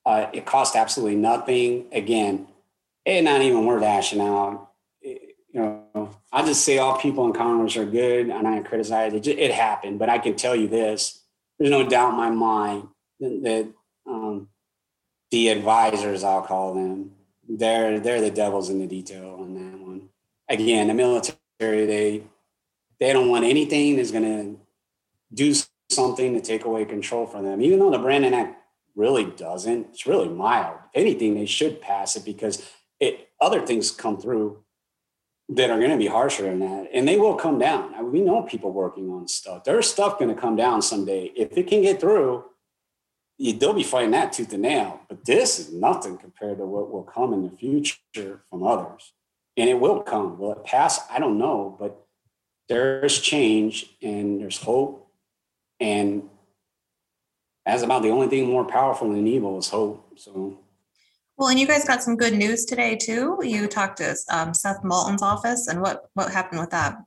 Uh, 0.05 0.27
it 0.31 0.45
cost 0.45 0.77
absolutely 0.77 1.17
nothing. 1.17 1.87
Again, 1.91 2.47
it 3.03 3.21
not 3.23 3.41
even 3.41 3.65
worth 3.65 3.83
hashing 3.83 4.21
out. 4.21 4.68
I 6.31 6.45
just 6.45 6.63
say 6.63 6.77
all 6.77 6.99
people 6.99 7.25
in 7.25 7.33
Congress 7.33 7.75
are 7.75 7.85
good, 7.85 8.29
and 8.29 8.47
I 8.47 8.59
criticize 8.61 9.13
it. 9.13 9.27
It 9.27 9.51
happened, 9.51 9.97
but 9.97 10.09
I 10.09 10.19
can 10.19 10.35
tell 10.35 10.55
you 10.55 10.67
this: 10.67 11.21
there's 11.57 11.71
no 11.71 11.87
doubt 11.87 12.11
in 12.11 12.17
my 12.17 12.29
mind 12.29 12.87
that, 13.19 13.71
um, 14.05 14.49
the 15.31 15.49
advisors, 15.49 16.23
I'll 16.23 16.41
call 16.41 16.73
them, 16.73 17.11
they're 17.47 17.99
they're 17.99 18.21
the 18.21 18.31
devils 18.31 18.69
in 18.69 18.79
the 18.79 18.87
detail 18.87 19.37
on 19.39 19.53
that 19.55 19.79
one. 19.79 20.09
Again, 20.47 20.87
the 20.87 20.93
military 20.93 21.35
they 21.85 22.23
they 22.99 23.13
don't 23.13 23.29
want 23.29 23.45
anything 23.45 23.95
that's 23.95 24.11
going 24.11 24.23
to 24.23 24.59
do 25.33 25.53
something 25.89 26.33
to 26.35 26.41
take 26.41 26.65
away 26.65 26.85
control 26.85 27.25
from 27.25 27.45
them. 27.45 27.61
Even 27.61 27.79
though 27.79 27.91
the 27.91 27.97
Brandon 27.97 28.33
Act 28.33 28.59
really 28.95 29.25
doesn't, 29.25 29.87
it's 29.91 30.05
really 30.05 30.29
mild. 30.29 30.77
Anything, 30.93 31.33
they 31.33 31.45
should 31.45 31.81
pass 31.81 32.15
it 32.15 32.25
because 32.25 32.63
it 32.99 33.29
other 33.41 33.65
things 33.65 33.91
come 33.91 34.17
through 34.17 34.63
that 35.49 35.71
are 35.71 35.79
going 35.79 35.91
to 35.91 35.97
be 35.97 36.07
harsher 36.07 36.43
than 36.43 36.59
that, 36.59 36.89
and 36.93 37.07
they 37.07 37.17
will 37.17 37.35
come 37.35 37.57
down. 37.57 37.93
I 37.95 38.01
mean, 38.01 38.11
we 38.11 38.21
know 38.21 38.43
people 38.43 38.71
working 38.71 39.09
on 39.09 39.27
stuff. 39.27 39.63
There's 39.63 39.89
stuff 39.89 40.19
going 40.19 40.33
to 40.33 40.39
come 40.39 40.55
down 40.55 40.81
someday. 40.81 41.31
If 41.35 41.57
it 41.57 41.67
can 41.67 41.81
get 41.81 41.99
through, 41.99 42.45
you, 43.39 43.53
they'll 43.53 43.73
be 43.73 43.83
fighting 43.83 44.11
that 44.11 44.31
tooth 44.31 44.53
and 44.53 44.61
nail. 44.61 45.01
But 45.09 45.25
this 45.25 45.57
is 45.57 45.73
nothing 45.73 46.17
compared 46.17 46.59
to 46.59 46.65
what 46.65 46.91
will 46.91 47.03
come 47.03 47.33
in 47.33 47.43
the 47.43 47.57
future 47.57 48.43
from 48.49 48.63
others. 48.63 49.13
And 49.57 49.69
it 49.69 49.79
will 49.79 50.01
come. 50.01 50.37
Will 50.37 50.51
it 50.51 50.63
pass? 50.65 50.99
I 51.09 51.19
don't 51.19 51.39
know. 51.39 51.75
But 51.79 51.99
there's 52.67 53.19
change 53.19 53.95
and 54.01 54.39
there's 54.39 54.57
hope. 54.57 55.09
And 55.79 56.29
as 57.65 57.81
about 57.81 58.03
the 58.03 58.09
only 58.09 58.27
thing 58.27 58.47
more 58.47 58.65
powerful 58.65 59.09
than 59.09 59.25
evil 59.25 59.57
is 59.57 59.69
hope. 59.69 60.13
So 60.17 60.59
Well, 61.39 61.49
and 61.49 61.59
you 61.59 61.65
guys 61.65 61.85
got 61.85 62.03
some 62.03 62.15
good 62.15 62.33
news 62.33 62.65
today 62.65 62.95
too. 62.95 63.39
You 63.41 63.67
talked 63.67 63.97
to 63.97 64.15
um, 64.29 64.53
Seth 64.53 64.83
Moulton's 64.83 65.23
office, 65.23 65.67
and 65.67 65.81
what 65.81 66.09
what 66.13 66.31
happened 66.31 66.59
with 66.59 66.69
that? 66.69 66.97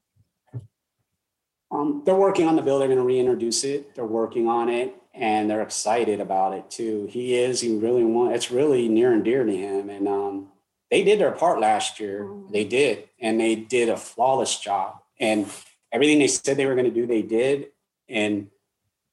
um, 1.72 2.02
they're 2.04 2.14
working 2.14 2.46
on 2.46 2.54
the 2.54 2.62
bill. 2.62 2.78
They're 2.78 2.88
going 2.88 2.98
to 2.98 3.04
reintroduce 3.04 3.64
it. 3.64 3.94
They're 3.94 4.04
working 4.04 4.46
on 4.46 4.68
it 4.68 4.94
and 5.14 5.50
they're 5.50 5.62
excited 5.62 6.20
about 6.20 6.52
it 6.52 6.70
too. 6.70 7.08
He 7.10 7.34
is, 7.34 7.60
he 7.60 7.76
really 7.76 8.04
want, 8.04 8.34
it's 8.34 8.50
really 8.50 8.88
near 8.88 9.12
and 9.12 9.24
dear 9.24 9.44
to 9.44 9.56
him. 9.56 9.88
And 9.88 10.06
um, 10.06 10.48
they 10.90 11.02
did 11.02 11.18
their 11.18 11.32
part 11.32 11.60
last 11.60 11.98
year. 11.98 12.30
They 12.50 12.64
did. 12.64 13.08
And 13.18 13.40
they 13.40 13.54
did 13.54 13.88
a 13.88 13.96
flawless 13.96 14.58
job. 14.58 14.98
And 15.18 15.46
everything 15.90 16.18
they 16.18 16.28
said 16.28 16.56
they 16.56 16.66
were 16.66 16.74
going 16.74 16.86
to 16.86 16.90
do, 16.90 17.06
they 17.06 17.22
did. 17.22 17.68
And 18.08 18.48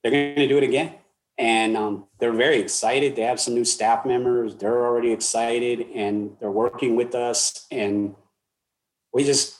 they're 0.03 0.11
going 0.11 0.35
to 0.35 0.47
do 0.47 0.57
it 0.57 0.63
again. 0.63 0.93
And 1.39 1.77
um, 1.77 2.05
they're 2.19 2.33
very 2.33 2.59
excited. 2.59 3.15
They 3.15 3.21
have 3.21 3.39
some 3.39 3.55
new 3.55 3.63
staff 3.63 4.05
members. 4.05 4.55
They're 4.55 4.85
already 4.85 5.13
excited 5.13 5.87
and 5.95 6.35
they're 6.39 6.51
working 6.51 6.97
with 6.97 7.15
us. 7.15 7.65
And 7.71 8.13
we 9.13 9.23
just, 9.23 9.57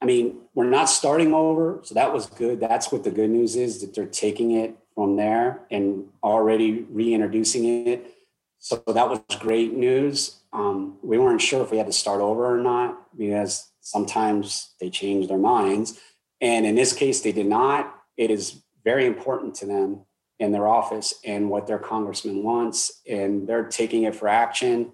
I 0.00 0.06
mean, 0.06 0.38
we're 0.54 0.70
not 0.70 0.88
starting 0.88 1.34
over. 1.34 1.80
So 1.82 1.94
that 1.96 2.12
was 2.12 2.26
good. 2.26 2.60
That's 2.60 2.92
what 2.92 3.02
the 3.02 3.10
good 3.10 3.30
news 3.30 3.56
is 3.56 3.80
that 3.80 3.94
they're 3.94 4.06
taking 4.06 4.52
it 4.52 4.76
from 4.94 5.16
there 5.16 5.62
and 5.72 6.04
already 6.22 6.86
reintroducing 6.88 7.86
it. 7.88 8.14
So 8.60 8.80
that 8.86 9.08
was 9.08 9.20
great 9.40 9.72
news. 9.72 10.36
Um, 10.52 10.98
we 11.02 11.18
weren't 11.18 11.42
sure 11.42 11.64
if 11.64 11.72
we 11.72 11.78
had 11.78 11.86
to 11.86 11.92
start 11.92 12.20
over 12.20 12.46
or 12.46 12.62
not 12.62 13.18
because 13.18 13.72
sometimes 13.80 14.74
they 14.80 14.88
change 14.88 15.26
their 15.26 15.38
minds. 15.38 15.98
And 16.40 16.64
in 16.64 16.76
this 16.76 16.92
case, 16.92 17.22
they 17.22 17.32
did 17.32 17.46
not. 17.46 17.92
It 18.16 18.30
is 18.30 18.62
very 18.84 19.04
important 19.04 19.56
to 19.56 19.66
them 19.66 20.04
in 20.38 20.52
their 20.52 20.68
office 20.68 21.14
and 21.24 21.50
what 21.50 21.66
their 21.66 21.78
congressman 21.78 22.42
wants, 22.42 23.00
and 23.08 23.48
they're 23.48 23.64
taking 23.64 24.04
it 24.04 24.14
for 24.14 24.28
action. 24.28 24.92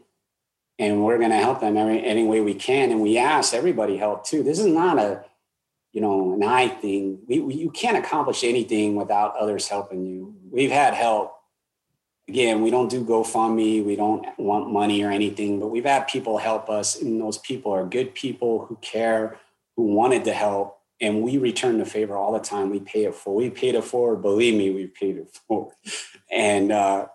And 0.79 1.05
we're 1.05 1.19
going 1.19 1.31
to 1.31 1.37
help 1.37 1.61
them 1.61 1.77
every, 1.77 2.05
any 2.05 2.25
way 2.25 2.41
we 2.41 2.55
can. 2.55 2.91
And 2.91 3.01
we 3.01 3.19
ask 3.19 3.55
everybody 3.55 3.97
help 3.97 4.25
too. 4.25 4.43
This 4.43 4.59
is 4.59 4.67
not 4.67 4.99
a, 4.99 5.25
you 5.93 6.01
know, 6.01 6.35
an 6.35 6.43
I 6.43 6.69
thing. 6.69 7.21
We, 7.29 7.39
we 7.39 7.55
you 7.55 7.71
can't 7.71 7.97
accomplish 7.97 8.43
anything 8.43 8.97
without 8.97 9.37
others 9.37 9.69
helping 9.69 10.05
you. 10.05 10.35
We've 10.51 10.73
had 10.73 10.95
help. 10.95 11.33
Again, 12.27 12.63
we 12.63 12.71
don't 12.71 12.89
do 12.89 13.05
GoFundMe. 13.05 13.85
We 13.85 13.97
don't 13.97 14.27
want 14.39 14.73
money 14.73 15.05
or 15.05 15.11
anything, 15.11 15.61
but 15.61 15.69
we've 15.69 15.85
had 15.85 16.09
people 16.09 16.39
help 16.39 16.71
us, 16.71 17.01
and 17.01 17.21
those 17.21 17.37
people 17.39 17.71
are 17.71 17.85
good 17.85 18.15
people 18.15 18.65
who 18.65 18.77
care, 18.81 19.39
who 19.77 19.83
wanted 19.83 20.25
to 20.25 20.33
help, 20.33 20.79
and 21.01 21.23
we 21.23 21.39
return 21.39 21.79
the 21.79 21.85
favor 21.85 22.17
all 22.17 22.33
the 22.33 22.39
time. 22.39 22.71
We 22.71 22.81
pay 22.81 23.05
it 23.05 23.15
forward. 23.15 23.43
We 23.43 23.51
paid 23.51 23.75
it 23.75 23.85
forward. 23.85 24.23
Believe 24.23 24.55
me, 24.55 24.71
we 24.71 24.87
paid 24.87 25.17
it 25.17 25.31
forward. 25.47 25.75
And 26.31 26.73
uh, 26.73 27.07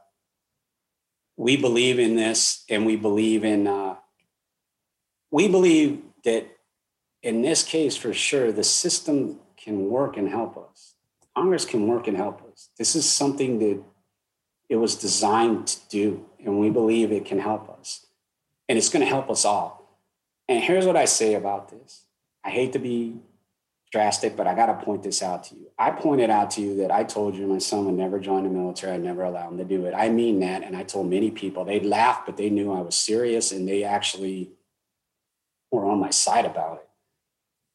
we 1.38 1.58
believe 1.58 2.00
in 2.00 2.16
this, 2.16 2.64
and 2.70 2.86
we 2.86 2.96
believe 2.96 3.44
in. 3.44 3.68
Uh, 3.68 3.96
we 5.32 5.48
believe 5.48 6.02
that 6.24 6.48
in 7.22 7.42
this 7.42 7.64
case, 7.64 7.96
for 7.96 8.14
sure, 8.14 8.52
the 8.52 8.64
system 8.64 9.40
can 9.58 9.90
work 9.90 10.18
and 10.18 10.30
help 10.30 10.58
us. 10.58 10.96
Congress 11.36 11.66
can 11.66 11.88
work 11.88 12.08
and 12.08 12.18
help 12.18 12.42
us. 12.52 12.70
This 12.78 12.96
is 12.96 13.10
something 13.10 13.60
that 13.60 13.82
it 14.70 14.76
was 14.76 14.96
designed 14.96 15.68
to 15.68 15.80
do, 15.90 16.26
and 16.44 16.60
we 16.60 16.70
believe 16.70 17.12
it 17.12 17.26
can 17.26 17.40
help 17.40 17.70
us. 17.70 18.06
And 18.68 18.78
it's 18.78 18.90
going 18.90 19.02
to 19.02 19.10
help 19.10 19.30
us 19.30 19.46
all. 19.46 19.80
And 20.48 20.64
here's 20.64 20.86
what 20.86 20.98
I 20.98 21.06
say 21.06 21.36
about 21.36 21.70
this 21.70 22.06
I 22.44 22.50
hate 22.50 22.74
to 22.74 22.80
be 22.80 23.16
drastic, 23.92 24.36
but 24.36 24.46
I 24.46 24.54
got 24.54 24.68
to 24.68 24.86
point 24.86 25.04
this 25.04 25.24
out 25.24 25.46
to 25.46 25.56
you. 25.56 25.68
I 25.78 25.92
pointed 25.92 26.30
out 26.30 26.52
to 26.52 26.62
you 26.62 26.76
that 26.78 26.92
I 26.92 27.04
told 27.04 27.36
you 27.36 27.48
my 27.48 27.58
son 27.58 27.86
would 27.86 27.96
never 27.96 28.20
join 28.20 28.44
the 28.44 28.50
military. 28.50 28.94
I'd 28.94 29.04
never 29.04 29.24
allow 29.24 29.50
him 29.50 29.58
to 29.58 29.64
do 29.64 29.86
it. 29.86 29.94
I 29.96 30.10
mean 30.10 30.42
that. 30.42 30.64
And 30.64 30.78
I 30.78 30.84
told 30.84 31.10
many 31.10 31.32
people, 31.32 31.66
they'd 31.66 31.86
laugh, 31.86 32.26
but 32.26 32.38
they 32.38 32.50
knew 32.50 32.72
I 32.72 32.82
was 32.82 32.96
serious 32.96 33.52
and 33.52 33.68
they 33.68 33.84
actually 33.84 34.52
were 35.72 35.86
on 35.86 36.00
my 36.00 36.12
side 36.12 36.46
about 36.46 36.78
it. 36.78 36.90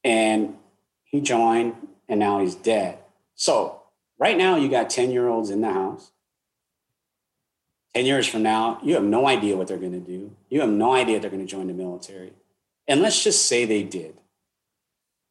And 0.05 0.57
he 1.05 1.21
joined, 1.21 1.75
and 2.09 2.21
now 2.21 2.41
he's 2.41 2.55
dead. 2.55 2.99
So, 3.35 3.83
right 4.19 4.37
now, 4.37 4.57
you 4.57 4.69
got 4.69 4.91
10 4.91 5.11
year 5.11 5.29
olds 5.29 5.51
in 5.51 5.61
the 5.63 5.73
house. 5.73 6.13
10 7.95 8.05
years 8.07 8.27
from 8.27 8.43
now, 8.43 8.79
you 8.83 8.95
have 8.95 9.05
no 9.05 9.27
idea 9.27 9.57
what 9.57 9.69
they're 9.69 9.79
going 9.79 9.93
to 9.93 9.99
do. 10.01 10.33
You 10.51 10.61
have 10.61 10.71
no 10.71 10.93
idea 10.93 11.21
they're 11.21 11.31
going 11.31 11.47
to 11.47 11.51
join 11.51 11.69
the 11.69 11.73
military. 11.73 12.33
And 12.87 13.01
let's 13.01 13.23
just 13.23 13.47
say 13.47 13.65
they 13.65 13.83
did. 13.83 14.17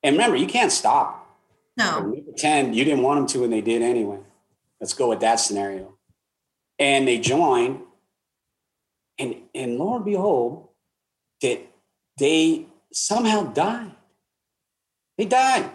And 0.04 0.16
remember, 0.16 0.36
you 0.36 0.48
can't 0.48 0.72
stop. 0.72 1.20
No. 1.78 2.14
Pretend 2.26 2.76
you 2.76 2.84
didn't 2.84 3.02
want 3.02 3.20
them 3.20 3.28
to 3.28 3.44
and 3.46 3.54
they 3.54 3.62
did 3.62 3.82
anyway. 3.82 4.20
Let's 4.80 4.94
go 4.94 5.10
with 5.10 5.22
that 5.22 5.38
scenario. 5.38 5.98
And 6.78 7.08
they 7.08 7.18
join. 7.18 7.84
And, 9.18 9.36
and 9.56 9.78
lo 9.78 9.96
and 9.96 10.06
behold, 10.06 10.70
that 11.42 11.62
they 12.20 12.66
somehow 12.92 13.44
died. 13.44 13.92
They 15.18 15.26
died. 15.26 15.70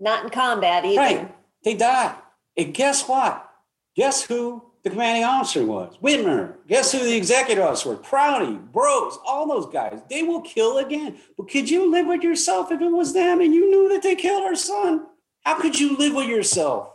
Not 0.00 0.24
in 0.24 0.30
combat 0.30 0.84
either. 0.84 0.98
Right. 0.98 1.34
They 1.64 1.74
died. 1.74 2.16
And 2.56 2.74
guess 2.74 3.06
what? 3.06 3.48
Guess 3.94 4.24
who 4.24 4.64
the 4.86 4.90
commanding 4.90 5.24
officer 5.24 5.66
was? 5.66 5.96
Whitmer. 6.00 6.54
Guess 6.68 6.92
who 6.92 7.00
the 7.00 7.16
executive 7.16 7.64
officer 7.64 7.88
was? 7.88 7.98
Prouty, 8.04 8.52
Bros, 8.72 9.18
all 9.26 9.48
those 9.48 9.66
guys. 9.66 9.98
They 10.08 10.22
will 10.22 10.42
kill 10.42 10.78
again. 10.78 11.16
But 11.36 11.50
could 11.50 11.68
you 11.68 11.90
live 11.90 12.06
with 12.06 12.22
yourself 12.22 12.70
if 12.70 12.80
it 12.80 12.86
was 12.86 13.12
them 13.12 13.40
and 13.40 13.52
you 13.52 13.68
knew 13.68 13.88
that 13.88 14.04
they 14.04 14.14
killed 14.14 14.44
our 14.44 14.54
son? 14.54 15.06
How 15.42 15.60
could 15.60 15.80
you 15.80 15.96
live 15.96 16.14
with 16.14 16.28
yourself? 16.28 16.92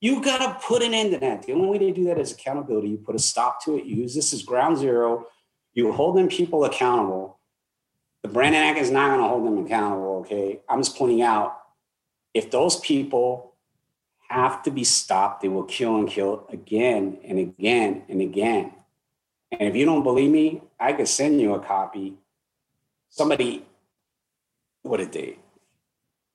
You 0.00 0.20
got 0.20 0.38
to 0.38 0.66
put 0.66 0.82
an 0.82 0.92
end 0.92 1.12
to 1.12 1.18
that. 1.20 1.44
The 1.44 1.52
only 1.52 1.68
way 1.68 1.78
to 1.78 1.92
do 1.92 2.06
that 2.06 2.18
is 2.18 2.32
accountability. 2.32 2.88
You 2.88 2.96
put 2.96 3.14
a 3.14 3.20
stop 3.20 3.64
to 3.66 3.78
it. 3.78 3.84
You 3.84 3.94
use 3.94 4.16
this 4.16 4.32
as 4.32 4.42
ground 4.42 4.76
zero. 4.76 5.26
You 5.74 5.92
hold 5.92 6.16
them 6.16 6.26
people 6.26 6.64
accountable. 6.64 7.38
The 8.24 8.30
Brandon 8.30 8.62
Act 8.62 8.80
is 8.80 8.90
not 8.90 9.10
going 9.10 9.20
to 9.20 9.28
hold 9.28 9.46
them 9.46 9.64
accountable. 9.64 10.16
Okay. 10.22 10.62
I'm 10.68 10.80
just 10.80 10.96
pointing 10.96 11.22
out 11.22 11.56
if 12.34 12.50
those 12.50 12.80
people 12.80 13.49
have 14.30 14.62
to 14.62 14.70
be 14.70 14.84
stopped, 14.84 15.42
they 15.42 15.48
will 15.48 15.64
kill 15.64 15.96
and 15.96 16.08
kill 16.08 16.46
again 16.50 17.18
and 17.24 17.38
again 17.38 18.02
and 18.08 18.20
again. 18.20 18.72
And 19.50 19.68
if 19.68 19.74
you 19.74 19.84
don't 19.84 20.04
believe 20.04 20.30
me, 20.30 20.62
I 20.78 20.92
could 20.92 21.08
send 21.08 21.40
you 21.40 21.54
a 21.54 21.60
copy. 21.60 22.14
Somebody, 23.08 23.66
what 24.82 24.98
did 24.98 25.12
they? 25.12 25.38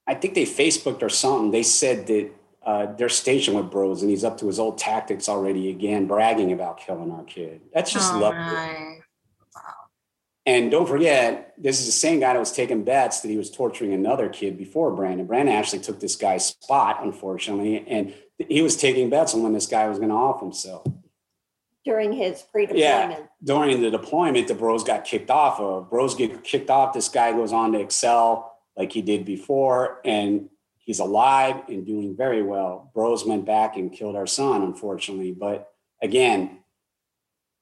I 0.05 0.13
think 0.13 0.35
they 0.35 0.43
Facebooked 0.43 1.01
or 1.01 1.09
something. 1.09 1.51
They 1.51 1.63
said 1.63 2.05
that 2.07 2.31
uh, 2.63 2.93
they're 2.97 3.07
stationed 3.07 3.55
with 3.55 3.71
bros 3.71 4.01
and 4.01 4.11
he's 4.11 4.25
up 4.25 4.37
to 4.39 4.47
his 4.47 4.59
old 4.59 4.77
tactics 4.77 5.29
already 5.29 5.69
again, 5.69 6.05
bragging 6.05 6.51
about 6.51 6.77
killing 6.77 7.11
our 7.11 7.23
kid. 7.23 7.61
That's 7.73 7.93
just 7.93 8.13
Oh, 8.13 8.19
lovely. 8.19 8.39
my. 8.39 8.99
And 10.45 10.69
don't 10.69 10.87
forget, 10.87 11.53
this 11.57 11.79
is 11.79 11.87
the 11.87 11.91
same 11.91 12.19
guy 12.19 12.33
that 12.33 12.39
was 12.39 12.51
taking 12.51 12.83
bets 12.83 13.21
that 13.21 13.29
he 13.29 13.37
was 13.37 13.49
torturing 13.49 13.93
another 13.93 14.29
kid 14.29 14.57
before 14.57 14.91
Brandon. 14.91 15.25
Brandon 15.25 15.55
actually 15.55 15.79
took 15.79 15.99
this 15.99 16.15
guy's 16.15 16.45
spot, 16.45 17.03
unfortunately, 17.03 17.83
and 17.87 18.13
he 18.37 18.61
was 18.61 18.77
taking 18.77 19.09
bets 19.09 19.33
on 19.33 19.41
when 19.41 19.53
this 19.53 19.65
guy 19.65 19.87
was 19.87 19.97
going 19.97 20.09
to 20.09 20.15
off 20.15 20.41
himself. 20.41 20.85
During 21.83 22.13
his 22.13 22.43
pre-deployment. 22.43 23.11
Yeah. 23.11 23.25
During 23.43 23.81
the 23.81 23.91
deployment, 23.91 24.47
the 24.47 24.55
bros 24.55 24.83
got 24.83 25.05
kicked 25.05 25.31
off 25.31 25.59
of. 25.59 25.89
Bros 25.89 26.15
get 26.15 26.43
kicked 26.43 26.69
off. 26.69 26.93
This 26.93 27.09
guy 27.09 27.31
goes 27.31 27.53
on 27.53 27.71
to 27.73 27.79
excel 27.79 28.55
like 28.75 28.91
he 28.91 29.01
did 29.01 29.25
before, 29.25 29.99
and 30.03 30.49
he's 30.77 30.99
alive 30.99 31.63
and 31.67 31.85
doing 31.85 32.15
very 32.15 32.43
well. 32.43 32.91
Bros 32.93 33.25
went 33.25 33.45
back 33.45 33.77
and 33.77 33.91
killed 33.91 34.15
our 34.15 34.27
son, 34.27 34.61
unfortunately. 34.63 35.31
But 35.31 35.71
again, 36.01 36.59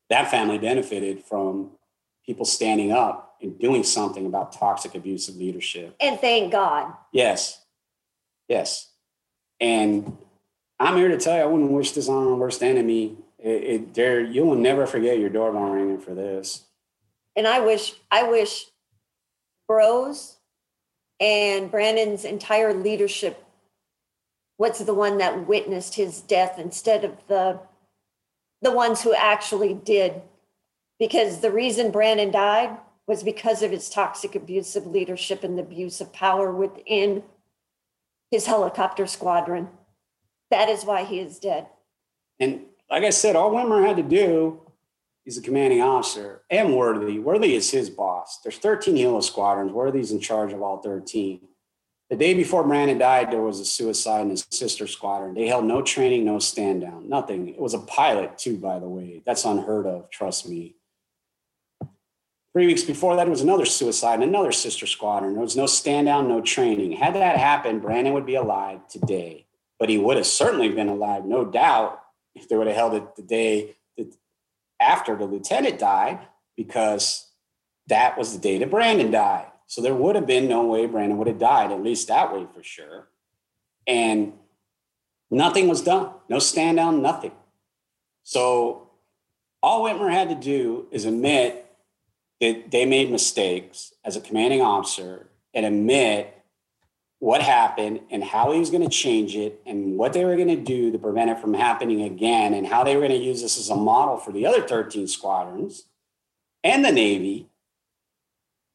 that 0.10 0.32
family 0.32 0.58
benefited 0.58 1.24
from 1.24 1.72
people 2.26 2.46
standing 2.46 2.92
up 2.92 3.36
and 3.42 3.60
doing 3.60 3.84
something 3.84 4.26
about 4.26 4.54
toxic 4.54 4.96
abusive 4.96 5.36
leadership. 5.36 5.96
And 6.00 6.20
thank 6.20 6.52
God. 6.52 6.94
Yes. 7.12 7.62
Yes. 8.48 8.90
And 9.60 10.18
I'm 10.80 10.98
here 10.98 11.10
to 11.10 11.18
tell 11.18 11.36
you, 11.36 11.44
I 11.44 11.46
wouldn't 11.46 11.72
wish 11.72 11.92
this 11.92 12.10
on 12.10 12.28
our 12.28 12.36
worst 12.36 12.64
enemy. 12.64 13.18
It, 13.40 13.64
it, 13.64 13.94
there, 13.94 14.22
you 14.22 14.46
will 14.46 14.56
never 14.56 14.86
forget 14.86 15.20
your 15.20 15.30
doorbell 15.30 15.70
ringing 15.70 16.00
for 16.00 16.14
this. 16.14 16.64
And 17.36 17.48
I 17.48 17.60
wish, 17.60 17.94
I 18.12 18.24
wish 18.24 18.66
Bros 19.68 20.38
and 21.20 21.72
Brandon's 21.72 22.26
entire 22.26 22.74
leadership 22.74 23.44
was 24.58 24.80
the 24.80 24.94
one 24.94 25.18
that 25.18 25.48
witnessed 25.48 25.96
his 25.96 26.22
death 26.22 26.60
instead 26.60 27.04
of 27.04 27.18
the 27.28 27.60
the 28.62 28.72
ones 28.72 29.02
who 29.02 29.14
actually 29.14 29.74
did. 29.74 30.22
Because 31.04 31.42
the 31.42 31.52
reason 31.52 31.92
Brandon 31.92 32.32
died 32.32 32.78
was 33.08 33.24
because 33.24 33.62
of 33.62 33.72
his 33.72 33.90
toxic 33.90 34.36
abusive 34.36 34.88
leadership 34.88 35.44
and 35.44 35.58
the 35.58 35.62
abuse 35.62 36.00
of 36.00 36.14
power 36.14 36.50
within 36.50 37.24
his 38.32 38.46
helicopter 38.46 39.06
squadron. 39.06 39.68
That 40.50 40.70
is 40.70 40.86
why 40.86 41.04
he 41.04 41.20
is 41.20 41.40
dead. 41.40 41.68
And 42.40 42.62
like 42.90 43.04
I 43.04 43.10
said, 43.10 43.36
all 43.36 43.52
Whitmer 43.52 43.86
had 43.86 43.98
to 43.98 44.02
do, 44.02 44.62
he's 45.26 45.38
a 45.38 45.42
commanding 45.42 45.82
officer, 45.82 46.44
and 46.50 46.74
Worthy. 46.74 47.20
Worthy 47.20 47.54
is 47.54 47.70
his 47.70 47.90
boss. 47.90 48.40
There's 48.42 48.60
13 48.60 48.96
Helo 48.96 49.22
squadrons. 49.22 49.74
Worthy's 49.74 50.14
in 50.14 50.22
charge 50.22 50.54
of 50.54 50.62
all 50.62 50.78
13. 50.82 51.42
The 52.12 52.16
day 52.16 52.34
before 52.34 52.64
Brandon 52.64 52.98
died, 52.98 53.30
there 53.30 53.42
was 53.42 53.60
a 53.60 53.66
suicide 53.66 54.22
in 54.22 54.30
his 54.30 54.48
sister 54.52 54.88
squadron. 54.88 55.34
They 55.34 55.48
held 55.48 55.66
no 55.66 55.82
training, 55.82 56.24
no 56.24 56.40
stand 56.40 56.80
down, 56.80 57.10
nothing. 57.10 57.50
It 57.50 57.60
was 57.60 57.74
a 57.74 57.80
pilot, 57.80 58.38
too, 58.38 58.56
by 58.56 58.80
the 58.80 58.88
way. 58.88 59.22
That's 59.26 59.44
unheard 59.44 59.86
of, 59.86 60.10
trust 60.10 60.48
me. 60.48 60.78
Three 62.54 62.68
weeks 62.68 62.84
before 62.84 63.16
that, 63.16 63.26
it 63.26 63.32
was 63.32 63.42
another 63.42 63.66
suicide 63.66 64.16
and 64.16 64.24
another 64.24 64.52
sister 64.52 64.86
squadron. 64.86 65.34
There 65.34 65.42
was 65.42 65.58
no 65.58 65.66
stand 65.66 66.06
down, 66.06 66.28
no 66.28 66.40
training. 66.40 66.92
Had 66.92 67.16
that 67.16 67.38
happened, 67.38 67.82
Brandon 67.82 68.14
would 68.14 68.28
be 68.28 68.36
alive 68.36 68.88
today, 68.88 69.48
but 69.80 69.90
he 69.90 69.98
would 69.98 70.18
have 70.18 70.28
certainly 70.28 70.70
been 70.70 70.88
alive, 70.88 71.26
no 71.26 71.46
doubt, 71.46 72.00
if 72.36 72.48
they 72.48 72.56
would 72.56 72.68
have 72.68 72.76
held 72.76 72.94
it 72.94 73.16
the 73.16 73.24
day 73.24 73.76
that 73.98 74.16
after 74.80 75.16
the 75.16 75.26
lieutenant 75.26 75.80
died, 75.80 76.20
because 76.56 77.28
that 77.88 78.18
was 78.18 78.34
the 78.34 78.40
day 78.40 78.60
that 78.60 78.70
Brandon 78.70 79.10
died. 79.10 79.48
So 79.66 79.82
there 79.82 79.96
would 79.96 80.16
have 80.16 80.28
been 80.28 80.48
no 80.48 80.64
way 80.66 80.86
Brandon 80.86 81.18
would 81.18 81.28
have 81.28 81.40
died, 81.40 81.72
at 81.72 81.82
least 81.82 82.08
that 82.10 82.32
way 82.32 82.46
for 82.54 82.62
sure. 82.62 83.08
And 83.88 84.34
nothing 85.32 85.68
was 85.68 85.82
done, 85.82 86.12
no 86.30 86.38
stand 86.38 86.78
down, 86.78 87.02
nothing. 87.02 87.32
So 88.22 88.92
all 89.64 89.84
Whitmer 89.84 90.12
had 90.12 90.30
to 90.30 90.36
do 90.36 90.88
is 90.92 91.06
admit 91.06 91.66
that 92.44 92.72
they 92.72 92.86
made 92.86 93.10
mistakes 93.10 93.94
as 94.04 94.18
a 94.18 94.22
commanding 94.22 94.62
officer 94.62 95.28
and 95.54 95.66
admit 95.66 96.38
what 97.20 97.42
happened 97.42 98.02
and 98.12 98.22
how 98.22 98.52
he 98.52 98.60
was 98.60 98.70
going 98.70 98.84
to 98.84 98.90
change 98.90 99.34
it 99.34 99.62
and 99.66 99.98
what 99.98 100.12
they 100.12 100.26
were 100.26 100.36
going 100.36 100.50
to 100.50 100.58
do 100.58 100.92
to 100.92 101.00
prevent 101.00 101.30
it 101.30 101.40
from 101.40 101.54
happening 101.54 102.02
again 102.02 102.54
and 102.54 102.68
how 102.68 102.84
they 102.84 102.96
were 102.98 103.08
going 103.08 103.18
to 103.18 103.26
use 103.26 103.42
this 103.42 103.58
as 103.58 103.70
a 103.70 103.76
model 103.78 104.18
for 104.18 104.34
the 104.34 104.46
other 104.46 104.62
13 104.62 105.08
squadrons 105.08 105.86
and 106.66 106.84
the 106.84 106.92
Navy. 106.92 107.48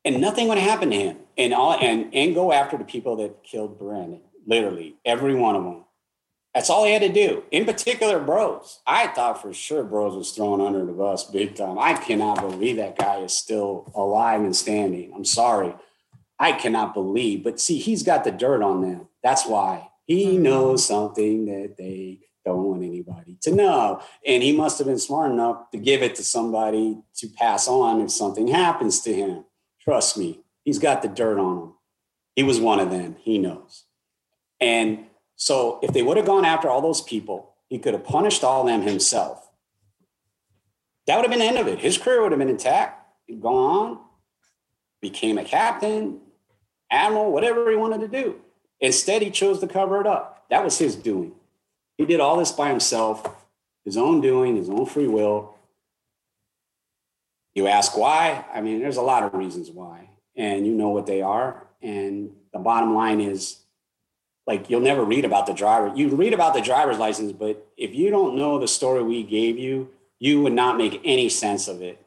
And 0.03 0.19
nothing 0.19 0.49
would 0.49 0.57
happen 0.57 0.89
to 0.90 0.97
him. 0.97 1.19
And 1.36 1.53
all 1.53 1.74
and 1.74 2.12
and 2.15 2.35
go 2.35 2.51
after 2.53 2.78
the 2.78 2.85
people 2.85 3.16
that 3.16 3.45
killed 3.45 3.78
Brandon. 3.78 4.23
Literally, 4.47 4.97
every 5.05 5.35
one 5.35 5.55
of 5.55 5.62
them. 5.62 5.85
That's 6.55 6.70
all 6.70 6.85
he 6.85 6.93
had 6.93 7.03
to 7.03 7.09
do. 7.09 7.45
In 7.51 7.65
particular, 7.65 8.19
Bros. 8.19 8.81
I 8.87 9.09
thought 9.09 9.41
for 9.41 9.53
sure 9.53 9.85
Bros 9.85 10.16
was 10.16 10.33
thrown 10.33 10.61
under 10.61 10.85
the 10.85 10.93
bus 10.93 11.25
big 11.31 11.55
time. 11.55 11.79
I 11.79 11.95
cannot 11.95 12.41
believe 12.41 12.77
that 12.77 12.99
guy 12.99 13.19
is 13.19 13.33
still 13.33 13.93
alive 13.95 14.41
and 14.41 14.57
standing. 14.57 15.12
I'm 15.15 15.25
sorry. 15.25 15.75
I 16.39 16.53
cannot 16.53 16.95
believe. 16.95 17.45
But 17.45 17.61
see, 17.61 17.79
he's 17.79 18.03
got 18.03 18.25
the 18.25 18.31
dirt 18.31 18.62
on 18.62 18.81
them. 18.81 19.09
That's 19.23 19.47
why. 19.47 19.89
He 20.07 20.39
knows 20.39 20.87
something 20.87 21.47
that 21.47 21.77
they 21.77 22.20
don't 22.45 22.65
want 22.65 22.83
anybody 22.83 23.37
to 23.43 23.55
know. 23.55 24.01
And 24.27 24.43
he 24.43 24.57
must 24.57 24.79
have 24.79 24.87
been 24.87 24.99
smart 24.99 25.31
enough 25.31 25.70
to 25.73 25.79
give 25.79 26.03
it 26.03 26.15
to 26.15 26.25
somebody 26.25 26.99
to 27.16 27.29
pass 27.29 27.69
on 27.69 28.01
if 28.01 28.11
something 28.11 28.49
happens 28.49 29.03
to 29.03 29.12
him. 29.12 29.45
Trust 29.83 30.16
me, 30.16 30.41
he's 30.65 30.79
got 30.79 31.03
the 31.03 31.09
dirt 31.09 31.39
on 31.39 31.59
him. 31.59 31.73
He 32.35 32.43
was 32.43 32.59
one 32.59 32.81
of 32.81 32.91
them. 32.91 33.16
He 33.20 33.39
knows. 33.39 33.85
And 34.61 35.05
so 35.39 35.78
if 35.82 35.93
they 35.94 36.02
would 36.02 36.16
have 36.16 36.27
gone 36.27 36.44
after 36.44 36.69
all 36.69 36.82
those 36.82 37.01
people, 37.01 37.55
he 37.69 37.78
could 37.78 37.94
have 37.94 38.05
punished 38.05 38.43
all 38.43 38.65
them 38.65 38.82
himself. 38.82 39.48
That 41.06 41.16
would 41.16 41.23
have 41.23 41.31
been 41.31 41.39
the 41.39 41.47
end 41.47 41.59
of 41.59 41.69
it. 41.69 41.78
His 41.78 41.97
career 41.97 42.20
would 42.20 42.32
have 42.32 42.39
been 42.39 42.51
intact. 42.51 43.06
He'd 43.27 43.40
gone 43.40 43.55
on, 43.55 43.98
became 45.01 45.39
a 45.39 45.44
captain, 45.44 46.20
admiral, 46.90 47.32
whatever 47.32 47.70
he 47.70 47.77
wanted 47.77 48.01
to 48.01 48.09
do. 48.09 48.40
Instead, 48.81 49.23
he 49.23 49.31
chose 49.31 49.60
to 49.60 49.69
cover 49.69 50.01
it 50.01 50.06
up. 50.06 50.44
That 50.51 50.65
was 50.65 50.77
his 50.77 50.97
doing. 50.97 51.32
He 51.97 52.05
did 52.05 52.20
all 52.20 52.36
this 52.36 52.52
by 52.52 52.69
himself, 52.69 53.24
his 53.85 53.97
own 53.97 54.20
doing, 54.20 54.56
his 54.56 54.69
own 54.69 54.86
free 54.86 55.09
will. 55.09 55.56
You 57.55 57.69
ask 57.69 57.97
why? 57.97 58.44
I 58.52 58.60
mean, 58.60 58.81
there's 58.81 58.97
a 58.97 59.02
lot 59.02 59.23
of 59.23 59.35
reasons 59.35 59.70
why, 59.70 60.10
and 60.36 60.66
you 60.66 60.74
know 60.74 60.90
what 60.90 61.06
they 61.06 61.23
are. 61.23 61.66
And 61.81 62.31
the 62.52 62.59
bottom 62.59 62.94
line 62.94 63.20
is 63.20 63.59
like 64.49 64.70
you'll 64.70 64.81
never 64.81 65.05
read 65.05 65.27
about 65.27 65.47
the 65.47 65.53
driver. 65.53 65.93
You 65.95 66.09
read 66.09 66.33
about 66.33 66.55
the 66.55 66.62
driver's 66.62 66.99
license, 66.99 67.33
but 67.33 67.69
if 67.77 67.95
you 67.95 68.09
don't 68.09 68.35
know 68.35 68.59
the 68.59 68.66
story 68.66 69.03
we 69.03 69.23
gave 69.23 69.59
you, 69.59 69.91
you 70.19 70.41
would 70.43 70.55
not 70.55 70.79
make 70.79 71.03
any 71.05 71.29
sense 71.29 71.69
of 71.69 71.83
it. 71.83 72.03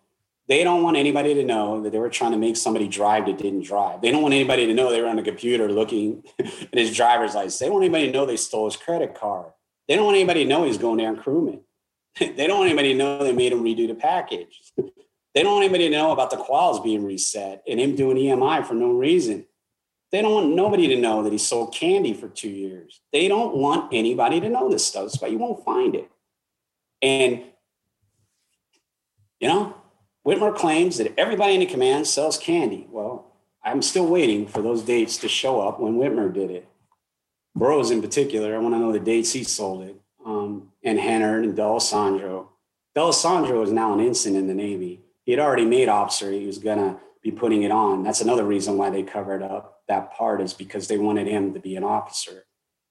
They 0.48 0.64
don't 0.64 0.82
want 0.82 0.98
anybody 0.98 1.36
to 1.36 1.46
know 1.46 1.82
that 1.84 1.92
they 1.92 2.00
were 2.00 2.10
trying 2.10 2.32
to 2.32 2.40
make 2.40 2.58
somebody 2.58 2.88
drive 2.88 3.28
that 3.28 3.38
didn't 3.38 3.62
drive. 3.64 4.02
They 4.02 4.10
don't 4.10 4.24
want 4.24 4.34
anybody 4.34 4.66
to 4.66 4.74
know 4.74 4.92
they 4.92 5.02
were 5.02 5.08
on 5.08 5.20
a 5.20 5.24
computer 5.24 5.72
looking 5.72 6.24
at 6.40 6.74
his 6.74 6.96
driver's 6.96 7.36
license. 7.36 7.60
They 7.60 7.68
don't 7.68 7.76
want 7.76 7.86
anybody 7.86 8.08
to 8.08 8.12
know 8.12 8.26
they 8.26 8.38
stole 8.38 8.66
his 8.66 8.76
credit 8.76 9.14
card. 9.14 9.52
They 9.88 9.96
don't 9.96 10.06
want 10.06 10.18
anybody 10.18 10.44
to 10.44 10.50
know 10.50 10.64
he's 10.64 10.80
going 10.80 10.98
down 10.98 11.18
crewman. 11.18 11.62
they 12.20 12.48
don't 12.48 12.58
want 12.58 12.70
anybody 12.70 12.94
to 12.94 12.98
know 12.98 13.24
they 13.24 13.34
made 13.34 13.54
him 13.54 13.64
redo 13.64 13.88
the 13.88 13.94
package. 13.94 14.64
they 14.78 15.44
don't 15.44 15.54
want 15.54 15.64
anybody 15.64 15.90
to 15.90 15.96
know 15.96 16.12
about 16.12 16.32
the 16.32 16.38
quals 16.38 16.84
being 16.84 17.06
reset 17.06 17.62
and 17.68 17.80
him 17.80 17.96
doing 17.96 18.18
EMI 18.18 18.66
for 18.66 18.74
no 18.74 18.94
reason. 18.94 19.46
They 20.12 20.22
don't 20.22 20.34
want 20.34 20.56
nobody 20.56 20.88
to 20.90 20.98
know 20.98 21.24
that 21.24 21.32
he 21.32 21.38
sold 21.38 21.74
candy 21.74 22.14
for 22.14 22.28
two 22.28 22.50
years. 22.50 23.02
They 23.14 23.28
don't 23.28 23.56
want 23.56 23.94
anybody 23.94 24.42
to 24.42 24.50
know 24.50 24.70
this 24.70 24.86
stuff. 24.86 25.06
That's 25.06 25.22
why 25.22 25.30
you 25.30 25.38
won't 25.38 25.64
find 25.64 25.96
it. 25.96 26.12
And, 27.02 27.44
you 29.40 29.48
know, 29.48 29.76
Whitmer 30.28 30.54
claims 30.54 30.98
that 30.98 31.18
everybody 31.18 31.54
in 31.54 31.62
the 31.62 31.66
command 31.66 32.08
sells 32.08 32.38
candy. 32.38 32.88
Well, 32.90 33.34
I'm 33.64 33.82
still 33.82 34.06
waiting 34.06 34.48
for 34.48 34.62
those 34.62 34.84
dates 34.84 35.18
to 35.18 35.30
show 35.30 35.62
up 35.62 35.80
when 35.80 35.96
Whitmer 35.96 36.34
did 36.34 36.52
it. 36.52 36.68
Burroughs 37.56 37.92
in 37.92 38.02
particular, 38.02 38.54
I 38.56 38.60
want 38.60 38.76
to 38.76 38.80
know 38.80 38.92
the 38.92 39.00
dates 39.00 39.32
he 39.32 39.44
sold 39.44 39.84
it. 39.84 39.96
Um, 40.26 40.72
and 40.84 41.00
Hennard 41.00 41.46
and 41.46 41.56
D'Alessandro. 41.56 42.50
D'Alessandro 42.96 43.62
is 43.64 43.72
now 43.72 43.94
an 43.94 44.00
ensign 44.00 44.36
in 44.36 44.48
the 44.48 44.54
Navy. 44.54 45.02
He 45.24 45.32
had 45.32 45.40
already 45.40 45.66
made 45.66 45.88
officer. 45.88 46.32
He 46.32 46.46
was 46.46 46.58
going 46.58 46.80
to 46.80 47.00
be 47.24 47.32
putting 47.32 47.64
it 47.64 47.72
on. 47.72 48.04
That's 48.04 48.22
another 48.22 48.44
reason 48.44 48.78
why 48.78 48.90
they 48.90 49.04
covered 49.04 49.42
up 49.42 49.81
that 49.92 50.14
part 50.14 50.42
is 50.42 50.54
because 50.54 50.88
they 50.88 50.98
wanted 50.98 51.28
him 51.28 51.54
to 51.54 51.60
be 51.60 51.76
an 51.76 51.84
officer. 51.84 52.46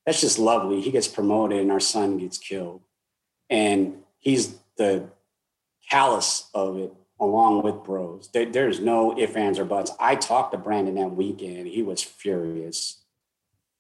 That's 0.04 0.20
just 0.20 0.38
lovely. 0.38 0.82
He 0.82 0.90
gets 0.90 1.08
promoted 1.08 1.60
and 1.60 1.72
our 1.72 1.80
son 1.80 2.18
gets 2.18 2.36
killed. 2.36 2.82
And 3.48 4.02
he's 4.18 4.58
the 4.76 5.08
callous 5.90 6.48
of 6.52 6.76
it 6.76 6.92
along 7.18 7.62
with 7.62 7.82
bros. 7.84 8.28
There, 8.32 8.50
there's 8.50 8.80
no 8.80 9.18
ifs, 9.18 9.34
ands, 9.34 9.58
or 9.58 9.64
buts. 9.64 9.92
I 9.98 10.14
talked 10.14 10.52
to 10.52 10.58
Brandon 10.58 10.94
that 10.96 11.16
weekend. 11.16 11.68
He 11.68 11.82
was 11.82 12.02
furious. 12.02 12.98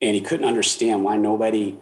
And 0.00 0.14
he 0.14 0.22
couldn't 0.22 0.48
understand 0.48 1.04
why 1.04 1.18
nobody 1.18 1.78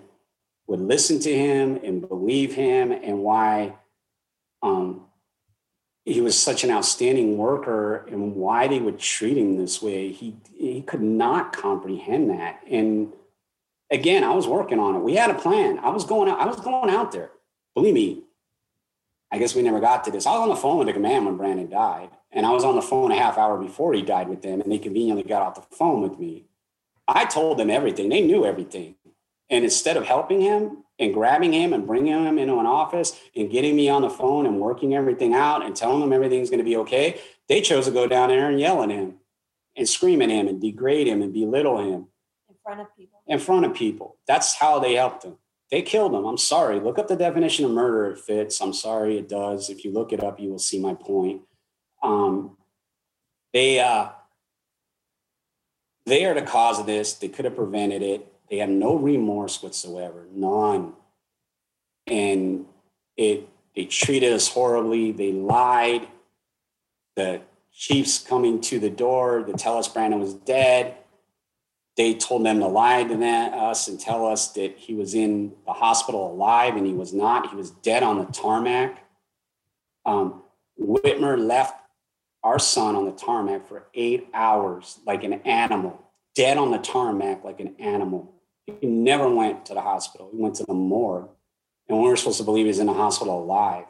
would 0.67 0.81
listen 0.81 1.21
to 1.21 1.33
him 1.33 1.79
and 1.85 2.07
believe 2.07 2.55
him 2.55 2.91
and 2.91 3.21
why 3.21 3.77
um, 4.63 5.07
he 6.09 6.21
was 6.21 6.39
such 6.39 6.65
an 6.65 6.71
outstanding 6.71 7.37
worker 7.37 8.07
and 8.11 8.35
why 8.35 8.67
they 8.67 8.79
would 8.79 8.99
treat 8.99 9.37
him 9.37 9.59
this 9.59 9.83
way. 9.83 10.11
He, 10.11 10.37
he 10.57 10.81
could 10.83 11.03
not 11.03 11.53
comprehend 11.53 12.31
that. 12.31 12.61
And 12.69 13.13
again, 13.91 14.25
I 14.25 14.35
was 14.35 14.47
working 14.47 14.79
on 14.79 14.97
it. 14.97 15.01
We 15.01 15.17
had 15.17 15.31
a 15.31 15.35
plan. 15.35 15.79
I 15.81 15.91
was 15.91 16.05
going 16.05 16.31
out, 16.31 16.41
I 16.41 16.47
was 16.47 16.61
going 16.61 16.91
out 16.91 17.13
there. 17.13 17.31
Believe 17.75 17.95
me, 17.95 18.23
I 19.31 19.39
guess 19.39 19.55
we 19.55 19.63
never 19.63 19.81
got 19.81 20.05
to 20.05 20.11
this. 20.11 20.27
I 20.27 20.33
was 20.33 20.41
on 20.41 20.49
the 20.49 20.57
phone 20.57 20.79
with 20.79 20.87
the 20.87 20.95
command 20.95 21.27
when 21.27 21.37
Brandon 21.37 21.69
died, 21.69 22.11
and 22.33 22.47
I 22.47 22.51
was 22.51 22.65
on 22.65 22.77
the 22.77 22.83
phone 22.83 23.13
a 23.13 23.17
half 23.17 23.37
hour 23.37 23.59
before 23.59 23.93
he 23.93 24.03
died 24.03 24.29
with 24.29 24.43
them, 24.43 24.61
and 24.61 24.73
they 24.73 24.79
conveniently 24.79 25.25
got 25.25 25.43
off 25.43 25.55
the 25.55 25.77
phone 25.77 26.01
with 26.01 26.19
me. 26.19 26.47
I 27.07 27.27
told 27.27 27.59
them 27.59 27.71
everything. 27.71 28.09
They 28.09 28.23
knew 28.23 28.47
everything. 28.47 28.97
And 29.51 29.65
instead 29.65 29.97
of 29.97 30.05
helping 30.05 30.41
him 30.41 30.85
and 30.99 31.15
grabbing 31.15 31.53
him 31.53 31.73
and 31.73 31.87
bringing 31.87 32.25
him 32.25 32.39
into 32.39 32.59
an 32.59 32.67
office 32.67 33.19
and 33.37 33.51
getting 33.51 33.77
me 33.77 33.89
on 33.89 34.03
the 34.03 34.11
phone 34.11 34.47
and 34.47 34.61
working 34.61 34.95
everything 34.95 35.35
out 35.35 35.65
and 35.65 35.77
telling 35.77 36.01
them 36.01 36.13
everything's 36.13 36.51
going 36.51 36.59
to 36.59 36.65
be 36.65 36.77
okay, 36.77 37.21
they 37.49 37.61
chose 37.61 37.87
to 37.87 37.93
go 37.93 38.07
down 38.07 38.29
there 38.29 38.49
and 38.49 38.61
yell 38.61 38.83
at 38.83 38.91
him 38.91 39.15
and 39.77 39.89
scream 39.89 40.21
at 40.23 40.29
him 40.29 40.49
and 40.49 40.61
degrade 40.61 41.07
him 41.07 41.23
and 41.23 41.33
belittle 41.33 41.79
him 41.79 42.09
in 42.49 42.57
front 42.63 42.81
of 42.81 42.97
people. 42.97 43.23
In 43.27 43.39
front 43.39 43.67
of 43.67 43.75
people. 43.75 44.17
That's 44.27 44.57
how 44.57 44.79
they 44.79 44.95
helped 44.95 45.25
him. 45.25 45.37
They 45.71 45.83
killed 45.83 46.15
him. 46.15 46.25
I'm 46.25 46.39
sorry. 46.39 46.81
Look 46.81 46.99
up 46.99 47.09
the 47.09 47.17
definition 47.17 47.65
of 47.65 47.71
murder. 47.73 48.11
It 48.11 48.19
fits. 48.19 48.61
I'm 48.61 48.73
sorry. 48.73 49.19
It 49.19 49.29
does. 49.29 49.69
If 49.69 49.85
you 49.85 49.93
look 49.93 50.13
it 50.13 50.23
up, 50.23 50.41
you 50.41 50.51
will 50.51 50.59
see 50.59 50.81
my 50.81 50.95
point. 50.95 51.43
Um, 52.03 52.57
they 53.53 53.79
uh, 53.79 54.09
they 56.07 56.25
are 56.25 56.35
the 56.35 56.43
cause 56.43 56.79
of 56.79 56.87
this. 56.87 57.13
They 57.15 57.29
could 57.29 57.45
have 57.45 57.57
prevented 57.57 58.03
it. 58.03 58.33
They 58.51 58.59
have 58.59 58.69
no 58.69 58.97
remorse 58.97 59.63
whatsoever, 59.63 60.27
none. 60.33 60.95
And 62.07 62.67
it 63.17 63.49
they 63.77 63.85
treated 63.85 64.33
us 64.33 64.49
horribly. 64.49 65.13
They 65.13 65.33
lied. 65.33 66.09
The 67.17 67.43
chiefs 67.73 68.19
coming 68.19 68.61
to 68.63 68.79
the 68.81 68.91
door 68.91 69.43
to 69.43 69.53
tell 69.53 69.79
us 69.79 69.89
Brandon 69.89 70.19
was 70.19 70.35
dead 70.35 70.97
they 71.99 72.15
told 72.15 72.47
them 72.47 72.61
to 72.61 72.69
lie 72.69 73.03
to 73.03 73.27
us 73.27 73.89
and 73.89 73.99
tell 73.99 74.25
us 74.25 74.53
that 74.53 74.79
he 74.79 74.95
was 74.95 75.15
in 75.15 75.53
the 75.67 75.73
hospital 75.73 76.33
alive 76.33 76.77
and 76.77 76.87
he 76.87 76.93
was 76.93 77.13
not. 77.13 77.51
He 77.51 77.57
was 77.57 77.73
dead 77.73 78.05
on 78.05 78.19
the 78.19 78.25
tarmac. 78.27 79.05
Um, 80.07 80.43
Whitmer 80.81 81.37
left 81.37 81.75
our 82.45 82.61
son 82.61 82.95
on 82.95 83.05
the 83.05 83.11
tarmac 83.11 83.67
for 83.67 83.89
eight 83.95 84.29
hours 84.33 85.01
like 85.07 85.25
an 85.25 85.35
animal, 85.43 86.01
dead 86.37 86.57
on 86.57 86.71
the 86.71 86.79
tarmac 86.79 87.43
like 87.43 87.59
an 87.59 87.75
animal. 87.81 88.33
He 88.81 88.87
never 88.87 89.29
went 89.29 89.67
to 89.67 89.75
the 89.75 89.81
hospital. 89.81 90.29
He 90.33 90.41
went 90.41 90.57
to 90.57 90.65
the 90.65 90.75
morgue. 90.75 91.29
And 91.89 91.99
we 91.99 92.09
were 92.09 92.17
supposed 92.17 92.39
to 92.39 92.45
believe 92.45 92.65
he 92.65 92.69
was 92.69 92.79
in 92.79 92.87
the 92.87 92.93
hospital 92.93 93.43
alive. 93.43 93.87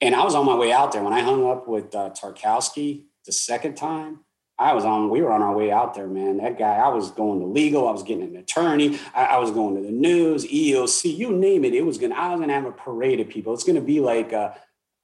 And 0.00 0.14
I 0.14 0.24
was 0.24 0.34
on 0.34 0.46
my 0.46 0.54
way 0.54 0.72
out 0.72 0.92
there 0.92 1.02
when 1.02 1.12
I 1.12 1.20
hung 1.20 1.46
up 1.46 1.68
with 1.68 1.94
uh, 1.94 2.10
Tarkowski 2.10 3.04
the 3.26 3.32
second 3.32 3.76
time. 3.76 4.20
I 4.58 4.74
was 4.74 4.84
on, 4.84 5.08
we 5.08 5.22
were 5.22 5.32
on 5.32 5.40
our 5.40 5.56
way 5.56 5.70
out 5.70 5.94
there, 5.94 6.06
man. 6.06 6.36
That 6.36 6.58
guy, 6.58 6.74
I 6.74 6.88
was 6.88 7.10
going 7.10 7.40
to 7.40 7.46
legal, 7.46 7.88
I 7.88 7.92
was 7.92 8.02
getting 8.02 8.24
an 8.24 8.36
attorney, 8.36 8.98
I, 9.14 9.24
I 9.24 9.38
was 9.38 9.50
going 9.50 9.74
to 9.74 9.80
the 9.80 9.90
news, 9.90 10.44
EOC, 10.44 11.16
you 11.16 11.32
name 11.32 11.64
it. 11.64 11.74
It 11.74 11.84
was 11.84 11.96
gonna, 11.96 12.14
I 12.14 12.30
was 12.30 12.40
gonna 12.40 12.52
have 12.52 12.66
a 12.66 12.72
parade 12.72 13.20
of 13.20 13.30
people. 13.30 13.54
It's 13.54 13.64
gonna 13.64 13.80
be 13.80 14.00
like 14.00 14.32
a 14.32 14.54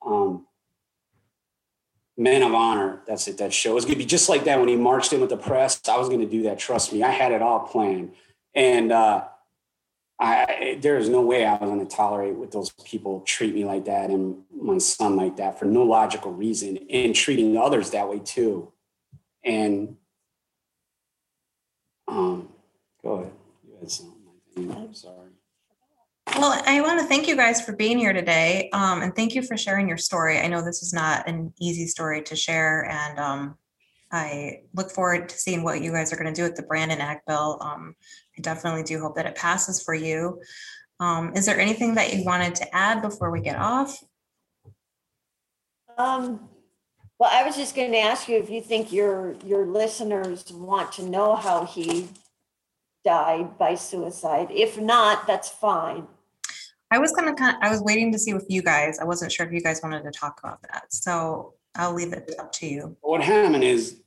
um, 0.04 0.46
Men 2.18 2.42
of 2.42 2.52
Honor. 2.52 3.00
That's 3.06 3.28
it, 3.28 3.38
that 3.38 3.54
show. 3.54 3.78
It's 3.78 3.86
gonna 3.86 3.96
be 3.96 4.04
just 4.04 4.28
like 4.28 4.44
that 4.44 4.58
when 4.58 4.68
he 4.68 4.76
marched 4.76 5.14
in 5.14 5.22
with 5.22 5.30
the 5.30 5.38
press. 5.38 5.80
I 5.88 5.96
was 5.96 6.10
gonna 6.10 6.26
do 6.26 6.42
that, 6.42 6.58
trust 6.58 6.92
me. 6.92 7.02
I 7.02 7.10
had 7.10 7.32
it 7.32 7.40
all 7.40 7.60
planned. 7.60 8.12
And 8.57 8.91
uh, 8.91 9.24
I, 10.19 10.78
there 10.81 10.97
is 10.97 11.11
no 11.11 11.20
way 11.20 11.45
I 11.45 11.53
was 11.53 11.69
going 11.69 11.87
to 11.87 11.97
tolerate 11.97 12.35
with 12.35 12.51
those 12.51 12.70
people 12.85 13.20
treat 13.20 13.55
me 13.55 13.66
like 13.66 13.85
that 13.85 14.09
and 14.09 14.43
my 14.51 14.78
son 14.78 15.15
like 15.15 15.37
that 15.37 15.59
for 15.59 15.66
no 15.66 15.83
logical 15.83 16.33
reason 16.33 16.78
and 16.91 17.15
treating 17.15 17.57
others 17.59 17.91
that 17.91 18.09
way 18.09 18.19
too. 18.19 18.73
And 19.45 19.97
um, 22.09 22.49
go 23.03 23.12
ahead. 23.16 23.33
You 23.69 23.77
had 23.78 23.91
something. 23.91 24.16
I'm 24.57 24.95
sorry. 24.95 25.31
Well, 26.39 26.61
I 26.66 26.81
want 26.81 27.01
to 27.01 27.07
thank 27.07 27.28
you 27.28 27.37
guys 27.37 27.61
for 27.61 27.73
being 27.73 27.99
here 27.99 28.12
today, 28.12 28.69
um, 28.73 29.03
and 29.03 29.15
thank 29.15 29.35
you 29.35 29.43
for 29.43 29.57
sharing 29.57 29.89
your 29.89 29.97
story. 29.97 30.39
I 30.39 30.49
know 30.49 30.62
this 30.62 30.83
is 30.83 30.93
not 30.93 31.28
an 31.28 31.53
easy 31.61 31.87
story 31.87 32.23
to 32.23 32.37
share, 32.37 32.85
and 32.91 33.19
um, 33.19 33.59
I 34.12 34.61
look 34.74 34.91
forward 34.91 35.28
to 35.28 35.39
seeing 35.39 35.62
what 35.62 35.81
you 35.81 35.93
guys 35.93 36.12
are 36.12 36.16
going 36.16 36.33
to 36.33 36.39
do 36.39 36.45
with 36.45 36.57
the 36.57 36.62
Brandon 36.62 37.01
Act 37.01 37.27
bill. 37.27 37.59
Um, 37.61 37.95
I 38.39 38.41
definitely 38.41 38.83
do 38.83 39.01
hope 39.01 39.16
that 39.16 39.27
it 39.27 39.35
passes 39.35 39.83
for 39.83 39.95
you. 39.95 40.41
Um, 41.01 41.33
is 41.35 41.47
there 41.47 41.59
anything 41.59 41.95
that 41.97 42.15
you 42.15 42.24
wanted 42.24 42.55
to 42.57 42.74
add 42.74 43.03
before 43.03 43.31
we 43.31 43.41
get 43.41 43.57
off? 43.57 43.99
Um, 45.99 46.49
well, 47.19 47.31
I 47.33 47.45
was 47.45 47.57
just 47.57 47.74
going 47.74 47.93
to 47.93 47.99
ask 47.99 48.28
you 48.28 48.37
if 48.37 48.51
you 48.51 48.61
think 48.61 48.93
your 48.93 49.35
your 49.45 49.66
listeners 49.66 50.45
want 50.53 50.93
to 50.93 51.03
know 51.03 51.35
how 51.35 51.65
he 51.65 52.09
died 53.05 53.57
by 53.57 53.74
suicide. 53.74 54.49
If 54.51 54.78
not, 54.78 55.27
that's 55.27 55.49
fine. 55.49 56.07
I 56.91 56.99
was 56.99 57.12
gonna 57.12 57.35
kind 57.35 57.57
of, 57.57 57.62
I 57.62 57.70
was 57.70 57.83
waiting 57.83 58.12
to 58.12 58.19
see 58.19 58.35
with 58.35 58.47
you 58.49 58.62
guys. 58.62 58.99
I 58.99 59.05
wasn't 59.05 59.33
sure 59.33 59.47
if 59.47 59.53
you 59.53 59.61
guys 59.61 59.81
wanted 59.83 60.05
to 60.05 60.11
talk 60.11 60.39
about 60.43 60.62
that. 60.62 60.93
So 60.93 61.55
I'll 61.77 61.94
leave 61.94 62.12
it 62.12 62.35
up 62.39 62.53
to 62.53 62.66
you. 62.66 62.97
What 63.01 63.23
happened 63.23 63.65
is, 63.65 64.01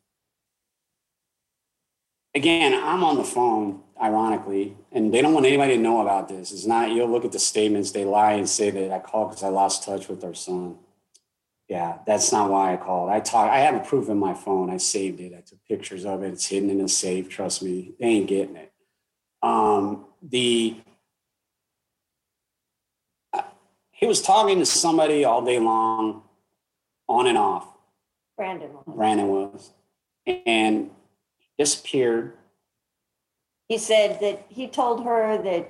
again, 2.36 2.74
I'm 2.74 3.04
on 3.04 3.18
the 3.18 3.24
phone, 3.24 3.82
ironically, 4.02 4.78
and 4.92 5.14
they 5.14 5.22
don't 5.22 5.34
want 5.34 5.46
anybody 5.46 5.76
to 5.76 5.82
know 5.82 6.02
about 6.02 6.28
this. 6.28 6.52
It's 6.52 6.66
not, 6.66 6.92
you'll 6.92 7.10
look 7.10 7.26
at 7.26 7.32
the 7.32 7.40
statements, 7.40 7.92
they 7.92 8.06
lie 8.06 8.34
and 8.34 8.50
say 8.50 8.72
that 8.72 8.92
I 8.92 9.00
called 9.00 9.30
because 9.30 9.44
I 9.44 9.50
lost 9.50 9.84
touch 9.84 10.08
with 10.08 10.24
our 10.24 10.34
son. 10.34 10.78
Yeah, 11.68 12.00
that's 12.08 12.32
not 12.32 12.50
why 12.50 12.74
I 12.74 12.78
called. 12.78 13.12
I 13.12 13.20
talk. 13.20 13.52
I 13.52 13.60
have 13.60 13.76
a 13.76 13.80
proof 13.80 14.10
in 14.10 14.18
my 14.18 14.34
phone. 14.34 14.72
I 14.72 14.78
saved 14.78 15.20
it. 15.20 15.36
I 15.38 15.42
took 15.42 15.64
pictures 15.68 16.04
of 16.04 16.24
it. 16.24 16.34
It's 16.34 16.48
hidden 16.48 16.72
in 16.72 16.82
a 16.82 16.88
safe. 16.88 17.30
Trust 17.30 17.62
me, 17.62 17.94
they 18.00 18.08
ain't 18.08 18.28
getting 18.28 18.56
it. 18.56 18.72
Um, 19.44 20.06
the 20.24 20.78
uh, 23.34 23.44
he 23.92 24.08
was 24.08 24.24
talking 24.24 24.58
to 24.58 24.66
somebody 24.66 25.26
all 25.26 25.46
day 25.46 25.60
long, 25.60 26.24
on 27.10 27.28
and 27.28 27.38
off. 27.38 27.68
Brandon. 28.38 28.70
Brandon 28.88 29.28
was, 29.28 29.72
and 30.26 30.92
disappeared. 31.58 32.34
he 33.68 33.78
said 33.78 34.22
that 34.22 34.46
he 34.48 34.68
told 34.68 35.04
her 35.04 35.42
that 35.44 35.70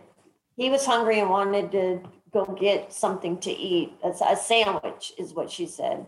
he 0.56 0.70
was 0.70 0.86
hungry 0.86 1.20
and 1.20 1.32
wanted 1.32 1.72
to 1.72 2.02
go 2.32 2.46
get 2.46 2.94
something 2.94 3.40
to 3.40 3.52
eat. 3.52 3.94
A, 4.04 4.36
sandwich 4.36 5.14
is 5.18 5.34
what 5.34 5.50
she 5.50 5.66
said. 5.66 6.06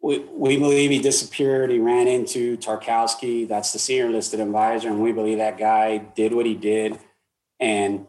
We, 0.00 0.18
we 0.18 0.56
believe 0.58 0.90
he 0.90 1.00
disappeared. 1.00 1.70
He 1.70 1.80
ran 1.80 2.06
into 2.06 2.56
Tarkowski. 2.58 3.48
That's 3.48 3.72
the 3.72 3.80
senior 3.80 4.10
listed 4.10 4.38
advisor. 4.38 4.88
And 4.88 5.02
we 5.02 5.10
believe 5.10 5.38
that 5.38 5.58
guy 5.58 5.98
did 5.98 6.32
what 6.32 6.46
he 6.46 6.54
did. 6.54 6.98
And 7.58 8.06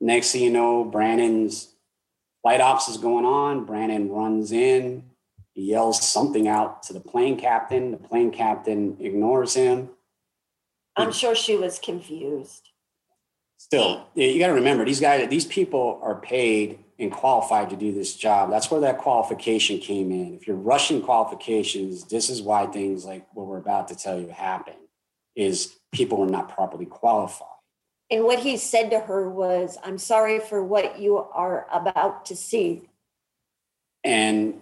next 0.00 0.32
thing 0.32 0.42
you 0.42 0.50
know, 0.50 0.82
Brandon's 0.82 1.68
flight 2.40 2.60
ops 2.60 2.88
is 2.88 2.96
going 2.96 3.24
on. 3.24 3.64
Brandon 3.64 4.10
runs 4.10 4.50
in. 4.50 5.04
He 5.52 5.70
yells 5.70 6.06
something 6.06 6.48
out 6.48 6.82
to 6.84 6.92
the 6.92 7.00
plane 7.00 7.38
captain. 7.38 7.90
The 7.90 7.96
plane 7.98 8.30
captain 8.30 8.96
ignores 9.00 9.54
him. 9.54 9.90
I'm 10.96 11.12
sure 11.12 11.34
she 11.34 11.56
was 11.56 11.78
confused. 11.78 12.68
Still, 13.56 14.08
you 14.14 14.38
got 14.38 14.48
to 14.48 14.54
remember 14.54 14.84
these 14.84 15.00
guys, 15.00 15.28
these 15.28 15.46
people 15.46 16.00
are 16.02 16.20
paid 16.20 16.80
and 16.98 17.12
qualified 17.12 17.70
to 17.70 17.76
do 17.76 17.92
this 17.92 18.16
job. 18.16 18.50
That's 18.50 18.70
where 18.70 18.80
that 18.80 18.98
qualification 18.98 19.78
came 19.78 20.10
in. 20.10 20.34
If 20.34 20.46
you're 20.46 20.56
rushing 20.56 21.00
qualifications, 21.00 22.04
this 22.04 22.28
is 22.28 22.42
why 22.42 22.66
things 22.66 23.04
like 23.04 23.26
what 23.34 23.46
we're 23.46 23.58
about 23.58 23.88
to 23.88 23.96
tell 23.96 24.18
you 24.18 24.28
happen 24.28 24.74
is 25.34 25.76
people 25.92 26.18
were 26.18 26.26
not 26.26 26.54
properly 26.54 26.86
qualified. 26.86 27.48
And 28.10 28.24
what 28.24 28.40
he 28.40 28.56
said 28.56 28.90
to 28.90 29.00
her 29.00 29.30
was, 29.30 29.78
I'm 29.82 29.96
sorry 29.96 30.38
for 30.38 30.62
what 30.62 31.00
you 31.00 31.16
are 31.16 31.66
about 31.72 32.26
to 32.26 32.36
see. 32.36 32.82
And 34.04 34.60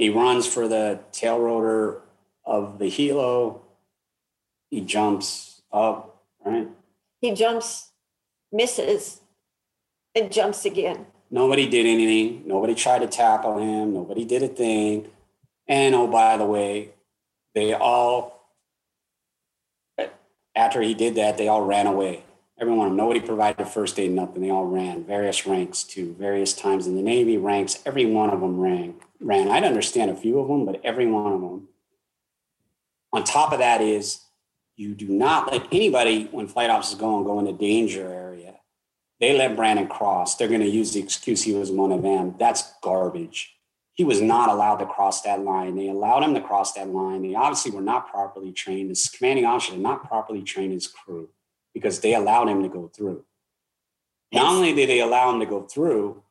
he 0.00 0.08
runs 0.08 0.46
for 0.46 0.66
the 0.66 0.98
tail 1.12 1.38
rotor 1.38 2.00
of 2.46 2.78
the 2.78 2.86
helo. 2.86 3.60
He 4.70 4.80
jumps 4.80 5.60
up, 5.70 6.22
right? 6.42 6.68
He 7.20 7.32
jumps, 7.32 7.90
misses, 8.50 9.20
and 10.14 10.32
jumps 10.32 10.64
again. 10.64 11.04
Nobody 11.30 11.68
did 11.68 11.84
anything. 11.84 12.44
Nobody 12.46 12.74
tried 12.74 13.00
to 13.00 13.08
tackle 13.08 13.58
him. 13.58 13.92
Nobody 13.92 14.24
did 14.24 14.42
a 14.42 14.48
thing. 14.48 15.10
And 15.68 15.94
oh, 15.94 16.06
by 16.06 16.38
the 16.38 16.46
way, 16.46 16.92
they 17.54 17.74
all, 17.74 18.40
after 20.56 20.80
he 20.80 20.94
did 20.94 21.16
that, 21.16 21.36
they 21.36 21.48
all 21.48 21.66
ran 21.66 21.86
away. 21.86 22.24
Everyone, 22.60 22.94
nobody 22.94 23.20
provided 23.20 23.66
first 23.68 23.98
aid, 23.98 24.10
nothing. 24.10 24.42
They 24.42 24.50
all 24.50 24.66
ran 24.66 25.02
various 25.04 25.46
ranks 25.46 25.82
to 25.84 26.12
various 26.12 26.52
times 26.52 26.86
in 26.86 26.94
the 26.94 27.00
Navy 27.00 27.38
ranks. 27.38 27.82
Every 27.86 28.04
one 28.04 28.28
of 28.28 28.42
them 28.42 28.60
ran. 28.60 28.96
Ran. 29.18 29.50
I'd 29.50 29.64
understand 29.64 30.10
a 30.10 30.14
few 30.14 30.38
of 30.38 30.48
them, 30.48 30.66
but 30.66 30.78
every 30.84 31.06
one 31.06 31.32
of 31.32 31.40
them. 31.40 31.68
On 33.14 33.24
top 33.24 33.52
of 33.52 33.60
that 33.60 33.80
is 33.80 34.20
you 34.76 34.94
do 34.94 35.08
not 35.08 35.50
let 35.50 35.72
anybody 35.72 36.28
when 36.32 36.48
flight 36.48 36.68
officers 36.68 36.98
go 36.98 37.16
and 37.16 37.24
go 37.24 37.38
in 37.38 37.46
a 37.46 37.52
danger 37.54 38.06
area. 38.12 38.56
They 39.20 39.36
let 39.38 39.56
Brandon 39.56 39.88
cross. 39.88 40.36
They're 40.36 40.48
going 40.48 40.60
to 40.60 40.68
use 40.68 40.92
the 40.92 41.00
excuse 41.00 41.42
he 41.42 41.54
was 41.54 41.70
one 41.70 41.92
of 41.92 42.02
them. 42.02 42.34
That's 42.38 42.74
garbage. 42.82 43.56
He 43.94 44.04
was 44.04 44.20
not 44.20 44.50
allowed 44.50 44.76
to 44.76 44.86
cross 44.86 45.22
that 45.22 45.40
line. 45.40 45.76
They 45.76 45.88
allowed 45.88 46.24
him 46.24 46.34
to 46.34 46.40
cross 46.42 46.74
that 46.74 46.88
line. 46.88 47.22
They 47.22 47.34
obviously 47.34 47.70
were 47.70 47.80
not 47.80 48.10
properly 48.10 48.52
trained. 48.52 48.90
His 48.90 49.08
commanding 49.08 49.46
officer 49.46 49.72
did 49.72 49.80
not 49.80 50.06
properly 50.06 50.42
train 50.42 50.72
his 50.72 50.86
crew 50.86 51.30
because 51.74 52.00
they 52.00 52.14
allowed 52.14 52.48
him 52.48 52.62
to 52.62 52.68
go 52.68 52.88
through. 52.88 53.24
Not 54.32 54.52
only 54.52 54.74
did 54.74 54.88
they 54.88 55.00
allow 55.00 55.32
him 55.32 55.40
to 55.40 55.46
go 55.46 55.62
through, 55.62 56.22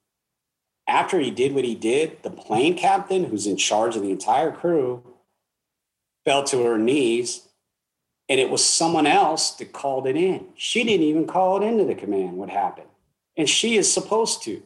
after 0.87 1.19
he 1.19 1.31
did 1.31 1.53
what 1.53 1.65
he 1.65 1.75
did, 1.75 2.23
the 2.23 2.29
plane 2.29 2.75
captain, 2.75 3.25
who's 3.25 3.45
in 3.45 3.57
charge 3.57 3.95
of 3.95 4.01
the 4.01 4.11
entire 4.11 4.51
crew, 4.51 5.03
fell 6.25 6.43
to 6.45 6.63
her 6.63 6.77
knees, 6.77 7.47
and 8.27 8.39
it 8.39 8.49
was 8.49 8.63
someone 8.63 9.07
else 9.07 9.51
that 9.51 9.73
called 9.73 10.07
it 10.07 10.15
in. 10.15 10.47
She 10.55 10.83
didn't 10.83 11.05
even 11.05 11.27
call 11.27 11.61
it 11.61 11.65
into 11.65 11.85
the 11.85 11.95
command 11.95 12.37
what 12.37 12.49
happened, 12.49 12.89
and 13.37 13.49
she 13.49 13.75
is 13.75 13.91
supposed 13.91 14.43
to. 14.43 14.63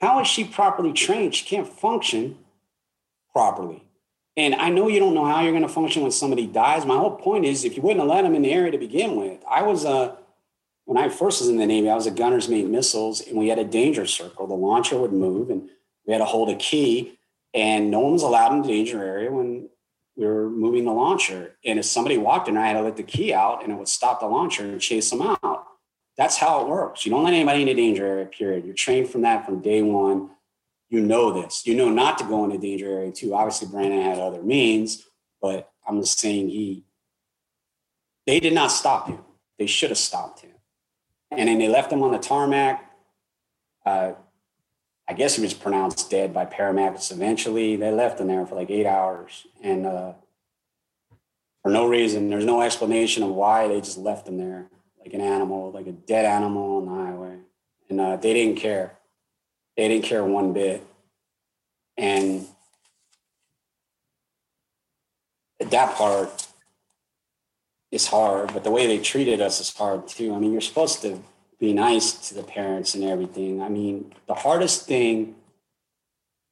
How 0.00 0.20
is 0.20 0.26
she 0.26 0.44
properly 0.44 0.92
trained? 0.92 1.34
She 1.34 1.44
can't 1.44 1.68
function 1.68 2.38
properly. 3.32 3.84
And 4.36 4.54
I 4.54 4.70
know 4.70 4.88
you 4.88 4.98
don't 4.98 5.14
know 5.14 5.26
how 5.26 5.42
you're 5.42 5.52
going 5.52 5.62
to 5.62 5.68
function 5.68 6.02
when 6.02 6.10
somebody 6.10 6.46
dies. 6.46 6.86
My 6.86 6.96
whole 6.96 7.16
point 7.16 7.44
is 7.44 7.64
if 7.64 7.76
you 7.76 7.82
wouldn't 7.82 8.00
have 8.00 8.08
let 8.08 8.22
them 8.22 8.34
in 8.34 8.42
the 8.42 8.52
area 8.52 8.70
to 8.70 8.78
begin 8.78 9.16
with, 9.16 9.42
I 9.48 9.62
was 9.62 9.84
a, 9.84 10.16
when 10.86 10.96
I 10.96 11.08
first 11.10 11.40
was 11.40 11.50
in 11.50 11.58
the 11.58 11.66
Navy, 11.66 11.90
I 11.90 11.94
was 11.94 12.06
a 12.06 12.10
gunner's 12.10 12.48
mate 12.48 12.66
missiles 12.66 13.20
and 13.20 13.36
we 13.36 13.48
had 13.48 13.58
a 13.58 13.64
danger 13.64 14.06
circle. 14.06 14.46
The 14.46 14.54
launcher 14.54 14.98
would 14.98 15.12
move 15.12 15.50
and 15.50 15.68
we 16.06 16.12
had 16.12 16.18
to 16.18 16.24
hold 16.24 16.48
a 16.48 16.56
key 16.56 17.18
and 17.52 17.90
no 17.90 18.00
one 18.00 18.14
was 18.14 18.22
allowed 18.22 18.54
in 18.54 18.62
the 18.62 18.68
danger 18.68 19.02
area 19.02 19.30
when 19.30 19.68
we 20.16 20.24
were 20.24 20.48
moving 20.48 20.86
the 20.86 20.92
launcher. 20.92 21.56
And 21.64 21.78
if 21.78 21.84
somebody 21.84 22.16
walked 22.16 22.48
in, 22.48 22.56
I 22.56 22.66
had 22.66 22.74
to 22.74 22.82
let 22.82 22.96
the 22.96 23.02
key 23.02 23.34
out 23.34 23.62
and 23.62 23.70
it 23.70 23.76
would 23.76 23.88
stop 23.88 24.20
the 24.20 24.26
launcher 24.26 24.62
and 24.62 24.80
chase 24.80 25.10
them 25.10 25.22
out. 25.22 25.66
That's 26.16 26.38
how 26.38 26.62
it 26.62 26.68
works. 26.68 27.04
You 27.04 27.10
don't 27.10 27.24
let 27.24 27.34
anybody 27.34 27.62
in 27.62 27.68
the 27.68 27.74
danger 27.74 28.06
area, 28.06 28.26
period. 28.26 28.64
You're 28.64 28.74
trained 28.74 29.10
from 29.10 29.22
that 29.22 29.44
from 29.44 29.60
day 29.60 29.82
one 29.82 30.30
you 30.92 31.00
know 31.00 31.32
this. 31.32 31.66
You 31.66 31.74
know 31.74 31.88
not 31.88 32.18
to 32.18 32.24
go 32.24 32.44
in 32.44 32.60
danger 32.60 32.86
area 32.86 33.10
too. 33.10 33.34
Obviously, 33.34 33.66
Brandon 33.68 34.02
had 34.02 34.18
other 34.18 34.42
means, 34.42 35.02
but 35.40 35.72
I'm 35.88 36.00
just 36.00 36.20
saying 36.20 36.50
he. 36.50 36.84
They 38.26 38.38
did 38.38 38.52
not 38.52 38.70
stop 38.70 39.08
him. 39.08 39.20
They 39.58 39.66
should 39.66 39.88
have 39.88 39.98
stopped 39.98 40.40
him, 40.40 40.52
and 41.30 41.48
then 41.48 41.58
they 41.58 41.68
left 41.68 41.90
him 41.90 42.02
on 42.02 42.12
the 42.12 42.18
tarmac. 42.18 42.92
Uh, 43.86 44.12
I 45.08 45.14
guess 45.14 45.34
he 45.36 45.42
was 45.42 45.54
pronounced 45.54 46.10
dead 46.10 46.34
by 46.34 46.44
paramedics. 46.44 47.10
Eventually, 47.10 47.76
they 47.76 47.90
left 47.90 48.20
him 48.20 48.28
there 48.28 48.44
for 48.44 48.54
like 48.54 48.70
eight 48.70 48.86
hours, 48.86 49.46
and 49.62 49.86
uh, 49.86 50.12
for 51.62 51.70
no 51.70 51.88
reason, 51.88 52.28
there's 52.28 52.44
no 52.44 52.60
explanation 52.60 53.22
of 53.22 53.30
why 53.30 53.66
they 53.66 53.80
just 53.80 53.96
left 53.96 54.28
him 54.28 54.36
there 54.36 54.68
like 55.00 55.14
an 55.14 55.22
animal, 55.22 55.72
like 55.72 55.86
a 55.86 55.92
dead 55.92 56.26
animal 56.26 56.76
on 56.76 56.84
the 56.84 56.92
highway, 56.92 57.38
and 57.88 57.98
uh, 57.98 58.16
they 58.16 58.34
didn't 58.34 58.58
care 58.58 58.98
they 59.76 59.88
didn't 59.88 60.04
care 60.04 60.24
one 60.24 60.52
bit. 60.52 60.86
And 61.96 62.46
that 65.60 65.94
part 65.94 66.46
is 67.90 68.06
hard, 68.06 68.52
but 68.52 68.64
the 68.64 68.70
way 68.70 68.86
they 68.86 68.98
treated 68.98 69.40
us 69.40 69.60
is 69.60 69.74
hard 69.74 70.08
too. 70.08 70.34
I 70.34 70.38
mean, 70.38 70.52
you're 70.52 70.60
supposed 70.60 71.02
to 71.02 71.22
be 71.60 71.72
nice 71.72 72.28
to 72.28 72.34
the 72.34 72.42
parents 72.42 72.94
and 72.94 73.04
everything. 73.04 73.62
I 73.62 73.68
mean, 73.68 74.14
the 74.26 74.34
hardest 74.34 74.86
thing, 74.86 75.36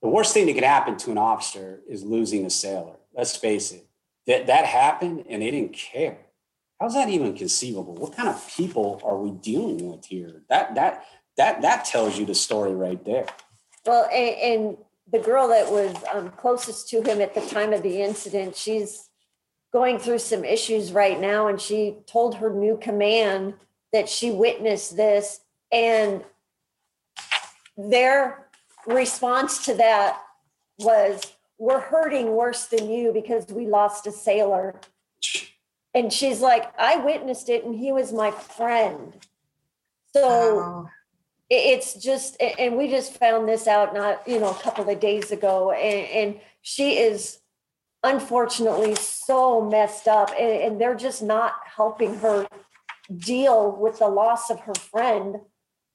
the 0.02 0.08
worst 0.08 0.34
thing 0.34 0.46
that 0.46 0.54
could 0.54 0.64
happen 0.64 0.96
to 0.98 1.10
an 1.10 1.18
officer 1.18 1.80
is 1.88 2.04
losing 2.04 2.44
a 2.46 2.50
sailor. 2.50 2.96
Let's 3.14 3.34
face 3.36 3.72
it. 3.72 3.86
That 4.26 4.46
that 4.46 4.66
happened 4.66 5.24
and 5.28 5.42
they 5.42 5.50
didn't 5.50 5.72
care. 5.72 6.18
How's 6.78 6.94
that 6.94 7.08
even 7.08 7.36
conceivable? 7.36 7.94
What 7.94 8.16
kind 8.16 8.28
of 8.28 8.54
people 8.56 9.02
are 9.04 9.16
we 9.16 9.32
dealing 9.32 9.90
with 9.90 10.04
here? 10.04 10.42
That 10.48 10.74
that 10.76 11.04
that 11.36 11.62
that 11.62 11.84
tells 11.84 12.18
you 12.18 12.26
the 12.26 12.34
story 12.34 12.74
right 12.74 13.02
there. 13.04 13.26
Well, 13.86 14.08
and, 14.12 14.36
and 14.36 14.76
the 15.10 15.18
girl 15.18 15.48
that 15.48 15.70
was 15.70 15.96
um, 16.12 16.30
closest 16.30 16.88
to 16.90 17.02
him 17.02 17.20
at 17.20 17.34
the 17.34 17.40
time 17.40 17.72
of 17.72 17.82
the 17.82 18.02
incident, 18.02 18.56
she's 18.56 19.08
going 19.72 19.98
through 19.98 20.18
some 20.18 20.44
issues 20.44 20.92
right 20.92 21.18
now, 21.18 21.48
and 21.48 21.60
she 21.60 21.96
told 22.06 22.36
her 22.36 22.50
new 22.50 22.76
command 22.76 23.54
that 23.92 24.08
she 24.08 24.30
witnessed 24.30 24.96
this, 24.96 25.40
and 25.72 26.24
their 27.76 28.48
response 28.86 29.64
to 29.64 29.74
that 29.74 30.20
was, 30.78 31.34
"We're 31.58 31.80
hurting 31.80 32.32
worse 32.32 32.66
than 32.66 32.90
you 32.90 33.12
because 33.12 33.46
we 33.48 33.66
lost 33.66 34.06
a 34.06 34.12
sailor." 34.12 34.80
And 35.94 36.12
she's 36.12 36.40
like, 36.40 36.72
"I 36.78 36.96
witnessed 36.96 37.48
it, 37.48 37.64
and 37.64 37.74
he 37.74 37.92
was 37.92 38.12
my 38.12 38.30
friend." 38.30 39.16
So. 40.12 40.22
Oh 40.22 40.90
it's 41.50 41.94
just 41.94 42.40
and 42.40 42.76
we 42.76 42.88
just 42.88 43.14
found 43.14 43.48
this 43.48 43.66
out 43.66 43.92
not 43.92 44.26
you 44.26 44.38
know 44.38 44.50
a 44.50 44.58
couple 44.62 44.88
of 44.88 45.00
days 45.00 45.32
ago 45.32 45.72
and, 45.72 46.08
and 46.08 46.40
she 46.62 46.98
is 46.98 47.40
unfortunately 48.02 48.94
so 48.94 49.60
messed 49.60 50.08
up 50.08 50.30
and, 50.38 50.62
and, 50.62 50.80
they're 50.80 50.94
just 50.94 51.22
not 51.22 51.54
helping 51.76 52.14
her 52.16 52.46
deal 53.14 53.70
with 53.72 53.98
the 53.98 54.08
loss 54.08 54.48
of 54.48 54.60
her 54.60 54.74
friend 54.74 55.36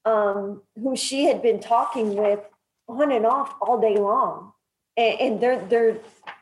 um, 0.06 0.61
who 0.76 0.95
she 0.95 1.26
had 1.26 1.41
been 1.41 1.60
talking 1.60 2.15
with 2.15 2.40
on 2.88 3.11
and 3.11 3.26
off 3.26 3.56
all 3.61 3.82
day 3.82 3.98
long. 3.98 4.53
And, 4.95 5.19
and 5.19 5.41
they're 5.41 5.60
they're 5.65 5.98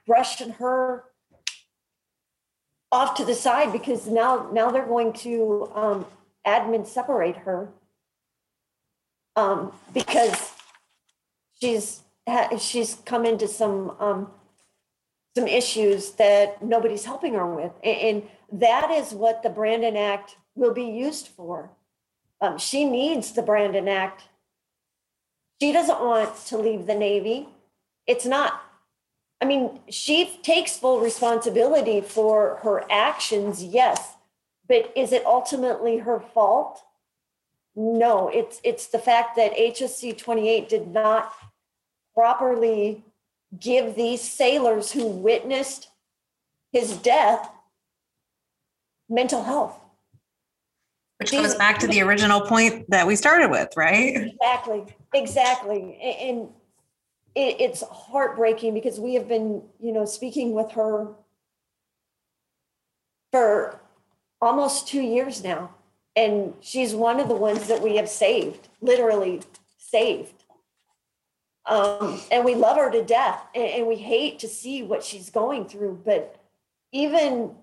brushing 0.06 0.50
her 0.52 1.06
off 2.92 3.16
to 3.16 3.26
the 3.26 3.34
side 3.34 3.72
because 3.72 4.08
now 4.08 4.50
now 4.52 4.70
they're 4.70 4.86
going 4.86 5.14
to 5.14 5.72
um, 5.74 6.06
admin 6.46 6.86
separate 6.86 7.38
her 7.38 7.70
um, 9.36 9.72
because 9.94 10.52
she's 11.60 12.02
she's 12.60 12.96
come 13.06 13.26
into 13.26 13.48
some 13.48 13.96
um, 14.00 14.32
some 15.36 15.48
issues 15.48 16.12
that 16.12 16.62
nobody's 16.64 17.06
helping 17.06 17.34
her 17.34 17.48
with, 17.48 17.72
and, 17.84 18.24
that 18.52 18.92
is 18.92 19.14
what 19.14 19.42
the 19.42 19.50
Brandon 19.50 19.98
Act 19.98 20.38
will 20.54 20.76
be 20.76 20.84
used 20.84 21.28
for. 21.28 21.72
Um, 22.40 22.60
she 22.60 22.86
needs 22.86 23.32
the 23.32 23.42
Brandon 23.42 23.88
Act. 23.88 24.26
She 25.60 25.72
doesn't 25.72 26.00
want 26.00 26.36
to 26.48 26.58
leave 26.60 26.86
the 26.86 26.94
Navy. 26.94 27.50
It's 28.06 28.28
not. 28.28 28.62
I 29.42 29.46
mean, 29.46 29.80
she 29.90 30.40
takes 30.44 30.78
full 30.78 31.00
responsibility 31.00 32.00
for 32.00 32.60
her 32.62 32.84
actions, 32.92 33.64
yes, 33.64 34.16
But 34.68 34.94
is 34.96 35.12
it 35.12 35.26
ultimately 35.26 35.98
her 35.98 36.20
fault? 36.20 36.84
No, 37.76 38.30
it's, 38.30 38.62
it's 38.64 38.88
the 38.88 39.00
fact 39.00 39.36
that 39.36 39.56
HSC 39.56 40.18
28 40.18 40.70
did 40.70 40.88
not 40.88 41.34
properly 42.14 43.04
give 43.60 43.96
these 43.96 44.22
sailors 44.22 44.92
who 44.92 45.08
witnessed 45.08 45.90
his 46.72 46.98
death 46.98 47.50
mental 49.10 49.44
health. 49.44 49.80
Which 51.20 51.32
goes 51.32 51.56
back 51.56 51.80
to 51.80 51.88
the 51.88 52.02
original 52.02 52.42
point 52.42 52.90
that 52.90 53.08
we 53.08 53.16
started 53.16 53.50
with, 53.50 53.70
right? 53.78 54.16
Exactly, 54.16 54.84
exactly. 55.14 55.98
And 56.02 56.50
it, 57.36 57.62
it's 57.62 57.84
heartbreaking 57.84 58.74
because 58.74 59.00
we 59.00 59.14
have 59.14 59.28
been, 59.28 59.64
you 59.80 59.94
know, 59.94 60.06
speaking 60.06 60.54
with 60.54 60.72
her 60.72 61.14
for 63.32 63.80
almost 64.42 64.88
two 64.88 65.02
years 65.02 65.44
now. 65.44 65.74
And 66.16 66.54
she's 66.62 66.94
one 66.94 67.20
of 67.20 67.28
the 67.28 67.36
ones 67.36 67.68
that 67.68 67.82
we 67.82 67.96
have 67.96 68.10
saved, 68.10 68.68
literally 68.82 69.42
saved. 69.78 70.44
Um, 71.66 72.20
and 72.30 72.44
we 72.44 72.56
love 72.56 72.78
her 72.78 72.92
to 72.92 73.04
death 73.04 73.42
and, 73.56 73.64
and 73.64 73.88
we 73.88 73.96
hate 73.96 74.40
to 74.40 74.48
see 74.48 74.84
what 74.84 75.04
she's 75.04 75.30
going 75.30 75.66
through, 75.66 76.02
but 76.06 76.36
even 76.92 77.56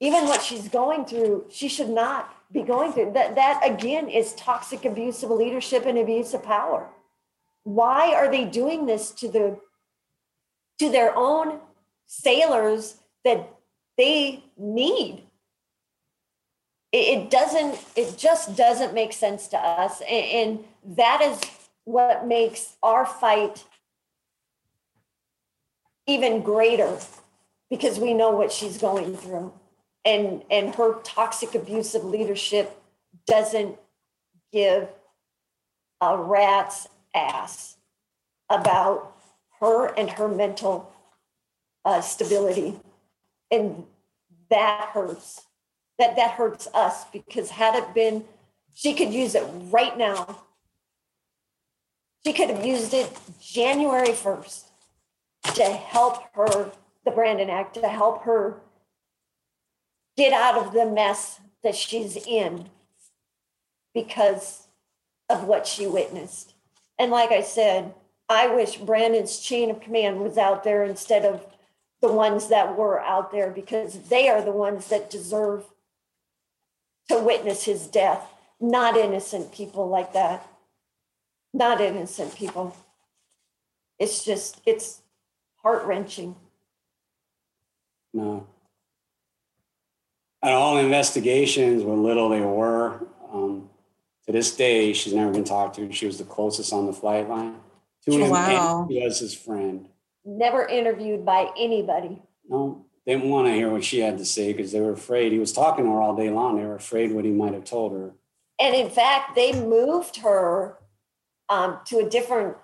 even 0.00 0.24
what 0.24 0.42
she's 0.42 0.66
going 0.68 1.04
through, 1.04 1.44
she 1.48 1.68
should 1.68 1.88
not 1.88 2.34
be 2.52 2.62
going 2.62 2.92
through. 2.92 3.12
That 3.12 3.34
that 3.36 3.62
again 3.64 4.08
is 4.08 4.34
toxic 4.34 4.84
abuse 4.84 5.22
of 5.22 5.30
leadership 5.30 5.86
and 5.86 5.98
abuse 5.98 6.34
of 6.34 6.42
power. 6.42 6.88
Why 7.64 8.14
are 8.14 8.30
they 8.30 8.44
doing 8.44 8.86
this 8.86 9.10
to 9.12 9.28
the 9.28 9.58
to 10.78 10.90
their 10.90 11.16
own 11.16 11.60
sailors 12.06 12.96
that 13.24 13.48
they 13.96 14.44
need? 14.56 15.24
It, 16.92 17.30
doesn't, 17.30 17.78
it 17.96 18.18
just 18.18 18.54
doesn't 18.54 18.92
make 18.92 19.14
sense 19.14 19.48
to 19.48 19.58
us. 19.58 20.02
And, 20.02 20.26
and 20.26 20.96
that 20.96 21.22
is 21.22 21.40
what 21.84 22.26
makes 22.26 22.76
our 22.82 23.06
fight 23.06 23.64
even 26.06 26.42
greater 26.42 26.98
because 27.70 27.98
we 27.98 28.12
know 28.12 28.30
what 28.30 28.52
she's 28.52 28.76
going 28.76 29.16
through 29.16 29.52
and 30.04 30.42
and 30.50 30.74
her 30.74 31.00
toxic 31.02 31.54
abusive 31.54 32.04
leadership 32.04 32.80
doesn't 33.26 33.76
give 34.52 34.88
a 36.00 36.16
rat's 36.16 36.88
ass 37.14 37.76
about 38.50 39.16
her 39.60 39.86
and 39.94 40.10
her 40.10 40.28
mental 40.28 40.92
uh, 41.84 42.00
stability 42.00 42.78
and 43.50 43.84
that 44.50 44.90
hurts 44.92 45.42
that 45.98 46.16
that 46.16 46.32
hurts 46.32 46.68
us 46.74 47.04
because 47.12 47.50
had 47.50 47.74
it 47.74 47.94
been 47.94 48.24
she 48.74 48.94
could 48.94 49.12
use 49.12 49.34
it 49.34 49.44
right 49.70 49.96
now 49.96 50.42
she 52.24 52.32
could 52.32 52.50
have 52.50 52.64
used 52.64 52.94
it 52.94 53.10
january 53.40 54.08
1st 54.08 54.64
to 55.54 55.64
help 55.64 56.34
her 56.34 56.70
the 57.04 57.10
brandon 57.10 57.50
act 57.50 57.74
to 57.74 57.88
help 57.88 58.22
her 58.24 58.56
get 60.16 60.32
out 60.32 60.56
of 60.56 60.72
the 60.72 60.86
mess 60.86 61.40
that 61.62 61.74
she's 61.74 62.16
in 62.26 62.66
because 63.94 64.66
of 65.28 65.44
what 65.44 65.66
she 65.66 65.86
witnessed. 65.86 66.54
And 66.98 67.10
like 67.10 67.30
I 67.30 67.42
said, 67.42 67.94
I 68.28 68.48
wish 68.48 68.76
Brandon's 68.76 69.38
chain 69.38 69.70
of 69.70 69.80
command 69.80 70.20
was 70.20 70.38
out 70.38 70.64
there 70.64 70.84
instead 70.84 71.24
of 71.24 71.46
the 72.00 72.12
ones 72.12 72.48
that 72.48 72.76
were 72.76 73.00
out 73.00 73.30
there 73.30 73.50
because 73.50 74.08
they 74.08 74.28
are 74.28 74.42
the 74.42 74.52
ones 74.52 74.88
that 74.88 75.10
deserve 75.10 75.64
to 77.12 77.22
witness 77.22 77.64
his 77.64 77.86
death, 77.86 78.26
not 78.60 78.96
innocent 78.96 79.52
people 79.52 79.88
like 79.88 80.12
that. 80.12 80.46
Not 81.54 81.80
innocent 81.80 82.34
people. 82.34 82.74
It's 83.98 84.24
just, 84.24 84.60
it's 84.64 85.02
heart 85.62 85.84
wrenching. 85.84 86.34
No. 88.14 88.46
And 90.42 90.52
all 90.52 90.78
investigations, 90.78 91.84
what 91.84 91.98
little 91.98 92.30
they 92.30 92.40
were, 92.40 93.06
um, 93.32 93.68
to 94.26 94.32
this 94.32 94.56
day, 94.56 94.92
she's 94.92 95.12
never 95.12 95.30
been 95.30 95.44
talked 95.44 95.76
to. 95.76 95.92
She 95.92 96.06
was 96.06 96.18
the 96.18 96.24
closest 96.24 96.72
on 96.72 96.86
the 96.86 96.92
flight 96.92 97.28
line 97.28 97.56
to 98.06 98.12
him. 98.12 98.30
Wow. 98.30 98.82
And 98.82 98.90
he 98.90 99.04
was 99.04 99.18
his 99.18 99.34
friend. 99.34 99.88
Never 100.24 100.66
interviewed 100.66 101.24
by 101.24 101.50
anybody. 101.58 102.22
No, 102.48 102.86
didn't 103.06 103.28
want 103.28 103.48
to 103.48 103.54
hear 103.54 103.70
what 103.70 103.84
she 103.84 104.00
had 104.00 104.18
to 104.18 104.24
say 104.24 104.52
because 104.52 104.72
they 104.72 104.80
were 104.80 104.92
afraid. 104.92 105.32
He 105.32 105.38
was 105.38 105.52
talking 105.52 105.84
to 105.84 105.90
her 105.90 106.00
all 106.00 106.14
day 106.14 106.30
long. 106.30 106.56
They 106.56 106.64
were 106.64 106.76
afraid 106.76 107.12
what 107.12 107.24
he 107.24 107.32
might 107.32 107.54
have 107.54 107.64
told 107.64 107.92
her. 107.92 108.12
And 108.60 108.74
in 108.74 108.90
fact, 108.90 109.34
they 109.34 109.52
moved 109.52 110.18
her 110.18 110.78
um, 111.48 111.78
to 111.86 111.98
a 111.98 112.08
different, 112.08 112.56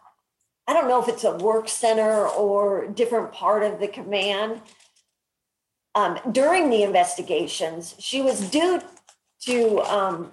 I 0.69 0.75
don't 0.75 0.89
know 0.89 1.03
if 1.03 1.09
it's 1.09 1.25
a 1.25 1.37
work 1.37 1.69
center 1.69 2.27
or 2.27 2.87
different 2.87 3.33
part 3.33 3.65
of 3.65 3.81
the 3.81 3.89
command. 3.89 4.61
Um, 5.95 6.19
during 6.31 6.71
the 6.71 6.85
investigations, 6.85 7.97
she 7.99 8.23
was 8.23 8.49
due 8.49 8.81
to 9.47 9.81
um, 9.81 10.31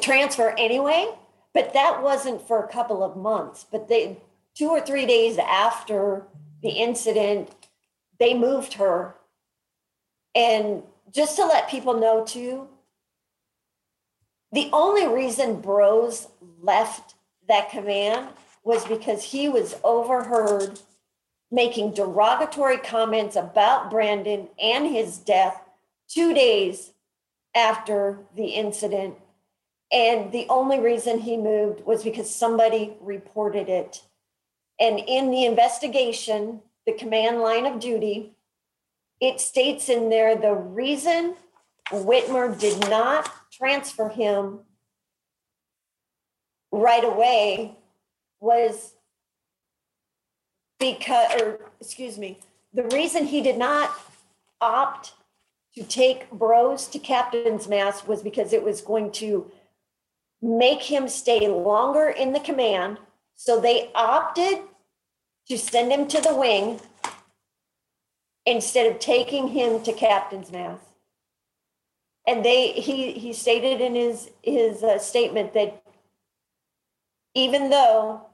transfer 0.00 0.54
anyway, 0.56 1.08
but 1.54 1.72
that 1.74 2.02
wasn't 2.02 2.46
for 2.46 2.62
a 2.62 2.68
couple 2.68 3.02
of 3.02 3.16
months. 3.16 3.66
But 3.70 3.88
they, 3.88 4.18
two 4.54 4.68
or 4.68 4.80
three 4.80 5.06
days 5.06 5.38
after 5.38 6.26
the 6.62 6.70
incident, 6.70 7.50
they 8.22 8.34
moved 8.34 8.74
her. 8.74 9.16
And 10.32 10.84
just 11.10 11.34
to 11.36 11.44
let 11.44 11.68
people 11.68 11.94
know 11.94 12.24
too, 12.24 12.68
the 14.52 14.70
only 14.72 15.08
reason 15.08 15.60
Bros 15.60 16.28
left 16.60 17.16
that 17.48 17.70
command 17.70 18.28
was 18.62 18.84
because 18.84 19.24
he 19.24 19.48
was 19.48 19.74
overheard 19.82 20.78
making 21.50 21.94
derogatory 21.94 22.78
comments 22.78 23.34
about 23.34 23.90
Brandon 23.90 24.46
and 24.62 24.86
his 24.86 25.18
death 25.18 25.60
two 26.08 26.32
days 26.32 26.92
after 27.56 28.20
the 28.36 28.50
incident. 28.50 29.16
And 29.90 30.30
the 30.30 30.46
only 30.48 30.78
reason 30.78 31.18
he 31.18 31.36
moved 31.36 31.84
was 31.84 32.04
because 32.04 32.32
somebody 32.32 32.92
reported 33.00 33.68
it. 33.68 34.02
And 34.78 35.00
in 35.00 35.32
the 35.32 35.44
investigation, 35.44 36.60
the 36.86 36.92
command 36.92 37.40
line 37.40 37.66
of 37.66 37.80
duty, 37.80 38.32
it 39.20 39.40
states 39.40 39.88
in 39.88 40.08
there 40.08 40.36
the 40.36 40.54
reason 40.54 41.34
Whitmer 41.90 42.58
did 42.58 42.88
not 42.88 43.30
transfer 43.52 44.08
him 44.08 44.60
right 46.70 47.04
away 47.04 47.76
was 48.40 48.94
because, 50.80 51.40
or 51.40 51.70
excuse 51.80 52.18
me, 52.18 52.38
the 52.74 52.84
reason 52.84 53.26
he 53.26 53.42
did 53.42 53.58
not 53.58 53.94
opt 54.60 55.12
to 55.76 55.84
take 55.84 56.30
Bros 56.30 56.86
to 56.88 56.98
captain's 56.98 57.68
mast 57.68 58.08
was 58.08 58.22
because 58.22 58.52
it 58.52 58.64
was 58.64 58.80
going 58.80 59.12
to 59.12 59.50
make 60.40 60.82
him 60.82 61.08
stay 61.08 61.46
longer 61.46 62.08
in 62.08 62.32
the 62.32 62.40
command. 62.40 62.98
So 63.36 63.60
they 63.60 63.90
opted 63.94 64.58
to 65.48 65.58
send 65.58 65.92
him 65.92 66.06
to 66.08 66.20
the 66.20 66.34
wing 66.34 66.80
instead 68.46 68.90
of 68.90 68.98
taking 68.98 69.48
him 69.48 69.82
to 69.82 69.92
captain's 69.92 70.50
mast. 70.50 70.84
And 72.26 72.44
they, 72.44 72.72
he, 72.72 73.12
he 73.12 73.32
stated 73.32 73.80
in 73.80 73.94
his, 73.94 74.30
his 74.42 74.82
uh, 74.82 74.98
statement 74.98 75.54
that 75.54 75.82
even 77.34 77.70
though 77.70 78.26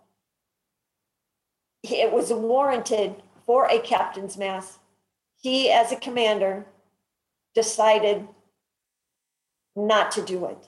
it 1.82 2.12
was 2.12 2.32
warranted 2.32 3.14
for 3.46 3.66
a 3.66 3.78
captain's 3.78 4.36
mast, 4.36 4.78
he, 5.40 5.70
as 5.70 5.92
a 5.92 5.96
commander, 5.96 6.66
decided 7.54 8.26
not 9.74 10.10
to 10.12 10.22
do 10.22 10.46
it. 10.46 10.58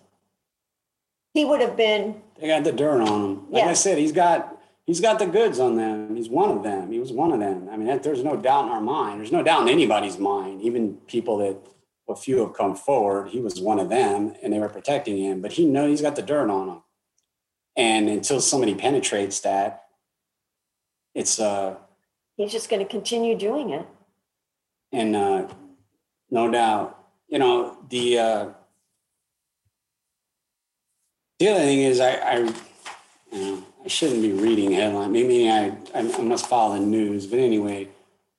He 1.35 1.45
would 1.45 1.61
have 1.61 1.77
been, 1.77 2.23
They 2.41 2.49
got 2.49 2.65
the 2.65 2.73
dirt 2.73 3.01
on 3.03 3.25
him. 3.25 3.51
Like 3.51 3.65
I 3.65 3.75
said, 3.75 3.99
he's 3.99 4.13
got 4.13 4.60
he's 4.87 5.01
got 5.01 5.19
the 5.19 5.27
goods 5.27 5.59
on 5.61 5.77
them. 5.77 6.17
He's 6.17 6.29
one 6.29 6.51
of 6.51 6.63
them. 6.63 6.91
He 6.91 6.99
was 6.99 7.13
one 7.13 7.33
of 7.33 7.41
them. 7.41 7.69
I 7.71 7.77
mean, 7.77 7.87
that, 7.87 8.03
there's 8.03 8.25
no 8.25 8.37
doubt 8.37 8.67
in 8.67 8.71
our 8.73 8.81
mind. 8.81 9.21
There's 9.21 9.33
no 9.33 9.43
doubt 9.43 9.63
in 9.63 9.69
anybody's 9.69 10.19
mind. 10.19 10.63
Even 10.63 10.95
people 11.07 11.39
that 11.39 11.59
a 12.09 12.17
few 12.17 12.39
have 12.41 12.55
come 12.55 12.75
forward, 12.75 13.29
he 13.29 13.41
was 13.41 13.61
one 13.61 13.79
of 13.79 13.89
them, 13.89 14.35
and 14.43 14.53
they 14.53 14.59
were 14.59 14.69
protecting 14.69 15.17
him. 15.19 15.41
But 15.41 15.53
he 15.53 15.65
know 15.65 15.89
he's 15.89 16.01
got 16.03 16.17
the 16.17 16.23
dirt 16.23 16.51
on 16.51 16.69
him. 16.69 16.83
And 17.77 18.09
until 18.09 18.41
somebody 18.41 18.75
penetrates 18.75 19.41
that, 19.41 19.85
it's 21.15 21.39
uh 21.39 21.77
he's 22.37 22.53
just 22.53 22.69
going 22.69 22.83
to 22.83 22.89
continue 22.89 23.37
doing 23.37 23.71
it. 23.71 23.87
and 24.93 25.15
uh, 25.15 25.47
no 26.31 26.51
doubt, 26.51 26.99
you 27.29 27.39
know 27.39 27.79
the 27.89 28.19
uh, 28.19 28.49
the 31.39 31.49
other 31.49 31.61
thing 31.61 31.81
is 31.81 32.01
I, 32.01 32.13
I 32.13 32.37
you 32.39 32.53
know 33.33 33.65
I 33.85 33.89
shouldn't 33.89 34.23
be 34.23 34.33
reading 34.33 34.73
headline. 34.73 35.13
Maybe 35.13 35.51
I, 35.51 35.77
I 35.95 36.03
must 36.03 36.47
follow 36.47 36.75
the 36.75 36.85
news, 36.85 37.27
but 37.27 37.39
anyway, 37.39 37.89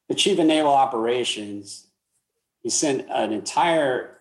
the 0.07 0.15
chief 0.15 0.37
of 0.37 0.45
naval 0.45 0.71
operations 0.71 1.87
He 2.61 2.69
sent 2.69 3.07
an 3.09 3.33
entire 3.33 4.19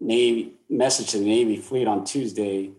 Navy 0.00 0.54
message 0.68 1.10
to 1.10 1.18
the 1.18 1.24
Navy 1.24 1.56
fleet 1.56 1.88
on 1.88 2.04
Tuesday 2.04 2.72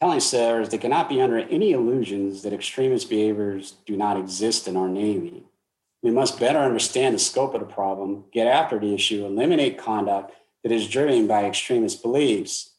telling 0.00 0.20
sailors 0.20 0.68
they 0.68 0.78
cannot 0.78 1.08
be 1.08 1.20
under 1.20 1.38
any 1.38 1.72
illusions 1.72 2.42
that 2.42 2.52
extremist 2.52 3.08
behaviors 3.08 3.76
do 3.86 3.96
not 3.96 4.16
exist 4.16 4.66
in 4.66 4.76
our 4.76 4.88
Navy. 4.88 5.44
We 6.02 6.10
must 6.10 6.40
better 6.40 6.58
understand 6.58 7.14
the 7.14 7.20
scope 7.20 7.54
of 7.54 7.60
the 7.60 7.66
problem, 7.66 8.24
get 8.32 8.48
after 8.48 8.78
the 8.78 8.94
issue, 8.94 9.24
eliminate 9.24 9.78
conduct 9.78 10.34
that 10.62 10.72
is 10.72 10.88
driven 10.88 11.26
by 11.26 11.44
extremist 11.44 12.02
beliefs. 12.02 12.72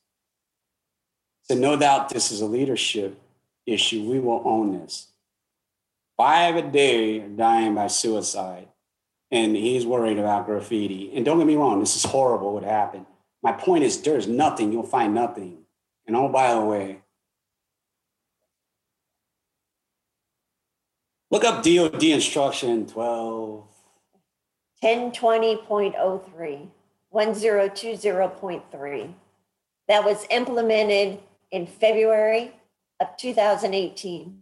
So, 1.43 1.55
no 1.55 1.77
doubt 1.77 2.09
this 2.09 2.31
is 2.31 2.41
a 2.41 2.45
leadership 2.45 3.17
issue. 3.65 4.03
We 4.03 4.19
will 4.19 4.41
own 4.45 4.79
this. 4.79 5.07
Five 6.17 6.55
a 6.55 6.61
day 6.61 7.19
dying 7.19 7.75
by 7.75 7.87
suicide, 7.87 8.67
and 9.31 9.55
he's 9.55 9.85
worried 9.85 10.19
about 10.19 10.45
graffiti. 10.45 11.11
And 11.15 11.25
don't 11.25 11.39
get 11.39 11.47
me 11.47 11.55
wrong, 11.55 11.79
this 11.79 11.95
is 11.95 12.03
horrible 12.03 12.53
what 12.53 12.63
happened. 12.63 13.05
My 13.41 13.51
point 13.51 13.83
is, 13.83 14.01
there's 14.01 14.27
nothing, 14.27 14.71
you'll 14.71 14.83
find 14.83 15.13
nothing. 15.13 15.57
And 16.05 16.15
oh, 16.15 16.29
by 16.29 16.53
the 16.53 16.61
way, 16.61 16.99
look 21.31 21.43
up 21.43 21.63
DOD 21.63 22.03
instruction 22.03 22.85
12. 22.85 23.65
1020.03, 24.83 26.67
1020.3. 27.13 29.13
That 29.87 30.05
was 30.05 30.25
implemented 30.29 31.19
in 31.51 31.67
February 31.67 32.51
of 33.03 33.17
2018. 33.17 34.39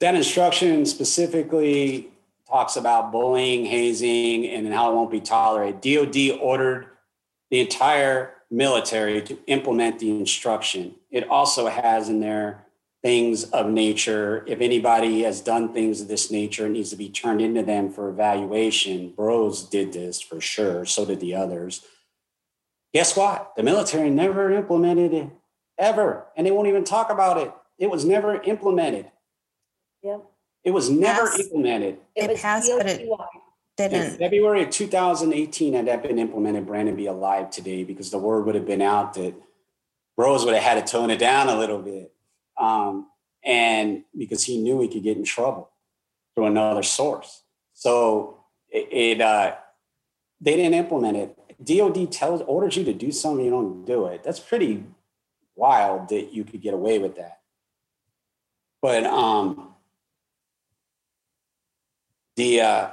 That 0.00 0.14
instruction 0.14 0.84
specifically 0.86 2.08
talks 2.48 2.76
about 2.76 3.12
bullying, 3.12 3.64
hazing, 3.64 4.46
and 4.46 4.72
how 4.72 4.90
it 4.90 4.94
won't 4.94 5.10
be 5.10 5.20
tolerated. 5.20 5.80
DOD 5.80 6.38
ordered 6.40 6.86
the 7.50 7.60
entire 7.60 8.34
military 8.50 9.22
to 9.22 9.38
implement 9.46 9.98
the 9.98 10.10
instruction. 10.10 10.94
It 11.10 11.28
also 11.28 11.66
has 11.68 12.08
in 12.08 12.20
there 12.20 12.64
things 13.02 13.44
of 13.44 13.68
nature. 13.68 14.44
If 14.46 14.60
anybody 14.60 15.22
has 15.22 15.40
done 15.40 15.72
things 15.72 16.00
of 16.00 16.08
this 16.08 16.30
nature, 16.30 16.66
it 16.66 16.70
needs 16.70 16.90
to 16.90 16.96
be 16.96 17.08
turned 17.08 17.40
into 17.40 17.62
them 17.62 17.90
for 17.90 18.08
evaluation. 18.08 19.10
Bros 19.10 19.64
did 19.68 19.92
this 19.92 20.20
for 20.20 20.40
sure. 20.40 20.84
So 20.84 21.04
did 21.04 21.20
the 21.20 21.34
others. 21.34 21.84
Guess 22.92 23.16
what? 23.16 23.52
The 23.56 23.62
military 23.62 24.10
never 24.10 24.52
implemented 24.52 25.12
it 25.12 25.30
ever, 25.78 26.26
and 26.36 26.46
they 26.46 26.50
won't 26.50 26.68
even 26.68 26.84
talk 26.84 27.10
about 27.10 27.38
it. 27.38 27.52
It 27.78 27.90
was 27.90 28.04
never 28.04 28.40
implemented. 28.42 29.10
Yep. 30.02 30.24
It 30.64 30.70
was 30.70 30.90
never 30.90 31.24
Yes. 31.26 31.40
implemented. 31.40 31.98
It 32.14 32.30
was 32.30 32.40
passed, 32.40 32.70
but 32.76 32.86
it 32.86 33.06
DOD-wide. 33.06 33.28
In 33.78 33.90
didn't. 33.90 34.18
February 34.18 34.62
of 34.62 34.70
2018, 34.70 35.74
had 35.74 35.86
that 35.86 36.02
been 36.02 36.18
implemented, 36.18 36.66
Brandon 36.66 36.96
be 36.96 37.06
alive 37.06 37.50
today 37.50 37.84
because 37.84 38.10
the 38.10 38.18
word 38.18 38.46
would 38.46 38.54
have 38.54 38.66
been 38.66 38.80
out 38.80 39.14
that 39.14 39.34
Rose 40.16 40.44
would 40.44 40.54
have 40.54 40.62
had 40.62 40.86
to 40.86 40.90
tone 40.90 41.10
it 41.10 41.18
down 41.18 41.48
a 41.48 41.58
little 41.58 41.78
bit. 41.78 42.10
Um, 42.58 43.08
and 43.44 44.04
because 44.16 44.44
he 44.44 44.58
knew 44.58 44.80
he 44.80 44.88
could 44.88 45.02
get 45.02 45.18
in 45.18 45.24
trouble 45.24 45.70
through 46.34 46.46
another 46.46 46.82
source. 46.82 47.42
So 47.74 48.40
it, 48.70 48.88
it 48.90 49.20
uh, 49.20 49.56
they 50.40 50.56
didn't 50.56 50.74
implement 50.74 51.16
it. 51.16 51.38
DOD 51.62 52.10
tells 52.10 52.42
orders 52.42 52.76
you 52.76 52.84
to 52.84 52.92
do 52.94 53.12
something, 53.12 53.44
you 53.44 53.50
don't 53.50 53.84
do 53.84 54.06
it. 54.06 54.22
That's 54.24 54.40
pretty 54.40 54.84
wild 55.56 56.10
that 56.10 56.32
you 56.32 56.44
could 56.44 56.60
get 56.60 56.74
away 56.74 56.98
with 56.98 57.16
that. 57.16 57.40
But 58.82 59.04
um, 59.04 59.74
the 62.36 62.60
uh, 62.60 62.90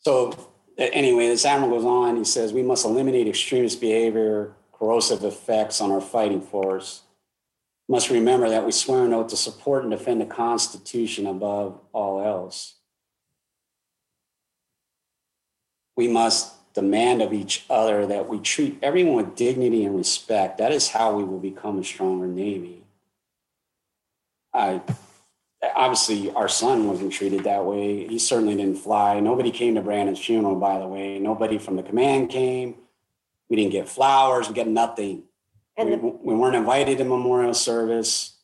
so 0.00 0.52
anyway, 0.76 1.28
this 1.28 1.44
admiral 1.44 1.76
goes 1.76 1.84
on. 1.84 2.16
He 2.16 2.24
says 2.24 2.52
we 2.52 2.62
must 2.62 2.84
eliminate 2.84 3.28
extremist 3.28 3.80
behavior, 3.80 4.54
corrosive 4.72 5.24
effects 5.24 5.80
on 5.80 5.90
our 5.92 6.00
fighting 6.00 6.40
force. 6.40 7.02
Must 7.88 8.08
remember 8.08 8.48
that 8.48 8.64
we 8.64 8.70
swear 8.70 9.04
an 9.04 9.12
oath 9.12 9.28
to 9.28 9.36
support 9.36 9.82
and 9.82 9.90
defend 9.90 10.20
the 10.20 10.26
Constitution 10.26 11.26
above 11.26 11.80
all 11.92 12.24
else. 12.24 12.76
We 15.96 16.06
must 16.06 16.54
demand 16.74 17.20
of 17.22 17.32
each 17.32 17.64
other 17.68 18.06
that 18.06 18.28
we 18.28 18.38
treat 18.38 18.78
everyone 18.82 19.16
with 19.16 19.36
dignity 19.36 19.84
and 19.84 19.96
respect. 19.96 20.58
That 20.58 20.72
is 20.72 20.88
how 20.88 21.16
we 21.16 21.24
will 21.24 21.38
become 21.38 21.78
a 21.78 21.84
stronger 21.84 22.26
Navy. 22.26 22.84
I 24.52 24.80
obviously 25.74 26.32
our 26.32 26.48
son 26.48 26.88
wasn't 26.88 27.12
treated 27.12 27.44
that 27.44 27.64
way. 27.64 28.06
He 28.06 28.18
certainly 28.18 28.56
didn't 28.56 28.78
fly. 28.78 29.20
Nobody 29.20 29.50
came 29.50 29.74
to 29.74 29.82
Brandon's 29.82 30.18
funeral, 30.18 30.56
by 30.56 30.78
the 30.78 30.86
way. 30.86 31.18
Nobody 31.18 31.58
from 31.58 31.76
the 31.76 31.82
command 31.82 32.30
came. 32.30 32.76
We 33.48 33.56
didn't 33.56 33.72
get 33.72 33.88
flowers. 33.88 34.48
We 34.48 34.54
got 34.54 34.68
nothing. 34.68 35.24
And 35.76 35.90
we, 35.90 35.96
the, 35.96 36.02
we 36.02 36.34
weren't 36.34 36.56
invited 36.56 36.98
to 36.98 37.04
memorial 37.04 37.54
service. 37.54 38.36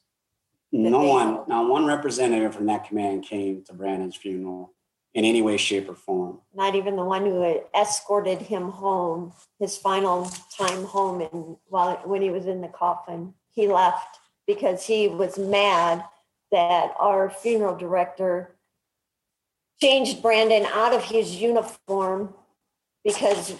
No 0.72 1.04
one, 1.04 1.40
not 1.46 1.70
one 1.70 1.86
representative 1.86 2.54
from 2.54 2.66
that 2.66 2.88
command 2.88 3.24
came 3.24 3.62
to 3.64 3.72
Brandon's 3.72 4.16
funeral 4.16 4.72
in 5.16 5.24
any 5.24 5.40
way, 5.40 5.56
shape, 5.56 5.88
or 5.88 5.94
form. 5.94 6.38
not 6.54 6.74
even 6.74 6.94
the 6.94 7.04
one 7.04 7.24
who 7.24 7.62
escorted 7.74 8.38
him 8.38 8.68
home, 8.68 9.32
his 9.58 9.76
final 9.78 10.30
time 10.56 10.84
home, 10.84 11.22
and 11.22 11.56
while 11.68 11.96
when 12.04 12.20
he 12.20 12.28
was 12.28 12.44
in 12.44 12.60
the 12.60 12.68
coffin, 12.68 13.32
he 13.54 13.66
left 13.66 14.18
because 14.46 14.84
he 14.84 15.08
was 15.08 15.38
mad 15.38 16.04
that 16.52 16.94
our 17.00 17.30
funeral 17.30 17.74
director 17.74 18.54
changed 19.80 20.20
Brandon 20.20 20.66
out 20.66 20.92
of 20.92 21.02
his 21.02 21.36
uniform 21.36 22.34
because 23.02 23.54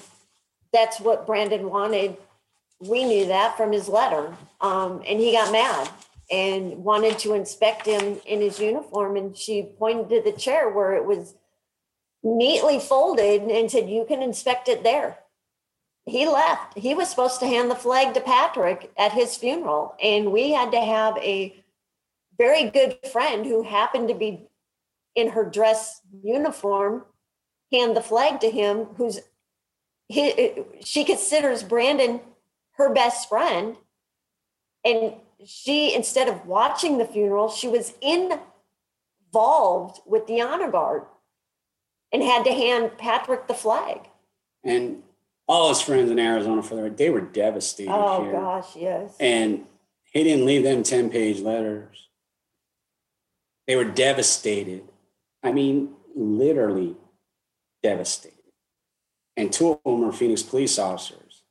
that's 0.75 1.01
what 1.01 1.27
Brandon 1.27 1.71
wanted. 1.71 2.19
We 2.81 3.05
knew 3.05 3.27
that 3.29 3.57
from 3.57 3.73
his 3.73 3.89
letter, 3.89 4.37
um, 4.61 5.03
and 5.07 5.19
he 5.19 5.33
got 5.33 5.51
mad 5.51 5.89
and 6.31 6.85
wanted 6.85 7.19
to 7.21 7.33
inspect 7.33 7.87
him 7.87 8.21
in 8.27 8.43
his 8.43 8.61
uniform. 8.61 9.17
And 9.17 9.35
she 9.35 9.71
pointed 9.79 10.11
to 10.11 10.31
the 10.31 10.37
chair 10.37 10.69
where 10.69 10.95
it 10.95 11.05
was 11.07 11.35
neatly 12.27 12.81
folded 12.81 13.43
and 13.43 13.71
said, 13.71 13.89
You 13.89 14.05
can 14.05 14.21
inspect 14.23 14.69
it 14.69 14.83
there. 14.83 15.19
He 16.05 16.27
left. 16.27 16.77
He 16.77 16.95
was 16.95 17.09
supposed 17.09 17.41
to 17.41 17.47
hand 17.47 17.71
the 17.71 17.77
flag 17.77 18.15
to 18.15 18.21
Patrick 18.21 18.93
at 18.97 19.13
his 19.13 19.37
funeral. 19.37 19.95
And 20.03 20.33
we 20.33 20.53
had 20.53 20.73
to 20.73 20.81
have 20.81 21.17
a 21.19 21.55
very 22.37 22.65
good 22.65 22.99
friend 23.11 23.47
who 23.47 23.63
happened 23.63 24.09
to 24.09 24.15
be 24.15 24.49
in 25.15 25.31
her 25.31 25.45
dress 25.45 26.01
uniform 26.23 27.05
hand 27.73 27.97
the 27.97 28.03
flag 28.03 28.41
to 28.41 28.51
him, 28.51 28.85
who's 28.97 29.21
he, 30.09 30.63
she 30.85 31.05
considers 31.05 31.65
Brandon 31.65 32.21
her 32.73 32.93
best 32.93 33.29
friend. 33.29 33.77
And 34.85 35.15
she, 35.45 35.93
instead 35.95 36.29
of 36.29 36.47
watching 36.47 36.99
the 36.99 37.05
funeral, 37.05 37.49
she 37.51 37.67
was 37.67 37.95
involved 39.33 40.01
with 40.07 40.29
the 40.29 40.41
honor 40.41 40.71
guard 40.71 41.03
and 42.17 42.25
had 42.25 42.45
to 42.47 42.53
hand 42.53 42.97
Patrick 42.97 43.47
the 43.47 43.53
flag. 43.53 44.09
And 44.65 45.03
all 45.47 45.69
his 45.69 45.83
friends 45.83 46.11
in 46.11 46.19
Arizona 46.19 46.63
for 46.63 46.75
their, 46.75 46.89
they 46.89 47.11
were 47.11 47.21
devastated 47.21 47.93
Oh 47.93 48.23
here. 48.25 48.33
gosh, 48.33 48.75
yes. 48.75 49.15
And 49.21 49.67
he 50.13 50.25
didn't 50.25 50.47
leave 50.47 50.63
them 50.63 50.83
10 50.83 51.11
page 51.11 51.41
letters. 51.41 52.09
They 53.67 53.77
were 53.77 53.85
devastated. 53.85 54.85
I 55.43 55.53
mean, 55.53 55.91
literally 56.15 56.97
devastated. 57.83 58.33
And 59.37 59.53
two 59.53 59.73
of 59.73 59.81
them 59.85 60.01
were 60.01 60.13
Phoenix 60.13 60.43
police 60.43 60.79
officers. 60.79 61.43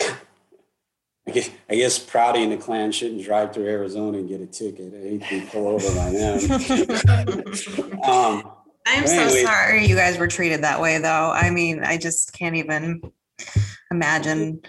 I 0.00 1.30
guess, 1.30 1.50
I 1.68 1.74
guess 1.74 1.98
Prouty 1.98 2.42
and 2.42 2.52
the 2.52 2.56
clan 2.56 2.90
shouldn't 2.90 3.22
drive 3.22 3.52
through 3.52 3.66
Arizona 3.66 4.16
and 4.16 4.28
get 4.30 4.40
a 4.40 4.46
ticket. 4.46 4.94
I 4.94 5.08
hate 5.10 5.22
to 5.24 5.40
be 5.40 5.46
pulled 5.46 5.82
over 5.82 5.94
by 5.94 6.10
them. 6.10 8.00
um, 8.02 8.52
I'm 8.86 9.06
so 9.06 9.12
Anyway. 9.14 9.42
sorry 9.42 9.86
you 9.86 9.94
guys 9.96 10.18
were 10.18 10.26
treated 10.28 10.62
that 10.62 10.80
way, 10.80 10.98
though. 10.98 11.30
I 11.32 11.50
mean, 11.50 11.84
I 11.84 11.96
just 11.96 12.32
can't 12.32 12.56
even 12.56 13.00
imagine 13.90 14.60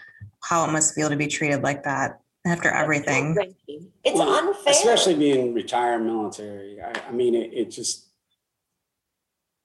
how 0.41 0.65
it 0.67 0.71
must 0.71 0.93
feel 0.93 1.09
to 1.09 1.15
be 1.15 1.27
treated 1.27 1.63
like 1.63 1.83
that 1.83 2.19
after 2.45 2.69
everything. 2.69 3.35
It's 4.03 4.17
Well, 4.17 4.29
unfair. 4.29 4.71
Especially 4.73 5.15
being 5.15 5.53
retired 5.53 5.99
military. 6.03 6.81
I, 6.81 6.91
I 7.07 7.11
mean, 7.11 7.33
it, 7.33 7.53
it 7.53 7.71
just, 7.71 8.05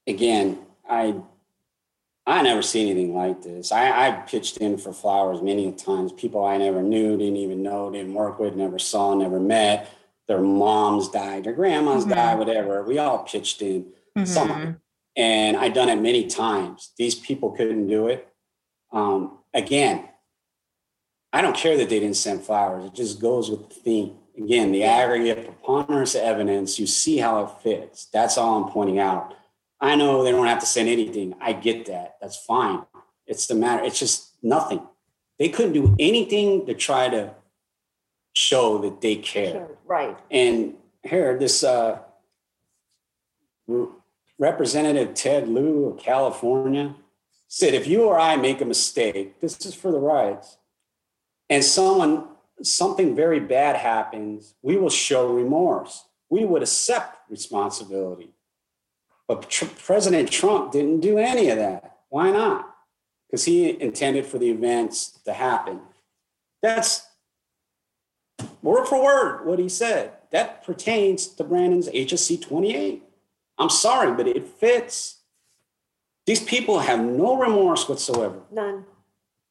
again, 0.07 0.59
I, 0.89 1.15
I 2.25 2.41
never 2.41 2.61
seen 2.61 2.87
anything 2.89 3.15
like 3.15 3.41
this. 3.41 3.71
I, 3.71 4.07
I 4.07 4.11
pitched 4.11 4.57
in 4.57 4.77
for 4.77 4.93
flowers 4.93 5.41
many 5.41 5.71
times. 5.73 6.11
People 6.13 6.43
I 6.45 6.57
never 6.57 6.81
knew, 6.81 7.17
didn't 7.17 7.37
even 7.37 7.61
know, 7.61 7.91
didn't 7.91 8.13
work 8.13 8.39
with, 8.39 8.55
never 8.55 8.79
saw, 8.79 9.13
never 9.13 9.39
met. 9.39 9.89
Their 10.27 10.41
moms 10.41 11.09
died, 11.09 11.43
their 11.43 11.53
grandmas 11.53 12.05
Mhm. 12.05 12.11
died, 12.15 12.37
whatever. 12.37 12.83
We 12.83 12.99
all 12.99 13.19
pitched 13.19 13.61
in 13.63 13.87
Mhm. 14.15 14.69
it. 14.69 14.75
And 15.15 15.57
I've 15.57 15.73
done 15.73 15.89
it 15.89 15.97
many 15.97 16.27
times. 16.27 16.93
These 16.97 17.15
people 17.15 17.51
couldn't 17.51 17.87
do 17.87 18.07
it. 18.07 18.27
Um, 18.91 19.39
again, 19.53 20.07
I 21.33 21.41
don't 21.41 21.55
care 21.55 21.77
that 21.77 21.89
they 21.89 21.99
didn't 21.99 22.15
send 22.17 22.43
flowers. 22.43 22.85
It 22.85 22.93
just 22.93 23.19
goes 23.21 23.49
with 23.49 23.69
the 23.69 23.75
theme. 23.75 24.15
Again, 24.37 24.71
the 24.71 24.83
aggregate 24.83 25.45
preponderance 25.45 26.15
of 26.15 26.21
evidence, 26.21 26.79
you 26.79 26.87
see 26.87 27.17
how 27.17 27.43
it 27.43 27.51
fits. 27.61 28.05
That's 28.05 28.37
all 28.37 28.63
I'm 28.63 28.71
pointing 28.71 28.99
out. 28.99 29.33
I 29.81 29.95
know 29.95 30.23
they 30.23 30.31
don't 30.31 30.47
have 30.47 30.59
to 30.59 30.65
send 30.65 30.89
anything. 30.89 31.35
I 31.41 31.53
get 31.53 31.85
that. 31.87 32.17
That's 32.21 32.37
fine. 32.37 32.85
It's 33.27 33.47
the 33.47 33.55
matter. 33.55 33.83
It's 33.83 33.99
just 33.99 34.33
nothing. 34.41 34.81
They 35.37 35.49
couldn't 35.49 35.73
do 35.73 35.95
anything 35.99 36.65
to 36.65 36.73
try 36.73 37.09
to 37.09 37.35
show 38.33 38.77
that 38.79 39.01
they 39.01 39.17
care. 39.17 39.51
Sure, 39.51 39.77
Right. 39.85 40.17
And 40.31 40.75
here, 41.03 41.37
this 41.37 41.63
uh, 41.63 41.99
Representative 44.39 45.13
Ted 45.13 45.49
Lieu 45.49 45.85
of 45.85 45.99
California 45.99 46.95
said, 47.49 47.73
if 47.73 47.85
you 47.87 48.03
or 48.05 48.17
I 48.17 48.37
make 48.37 48.61
a 48.61 48.65
mistake, 48.65 49.41
this 49.41 49.65
is 49.65 49.75
for 49.75 49.91
the 49.91 49.99
rights, 49.99 50.57
and 51.49 51.63
someone, 51.63 52.25
something 52.63 53.15
very 53.15 53.41
bad 53.41 53.75
happens, 53.75 54.53
we 54.61 54.77
will 54.77 54.89
show 54.89 55.27
remorse. 55.27 56.05
We 56.29 56.45
would 56.45 56.61
accept 56.61 57.29
responsibility. 57.29 58.29
But 59.27 59.49
tr- 59.49 59.65
President 59.65 60.31
Trump 60.31 60.71
didn't 60.71 61.01
do 61.01 61.17
any 61.17 61.49
of 61.49 61.57
that. 61.57 61.97
Why 62.09 62.31
not? 62.31 62.75
Because 63.27 63.45
he 63.45 63.79
intended 63.81 64.25
for 64.25 64.37
the 64.37 64.49
events 64.49 65.19
to 65.25 65.33
happen. 65.33 65.81
That's 66.61 67.05
word 68.61 68.85
for 68.87 69.03
word 69.03 69.45
what 69.45 69.59
he 69.59 69.69
said. 69.69 70.13
That 70.31 70.63
pertains 70.63 71.27
to 71.27 71.43
Brandon's 71.43 71.89
HSC 71.89 72.41
28. 72.41 73.03
I'm 73.59 73.69
sorry, 73.69 74.13
but 74.13 74.27
it 74.27 74.47
fits. 74.47 75.17
These 76.25 76.43
people 76.43 76.79
have 76.79 76.99
no 76.99 77.37
remorse 77.37 77.87
whatsoever. 77.89 78.39
None. 78.51 78.85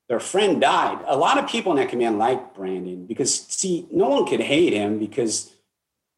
Their 0.09 0.21
friend 0.21 0.61
died. 0.61 1.05
A 1.07 1.17
lot 1.17 1.39
of 1.39 1.49
people 1.49 1.73
in 1.73 1.79
that 1.79 1.91
command 1.91 2.19
like 2.19 2.55
Brandon 2.55 3.05
because, 3.07 3.35
see, 3.35 3.87
no 3.91 4.09
one 4.09 4.27
could 4.27 4.41
hate 4.41 4.73
him 4.73 4.99
because 4.99 5.53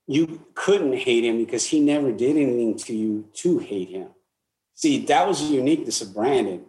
you 0.06 0.40
couldn't 0.54 0.94
hate 0.94 1.24
him 1.24 1.38
because 1.38 1.66
he 1.66 1.80
never 1.80 2.12
did 2.12 2.36
anything 2.36 2.76
to 2.76 2.94
you 2.94 3.24
to 3.34 3.58
hate 3.58 3.88
him. 3.88 4.08
See, 4.74 5.04
that 5.06 5.26
was 5.26 5.40
the 5.40 5.54
uniqueness 5.56 6.00
of 6.02 6.14
Brandon. 6.14 6.64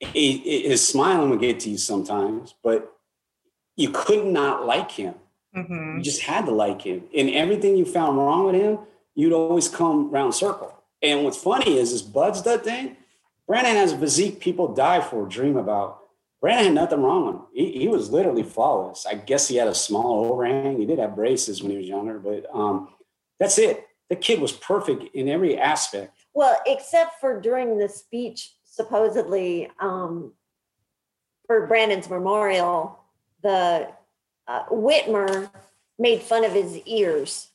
He- 0.00 0.38
he- 0.38 0.68
His 0.68 0.86
smiling 0.86 1.30
would 1.30 1.40
get 1.40 1.60
to 1.60 1.70
you 1.70 1.78
sometimes, 1.78 2.54
but 2.62 2.96
you 3.76 3.90
could 3.90 4.26
not 4.26 4.66
like 4.66 4.90
him. 4.92 5.14
Mhm. 5.54 5.96
You 5.98 6.02
just 6.02 6.22
had 6.22 6.46
to 6.46 6.52
like 6.52 6.82
him. 6.82 7.08
And 7.14 7.30
everything 7.30 7.76
you 7.76 7.84
found 7.84 8.16
wrong 8.18 8.44
with 8.46 8.54
him, 8.54 8.78
you'd 9.14 9.32
always 9.32 9.68
come 9.68 10.10
round 10.10 10.34
circle. 10.34 10.74
And 11.02 11.24
what's 11.24 11.42
funny 11.42 11.78
is 11.78 11.92
this 11.92 12.02
BUD/S 12.02 12.42
that 12.42 12.64
thing. 12.64 12.96
Brandon 13.46 13.74
has 13.74 13.92
a 13.92 13.98
physique 13.98 14.40
people 14.40 14.74
die 14.74 15.00
for, 15.00 15.26
dream 15.26 15.56
about. 15.56 15.98
Brandon 16.40 16.66
had 16.66 16.74
nothing 16.74 17.02
wrong 17.02 17.26
with 17.26 17.34
him. 17.34 17.42
He, 17.52 17.78
he 17.80 17.88
was 17.88 18.10
literally 18.10 18.42
flawless. 18.42 19.06
I 19.06 19.14
guess 19.14 19.48
he 19.48 19.56
had 19.56 19.68
a 19.68 19.74
small 19.74 20.24
overhang. 20.32 20.78
He 20.78 20.86
did 20.86 20.98
have 20.98 21.16
braces 21.16 21.62
when 21.62 21.70
he 21.72 21.76
was 21.76 21.86
younger, 21.86 22.18
but 22.18 22.46
um, 22.54 22.88
that's 23.38 23.58
it. 23.58 23.86
The 24.08 24.16
kid 24.16 24.40
was 24.40 24.52
perfect 24.52 25.14
in 25.14 25.28
every 25.28 25.58
aspect. 25.58 26.16
Well, 26.32 26.60
except 26.66 27.20
for 27.20 27.40
during 27.40 27.78
the 27.78 27.88
speech, 27.88 28.52
supposedly 28.64 29.70
um, 29.80 30.32
for 31.46 31.66
Brandon's 31.66 32.08
memorial, 32.08 32.98
the 33.42 33.88
uh, 34.46 34.64
Whitmer 34.66 35.50
made 35.98 36.22
fun 36.22 36.44
of 36.44 36.52
his 36.52 36.78
ears. 36.86 37.49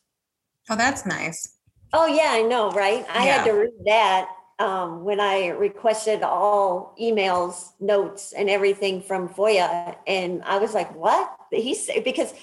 Oh, 0.69 0.75
that's 0.75 1.05
nice. 1.05 1.57
Oh 1.93 2.07
yeah, 2.07 2.31
I 2.31 2.41
know, 2.41 2.71
right? 2.71 3.05
I 3.09 3.25
had 3.25 3.45
to 3.45 3.51
read 3.51 3.85
that 3.85 4.29
um, 4.59 5.03
when 5.03 5.19
I 5.19 5.49
requested 5.49 6.23
all 6.23 6.95
emails, 6.99 7.71
notes, 7.79 8.33
and 8.33 8.49
everything 8.49 9.01
from 9.01 9.29
FOIA, 9.29 9.95
and 10.07 10.43
I 10.43 10.57
was 10.57 10.73
like, 10.73 10.93
"What?" 10.95 11.29
He 11.51 11.73
said 11.73 12.03
because 12.03 12.33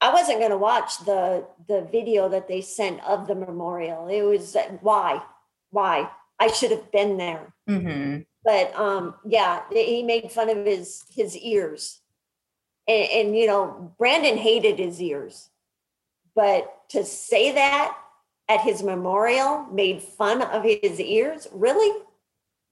I 0.00 0.12
wasn't 0.12 0.38
going 0.38 0.50
to 0.50 0.58
watch 0.58 0.98
the 1.04 1.46
the 1.66 1.88
video 1.90 2.28
that 2.28 2.48
they 2.48 2.60
sent 2.60 3.02
of 3.04 3.26
the 3.26 3.34
memorial. 3.34 4.08
It 4.08 4.22
was 4.22 4.56
why, 4.80 5.22
why 5.70 6.10
I 6.38 6.48
should 6.48 6.70
have 6.70 6.92
been 6.92 7.16
there. 7.16 7.54
hmm 7.66 8.18
But 8.44 8.74
um, 8.76 9.14
yeah, 9.26 9.62
he 9.72 10.02
made 10.02 10.30
fun 10.30 10.50
of 10.50 10.66
his 10.66 11.04
his 11.10 11.36
ears, 11.36 12.00
and, 12.86 13.08
and 13.10 13.36
you 13.36 13.46
know, 13.46 13.94
Brandon 13.98 14.36
hated 14.36 14.78
his 14.78 15.00
ears, 15.00 15.48
but 16.34 16.88
to 16.90 17.04
say 17.04 17.52
that 17.52 17.96
at 18.48 18.60
his 18.60 18.82
memorial 18.82 19.66
made 19.72 20.02
fun 20.02 20.42
of 20.42 20.62
his 20.62 21.00
ears, 21.00 21.48
really? 21.52 22.02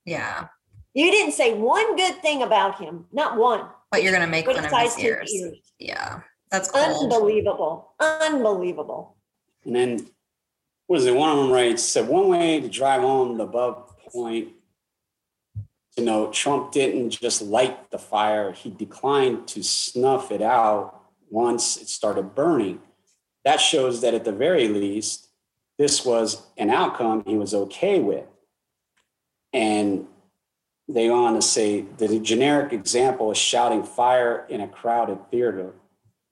Yeah. 0.05 0.47
You 0.93 1.09
didn't 1.09 1.33
say 1.33 1.53
one 1.53 1.95
good 1.95 2.21
thing 2.21 2.43
about 2.43 2.79
him, 2.79 3.05
not 3.11 3.37
one. 3.37 3.65
But 3.91 4.03
you're 4.03 4.11
going 4.11 4.23
to 4.23 4.29
make 4.29 4.45
fun 4.45 4.55
of 4.55 4.61
Criticized 4.61 4.99
his 4.99 5.05
ears. 5.33 5.73
Yeah. 5.79 6.21
That's 6.51 6.69
cold. 6.69 7.11
Unbelievable, 7.11 7.93
unbelievable. 7.99 9.15
And 9.65 9.75
then, 9.75 10.07
what 10.85 10.99
is 10.99 11.05
it? 11.05 11.15
One 11.15 11.31
of 11.31 11.37
them 11.37 11.51
writes, 11.51 11.81
said 11.81 12.07
one 12.07 12.27
way 12.27 12.59
to 12.59 12.69
drive 12.69 13.01
home 13.01 13.37
the 13.37 13.45
above 13.45 13.97
point 14.11 14.49
to 15.95 16.03
know 16.03 16.31
Trump 16.31 16.71
didn't 16.71 17.09
just 17.11 17.41
light 17.41 17.89
the 17.91 17.97
fire, 17.97 18.51
he 18.51 18.69
declined 18.69 19.47
to 19.47 19.63
snuff 19.63 20.31
it 20.31 20.41
out 20.41 21.01
once 21.29 21.77
it 21.77 21.87
started 21.87 22.35
burning. 22.35 22.79
That 23.45 23.59
shows 23.59 24.01
that 24.01 24.13
at 24.13 24.23
the 24.23 24.31
very 24.31 24.67
least, 24.67 25.27
this 25.77 26.05
was 26.05 26.43
an 26.57 26.69
outcome 26.69 27.23
he 27.25 27.35
was 27.35 27.53
okay 27.53 27.99
with. 27.99 28.25
And 29.51 30.07
they 30.87 31.07
go 31.07 31.25
on 31.25 31.33
to 31.35 31.41
say 31.41 31.85
a 31.99 32.19
generic 32.19 32.73
example 32.73 33.31
is 33.31 33.37
shouting 33.37 33.83
fire 33.83 34.45
in 34.49 34.61
a 34.61 34.67
crowded 34.67 35.29
theater 35.29 35.73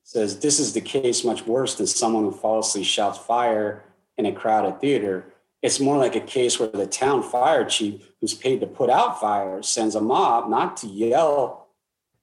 says 0.04 0.40
this 0.40 0.58
is 0.58 0.72
the 0.72 0.80
case 0.80 1.24
much 1.24 1.46
worse 1.46 1.76
than 1.76 1.86
someone 1.86 2.24
who 2.24 2.32
falsely 2.32 2.82
shouts 2.82 3.18
fire 3.18 3.84
in 4.18 4.26
a 4.26 4.32
crowded 4.32 4.80
theater. 4.80 5.24
It's 5.62 5.80
more 5.80 5.96
like 5.96 6.16
a 6.16 6.20
case 6.20 6.58
where 6.58 6.68
the 6.68 6.86
town 6.86 7.22
fire 7.22 7.64
chief, 7.64 8.10
who's 8.20 8.34
paid 8.34 8.60
to 8.60 8.66
put 8.66 8.90
out 8.90 9.20
fires, 9.20 9.68
sends 9.68 9.94
a 9.94 10.00
mob 10.00 10.50
not 10.50 10.76
to 10.78 10.86
yell 10.88 11.68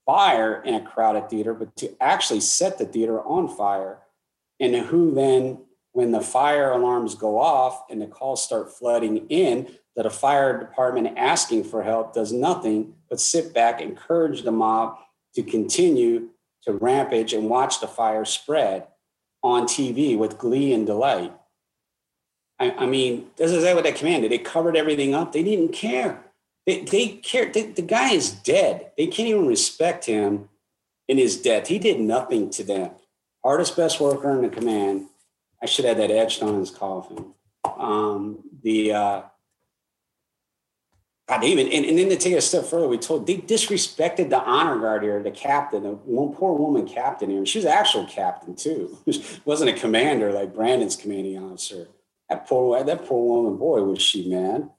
fire 0.06 0.62
in 0.64 0.76
a 0.76 0.82
crowded 0.82 1.30
theater, 1.30 1.54
but 1.54 1.76
to 1.78 1.96
actually 2.02 2.42
set 2.42 2.78
the 2.78 2.86
theater 2.86 3.22
on 3.22 3.48
fire. 3.48 4.00
And 4.60 4.76
who 4.76 5.14
then, 5.14 5.60
when 5.94 6.12
the 6.12 6.22
fire 6.22 6.72
alarms 6.72 7.16
go 7.16 7.40
off 7.40 7.84
and 7.90 8.02
the 8.02 8.08
calls 8.08 8.44
start 8.44 8.72
flooding 8.78 9.28
in, 9.30 9.68
that 9.96 10.06
a 10.06 10.10
fire 10.10 10.60
department 10.60 11.18
asking 11.18 11.64
for 11.64 11.84
help 11.84 12.14
does 12.14 12.32
nothing 12.32 12.94
but 13.10 13.20
sit 13.20 13.54
back, 13.54 13.82
encourage 13.82 14.44
the 14.44 14.52
mob 14.52 14.98
to 15.36 15.44
continue 15.44 16.30
to 16.64 16.74
rampage 16.74 17.34
and 17.34 17.50
watch 17.50 17.82
the 17.82 17.88
fire 17.88 18.26
spread 18.26 18.88
on 19.44 19.64
TV 19.64 20.18
with 20.18 20.38
glee 20.38 20.74
and 20.74 20.86
delight. 20.86 21.34
I, 22.60 22.72
I 22.72 22.86
mean, 22.86 23.28
this 23.38 23.52
is 23.52 23.64
what 23.74 23.84
they 23.84 23.92
commanded. 23.92 24.32
They 24.32 24.38
covered 24.38 24.76
everything 24.76 25.14
up. 25.14 25.32
They 25.32 25.44
didn't 25.44 25.74
care. 25.74 26.24
They, 26.66 26.82
they 26.82 27.08
cared. 27.08 27.54
They, 27.54 27.64
the 27.64 27.82
guy 27.82 28.12
is 28.12 28.32
dead. 28.32 28.92
They 28.98 29.08
can't 29.08 29.30
even 29.30 29.48
respect 29.48 30.06
him 30.06 30.50
in 31.08 31.18
his 31.18 31.42
death. 31.42 31.68
He 31.68 31.80
did 31.80 32.00
nothing 32.00 32.50
to 32.52 32.64
them. 32.64 32.92
Hardest, 33.44 33.78
best 33.78 34.00
worker 34.00 34.32
in 34.32 34.42
the 34.42 34.50
command. 34.50 35.08
I 35.62 35.66
should 35.66 35.86
have 35.86 35.98
that 35.98 36.12
etched 36.12 36.44
on 36.44 36.60
his 36.60 36.72
coffin. 36.72 37.34
Um, 37.78 38.40
the 38.64 38.94
uh, 38.94 39.22
God, 41.28 41.44
even 41.44 41.68
and, 41.68 41.86
and 41.86 41.98
then 41.98 42.10
to 42.10 42.18
take 42.18 42.34
it 42.34 42.38
a 42.38 42.42
step 42.42 42.66
further, 42.66 42.88
we 42.88 42.98
told 42.98 43.28
they 43.28 43.38
disrespected 43.38 44.30
the 44.30 44.42
honor 44.42 44.80
guard 44.80 45.04
here, 45.04 45.22
the 45.22 45.32
captain, 45.32 45.84
the 45.84 45.92
one 45.92 46.34
poor 46.34 46.58
woman 46.58 46.88
captain 46.88 47.30
here. 47.30 47.46
She 47.46 47.60
was 47.60 47.66
actual 47.66 48.06
captain 48.08 48.56
too. 48.56 48.98
She 49.10 49.24
wasn't 49.46 49.70
a 49.70 49.80
commander 49.80 50.32
like 50.32 50.56
Brandon's 50.56 50.96
commanding 50.96 51.38
officer. 51.38 51.88
That 52.30 52.48
poor 52.48 52.84
that 52.84 53.06
poor 53.06 53.24
woman, 53.24 53.58
boy, 53.58 53.84
was 53.84 54.02
she 54.02 54.28
mad. 54.28 54.70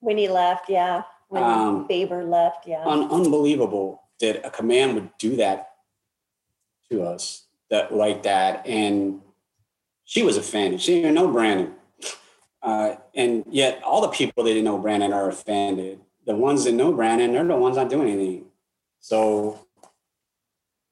When 0.00 0.16
he 0.16 0.28
left, 0.28 0.70
yeah. 0.70 1.02
When 1.28 1.42
Um, 1.42 1.88
Faber 1.88 2.24
left, 2.24 2.66
yeah. 2.66 2.84
Un- 2.84 3.10
unbelievable 3.10 4.02
that 4.20 4.46
a 4.46 4.50
command 4.50 4.94
would 4.94 5.10
do 5.18 5.36
that 5.36 5.72
to 6.90 7.02
us 7.02 7.47
that 7.70 7.94
like 7.94 8.22
that. 8.24 8.66
And 8.66 9.20
she 10.04 10.22
was 10.22 10.36
offended. 10.36 10.80
She 10.80 10.96
didn't 10.96 11.14
know 11.14 11.28
Brandon. 11.28 11.74
Uh, 12.62 12.96
and 13.14 13.44
yet 13.48 13.82
all 13.82 14.00
the 14.00 14.08
people 14.08 14.42
that 14.44 14.50
didn't 14.50 14.64
know 14.64 14.78
Brandon 14.78 15.12
are 15.12 15.28
offended. 15.28 16.00
The 16.26 16.34
ones 16.34 16.64
that 16.64 16.72
know 16.72 16.92
Brandon, 16.92 17.32
they're 17.32 17.44
the 17.44 17.56
ones 17.56 17.76
not 17.76 17.88
doing 17.88 18.08
anything. 18.08 18.46
So 19.00 19.66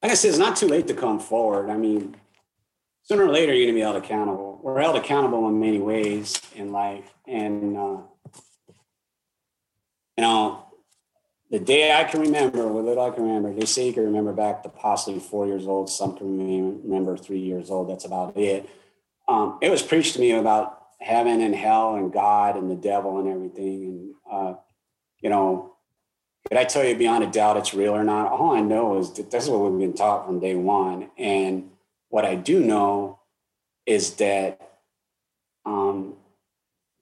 like 0.02 0.12
I 0.12 0.14
said, 0.14 0.28
it's 0.28 0.38
not 0.38 0.56
too 0.56 0.68
late 0.68 0.86
to 0.88 0.94
come 0.94 1.18
forward. 1.18 1.70
I 1.70 1.76
mean, 1.76 2.16
sooner 3.02 3.24
or 3.24 3.32
later 3.32 3.52
you're 3.52 3.66
gonna 3.66 3.74
be 3.74 3.80
held 3.80 3.96
accountable. 3.96 4.60
We're 4.62 4.80
held 4.80 4.96
accountable 4.96 5.48
in 5.48 5.58
many 5.58 5.78
ways 5.78 6.40
in 6.54 6.72
life. 6.72 7.12
And 7.26 7.76
uh, 7.76 7.98
you 10.16 10.22
know, 10.22 10.65
the 11.58 11.64
day 11.64 11.90
I 11.90 12.04
can 12.04 12.20
remember, 12.20 12.68
what 12.68 12.84
little 12.84 13.02
I 13.02 13.08
can 13.14 13.24
remember, 13.24 13.50
they 13.50 13.64
say 13.64 13.86
you 13.86 13.92
can 13.94 14.04
remember 14.04 14.34
back 14.34 14.62
to 14.62 14.68
possibly 14.68 15.18
four 15.20 15.46
years 15.46 15.66
old. 15.66 15.88
Some 15.88 16.14
can 16.14 16.82
remember 16.82 17.16
three 17.16 17.38
years 17.38 17.70
old. 17.70 17.88
That's 17.88 18.04
about 18.04 18.36
it. 18.36 18.68
Um, 19.26 19.56
it 19.62 19.70
was 19.70 19.80
preached 19.80 20.12
to 20.14 20.20
me 20.20 20.32
about 20.32 20.82
heaven 21.00 21.40
and 21.40 21.54
hell 21.54 21.94
and 21.94 22.12
God 22.12 22.56
and 22.56 22.70
the 22.70 22.74
devil 22.74 23.18
and 23.18 23.28
everything. 23.28 23.84
And, 23.84 24.14
uh, 24.30 24.54
you 25.22 25.30
know, 25.30 25.76
could 26.46 26.58
I 26.58 26.64
tell 26.64 26.84
you 26.84 26.94
beyond 26.94 27.24
a 27.24 27.30
doubt 27.30 27.56
it's 27.56 27.72
real 27.72 27.96
or 27.96 28.04
not? 28.04 28.30
All 28.30 28.54
I 28.54 28.60
know 28.60 28.98
is 28.98 29.14
that 29.14 29.30
this 29.30 29.44
is 29.44 29.50
what 29.50 29.60
we've 29.60 29.80
been 29.80 29.96
taught 29.96 30.26
from 30.26 30.40
day 30.40 30.56
one. 30.56 31.08
And 31.16 31.70
what 32.10 32.26
I 32.26 32.34
do 32.34 32.60
know 32.60 33.20
is 33.86 34.16
that 34.16 34.60
um, 35.64 36.16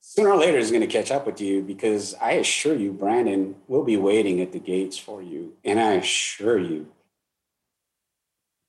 sooner 0.06 0.30
or 0.30 0.36
later 0.36 0.58
is 0.58 0.70
going 0.70 0.82
to 0.82 0.86
catch 0.86 1.10
up 1.10 1.24
with 1.24 1.40
you 1.40 1.62
because 1.62 2.14
I 2.20 2.32
assure 2.32 2.76
you, 2.76 2.92
Brandon 2.92 3.56
will 3.66 3.84
be 3.84 3.96
waiting 3.96 4.40
at 4.42 4.52
the 4.52 4.58
gates 4.60 4.98
for 4.98 5.22
you. 5.22 5.54
And 5.64 5.80
I 5.80 5.94
assure 5.94 6.58
you, 6.58 6.88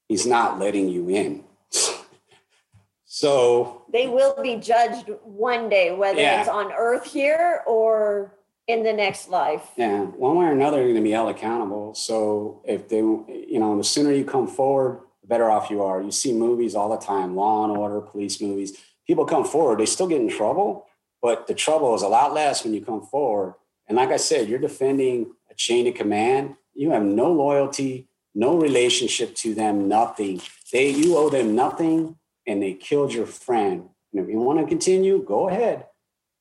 he's 0.08 0.26
not 0.26 0.60
letting 0.60 0.88
you 0.88 1.10
in. 1.10 1.44
so 3.06 3.84
They 3.92 4.08
will 4.08 4.42
be 4.42 4.56
judged 4.56 5.12
one 5.24 5.68
day, 5.68 5.92
whether 5.92 6.20
Yeah. 6.22 6.40
it's 6.40 6.50
on 6.50 6.72
earth 6.72 7.06
here 7.12 7.62
or 7.68 8.34
in 8.68 8.84
the 8.84 8.94
next 8.94 9.30
life. 9.30 9.70
Yeah, 9.76 10.04
one 10.06 10.38
way 10.38 10.46
or 10.46 10.52
another, 10.54 10.78
you're 10.78 10.94
going 10.94 10.96
to 10.96 11.02
be 11.04 11.12
held 11.12 11.30
accountable. 11.30 11.94
So 11.96 12.62
if 12.66 12.88
they, 12.88 12.98
you 13.00 13.60
know, 13.60 13.78
the 13.78 13.84
sooner 13.84 14.12
you 14.14 14.24
come 14.24 14.48
forward, 14.48 15.02
the 15.22 15.28
better 15.28 15.52
off 15.52 15.70
you 15.70 15.84
are. 15.84 16.02
You 16.02 16.12
see 16.12 16.34
movies 16.34 16.76
all 16.76 16.90
the 16.90 16.98
time, 17.06 17.36
Law 17.36 17.66
and 17.66 17.78
Order, 17.78 18.00
police 18.02 18.42
movies. 18.42 18.78
People 19.06 19.26
come 19.26 19.44
forward, 19.44 19.80
they 19.80 19.86
still 19.86 20.08
get 20.08 20.22
in 20.22 20.30
trouble, 20.30 20.88
but 21.26 21.48
the 21.48 21.56
trouble 21.56 21.96
is 21.96 22.04
a 22.04 22.08
lot 22.08 22.36
less 22.36 22.64
when 22.64 22.76
you 22.76 22.82
come 22.82 23.02
forward. 23.02 23.56
And 23.88 23.98
like 23.98 24.10
I 24.10 24.18
said, 24.18 24.48
you're 24.48 24.60
defending 24.60 25.32
a 25.50 25.56
chain 25.56 25.88
of 25.88 25.96
command. 25.96 26.54
You 26.76 26.92
have 26.92 27.02
no 27.02 27.32
loyalty, 27.32 28.08
no 28.36 28.56
relationship 28.60 29.34
to 29.38 29.56
them, 29.56 29.88
nothing. 29.88 30.40
They, 30.72 30.92
you 30.92 31.18
owe 31.18 31.32
them 31.32 31.56
nothing, 31.56 32.18
and 32.46 32.62
they 32.62 32.74
killed 32.76 33.12
your 33.12 33.26
friend. 33.26 33.90
And 34.14 34.24
if 34.24 34.30
you 34.30 34.38
want 34.38 34.60
to 34.60 34.68
continue, 34.68 35.24
go 35.24 35.50
ahead, 35.50 35.88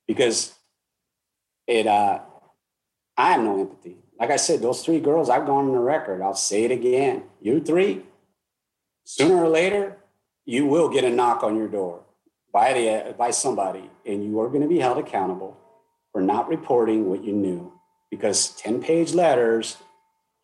because 0.07 0.53
it 1.65 1.87
uh 1.87 2.19
I 3.17 3.31
have 3.31 3.41
no 3.41 3.61
empathy. 3.61 3.97
Like 4.19 4.29
I 4.29 4.35
said, 4.35 4.61
those 4.61 4.85
three 4.85 4.99
girls, 4.99 5.31
I've 5.31 5.47
gone 5.47 5.65
on 5.65 5.71
the 5.71 5.79
record. 5.79 6.21
I'll 6.21 6.35
say 6.35 6.63
it 6.63 6.71
again. 6.71 7.23
You 7.41 7.59
three, 7.59 8.03
sooner 9.03 9.43
or 9.45 9.49
later, 9.49 9.97
you 10.45 10.67
will 10.67 10.89
get 10.89 11.03
a 11.03 11.09
knock 11.09 11.41
on 11.41 11.57
your 11.57 11.69
door 11.69 12.04
by 12.55 12.71
the 12.71 13.13
by 13.17 13.31
somebody, 13.31 13.89
and 14.05 14.23
you 14.23 14.39
are 14.39 14.47
going 14.47 14.61
to 14.61 14.73
be 14.75 14.79
held 14.79 14.97
accountable 14.97 15.57
for 16.13 16.21
not 16.21 16.47
reporting 16.47 17.09
what 17.09 17.21
you 17.21 17.33
knew. 17.33 17.73
Because 18.09 18.57
10-page 18.61 19.13
letters, 19.13 19.75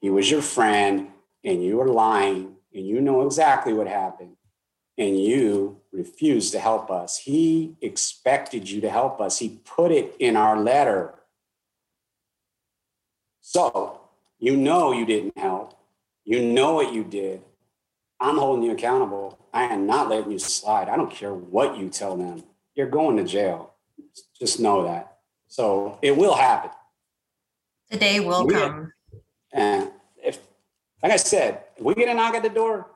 he 0.01 0.09
was 0.09 0.29
your 0.29 0.41
friend, 0.41 1.07
and 1.45 1.63
you 1.63 1.77
were 1.77 1.87
lying, 1.87 2.57
and 2.75 2.85
you 2.85 2.99
know 2.99 3.25
exactly 3.25 3.71
what 3.71 3.87
happened. 3.87 4.35
And 4.97 5.17
you 5.17 5.79
refused 5.93 6.51
to 6.51 6.59
help 6.59 6.91
us. 6.91 7.17
He 7.17 7.77
expected 7.79 8.69
you 8.69 8.81
to 8.81 8.89
help 8.89 9.21
us. 9.21 9.39
He 9.39 9.61
put 9.63 9.93
it 9.93 10.13
in 10.19 10.35
our 10.35 10.59
letter. 10.59 11.13
So 13.39 14.01
you 14.37 14.57
know 14.57 14.91
you 14.91 15.05
didn't 15.05 15.37
help. 15.37 15.79
You 16.25 16.43
know 16.43 16.73
what 16.73 16.93
you 16.93 17.05
did. 17.05 17.41
I'm 18.21 18.37
holding 18.37 18.63
you 18.63 18.71
accountable. 18.71 19.37
I 19.51 19.63
am 19.63 19.87
not 19.87 20.07
letting 20.09 20.31
you 20.31 20.39
slide. 20.39 20.87
I 20.89 20.95
don't 20.95 21.11
care 21.11 21.33
what 21.33 21.77
you 21.77 21.89
tell 21.89 22.15
them. 22.15 22.43
You're 22.75 22.87
going 22.89 23.17
to 23.17 23.23
jail. 23.23 23.73
Just 24.39 24.59
know 24.59 24.83
that. 24.83 25.17
So 25.47 25.97
it 26.01 26.15
will 26.15 26.35
happen. 26.35 26.71
The 27.89 27.97
day 27.97 28.19
will 28.19 28.45
We- 28.45 28.53
come. 28.53 28.93
And 29.51 29.91
if, 30.23 30.39
like 31.03 31.11
I 31.11 31.17
said, 31.17 31.63
if 31.75 31.83
we 31.83 31.93
get 31.95 32.07
a 32.07 32.13
knock 32.13 32.35
at 32.35 32.43
the 32.43 32.49
door, 32.49 32.87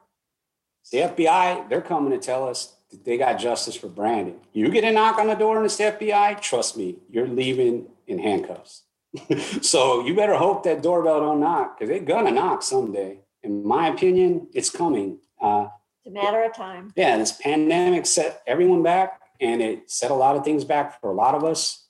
it's 0.82 0.92
the 0.92 1.00
FBI, 1.00 1.68
they're 1.68 1.82
coming 1.82 2.12
to 2.12 2.18
tell 2.20 2.48
us 2.48 2.76
that 2.92 3.04
they 3.04 3.18
got 3.18 3.40
justice 3.40 3.76
for 3.76 3.88
Brandon. 3.88 4.40
You 4.54 4.70
get 4.70 4.84
a 4.86 4.92
knock 4.92 5.18
on 5.18 5.28
the 5.28 5.34
door 5.34 5.58
and 5.58 5.66
it's 5.66 5.76
the 5.76 5.86
FBI, 5.86 6.40
trust 6.40 6.78
me, 6.78 6.98
you're 7.10 7.28
leaving 7.28 7.88
in 8.08 8.20
handcuffs. 8.20 8.84
so 9.62 10.06
you 10.06 10.16
better 10.16 10.36
hope 10.36 10.64
that 10.64 10.82
doorbell 10.84 11.20
don't 11.20 11.40
knock 11.40 11.78
because 11.80 11.90
they're 11.90 12.00
gonna 12.00 12.32
knock 12.32 12.62
someday. 12.62 13.20
In 13.46 13.64
my 13.66 13.88
opinion, 13.90 14.48
it's 14.54 14.70
coming. 14.72 15.20
Uh, 15.40 15.68
It's 16.04 16.08
a 16.08 16.12
matter 16.12 16.44
of 16.44 16.54
time. 16.54 16.92
yeah, 16.96 17.18
this 17.18 17.32
pandemic 17.32 18.06
set 18.08 18.42
everyone 18.48 18.82
back 18.84 19.22
and 19.40 19.62
it 19.62 19.90
set 19.92 20.10
a 20.12 20.16
lot 20.16 20.36
of 20.36 20.44
things 20.44 20.64
back 20.64 21.00
for 21.00 21.12
a 21.12 21.14
lot 21.14 21.36
of 21.36 21.44
us. 21.44 21.86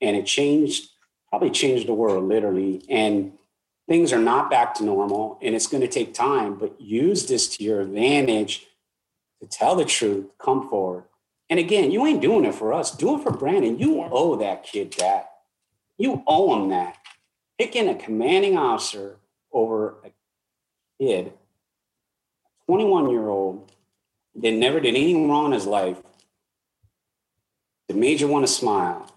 And 0.00 0.16
it 0.16 0.26
changed, 0.26 0.90
probably 1.28 1.50
changed 1.50 1.86
the 1.88 1.94
world 1.94 2.24
literally. 2.28 2.84
And 2.90 3.32
things 3.88 4.12
are 4.12 4.18
not 4.18 4.50
back 4.50 4.74
to 4.74 4.84
normal 4.84 5.38
and 5.40 5.54
it's 5.54 5.66
going 5.66 5.80
to 5.80 5.88
take 5.88 6.12
time, 6.12 6.56
but 6.58 6.78
use 6.80 7.26
this 7.26 7.56
to 7.56 7.64
your 7.64 7.80
advantage 7.80 8.66
to 9.40 9.46
tell 9.46 9.74
the 9.74 9.84
truth, 9.84 10.26
come 10.38 10.68
forward. 10.68 11.04
And 11.48 11.58
again, 11.58 11.90
you 11.90 12.04
ain't 12.06 12.20
doing 12.22 12.44
it 12.44 12.54
for 12.54 12.72
us, 12.72 12.90
do 12.94 13.16
it 13.16 13.22
for 13.22 13.32
Brandon. 13.32 13.78
You 13.78 13.96
Yeah. 13.96 14.08
owe 14.12 14.36
that 14.36 14.62
kid 14.64 14.92
that. 14.98 15.30
You 15.98 16.22
owe 16.26 16.54
him 16.54 16.68
that. 16.70 16.96
Picking 17.58 17.88
a 17.88 17.94
commanding 17.94 18.56
officer 18.58 19.18
over 19.52 19.96
a 20.04 20.10
kid, 21.02 21.32
21 22.66 23.10
year 23.10 23.28
old 23.28 23.70
that 24.36 24.52
never 24.52 24.80
did 24.80 24.94
anything 24.94 25.28
wrong 25.28 25.46
in 25.46 25.52
his 25.52 25.66
life, 25.66 25.98
that 27.88 27.96
made 27.96 28.20
you 28.20 28.28
want 28.28 28.46
to 28.46 28.52
smile. 28.52 29.12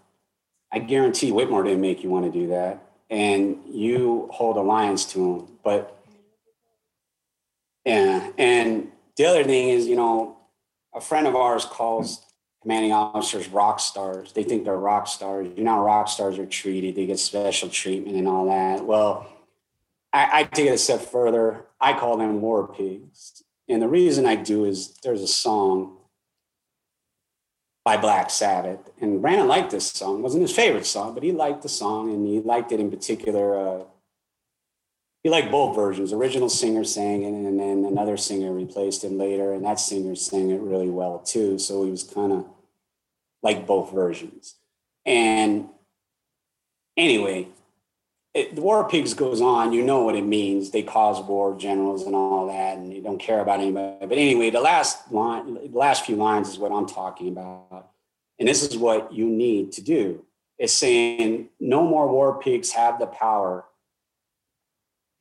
I 0.71 0.79
guarantee 0.79 1.31
Whitmer 1.31 1.63
didn't 1.63 1.81
make 1.81 2.03
you 2.03 2.09
want 2.09 2.25
to 2.25 2.31
do 2.31 2.47
that. 2.47 2.81
And 3.09 3.59
you 3.69 4.29
hold 4.31 4.57
alliance 4.57 5.05
to 5.13 5.35
him. 5.35 5.47
But 5.63 6.03
yeah, 7.85 8.31
and 8.37 8.91
the 9.15 9.25
other 9.25 9.43
thing 9.43 9.69
is, 9.69 9.85
you 9.85 9.95
know, 9.95 10.37
a 10.93 10.99
friend 10.99 11.27
of 11.27 11.35
ours 11.35 11.65
calls 11.65 12.25
commanding 12.63 12.91
officers 12.91 13.47
rock 13.49 13.79
stars. 13.79 14.33
They 14.33 14.43
think 14.43 14.65
they're 14.65 14.75
rock 14.75 15.07
stars. 15.07 15.47
You 15.55 15.63
know, 15.63 15.79
rock 15.83 16.07
stars 16.07 16.39
are 16.39 16.47
treated, 16.47 16.95
they 16.95 17.05
get 17.05 17.19
special 17.19 17.69
treatment 17.69 18.17
and 18.17 18.27
all 18.27 18.47
that. 18.47 18.83
Well, 18.83 19.34
I, 20.15 20.39
I 20.39 20.43
take 20.45 20.67
it 20.67 20.73
a 20.73 20.77
step 20.77 21.01
further. 21.01 21.65
I 21.79 21.91
call 21.91 22.15
them 22.15 22.39
war 22.41 22.73
pigs. 22.73 23.43
And 23.67 23.81
the 23.81 23.89
reason 23.89 24.25
I 24.25 24.35
do 24.35 24.63
is 24.63 24.97
there's 25.03 25.21
a 25.21 25.27
song 25.27 25.97
by 27.83 27.97
Black 27.97 28.29
Sabbath. 28.29 28.79
And 29.01 29.21
Brandon 29.21 29.47
liked 29.47 29.71
this 29.71 29.91
song. 29.91 30.19
It 30.19 30.21
wasn't 30.21 30.43
his 30.43 30.55
favorite 30.55 30.85
song, 30.85 31.13
but 31.13 31.23
he 31.23 31.33
liked 31.33 31.63
the 31.63 31.69
song 31.69 32.13
and 32.13 32.25
he 32.25 32.39
liked 32.39 32.71
it 32.71 32.79
in 32.79 32.89
particular. 32.89 33.57
Uh, 33.57 33.83
he 35.21 35.29
liked 35.29 35.51
both 35.51 35.75
versions. 35.75 36.13
Original 36.13 36.49
singer 36.49 36.83
sang 36.83 37.23
it, 37.23 37.33
and 37.33 37.59
then 37.59 37.83
another 37.83 38.15
singer 38.15 38.53
replaced 38.53 39.03
him 39.03 39.17
later, 39.17 39.53
and 39.53 39.65
that 39.65 39.79
singer 39.79 40.15
sang 40.15 40.51
it 40.51 40.61
really 40.61 40.89
well 40.89 41.17
too. 41.17 41.57
So 41.57 41.83
he 41.83 41.89
was 41.89 42.03
kind 42.03 42.31
of 42.31 42.45
like 43.41 43.65
both 43.65 43.91
versions. 43.91 44.55
And 45.03 45.67
anyway, 46.95 47.47
it, 48.35 48.53
the 48.53 48.61
War 48.61 48.87
Pigs 48.87 49.13
goes 49.13 49.41
on. 49.41 49.71
You 49.71 49.81
know 49.81 50.03
what 50.03 50.15
it 50.15 50.25
means. 50.25 50.69
They 50.69 50.83
cause 50.83 51.21
war, 51.21 51.57
generals, 51.57 52.03
and 52.03 52.13
all 52.13 52.47
that, 52.47 52.77
and 52.77 52.93
you 52.93 53.01
don't 53.01 53.17
care 53.17 53.39
about 53.39 53.61
anybody. 53.61 54.05
But 54.05 54.17
anyway, 54.17 54.49
the 54.49 54.59
last 54.59 55.11
line, 55.11 55.53
the 55.53 55.77
last 55.77 56.05
few 56.05 56.17
lines 56.17 56.49
is 56.49 56.59
what 56.59 56.73
I'm 56.73 56.85
talking 56.85 57.29
about, 57.29 57.89
and 58.37 58.47
this 58.47 58.61
is 58.61 58.77
what 58.77 59.13
you 59.13 59.27
need 59.27 59.71
to 59.73 59.81
do. 59.81 60.25
It's 60.59 60.73
saying 60.73 61.49
no 61.59 61.83
more 61.83 62.07
war 62.07 62.39
pigs 62.39 62.71
have 62.73 62.99
the 62.99 63.07
power. 63.07 63.65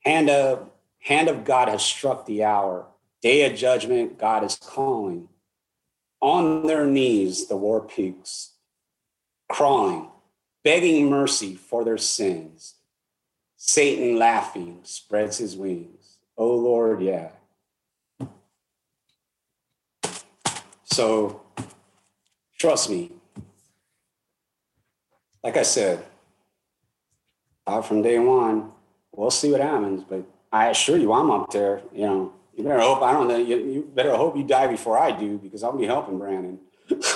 Hand 0.05 0.29
of 0.29 0.69
hand 0.99 1.29
of 1.29 1.45
God 1.45 1.69
has 1.69 1.83
struck 1.83 2.27
the 2.27 2.45
hour. 2.45 2.87
Day 3.23 3.47
of 3.47 3.57
judgment, 3.57 4.19
God 4.19 4.45
is 4.45 4.57
calling. 4.57 5.29
On 6.21 6.67
their 6.67 6.85
knees, 6.85 7.47
the 7.47 7.57
war 7.57 7.81
pigs 7.81 8.51
crawling, 9.49 10.11
begging 10.65 11.09
mercy 11.09 11.55
for 11.55 11.85
their 11.85 11.99
sins. 11.99 12.74
Satan 13.67 14.19
laughing 14.19 14.81
spreads 14.83 15.39
his 15.39 15.57
wings. 15.57 16.19
Oh 16.37 16.55
Lord, 16.55 17.01
yeah. 17.01 17.31
So 20.85 21.41
trust 22.59 22.91
me. 22.91 23.13
Like 25.43 25.57
I 25.57 25.63
said, 25.63 26.05
out 27.67 27.87
from 27.87 28.03
day 28.03 28.19
one, 28.19 28.71
we'll 29.13 29.31
see 29.31 29.51
what 29.51 29.63
happens. 29.63 30.05
But 30.05 30.25
I 30.53 30.69
assure 30.69 30.99
you, 30.99 31.15
I'm 31.15 31.31
up 31.31 31.51
there. 31.51 31.81
You 31.95 32.03
know, 32.03 32.33
you 32.55 32.65
better 32.65 32.81
hope 32.81 33.01
I 33.01 33.13
don't 33.13 33.29
know. 33.29 33.39
You, 33.39 33.57
you 33.57 33.91
better 33.95 34.15
hope 34.15 34.37
you 34.37 34.45
die 34.45 34.67
before 34.67 34.99
I 34.99 35.11
do 35.11 35.39
because 35.39 35.63
I'll 35.63 35.73
be 35.77 35.87
helping 35.87 36.19
Brandon. 36.19 36.59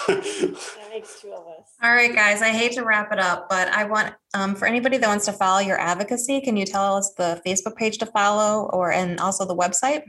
That 0.07 0.89
makes 0.91 1.21
two 1.21 1.33
of 1.33 1.47
us. 1.47 1.69
All 1.83 1.93
right, 1.93 2.15
guys, 2.15 2.43
I 2.43 2.49
hate 2.49 2.73
to 2.73 2.85
wrap 2.85 3.13
it 3.13 3.19
up, 3.19 3.49
but 3.49 3.69
I 3.69 3.85
want, 3.85 4.15
um, 4.35 4.55
for 4.55 4.67
anybody 4.67 4.99
that 4.99 5.07
wants 5.07 5.27
to 5.27 5.33
follow 5.33 5.61
your 5.61 5.79
advocacy, 5.79 6.41
can 6.41 6.57
you 6.57 6.65
tell 6.65 6.97
us 6.97 7.13
the 7.17 7.41
Facebook 7.47 7.77
page 7.77 7.99
to 7.99 8.07
follow 8.07 8.69
or, 8.73 8.93
and 8.93 9.21
also 9.21 9.45
the 9.45 9.57
website? 9.57 10.03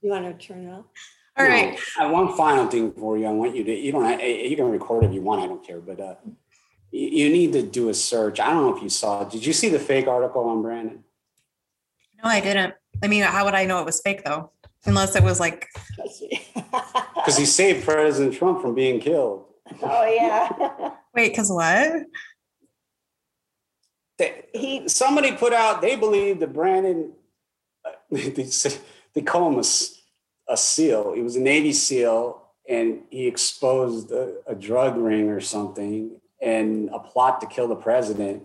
You 0.00 0.10
want 0.10 0.24
to 0.38 0.46
turn 0.46 0.66
it 0.66 0.70
off? 0.70 0.84
All 1.36 1.44
No, 1.44 1.50
right. 1.50 1.78
I 1.98 2.06
one 2.06 2.34
final 2.36 2.66
thing 2.66 2.92
for 2.92 3.18
you. 3.18 3.26
I 3.26 3.30
want 3.32 3.56
you 3.56 3.64
to. 3.64 3.74
You 3.74 3.90
don't. 3.92 4.20
You 4.20 4.54
can 4.56 4.70
record 4.70 5.04
if 5.04 5.12
you 5.12 5.22
want. 5.22 5.42
I 5.42 5.46
don't 5.46 5.66
care. 5.66 5.80
But 5.80 5.98
uh, 5.98 6.14
you, 6.92 7.08
you 7.08 7.30
need 7.30 7.52
to 7.54 7.62
do 7.62 7.88
a 7.88 7.94
search. 7.94 8.38
I 8.38 8.50
don't 8.50 8.62
know 8.70 8.76
if 8.76 8.82
you 8.82 8.88
saw. 8.90 9.24
Did 9.24 9.44
you 9.44 9.52
see 9.54 9.70
the 9.70 9.78
fake 9.78 10.06
article 10.06 10.44
on 10.44 10.62
Brandon? 10.62 11.02
No, 12.22 12.28
I 12.30 12.40
didn't. 12.40 12.74
I 13.02 13.08
mean, 13.08 13.22
how 13.22 13.44
would 13.44 13.54
I 13.54 13.64
know 13.64 13.80
it 13.80 13.86
was 13.86 14.00
fake 14.00 14.24
though? 14.24 14.50
Unless 14.86 15.16
it 15.16 15.22
was 15.22 15.40
like, 15.40 15.68
Because 17.14 17.38
he 17.38 17.46
saved 17.46 17.84
President 17.86 18.34
Trump 18.34 18.60
from 18.60 18.74
being 18.74 19.00
killed. 19.00 19.44
oh 19.82 20.04
yeah. 20.04 20.90
wait, 21.14 21.30
because 21.30 21.50
what? 21.50 22.02
They, 24.18 24.44
he 24.52 24.88
somebody 24.88 25.32
put 25.32 25.52
out. 25.52 25.80
They 25.82 25.96
believe 25.96 26.40
that 26.40 26.52
Brandon. 26.52 27.12
They, 28.10 28.44
say- 28.44 28.78
they 29.14 29.22
call 29.22 29.48
him 29.52 29.58
a, 29.58 30.52
a 30.52 30.56
seal. 30.56 31.14
He 31.14 31.22
was 31.22 31.36
a 31.36 31.40
Navy 31.40 31.72
SEAL, 31.72 32.40
and 32.68 33.00
he 33.10 33.26
exposed 33.26 34.10
a, 34.12 34.34
a 34.46 34.54
drug 34.54 34.96
ring 34.96 35.30
or 35.30 35.40
something, 35.40 36.12
and 36.40 36.90
a 36.92 36.98
plot 37.00 37.40
to 37.40 37.46
kill 37.46 37.66
the 37.68 37.74
president. 37.76 38.44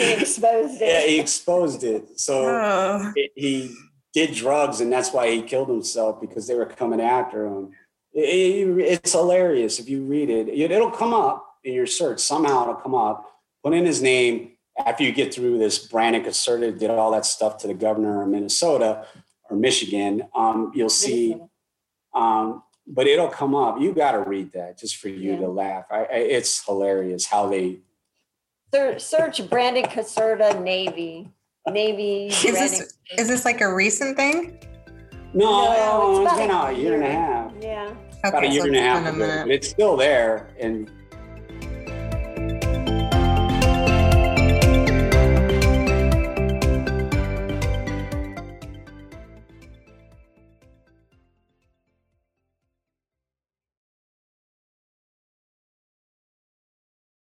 He 0.00 0.12
exposed 0.12 0.80
it. 0.82 0.86
Yeah, 0.88 1.00
he 1.06 1.20
exposed 1.20 1.84
it. 1.84 2.18
So. 2.18 2.44
Oh, 2.46 3.12
it- 3.16 3.32
he 3.34 3.74
did 4.12 4.34
drugs 4.34 4.80
and 4.80 4.92
that's 4.92 5.12
why 5.12 5.30
he 5.30 5.42
killed 5.42 5.68
himself 5.68 6.20
because 6.20 6.46
they 6.48 6.54
were 6.54 6.66
coming 6.66 7.00
after 7.00 7.46
him. 7.46 7.70
It- 8.12 8.20
it- 8.68 8.78
it's 8.80 9.12
hilarious 9.12 9.78
if 9.78 9.88
you 9.88 10.02
read 10.02 10.30
it. 10.30 10.48
It- 10.48 10.70
It'll 10.72 10.90
come 10.90 11.14
up 11.14 11.46
in 11.62 11.74
your 11.74 11.86
search. 11.86 12.18
Somehow 12.20 12.62
it'll 12.62 12.74
come 12.74 12.94
up. 12.94 13.26
Put 13.62 13.74
in 13.74 13.84
his 13.84 14.02
name 14.02 14.52
after 14.84 15.04
you 15.04 15.12
get 15.12 15.32
through 15.32 15.58
this. 15.58 15.78
Brandon 15.86 16.22
Caserta 16.24 16.76
did 16.76 16.90
all 16.90 17.10
that 17.12 17.26
stuff 17.26 17.58
to 17.58 17.66
the 17.68 17.74
governor 17.74 18.22
of 18.22 18.28
Minnesota 18.28 19.06
or 19.48 19.56
Michigan. 19.56 20.22
Um, 20.34 20.72
you'll 20.74 20.88
see. 20.88 21.36
Um, 22.14 22.62
but 22.86 23.06
it'll 23.06 23.28
come 23.28 23.54
up. 23.54 23.80
You 23.80 23.92
got 23.92 24.12
to 24.12 24.18
read 24.20 24.52
that 24.52 24.78
just 24.78 24.96
for 24.96 25.08
you 25.08 25.32
Yeah. 25.34 25.38
to 25.40 25.48
laugh. 25.48 25.84
I, 25.90 25.98
I, 26.04 26.16
it's 26.16 26.64
hilarious 26.64 27.26
how 27.26 27.46
they. 27.48 27.80
Ser- 28.72 28.98
Search 28.98 29.48
Brandon 29.48 29.84
Caserta 29.84 30.60
Navy. 30.62 31.28
Navy. 31.68 32.26
Is 32.28 32.42
Brandon 32.42 32.70
this- 32.78 32.94
is 33.18 33.28
this 33.28 33.44
like 33.44 33.60
a 33.60 33.72
recent 33.74 34.16
thing? 34.16 34.58
No, 35.34 35.44
No, 35.74 36.10
it's 36.10 36.18
it's 36.20 36.28
about 36.28 36.38
been 36.38 36.50
a 36.50 36.54
out 36.54 36.70
a 36.74 36.78
year 36.78 36.94
and 36.94 37.04
a 37.04 37.10
half. 37.10 37.52
Yeah. 37.60 37.94
about 38.24 38.44
a 38.44 38.48
year 38.48 38.62
so 38.62 38.66
and 38.68 38.76
a 38.76 38.78
it's 38.78 38.86
half 38.86 39.04
a 39.06 39.16
ago, 39.16 39.24
it's 39.50 39.68
still 39.68 39.96
there. 39.96 40.48
And 40.60 40.90